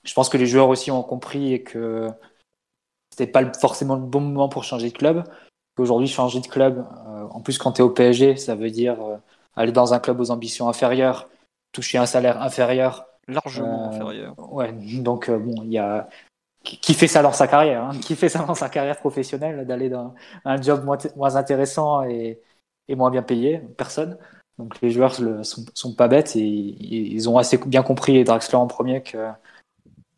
Je 0.04 0.14
pense 0.14 0.30
que 0.30 0.38
les 0.38 0.48
joueurs 0.48 0.70
aussi 0.70 0.90
ont 0.92 1.04
compris 1.04 1.64
que 1.64 2.10
c'était 3.12 3.32
pas 3.32 3.52
forcément 3.54 3.96
le 3.96 4.02
bon 4.02 4.22
moment 4.22 4.50
pour 4.50 4.64
changer 4.64 4.90
de 4.90 4.98
club. 4.98 5.24
Qu'aujourd'hui 5.76 6.08
changer 6.08 6.42
de 6.42 6.48
club, 6.48 6.86
euh, 7.08 7.21
en 7.34 7.42
plus 7.42 7.58
quand 7.58 7.74
tu 7.74 7.82
es 7.82 7.84
au 7.84 7.90
PSG, 7.90 8.38
ça 8.38 8.56
veut 8.56 8.70
dire 8.70 9.02
euh, 9.02 9.18
aller 9.56 9.72
dans 9.72 9.94
un 9.94 10.00
club 10.00 10.20
aux 10.20 10.32
ambitions 10.32 10.70
inférieures, 10.70 11.30
toucher 11.72 11.98
un 11.98 12.06
salaire 12.06 12.42
inférieur. 12.42 13.06
Largement 13.28 13.86
Euh, 13.86 13.96
inférieur. 13.96 14.36
Ouais, 14.54 14.72
donc 14.74 15.30
euh, 15.30 15.38
bon, 15.38 15.56
il 15.64 15.72
y 15.72 15.78
a 15.78 16.08
qui 16.64 16.94
fait 16.94 17.08
ça 17.08 17.24
dans 17.24 17.32
sa 17.32 17.48
carrière, 17.48 17.86
hein, 17.86 18.00
qui 18.00 18.16
fait 18.16 18.30
ça 18.30 18.44
dans 18.46 18.54
sa 18.54 18.70
carrière 18.70 18.98
professionnelle, 18.98 19.66
d'aller 19.66 19.90
dans 19.90 20.14
un 20.46 20.62
job 20.62 20.84
moins, 20.86 20.98
moins 21.16 21.36
intéressant 21.36 22.04
et, 22.04 22.40
et 22.88 22.96
moins 22.96 23.10
bien 23.10 23.24
payé, 23.24 23.60
personne. 23.78 24.16
Donc 24.60 24.80
les 24.82 24.92
joueurs 24.92 25.20
le, 25.20 25.44
sont, 25.44 25.66
sont 25.74 25.96
pas 25.96 26.08
bêtes 26.08 26.36
et, 26.36 26.42
ils 26.42 27.28
ont 27.28 27.40
assez 27.40 27.58
bien 27.58 27.82
compris, 27.82 28.18
et 28.18 28.24
Draxler 28.24 28.58
en 28.58 28.68
premier, 28.68 29.02
que 29.02 29.32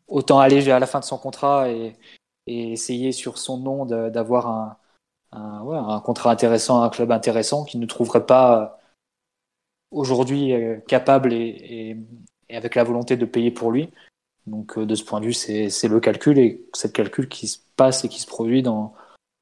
autant 0.06 0.38
aller 0.38 0.70
à 0.70 0.78
la 0.78 0.86
fin 0.86 1.00
de 1.00 1.04
son 1.04 1.16
contrat 1.16 1.70
et, 1.70 1.96
et 2.46 2.72
essayer 2.72 3.12
sur 3.12 3.38
son 3.38 3.56
nom 3.58 3.86
d'avoir 3.86 4.46
un, 4.48 4.76
un, 5.34 5.62
ouais, 5.62 5.76
un 5.76 6.00
contrat 6.00 6.30
intéressant, 6.30 6.82
un 6.82 6.90
club 6.90 7.10
intéressant 7.10 7.64
qui 7.64 7.78
ne 7.78 7.86
trouverait 7.86 8.26
pas 8.26 8.62
euh, 8.62 8.66
aujourd'hui 9.90 10.52
euh, 10.52 10.78
capable 10.86 11.32
et, 11.32 11.36
et, 11.38 11.96
et 12.48 12.56
avec 12.56 12.74
la 12.74 12.84
volonté 12.84 13.16
de 13.16 13.26
payer 13.26 13.50
pour 13.50 13.70
lui. 13.70 13.90
Donc 14.46 14.76
euh, 14.76 14.86
de 14.86 14.94
ce 14.94 15.04
point 15.04 15.20
de 15.20 15.26
vue, 15.26 15.32
c'est 15.32 15.88
le 15.88 16.00
calcul 16.00 16.38
et 16.38 16.64
c'est 16.72 16.88
le 16.88 16.92
calcul 16.92 17.28
qui 17.28 17.48
se 17.48 17.58
passe 17.76 18.04
et 18.04 18.08
qui 18.08 18.20
se 18.20 18.26
produit 18.26 18.62
dans, 18.62 18.94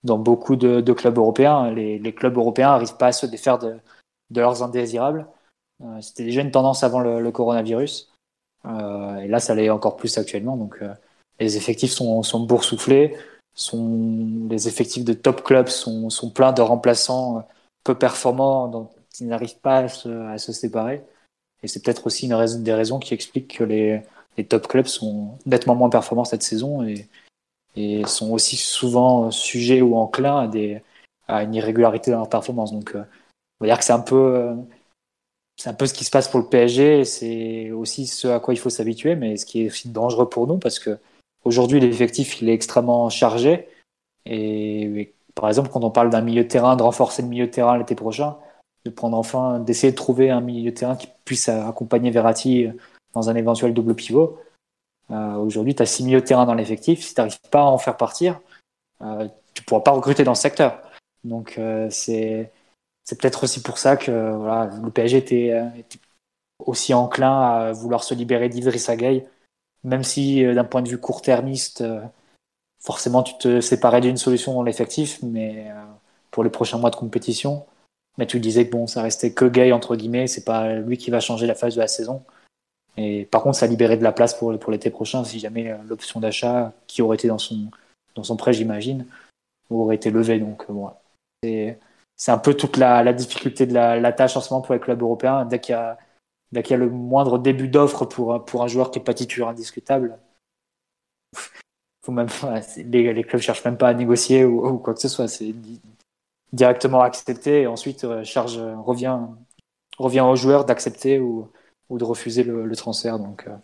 dans 0.04 0.18
beaucoup 0.18 0.56
de, 0.56 0.80
de 0.80 0.92
clubs 0.92 1.18
européens. 1.18 1.70
Les, 1.70 1.98
les 1.98 2.14
clubs 2.14 2.36
européens 2.36 2.70
n'arrivent 2.70 2.96
pas 2.96 3.08
à 3.08 3.12
se 3.12 3.26
défaire 3.26 3.58
de, 3.58 3.76
de 4.30 4.40
leurs 4.40 4.62
indésirables. 4.62 5.26
Euh, 5.82 6.00
C'était 6.00 6.24
déjà 6.24 6.42
une 6.42 6.52
tendance 6.52 6.84
avant 6.84 7.00
le, 7.00 7.20
le 7.20 7.32
coronavirus. 7.32 8.12
Euh, 8.64 9.16
et 9.16 9.26
là, 9.26 9.40
ça 9.40 9.54
l'est 9.56 9.70
encore 9.70 9.96
plus 9.96 10.16
actuellement. 10.18 10.56
Donc 10.56 10.78
euh, 10.82 10.94
les 11.40 11.56
effectifs 11.56 11.90
sont, 11.90 12.22
sont 12.22 12.40
boursouflés. 12.46 13.16
Sont, 13.54 14.48
les 14.48 14.68
effectifs 14.68 15.04
de 15.04 15.12
top 15.12 15.42
clubs 15.42 15.68
sont, 15.68 16.08
sont 16.08 16.30
pleins 16.30 16.52
de 16.52 16.62
remplaçants 16.62 17.38
euh, 17.38 17.40
peu 17.84 17.94
performants 17.94 18.68
dont 18.68 18.88
ils 19.20 19.26
n'arrivent 19.26 19.58
pas 19.58 19.78
à 19.78 19.88
se, 19.88 20.08
à 20.08 20.38
se 20.38 20.52
séparer. 20.52 21.04
Et 21.62 21.68
c'est 21.68 21.82
peut-être 21.82 22.06
aussi 22.06 22.26
une 22.26 22.62
des 22.62 22.74
raisons 22.74 22.98
qui 22.98 23.14
expliquent 23.14 23.58
que 23.58 23.64
les, 23.64 24.02
les 24.36 24.44
top 24.44 24.66
clubs 24.68 24.86
sont 24.86 25.38
nettement 25.46 25.74
moins 25.74 25.90
performants 25.90 26.24
cette 26.24 26.42
saison 26.42 26.82
et, 26.82 27.08
et 27.76 28.04
sont 28.06 28.30
aussi 28.32 28.56
souvent 28.56 29.30
sujets 29.30 29.82
ou 29.82 29.96
enclins 29.96 30.40
à, 30.40 30.46
des, 30.48 30.82
à 31.28 31.42
une 31.42 31.54
irrégularité 31.54 32.10
dans 32.10 32.18
leur 32.18 32.28
performance. 32.28 32.72
Donc, 32.72 32.94
euh, 32.94 33.04
on 33.60 33.64
va 33.64 33.68
dire 33.68 33.78
que 33.78 33.84
c'est 33.84 33.92
un 33.92 34.00
peu, 34.00 34.36
euh, 34.36 34.54
c'est 35.56 35.70
un 35.70 35.74
peu 35.74 35.86
ce 35.86 35.94
qui 35.94 36.04
se 36.04 36.10
passe 36.10 36.28
pour 36.28 36.40
le 36.40 36.46
PSG. 36.46 37.04
C'est 37.04 37.70
aussi 37.70 38.06
ce 38.06 38.28
à 38.28 38.40
quoi 38.40 38.54
il 38.54 38.58
faut 38.58 38.70
s'habituer, 38.70 39.14
mais 39.14 39.36
ce 39.36 39.46
qui 39.46 39.62
est 39.62 39.66
aussi 39.68 39.88
dangereux 39.88 40.28
pour 40.28 40.46
nous 40.46 40.58
parce 40.58 40.78
que 40.78 40.98
aujourd'hui 41.44 41.80
l'effectif 41.80 42.40
il 42.40 42.48
est 42.48 42.54
extrêmement 42.54 43.08
chargé. 43.10 43.68
Et, 44.26 45.14
par 45.34 45.48
exemple, 45.48 45.70
quand 45.70 45.82
on 45.82 45.90
parle 45.90 46.10
d'un 46.10 46.20
milieu 46.20 46.44
de 46.44 46.48
terrain, 46.48 46.76
de 46.76 46.82
renforcer 46.82 47.22
le 47.22 47.28
milieu 47.28 47.46
de 47.46 47.50
terrain 47.50 47.78
l'été 47.78 47.94
prochain, 47.94 48.36
de 48.84 48.90
prendre 48.90 49.16
enfin, 49.16 49.60
d'essayer 49.60 49.90
de 49.90 49.96
trouver 49.96 50.30
un 50.30 50.40
milieu 50.40 50.70
de 50.70 50.76
terrain 50.76 50.96
qui 50.96 51.08
puisse 51.24 51.48
accompagner 51.48 52.10
Verratti 52.10 52.68
dans 53.14 53.30
un 53.30 53.36
éventuel 53.36 53.74
double 53.74 53.94
pivot. 53.94 54.38
Euh, 55.10 55.34
aujourd'hui, 55.36 55.74
tu 55.74 55.82
as 55.82 55.86
six 55.86 56.04
milieux 56.04 56.20
de 56.20 56.26
terrain 56.26 56.46
dans 56.46 56.54
l'effectif. 56.54 57.02
Si 57.02 57.14
tu 57.14 57.20
n'arrives 57.20 57.38
pas 57.50 57.60
à 57.60 57.64
en 57.64 57.78
faire 57.78 57.96
partir, 57.96 58.40
euh, 59.02 59.28
tu 59.54 59.62
ne 59.62 59.66
pourras 59.66 59.82
pas 59.82 59.90
recruter 59.90 60.24
dans 60.24 60.34
ce 60.34 60.42
secteur. 60.42 60.80
Donc, 61.24 61.56
euh, 61.58 61.88
c'est 61.90 62.50
peut-être 63.18 63.44
aussi 63.44 63.62
pour 63.62 63.78
ça 63.78 63.96
que 63.96 64.30
voilà, 64.32 64.70
le 64.82 64.90
PSG 64.90 65.18
était, 65.18 65.62
était, 65.76 65.98
aussi 66.58 66.94
enclin 66.94 67.40
à 67.40 67.72
vouloir 67.72 68.04
se 68.04 68.14
libérer 68.14 68.48
d'Idrissa 68.48 68.96
Gueye, 68.96 69.24
même 69.84 70.04
si 70.04 70.44
d'un 70.44 70.64
point 70.64 70.82
de 70.82 70.88
vue 70.88 70.98
court-termiste, 70.98 71.84
forcément 72.80 73.22
tu 73.22 73.36
te 73.38 73.60
séparais 73.60 74.00
d'une 74.00 74.16
solution 74.16 74.54
dans 74.54 74.62
l'effectif, 74.62 75.20
mais 75.22 75.66
pour 76.30 76.44
les 76.44 76.50
prochains 76.50 76.78
mois 76.78 76.90
de 76.90 76.96
compétition. 76.96 77.66
Mais 78.18 78.26
tu 78.26 78.40
disais 78.40 78.66
que 78.66 78.72
bon, 78.72 78.86
ça 78.86 79.02
restait 79.02 79.32
que 79.32 79.44
Gay 79.44 79.72
entre 79.72 79.96
guillemets, 79.96 80.26
c'est 80.26 80.44
pas 80.44 80.74
lui 80.74 80.98
qui 80.98 81.10
va 81.10 81.20
changer 81.20 81.46
la 81.46 81.54
phase 81.54 81.74
de 81.74 81.80
la 81.80 81.88
saison. 81.88 82.22
Et 82.96 83.24
par 83.26 83.42
contre, 83.42 83.56
ça 83.56 83.66
libérait 83.66 83.96
de 83.96 84.02
la 84.02 84.12
place 84.12 84.34
pour, 84.34 84.56
pour 84.58 84.72
l'été 84.72 84.90
prochain 84.90 85.24
si 85.24 85.38
jamais 85.38 85.70
euh, 85.70 85.76
l'option 85.88 86.20
d'achat 86.20 86.72
qui 86.86 87.00
aurait 87.02 87.16
été 87.16 87.28
dans 87.28 87.38
son, 87.38 87.70
dans 88.14 88.22
son 88.22 88.36
prêt, 88.36 88.52
j'imagine, 88.52 89.06
aurait 89.70 89.96
été 89.96 90.10
levée. 90.10 90.38
Donc, 90.38 90.66
euh, 91.44 91.72
c'est 92.16 92.30
un 92.30 92.38
peu 92.38 92.54
toute 92.54 92.76
la, 92.76 93.02
la 93.02 93.12
difficulté 93.12 93.66
de 93.66 93.72
la, 93.72 93.98
la, 93.98 94.12
tâche 94.12 94.36
en 94.36 94.40
ce 94.40 94.52
moment 94.52 94.62
pour 94.62 94.74
les 94.74 94.80
clubs 94.80 95.00
européens. 95.00 95.46
Dès 95.46 95.60
qu'il 95.60 95.72
y 95.72 95.76
a, 95.76 95.98
dès 96.52 96.62
qu'il 96.62 96.72
y 96.72 96.74
a 96.74 96.78
le 96.78 96.90
moindre 96.90 97.38
début 97.38 97.68
d'offre 97.68 98.04
pour, 98.04 98.44
pour 98.44 98.62
un 98.62 98.68
joueur 98.68 98.90
qui 98.90 98.98
n'est 98.98 99.04
pas 99.04 99.14
titulaire 99.14 99.48
indiscutable, 99.48 100.18
les, 102.76 103.12
les 103.12 103.24
clubs 103.24 103.40
cherchent 103.40 103.64
même 103.64 103.78
pas 103.78 103.88
à 103.88 103.94
négocier 103.94 104.44
ou, 104.44 104.78
quoi 104.78 104.94
que 104.94 105.00
ce 105.00 105.08
soit. 105.08 105.28
C'est 105.28 105.54
directement 106.52 107.00
accepté 107.00 107.62
et 107.62 107.66
ensuite 107.66 108.04
euh, 108.04 108.24
charge, 108.24 108.58
revient, 108.58 109.18
revient 109.98 110.20
au 110.20 110.36
joueur 110.36 110.64
d'accepter 110.64 111.18
ou 111.18 111.48
ou 111.92 111.98
de 111.98 112.04
refuser 112.04 112.42
le, 112.42 112.74
transfert. 112.74 113.18
Donc, 113.18 113.44
euh, 113.46 113.54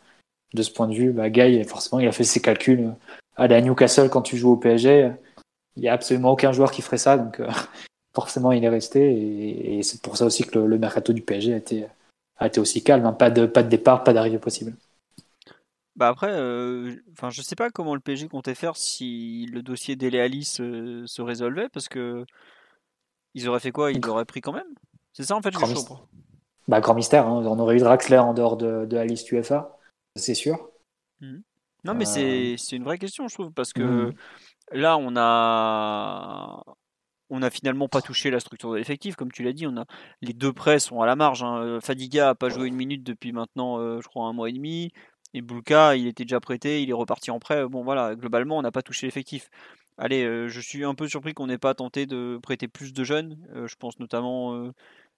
de 0.55 0.63
ce 0.63 0.71
point 0.71 0.87
de 0.87 0.95
vue, 0.95 1.13
bah, 1.13 1.31
Guy, 1.31 1.65
forcément, 1.65 1.99
il 1.99 2.07
a 2.07 2.13
fait 2.13 2.25
ses 2.25 2.41
calculs. 2.41 2.95
À 3.37 3.49
Newcastle 3.61 4.11
quand 4.11 4.23
tu 4.23 4.37
joues 4.37 4.53
au 4.53 4.57
PSG, 4.57 5.11
il 5.77 5.83
n'y 5.83 5.89
a 5.89 5.95
absolument 5.95 6.33
aucun 6.33 6.53
joueur 6.53 6.71
qui 6.71 6.83
ferait 6.83 6.99
ça. 6.99 7.17
Donc, 7.17 7.41
euh, 7.41 7.49
forcément, 8.15 8.53
il 8.53 8.63
est 8.63 8.69
resté. 8.69 9.79
Et, 9.79 9.83
c'est 9.83 10.03
pour 10.03 10.17
ça 10.17 10.27
aussi 10.27 10.45
que 10.45 10.59
le, 10.59 10.79
mercato 10.79 11.13
du 11.13 11.23
PSG 11.23 11.55
a 11.55 11.57
été, 11.57 11.87
a 12.39 12.47
été 12.47 12.61
aussi 12.61 12.83
calme. 12.83 13.07
Hein. 13.07 13.13
Pas, 13.13 13.31
de, 13.31 13.47
pas 13.47 13.63
de 13.63 13.69
départ, 13.69 14.05
pas 14.05 14.13
d'arrivée 14.13 14.39
possible. 14.39 14.75
Bah 15.97 16.09
après, 16.09 16.31
euh, 16.31 16.95
enfin, 17.13 17.31
je 17.31 17.43
sais 17.43 17.57
pas 17.57 17.71
comment 17.71 17.95
le 17.95 18.01
PSG 18.01 18.29
comptait 18.29 18.55
faire 18.55 18.77
si 18.77 19.47
le 19.53 19.63
dossier 19.63 19.97
d'Ele 19.97 20.21
Alice 20.21 20.55
se 20.55 21.23
résolvait, 21.23 21.69
parce 21.69 21.89
que 21.89 22.25
ils 23.35 23.49
auraient 23.49 23.59
fait 23.59 23.73
quoi? 23.73 23.91
Ils 23.91 24.01
l'auraient 24.01 24.25
pris 24.25 24.41
quand 24.41 24.53
même? 24.53 24.69
C'est 25.13 25.25
ça 25.25 25.35
en 25.35 25.43
fait, 25.43 25.53
je 25.53 25.59
suis 25.65 25.75
bah, 26.69 26.81
grand 26.81 26.95
mystère. 26.95 27.27
Hein. 27.27 27.43
On 27.45 27.59
aurait 27.59 27.77
eu 27.77 27.81
Draxler 27.81 28.19
en 28.19 28.35
dehors 28.35 28.57
de, 28.57 29.03
liste 29.03 29.33
UFA, 29.33 29.77
c'est 30.15 30.35
sûr. 30.35 30.71
Mmh. 31.21 31.39
Non, 31.85 31.95
mais 31.95 32.07
euh. 32.19 32.57
c'est 32.57 32.77
une 32.77 32.85
vraie 32.85 32.99
question, 32.99 33.27
je 33.27 33.35
trouve, 33.35 33.53
parce 33.53 33.73
que 33.73 33.83
mmh. 33.83 34.15
là, 34.73 34.99
on 34.99 35.17
a 35.17 36.63
on 37.31 37.43
a 37.43 37.51
finalement 37.51 37.89
pas 37.89 38.03
touché 38.03 38.31
la 38.31 38.41
structure 38.41 38.73
de 38.73 38.77
l'effectif, 38.77 39.17
comme 39.17 39.33
tu 39.33 39.43
l'as 39.43 39.53
dit. 39.53 39.67
On 39.67 39.77
a 39.77 39.85
les 40.23 40.33
deux 40.33 40.53
prêts 40.53 40.79
sont 40.79 41.01
à 41.03 41.07
la 41.07 41.17
marge. 41.17 41.43
Hein. 41.43 41.63
Euh, 41.63 41.81
Fadiga 41.81 42.31
a 42.31 42.35
pas 42.35 42.49
joué 42.49 42.69
une 42.69 42.77
minute 42.77 43.03
depuis 43.03 43.33
maintenant, 43.33 43.79
euh, 43.79 44.01
je 44.01 44.09
crois, 44.09 44.27
un 44.27 44.33
mois 44.33 44.49
et 44.49 44.53
demi. 44.53 44.93
Et 45.35 45.43
Bulka, 45.43 45.97
il 45.97 46.07
était 46.07 46.25
déjà 46.25 46.41
prêté, 46.41 46.83
il 46.83 46.91
est 46.91 46.95
reparti 46.95 47.31
en 47.31 47.39
prêt. 47.39 47.67
Bon, 47.67 47.85
voilà, 47.85 48.15
globalement, 48.15 48.59
on 48.59 48.63
n'a 48.63 48.73
pas 48.73 48.83
touché 48.83 49.07
l'effectif. 49.07 49.51
Allez, 49.99 50.49
je 50.49 50.61
suis 50.61 50.85
un 50.85 50.95
peu 50.95 51.09
surpris 51.09 51.35
qu'on 51.35 51.49
n'ait 51.49 51.59
pas 51.59 51.75
tenté 51.75 52.07
de 52.07 52.39
prêter 52.43 52.69
plus 52.69 52.93
de 52.93 53.05
jeunes. 53.05 53.37
je 53.55 53.75
pense 53.75 53.99
notamment, 53.99 54.73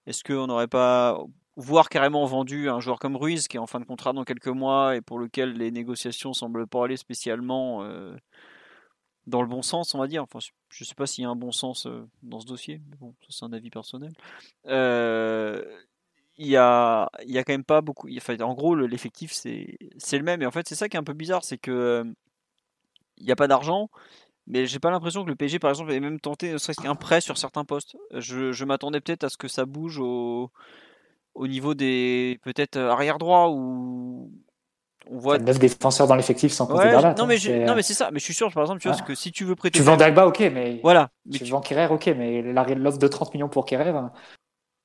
est-ce 0.07 0.25
qu'on 0.25 0.47
n'aurait 0.47 0.69
pas 0.69 1.19
voire 1.57 1.89
carrément 1.89 2.25
vendu 2.25 2.69
un 2.69 2.81
joueur 2.81 2.99
comme 2.99 3.17
Ruiz 3.17 3.49
qui 3.49 3.57
est 3.57 3.61
en 3.61 3.67
fin 3.67 3.81
de 3.81 3.85
contrat 3.85 4.13
dans 4.13 4.25
quelques 4.25 4.49
mois 4.49 4.97
et 4.97 5.01
pour 5.01 5.19
lequel 5.19 5.53
les 5.53 5.71
négociations 5.71 6.33
semblent 6.33 6.67
pas 6.67 6.85
aller 6.85 6.97
spécialement 6.97 7.85
euh, 7.85 8.17
dans 9.31 9.43
le 9.43 9.49
bon 9.49 9.63
sens, 9.63 9.95
on 9.95 9.99
va 9.99 10.07
dire. 10.07 10.23
Enfin, 10.23 10.41
je 10.69 10.85
sais 10.85 10.95
pas 10.95 11.07
s'il 11.07 11.23
y 11.23 11.27
a 11.27 11.31
un 11.31 11.37
bon 11.37 11.53
sens 11.53 11.87
euh, 11.87 12.07
dans 12.23 12.41
ce 12.41 12.47
dossier, 12.47 12.81
mais 12.91 12.97
bon, 12.97 13.15
c'est 13.29 13.45
un 13.45 13.53
avis 13.53 13.71
personnel. 13.71 14.13
Euh, 14.67 15.65
il 16.37 16.49
y 16.49 16.57
a, 16.57 17.11
il 17.25 17.33
y 17.33 17.39
a 17.39 17.45
quand 17.45 17.53
même 17.53 17.65
pas 17.65 17.81
beaucoup. 17.81 18.09
En 18.41 18.55
gros, 18.55 18.75
l'effectif 18.75 19.33
c'est 19.33 19.77
le 20.13 20.23
même. 20.23 20.43
Et 20.43 20.47
en 20.47 20.51
fait, 20.51 20.69
c'est 20.69 20.75
ça 20.75 20.89
qui 20.89 20.97
est 20.97 21.01
un 21.01 21.05
peu 21.05 21.13
bizarre, 21.15 21.45
c'est 21.45 21.59
que 21.59 22.05
il 23.19 23.27
n'y 23.27 23.33
a 23.33 23.37
pas 23.37 23.49
d'argent. 23.49 23.91
Mais 24.47 24.67
j'ai 24.67 24.81
pas 24.81 24.91
l'impression 24.91 25.23
que 25.25 25.29
le 25.29 25.37
PSG, 25.37 25.59
par 25.59 25.71
exemple, 25.71 25.93
ait 25.93 26.01
même 26.01 26.19
tenté 26.19 26.53
ne 26.53 26.59
serait-ce 26.59 26.81
qu'un 26.81 26.97
prêt 26.97 27.21
sur 27.21 27.39
certains 27.39 27.65
postes. 27.65 27.97
Je, 28.15 28.53
je 28.53 28.65
m'attendais 28.65 29.01
peut-être 29.01 29.25
à 29.25 29.29
ce 29.29 29.37
que 29.37 29.49
ça 29.49 29.65
bouge 29.67 29.99
au, 30.01 30.51
au 31.35 31.47
niveau 31.47 31.75
des 31.75 32.39
peut-être 32.43 32.77
euh, 32.77 32.91
arrière 32.91 33.19
droit 33.19 33.49
ou 33.51 34.31
on 35.09 35.19
voit 35.19 35.39
neuf 35.39 35.59
défenseurs 35.59 36.07
dans 36.07 36.15
l'effectif 36.15 36.53
sans 36.53 36.67
compter 36.67 36.89
ouais, 36.89 37.15
non 37.15 37.27
mais 37.27 37.39
non 37.67 37.75
mais 37.75 37.83
c'est 37.83 37.95
ça 37.95 38.11
mais 38.13 38.19
je 38.19 38.25
suis 38.25 38.35
sûr 38.35 38.53
par 38.53 38.63
exemple 38.63 38.81
tu 38.81 38.89
vois 38.89 38.97
ah. 39.01 39.05
que 39.05 39.15
si 39.15 39.33
tu 39.33 39.45
veux 39.45 39.57
prêter 39.57 39.79
tu 39.79 39.85
vends 39.85 39.97
Dagba 39.97 40.27
ok 40.27 40.41
mais 40.53 40.81
voilà 40.83 41.11
mais 41.27 41.39
tu, 41.39 41.45
vends 41.51 41.61
Kerrer 41.61 41.89
ok 41.89 42.09
mais 42.17 42.43
l'offre 42.43 42.99
de 42.99 43.09
30 43.09 43.35
millions 43.35 43.49
pour 43.49 43.65
Kerrer 43.65 43.93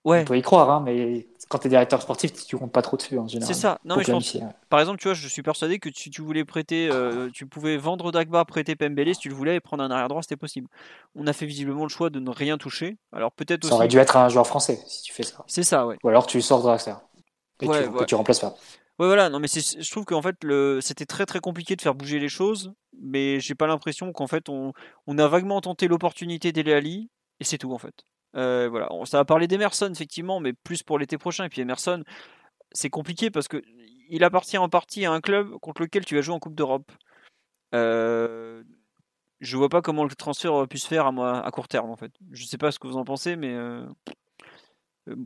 ouais 0.06 0.22
on 0.22 0.26
peut 0.26 0.38
y 0.38 0.42
croire 0.42 0.70
hein, 0.70 0.82
mais 0.86 1.28
quand 1.50 1.60
tu 1.60 1.68
es 1.68 1.70
directeur 1.70 2.02
sportif, 2.02 2.34
tu 2.46 2.58
comptes 2.58 2.72
pas 2.72 2.82
trop 2.82 2.98
dessus 2.98 3.18
en 3.20 3.28
général. 3.28 3.54
C'est 3.54 3.60
ça. 3.60 3.78
Non, 3.86 3.98
mais 3.98 4.04
je 4.04 4.12
pense, 4.12 4.38
Par 4.70 4.80
exemple, 4.80 5.00
tu 5.00 5.08
vois, 5.08 5.14
je 5.14 5.28
suis 5.28 5.44
persuadé 5.44 5.80
que 5.80 5.90
si 5.94 6.10
tu 6.10 6.22
voulais 6.22 6.44
prêter, 6.44 6.90
euh, 6.92 7.30
tu 7.32 7.46
pouvais 7.46 7.78
vendre 7.78 8.12
Dagba, 8.12 8.44
prêter 8.46 8.76
Pembele, 8.76 9.14
si 9.14 9.22
tu 9.22 9.30
le 9.30 9.36
voulais, 9.36 9.56
et 9.56 9.60
prendre 9.60 9.84
un 9.84 9.92
arrière 9.92 10.08
droit, 10.08 10.22
c'était 10.22 10.38
possible. 10.38 10.68
On 11.16 11.28
a 11.28 11.34
fait 11.34 11.46
visiblement 11.46 11.84
le 11.84 11.90
choix 11.90 12.10
de 12.10 12.20
ne 12.20 12.30
rien 12.30 12.58
toucher. 12.58 12.98
Alors 13.14 13.32
peut-être 13.32 13.68
Ça 13.68 13.76
aurait 13.76 13.88
dû 13.88 13.98
être 13.98 14.18
un 14.18 14.30
joueur 14.30 14.48
français 14.48 14.80
si 14.88 15.04
tu 15.04 15.14
fais 15.14 15.24
ça. 15.24 15.44
C'est 15.48 15.64
ça, 15.64 15.86
ouais. 15.86 15.98
Ou 16.04 16.10
alors 16.10 16.26
tu 16.26 16.42
sors 16.42 16.62
Draxler. 16.62 16.94
Et 17.62 17.68
ouais, 17.68 17.84
tu, 17.84 17.92
que 17.92 18.04
tu 18.04 18.16
remplaces 18.16 18.40
pas. 18.40 18.56
Ouais, 19.00 19.08
voilà. 19.08 19.30
Non, 19.30 19.40
mais 19.40 19.48
je 19.48 19.92
trouve 19.92 20.06
qu'en 20.06 20.22
fait, 20.22 20.44
le... 20.44 20.80
c'était 20.82 21.06
très 21.06 21.26
très 21.26 21.40
compliqué 21.40 21.76
de 21.76 21.82
faire 21.82 21.96
bouger 21.96 22.20
les 22.20 22.30
choses, 22.30 22.74
mais 23.02 23.40
j'ai 23.40 23.56
pas 23.56 23.68
l'impression 23.68 24.12
qu'en 24.14 24.28
fait, 24.28 24.48
on... 24.50 24.74
a 25.18 25.28
vaguement 25.28 25.60
tenté 25.62 25.88
l'opportunité 25.88 26.52
d'Ele 26.52 26.72
Ali, 26.72 27.10
et 27.40 27.44
c'est 27.44 27.58
tout 27.58 27.74
en 27.74 27.78
fait. 27.78 28.06
Euh, 28.36 28.68
voilà, 28.70 28.90
ça 29.06 29.18
va 29.18 29.26
parler 29.26 29.48
d'Emerson 29.48 29.90
effectivement, 29.94 30.40
mais 30.40 30.54
plus 30.54 30.84
pour 30.84 31.00
l'été 31.00 31.18
prochain. 31.18 31.46
Et 31.46 31.50
puis 31.50 31.62
Emerson, 31.62 32.04
c'est 32.72 32.90
compliqué 32.90 33.32
parce 33.32 33.48
que 33.48 33.62
il 34.10 34.24
appartient 34.24 34.58
en 34.58 34.70
partie 34.70 35.06
à 35.06 35.12
un 35.12 35.22
club 35.22 35.52
contre 35.62 35.82
lequel 35.82 36.06
tu 36.06 36.16
vas 36.16 36.22
jouer 36.22 36.36
en 36.36 36.40
Coupe 36.40 36.56
d'Europe. 36.56 36.92
Euh, 37.74 38.64
je 39.40 39.58
vois 39.58 39.70
pas 39.70 39.82
comment 39.82 40.04
le 40.04 40.14
transfert 40.16 40.54
aurait 40.54 40.68
pu 40.68 40.78
se 40.78 40.88
faire 40.88 41.08
à, 41.08 41.46
à 41.46 41.52
court 41.52 41.68
terme 41.68 41.90
en 41.90 41.96
fait. 41.96 42.12
Je 42.32 42.46
sais 42.46 42.58
pas 42.58 42.72
ce 42.72 42.80
que 42.80 42.88
vous 42.88 42.98
en 42.98 43.06
pensez, 43.06 43.36
mais 43.36 43.54
euh, 43.54 43.86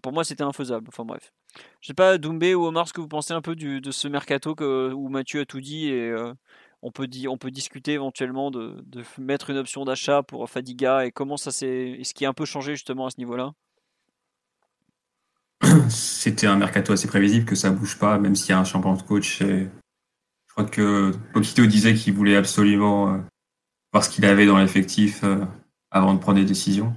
pour 0.02 0.14
moi 0.14 0.24
c'était 0.24 0.44
infaisable. 0.44 0.88
Enfin 0.90 1.06
bref. 1.06 1.32
Je 1.82 1.88
sais 1.88 1.94
pas, 1.94 2.18
Doumbé 2.18 2.56
ou 2.56 2.66
Omar, 2.66 2.88
ce 2.88 2.94
que 2.94 3.02
vous 3.02 3.08
pensez 3.08 3.34
un 3.34 3.42
peu 3.42 3.56
de 3.56 3.92
ce 3.92 4.08
mercato 4.08 4.56
que, 4.56 4.92
où 4.94 5.10
Mathieu 5.10 5.42
a 5.42 5.46
tout 5.46 5.62
dit 5.62 5.90
et 5.90 6.14
on 6.82 6.92
peut, 6.92 7.08
on 7.28 7.38
peut 7.38 7.52
discuter 7.52 7.94
éventuellement 7.94 8.52
de, 8.52 8.84
mettre 9.18 9.50
une 9.50 9.58
option 9.58 9.86
d'achat 9.86 10.24
pour 10.24 10.50
Fadiga 10.50 11.06
et 11.06 11.12
comment 11.12 11.38
ça 11.38 11.52
s'est. 11.52 12.00
ce 12.04 12.14
qui 12.14 12.26
a 12.26 12.30
un 12.30 12.34
peu 12.34 12.46
changé 12.46 12.74
justement 12.74 13.08
à 13.08 13.10
ce 13.10 13.18
niveau-là? 13.18 13.54
C'était 15.90 16.48
un 16.48 16.56
mercato 16.56 16.94
assez 16.94 17.08
prévisible 17.08 17.46
que 17.46 17.56
ça 17.56 17.72
bouge 17.72 17.98
pas, 17.98 18.18
même 18.18 18.36
s'il 18.36 18.52
y 18.52 18.54
a 18.54 18.60
un 18.60 18.64
champion 18.64 18.94
de 18.94 19.02
coach. 19.02 19.40
je 19.42 19.68
crois 20.48 20.66
que 20.66 21.12
Poquito 21.34 21.66
disait 21.66 21.94
qu'il 21.94 22.14
voulait 22.14 22.38
absolument 22.38 23.14
euh, 23.14 23.18
voir 23.92 24.04
ce 24.04 24.10
qu'il 24.10 24.26
avait 24.26 24.46
dans 24.46 24.58
l'effectif 24.58 25.24
euh, 25.24 25.46
avant 25.92 26.14
de 26.14 26.20
prendre 26.20 26.40
des 26.40 26.46
décisions. 26.46 26.94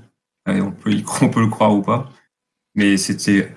on, 0.47 0.71
peut 0.71 0.95
on 1.23 1.29
peut 1.29 1.41
le 1.41 1.49
croire 1.49 1.75
ou 1.75 1.83
pas. 1.83 2.09
Mais 2.75 2.97
c'était 2.97 3.55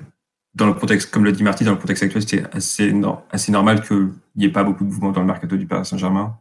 dans 0.55 0.67
le 0.67 0.73
contexte, 0.73 1.11
comme 1.11 1.25
l'a 1.25 1.31
dit 1.31 1.43
Marty, 1.43 1.65
dans 1.65 1.71
le 1.71 1.77
contexte 1.77 2.03
actuel, 2.03 2.23
c'était 2.23 2.43
assez, 2.55 2.93
assez 3.29 3.51
normal 3.51 3.85
qu'il 3.85 4.13
n'y 4.37 4.45
ait 4.45 4.51
pas 4.51 4.63
beaucoup 4.63 4.85
de 4.85 4.89
mouvements 4.89 5.11
dans 5.11 5.21
le 5.21 5.27
mercato 5.27 5.57
du 5.57 5.67
Paris 5.67 5.85
Saint-Germain. 5.85 6.37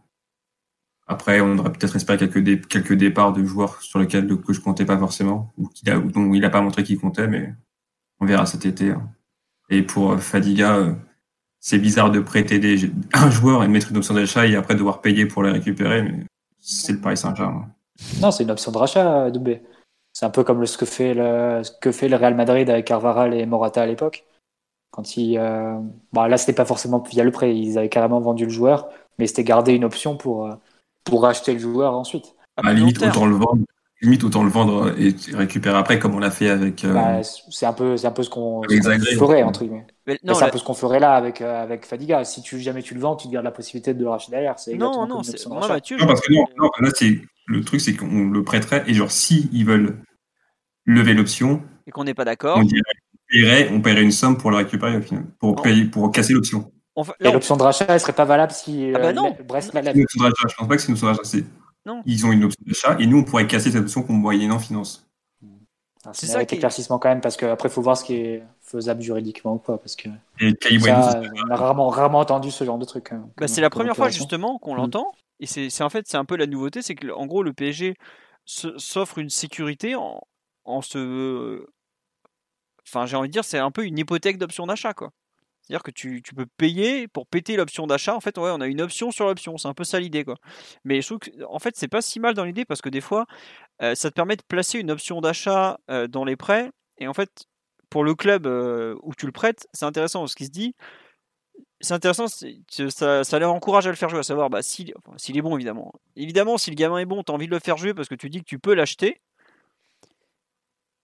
Après, 1.06 1.40
on 1.40 1.58
aurait 1.58 1.72
peut-être 1.72 1.96
espéré 1.96 2.16
quelques, 2.16 2.66
quelques 2.68 2.94
départs 2.94 3.32
de 3.32 3.44
joueurs 3.44 3.82
sur 3.82 3.98
lesquels 3.98 4.26
que 4.40 4.52
je 4.52 4.60
comptais 4.60 4.86
pas 4.86 4.96
forcément, 4.96 5.52
ou, 5.58 5.68
a, 5.86 5.98
dont 5.98 6.32
il 6.32 6.40
n'a 6.40 6.50
pas 6.50 6.62
montré 6.62 6.82
qu'il 6.84 6.98
comptait, 6.98 7.26
mais 7.26 7.52
on 8.20 8.26
verra 8.26 8.46
cet 8.46 8.64
été. 8.64 8.90
Hein. 8.90 9.02
Et 9.68 9.82
pour 9.82 10.12
euh, 10.12 10.16
Fadiga, 10.18 10.76
euh, 10.76 10.94
c'est 11.60 11.78
bizarre 11.78 12.10
de 12.10 12.20
prêter 12.20 12.60
un 13.12 13.30
joueur 13.30 13.64
et 13.64 13.66
de 13.66 13.72
mettre 13.72 13.90
une 13.90 13.98
option 13.98 14.14
d'achat 14.14 14.46
et 14.46 14.54
après 14.56 14.76
devoir 14.76 15.00
payer 15.00 15.26
pour 15.26 15.42
les 15.42 15.50
récupérer, 15.50 16.02
mais 16.02 16.24
c'est 16.60 16.92
le 16.92 17.00
Paris 17.00 17.16
Saint-Germain. 17.16 17.68
Non, 18.20 18.30
c'est 18.30 18.44
une 18.44 18.50
option 18.50 18.72
de 18.72 18.78
rachat, 18.78 19.30
Doubé. 19.30 19.62
C'est 20.14 20.24
un 20.24 20.30
peu 20.30 20.44
comme 20.44 20.64
ce, 20.64 20.78
que 20.78 20.86
fait 20.86 21.12
le, 21.12 21.62
ce 21.62 21.72
que 21.80 21.92
fait 21.92 22.08
le 22.08 22.16
Real 22.16 22.34
Madrid 22.34 22.70
avec 22.70 22.86
Carvaral 22.86 23.34
et 23.34 23.44
Morata 23.44 23.82
à 23.82 23.86
l'époque. 23.86 24.24
Quand 24.90 25.16
il, 25.16 25.36
euh... 25.36 25.74
bon, 26.12 26.22
là, 26.22 26.38
c'était 26.38 26.52
pas 26.52 26.64
forcément 26.64 27.00
via 27.00 27.24
le 27.24 27.32
prêt, 27.32 27.54
ils 27.54 27.76
avaient 27.76 27.88
carrément 27.88 28.20
vendu 28.20 28.44
le 28.44 28.50
joueur, 28.50 28.88
mais 29.18 29.26
c'était 29.26 29.44
garder 29.44 29.74
une 29.74 29.84
option 29.84 30.16
pour, 30.16 30.46
euh, 30.46 30.54
pour 31.02 31.22
racheter 31.22 31.52
le 31.52 31.58
joueur 31.58 31.94
ensuite. 31.94 32.36
À 32.56 32.62
la 32.62 32.72
limite, 32.72 33.02
autant 33.02 33.26
le 33.26 33.34
vendre 33.34 33.64
limite 34.04 34.24
autant 34.24 34.42
le 34.42 34.50
vendre 34.50 34.92
et 34.98 35.14
récupérer 35.34 35.76
après 35.76 35.98
comme 35.98 36.14
on 36.14 36.18
l'a 36.18 36.30
fait 36.30 36.48
avec. 36.48 36.84
euh, 36.84 36.92
Bah, 36.92 37.22
c'est 37.22 37.66
un 37.66 37.72
peu, 37.72 37.96
c'est 37.96 38.06
un 38.06 38.12
peu 38.12 38.22
ce 38.22 38.30
qu'on 38.30 38.62
ferait 38.62 39.42
entre 39.42 39.64
guillemets. 39.64 39.86
Mais 40.06 40.14
Mais 40.14 40.18
non, 40.22 40.34
c'est 40.34 40.44
un 40.44 40.50
peu 40.50 40.58
ce 40.58 40.64
qu'on 40.64 40.74
ferait 40.74 41.00
là 41.00 41.14
avec 41.14 41.40
euh, 41.40 41.62
avec 41.62 41.86
Fadiga. 41.86 42.24
Si 42.24 42.42
tu 42.42 42.60
jamais 42.60 42.82
tu 42.82 42.94
le 42.94 43.00
vends, 43.00 43.16
tu 43.16 43.28
te 43.28 43.32
gardes 43.32 43.44
la 43.44 43.50
possibilité 43.50 43.94
de 43.94 44.02
le 44.02 44.10
racheter 44.10 44.32
derrière. 44.32 44.58
C'est 44.58 44.74
non, 44.74 45.06
exactement 45.18 45.54
non, 45.56 45.60
moi. 45.60 45.68
Mathieu. 45.68 45.96
Non, 45.96 46.06
parce 46.06 46.20
que 46.20 46.32
non, 46.32 46.44
non, 46.58 46.70
là, 46.80 46.90
c'est 46.94 47.18
le 47.46 47.62
truc, 47.64 47.80
c'est 47.80 47.94
qu'on 47.94 48.28
le 48.30 48.42
prêterait 48.44 48.84
et 48.86 48.94
genre 48.94 49.10
si 49.10 49.48
ils 49.52 49.64
veulent 49.66 49.98
lever 50.86 51.14
l'option, 51.14 51.62
et 51.86 51.90
qu'on 51.90 52.04
n'est 52.04 52.14
pas 52.14 52.24
d'accord. 52.24 52.58
on 52.58 52.62
dirait 52.62 52.82
on 53.12 53.18
paierait, 53.32 53.68
on 53.72 53.80
paierait 53.80 54.02
une 54.02 54.12
somme 54.12 54.36
pour 54.38 54.50
le 54.50 54.56
récupérer 54.58 54.96
au 54.96 55.02
final, 55.02 55.24
pour 55.38 55.60
payer, 55.62 55.84
pour 55.86 56.10
casser 56.12 56.32
l'option. 56.34 56.70
On 56.96 57.02
fa- 57.04 57.14
Et 57.20 57.30
l'option 57.32 57.56
de 57.56 57.62
rachat, 57.62 57.86
elle 57.88 57.98
serait 58.00 58.12
pas 58.12 58.24
valable 58.24 58.52
si 58.52 58.92
Ah 58.94 58.98
bah 58.98 59.06
euh, 59.08 59.12
non. 59.12 59.36
Brest 59.48 59.72
la 59.74 59.80
C'est 59.80 59.86
lève. 59.86 59.96
une 59.96 60.02
option 60.04 60.22
d'achat. 60.22 60.48
Je 60.48 60.54
pense 60.54 60.68
pas 60.68 60.76
que 60.76 60.82
c'est 60.82 60.88
une 60.88 60.94
option 60.94 61.24
c'est- 61.24 61.44
Non. 61.86 62.02
Ils 62.06 62.24
ont 62.26 62.32
une 62.32 62.44
option 62.44 62.62
d'achat 62.66 62.96
et 63.00 63.06
nous 63.06 63.18
on 63.18 63.24
pourrait 63.24 63.46
casser 63.46 63.72
cette 63.72 63.80
option 63.82 64.02
qu'on 64.02 64.12
moyennant 64.12 64.58
finance. 64.58 65.06
C'est 66.12 66.26
C'est 66.26 66.26
ça 66.32 66.44
qui 66.44 66.56
éclaircissement 66.56 66.98
quand 66.98 67.08
même 67.08 67.22
parce 67.22 67.36
que 67.36 67.46
après 67.46 67.68
faut 67.70 67.80
voir 67.82 67.96
ce 67.96 68.04
qui 68.04 68.14
est 68.16 68.42
faisable 68.60 69.00
juridiquement 69.00 69.54
ou 69.54 69.58
pas 69.58 69.78
parce 69.78 69.96
que 69.96 70.08
Et 70.38 70.54
ça, 70.78 71.20
on 71.46 71.50
a 71.50 71.56
rarement 71.56 71.88
rarement 71.88 72.18
entendu 72.18 72.50
ce 72.50 72.62
genre 72.62 72.78
de 72.78 72.84
truc. 72.84 73.10
hein, 73.12 73.24
Bah, 73.38 73.48
c'est 73.48 73.62
la 73.62 73.70
première 73.70 73.96
fois 73.96 74.10
justement 74.10 74.58
qu'on 74.58 74.74
Mm. 74.74 74.76
l'entend. 74.76 75.12
Et 75.40 75.46
c'est 75.46 75.82
en 75.82 75.90
fait 75.90 76.06
c'est 76.06 76.16
un 76.16 76.24
peu 76.24 76.36
la 76.36 76.46
nouveauté, 76.46 76.82
c'est 76.82 76.94
que 76.94 77.08
en 77.10 77.26
gros 77.26 77.42
le 77.42 77.52
PSG 77.52 77.94
s'offre 78.44 79.18
une 79.18 79.30
sécurité 79.30 79.94
en, 79.94 80.20
en 80.64 80.82
se, 80.82 81.66
enfin 82.86 83.06
j'ai 83.06 83.16
envie 83.16 83.28
de 83.28 83.32
dire 83.32 83.44
c'est 83.44 83.58
un 83.58 83.70
peu 83.70 83.84
une 83.84 83.98
hypothèque 83.98 84.38
d'option 84.38 84.66
d'achat 84.66 84.94
quoi. 84.94 85.10
C'est-à-dire 85.64 85.82
que 85.82 85.90
tu, 85.90 86.22
peux 86.36 86.44
payer 86.58 87.08
pour 87.08 87.26
péter 87.26 87.56
l'option 87.56 87.86
d'achat. 87.86 88.14
En 88.14 88.20
fait, 88.20 88.36
on 88.36 88.60
a 88.60 88.66
une 88.66 88.82
option 88.82 89.10
sur 89.10 89.24
l'option. 89.24 89.56
C'est 89.56 89.68
un 89.68 89.72
peu 89.72 89.84
ça 89.84 89.98
l'idée, 89.98 90.22
quoi. 90.22 90.36
Mais 90.84 91.00
je 91.00 91.06
trouve 91.06 91.20
que, 91.20 91.30
en 91.48 91.58
fait, 91.58 91.74
c'est 91.74 91.88
pas 91.88 92.02
si 92.02 92.20
mal 92.20 92.34
dans 92.34 92.44
l'idée 92.44 92.66
parce 92.66 92.82
que 92.82 92.90
des 92.90 93.00
fois, 93.00 93.24
euh, 93.80 93.94
ça 93.94 94.10
te 94.10 94.14
permet 94.14 94.36
de 94.36 94.42
placer 94.46 94.78
une 94.78 94.90
option 94.90 95.22
d'achat 95.22 95.78
euh, 95.90 96.06
dans 96.06 96.26
les 96.26 96.36
prêts. 96.36 96.70
Et 96.98 97.08
en 97.08 97.14
fait, 97.14 97.46
pour 97.88 98.04
le 98.04 98.14
club 98.14 98.46
euh, 98.46 98.94
où 99.02 99.14
tu 99.14 99.24
le 99.24 99.32
prêtes, 99.32 99.66
c'est 99.72 99.86
intéressant 99.86 100.26
ce 100.26 100.36
qui 100.36 100.44
se 100.44 100.50
dit. 100.50 100.74
C'est 101.84 101.92
intéressant, 101.92 102.26
ça, 102.28 103.38
leur 103.38 103.52
encourage 103.52 103.86
à 103.86 103.90
le 103.90 103.96
faire 103.96 104.08
jouer, 104.08 104.20
à 104.20 104.22
savoir 104.22 104.48
bah, 104.48 104.62
s'il 104.62 104.90
est 104.90 105.42
bon 105.42 105.54
évidemment. 105.54 105.92
Évidemment, 106.16 106.56
si 106.56 106.70
le 106.70 106.76
gamin 106.76 106.98
est 106.98 107.04
bon, 107.04 107.22
tu 107.22 107.30
as 107.30 107.34
envie 107.34 107.46
de 107.46 107.52
le 107.52 107.58
faire 107.58 107.76
jouer 107.76 107.92
parce 107.92 108.08
que 108.08 108.14
tu 108.14 108.30
dis 108.30 108.40
que 108.40 108.46
tu 108.46 108.58
peux 108.58 108.74
l'acheter. 108.74 109.20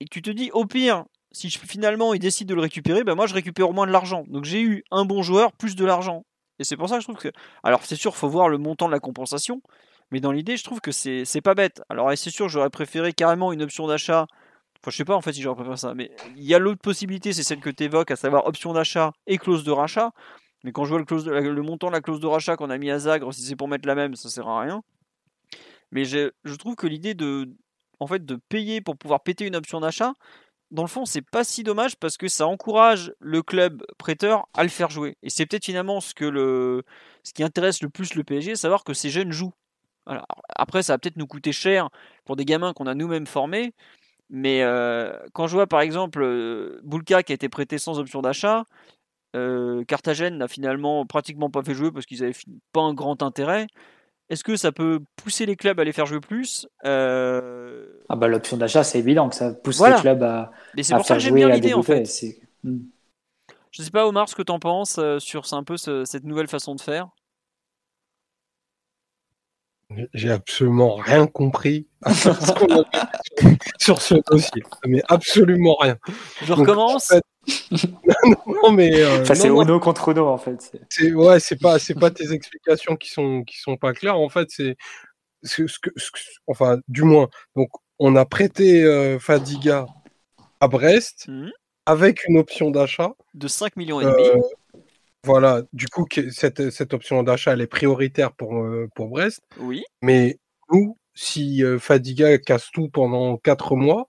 Et 0.01 0.07
tu 0.07 0.23
te 0.23 0.31
dis, 0.31 0.51
au 0.53 0.65
pire, 0.65 1.05
si 1.33 1.51
finalement 1.51 2.15
il 2.15 2.19
décide 2.19 2.49
de 2.49 2.55
le 2.55 2.63
récupérer, 2.63 3.05
bah, 3.05 3.15
moi 3.15 3.27
je 3.27 3.35
récupère 3.35 3.69
au 3.69 3.75
moins 3.75 3.87
de 3.87 3.93
l'argent. 3.93 4.25
Donc 4.29 4.45
j'ai 4.45 4.63
eu 4.63 4.83
un 4.91 5.05
bon 5.05 5.23
joueur 5.23 5.53
plus 5.53 5.77
de 5.77 5.85
l'argent. 5.85 6.25
Et 6.59 6.65
c'est 6.65 6.79
pour 6.79 6.89
ça 6.89 6.97
que 6.97 7.03
je 7.03 7.07
trouve 7.07 7.21
que. 7.21 7.29
Alors 7.63 7.85
c'est 7.85 7.97
sûr, 7.97 8.17
faut 8.17 8.31
voir 8.31 8.49
le 8.49 8.57
montant 8.57 8.87
de 8.87 8.93
la 8.93 9.01
compensation. 9.01 9.61
Mais 10.11 10.21
dans 10.21 10.33
l'idée, 10.33 10.57
je 10.57 10.65
trouve 10.65 10.81
que 10.81 10.93
c'est 10.93 11.43
pas 11.45 11.55
bête. 11.55 11.83
Alors 11.91 12.11
c'est 12.17 12.31
sûr, 12.31 12.49
j'aurais 12.49 12.71
préféré 12.71 13.13
carrément 13.13 13.53
une 13.53 13.63
option 13.63 13.87
d'achat. 13.87 14.27
Enfin, 14.83 14.91
je 14.91 14.97
sais 14.97 15.05
pas 15.05 15.15
en 15.15 15.21
fait 15.21 15.35
si 15.35 15.43
j'aurais 15.43 15.57
préféré 15.57 15.77
ça. 15.77 15.93
Mais 15.95 16.11
il 16.37 16.45
y 16.45 16.55
a 16.55 16.59
l'autre 16.59 16.81
possibilité, 16.81 17.35
c'est 17.35 17.43
celle 17.43 17.61
que 17.61 17.69
tu 17.69 17.85
évoques, 17.85 18.11
à 18.11 18.17
savoir 18.17 18.47
option 18.47 18.73
d'achat 18.73 19.13
et 19.27 19.37
clause 19.37 19.63
de 19.63 19.71
rachat. 19.71 20.11
Mais 20.65 20.73
quand 20.73 20.85
je 20.85 20.95
vois 20.95 20.99
le, 21.01 21.63
montant 21.63 21.89
de 21.89 21.93
la 21.93 22.01
clause 22.01 22.21
de 22.21 22.27
rachat 22.27 22.57
qu'on 22.57 22.71
a 22.71 22.79
mis 22.79 22.91
à 22.91 22.99
Zagre, 22.99 23.33
si 23.33 23.43
c'est 23.43 23.57
pour 23.57 23.69
mettre 23.69 23.87
la 23.87 23.95
même, 23.95 24.15
ça 24.15 24.29
sert 24.29 24.49
à 24.49 24.61
rien. 24.61 24.83
Mais 25.91 26.05
je 26.05 26.55
trouve 26.57 26.77
que 26.77 26.87
l'idée 26.87 27.15
de, 27.15 27.49
en 27.99 28.07
fait, 28.07 28.25
de 28.25 28.37
payer 28.37 28.81
pour 28.81 28.97
pouvoir 28.97 29.23
péter 29.23 29.47
une 29.47 29.57
option 29.57 29.81
d'achat, 29.81 30.15
dans 30.71 30.83
le 30.83 30.89
fond, 30.89 31.05
c'est 31.05 31.23
pas 31.23 31.45
si 31.45 31.63
dommage 31.63 31.97
parce 31.97 32.17
que 32.17 32.29
ça 32.29 32.47
encourage 32.47 33.13
le 33.19 33.43
club 33.43 33.85
prêteur 33.99 34.47
à 34.55 34.63
le 34.63 34.69
faire 34.69 34.91
jouer. 34.91 35.17
Et 35.23 35.31
c'est 35.31 35.47
peut-être 35.47 35.65
finalement 35.65 36.01
ce 36.01 36.15
qui 36.15 37.43
intéresse 37.43 37.83
le 37.83 37.89
plus 37.89 38.15
le 38.15 38.23
PSG, 38.23 38.55
savoir 38.55 38.85
que 38.85 38.95
ces 38.95 39.11
jeunes 39.11 39.33
jouent. 39.33 39.55
Après, 40.49 40.83
ça 40.83 40.95
va 40.95 40.99
peut-être 40.99 41.17
nous 41.17 41.27
coûter 41.27 41.53
cher 41.53 41.91
pour 42.25 42.37
des 42.37 42.45
gamins 42.45 42.73
qu'on 42.73 42.87
a 42.87 42.95
nous-mêmes 42.95 43.27
formés. 43.27 43.75
Mais 44.31 44.63
euh, 44.63 45.13
quand 45.33 45.49
je 45.49 45.55
vois 45.55 45.67
par 45.67 45.81
exemple 45.81 46.23
euh, 46.23 46.81
Boulka 46.85 47.25
qui 47.25 47.33
a 47.33 47.35
été 47.35 47.49
prêté 47.49 47.79
sans 47.79 47.99
option 47.99 48.23
d'achat, 48.23 48.65
euh, 49.37 49.85
Carthagène 49.85 50.39
n'a 50.39 50.49
finalement 50.49 51.05
pratiquement 51.07 51.51
pas 51.51 51.63
fait 51.63 51.75
jouer 51.75 51.91
parce 51.93 52.07
qu'ils 52.07 52.23
avaient 52.25 52.35
pas 52.73 52.81
un 52.83 52.95
grand 52.95 53.23
intérêt. 53.23 53.67
Est-ce 54.29 54.45
que 54.45 54.57
ça 54.57 54.71
peut 54.71 55.01
pousser 55.17 55.45
les 55.45 55.57
clubs 55.57 55.79
à 55.81 55.85
les 55.85 55.93
faire 55.93 56.07
jouer 56.07 56.21
plus? 56.21 56.67
Euh, 56.85 57.87
Ah 58.09 58.15
bah 58.17 58.29
l'option 58.29 58.57
d'achat, 58.57 58.85
c'est 58.85 58.99
évident 59.01 59.29
que 59.29 59.35
ça 59.35 59.53
pousse 59.53 59.79
Voilà. 59.79 59.97
les 59.97 60.03
clubs 60.03 60.23
à, 60.23 60.53
Mais 60.77 60.83
c'est 60.85 60.95
pour 60.95 61.05
ça 61.05 61.09
faire 61.09 61.17
que 61.17 61.23
j'aime 61.23 61.31
jouer, 61.33 61.41
bien 61.41 61.49
à 61.51 61.55
l'idée 61.57 61.75
en 61.75 61.83
fait. 61.83 62.09
Hmm. 62.63 62.79
Je 63.73 63.83
sais 63.83 63.91
pas 63.91 64.07
Omar 64.07 64.29
ce 64.29 64.35
que 64.37 64.43
t'en 64.43 64.59
penses 64.61 64.99
euh, 64.99 65.19
sur 65.19 65.53
un 65.53 65.65
peu 65.65 65.77
ce- 65.77 66.05
cette 66.05 66.25
nouvelle 66.25 66.49
façon 66.49 66.75
de 66.77 66.81
faire? 66.81 67.09
J'ai 70.15 70.31
absolument 70.31 70.95
rien 70.95 71.27
compris 71.27 71.89
à 72.05 72.15
ce 72.15 72.53
qu'on 72.53 72.81
a 72.81 72.85
fait 73.41 73.59
sur 73.81 74.01
ce 74.01 74.15
dossier. 74.31 74.63
Mais 74.87 75.03
absolument 75.09 75.75
rien. 75.81 75.97
Je 76.43 76.47
Donc, 76.47 76.59
recommence. 76.59 77.11
en 77.11 77.15
fait, 77.17 77.23
non, 78.63 78.73
mais. 78.73 79.03
euh, 79.03 79.23
Enfin, 79.23 79.35
c'est 79.35 79.51
Ono 79.51 79.79
contre 79.81 80.09
Ono 80.09 80.27
en 80.29 80.39
fait. 80.39 80.73
C'est- 80.89 81.13
ouais, 81.13 81.41
c'est 81.41 81.61
pas 81.61 81.79
c'est 81.79 81.95
pas 81.99 82.11
tes 82.11 82.33
explications 82.33 82.97
qui 82.97 83.11
sont 83.11 83.43
qui 83.45 83.59
sont 83.59 83.77
pas 83.77 83.93
claires. 83.93 84.19
En 84.19 84.29
fait, 84.29 84.49
c'est 84.51 84.77
ce, 85.43 85.67
ce 85.67 85.79
que 85.79 85.91
ce 85.97 86.11
que- 86.11 86.19
enfin 86.47 86.79
du 86.89 87.03
moins. 87.03 87.29
Donc 87.57 87.69
on 87.99 88.17
a 88.17 88.25
prêté 88.25 88.83
euh, 88.85 89.19
Fadiga 89.19 89.87
à 90.61 90.69
Brest 90.69 91.27
Mhm. 91.29 91.51
avec 91.87 92.25
une 92.29 92.39
option 92.39 92.71
d'achat. 92.71 93.13
de 93.35 93.49
5 93.49 93.77
millions 93.77 94.01
et 94.01 94.05
demi. 94.05 94.29
Euh, 94.29 94.41
voilà, 95.25 95.63
du 95.73 95.87
coup 95.89 96.07
cette 96.31 96.71
cette 96.71 96.95
option 96.95 97.23
d'achat 97.23 97.53
elle 97.53 97.61
est 97.61 97.67
prioritaire 97.67 98.33
pour 98.33 98.57
euh, 98.57 98.89
pour 98.95 99.09
Brest. 99.09 99.41
Oui. 99.59 99.85
Mais 100.03 100.39
nous, 100.73 100.97
si 101.15 101.63
euh, 101.65 101.79
Fadiga 101.79 102.39
casse 102.39 102.71
tout 102.73 102.89
pendant 102.89 103.37
quatre 103.37 103.77
mois, 103.77 104.07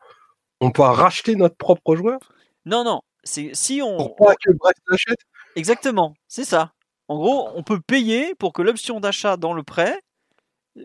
on 0.62 0.72
peut 0.72 0.84
racheter 0.84 1.36
notre 1.36 1.56
propre 1.58 1.96
joueur? 1.96 2.20
Non 2.66 2.84
non. 2.84 3.02
C'est 3.24 3.52
si 3.54 3.82
on 3.82 3.98
pour 3.98 4.16
pas 4.16 4.36
que 4.36 4.52
Brest 4.52 4.82
l'achète. 4.88 5.20
exactement. 5.56 6.16
C'est 6.28 6.46
ça. 6.46 6.74
En 7.08 7.18
gros, 7.18 7.50
on 7.56 7.64
peut 7.64 7.80
payer 7.80 8.36
pour 8.36 8.54
que 8.54 8.62
l'option 8.62 9.00
d'achat 9.00 9.38
dans 9.38 9.54
le 9.54 9.64
prêt 9.64 10.00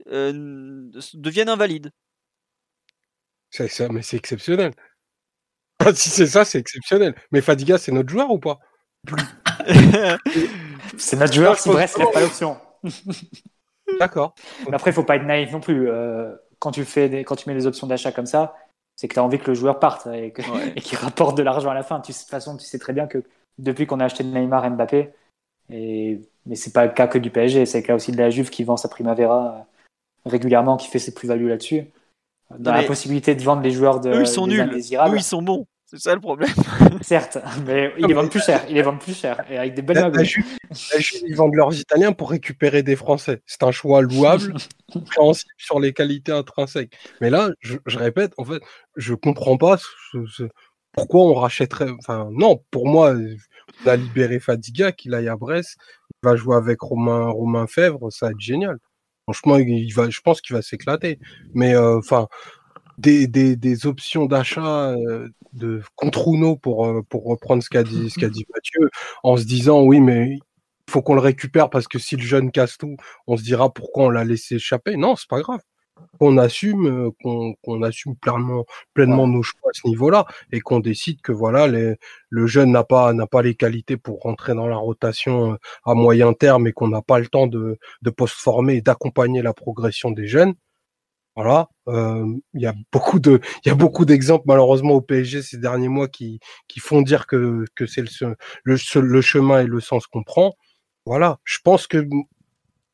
euh, 0.08 0.90
devienne 1.14 1.48
invalide. 1.48 1.90
C'est 3.50 3.68
ça, 3.68 3.88
mais 3.88 4.02
c'est 4.02 4.16
exceptionnel. 4.16 4.72
Ah, 5.78 5.94
si 5.94 6.08
c'est 6.08 6.26
ça, 6.26 6.44
c'est 6.44 6.58
exceptionnel. 6.58 7.14
Mais 7.30 7.40
Fadiga, 7.40 7.78
c'est 7.78 7.92
notre 7.92 8.08
joueur 8.08 8.30
ou 8.30 8.38
pas? 8.38 8.58
C'est 10.98 11.16
notre 11.16 11.32
joueur 11.32 11.58
si 11.58 11.68
Brest 11.68 11.98
lève 11.98 12.10
pas 12.12 12.20
l'option. 12.20 12.58
D'accord. 13.98 14.34
Mais 14.68 14.74
après, 14.74 14.90
il 14.90 14.94
faut 14.94 15.04
pas 15.04 15.16
être 15.16 15.24
naïf 15.24 15.52
non 15.52 15.60
plus. 15.60 15.88
Euh, 15.88 16.34
quand 16.58 16.70
tu 16.70 16.84
fais 16.84 17.08
des, 17.08 17.24
quand 17.24 17.36
tu 17.36 17.48
mets 17.48 17.54
des 17.54 17.66
options 17.66 17.86
d'achat 17.86 18.12
comme 18.12 18.26
ça, 18.26 18.54
c'est 18.97 19.09
que 19.09 19.14
tu 19.14 19.20
as 19.20 19.24
envie 19.24 19.39
que 19.39 19.48
le 19.48 19.55
joueur 19.55 19.78
parte 19.78 20.06
et 20.09 20.32
Ouais. 20.52 20.74
qu'il 20.82 20.98
rapporte 20.98 21.36
de 21.36 21.43
l'argent 21.43 21.70
à 21.70 21.74
la 21.74 21.82
fin. 21.82 22.01
Tu, 22.01 22.12
sais- 22.12 22.20
de 22.20 22.24
toute 22.24 22.31
façon, 22.31 22.56
tu 22.56 22.64
sais 22.64 22.78
très 22.78 22.93
bien 22.93 23.06
que 23.06 23.23
depuis 23.59 23.86
qu'on 23.86 24.01
a 24.01 24.06
acheté 24.06 24.24
Neymar, 24.24 24.68
Mbappé, 24.70 25.10
et 25.70 26.20
mais 26.47 26.55
c'est 26.56 26.73
pas 26.73 26.86
le 26.86 26.93
cas 26.93 27.06
que 27.09 27.18
du 27.18 27.31
PSG, 27.31 27.66
c'est 27.66 27.81
le 27.81 27.86
cas 27.86 27.94
aussi 27.94 28.12
de 28.12 28.18
la 28.18 28.31
Juve 28.31 28.51
qui 28.51 28.64
vend 28.64 28.77
sa 28.77 28.89
Primavera 28.89 29.55
euh, 29.56 30.31
régulièrement, 30.31 30.77
qui 30.77 30.89
fait 30.89 30.98
ses 30.98 31.12
plus-values 31.14 31.48
là-dessus. 31.48 31.85
Dans 32.59 32.73
la 32.73 32.85
possibilité 32.85 33.35
de 33.35 33.43
vendre 33.43 33.62
des 33.62 33.73
joueurs 33.73 34.01
de 34.01 34.10
Eux 34.10 34.20
ils 34.20 34.27
sont 34.28 34.47
nuls. 34.47 34.70
Eux 34.73 35.16
ils 35.16 35.23
sont 35.23 35.43
bons. 35.43 35.66
C'est 35.88 36.00
ça 36.00 36.14
le 36.16 36.20
problème. 36.20 36.50
certes, 37.02 37.38
mais 37.64 37.92
ils 37.98 38.06
les 38.06 38.14
vendent 38.14 38.30
plus 38.30 38.42
cher. 38.44 38.64
Ils 38.68 38.74
les 38.74 38.82
vendent 38.82 38.98
plus 39.00 39.16
cher 39.16 39.44
et 39.48 39.56
avec 39.56 39.74
des 39.74 39.82
belles 39.82 39.94
La, 39.94 40.02
la 40.02 40.08
magouilles. 40.10 40.26
Juve, 40.26 40.44
la 40.92 40.98
Juve, 40.98 41.20
ils 41.28 41.36
vendent 41.36 41.54
leurs 41.54 41.72
Italiens 41.78 42.12
pour 42.12 42.30
récupérer 42.30 42.82
des 42.82 42.96
Français. 42.96 43.40
C'est 43.46 43.62
un 43.62 43.70
choix 43.70 44.02
louable, 44.02 44.54
compréhensible 44.92 45.52
sur 45.58 45.78
les 45.78 45.92
qualités 45.92 46.32
intrinsèques. 46.32 46.96
Mais 47.20 47.30
là, 47.30 47.50
je, 47.60 47.76
je 47.86 47.98
répète, 47.98 48.32
en 48.36 48.44
fait, 48.44 48.60
je 48.96 49.14
comprends 49.14 49.56
pas 49.58 49.76
ce- 49.78 50.26
ce- 50.26 50.48
pourquoi 50.90 51.20
on 51.22 51.34
rachèterait. 51.34 51.90
Enfin, 52.00 52.28
non, 52.32 52.64
pour 52.72 52.88
moi, 52.88 53.14
on 53.84 53.88
a 53.88 53.94
libéré 53.96 54.40
Fadiga, 54.40 54.90
qu'il 54.90 55.14
aille 55.14 55.28
à 55.28 55.36
Brest, 55.36 55.76
il 56.22 56.28
va 56.28 56.34
jouer 56.34 56.56
avec 56.56 56.80
Romain, 56.80 57.28
Romain 57.28 57.68
Fèvre, 57.68 58.10
ça 58.10 58.26
va 58.26 58.32
être 58.32 58.40
génial. 58.40 58.78
Franchement, 59.24 59.56
il 59.56 59.92
va, 59.92 60.08
je 60.10 60.20
pense 60.20 60.40
qu'il 60.40 60.54
va 60.56 60.62
s'éclater. 60.62 61.18
Mais 61.54 61.74
euh, 61.76 61.98
enfin, 61.98 62.26
des, 62.98 63.27
des, 63.27 63.56
des 63.56 63.86
options 63.86 64.27
d'achat 64.27 64.90
euh, 64.93 65.28
de 65.52 65.82
contre 65.97 66.28
Uno 66.28 66.56
pour 66.56 66.86
euh, 66.86 67.02
pour 67.09 67.24
reprendre 67.24 67.62
ce 67.62 67.68
qu'a 67.70 67.82
dit 67.82 68.10
ce 68.10 68.18
qu'a 68.18 68.28
dit 68.28 68.47
Mathieu, 68.55 68.90
en 69.23 69.36
se 69.36 69.44
disant 69.44 69.82
oui, 69.82 70.01
mais 70.01 70.32
il 70.35 70.90
faut 70.90 71.02
qu'on 71.02 71.14
le 71.14 71.20
récupère 71.20 71.70
parce 71.70 71.89
que 71.89 71.98
si 71.98 72.16
le 72.16 72.23
jeune 72.23 72.51
casse 72.51 72.78
tout, 72.78 72.97
on 73.27 73.36
se 73.36 73.43
dira 73.43 73.73
pourquoi 73.73 74.05
on 74.06 74.10
l'a 74.10 74.24
laissé 74.24 74.56
échapper. 74.56 74.97
Non, 74.97 75.16
c'est 75.16 75.28
pas 75.28 75.40
grave. 75.40 75.60
Qu'on 76.20 76.36
assume, 76.39 76.86
euh, 76.86 77.10
qu'on 77.23 77.55
qu'on 77.62 77.82
assume 77.82 78.16
pleinement 78.16 78.64
pleinement 78.94 79.27
nos 79.27 79.43
choix 79.43 79.70
à 79.70 79.73
ce 79.74 79.89
niveau-là 79.89 80.27
et 80.52 80.60
qu'on 80.60 80.81
décide 80.81 81.20
que 81.23 81.32
voilà, 81.32 81.66
les, 81.68 81.97
le 82.31 82.47
jeune 82.47 82.73
n'a 82.73 82.85
pas 82.85 83.12
n'a 83.14 83.27
pas 83.27 83.43
les 83.43 83.55
qualités 83.55 83.97
pour 83.97 84.20
rentrer 84.20 84.55
dans 84.55 84.66
la 84.68 84.77
rotation 84.77 85.59
à 85.85 85.94
moyen 85.94 86.32
terme 86.35 86.66
et 86.66 86.73
qu'on 86.73 86.89
n'a 86.89 87.02
pas 87.02 87.18
le 87.18 87.27
temps 87.28 87.47
de 87.47 87.78
de 88.02 88.10
post-former 88.10 88.77
et 88.77 88.82
d'accompagner 88.82 89.43
la 89.43 89.55
progression 89.55 90.10
des 90.10 90.27
jeunes. 90.28 90.55
Voilà, 91.36 91.68
euh, 91.88 92.26
il 92.54 92.62
y 92.62 92.66
a 92.66 92.74
beaucoup 92.92 93.20
de, 93.20 93.40
il 93.64 93.68
y 93.68 93.70
a 93.70 93.74
beaucoup 93.74 94.06
d'exemples 94.06 94.44
malheureusement 94.46 94.94
au 94.94 95.02
PSG 95.02 95.42
ces 95.42 95.58
derniers 95.58 95.88
mois 95.88 96.08
qui 96.08 96.40
qui 96.66 96.80
font 96.80 97.02
dire 97.02 97.26
que 97.26 97.64
que 97.74 97.86
c'est 97.86 98.02
le, 98.02 98.36
le 98.64 99.00
le 99.00 99.20
chemin 99.20 99.60
et 99.60 99.66
le 99.66 99.80
sens 99.80 100.06
qu'on 100.06 100.22
prend. 100.22 100.54
Voilà, 101.04 101.38
je 101.44 101.58
pense 101.62 101.86
que 101.86 102.08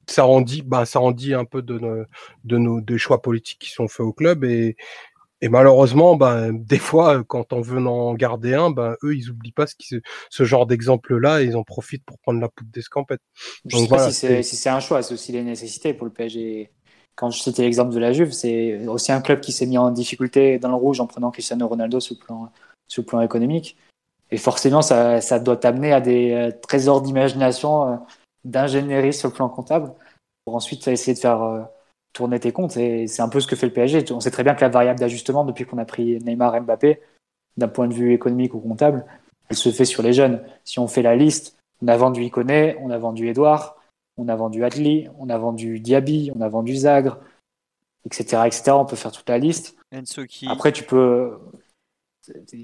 ça 0.08 0.24
rendit, 0.24 0.62
bah, 0.62 0.84
ça 0.84 0.98
rendit 0.98 1.34
un 1.34 1.44
peu 1.44 1.62
de 1.62 1.78
nos, 1.78 2.04
de 2.44 2.58
nos 2.58 2.80
des 2.80 2.98
choix 2.98 3.22
politiques 3.22 3.60
qui 3.60 3.70
sont 3.70 3.88
faits 3.88 4.00
au 4.06 4.12
club 4.12 4.44
et, 4.44 4.76
et 5.40 5.48
malheureusement, 5.48 6.16
ben, 6.16 6.52
des 6.52 6.78
fois, 6.78 7.24
quand 7.24 7.52
on 7.52 7.60
veut 7.60 7.84
en 7.84 8.14
garder 8.14 8.54
un, 8.54 8.70
ben, 8.70 8.94
eux, 9.02 9.16
ils 9.16 9.28
oublient 9.30 9.52
pas 9.52 9.66
ce, 9.66 9.74
qui, 9.74 9.96
ce 10.30 10.44
genre 10.44 10.66
d'exemple-là 10.66 11.42
et 11.42 11.46
ils 11.46 11.56
en 11.56 11.64
profitent 11.64 12.04
pour 12.04 12.18
prendre 12.20 12.40
la 12.40 12.48
poudre 12.48 12.70
d'escampette. 12.70 13.20
Je 13.66 13.76
sais 13.76 13.88
pas 13.88 14.10
si 14.10 14.42
c'est 14.56 14.70
un 14.70 14.80
choix, 14.80 15.02
c'est 15.02 15.14
aussi 15.14 15.32
les 15.32 15.42
nécessités 15.42 15.94
pour 15.94 16.06
le 16.06 16.12
PSG. 16.12 16.70
Quand 17.16 17.30
je 17.30 17.40
citais 17.40 17.62
l'exemple 17.62 17.92
de 17.92 17.98
la 17.98 18.12
Juve, 18.12 18.32
c'est 18.32 18.86
aussi 18.86 19.12
un 19.12 19.20
club 19.20 19.40
qui 19.40 19.52
s'est 19.52 19.66
mis 19.66 19.78
en 19.78 19.90
difficulté 19.90 20.58
dans 20.58 20.68
le 20.68 20.74
rouge 20.74 21.00
en 21.00 21.06
prenant 21.06 21.30
Cristiano 21.30 21.68
Ronaldo 21.68 22.00
sur 22.00 22.16
le 22.18 22.24
plan, 22.24 22.50
plan 23.06 23.20
économique. 23.20 23.76
Et 24.30 24.38
forcément, 24.38 24.80
ça, 24.80 25.20
ça 25.20 25.38
doit 25.38 25.58
t'amener 25.58 25.92
à 25.92 26.00
des 26.00 26.32
euh, 26.32 26.50
trésors 26.62 27.02
d'imagination, 27.02 27.92
euh, 27.92 27.96
d'ingénierie 28.44 29.12
sur 29.12 29.28
le 29.28 29.34
plan 29.34 29.48
comptable, 29.50 29.92
pour 30.44 30.54
ensuite 30.54 30.88
essayer 30.88 31.12
de 31.12 31.18
faire 31.18 31.42
euh, 31.42 31.62
tourner 32.14 32.40
tes 32.40 32.50
comptes. 32.50 32.78
Et 32.78 33.06
c'est 33.06 33.20
un 33.20 33.28
peu 33.28 33.40
ce 33.40 33.46
que 33.46 33.56
fait 33.56 33.66
le 33.66 33.74
PSG. 33.74 34.10
On 34.10 34.20
sait 34.20 34.30
très 34.30 34.42
bien 34.42 34.54
que 34.54 34.62
la 34.62 34.70
variable 34.70 34.98
d'ajustement, 34.98 35.44
depuis 35.44 35.66
qu'on 35.66 35.76
a 35.76 35.84
pris 35.84 36.18
Neymar 36.20 36.62
Mbappé, 36.62 37.02
d'un 37.58 37.68
point 37.68 37.86
de 37.86 37.92
vue 37.92 38.14
économique 38.14 38.54
ou 38.54 38.60
comptable, 38.60 39.04
elle 39.50 39.56
se 39.56 39.70
fait 39.70 39.84
sur 39.84 40.02
les 40.02 40.14
jeunes. 40.14 40.42
Si 40.64 40.78
on 40.78 40.88
fait 40.88 41.02
la 41.02 41.14
liste, 41.14 41.58
on 41.82 41.88
a 41.88 41.96
vendu 41.98 42.22
Iconé, 42.22 42.76
on 42.80 42.90
a 42.90 42.96
vendu 42.96 43.28
Edouard, 43.28 43.76
on 44.16 44.28
a 44.28 44.36
vendu 44.36 44.64
Adli, 44.64 45.08
on 45.18 45.28
a 45.28 45.38
vendu 45.38 45.80
Diaby, 45.80 46.30
on 46.34 46.40
a 46.40 46.48
vendu 46.48 46.74
Zagre, 46.76 47.18
etc., 48.04 48.42
etc. 48.46 48.72
On 48.72 48.84
peut 48.84 48.96
faire 48.96 49.12
toute 49.12 49.28
la 49.28 49.38
liste. 49.38 49.76
Après, 50.48 50.72
tu 50.72 50.84
peux. 50.84 51.38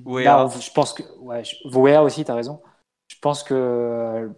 Là, 0.06 0.48
je 0.60 0.70
pense 0.72 0.92
que. 0.92 1.02
Ouais, 1.18 1.98
aussi, 1.98 2.24
tu 2.24 2.30
as 2.30 2.34
raison. 2.34 2.60
Je 3.08 3.16
pense 3.20 3.42
que 3.42 4.30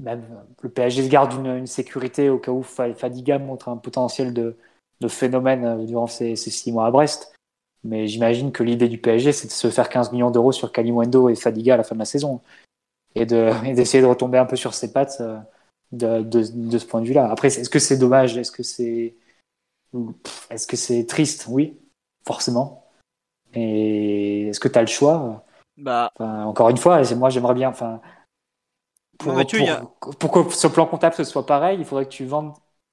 même 0.00 0.24
le 0.62 0.70
PSG 0.70 1.04
se 1.04 1.08
garde 1.08 1.32
une, 1.32 1.66
sécurité 1.66 2.30
au 2.30 2.38
cas 2.38 2.50
où 2.50 2.62
Fadiga 2.62 3.38
montre 3.38 3.68
un 3.68 3.76
potentiel 3.76 4.32
de, 4.32 4.56
phénomène 5.08 5.64
euh, 5.64 5.84
durant 5.84 6.06
ces, 6.06 6.36
six 6.36 6.72
mois 6.72 6.86
à 6.86 6.90
Brest. 6.90 7.32
Mais 7.84 8.06
j'imagine 8.06 8.52
que 8.52 8.62
l'idée 8.62 8.88
du 8.88 8.98
PSG, 8.98 9.32
c'est 9.32 9.46
de 9.46 9.52
se 9.52 9.70
faire 9.70 9.88
15 9.88 10.12
millions 10.12 10.30
d'euros 10.30 10.52
sur 10.52 10.72
Kalimwendo 10.72 11.30
et 11.30 11.34
Fadiga 11.34 11.74
à 11.74 11.76
la 11.78 11.84
fin 11.84 11.94
de 11.94 12.00
la 12.00 12.04
saison. 12.04 12.40
Et 13.14 13.24
d'essayer 13.26 14.02
de, 14.02 14.08
retomber 14.08 14.38
un 14.38 14.46
peu 14.46 14.56
sur 14.56 14.74
ses 14.74 14.92
pattes 14.92 15.18
euh, 15.20 15.38
de, 15.92 16.78
ce 16.78 16.84
point 16.84 17.00
de 17.00 17.06
vue-là. 17.06 17.30
Après, 17.30 17.48
est-ce 17.48 17.70
que 17.70 17.78
c'est 17.78 17.98
dommage? 17.98 18.36
Est-ce 18.36 18.52
que 18.52 18.62
c'est 18.62 19.14
est-ce 20.50 20.66
que 20.66 20.76
c'est 20.76 21.04
triste? 21.06 21.46
Oui, 21.48 21.78
forcément. 22.24 22.86
Et 23.54 24.48
est-ce 24.48 24.60
que 24.60 24.68
tu 24.68 24.78
as 24.78 24.82
le 24.82 24.86
choix? 24.86 25.44
Bah... 25.76 26.12
encore 26.18 26.68
une 26.68 26.76
fois, 26.76 27.02
moi 27.14 27.30
j'aimerais 27.30 27.54
bien. 27.54 27.70
Enfin, 27.70 28.00
pour, 29.18 29.34
que 29.34 30.38
le 30.38 30.72
plan 30.72 30.86
comptable 30.86 31.14
ce 31.14 31.24
soit 31.24 31.46
pareil, 31.46 31.78
il 31.78 31.84
faudrait 31.84 32.04
que 32.04 32.10
tu 32.10 32.24
vendes 32.24 32.52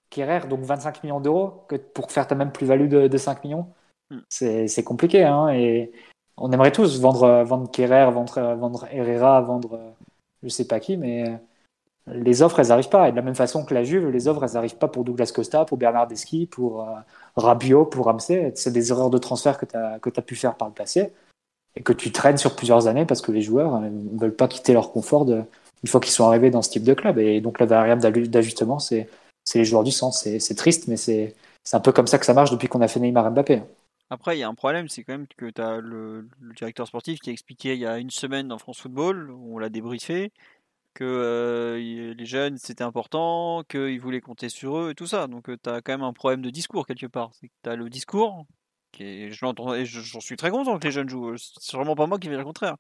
Kerrer, 0.10 0.48
donc 0.48 0.62
25 0.62 1.04
millions 1.04 1.20
d'euros, 1.20 1.66
pour 1.94 2.12
faire 2.12 2.28
ta 2.28 2.36
même 2.36 2.52
plus-value 2.52 2.90
de, 2.90 3.18
5 3.18 3.44
millions. 3.44 3.74
Hmm. 4.10 4.20
C'est 4.30 4.84
compliqué, 4.84 5.24
hein, 5.24 5.50
et 5.50 5.92
on 6.38 6.52
aimerait 6.52 6.72
tous 6.72 7.00
vendre, 7.00 7.44
vendre 7.44 7.70
Kerrer, 7.70 8.10
vendre, 8.12 8.56
vendre 8.56 8.88
Herrera, 8.92 9.42
vendre 9.42 9.96
je 10.44 10.50
sais 10.50 10.68
pas 10.68 10.80
qui, 10.80 10.98
mais 10.98 11.40
les 12.08 12.42
offres, 12.42 12.60
elles 12.60 12.68
n'arrivent 12.68 12.90
pas. 12.90 13.08
Et 13.08 13.12
de 13.12 13.16
la 13.16 13.22
même 13.22 13.36
façon 13.36 13.66
que 13.66 13.74
la 13.74 13.84
Juve, 13.84 14.10
les 14.10 14.28
offres, 14.28 14.44
elles 14.44 14.54
n'arrivent 14.54 14.78
pas 14.78 14.88
pour 14.88 15.04
Douglas 15.04 15.32
Costa, 15.34 15.66
pour 15.66 15.78
Bernard 15.78 16.08
Deschi, 16.08 16.46
pour 16.46 16.82
euh, 16.82 16.94
Rabiot, 17.36 17.86
pour 17.86 18.06
Ramsey. 18.06 18.52
C'est 18.56 18.72
des 18.72 18.92
erreurs 18.92 19.10
de 19.10 19.18
transfert 19.18 19.58
que 19.58 19.66
tu 19.66 19.76
as, 19.76 20.00
as 20.04 20.22
pu 20.22 20.36
faire 20.36 20.56
par 20.56 20.68
le 20.68 20.74
passé 20.74 21.12
et 21.76 21.84
que 21.84 21.94
tu 21.94 22.12
traînes 22.12 22.38
sur 22.38 22.56
plusieurs 22.56 22.88
années 22.88 23.06
parce 23.06 23.22
que 23.22 23.32
les 23.32 23.42
joueurs 23.42 23.80
ne 23.80 24.20
veulent 24.20 24.36
pas 24.36 24.48
quitter 24.48 24.74
leur 24.74 24.92
confort 24.92 25.28
une 25.30 25.46
fois 25.88 26.02
qu'ils 26.02 26.12
sont 26.12 26.26
arrivés 26.26 26.50
dans 26.50 26.62
ce 26.62 26.70
type 26.70 26.84
de 26.84 26.94
club. 26.94 27.20
Et 27.20 27.40
donc 27.40 27.60
la 27.60 27.68
variable 27.68 28.02
d'ajustement, 28.30 28.80
c'est 28.80 29.08
les 29.54 29.66
joueurs 29.66 29.84
du 29.84 29.92
centre. 29.92 30.18
C'est 30.18 30.56
triste, 30.56 30.88
mais 30.88 30.98
c'est 30.98 31.36
un 31.72 31.80
peu 31.80 31.92
comme 31.92 32.08
ça 32.08 32.18
que 32.18 32.26
ça 32.26 32.34
marche 32.34 32.52
depuis 32.52 32.68
qu'on 32.68 32.82
a 32.82 32.88
fait 32.88 33.00
Neymar 33.00 33.32
Mbappé. 33.32 33.62
Après, 34.10 34.38
il 34.38 34.40
y 34.40 34.44
a 34.44 34.48
un 34.48 34.56
problème, 34.56 34.88
c'est 34.88 35.04
quand 35.04 35.14
même 35.14 35.28
que 35.28 35.50
tu 35.50 35.62
as 35.62 35.80
le, 35.82 36.30
directeur 36.56 36.88
sportif 36.88 37.20
qui 37.20 37.30
a 37.30 37.34
expliqué 37.34 37.74
il 37.74 37.80
y 37.80 37.86
a 37.86 37.98
une 37.98 38.10
semaine 38.10 38.48
dans 38.48 38.58
France 38.58 38.80
Football, 38.80 39.32
on 39.32 39.58
l'a 39.58 39.68
débriefé, 39.68 40.32
que 40.98 42.14
les 42.18 42.26
jeunes 42.26 42.58
c'était 42.58 42.84
important, 42.84 43.64
qu'ils 43.70 44.00
voulaient 44.02 44.22
compter 44.22 44.50
sur 44.50 44.78
eux 44.80 44.92
et 44.92 44.96
tout 44.96 45.08
ça. 45.08 45.28
Donc 45.28 45.50
euh, 45.50 45.58
tu 45.64 45.70
as 45.70 45.82
quand 45.82 45.94
même 45.94 46.04
un 46.04 46.14
problème 46.14 46.42
de 46.42 46.50
discours 46.50 46.88
quelque 46.88 47.06
part. 47.06 47.32
Tu 47.40 47.70
as 47.70 47.76
le 47.76 47.90
discours, 47.90 48.46
qui 48.92 49.04
est, 49.04 49.32
je 49.32 49.46
et 49.76 49.86
j'en 49.86 50.20
suis 50.20 50.38
très 50.38 50.50
content 50.52 50.80
que 50.80 50.86
les 50.86 50.92
jeunes 50.92 51.10
jouent. 51.10 51.36
C'est 51.38 51.78
vraiment 51.78 51.96
pas 51.96 52.08
moi 52.08 52.20
qui 52.20 52.30
vais 52.30 52.38
le 52.38 52.44
contraire 52.44 52.78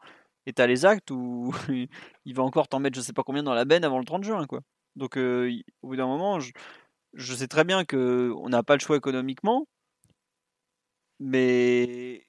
et 0.48 0.53
t'as 0.53 0.65
les 0.68 0.85
actes 0.85 1.11
où 1.11 1.53
il 2.26 2.34
va 2.34 2.44
encore 2.44 2.68
t'en 2.68 2.80
mettre 2.80 2.98
je 2.98 3.02
sais 3.02 3.14
pas 3.14 3.23
combien 3.23 3.44
dans 3.44 3.53
la 3.53 3.65
benne 3.65 3.84
avant 3.84 3.99
le 3.99 4.06
30 4.06 4.23
juin 4.23 4.48
quoi. 4.48 4.61
Donc 4.95 5.18
au 5.18 5.88
bout 5.88 5.95
d'un 5.95 6.07
moment, 6.07 6.39
je, 6.39 7.34
sais 7.35 7.48
très 7.48 7.64
bien 7.65 7.85
que 7.85 8.34
on 8.38 8.49
n'a 8.49 8.64
pas 8.64 8.76
le 8.76 8.80
choix 8.81 8.98
économiquement, 8.98 9.68
mais 11.19 12.26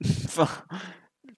enfin 0.26 0.48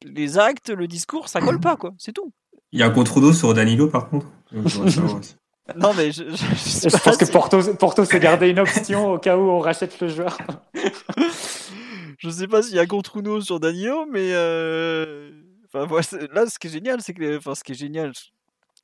les 0.05 0.39
actes, 0.39 0.71
le 0.71 0.89
discours, 0.89 1.29
ça 1.29 1.41
colle 1.41 1.61
pas 1.61 1.77
quoi, 1.77 1.95
c'est 1.99 2.13
tout. 2.13 2.33
Il 2.73 2.81
y 2.81 2.83
a 2.83 2.87
un 2.87 2.91
contre-dos 2.91 3.33
sur 3.33 3.55
Danilo 3.55 3.89
par 3.89 4.09
contre. 4.09 4.27
non 4.53 5.95
mais 5.95 6.11
je, 6.11 6.25
je, 6.25 7.03
pense 7.05 7.17
que 7.17 7.31
Porto, 7.31 7.61
Porto 7.75 8.05
s'est 8.05 8.21
gardé 8.21 8.49
une 8.49 8.61
option 8.67 9.13
au 9.13 9.19
cas 9.19 9.37
où 9.37 9.43
on 9.43 9.61
rachète 9.61 10.01
le 10.01 10.09
joueur. 10.09 10.37
je 12.19 12.31
sais 12.31 12.49
pas 12.49 12.63
s'il 12.63 12.77
y 12.77 12.79
a 12.79 12.87
contre-dos 12.87 13.41
sur 13.41 13.61
Danilo, 13.61 14.07
mais 14.11 14.33
euh, 14.33 15.31
là, 16.33 16.47
ce 16.47 16.59
qui 16.59 16.67
est 16.67 16.71
génial, 16.71 17.01
c'est 17.01 17.15
que, 17.15 17.39
enfin, 17.39 17.55
ce 17.55 17.65
qui 17.65 17.73
est 17.73 17.77
génial, 17.77 18.13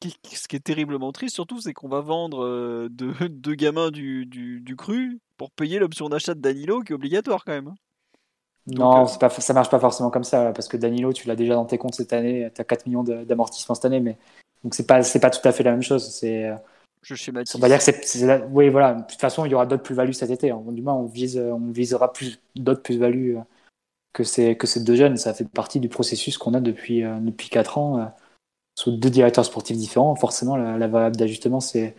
ce 0.02 0.48
qui 0.48 0.56
est 0.56 0.64
terriblement 0.64 1.12
triste 1.12 1.34
surtout, 1.34 1.60
c'est 1.60 1.72
qu'on 1.72 1.88
va 1.88 2.00
vendre 2.00 2.44
euh, 2.44 2.88
deux, 2.90 3.54
gamins 3.54 3.90
du, 3.90 4.26
du, 4.26 4.76
cru 4.76 5.18
pour 5.36 5.50
payer 5.50 5.78
l'option 5.78 6.08
d'achat 6.08 6.34
de 6.34 6.40
Danilo 6.40 6.80
qui 6.82 6.92
est 6.92 6.94
obligatoire 6.94 7.44
quand 7.44 7.52
même. 7.52 7.74
Non, 8.68 9.06
euh, 9.06 9.18
pas, 9.18 9.30
ça 9.30 9.52
marche 9.52 9.70
pas 9.70 9.78
forcément 9.78 10.10
comme 10.10 10.24
ça, 10.24 10.52
parce 10.52 10.68
que 10.68 10.76
Danilo, 10.76 11.12
tu 11.12 11.26
l'as 11.28 11.36
déjà 11.36 11.54
dans 11.54 11.64
tes 11.64 11.78
comptes 11.78 11.94
cette 11.94 12.12
année, 12.12 12.50
tu 12.54 12.60
as 12.60 12.64
4 12.64 12.86
millions 12.86 13.02
d'amortissement 13.02 13.74
cette 13.74 13.84
année, 13.84 14.00
mais 14.00 14.18
donc 14.62 14.74
c'est 14.74 14.86
pas, 14.86 15.00
pas 15.20 15.30
tout 15.30 15.46
à 15.46 15.52
fait 15.52 15.62
la 15.62 15.72
même 15.72 15.82
chose. 15.82 16.08
C'est, 16.10 16.46
euh, 16.46 16.54
je 17.02 17.14
schématise. 17.14 17.54
On 17.56 17.58
va 17.60 17.68
dire 17.68 17.78
que 17.78 17.84
c'est, 17.84 18.44
oui, 18.50 18.68
voilà. 18.68 18.94
De 18.94 19.06
toute 19.06 19.20
façon, 19.20 19.44
il 19.44 19.52
y 19.52 19.54
aura 19.54 19.66
d'autres 19.66 19.82
plus-values 19.82 20.12
cet 20.12 20.30
été. 20.30 20.50
Hein. 20.50 20.62
Du 20.68 20.82
moins, 20.82 20.94
on 20.94 21.06
vise, 21.06 21.38
on 21.38 21.70
visera 21.70 22.12
plus 22.12 22.40
d'autres 22.56 22.82
plus-values 22.82 23.38
que 24.12 24.24
c'est 24.24 24.56
que 24.56 24.66
ces 24.66 24.82
deux 24.82 24.96
jeunes. 24.96 25.16
Ça 25.16 25.34
fait 25.34 25.48
partie 25.48 25.80
du 25.80 25.88
processus 25.88 26.38
qu'on 26.38 26.54
a 26.54 26.60
depuis 26.60 27.04
euh, 27.04 27.18
depuis 27.20 27.48
quatre 27.48 27.78
ans 27.78 27.98
euh, 27.98 28.04
sous 28.74 28.96
deux 28.96 29.10
directeurs 29.10 29.44
sportifs 29.44 29.76
différents. 29.76 30.14
Forcément, 30.16 30.56
la, 30.56 30.88
variable 30.88 31.16
d'ajustement 31.16 31.60
c'est 31.60 31.94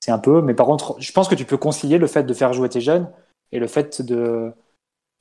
c'est 0.00 0.12
un 0.12 0.18
peu. 0.18 0.40
Mais 0.42 0.54
par 0.54 0.66
contre, 0.66 0.96
je 1.00 1.12
pense 1.12 1.28
que 1.28 1.34
tu 1.34 1.44
peux 1.44 1.56
concilier 1.56 1.98
le 1.98 2.06
fait 2.06 2.24
de 2.24 2.34
faire 2.34 2.52
jouer 2.52 2.68
tes 2.68 2.80
jeunes 2.80 3.10
et 3.52 3.58
le 3.58 3.66
fait 3.66 4.02
de 4.02 4.52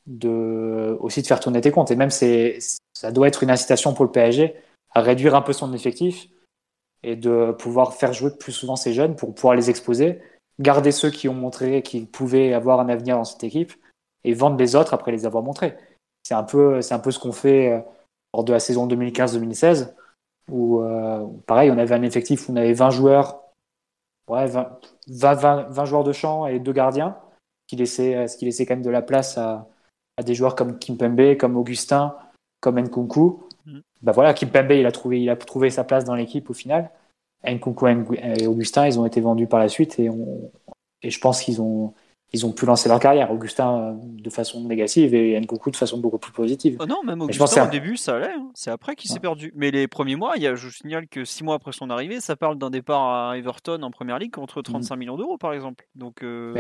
de 0.07 0.97
aussi 0.99 1.21
de 1.21 1.27
faire 1.27 1.39
tourner 1.39 1.61
tes 1.61 1.71
comptes. 1.71 1.91
Et 1.91 1.95
même 1.95 2.09
c'est 2.09 2.59
ça 2.93 3.11
doit 3.11 3.27
être 3.27 3.43
une 3.43 3.51
incitation 3.51 3.93
pour 3.93 4.05
le 4.05 4.11
PSG 4.11 4.55
à 4.91 5.01
réduire 5.01 5.35
un 5.35 5.41
peu 5.41 5.53
son 5.53 5.73
effectif 5.73 6.27
et 7.03 7.15
de 7.15 7.51
pouvoir 7.51 7.93
faire 7.93 8.13
jouer 8.13 8.31
plus 8.31 8.51
souvent 8.51 8.75
ces 8.75 8.93
jeunes 8.93 9.15
pour 9.15 9.34
pouvoir 9.34 9.55
les 9.55 9.69
exposer, 9.69 10.21
garder 10.59 10.91
ceux 10.91 11.09
qui 11.09 11.27
ont 11.27 11.34
montré 11.34 11.81
qu'ils 11.81 12.07
pouvaient 12.07 12.53
avoir 12.53 12.80
un 12.80 12.89
avenir 12.89 13.17
dans 13.17 13.23
cette 13.23 13.43
équipe 13.43 13.73
et 14.23 14.34
vendre 14.34 14.57
les 14.57 14.75
autres 14.75 14.93
après 14.93 15.11
les 15.11 15.25
avoir 15.25 15.43
montrés. 15.43 15.75
C'est 16.23 16.34
un 16.34 16.43
peu, 16.43 16.81
c'est 16.81 16.93
un 16.93 16.99
peu 16.99 17.11
ce 17.11 17.19
qu'on 17.19 17.34
fait 17.34 17.71
euh, 17.71 17.80
lors 18.34 18.43
de 18.43 18.53
la 18.53 18.59
saison 18.59 18.88
2015-2016, 18.88 19.93
où 20.49 20.81
euh, 20.81 21.25
pareil, 21.45 21.71
on 21.71 21.77
avait 21.77 21.95
un 21.95 22.03
effectif 22.03 22.47
où 22.47 22.53
on 22.53 22.55
avait 22.55 22.73
20 22.73 22.89
joueurs, 22.91 23.41
ouais, 24.30 24.47
20, 24.47 24.80
20, 25.07 25.85
joueurs 25.85 26.03
de 26.05 26.13
champ 26.13 26.47
et 26.47 26.59
deux 26.59 26.71
gardiens, 26.71 27.17
qui 27.67 27.75
laissait, 27.75 28.15
euh, 28.15 28.27
ce 28.27 28.38
qui 28.38 28.45
laissait 28.45 28.65
quand 28.65 28.75
même 28.75 28.84
de 28.84 28.89
la 28.89 29.01
place 29.01 29.38
à, 29.38 29.67
à 30.18 30.23
des 30.23 30.35
joueurs 30.35 30.56
comme 30.56 30.80
Kimpembe, 30.80 31.38
comme 31.38 31.57
Augustin, 31.57 32.15
comme 32.60 32.80
Nkunku. 32.80 33.44
Mm. 33.65 33.80
Bah 34.02 34.11
voilà, 34.11 34.34
Kimpembe, 34.34 34.72
il 34.72 34.85
a 34.85 34.91
trouvé, 34.91 35.22
il 35.22 35.30
a 35.30 35.35
trouvé 35.35 35.69
sa 35.69 35.84
place 35.84 36.06
dans 36.06 36.15
l'équipe 36.15 36.49
au 36.49 36.53
final. 36.53 36.91
Nkunku 37.45 37.88
et 38.15 38.48
Augustin, 38.48 38.88
ils 38.88 38.99
ont 38.99 39.06
été 39.06 39.19
vendus 39.22 39.48
par 39.48 39.60
la 39.60 39.68
suite 39.68 39.99
et, 39.99 40.10
on, 40.10 40.52
et 41.02 41.10
je 41.10 41.19
pense 41.19 41.41
qu'ils 41.41 41.61
ont, 41.61 41.94
ils 42.34 42.47
ont 42.47 42.51
pu 42.51 42.65
lancer 42.65 42.89
leur 42.89 42.99
carrière. 42.99 43.31
Augustin 43.31 43.77
euh, 43.77 43.93
de 43.95 44.30
façon 44.31 44.61
négative 44.61 45.14
et 45.14 45.39
Nkunku 45.39 45.69
de 45.69 45.76
façon 45.76 45.99
beaucoup 45.99 46.18
plus 46.18 46.31
positive. 46.31 46.77
Oh 46.80 46.85
non, 46.88 47.03
même 47.03 47.22
Augustin 47.22 47.68
au 47.68 47.69
début, 47.69 47.95
ça 47.95 48.15
allait. 48.15 48.34
Hein. 48.34 48.49
C'est 48.55 48.72
après 48.72 48.95
qu'il 48.95 49.11
s'est 49.11 49.19
perdu. 49.19 49.53
Mais 49.55 49.69
les 49.69 49.88
premiers 49.88 50.15
mois, 50.15 50.34
il 50.35 50.41
y 50.41 50.47
a, 50.47 50.55
je 50.55 50.68
signale 50.69 51.07
que 51.07 51.26
six 51.26 51.43
mois 51.43 51.55
après 51.55 51.72
son 51.72 51.91
arrivée, 51.91 52.19
ça 52.22 52.35
parle 52.35 52.57
d'un 52.57 52.72
départ 52.72 53.03
à 53.03 53.38
Everton 53.38 53.84
en 53.84 53.91
première 53.91 54.18
ligue 54.18 54.31
contre 54.31 54.64
35 54.64 54.95
mm. 54.95 54.99
millions 54.99 55.18
d'euros, 55.18 55.38
par 55.38 55.53
exemple. 55.53 55.88
Donc, 55.93 56.23
euh, 56.23 56.53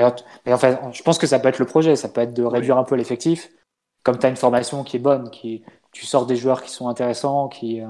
mais, 0.45 0.53
en 0.53 0.57
fait, 0.59 0.79
je 0.93 1.01
pense 1.01 1.17
que 1.17 1.25
ça 1.25 1.39
peut 1.39 1.49
être 1.49 1.59
le 1.59 1.65
projet. 1.65 1.95
Ça 1.95 2.07
peut 2.07 2.21
être 2.21 2.33
de 2.33 2.43
réduire 2.43 2.77
un 2.77 2.83
peu 2.83 2.95
l'effectif. 2.95 3.49
Comme 4.03 4.19
tu 4.19 4.27
as 4.27 4.29
une 4.29 4.35
formation 4.35 4.83
qui 4.83 4.97
est 4.97 4.99
bonne, 4.99 5.31
qui, 5.31 5.63
tu 5.91 6.05
sors 6.05 6.27
des 6.27 6.35
joueurs 6.35 6.61
qui 6.61 6.69
sont 6.69 6.87
intéressants, 6.87 7.47
qui, 7.47 7.81
euh, 7.81 7.87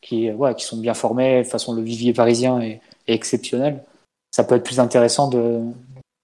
qui, 0.00 0.32
ouais, 0.32 0.56
qui 0.56 0.64
sont 0.64 0.78
bien 0.78 0.94
formés. 0.94 1.38
De 1.38 1.42
toute 1.42 1.52
façon, 1.52 1.74
le 1.74 1.82
vivier 1.82 2.12
parisien 2.12 2.60
est 2.60 2.80
exceptionnel. 3.06 3.84
Ça 4.32 4.42
peut 4.42 4.56
être 4.56 4.64
plus 4.64 4.80
intéressant 4.80 5.28
de, 5.28 5.62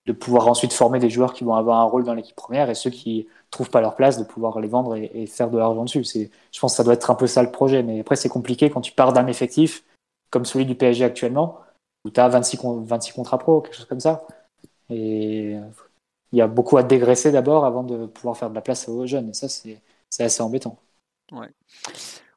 de 0.06 0.12
pouvoir 0.12 0.48
ensuite 0.48 0.72
former 0.72 0.98
des 0.98 1.10
joueurs 1.10 1.34
qui 1.34 1.44
vont 1.44 1.54
avoir 1.54 1.78
un 1.80 1.84
rôle 1.84 2.04
dans 2.04 2.14
l'équipe 2.14 2.36
première 2.36 2.70
et 2.70 2.74
ceux 2.74 2.90
qui 2.90 3.28
trouvent 3.50 3.70
pas 3.70 3.80
leur 3.80 3.96
place 3.96 4.18
de 4.18 4.24
pouvoir 4.24 4.60
les 4.60 4.68
vendre 4.68 4.96
et, 4.96 5.26
faire 5.26 5.50
de 5.50 5.58
l'argent 5.58 5.84
dessus. 5.84 6.04
C'est, 6.04 6.30
je 6.52 6.60
pense 6.60 6.72
que 6.72 6.76
ça 6.76 6.84
doit 6.84 6.94
être 6.94 7.10
un 7.10 7.14
peu 7.14 7.26
ça 7.26 7.42
le 7.42 7.50
projet. 7.50 7.82
Mais 7.82 8.00
après, 8.00 8.16
c'est 8.16 8.28
compliqué 8.28 8.70
quand 8.70 8.80
tu 8.80 8.92
pars 8.92 9.12
d'un 9.12 9.26
effectif 9.26 9.84
comme 10.30 10.44
celui 10.44 10.64
du 10.64 10.74
PSG 10.74 11.04
actuellement, 11.04 11.58
où 12.04 12.10
tu 12.10 12.20
as 12.20 12.28
26, 12.28 12.60
26 12.84 13.12
contrats 13.12 13.38
pro, 13.38 13.60
quelque 13.60 13.74
chose 13.76 13.86
comme 13.86 14.00
ça. 14.00 14.26
Et 14.88 15.56
il 16.32 16.38
y 16.38 16.40
a 16.40 16.46
beaucoup 16.46 16.76
à 16.78 16.82
dégraisser 16.82 17.32
d'abord 17.32 17.64
avant 17.64 17.82
de 17.82 18.06
pouvoir 18.06 18.36
faire 18.36 18.50
de 18.50 18.54
la 18.54 18.60
place 18.60 18.88
aux 18.88 19.06
jeunes. 19.06 19.30
Et 19.30 19.34
ça, 19.34 19.48
c'est 19.48 20.24
assez 20.24 20.42
embêtant. 20.42 20.78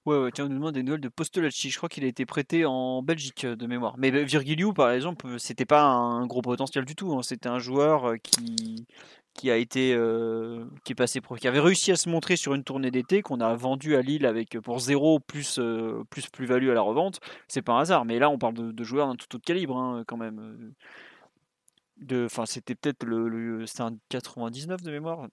Ouais, 0.06 0.18
ouais, 0.18 0.32
tiens, 0.34 0.46
on 0.46 0.50
nous 0.50 0.56
demande 0.56 0.74
des 0.74 0.84
nouvelles 0.84 1.00
de 1.00 1.08
Postolacci. 1.08 1.70
Je 1.70 1.78
crois 1.78 1.88
qu'il 1.88 2.04
a 2.04 2.08
été 2.08 2.26
prêté 2.26 2.66
en 2.66 3.02
Belgique 3.02 3.46
de 3.46 3.68
mémoire. 3.68 3.96
Mais 3.98 4.12
Virgiliou, 4.26 4.74
par 4.74 4.92
exemple, 4.92 5.40
c'était 5.40 5.66
pas 5.66 5.84
un 5.84 6.26
gros 6.28 6.42
potentiel 6.42 6.84
du 6.84 6.94
tout. 6.94 7.14
Hein. 7.14 7.24
C'était 7.24 7.48
un 7.48 7.60
joueur 7.60 8.16
qui, 8.22 8.86
qui 9.34 9.50
a 9.50 9.58
été 9.58 9.94
euh, 9.94 10.66
qui 10.84 10.92
est 10.92 10.96
passé 10.96 11.22
qui 11.40 11.48
avait 11.48 11.60
réussi 11.60 11.92
à 11.92 11.96
se 11.96 12.10
montrer 12.10 12.36
sur 12.36 12.54
une 12.54 12.64
tournée 12.64 12.92
d'été 12.92 13.22
qu'on 13.22 13.40
a 13.40 13.56
vendu 13.56 13.96
à 13.96 14.02
Lille 14.02 14.26
avec 14.26 14.60
pour 14.60 14.80
zéro 14.80 15.20
plus 15.20 15.58
euh, 15.60 16.04
plus 16.10 16.30
plus 16.30 16.46
value 16.46 16.70
à 16.70 16.74
la 16.74 16.82
revente 16.82 17.20
c'est 17.48 17.62
pas 17.62 17.74
un 17.74 17.80
hasard 17.80 18.06
mais 18.06 18.20
là 18.20 18.30
on 18.30 18.38
parle 18.38 18.54
de, 18.54 18.84
joueurs 18.84 19.08
d'un 19.08 19.16
tout 19.16 19.36
autre 19.36 19.46
calibre 19.46 19.78
hein, 19.78 20.04
quand 20.08 20.18
même 20.18 20.74
de 21.98 22.26
enfin 22.26 22.46
c'était 22.46 22.76
peut-être 22.76 23.06
le, 23.06 23.66
c'était 23.66 23.82
un 23.82 23.98
99 24.10 24.82
de 24.82 24.92
mémoire 24.92 25.28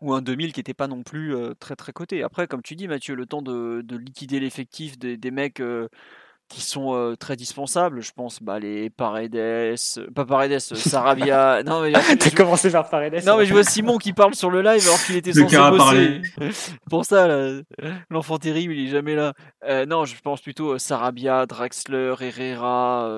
ou 0.00 0.14
un 0.14 0.22
2000 0.22 0.52
qui 0.52 0.60
n'était 0.60 0.74
pas 0.74 0.86
non 0.86 1.02
plus 1.02 1.34
euh, 1.34 1.54
très 1.58 1.76
très 1.76 1.92
coté 1.92 2.22
après 2.22 2.46
comme 2.46 2.62
tu 2.62 2.76
dis 2.76 2.88
Mathieu 2.88 3.14
le 3.14 3.26
temps 3.26 3.42
de, 3.42 3.84
liquider 3.90 4.40
l'effectif 4.40 4.98
des, 4.98 5.16
des 5.16 5.30
mecs 5.30 5.60
qui 6.48 6.62
sont 6.62 6.94
euh, 6.94 7.14
très 7.14 7.36
dispensables. 7.36 8.02
Je 8.02 8.12
pense 8.12 8.42
bah, 8.42 8.58
les 8.58 8.90
Paredes, 8.90 9.36
euh, 9.36 9.76
pas 10.14 10.24
Paredes, 10.24 10.52
euh, 10.72 10.74
Sarabia. 10.74 11.62
non, 11.62 11.82
mais 11.82 11.92
t'as 12.18 12.30
commencé 12.30 12.70
par 12.70 12.88
Paredes. 12.88 13.24
Non, 13.26 13.36
mais 13.36 13.46
je 13.46 13.52
vois 13.52 13.64
Simon 13.64 13.98
qui 13.98 14.12
parle 14.12 14.34
sur 14.34 14.50
le 14.50 14.62
live 14.62 14.82
alors 14.86 15.02
qu'il 15.04 15.16
était 15.16 15.32
censé 15.32 15.56
bosser. 15.56 16.22
Pour 16.90 17.04
ça, 17.04 17.28
l'enfant 18.10 18.38
terrible, 18.38 18.74
il 18.74 18.88
est 18.88 18.90
jamais 18.90 19.14
là. 19.14 19.34
non, 19.86 20.04
je 20.04 20.14
pense 20.20 20.40
plutôt 20.40 20.78
Sarabia, 20.78 21.46
Draxler, 21.46 22.14
Herrera. 22.20 23.08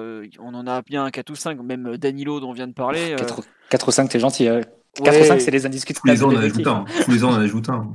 on 0.40 0.54
en 0.54 0.66
a 0.66 0.82
bien 0.82 1.10
4 1.10 1.30
ou 1.30 1.36
5, 1.36 1.60
même 1.62 1.96
Danilo 1.96 2.40
dont 2.40 2.50
on 2.50 2.52
vient 2.52 2.68
de 2.68 2.74
parler. 2.74 3.16
4, 3.70 3.88
ou 3.88 3.90
5, 3.90 4.08
t'es 4.08 4.20
gentil. 4.20 4.48
4 4.94 5.20
ou 5.20 5.24
5, 5.24 5.40
c'est 5.40 5.50
les 5.50 5.66
indiscutables. 5.66 6.00
Tous 6.00 6.06
les 6.08 6.24
ans, 6.24 6.28
on 6.30 6.36
en 6.36 6.40
ajoute 6.40 6.66
un. 6.66 6.84
Tous 7.04 7.10
les 7.10 7.24
ans, 7.24 7.30
on 7.30 7.34
en 7.34 7.40
ajoute 7.40 7.68
un. 7.68 7.92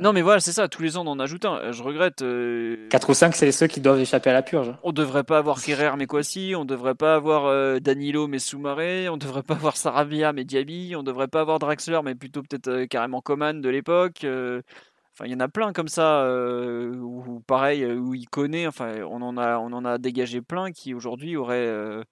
Non, 0.00 0.12
mais 0.12 0.22
voilà, 0.22 0.40
c'est 0.40 0.52
ça. 0.52 0.68
Tous 0.68 0.82
les 0.82 0.96
ans, 0.96 1.04
on 1.06 1.10
en 1.10 1.20
ajoute 1.20 1.44
un. 1.44 1.72
Je 1.72 1.82
regrette. 1.82 2.16
4 2.16 2.24
euh... 2.24 2.86
ou 3.08 3.14
5, 3.14 3.34
c'est 3.34 3.52
ceux 3.52 3.66
qui 3.66 3.80
doivent 3.80 4.00
échapper 4.00 4.30
à 4.30 4.32
la 4.32 4.42
purge. 4.42 4.72
On 4.82 4.92
devrait 4.92 5.24
pas 5.24 5.38
avoir 5.38 5.60
Kerrer 5.62 5.96
mais 5.98 6.06
Kwasi. 6.06 6.54
On 6.56 6.64
devrait 6.64 6.94
pas 6.94 7.14
avoir 7.14 7.46
euh, 7.46 7.80
Danilo 7.80 8.28
mais 8.28 8.38
Soumaré. 8.38 9.08
On 9.08 9.18
devrait 9.18 9.42
pas 9.42 9.54
avoir 9.54 9.76
Sarabia 9.76 10.32
mais 10.32 10.44
Diaby. 10.44 10.94
On 10.96 11.02
devrait 11.02 11.28
pas 11.28 11.42
avoir 11.42 11.58
Draxler 11.58 12.00
mais 12.02 12.14
plutôt 12.14 12.42
peut-être 12.42 12.68
euh, 12.68 12.86
carrément 12.86 13.20
Coman 13.20 13.60
de 13.60 13.68
l'époque. 13.68 14.24
Euh. 14.24 14.62
Enfin, 15.12 15.26
il 15.26 15.32
y 15.32 15.34
en 15.34 15.40
a 15.40 15.48
plein 15.48 15.72
comme 15.72 15.88
ça, 15.88 16.30
ou 16.32 17.42
pareil, 17.44 17.84
où 17.84 18.14
il 18.14 18.28
connaît. 18.28 18.68
Enfin, 18.68 19.02
on 19.02 19.20
en 19.20 19.36
a, 19.36 19.58
on 19.58 19.72
en 19.72 19.84
a 19.84 19.98
dégagé 19.98 20.40
plein 20.42 20.70
qui 20.70 20.94
aujourd'hui 20.94 21.36
auraient 21.36 22.04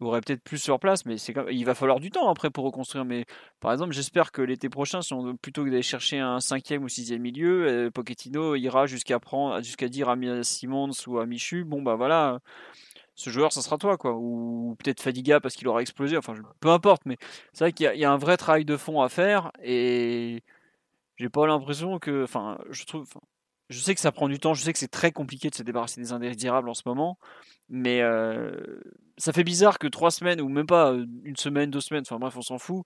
aurait 0.00 0.20
peut-être 0.20 0.42
plus 0.42 0.58
sur 0.58 0.78
place, 0.78 1.06
mais 1.06 1.16
c'est 1.16 1.34
il 1.50 1.64
va 1.64 1.74
falloir 1.74 2.00
du 2.00 2.10
temps 2.10 2.28
après 2.28 2.50
pour 2.50 2.64
reconstruire. 2.64 3.04
Mais 3.04 3.24
par 3.60 3.72
exemple, 3.72 3.92
j'espère 3.92 4.32
que 4.32 4.42
l'été 4.42 4.68
prochain, 4.68 5.00
plutôt 5.40 5.64
que 5.64 5.70
d'aller 5.70 5.82
chercher 5.82 6.18
un 6.18 6.40
cinquième 6.40 6.84
ou 6.84 6.88
sixième 6.88 7.22
milieu, 7.22 7.66
euh, 7.66 7.90
Pochettino 7.90 8.54
ira 8.56 8.86
jusqu'à 8.86 9.18
prendre, 9.18 9.62
jusqu'à 9.62 9.88
dire 9.88 10.08
à 10.08 10.16
Simons 10.42 10.90
ou 11.06 11.18
à 11.18 11.26
Michu, 11.26 11.64
bon 11.64 11.82
bah 11.82 11.94
voilà, 11.94 12.40
ce 13.16 13.30
joueur, 13.30 13.52
ça 13.52 13.62
sera 13.62 13.78
toi 13.78 13.96
quoi, 13.96 14.14
ou 14.14 14.76
peut-être 14.78 15.00
Fadiga 15.00 15.40
parce 15.40 15.56
qu'il 15.56 15.66
aura 15.68 15.80
explosé. 15.80 16.16
Enfin, 16.16 16.34
peu 16.60 16.68
importe, 16.68 17.02
mais 17.06 17.16
c'est 17.52 17.64
vrai 17.64 17.72
qu'il 17.72 17.90
y, 17.94 18.04
a 18.04 18.12
un 18.12 18.18
vrai 18.18 18.36
travail 18.36 18.64
de 18.64 18.76
fond 18.76 19.00
à 19.00 19.08
faire 19.08 19.50
et 19.62 20.42
j'ai 21.16 21.30
pas 21.30 21.46
l'impression 21.46 21.98
que, 21.98 22.24
enfin, 22.24 22.58
je 22.70 22.84
trouve, 22.84 23.08
je 23.70 23.80
sais 23.80 23.94
que 23.94 24.00
ça 24.00 24.12
prend 24.12 24.28
du 24.28 24.38
temps, 24.38 24.54
je 24.54 24.62
sais 24.62 24.72
que 24.72 24.78
c'est 24.78 24.88
très 24.88 25.12
compliqué 25.12 25.48
de 25.48 25.54
se 25.54 25.62
débarrasser 25.62 26.00
des 26.00 26.12
indésirables 26.12 26.68
en 26.68 26.74
ce 26.74 26.82
moment, 26.86 27.18
mais 27.70 28.02
euh, 28.02 28.80
ça 29.18 29.32
fait 29.32 29.44
bizarre 29.44 29.78
que 29.78 29.86
trois 29.86 30.10
semaines, 30.10 30.40
ou 30.40 30.48
même 30.48 30.66
pas 30.66 30.92
euh, 30.92 31.06
une 31.24 31.36
semaine, 31.36 31.70
deux 31.70 31.80
semaines, 31.80 32.04
enfin 32.06 32.18
bref, 32.18 32.36
on 32.36 32.42
s'en 32.42 32.58
fout, 32.58 32.84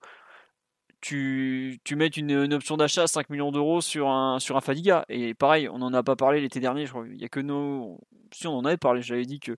tu, 1.01 1.79
tu 1.83 1.95
mettes 1.95 2.15
une, 2.17 2.53
option 2.53 2.77
d'achat 2.77 3.03
à 3.03 3.07
5 3.07 3.29
millions 3.29 3.51
d'euros 3.51 3.81
sur 3.81 4.09
un, 4.09 4.39
sur 4.39 4.55
un 4.55 4.61
Fadiga. 4.61 5.03
Et 5.09 5.33
pareil, 5.33 5.67
on 5.67 5.79
n'en 5.79 5.93
a 5.93 6.03
pas 6.03 6.15
parlé 6.15 6.41
l'été 6.41 6.59
dernier, 6.59 6.85
je 6.85 6.91
crois. 6.91 7.05
Il 7.07 7.19
y 7.19 7.25
a 7.25 7.29
que 7.29 7.39
nos. 7.39 7.99
Si 8.33 8.47
on 8.47 8.53
en 8.57 8.65
avait 8.65 8.77
parlé, 8.77 9.01
j'avais 9.01 9.25
dit 9.25 9.39
que 9.39 9.57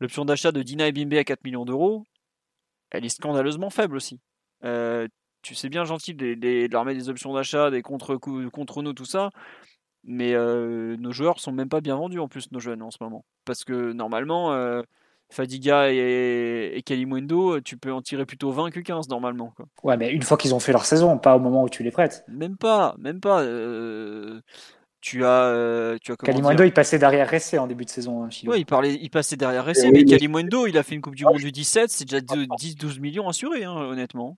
l'option 0.00 0.24
d'achat 0.24 0.52
de 0.52 0.62
Dina 0.62 0.88
et 0.88 0.92
Bimbe 0.92 1.14
à 1.14 1.24
4 1.24 1.44
millions 1.44 1.64
d'euros, 1.64 2.04
elle 2.90 3.04
est 3.04 3.08
scandaleusement 3.08 3.70
faible 3.70 3.96
aussi. 3.96 4.20
Euh, 4.64 5.06
tu 5.42 5.54
sais 5.54 5.68
bien 5.68 5.84
gentil 5.84 6.14
de, 6.14 6.68
leur 6.70 6.84
mettre 6.84 6.98
des 6.98 7.08
options 7.08 7.32
d'achat, 7.34 7.70
des 7.70 7.82
contre, 7.82 8.16
contre 8.16 8.82
nous, 8.82 8.92
tout 8.92 9.04
ça. 9.04 9.30
Mais 10.04 10.34
euh, 10.34 10.96
nos 10.96 11.12
joueurs 11.12 11.40
sont 11.40 11.52
même 11.52 11.68
pas 11.68 11.80
bien 11.80 11.96
vendus 11.96 12.18
en 12.18 12.28
plus, 12.28 12.50
nos 12.52 12.60
jeunes 12.60 12.82
en 12.82 12.90
ce 12.90 12.98
moment. 13.00 13.24
Parce 13.44 13.64
que 13.64 13.92
normalement, 13.92 14.82
Fadiga 15.30 15.92
et, 15.92 16.72
et 16.74 16.82
Kalimundo, 16.82 17.60
tu 17.60 17.76
peux 17.76 17.92
en 17.92 18.02
tirer 18.02 18.26
plutôt 18.26 18.50
20 18.50 18.70
que 18.70 18.80
15 18.80 19.08
normalement. 19.08 19.52
Quoi. 19.56 19.66
Ouais, 19.84 19.96
mais 19.96 20.10
une 20.10 20.22
fois 20.22 20.36
qu'ils 20.36 20.54
ont 20.54 20.60
fait 20.60 20.72
leur 20.72 20.84
saison, 20.84 21.18
pas 21.18 21.36
au 21.36 21.38
moment 21.38 21.62
où 21.62 21.68
tu 21.68 21.82
les 21.82 21.92
prêtes. 21.92 22.24
Même 22.28 22.56
pas, 22.56 22.96
même 22.98 23.20
pas. 23.20 23.42
Euh, 23.42 24.40
tu 25.00 25.24
as, 25.24 25.96
tu 26.02 26.12
as 26.12 26.16
Kalimundo, 26.16 26.64
il 26.64 26.72
passait 26.72 26.98
derrière 26.98 27.30
Ressé 27.30 27.58
en 27.58 27.66
début 27.66 27.84
de 27.84 27.90
saison. 27.90 28.24
Hein, 28.24 28.28
ouais, 28.46 28.60
il, 28.60 28.66
parlait, 28.66 28.98
il 29.00 29.08
passait 29.08 29.36
derrière 29.36 29.64
Ressé, 29.64 29.90
mais 29.90 30.04
Kalimundo, 30.04 30.66
il 30.66 30.76
a 30.76 30.82
fait 30.82 30.94
une 30.94 31.00
Coupe 31.00 31.14
du 31.14 31.24
Monde 31.24 31.38
du 31.38 31.52
17, 31.52 31.90
c'est 31.90 32.04
déjà 32.04 32.20
10-12 32.20 33.00
millions 33.00 33.28
assurés, 33.28 33.64
hein, 33.64 33.74
honnêtement. 33.74 34.36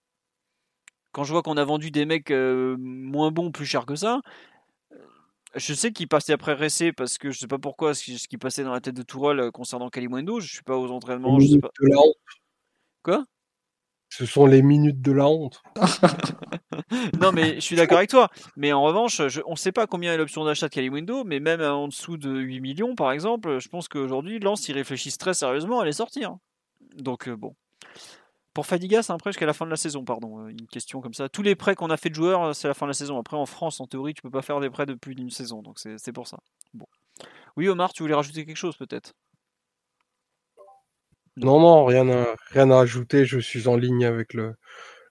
Quand 1.13 1.25
je 1.25 1.33
vois 1.33 1.43
qu'on 1.43 1.57
a 1.57 1.65
vendu 1.65 1.91
des 1.91 2.07
mecs 2.07 2.31
moins 2.31 3.31
bons 3.31 3.51
plus 3.51 3.67
cher 3.67 3.87
que 3.87 3.97
ça, 3.97 4.21
je 5.55 5.75
sais 5.75 5.93
qu'il 5.93 6.09
passait 6.09 6.33
après 6.33 6.55
Ressé 6.55 6.93
parce 6.93 7.19
que 7.19 7.31
je 7.31 7.39
sais 7.39 7.47
pas 7.47 7.59
pourquoi 7.59 7.95
ce 7.95 8.27
qui 8.27 8.39
passait 8.39 8.65
dans 8.65 8.73
la 8.73 8.81
tête 8.81 8.97
de 8.97 9.03
Tourelle 9.03 9.41
euh, 9.41 9.51
concernant 9.51 9.91
Kalimundo. 9.91 10.41
Je 10.41 10.53
suis 10.53 10.63
pas 10.63 10.77
aux 10.77 10.91
entraînements. 10.91 11.39
Je 11.41 11.47
sais 11.47 11.59
pas... 11.59 11.71
De 11.81 11.89
la 11.89 11.99
honte. 11.99 12.17
Quoi? 13.03 13.25
Ce 14.09 14.27
sont 14.27 14.45
les 14.45 14.61
minutes 14.61 15.01
de 15.01 15.13
la 15.13 15.27
honte. 15.27 15.63
non, 17.21 17.33
mais 17.33 17.55
je 17.55 17.61
suis 17.61 17.77
d'accord 17.77 17.97
avec 17.97 18.11
toi. 18.11 18.29
Mais 18.57 18.73
en 18.73 18.83
revanche, 18.83 19.23
on 19.47 19.53
ne 19.53 19.57
sait 19.57 19.73
pas 19.73 19.87
combien 19.87 20.13
est 20.13 20.19
l'option 20.19 20.45
d'achat 20.45 20.69
de 20.69 20.75
Kalimundo, 20.75 21.25
mais 21.25 21.41
même 21.41 21.63
en 21.63 21.89
dessous 21.89 22.19
de 22.19 22.31
8 22.31 22.61
millions, 22.61 22.95
par 22.95 23.11
exemple, 23.11 23.59
je 23.59 23.69
pense 23.69 23.89
qu'aujourd'hui, 23.89 24.39
Lens, 24.39 24.69
ils 24.69 24.75
réfléchissent 24.75 25.17
très 25.17 25.33
sérieusement 25.33 25.81
à 25.81 25.87
les 25.87 25.93
sortir. 25.93 26.37
Donc, 26.97 27.27
euh, 27.27 27.37
bon. 27.37 27.55
Pour 28.55 28.67
Fadiga, 28.67 29.03
c'est 29.03 29.13
un 29.13 29.19
prêt 29.19 29.33
jusqu'à 29.33 29.47
la 29.47 29.55
fin 29.55 29.65
de 29.65 29.71
la 29.71 29.77
saison, 29.77 30.05
pardon. 30.05 30.41
Euh, 30.41 30.49
une 30.49 30.67
question 30.67 31.01
comme 31.01 31.15
ça. 31.15 31.29
Tous 31.29 31.43
les 31.43 31.55
prêts 31.55 31.75
qu'on 31.75 31.91
a 31.91 31.97
fait 31.97 32.11
de 32.11 32.15
joueurs, 32.15 32.43
euh, 32.43 32.53
c'est 32.53 32.69
la 32.69 32.75
fin 32.75 32.87
de 32.87 32.91
la 32.91 32.95
saison. 32.95 33.19
Après, 33.19 33.37
en 33.37 33.47
France, 33.47 33.81
en 33.81 33.87
théorie, 33.87 34.13
tu 34.13 34.23
peux 34.23 34.31
pas 34.31 34.43
faire 34.43 34.61
des 34.61 34.69
prêts 34.69 34.87
de 34.87 34.95
plus 34.95 35.15
d'une 35.15 35.31
saison, 35.31 35.63
donc 35.63 35.79
c'est 35.79 36.13
pour 36.13 36.29
ça. 36.29 36.39
Bon. 36.75 36.87
Oui, 37.57 37.69
Omar, 37.69 37.93
tu 37.93 38.03
voulais 38.03 38.15
rajouter 38.15 38.45
quelque 38.45 38.57
chose 38.57 38.77
peut-être? 38.77 39.15
Non. 41.37 41.61
non, 41.61 41.87
rien 41.87 42.09
à, 42.11 42.27
rien 42.51 42.71
à 42.71 42.81
ajouter. 42.81 43.25
Je 43.25 43.39
suis 43.39 43.67
en 43.69 43.77
ligne 43.77 44.05
avec 44.05 44.35
le, 44.35 44.55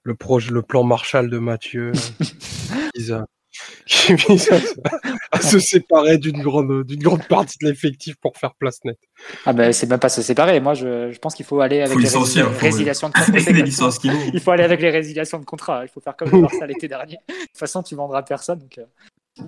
le, 0.04 0.16
projet, 0.16 0.52
le 0.52 0.62
plan 0.62 0.84
Marshall 0.84 1.32
de 1.32 1.40
Mathieu. 1.40 1.94
qui 3.86 4.16
vise 4.16 4.50
à, 5.32 5.42
se 5.42 5.60
séparer 5.60 6.18
d'une 6.18 6.42
grande, 6.42 6.84
d'une 6.84 7.02
grande 7.02 7.28
partie 7.28 7.58
de 7.62 7.68
l'effectif 7.68 8.16
pour 8.16 8.38
faire 8.38 8.54
place 8.56 8.80
nette. 8.84 9.00
Ah 9.46 9.54
ben 9.54 9.74
c'est 9.74 9.90
même 9.90 10.00
pas 10.00 10.10
se 10.10 10.22
séparer. 10.22 10.60
Moi 10.60 10.74
je, 10.74 11.12
je 11.12 11.20
pense 11.20 11.36
qu'il 11.36 11.46
faut 11.46 11.60
aller 11.60 11.82
avec 11.82 11.98
les 11.98 12.08
résiliations 12.08 13.10
de 13.10 13.14
contrat. 13.14 14.30
il 14.34 14.40
faut 14.40 14.52
aller 14.52 14.64
avec 14.64 14.82
les 14.82 14.90
résiliations 14.90 15.40
de 15.40 15.46
contrat. 15.46 15.84
Il 15.84 15.90
faut 15.90 16.02
faire 16.02 16.16
comme 16.16 16.32
le 16.32 16.42
Barça 16.42 16.66
l'été 16.66 16.88
dernier. 16.88 17.18
De 17.28 17.34
toute 17.34 17.58
façon 17.58 17.84
tu 17.84 17.96
vendras 17.96 18.24
personne. 18.24 18.60
Donc, 18.60 18.78
euh. 18.78 19.44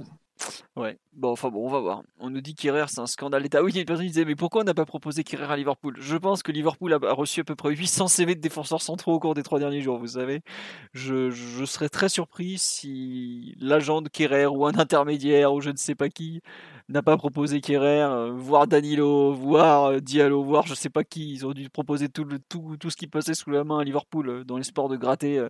Ouais, 0.75 0.97
bon, 1.13 1.31
enfin 1.31 1.49
bon, 1.49 1.67
on 1.67 1.69
va 1.69 1.79
voir. 1.79 2.03
On 2.19 2.29
nous 2.29 2.41
dit 2.41 2.55
qu'Herrera, 2.55 2.87
c'est 2.87 2.99
un 2.99 3.05
scandale 3.05 3.43
d'État. 3.43 3.61
Oui, 3.61 3.71
il 3.71 3.75
y 3.75 3.77
a 3.77 3.81
une 3.81 3.85
personne 3.85 4.05
qui 4.05 4.11
disait, 4.11 4.25
mais 4.25 4.35
pourquoi 4.35 4.61
on 4.61 4.63
n'a 4.63 4.73
pas 4.73 4.85
proposé 4.85 5.23
Kerrer 5.23 5.51
à 5.51 5.55
Liverpool? 5.55 5.95
Je 5.99 6.17
pense 6.17 6.41
que 6.41 6.51
Liverpool 6.51 6.93
a 6.93 7.13
reçu 7.13 7.41
à 7.41 7.43
peu 7.43 7.55
près 7.55 7.69
800 7.75 8.07
CV 8.07 8.35
de 8.35 8.41
défenseurs 8.41 8.81
centraux 8.81 9.13
au 9.13 9.19
cours 9.19 9.35
des 9.35 9.43
trois 9.43 9.59
derniers 9.59 9.81
jours, 9.81 9.99
vous 9.99 10.07
savez. 10.07 10.41
Je, 10.93 11.29
serais 11.65 11.89
très 11.89 12.09
surpris 12.09 12.57
si 12.57 13.55
l'agent 13.59 14.01
de 14.01 14.09
Kerrer 14.09 14.47
ou 14.47 14.65
un 14.65 14.77
intermédiaire 14.77 15.53
ou 15.53 15.61
je 15.61 15.69
ne 15.69 15.77
sais 15.77 15.95
pas 15.95 16.09
qui 16.09 16.41
n'a 16.89 17.03
pas 17.03 17.17
proposé 17.17 17.61
Kerrer, 17.61 18.01
euh, 18.01 18.31
voire 18.31 18.67
Danilo, 18.67 19.33
voire 19.33 19.85
euh, 19.85 19.99
Diallo, 19.99 20.43
voire 20.43 20.65
je 20.67 20.73
sais 20.73 20.89
pas 20.89 21.03
qui. 21.03 21.33
Ils 21.33 21.45
ont 21.45 21.53
dû 21.53 21.69
proposer 21.69 22.09
tout, 22.09 22.27
tout, 22.49 22.77
tout 22.79 22.89
ce 22.89 22.97
qui 22.97 23.07
passait 23.07 23.35
sous 23.35 23.51
la 23.51 23.63
main 23.63 23.79
à 23.79 23.83
Liverpool 23.83 24.29
euh, 24.29 24.43
dans 24.43 24.57
l'espoir 24.57 24.89
de 24.89 24.97
gratter 24.97 25.47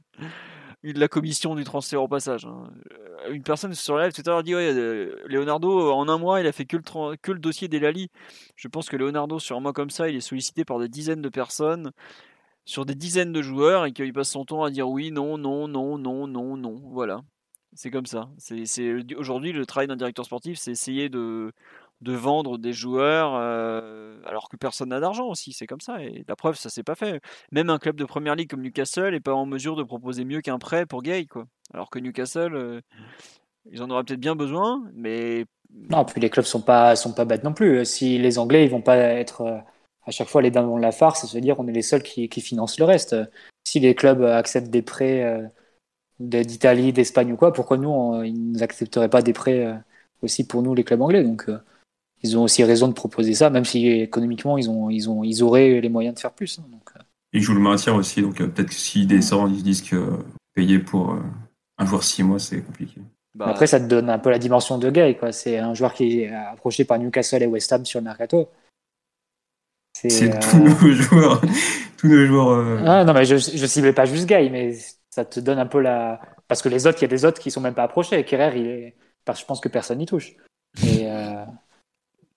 de 0.92 1.00
la 1.00 1.08
commission 1.08 1.56
du 1.56 1.64
transfert 1.64 2.04
au 2.04 2.10
passage. 2.10 2.46
Hein. 2.46 2.70
Euh, 2.92 3.32
une 3.32 3.44
personne 3.44 3.74
sur 3.74 3.98
live 3.98 4.12
tout 4.12 4.22
à 4.26 4.32
l'heure 4.32 4.44
dit 4.44 4.54
ouais, 4.54 4.74
euh, 4.74 5.16
Leonardo, 5.26 5.92
en 5.92 6.10
un 6.10 6.18
mois, 6.18 6.42
il 6.42 6.48
a 6.48 6.52
fait 6.52 6.66
que 6.66 6.76
le, 6.76 7.16
que 7.16 7.32
le 7.32 7.40
dossier 7.40 7.70
d'Elali. 7.70 8.10
Je 8.58 8.68
pense 8.68 8.90
que 8.90 8.98
Leonardo, 8.98 9.40
sur 9.40 9.56
un 9.56 9.62
mois 9.62 9.72
comme 9.72 9.90
ça, 9.90 10.10
il 10.10 10.16
est 10.18 10.22
sollicité 10.22 10.66
par 10.66 10.80
des 10.80 10.90
dizaines 10.90 11.22
de 11.22 11.30
personnes, 11.30 11.92
sur 12.66 12.86
des 12.86 12.96
dizaines 12.96 13.32
de 13.32 13.42
joueurs, 13.42 13.86
et 13.86 13.94
qu'il 13.94 14.12
passe 14.12 14.30
son 14.32 14.44
temps 14.44 14.64
à 14.64 14.72
dire 14.72 14.90
oui, 14.90 15.12
non, 15.12 15.38
non, 15.38 15.70
non, 15.70 15.98
non, 15.98 16.28
non, 16.28 16.58
non. 16.58 16.82
Voilà. 16.92 17.22
C'est 17.76 17.90
comme 17.90 18.06
ça. 18.06 18.30
C'est 18.38 19.16
Aujourd'hui, 19.16 19.52
le 19.52 19.66
travail 19.66 19.88
d'un 19.88 19.96
directeur 19.96 20.26
sportif, 20.26 20.60
c'est 20.60 20.72
essayer 20.72 21.10
de, 21.10 21.54
de 22.04 22.14
vendre 22.14 22.58
des 22.58 22.74
joueurs 22.74 23.34
euh, 23.36 24.20
alors 24.26 24.50
que 24.50 24.58
personne 24.58 24.90
n'a 24.90 25.00
d'argent 25.00 25.28
aussi. 25.28 25.54
C'est 25.54 25.68
comme 25.68 25.82
ça. 25.82 26.02
Et 26.02 26.24
la 26.28 26.36
preuve, 26.36 26.56
ça 26.56 26.70
s'est 26.70 26.84
pas 26.84 26.96
fait. 26.96 27.22
Même 27.52 27.70
un 27.70 27.80
club 27.80 27.96
de 27.96 28.06
première 28.06 28.36
ligue 28.36 28.50
comme 28.50 28.62
Newcastle 28.62 29.12
n'est 29.12 29.20
pas 29.20 29.34
en 29.34 29.46
mesure 29.46 29.76
de 29.76 29.84
proposer 29.84 30.26
mieux 30.26 30.42
qu'un 30.42 30.60
prêt 30.60 30.86
pour 30.86 31.02
Gay. 31.02 31.26
Quoi. 31.26 31.46
Alors 31.74 31.90
que 31.90 32.00
Newcastle, 32.00 32.56
euh, 32.56 32.82
ils 33.72 33.82
en 33.82 33.90
auraient 33.90 34.04
peut-être 34.04 34.20
bien 34.20 34.36
besoin, 34.36 34.84
mais. 34.94 35.46
Non, 35.90 36.06
puis 36.06 36.22
les 36.22 36.30
clubs 36.30 36.46
sont 36.46 36.62
pas, 36.62 36.96
sont 36.96 37.14
pas 37.14 37.26
bêtes 37.26 37.44
non 37.44 37.54
plus. 37.54 37.84
Si 37.86 38.20
les 38.20 38.38
Anglais, 38.38 38.66
ils 38.66 38.70
vont 38.70 38.82
pas 38.82 38.98
être 38.98 39.42
euh, 39.42 39.58
à 40.06 40.12
chaque 40.12 40.28
fois 40.28 40.42
les 40.42 40.52
dindons 40.52 40.78
de 40.78 40.82
la 40.82 40.92
farce 40.92 41.24
et 41.24 41.28
se 41.28 41.38
dire 41.38 41.60
on 41.60 41.68
est 41.68 41.72
les 41.72 41.82
seuls 41.82 42.04
qui, 42.04 42.28
financent 42.42 42.80
le 42.80 42.86
reste. 42.86 43.16
si 43.64 43.80
les 43.80 43.96
clubs 43.96 44.24
acceptent 44.24 44.70
des 44.70 44.82
prêts 44.82 45.24
euh, 45.24 45.48
d'Italie, 46.20 46.94
d'Espagne 46.94 47.34
ou 47.34 47.38
quoi, 47.38 47.54
pourquoi 47.54 47.78
nous, 47.78 47.90
on- 47.90 48.24
ils 48.24 48.34
ne 48.34 48.54
nous 48.54 48.64
accepteraient 48.64 49.10
pas 49.10 49.22
des 49.22 49.34
prêts 49.34 49.66
euh, 49.66 49.76
aussi 50.22 50.46
pour 50.46 50.62
nous, 50.62 50.74
les 50.76 50.84
clubs 50.84 51.02
anglais? 51.02 51.24
Donc, 51.24 51.50
euh, 51.50 51.60
ils 52.24 52.38
ont 52.38 52.44
aussi 52.44 52.64
raison 52.64 52.88
de 52.88 52.94
proposer 52.94 53.34
ça, 53.34 53.50
même 53.50 53.66
si 53.66 53.88
économiquement, 53.88 54.58
ils, 54.58 54.70
ont, 54.70 54.90
ils, 54.90 55.10
ont, 55.10 55.24
ils 55.24 55.44
auraient 55.44 55.82
les 55.82 55.90
moyens 55.90 56.16
de 56.16 56.20
faire 56.20 56.32
plus. 56.32 56.58
hein. 56.60 56.66
donc, 56.72 56.90
euh, 56.96 57.00
Ils 57.34 57.42
jouent 57.42 57.54
le 57.54 57.60
maintien 57.60 57.94
aussi, 57.94 58.22
donc 58.22 58.40
euh, 58.42 58.48
peut-être 58.48 58.70
que 58.70 58.74
s'ils 58.74 59.08
descendent, 59.08 59.52
ils 59.52 59.60
se 59.60 59.64
disent 59.64 59.82
que 59.82 59.96
euh, 59.98 60.18
payer 60.54 60.80
pour 60.80 61.12
euh, 61.12 61.22
un 61.78 61.86
joueur 61.86 62.04
six 62.04 62.24
mois, 62.24 62.40
c'est 62.40 62.62
compliqué. 62.62 63.02
Bah, 63.36 63.48
Après, 63.50 63.68
ça 63.68 63.80
te 63.80 63.86
donne 63.86 64.10
un 64.10 64.20
peu 64.20 64.30
la 64.30 64.40
dimension 64.40 64.78
de 64.78 64.90
Gay. 64.90 65.18
C'est 65.32 65.58
un 65.58 65.74
joueur 65.74 65.94
qui 65.94 66.22
est 66.22 66.34
approché 66.34 66.86
par 66.86 67.00
Newcastle 67.00 67.44
et 67.44 67.48
West 67.48 67.74
Ham 67.74 67.84
sur 67.86 68.00
le 68.00 68.06
mercato. 68.06 68.50
C'est, 69.94 70.40
tous 70.40 70.58
nos 70.58 70.70
joueurs, 70.92 71.42
tous 71.98 72.08
nos 72.08 72.26
joueurs. 72.26 72.88
Ah, 72.88 73.04
non, 73.04 73.14
mais 73.14 73.26
je, 73.26 73.38
je 73.38 73.66
ciblais 73.66 73.94
pas 73.94 74.06
juste 74.06 74.28
Guy, 74.28 74.50
mais 74.50 74.78
ça 75.10 75.26
te 75.26 75.40
donne 75.40 75.60
un 75.60 75.66
peu 75.66 75.80
la. 75.82 76.22
Parce 76.48 76.62
que 76.62 76.70
les 76.70 76.86
autres, 76.88 77.00
il 77.00 77.04
y 77.04 77.06
a 77.06 77.10
des 77.10 77.26
autres 77.26 77.40
qui 77.42 77.52
sont 77.52 77.62
même 77.62 77.74
pas 77.74 77.84
approchés. 77.84 78.24
Kerrer, 78.24 78.60
il 78.60 78.68
est. 78.68 78.96
je 79.36 79.46
pense 79.46 79.60
que 79.60 79.70
personne 79.70 79.98
n'y 79.98 80.06
touche. 80.06 80.36
Et. 80.86 81.08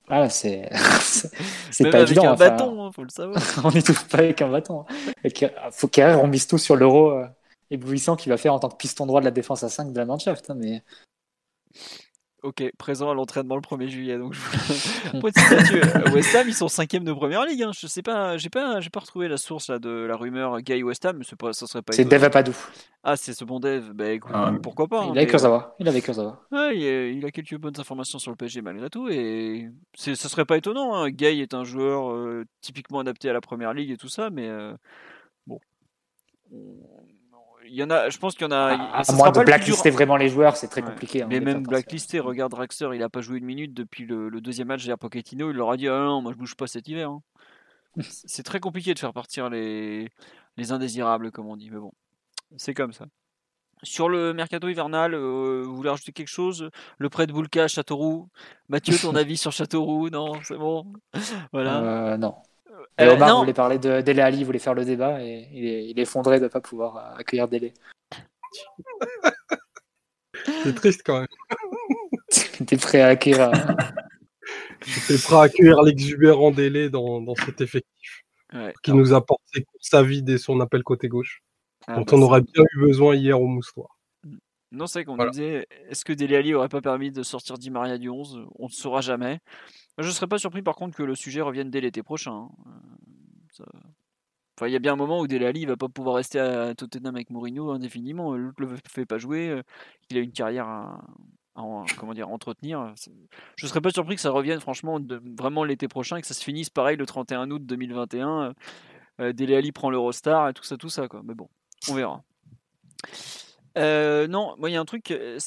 Voilà, 0.08 0.28
c'est. 0.30 0.68
c'est 1.70 1.90
pas 1.90 1.98
avec 1.98 2.08
évident. 2.10 2.28
un 2.28 2.32
enfin, 2.34 2.50
bâton, 2.50 2.84
hein, 2.86 2.92
faut 2.92 3.02
le 3.02 3.08
savoir. 3.10 3.40
on 3.64 3.70
n'y 3.72 3.82
touche 3.82 4.04
pas 4.08 4.18
avec 4.18 4.40
un 4.42 4.48
bâton. 4.48 4.84
Et 5.24 5.30
Kerrer- 5.30 5.54
faut 5.72 5.88
Kerrer, 5.88 6.14
on 6.14 6.28
mise 6.28 6.46
tout 6.46 6.58
sur 6.58 6.76
l'euro 6.76 7.10
euh, 7.10 7.26
éblouissant 7.70 8.14
qu'il 8.16 8.30
va 8.30 8.36
faire 8.36 8.54
en 8.54 8.58
tant 8.60 8.68
que 8.68 8.76
piston 8.76 9.06
droit 9.06 9.20
de 9.20 9.24
la 9.24 9.30
défense 9.32 9.62
à 9.64 9.68
5 9.68 9.92
de 9.92 9.98
la 9.98 10.04
Mannschaft. 10.04 10.48
hein, 10.50 10.54
mais 10.56 10.82
Ok, 12.46 12.62
présent 12.78 13.10
à 13.10 13.14
l'entraînement 13.14 13.56
le 13.56 13.60
1er 13.60 13.88
juillet. 13.88 14.18
Donc, 14.18 14.34
je 14.34 14.40
statut, 14.40 15.80
euh, 15.82 16.12
West 16.12 16.32
Ham, 16.36 16.46
ils 16.46 16.54
sont 16.54 16.68
cinquième 16.68 17.02
de 17.02 17.12
première 17.12 17.44
ligue. 17.44 17.62
Hein. 17.64 17.72
Je 17.76 17.88
sais 17.88 18.02
pas, 18.02 18.36
j'ai 18.36 18.50
pas, 18.50 18.78
j'ai 18.80 18.88
pas 18.90 19.00
retrouvé 19.00 19.26
la 19.26 19.36
source 19.36 19.68
là 19.68 19.80
de 19.80 19.90
la 19.90 20.14
rumeur 20.16 20.60
Gay 20.60 20.80
West 20.84 21.04
Ham, 21.06 21.16
mais 21.18 21.24
c'est 21.28 21.34
pas, 21.36 21.52
ça 21.52 21.66
serait 21.66 21.82
pas. 21.82 21.92
c'est. 21.92 22.04
Dev 22.04 22.22
Apadou. 22.22 22.54
Ah, 23.02 23.16
c'est 23.16 23.32
ce 23.34 23.44
bon 23.44 23.58
Dev. 23.58 23.92
Bah 23.94 24.10
écoute, 24.12 24.30
Ah, 24.32 24.52
pourquoi 24.62 24.86
pas. 24.86 25.00
hein, 25.00 25.06
Il 25.06 25.10
avait 25.18 25.20
mais, 25.22 25.26
Kurzawa. 25.26 25.74
Il 25.80 25.88
avait 25.88 26.00
Kurzawa. 26.00 26.40
Ouais, 26.52 26.76
il, 26.78 26.86
a, 26.86 27.08
il 27.08 27.24
a 27.26 27.30
quelques 27.32 27.56
bonnes 27.56 27.78
informations 27.80 28.18
sur 28.20 28.30
le 28.30 28.36
PSG 28.36 28.62
malgré 28.62 28.90
tout 28.90 29.08
et 29.08 29.68
ce 29.96 30.14
serait 30.14 30.44
pas 30.44 30.56
étonnant. 30.56 30.94
Hein. 30.94 31.10
Gay 31.10 31.38
est 31.38 31.52
un 31.54 31.64
joueur 31.64 32.12
euh, 32.12 32.44
typiquement 32.60 33.00
adapté 33.00 33.28
à 33.28 33.32
la 33.32 33.40
première 33.40 33.74
ligue 33.74 33.90
et 33.90 33.96
tout 33.96 34.08
ça, 34.08 34.30
mais 34.30 34.48
euh, 34.48 34.72
bon, 35.48 35.58
On- 36.52 36.76
il 37.68 37.74
y 37.74 37.82
en 37.82 37.90
a. 37.90 38.08
Je 38.08 38.18
pense 38.18 38.34
qu'il 38.34 38.42
y 38.44 38.48
en 38.48 38.52
a. 38.52 38.74
À, 38.74 39.00
à 39.00 39.12
moins 39.12 39.30
de 39.30 39.42
blacklister 39.44 39.90
vraiment 39.90 40.16
les 40.16 40.28
joueurs, 40.28 40.56
c'est 40.56 40.68
très 40.68 40.82
Ouais. 40.82 40.88
compliqué. 40.90 41.22
hein, 41.22 41.26
Mais 41.30 41.40
même 41.40 41.62
blacklisté, 41.62 42.20
regarde 42.20 42.52
Draxler, 42.52 42.90
il 42.94 43.02
a 43.02 43.08
pas 43.08 43.20
joué 43.20 43.38
une 43.38 43.44
minute 43.44 43.74
depuis 43.74 44.04
le, 44.06 44.28
le 44.28 44.40
deuxième 44.40 44.68
match 44.68 44.80
derrière 44.82 44.98
Pochettino. 44.98 45.50
Il 45.50 45.56
leur 45.56 45.70
a 45.70 45.76
dit 45.76 45.88
ah 45.88 45.98
non, 46.04 46.22
moi 46.22 46.32
je 46.32 46.38
bouge 46.38 46.54
pas 46.54 46.66
cet 46.66 46.88
hiver. 46.88 47.10
hein. 47.10 47.22
C'est 48.00 48.42
très 48.42 48.60
compliqué 48.60 48.94
de 48.94 48.98
faire 48.98 49.12
partir 49.12 49.48
les, 49.50 50.10
les 50.56 50.72
indésirables, 50.72 51.30
comme 51.32 51.46
on 51.46 51.56
dit. 51.56 51.70
Mais 51.70 51.78
bon, 51.78 51.92
c'est 52.56 52.74
comme 52.74 52.92
ça. 52.92 53.06
Sur 53.82 54.08
le 54.08 54.32
mercato 54.32 54.68
hivernal, 54.68 55.14
euh, 55.14 55.62
vous 55.66 55.76
voulez 55.76 55.90
rajouter 55.90 56.12
quelque 56.12 56.28
chose? 56.28 56.70
Le 56.98 57.08
prêt 57.10 57.26
de 57.26 57.32
Boulka 57.32 57.64
à 57.64 57.68
Châteauroux? 57.68 58.28
Mathieu, 58.70 58.96
ton 58.98 59.14
avis 59.16 59.36
sur 59.36 59.52
Châteauroux? 59.52 60.08
Non, 60.10 60.32
c'est 60.44 60.56
bon. 60.56 60.92
Voilà. 61.52 61.80
Euh, 61.82 62.16
non. 62.16 62.36
Et 62.98 63.04
Euh, 63.04 63.14
Omar 63.14 63.28
non. 63.28 63.40
voulait 63.40 63.52
parler 63.52 63.78
de 63.78 64.00
Dele 64.00 64.20
Ali, 64.20 64.44
voulait 64.44 64.58
faire 64.58 64.74
le 64.74 64.84
débat 64.84 65.22
et 65.22 65.48
il 65.52 65.66
est, 65.66 65.86
il 65.90 65.98
est 65.98 66.02
effondré 66.02 66.38
de 66.38 66.44
ne 66.44 66.48
pas 66.48 66.60
pouvoir 66.60 66.96
euh, 66.96 67.14
accueillir 67.18 67.48
Dele. 67.48 67.72
C'est 70.62 70.74
triste 70.74 71.02
quand 71.04 71.20
même. 71.20 71.26
Était 72.60 72.76
prêt 72.76 73.00
à 73.00 73.08
accueillir. 73.08 73.50
euh, 73.50 73.52
J'étais 74.86 75.22
prêt 75.22 75.36
à 75.36 75.40
accueillir 75.42 75.82
l'exubérant 75.82 76.50
délai 76.50 76.88
dans, 76.90 77.20
dans 77.20 77.34
cet 77.34 77.60
effectif 77.60 78.22
Ouais. 78.54 78.72
qui 78.84 78.92
nous 78.92 79.12
apporte 79.12 79.42
à 79.92 80.02
vide 80.04 80.28
et 80.28 80.38
son 80.38 80.60
appel 80.60 80.84
côté 80.84 81.08
gauche, 81.08 81.42
Ah, 81.88 81.96
dont 81.96 82.02
bah, 82.02 82.12
on 82.12 82.22
aurait 82.22 82.42
bien 82.42 82.62
eu 82.76 82.80
besoin 82.80 83.16
hier 83.16 83.40
au 83.40 83.48
moustoir. 83.48 83.98
Non, 84.70 84.86
c'est 84.86 85.00
vrai 85.00 85.04
qu'on 85.04 85.16
Voilà. 85.16 85.32
nous 85.32 85.36
disait 85.36 85.66
est-ce 85.88 86.04
que 86.04 86.12
Dele 86.12 86.36
Alli 86.36 86.54
aurait 86.54 86.68
pas 86.68 86.80
permis 86.80 87.10
de 87.10 87.24
sortir 87.24 87.58
Di 87.58 87.70
Maria 87.70 87.98
du 87.98 88.08
11 88.08 88.46
On 88.54 88.66
ne 88.66 88.70
saura 88.70 89.00
jamais. 89.00 89.40
Je 89.98 90.06
ne 90.06 90.12
serais 90.12 90.26
pas 90.26 90.38
surpris 90.38 90.62
par 90.62 90.74
contre 90.76 90.96
que 90.96 91.02
le 91.02 91.14
sujet 91.14 91.40
revienne 91.40 91.70
dès 91.70 91.80
l'été 91.80 92.02
prochain. 92.02 92.32
hein. 92.32 92.50
Euh, 93.60 93.64
Enfin, 94.58 94.68
il 94.68 94.72
y 94.72 94.76
a 94.76 94.78
bien 94.78 94.94
un 94.94 94.96
moment 94.96 95.20
où 95.20 95.26
Dele 95.26 95.44
Alli 95.44 95.66
va 95.66 95.76
pas 95.76 95.88
pouvoir 95.90 96.16
rester 96.16 96.40
à 96.40 96.74
Tottenham 96.74 97.14
avec 97.14 97.28
Mourinho 97.28 97.70
indéfiniment. 97.72 98.34
L'autre 98.34 98.56
le 98.58 98.74
fait 98.88 99.04
pas 99.04 99.18
jouer. 99.18 99.50
euh, 99.50 99.62
Il 100.08 100.16
a 100.16 100.20
une 100.20 100.32
carrière 100.32 100.66
à, 100.66 101.04
à 101.56 101.60
en- 101.60 101.84
comment 101.98 102.14
dire, 102.14 102.30
entretenir. 102.30 102.94
Je 103.56 103.66
ne 103.66 103.68
serais 103.68 103.82
pas 103.82 103.90
surpris 103.90 104.14
que 104.14 104.22
ça 104.22 104.30
revienne 104.30 104.58
franchement 104.60 104.98
vraiment 105.38 105.62
l'été 105.62 105.88
prochain 105.88 106.16
et 106.16 106.22
que 106.22 106.26
ça 106.26 106.32
se 106.32 106.42
finisse 106.42 106.70
pareil 106.70 106.96
le 106.96 107.04
31 107.04 107.50
août 107.50 107.66
2021. 107.66 108.54
Euh, 109.20 109.32
Dele 109.34 109.54
Alli 109.56 109.72
prend 109.72 109.90
l'Eurostar 109.90 110.48
et 110.48 110.54
tout 110.54 110.64
ça, 110.64 110.78
tout 110.78 110.88
ça. 110.88 111.06
Quoi. 111.06 111.20
Mais 111.22 111.34
bon, 111.34 111.50
on 111.90 111.94
verra. 111.94 112.22
Euh, 113.76 114.26
non, 114.26 114.54
moi 114.58 114.70
il 114.70 114.72
y 114.72 114.76
a 114.76 114.80
un 114.80 114.86
truc, 114.86 115.10
euh, 115.10 115.38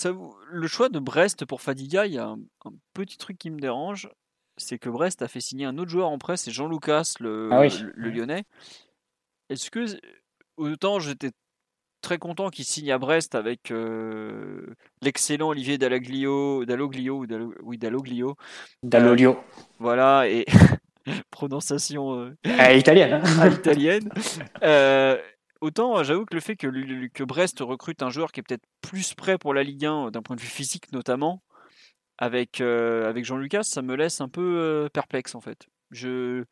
le 0.52 0.68
choix 0.68 0.90
de 0.90 1.00
Brest 1.00 1.46
pour 1.46 1.62
Fadiga, 1.62 2.06
il 2.06 2.14
y 2.14 2.20
a 2.20 2.28
un 2.28 2.40
petit 2.94 3.18
truc 3.18 3.40
qui 3.40 3.50
me 3.50 3.60
dérange, 3.60 4.08
c'est 4.60 4.78
que 4.78 4.90
Brest 4.90 5.22
a 5.24 5.28
fait 5.28 5.40
signer 5.42 5.66
un 5.66 5.78
autre 5.78 5.90
joueur 5.90 6.10
en 6.10 6.18
presse, 6.20 6.44
c'est 6.44 6.52
Jean-Lucas, 6.52 7.14
le, 7.20 7.50
Ah 7.52 7.62
oui. 7.62 7.70
le, 7.82 7.92
le 7.96 8.10
Lyonnais. 8.12 8.44
Est-ce 9.50 9.72
que, 9.72 9.86
autant 10.58 11.00
j'étais 11.00 11.32
très 12.02 12.18
content 12.18 12.50
qu'il 12.50 12.64
signe 12.66 12.92
à 12.92 12.98
Brest 12.98 13.36
avec 13.36 13.72
euh, 13.72 14.66
l'excellent 15.02 15.50
Olivier 15.50 15.78
Dallaglio, 15.78 16.64
Dalloglio, 16.66 17.18
ou 17.18 17.26
Dallo- 17.26 17.54
oui 17.64 17.78
Dalloglio, 17.78 18.36
Dall'Olio. 18.84 19.38
voilà, 19.80 20.28
et 20.30 20.46
prononciation 21.32 22.14
euh, 22.20 22.36
Euh, 22.48 22.74
italienne. 22.74 23.22
hein. 23.24 23.50
à. 23.52 24.10
Euh, 24.64 25.18
autant 25.62 26.04
j'avoue 26.04 26.26
que 26.26 26.36
le 26.36 26.42
fait 26.42 26.56
que, 26.56 26.68
que 27.08 27.24
Brest 27.24 27.60
recrute 27.60 28.02
un 28.04 28.10
joueur 28.10 28.32
qui 28.32 28.40
est 28.40 28.44
peut-être 28.44 28.64
plus 28.82 29.14
prêt 29.14 29.38
pour 29.38 29.54
la 29.54 29.64
Ligue 29.64 29.86
1 29.86 30.12
d'un 30.12 30.22
point 30.22 30.36
de 30.36 30.42
vue 30.42 30.48
physique 30.48 30.92
notamment, 30.94 31.42
avec, 32.20 32.62
euh, 32.62 33.10
avec 33.10 33.26
Jean-Lucas, 33.26 33.64
ça 33.64 33.82
me 33.82 33.96
laisse 33.96 34.22
un 34.22 34.28
peu 34.28 34.42
euh, 34.42 34.90
perplexe 34.90 35.34
en 35.36 35.42
fait. 35.42 35.68
Je... 35.90 36.44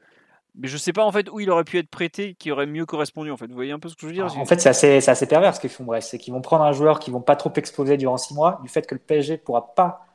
Mais 0.55 0.67
je 0.67 0.77
sais 0.77 0.93
pas 0.93 1.05
en 1.05 1.11
fait 1.11 1.29
où 1.29 1.39
il 1.39 1.51
aurait 1.51 1.65
pu 1.65 1.77
être 1.77 1.89
prêté 1.89 2.33
qui 2.33 2.51
aurait 2.51 2.65
mieux 2.65 2.85
correspondu 2.85 3.29
en 3.29 3.37
fait. 3.37 3.45
Vous 3.47 3.53
voyez 3.53 3.73
un 3.73 3.79
peu 3.79 3.89
ce 3.89 3.95
que 3.95 4.01
je 4.01 4.07
veux 4.07 4.13
dire 4.13 4.25
En 4.37 4.45
fait, 4.45 4.59
c'est 4.59 4.69
assez, 4.69 5.07
assez 5.07 5.27
pervers 5.27 5.53
ce 5.55 5.59
qu'ils 5.59 5.69
font 5.69 5.83
Brest. 5.83 6.09
C'est 6.09 6.17
qu'ils 6.17 6.33
vont 6.33 6.41
prendre 6.41 6.63
un 6.63 6.71
joueur 6.71 6.99
qui 6.99 7.11
vont 7.11 7.21
pas 7.21 7.35
trop 7.35 7.51
exposer 7.55 7.97
durant 7.97 8.17
six 8.17 8.33
mois, 8.33 8.59
du 8.63 8.69
fait 8.69 8.87
que 8.87 8.95
le 8.95 8.99
PSG 8.99 9.37
pourra 9.37 9.75
pas. 9.75 10.07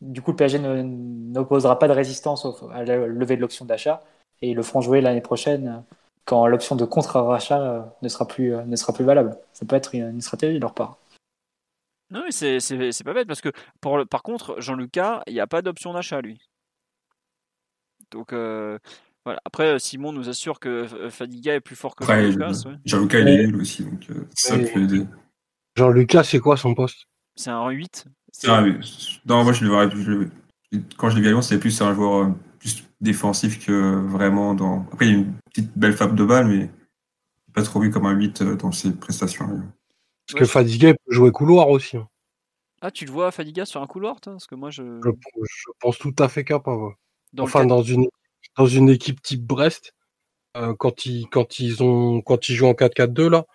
Du 0.00 0.22
coup, 0.22 0.30
le 0.30 0.36
PSG 0.36 0.60
n'opposera 0.60 1.78
pas 1.80 1.88
de 1.88 1.92
résistance 1.94 2.44
au- 2.44 2.70
à 2.70 2.84
la 2.84 2.98
levée 3.06 3.34
de 3.36 3.40
l'option 3.40 3.64
d'achat 3.64 4.02
et 4.40 4.50
ils 4.50 4.54
le 4.54 4.62
feront 4.62 4.80
jouer 4.82 5.00
l'année 5.00 5.20
prochaine 5.20 5.82
quand 6.26 6.46
l'option 6.46 6.76
de 6.76 6.84
contre-rachat 6.84 7.60
euh, 7.60 7.80
ne, 8.02 8.08
sera 8.08 8.28
plus, 8.28 8.52
ne 8.54 8.76
sera 8.76 8.92
plus 8.92 9.04
valable. 9.04 9.36
Ça 9.52 9.66
peut 9.66 9.74
être 9.74 9.94
une, 9.96 10.10
une 10.10 10.20
stratégie 10.20 10.56
de 10.56 10.60
leur 10.60 10.74
part. 10.74 10.98
Non, 12.10 12.22
mais 12.24 12.30
c'est- 12.32 12.60
c'est 12.60 12.90
c'est 12.92 13.04
pas 13.04 13.12
bête 13.14 13.28
parce 13.28 13.40
que 13.40 13.50
pour 13.80 13.98
le- 13.98 14.06
par 14.06 14.22
contre, 14.22 14.60
Jean-Lucas, 14.60 15.22
il 15.26 15.34
n'y 15.34 15.40
a 15.40 15.46
pas 15.46 15.60
d'option 15.62 15.92
d'achat 15.92 16.20
lui. 16.20 16.40
Donc 18.10 18.32
euh, 18.32 18.78
voilà. 19.24 19.40
Après, 19.44 19.74
euh, 19.74 19.78
Simon 19.78 20.12
nous 20.12 20.28
assure 20.28 20.60
que 20.60 20.68
euh, 20.94 21.10
Fadiga 21.10 21.54
est 21.54 21.60
plus 21.60 21.76
fort 21.76 21.94
que 21.94 22.04
Après, 22.04 22.22
Jean-Lucas. 22.32 22.62
ouais. 22.66 22.76
Jean-Lucas, 22.86 23.18
il 23.20 23.28
est 23.28 23.46
nul 23.46 23.56
aussi, 23.60 23.84
donc 23.84 24.06
euh, 24.10 24.26
ça 24.34 24.56
peut 24.56 24.82
aider. 24.82 25.04
Jean-Lucas, 25.76 26.24
c'est 26.24 26.38
quoi 26.40 26.56
son 26.56 26.74
poste? 26.74 27.04
C'est 27.36 27.50
un 27.50 27.68
8. 27.68 28.06
Ah, 28.46 28.62
mais- 28.62 28.78
non, 29.26 29.44
moi, 29.44 29.52
je 29.52 29.64
le 29.64 29.70
verrais. 29.70 29.90
je 29.94 30.78
quand 30.96 31.08
je 31.10 31.16
l'ai 31.16 31.22
vu 31.22 31.28
à 31.28 31.30
Lyon, 31.30 31.42
c'était 31.42 31.60
plus 31.60 31.80
un 31.82 31.94
joueur 31.94 32.24
euh, 32.24 32.32
plus 32.58 32.84
défensif 33.00 33.64
que 33.64 33.94
vraiment 34.06 34.54
dans. 34.54 34.86
Après, 34.92 35.06
il 35.06 35.12
y 35.12 35.14
a 35.14 35.18
une 35.18 35.34
petite 35.52 35.76
belle 35.76 35.92
fable 35.94 36.14
de 36.16 36.24
balle, 36.24 36.46
mais 36.48 36.70
pas 37.54 37.62
trop 37.62 37.80
vu 37.80 37.90
comme 37.90 38.06
un 38.06 38.12
8 38.12 38.42
euh, 38.42 38.56
dans 38.56 38.72
ses 38.72 38.92
prestations. 38.94 39.62
Parce 40.28 40.34
Ouais, 40.34 40.40
que 40.40 40.46
Fadiga 40.46 40.88
il 40.90 40.94
peut 40.94 41.12
jouer 41.12 41.32
couloir 41.32 41.68
aussi. 41.70 41.96
hein. 41.96 42.08
Ah, 42.80 42.90
tu 42.90 43.04
le 43.06 43.10
vois 43.12 43.30
Fadiga 43.32 43.64
sur 43.64 43.82
un 43.82 43.86
couloir, 43.86 44.20
toi? 44.20 44.34
Parce 44.34 44.46
que 44.46 44.54
moi, 44.54 44.70
je. 44.70 44.82
Je, 45.02 45.10
je 45.42 45.70
pense 45.80 45.98
tout 45.98 46.14
à 46.18 46.28
fait 46.28 46.44
capable. 46.44 46.82
ouais. 46.82 46.92
Dans 47.32 47.44
enfin, 47.44 47.66
dans 47.66 47.82
une, 47.82 48.08
dans 48.56 48.66
une 48.66 48.88
équipe 48.88 49.20
type 49.22 49.42
Brest, 49.44 49.94
euh, 50.56 50.74
quand, 50.78 51.04
ils, 51.06 51.26
quand, 51.28 51.58
ils 51.58 51.82
ont, 51.82 52.20
quand 52.20 52.48
ils 52.48 52.54
jouent 52.54 52.68
en 52.68 52.72
4-4-2, 52.74 53.28
là, 53.28 53.46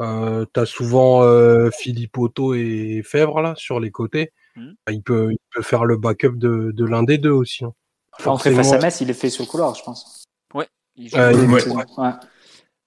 euh, 0.00 0.44
tu 0.52 0.60
as 0.60 0.66
souvent 0.66 1.22
euh, 1.22 1.70
Philippe 1.70 2.18
Otto 2.18 2.54
et 2.54 3.02
Fèvre 3.04 3.40
là, 3.40 3.54
sur 3.56 3.78
les 3.80 3.90
côtés. 3.90 4.32
Mhm. 4.56 4.74
Il, 4.90 5.02
peut, 5.02 5.28
il 5.32 5.38
peut 5.54 5.62
faire 5.62 5.84
le 5.84 5.96
backup 5.96 6.36
de, 6.36 6.70
de 6.72 6.84
l'un 6.84 7.02
des 7.02 7.18
deux 7.18 7.30
aussi. 7.30 7.64
hein. 7.64 7.72
Enfin, 8.18 8.30
entrer 8.32 8.50
face 8.50 8.58
à 8.58 8.62
Forcément. 8.70 8.82
Metz, 8.82 9.00
il 9.00 9.10
est 9.10 9.14
fait 9.14 9.30
sur 9.30 9.44
le 9.44 9.48
couloir, 9.50 9.74
je 9.74 9.82
pense. 9.84 10.24
il 10.96 11.08
joue- 11.08 11.16
Euh, 11.16 11.32
ouais. 11.46 11.64
Ouais. 11.98 12.10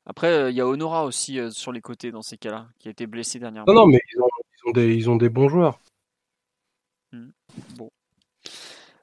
Après, 0.10 0.32
euh, 0.32 0.50
il 0.50 0.56
y 0.56 0.62
a 0.62 0.68
Honora 0.68 1.04
aussi 1.06 1.38
euh, 1.38 1.52
sur 1.52 1.74
les 1.74 1.82
côtés 1.82 2.12
dans 2.12 2.22
ces 2.22 2.38
cas-là, 2.38 2.68
qui 2.80 2.88
a 2.88 2.92
été 2.92 3.06
blessé 3.06 3.40
dernièrement. 3.40 3.72
Non, 3.72 3.82
non, 3.82 3.88
mais 3.88 4.00
ils 4.14 4.22
ont, 4.22 4.30
ils 4.40 4.70
ont, 4.70 4.72
des, 4.72 4.96
ils 4.96 5.10
ont 5.10 5.18
des 5.18 5.30
bons 5.30 5.50
joueurs. 5.50 5.80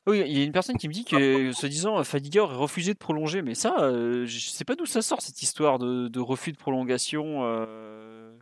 Oui, 0.07 0.23
il 0.27 0.37
y 0.37 0.41
a 0.41 0.45
une 0.45 0.53
personne 0.53 0.77
qui 0.77 0.89
me 0.89 0.93
dit 0.93 1.05
que, 1.05 1.53
se 1.53 1.67
disant, 1.67 1.99
euh, 1.99 2.05
Fadiga 2.05 2.43
aurait 2.43 2.57
refusé 2.57 2.95
de 2.95 2.99
prolonger, 2.99 3.43
mais 3.43 3.55
ça, 3.55 3.75
euh, 3.81 4.27
je 4.27 4.39
sais 4.39 4.65
pas 4.65 4.77
d'où 4.77 4.87
ça 4.87 5.03
sort 5.03 5.21
cette 5.21 5.43
histoire 5.43 5.79
de, 5.79 6.09
de 6.09 6.21
refus 6.21 6.53
de 6.53 6.59
prolongation. 6.59 7.41
euh. 7.45 8.37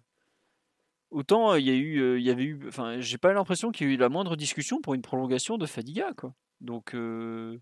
Autant 1.11 1.53
euh, 1.53 1.61
il 1.61 1.67
y 1.67 1.71
a 1.71 1.75
eu, 1.75 2.01
euh, 2.01 2.19
il 2.19 2.25
y 2.25 2.31
avait 2.31 2.45
eu, 2.45 2.61
enfin, 2.69 2.99
j'ai 3.01 3.19
pas 3.19 3.33
l'impression 3.33 3.71
qu'il 3.71 3.87
y 3.87 3.91
a 3.91 3.93
eu 3.93 3.97
la 3.97 4.09
moindre 4.09 4.35
discussion 4.35 4.81
pour 4.81 4.95
une 4.95 5.03
prolongation 5.03 5.59
de 5.59 5.67
Fadiga, 5.67 6.13
quoi. 6.17 6.33
Donc, 6.61 6.95
euh, 6.95 7.59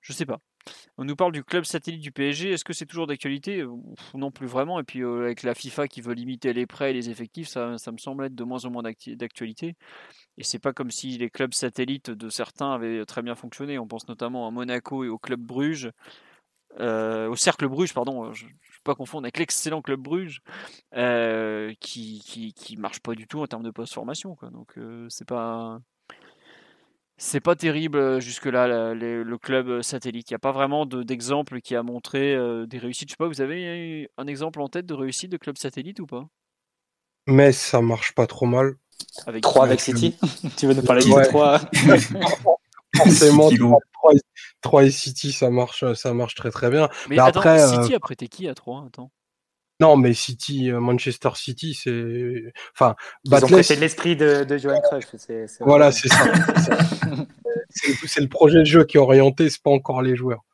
je 0.00 0.12
sais 0.12 0.26
pas. 0.26 0.38
On 0.98 1.04
nous 1.04 1.16
parle 1.16 1.32
du 1.32 1.42
club 1.42 1.64
satellite 1.64 2.00
du 2.00 2.12
PSG. 2.12 2.52
Est-ce 2.52 2.64
que 2.64 2.72
c'est 2.72 2.86
toujours 2.86 3.06
d'actualité? 3.06 3.64
Non, 4.14 4.30
plus 4.30 4.46
vraiment. 4.46 4.78
Et 4.80 4.84
puis 4.84 5.02
avec 5.02 5.42
la 5.42 5.54
FIFA 5.54 5.88
qui 5.88 6.00
veut 6.00 6.14
limiter 6.14 6.52
les 6.52 6.66
prêts 6.66 6.90
et 6.90 6.92
les 6.92 7.10
effectifs, 7.10 7.48
ça, 7.48 7.70
me 7.70 7.98
semble 7.98 8.24
être 8.26 8.34
de 8.34 8.44
moins 8.44 8.64
en 8.64 8.70
moins 8.70 8.82
d'actualité. 8.82 9.76
Et 10.38 10.44
c'est 10.44 10.58
pas 10.58 10.72
comme 10.72 10.90
si 10.90 11.18
les 11.18 11.30
clubs 11.30 11.54
satellites 11.54 12.10
de 12.10 12.28
certains 12.28 12.72
avaient 12.72 13.04
très 13.04 13.22
bien 13.22 13.34
fonctionné. 13.34 13.78
On 13.78 13.86
pense 13.86 14.08
notamment 14.08 14.46
à 14.46 14.50
Monaco 14.50 15.04
et 15.04 15.08
au 15.08 15.18
club 15.18 15.40
Bruges. 15.40 15.90
au 16.78 17.36
cercle 17.36 17.68
Bruges, 17.68 17.94
pardon, 17.94 18.32
je 18.32 18.46
ne 18.46 18.50
pas 18.84 18.94
confondre 18.94 19.24
avec 19.24 19.38
l'excellent 19.38 19.82
club 19.82 20.00
Bruges, 20.00 20.40
qui, 21.80 22.52
qui, 22.56 22.76
marche 22.76 23.00
pas 23.00 23.14
du 23.14 23.26
tout 23.26 23.40
en 23.40 23.46
termes 23.46 23.64
de 23.64 23.70
post-formation. 23.70 24.36
Donc 24.52 24.78
c'est 25.08 25.26
pas 25.26 25.80
c'est 27.16 27.40
pas 27.40 27.54
terrible 27.54 28.20
jusque-là, 28.20 28.94
le 28.94 29.36
club 29.36 29.82
satellite. 29.82 30.30
Il 30.30 30.34
n'y 30.34 30.36
a 30.36 30.40
pas 30.40 30.52
vraiment 30.52 30.86
d'exemple 30.86 31.60
qui 31.60 31.76
a 31.76 31.82
montré 31.82 32.36
des 32.66 32.78
réussites. 32.78 33.08
Je 33.08 33.12
sais 33.12 33.16
pas, 33.16 33.28
vous 33.28 33.40
avez 33.40 34.10
un 34.16 34.26
exemple 34.26 34.60
en 34.60 34.68
tête 34.68 34.86
de 34.86 34.94
réussite 34.94 35.30
de 35.30 35.36
club 35.36 35.56
satellite 35.56 36.00
ou 36.00 36.06
pas? 36.06 36.26
Mais 37.26 37.52
ça 37.52 37.80
marche 37.80 38.14
pas 38.14 38.26
trop 38.26 38.46
mal. 38.46 38.74
Avec 39.26 39.42
3 39.42 39.64
avec 39.64 39.80
City? 39.80 40.16
Tu 40.56 40.66
veux 40.66 40.74
nous 40.74 40.82
parler 40.82 41.04
de 41.04 41.28
3 41.28 41.60
Forcément, 42.96 43.48
3, 44.60 44.84
et 44.84 44.90
City, 44.90 45.32
ça 45.32 45.48
marche, 45.50 45.84
ça 45.94 46.12
marche 46.12 46.34
très 46.34 46.50
très 46.50 46.70
bien. 46.70 46.88
Mais, 47.08 47.18
après, 47.18 47.66
City 47.66 47.94
a 47.94 48.00
prêté 48.00 48.28
qui 48.28 48.48
à 48.48 48.54
3 48.54 48.84
Attends. 48.86 49.10
Non, 49.82 49.96
mais 49.96 50.14
City, 50.14 50.70
euh, 50.70 50.78
Manchester 50.78 51.30
City, 51.34 51.74
c'est. 51.74 52.52
Enfin, 52.72 52.94
Ils 53.24 53.34
ont 53.34 53.48
prêté 53.48 53.74
l'esprit 53.74 54.14
de, 54.14 54.44
de 54.44 54.56
Johan 54.56 54.80
Crush. 54.80 55.06
Voilà, 55.58 55.90
c'est 55.90 56.06
ça. 56.06 56.24
c'est 57.70 58.20
le 58.20 58.28
projet 58.28 58.60
de 58.60 58.64
jeu 58.64 58.84
qui 58.84 58.96
est 58.96 59.00
orienté, 59.00 59.50
c'est 59.50 59.60
pas 59.60 59.72
encore 59.72 60.00
les 60.00 60.14
joueurs. 60.14 60.44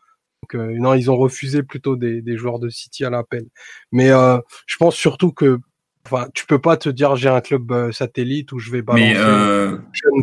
Donc, 0.42 0.54
euh, 0.54 0.74
non, 0.78 0.94
ils 0.94 1.10
ont 1.10 1.16
refusé 1.18 1.62
plutôt 1.62 1.94
des, 1.94 2.22
des 2.22 2.38
joueurs 2.38 2.58
de 2.58 2.70
City 2.70 3.04
à 3.04 3.10
l'appel. 3.10 3.44
Mais 3.92 4.10
euh, 4.10 4.38
je 4.66 4.76
pense 4.78 4.94
surtout 4.94 5.32
que 5.32 5.58
Enfin, 6.06 6.26
tu 6.32 6.46
peux 6.46 6.58
pas 6.58 6.78
te 6.78 6.88
dire 6.88 7.16
j'ai 7.16 7.28
un 7.28 7.42
club 7.42 7.92
satellite 7.92 8.52
où 8.52 8.58
je 8.58 8.70
vais 8.70 8.80
balancer. 8.80 9.12
Mais 9.12 9.18
euh, 9.18 9.76
oui, 10.10 10.22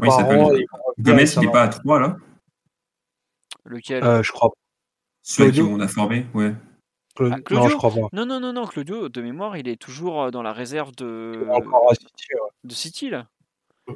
Gomez, 0.98 1.26
il 1.32 1.40
n'est 1.42 1.52
pas 1.52 1.62
à 1.62 1.68
3 1.68 2.00
là? 2.00 2.18
Lequel? 3.66 4.02
Je 4.24 4.32
crois. 4.32 4.50
Celui 5.22 5.62
qu'on 5.62 5.80
a 5.82 5.88
formé, 5.88 6.26
ouais. 6.34 6.56
Ah, 7.20 7.38
non, 7.52 7.70
je 7.70 7.76
crois 7.76 7.92
pas. 7.92 8.10
Non, 8.12 8.26
non, 8.26 8.40
non, 8.40 8.52
non, 8.54 8.66
Claudio, 8.66 9.10
de 9.10 9.22
mémoire, 9.22 9.56
il 9.58 9.68
est 9.68 9.82
toujours 9.82 10.32
dans 10.32 10.42
la 10.42 10.52
réserve 10.52 10.94
de, 10.96 11.48
City, 11.94 12.28
de 12.64 12.74
City, 12.74 13.10
là. 13.10 13.28
Mm. 13.88 13.94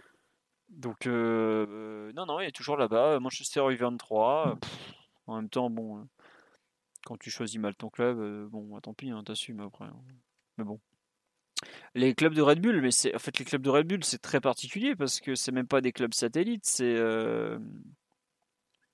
Donc, 0.69 1.05
non, 1.05 2.25
non, 2.25 2.39
il 2.39 2.47
est 2.47 2.55
toujours 2.55 2.77
là-bas. 2.77 3.19
Manchester 3.19 3.61
U23. 3.61 4.57
en 5.27 5.35
même 5.35 5.49
temps, 5.49 5.69
bon, 5.69 6.07
quand 7.05 7.17
tu 7.17 7.29
choisis 7.29 7.59
mal 7.59 7.75
ton 7.75 7.89
club, 7.89 8.47
bon, 8.49 8.63
bah, 8.63 8.79
tant 8.81 8.93
pis, 8.93 9.09
hein, 9.09 9.23
t'assumes 9.25 9.59
après. 9.59 9.85
Hein. 9.85 9.99
Mais 10.57 10.63
bon. 10.63 10.79
Les 11.93 12.15
clubs 12.15 12.33
de 12.33 12.41
Red 12.41 12.61
Bull, 12.61 12.81
mais 12.81 12.91
c'est 12.91 13.13
en 13.13 13.19
fait 13.19 13.37
les 13.37 13.43
clubs 13.43 13.61
de 13.61 13.69
Red 13.69 13.85
Bull, 13.85 14.03
c'est 14.05 14.21
très 14.21 14.39
particulier 14.39 14.95
parce 14.95 15.19
que 15.19 15.35
c'est 15.35 15.51
même 15.51 15.67
pas 15.67 15.81
des 15.81 15.91
clubs 15.91 16.13
satellites, 16.13 16.65
c'est. 16.65 16.95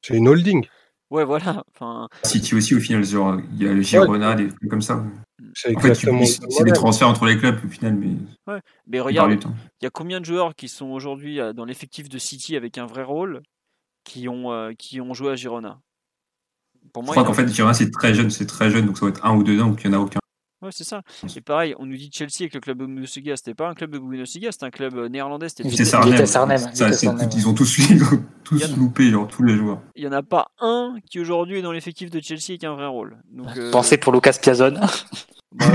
C'est 0.02 0.18
une 0.18 0.28
holding. 0.28 0.68
Ouais, 1.12 1.24
voilà. 1.24 1.64
Enfin... 1.74 2.08
City 2.24 2.56
aussi, 2.56 2.76
au 2.76 2.80
final, 2.80 3.04
genre, 3.04 3.40
il 3.54 3.64
y 3.64 3.68
a 3.68 3.74
le 3.74 3.82
Girona, 3.82 4.36
des 4.36 4.48
trucs 4.48 4.70
comme 4.70 4.82
ça. 4.82 5.06
C'est 5.54 5.76
en 5.76 5.80
fait, 5.80 5.94
c'est 5.94 6.64
des 6.64 6.72
transferts 6.72 7.08
entre 7.08 7.26
les 7.26 7.38
clubs, 7.38 7.60
au 7.64 7.70
final. 7.70 7.96
Mais, 7.96 8.16
ouais. 8.52 8.60
mais 8.88 9.00
regarde, 9.00 9.32
il 9.32 9.84
y 9.84 9.86
a 9.86 9.90
combien 9.90 10.20
de 10.20 10.26
joueurs 10.26 10.56
qui 10.56 10.68
sont 10.68 10.88
aujourd'hui 10.88 11.40
euh, 11.40 11.54
dans 11.54 11.66
l'effectif 11.66 12.10
de 12.10 12.18
City 12.18 12.56
avec 12.56 12.78
un 12.78 12.86
vrai 12.86 13.04
rôle 13.04 13.42
qui 14.04 14.28
ont, 14.28 14.52
euh, 14.52 14.74
qui 14.78 15.00
ont 15.02 15.14
joué 15.14 15.32
à 15.32 15.36
Girona? 15.36 15.80
Pour 16.94 17.04
moi, 17.04 17.14
Je 17.16 17.22
crois 17.22 17.28
qu'en 17.28 17.34
fait, 17.34 17.48
Girona, 17.48 17.74
c'est 17.74 17.92
très 17.92 18.14
jeune, 18.14 18.30
c'est 18.30 18.46
très 18.46 18.70
jeune, 18.70 18.86
donc 18.86 18.98
ça 18.98 19.06
va 19.06 19.10
être 19.10 19.26
un 19.26 19.36
ou 19.36 19.44
deux 19.44 19.60
ans, 19.62 19.70
donc 19.70 19.84
il 19.84 19.90
n'y 19.90 19.96
en 19.96 20.00
a 20.00 20.02
aucun. 20.02 20.20
Ouais, 20.66 20.72
c'est 20.72 20.84
ça. 20.84 21.04
Et 21.36 21.42
pareil, 21.42 21.76
on 21.78 21.86
nous 21.86 21.96
dit 21.96 22.10
Chelsea 22.12 22.38
avec 22.40 22.56
le 22.56 22.60
club 22.60 22.80
de 22.80 22.86
Bundesliga, 22.88 23.38
c'était 23.38 23.54
pas 23.54 23.70
un 23.70 23.76
club 23.76 23.92
de 23.92 24.00
Bundesliga, 24.00 24.52
c'était 24.52 24.66
un 24.66 24.72
club 24.72 24.98
euh, 24.98 25.10
néerlandais. 25.10 25.48
C'était 25.48 25.86
Sarnem. 26.26 26.60
Ils 27.36 27.48
ont 27.48 27.54
tous, 27.54 27.78
tous 28.44 28.76
loupé, 28.76 29.12
genre, 29.12 29.28
tous 29.28 29.44
les 29.44 29.56
joueurs. 29.56 29.80
Il 29.96 30.04
y 30.04 30.08
en 30.08 30.12
a 30.12 30.24
pas 30.24 30.48
un 30.60 30.96
qui 31.08 31.20
aujourd'hui 31.20 31.60
est 31.60 31.62
dans 31.62 31.72
l'effectif 31.72 32.10
de 32.10 32.20
Chelsea 32.20 32.54
et 32.54 32.58
qui 32.58 32.66
a 32.66 32.72
un 32.72 32.76
vrai 32.76 32.88
rôle. 32.88 33.18
Donc, 33.32 33.56
euh... 33.58 33.70
Pensez 33.70 33.98
pour 33.98 34.12
Lucas 34.12 34.40
Piazon. 34.42 34.74
Bah, 35.58 35.68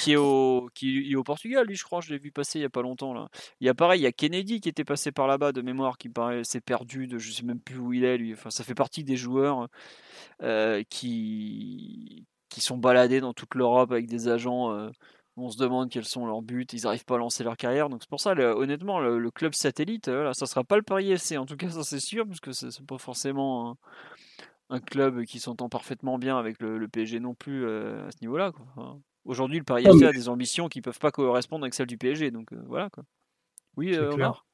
qui 0.00 0.12
est 0.12 0.16
au 0.16 0.70
qui 0.74 1.12
est 1.12 1.14
au 1.14 1.22
Portugal 1.22 1.66
lui 1.66 1.74
je 1.74 1.84
crois 1.84 2.00
je 2.00 2.10
l'ai 2.10 2.18
vu 2.18 2.30
passer 2.32 2.58
il 2.58 2.62
y 2.62 2.64
a 2.64 2.70
pas 2.70 2.80
longtemps 2.80 3.12
là 3.12 3.28
il 3.60 3.66
y 3.66 3.68
a 3.68 3.74
pareil 3.74 4.00
il 4.00 4.04
y 4.04 4.06
a 4.06 4.12
Kennedy 4.12 4.62
qui 4.62 4.68
était 4.70 4.84
passé 4.84 5.12
par 5.12 5.26
là-bas 5.26 5.52
de 5.52 5.60
mémoire 5.60 5.98
qui 5.98 6.08
paraît 6.08 6.42
s'est 6.42 6.62
perdu 6.62 7.06
de 7.06 7.18
je 7.18 7.30
sais 7.30 7.42
même 7.42 7.60
plus 7.60 7.76
où 7.76 7.92
il 7.92 8.02
est 8.02 8.16
lui 8.16 8.32
enfin 8.32 8.48
ça 8.48 8.64
fait 8.64 8.74
partie 8.74 9.04
des 9.04 9.16
joueurs 9.16 9.68
euh, 10.42 10.82
qui 10.88 12.24
qui 12.48 12.60
sont 12.60 12.76
baladés 12.76 13.20
dans 13.20 13.32
toute 13.32 13.54
l'Europe 13.54 13.92
avec 13.92 14.06
des 14.06 14.28
agents. 14.28 14.72
Euh, 14.72 14.90
on 15.36 15.50
se 15.50 15.58
demande 15.58 15.90
quels 15.90 16.04
sont 16.04 16.26
leurs 16.26 16.42
buts, 16.42 16.66
ils 16.72 16.82
n'arrivent 16.82 17.04
pas 17.04 17.16
à 17.16 17.18
lancer 17.18 17.42
leur 17.42 17.56
carrière. 17.56 17.88
Donc 17.88 18.02
c'est 18.02 18.08
pour 18.08 18.20
ça, 18.20 18.32
honnêtement, 18.32 19.00
le, 19.00 19.30
club 19.30 19.52
satellite, 19.54 20.08
euh, 20.08 20.24
là, 20.24 20.34
ça 20.34 20.46
sera 20.46 20.62
pas 20.62 20.76
le 20.76 20.82
Paris 20.82 21.10
FC. 21.10 21.36
En 21.36 21.46
tout 21.46 21.56
cas, 21.56 21.70
ça 21.70 21.82
c'est 21.82 22.00
sûr, 22.00 22.26
parce 22.26 22.40
que 22.40 22.52
c'est 22.52 22.86
pas 22.86 22.98
forcément 22.98 23.76
un, 24.70 24.80
club 24.80 25.24
qui 25.24 25.40
s'entend 25.40 25.68
parfaitement 25.68 26.18
bien 26.18 26.38
avec 26.38 26.60
le, 26.60 26.86
PSG 26.86 27.18
non 27.18 27.34
plus 27.34 27.66
euh, 27.66 28.06
à 28.06 28.10
ce 28.12 28.18
niveau-là. 28.20 28.52
Aujourd'hui, 29.24 29.58
le 29.58 29.64
Paris 29.64 29.86
FC 29.86 30.04
a 30.04 30.12
des 30.12 30.28
ambitions 30.28 30.68
qui 30.68 30.80
peuvent 30.80 30.98
pas 30.98 31.10
correspondre 31.10 31.64
avec 31.64 31.74
celles 31.74 31.86
du 31.86 31.98
PSG. 31.98 32.30
Donc 32.30 32.52
voilà. 32.68 32.90
Quoi. 32.90 33.04
Oui, 33.76 33.96
Omar? 33.96 34.46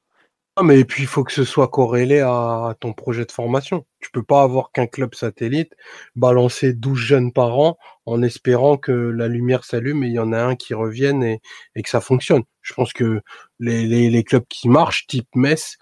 Mais 0.63 0.83
puis 0.83 1.03
il 1.03 1.07
faut 1.07 1.23
que 1.23 1.31
ce 1.31 1.43
soit 1.45 1.69
corrélé 1.69 2.19
à 2.19 2.75
ton 2.79 2.93
projet 2.93 3.25
de 3.25 3.31
formation. 3.31 3.85
Tu 3.99 4.11
peux 4.11 4.23
pas 4.23 4.43
avoir 4.43 4.71
qu'un 4.71 4.87
club 4.87 5.15
satellite, 5.15 5.73
balancer 6.15 6.73
12 6.73 6.97
jeunes 6.97 7.31
par 7.31 7.57
an 7.57 7.77
en 8.05 8.21
espérant 8.21 8.77
que 8.77 8.91
la 8.91 9.27
lumière 9.27 9.63
s'allume 9.63 10.03
et 10.03 10.07
il 10.07 10.13
y 10.13 10.19
en 10.19 10.33
a 10.33 10.41
un 10.41 10.55
qui 10.55 10.73
revienne 10.73 11.23
et, 11.23 11.39
que 11.81 11.89
ça 11.89 12.01
fonctionne. 12.01 12.43
Je 12.61 12.73
pense 12.73 12.93
que 12.93 13.21
les, 13.59 13.85
les, 13.85 14.09
les 14.09 14.23
clubs 14.23 14.45
qui 14.49 14.67
marchent, 14.69 15.07
type 15.07 15.29
Metz, 15.35 15.77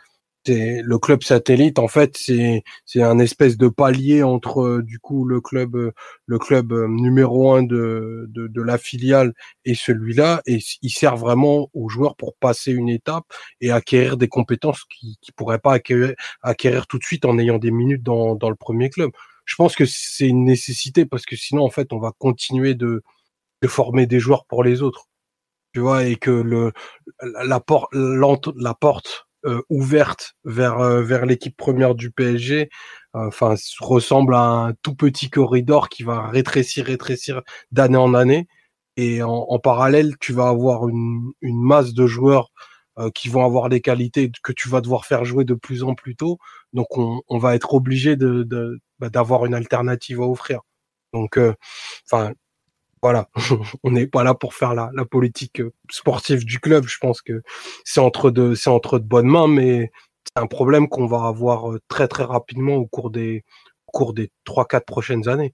c'est 0.49 0.81
le 0.83 0.97
club 0.97 1.21
satellite 1.21 1.77
en 1.77 1.87
fait 1.87 2.17
c'est 2.17 2.63
c'est 2.85 3.03
un 3.03 3.19
espèce 3.19 3.55
de 3.57 3.67
palier 3.67 4.23
entre 4.23 4.61
euh, 4.61 4.83
du 4.83 4.97
coup 4.99 5.25
le 5.25 5.41
club 5.41 5.75
euh, 5.75 5.91
le 6.25 6.39
club 6.39 6.71
euh, 6.73 6.87
numéro 6.87 7.53
un 7.53 7.61
de, 7.63 8.25
de, 8.29 8.47
de 8.47 8.61
la 8.61 8.77
filiale 8.79 9.33
et 9.65 9.75
celui-là. 9.75 10.41
Et 10.47 10.59
il 10.81 10.89
sert 10.89 11.17
vraiment 11.17 11.69
aux 11.73 11.87
joueurs 11.89 12.15
pour 12.15 12.35
passer 12.35 12.71
une 12.71 12.89
étape 12.89 13.25
et 13.61 13.71
acquérir 13.71 14.17
des 14.17 14.27
compétences 14.27 14.85
qui 14.85 15.17
qui 15.21 15.31
pourraient 15.31 15.59
pas 15.59 15.73
acquérir, 15.73 16.15
acquérir 16.41 16.87
tout 16.87 16.97
de 16.97 17.03
suite 17.03 17.25
en 17.25 17.37
ayant 17.37 17.59
des 17.59 17.71
minutes 17.71 18.03
dans 18.03 18.35
dans 18.35 18.49
le 18.49 18.55
premier 18.55 18.89
club. 18.89 19.11
Je 19.45 19.55
pense 19.55 19.75
que 19.75 19.85
c'est 19.85 20.27
une 20.27 20.45
nécessité 20.45 21.05
parce 21.05 21.25
que 21.25 21.35
sinon 21.35 21.63
en 21.63 21.69
fait 21.69 21.93
on 21.93 21.99
va 21.99 22.11
continuer 22.17 22.73
de 22.75 23.03
de 23.61 23.67
former 23.67 24.07
des 24.07 24.19
joueurs 24.19 24.45
pour 24.45 24.63
les 24.63 24.81
autres. 24.81 25.05
Tu 25.73 25.81
vois 25.81 26.05
et 26.05 26.15
que 26.17 26.31
le 26.31 26.73
la 27.21 27.59
porte 27.59 27.89
la 27.93 28.73
porte 28.73 29.28
ouverte 29.69 30.33
vers 30.43 30.79
euh, 30.79 31.01
vers 31.01 31.25
l'équipe 31.25 31.55
première 31.55 31.95
du 31.95 32.11
PSG 32.11 32.69
enfin 33.13 33.55
ressemble 33.79 34.35
à 34.35 34.41
un 34.41 34.73
tout 34.81 34.95
petit 34.95 35.29
corridor 35.29 35.89
qui 35.89 36.03
va 36.03 36.27
rétrécir 36.27 36.85
rétrécir 36.85 37.41
d'année 37.71 37.97
en 37.97 38.13
année. 38.13 38.47
Et 38.97 39.23
en, 39.23 39.29
en, 39.29 39.59
parallèle 39.59 40.15
tu 40.19 40.33
vas 40.33 40.49
avoir 40.49 40.87
une, 40.89 41.31
une 41.41 41.61
masse 41.61 41.93
de 41.93 42.05
joueurs 42.07 42.49
euh, 42.99 43.09
qui 43.11 43.29
vont 43.29 43.45
avoir 43.45 43.69
des 43.69 43.81
qualités 43.81 44.31
que 44.43 44.51
tu 44.51 44.69
vas 44.69 44.81
devoir 44.81 45.05
faire 45.05 45.25
jouer 45.25 45.45
de 45.45 45.53
plus 45.55 45.83
en 45.83 45.95
plus 45.95 46.15
tôt. 46.15 46.37
Donc 46.73 46.97
on, 46.97 47.21
on 47.29 47.37
va 47.37 47.55
être 47.55 47.73
obligé 47.73 48.15
de 48.17 48.43
d'avoir 48.99 49.41
de, 49.41 49.47
une 49.47 49.53
alternative 49.55 50.21
à 50.21 50.25
offrir. 50.27 50.61
Donc 51.13 51.39
enfin 52.11 52.33
voilà, 53.01 53.29
on 53.83 53.91
n'est 53.91 54.07
pas 54.07 54.23
là 54.23 54.33
pour 54.33 54.53
faire 54.53 54.73
la, 54.73 55.05
politique 55.05 55.61
euh, 55.61 55.73
sportive 55.89 56.45
du 56.45 56.59
club. 56.59 56.85
Je 56.87 56.97
pense 56.99 57.21
que 57.21 57.41
c'est 57.85 58.01
entre 58.01 58.31
de, 58.31 58.55
c'est 58.55 58.69
entre 58.69 58.99
de 58.99 59.05
bonnes 59.05 59.27
mains, 59.27 59.47
mais 59.47 59.91
c'est 60.25 60.41
un 60.41 60.47
problème 60.47 60.89
qu'on 60.89 61.07
va 61.07 61.25
avoir 61.25 61.71
euh, 61.71 61.79
très 61.87 62.07
très 62.07 62.23
rapidement 62.23 62.75
au 62.75 62.87
cours 62.87 63.09
des, 63.09 63.43
au 63.87 63.91
cours 63.91 64.13
des 64.13 64.31
trois 64.43 64.65
quatre 64.65 64.85
prochaines 64.85 65.27
années. 65.29 65.53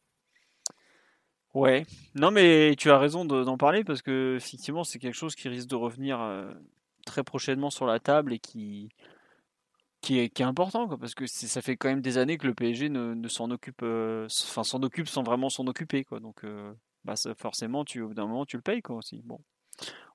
Ouais, 1.54 1.86
non 2.16 2.32
mais 2.32 2.76
tu 2.78 2.92
as 2.92 2.98
raison 3.00 3.24
d'en 3.24 3.58
parler 3.58 3.86
parce 3.86 4.02
que 4.02 4.36
effectivement 4.36 4.84
c'est 4.84 5.00
quelque 5.00 5.16
chose 5.16 5.36
qui 5.36 5.48
risque 5.48 5.70
de 5.70 5.76
revenir 5.76 6.20
euh, 6.20 6.52
très 7.06 7.24
prochainement 7.24 7.70
sur 7.70 7.86
la 7.86 8.00
table 8.00 8.34
et 8.34 8.40
qui 8.40 8.90
est, 10.10 10.28
qui 10.30 10.44
important 10.44 10.90
parce 10.98 11.16
que 11.16 11.26
ça 11.28 11.62
fait 11.62 11.78
quand 11.78 11.88
même 11.88 12.02
des 12.02 12.18
années 12.18 12.38
que 12.38 12.46
le 12.46 12.54
PSG 12.54 12.90
ne, 12.90 13.28
s'en 13.30 13.52
occupe, 13.52 13.84
enfin 13.84 14.66
s'en 14.66 14.84
occupe 14.84 15.08
sans 15.08 15.24
vraiment 15.24 15.50
s'en 15.50 15.66
occuper. 15.68 16.06
Donc 16.20 16.44
bah, 17.06 17.14
forcément, 17.38 17.82
au 17.82 18.08
bout 18.08 18.14
d'un 18.14 18.28
moment, 18.28 18.46
tu 18.46 18.58
le 18.58 18.64
payes 18.64 18.82
aussi. 18.90 19.24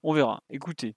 On 0.02 0.14
verra. 0.14 0.42
Écoutez, 0.48 0.96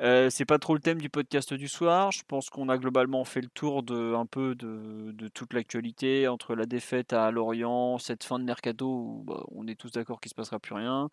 euh, 0.00 0.28
c'est 0.28 0.44
pas 0.44 0.58
trop 0.58 0.74
le 0.74 0.80
thème 0.80 1.00
du 1.00 1.08
podcast 1.08 1.54
du 1.54 1.66
soir. 1.66 2.12
Je 2.12 2.22
pense 2.28 2.50
qu'on 2.50 2.68
a 2.68 2.76
globalement 2.76 3.24
fait 3.24 3.40
le 3.40 3.48
tour 3.48 3.82
de 3.82 4.14
un 4.14 4.26
peu 4.26 4.54
de, 4.54 5.28
toute 5.28 5.54
l'actualité 5.54 6.28
entre 6.28 6.54
la 6.54 6.66
défaite 6.66 7.14
à 7.14 7.30
Lorient, 7.30 7.96
cette 7.98 8.22
fin 8.22 8.38
de 8.38 8.44
mercato 8.44 8.86
où 8.86 9.24
bah, 9.24 9.42
on 9.50 9.66
est 9.66 9.76
tous 9.76 9.90
d'accord 9.90 10.20
qu'il 10.20 10.28
se 10.28 10.34
passera 10.34 10.58
plus 10.58 10.74
rien. 10.74 11.08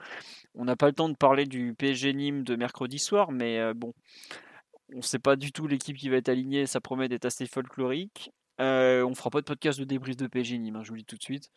On 0.55 0.65
n'a 0.65 0.75
pas 0.75 0.87
le 0.87 0.93
temps 0.93 1.07
de 1.07 1.15
parler 1.15 1.45
du 1.45 1.73
PSG 1.73 2.13
Nîmes 2.13 2.43
de 2.43 2.57
mercredi 2.57 2.99
soir, 2.99 3.31
mais 3.31 3.59
euh, 3.59 3.73
bon, 3.73 3.93
on 4.93 4.97
ne 4.97 5.01
sait 5.01 5.19
pas 5.19 5.37
du 5.37 5.53
tout 5.53 5.67
l'équipe 5.67 5.95
qui 5.95 6.09
va 6.09 6.17
être 6.17 6.29
alignée. 6.29 6.65
Ça 6.65 6.81
promet 6.81 7.07
d'être 7.07 7.25
assez 7.25 7.45
folklorique. 7.45 8.31
Euh, 8.59 9.03
on 9.05 9.15
fera 9.15 9.29
pas 9.29 9.39
de 9.39 9.45
podcast 9.45 9.79
de 9.79 9.85
débrief 9.85 10.17
de 10.17 10.27
PSG 10.27 10.57
Nîmes, 10.57 10.75
hein, 10.75 10.83
je 10.83 10.89
vous 10.89 10.95
le 10.95 11.01
dis 11.01 11.05
tout 11.05 11.17
de 11.17 11.23
suite. 11.23 11.49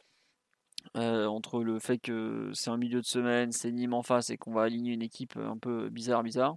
Euh, 0.97 1.27
entre 1.27 1.63
le 1.63 1.79
fait 1.79 1.99
que 1.99 2.51
c'est 2.55 2.71
un 2.71 2.77
milieu 2.77 3.01
de 3.01 3.07
semaine, 3.07 3.53
c'est 3.53 3.73
Nîmes 3.73 3.95
en 3.95 4.03
face 4.03 4.31
et 4.31 4.37
qu'on 4.37 4.53
va 4.53 4.63
aligner 4.63 4.93
une 4.93 5.03
équipe 5.03 5.37
un 5.37 5.59
peu 5.59 5.89
bizarre, 5.89 6.23
bizarre. 6.23 6.57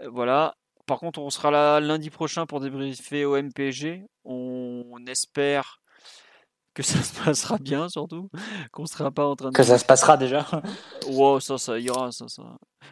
Euh, 0.00 0.08
voilà. 0.10 0.54
Par 0.86 0.98
contre, 0.98 1.20
on 1.20 1.30
sera 1.30 1.50
là 1.50 1.80
lundi 1.80 2.10
prochain 2.10 2.46
pour 2.46 2.60
débriefer 2.60 3.24
au 3.24 3.36
MPG. 3.36 4.06
On 4.24 4.98
espère 5.06 5.80
que 6.78 6.84
ça 6.84 7.02
se 7.02 7.12
passera 7.24 7.58
bien 7.58 7.88
surtout, 7.88 8.30
qu'on 8.70 8.86
sera 8.86 9.10
pas 9.10 9.26
en 9.26 9.34
train 9.34 9.48
de... 9.48 9.52
Que 9.52 9.64
ça 9.64 9.78
se 9.78 9.84
passera 9.84 10.16
déjà. 10.16 10.46
wow, 11.08 11.40
ça, 11.40 11.58
ça 11.58 11.76
ira, 11.76 12.12
ça, 12.12 12.28
ça. 12.28 12.44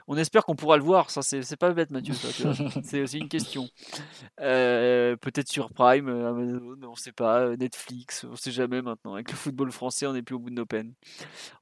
On 0.08 0.16
espère 0.16 0.44
qu'on 0.44 0.56
pourra 0.56 0.76
le 0.76 0.82
voir, 0.82 1.08
ça 1.08 1.22
c'est 1.22 1.56
pas 1.56 1.72
bête 1.72 1.92
Mathieu, 1.92 2.12
c'est 2.82 3.02
aussi 3.02 3.18
une 3.18 3.28
question. 3.28 3.68
Euh, 4.40 5.14
Peut-être 5.14 5.48
sur 5.48 5.70
Prime, 5.72 6.08
euh, 6.08 6.30
Amazon, 6.30 6.76
on 6.82 6.96
sait 6.96 7.12
pas, 7.12 7.42
euh, 7.42 7.56
Netflix, 7.56 8.26
on 8.28 8.34
sait 8.34 8.50
jamais 8.50 8.82
maintenant. 8.82 9.14
Avec 9.14 9.30
le 9.30 9.36
football 9.36 9.70
français, 9.70 10.04
on 10.08 10.14
n'est 10.14 10.22
plus 10.22 10.34
au 10.34 10.40
bout 10.40 10.50
de 10.50 10.56
nos 10.56 10.66
peines. 10.66 10.92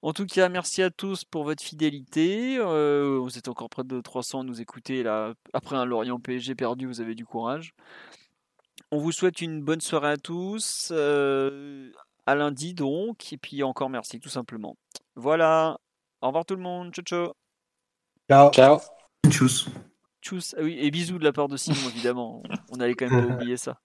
En 0.00 0.14
tout 0.14 0.24
cas, 0.24 0.48
merci 0.48 0.82
à 0.82 0.88
tous 0.88 1.26
pour 1.26 1.44
votre 1.44 1.62
fidélité. 1.62 2.56
Euh, 2.58 3.18
vous 3.20 3.36
êtes 3.36 3.48
encore 3.48 3.68
près 3.68 3.84
de 3.84 4.00
300 4.00 4.40
à 4.40 4.44
nous 4.44 4.62
écouter 4.62 5.02
là. 5.02 5.34
Après 5.52 5.76
un 5.76 5.84
Lorient 5.84 6.18
PSG 6.18 6.54
perdu, 6.54 6.86
vous 6.86 7.02
avez 7.02 7.14
du 7.14 7.26
courage. 7.26 7.74
On 8.90 8.98
vous 8.98 9.10
souhaite 9.10 9.40
une 9.40 9.60
bonne 9.60 9.80
soirée 9.80 10.12
à 10.12 10.16
tous. 10.16 10.90
Euh, 10.92 11.90
à 12.26 12.34
lundi 12.34 12.74
donc. 12.74 13.32
Et 13.32 13.38
puis 13.38 13.62
encore 13.62 13.90
merci 13.90 14.20
tout 14.20 14.28
simplement. 14.28 14.76
Voilà. 15.16 15.78
Au 16.20 16.28
revoir 16.28 16.44
tout 16.44 16.56
le 16.56 16.62
monde. 16.62 16.92
Ciao 16.92 17.04
ciao. 17.04 17.32
Ciao. 18.30 18.50
Ciao. 18.50 18.80
Tchuss. 19.28 19.68
Tchuss. 20.22 20.54
Ah 20.58 20.62
oui, 20.62 20.76
et 20.78 20.90
bisous 20.90 21.18
de 21.18 21.24
la 21.24 21.32
part 21.32 21.48
de 21.48 21.56
Simon 21.56 21.88
évidemment. 21.88 22.42
On 22.72 22.80
allait 22.80 22.94
quand 22.94 23.10
même 23.10 23.28
pas 23.28 23.34
oublier 23.34 23.56
ça. 23.56 23.78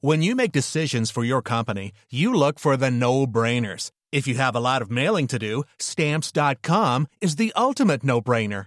When 0.00 0.20
you 0.20 0.34
make 0.34 0.50
decisions 0.50 1.12
for 1.12 1.22
your 1.22 1.42
company, 1.42 1.92
you 2.10 2.34
look 2.34 2.58
for 2.58 2.76
the 2.76 2.90
no-brainers. 2.90 3.92
If 4.10 4.26
you 4.26 4.34
have 4.34 4.56
a 4.56 4.60
lot 4.60 4.82
of 4.82 4.90
mailing 4.90 5.28
to 5.28 5.38
do, 5.38 5.62
stamps.com 5.78 7.06
is 7.20 7.36
the 7.36 7.52
ultimate 7.54 8.02
no-brainer. 8.02 8.66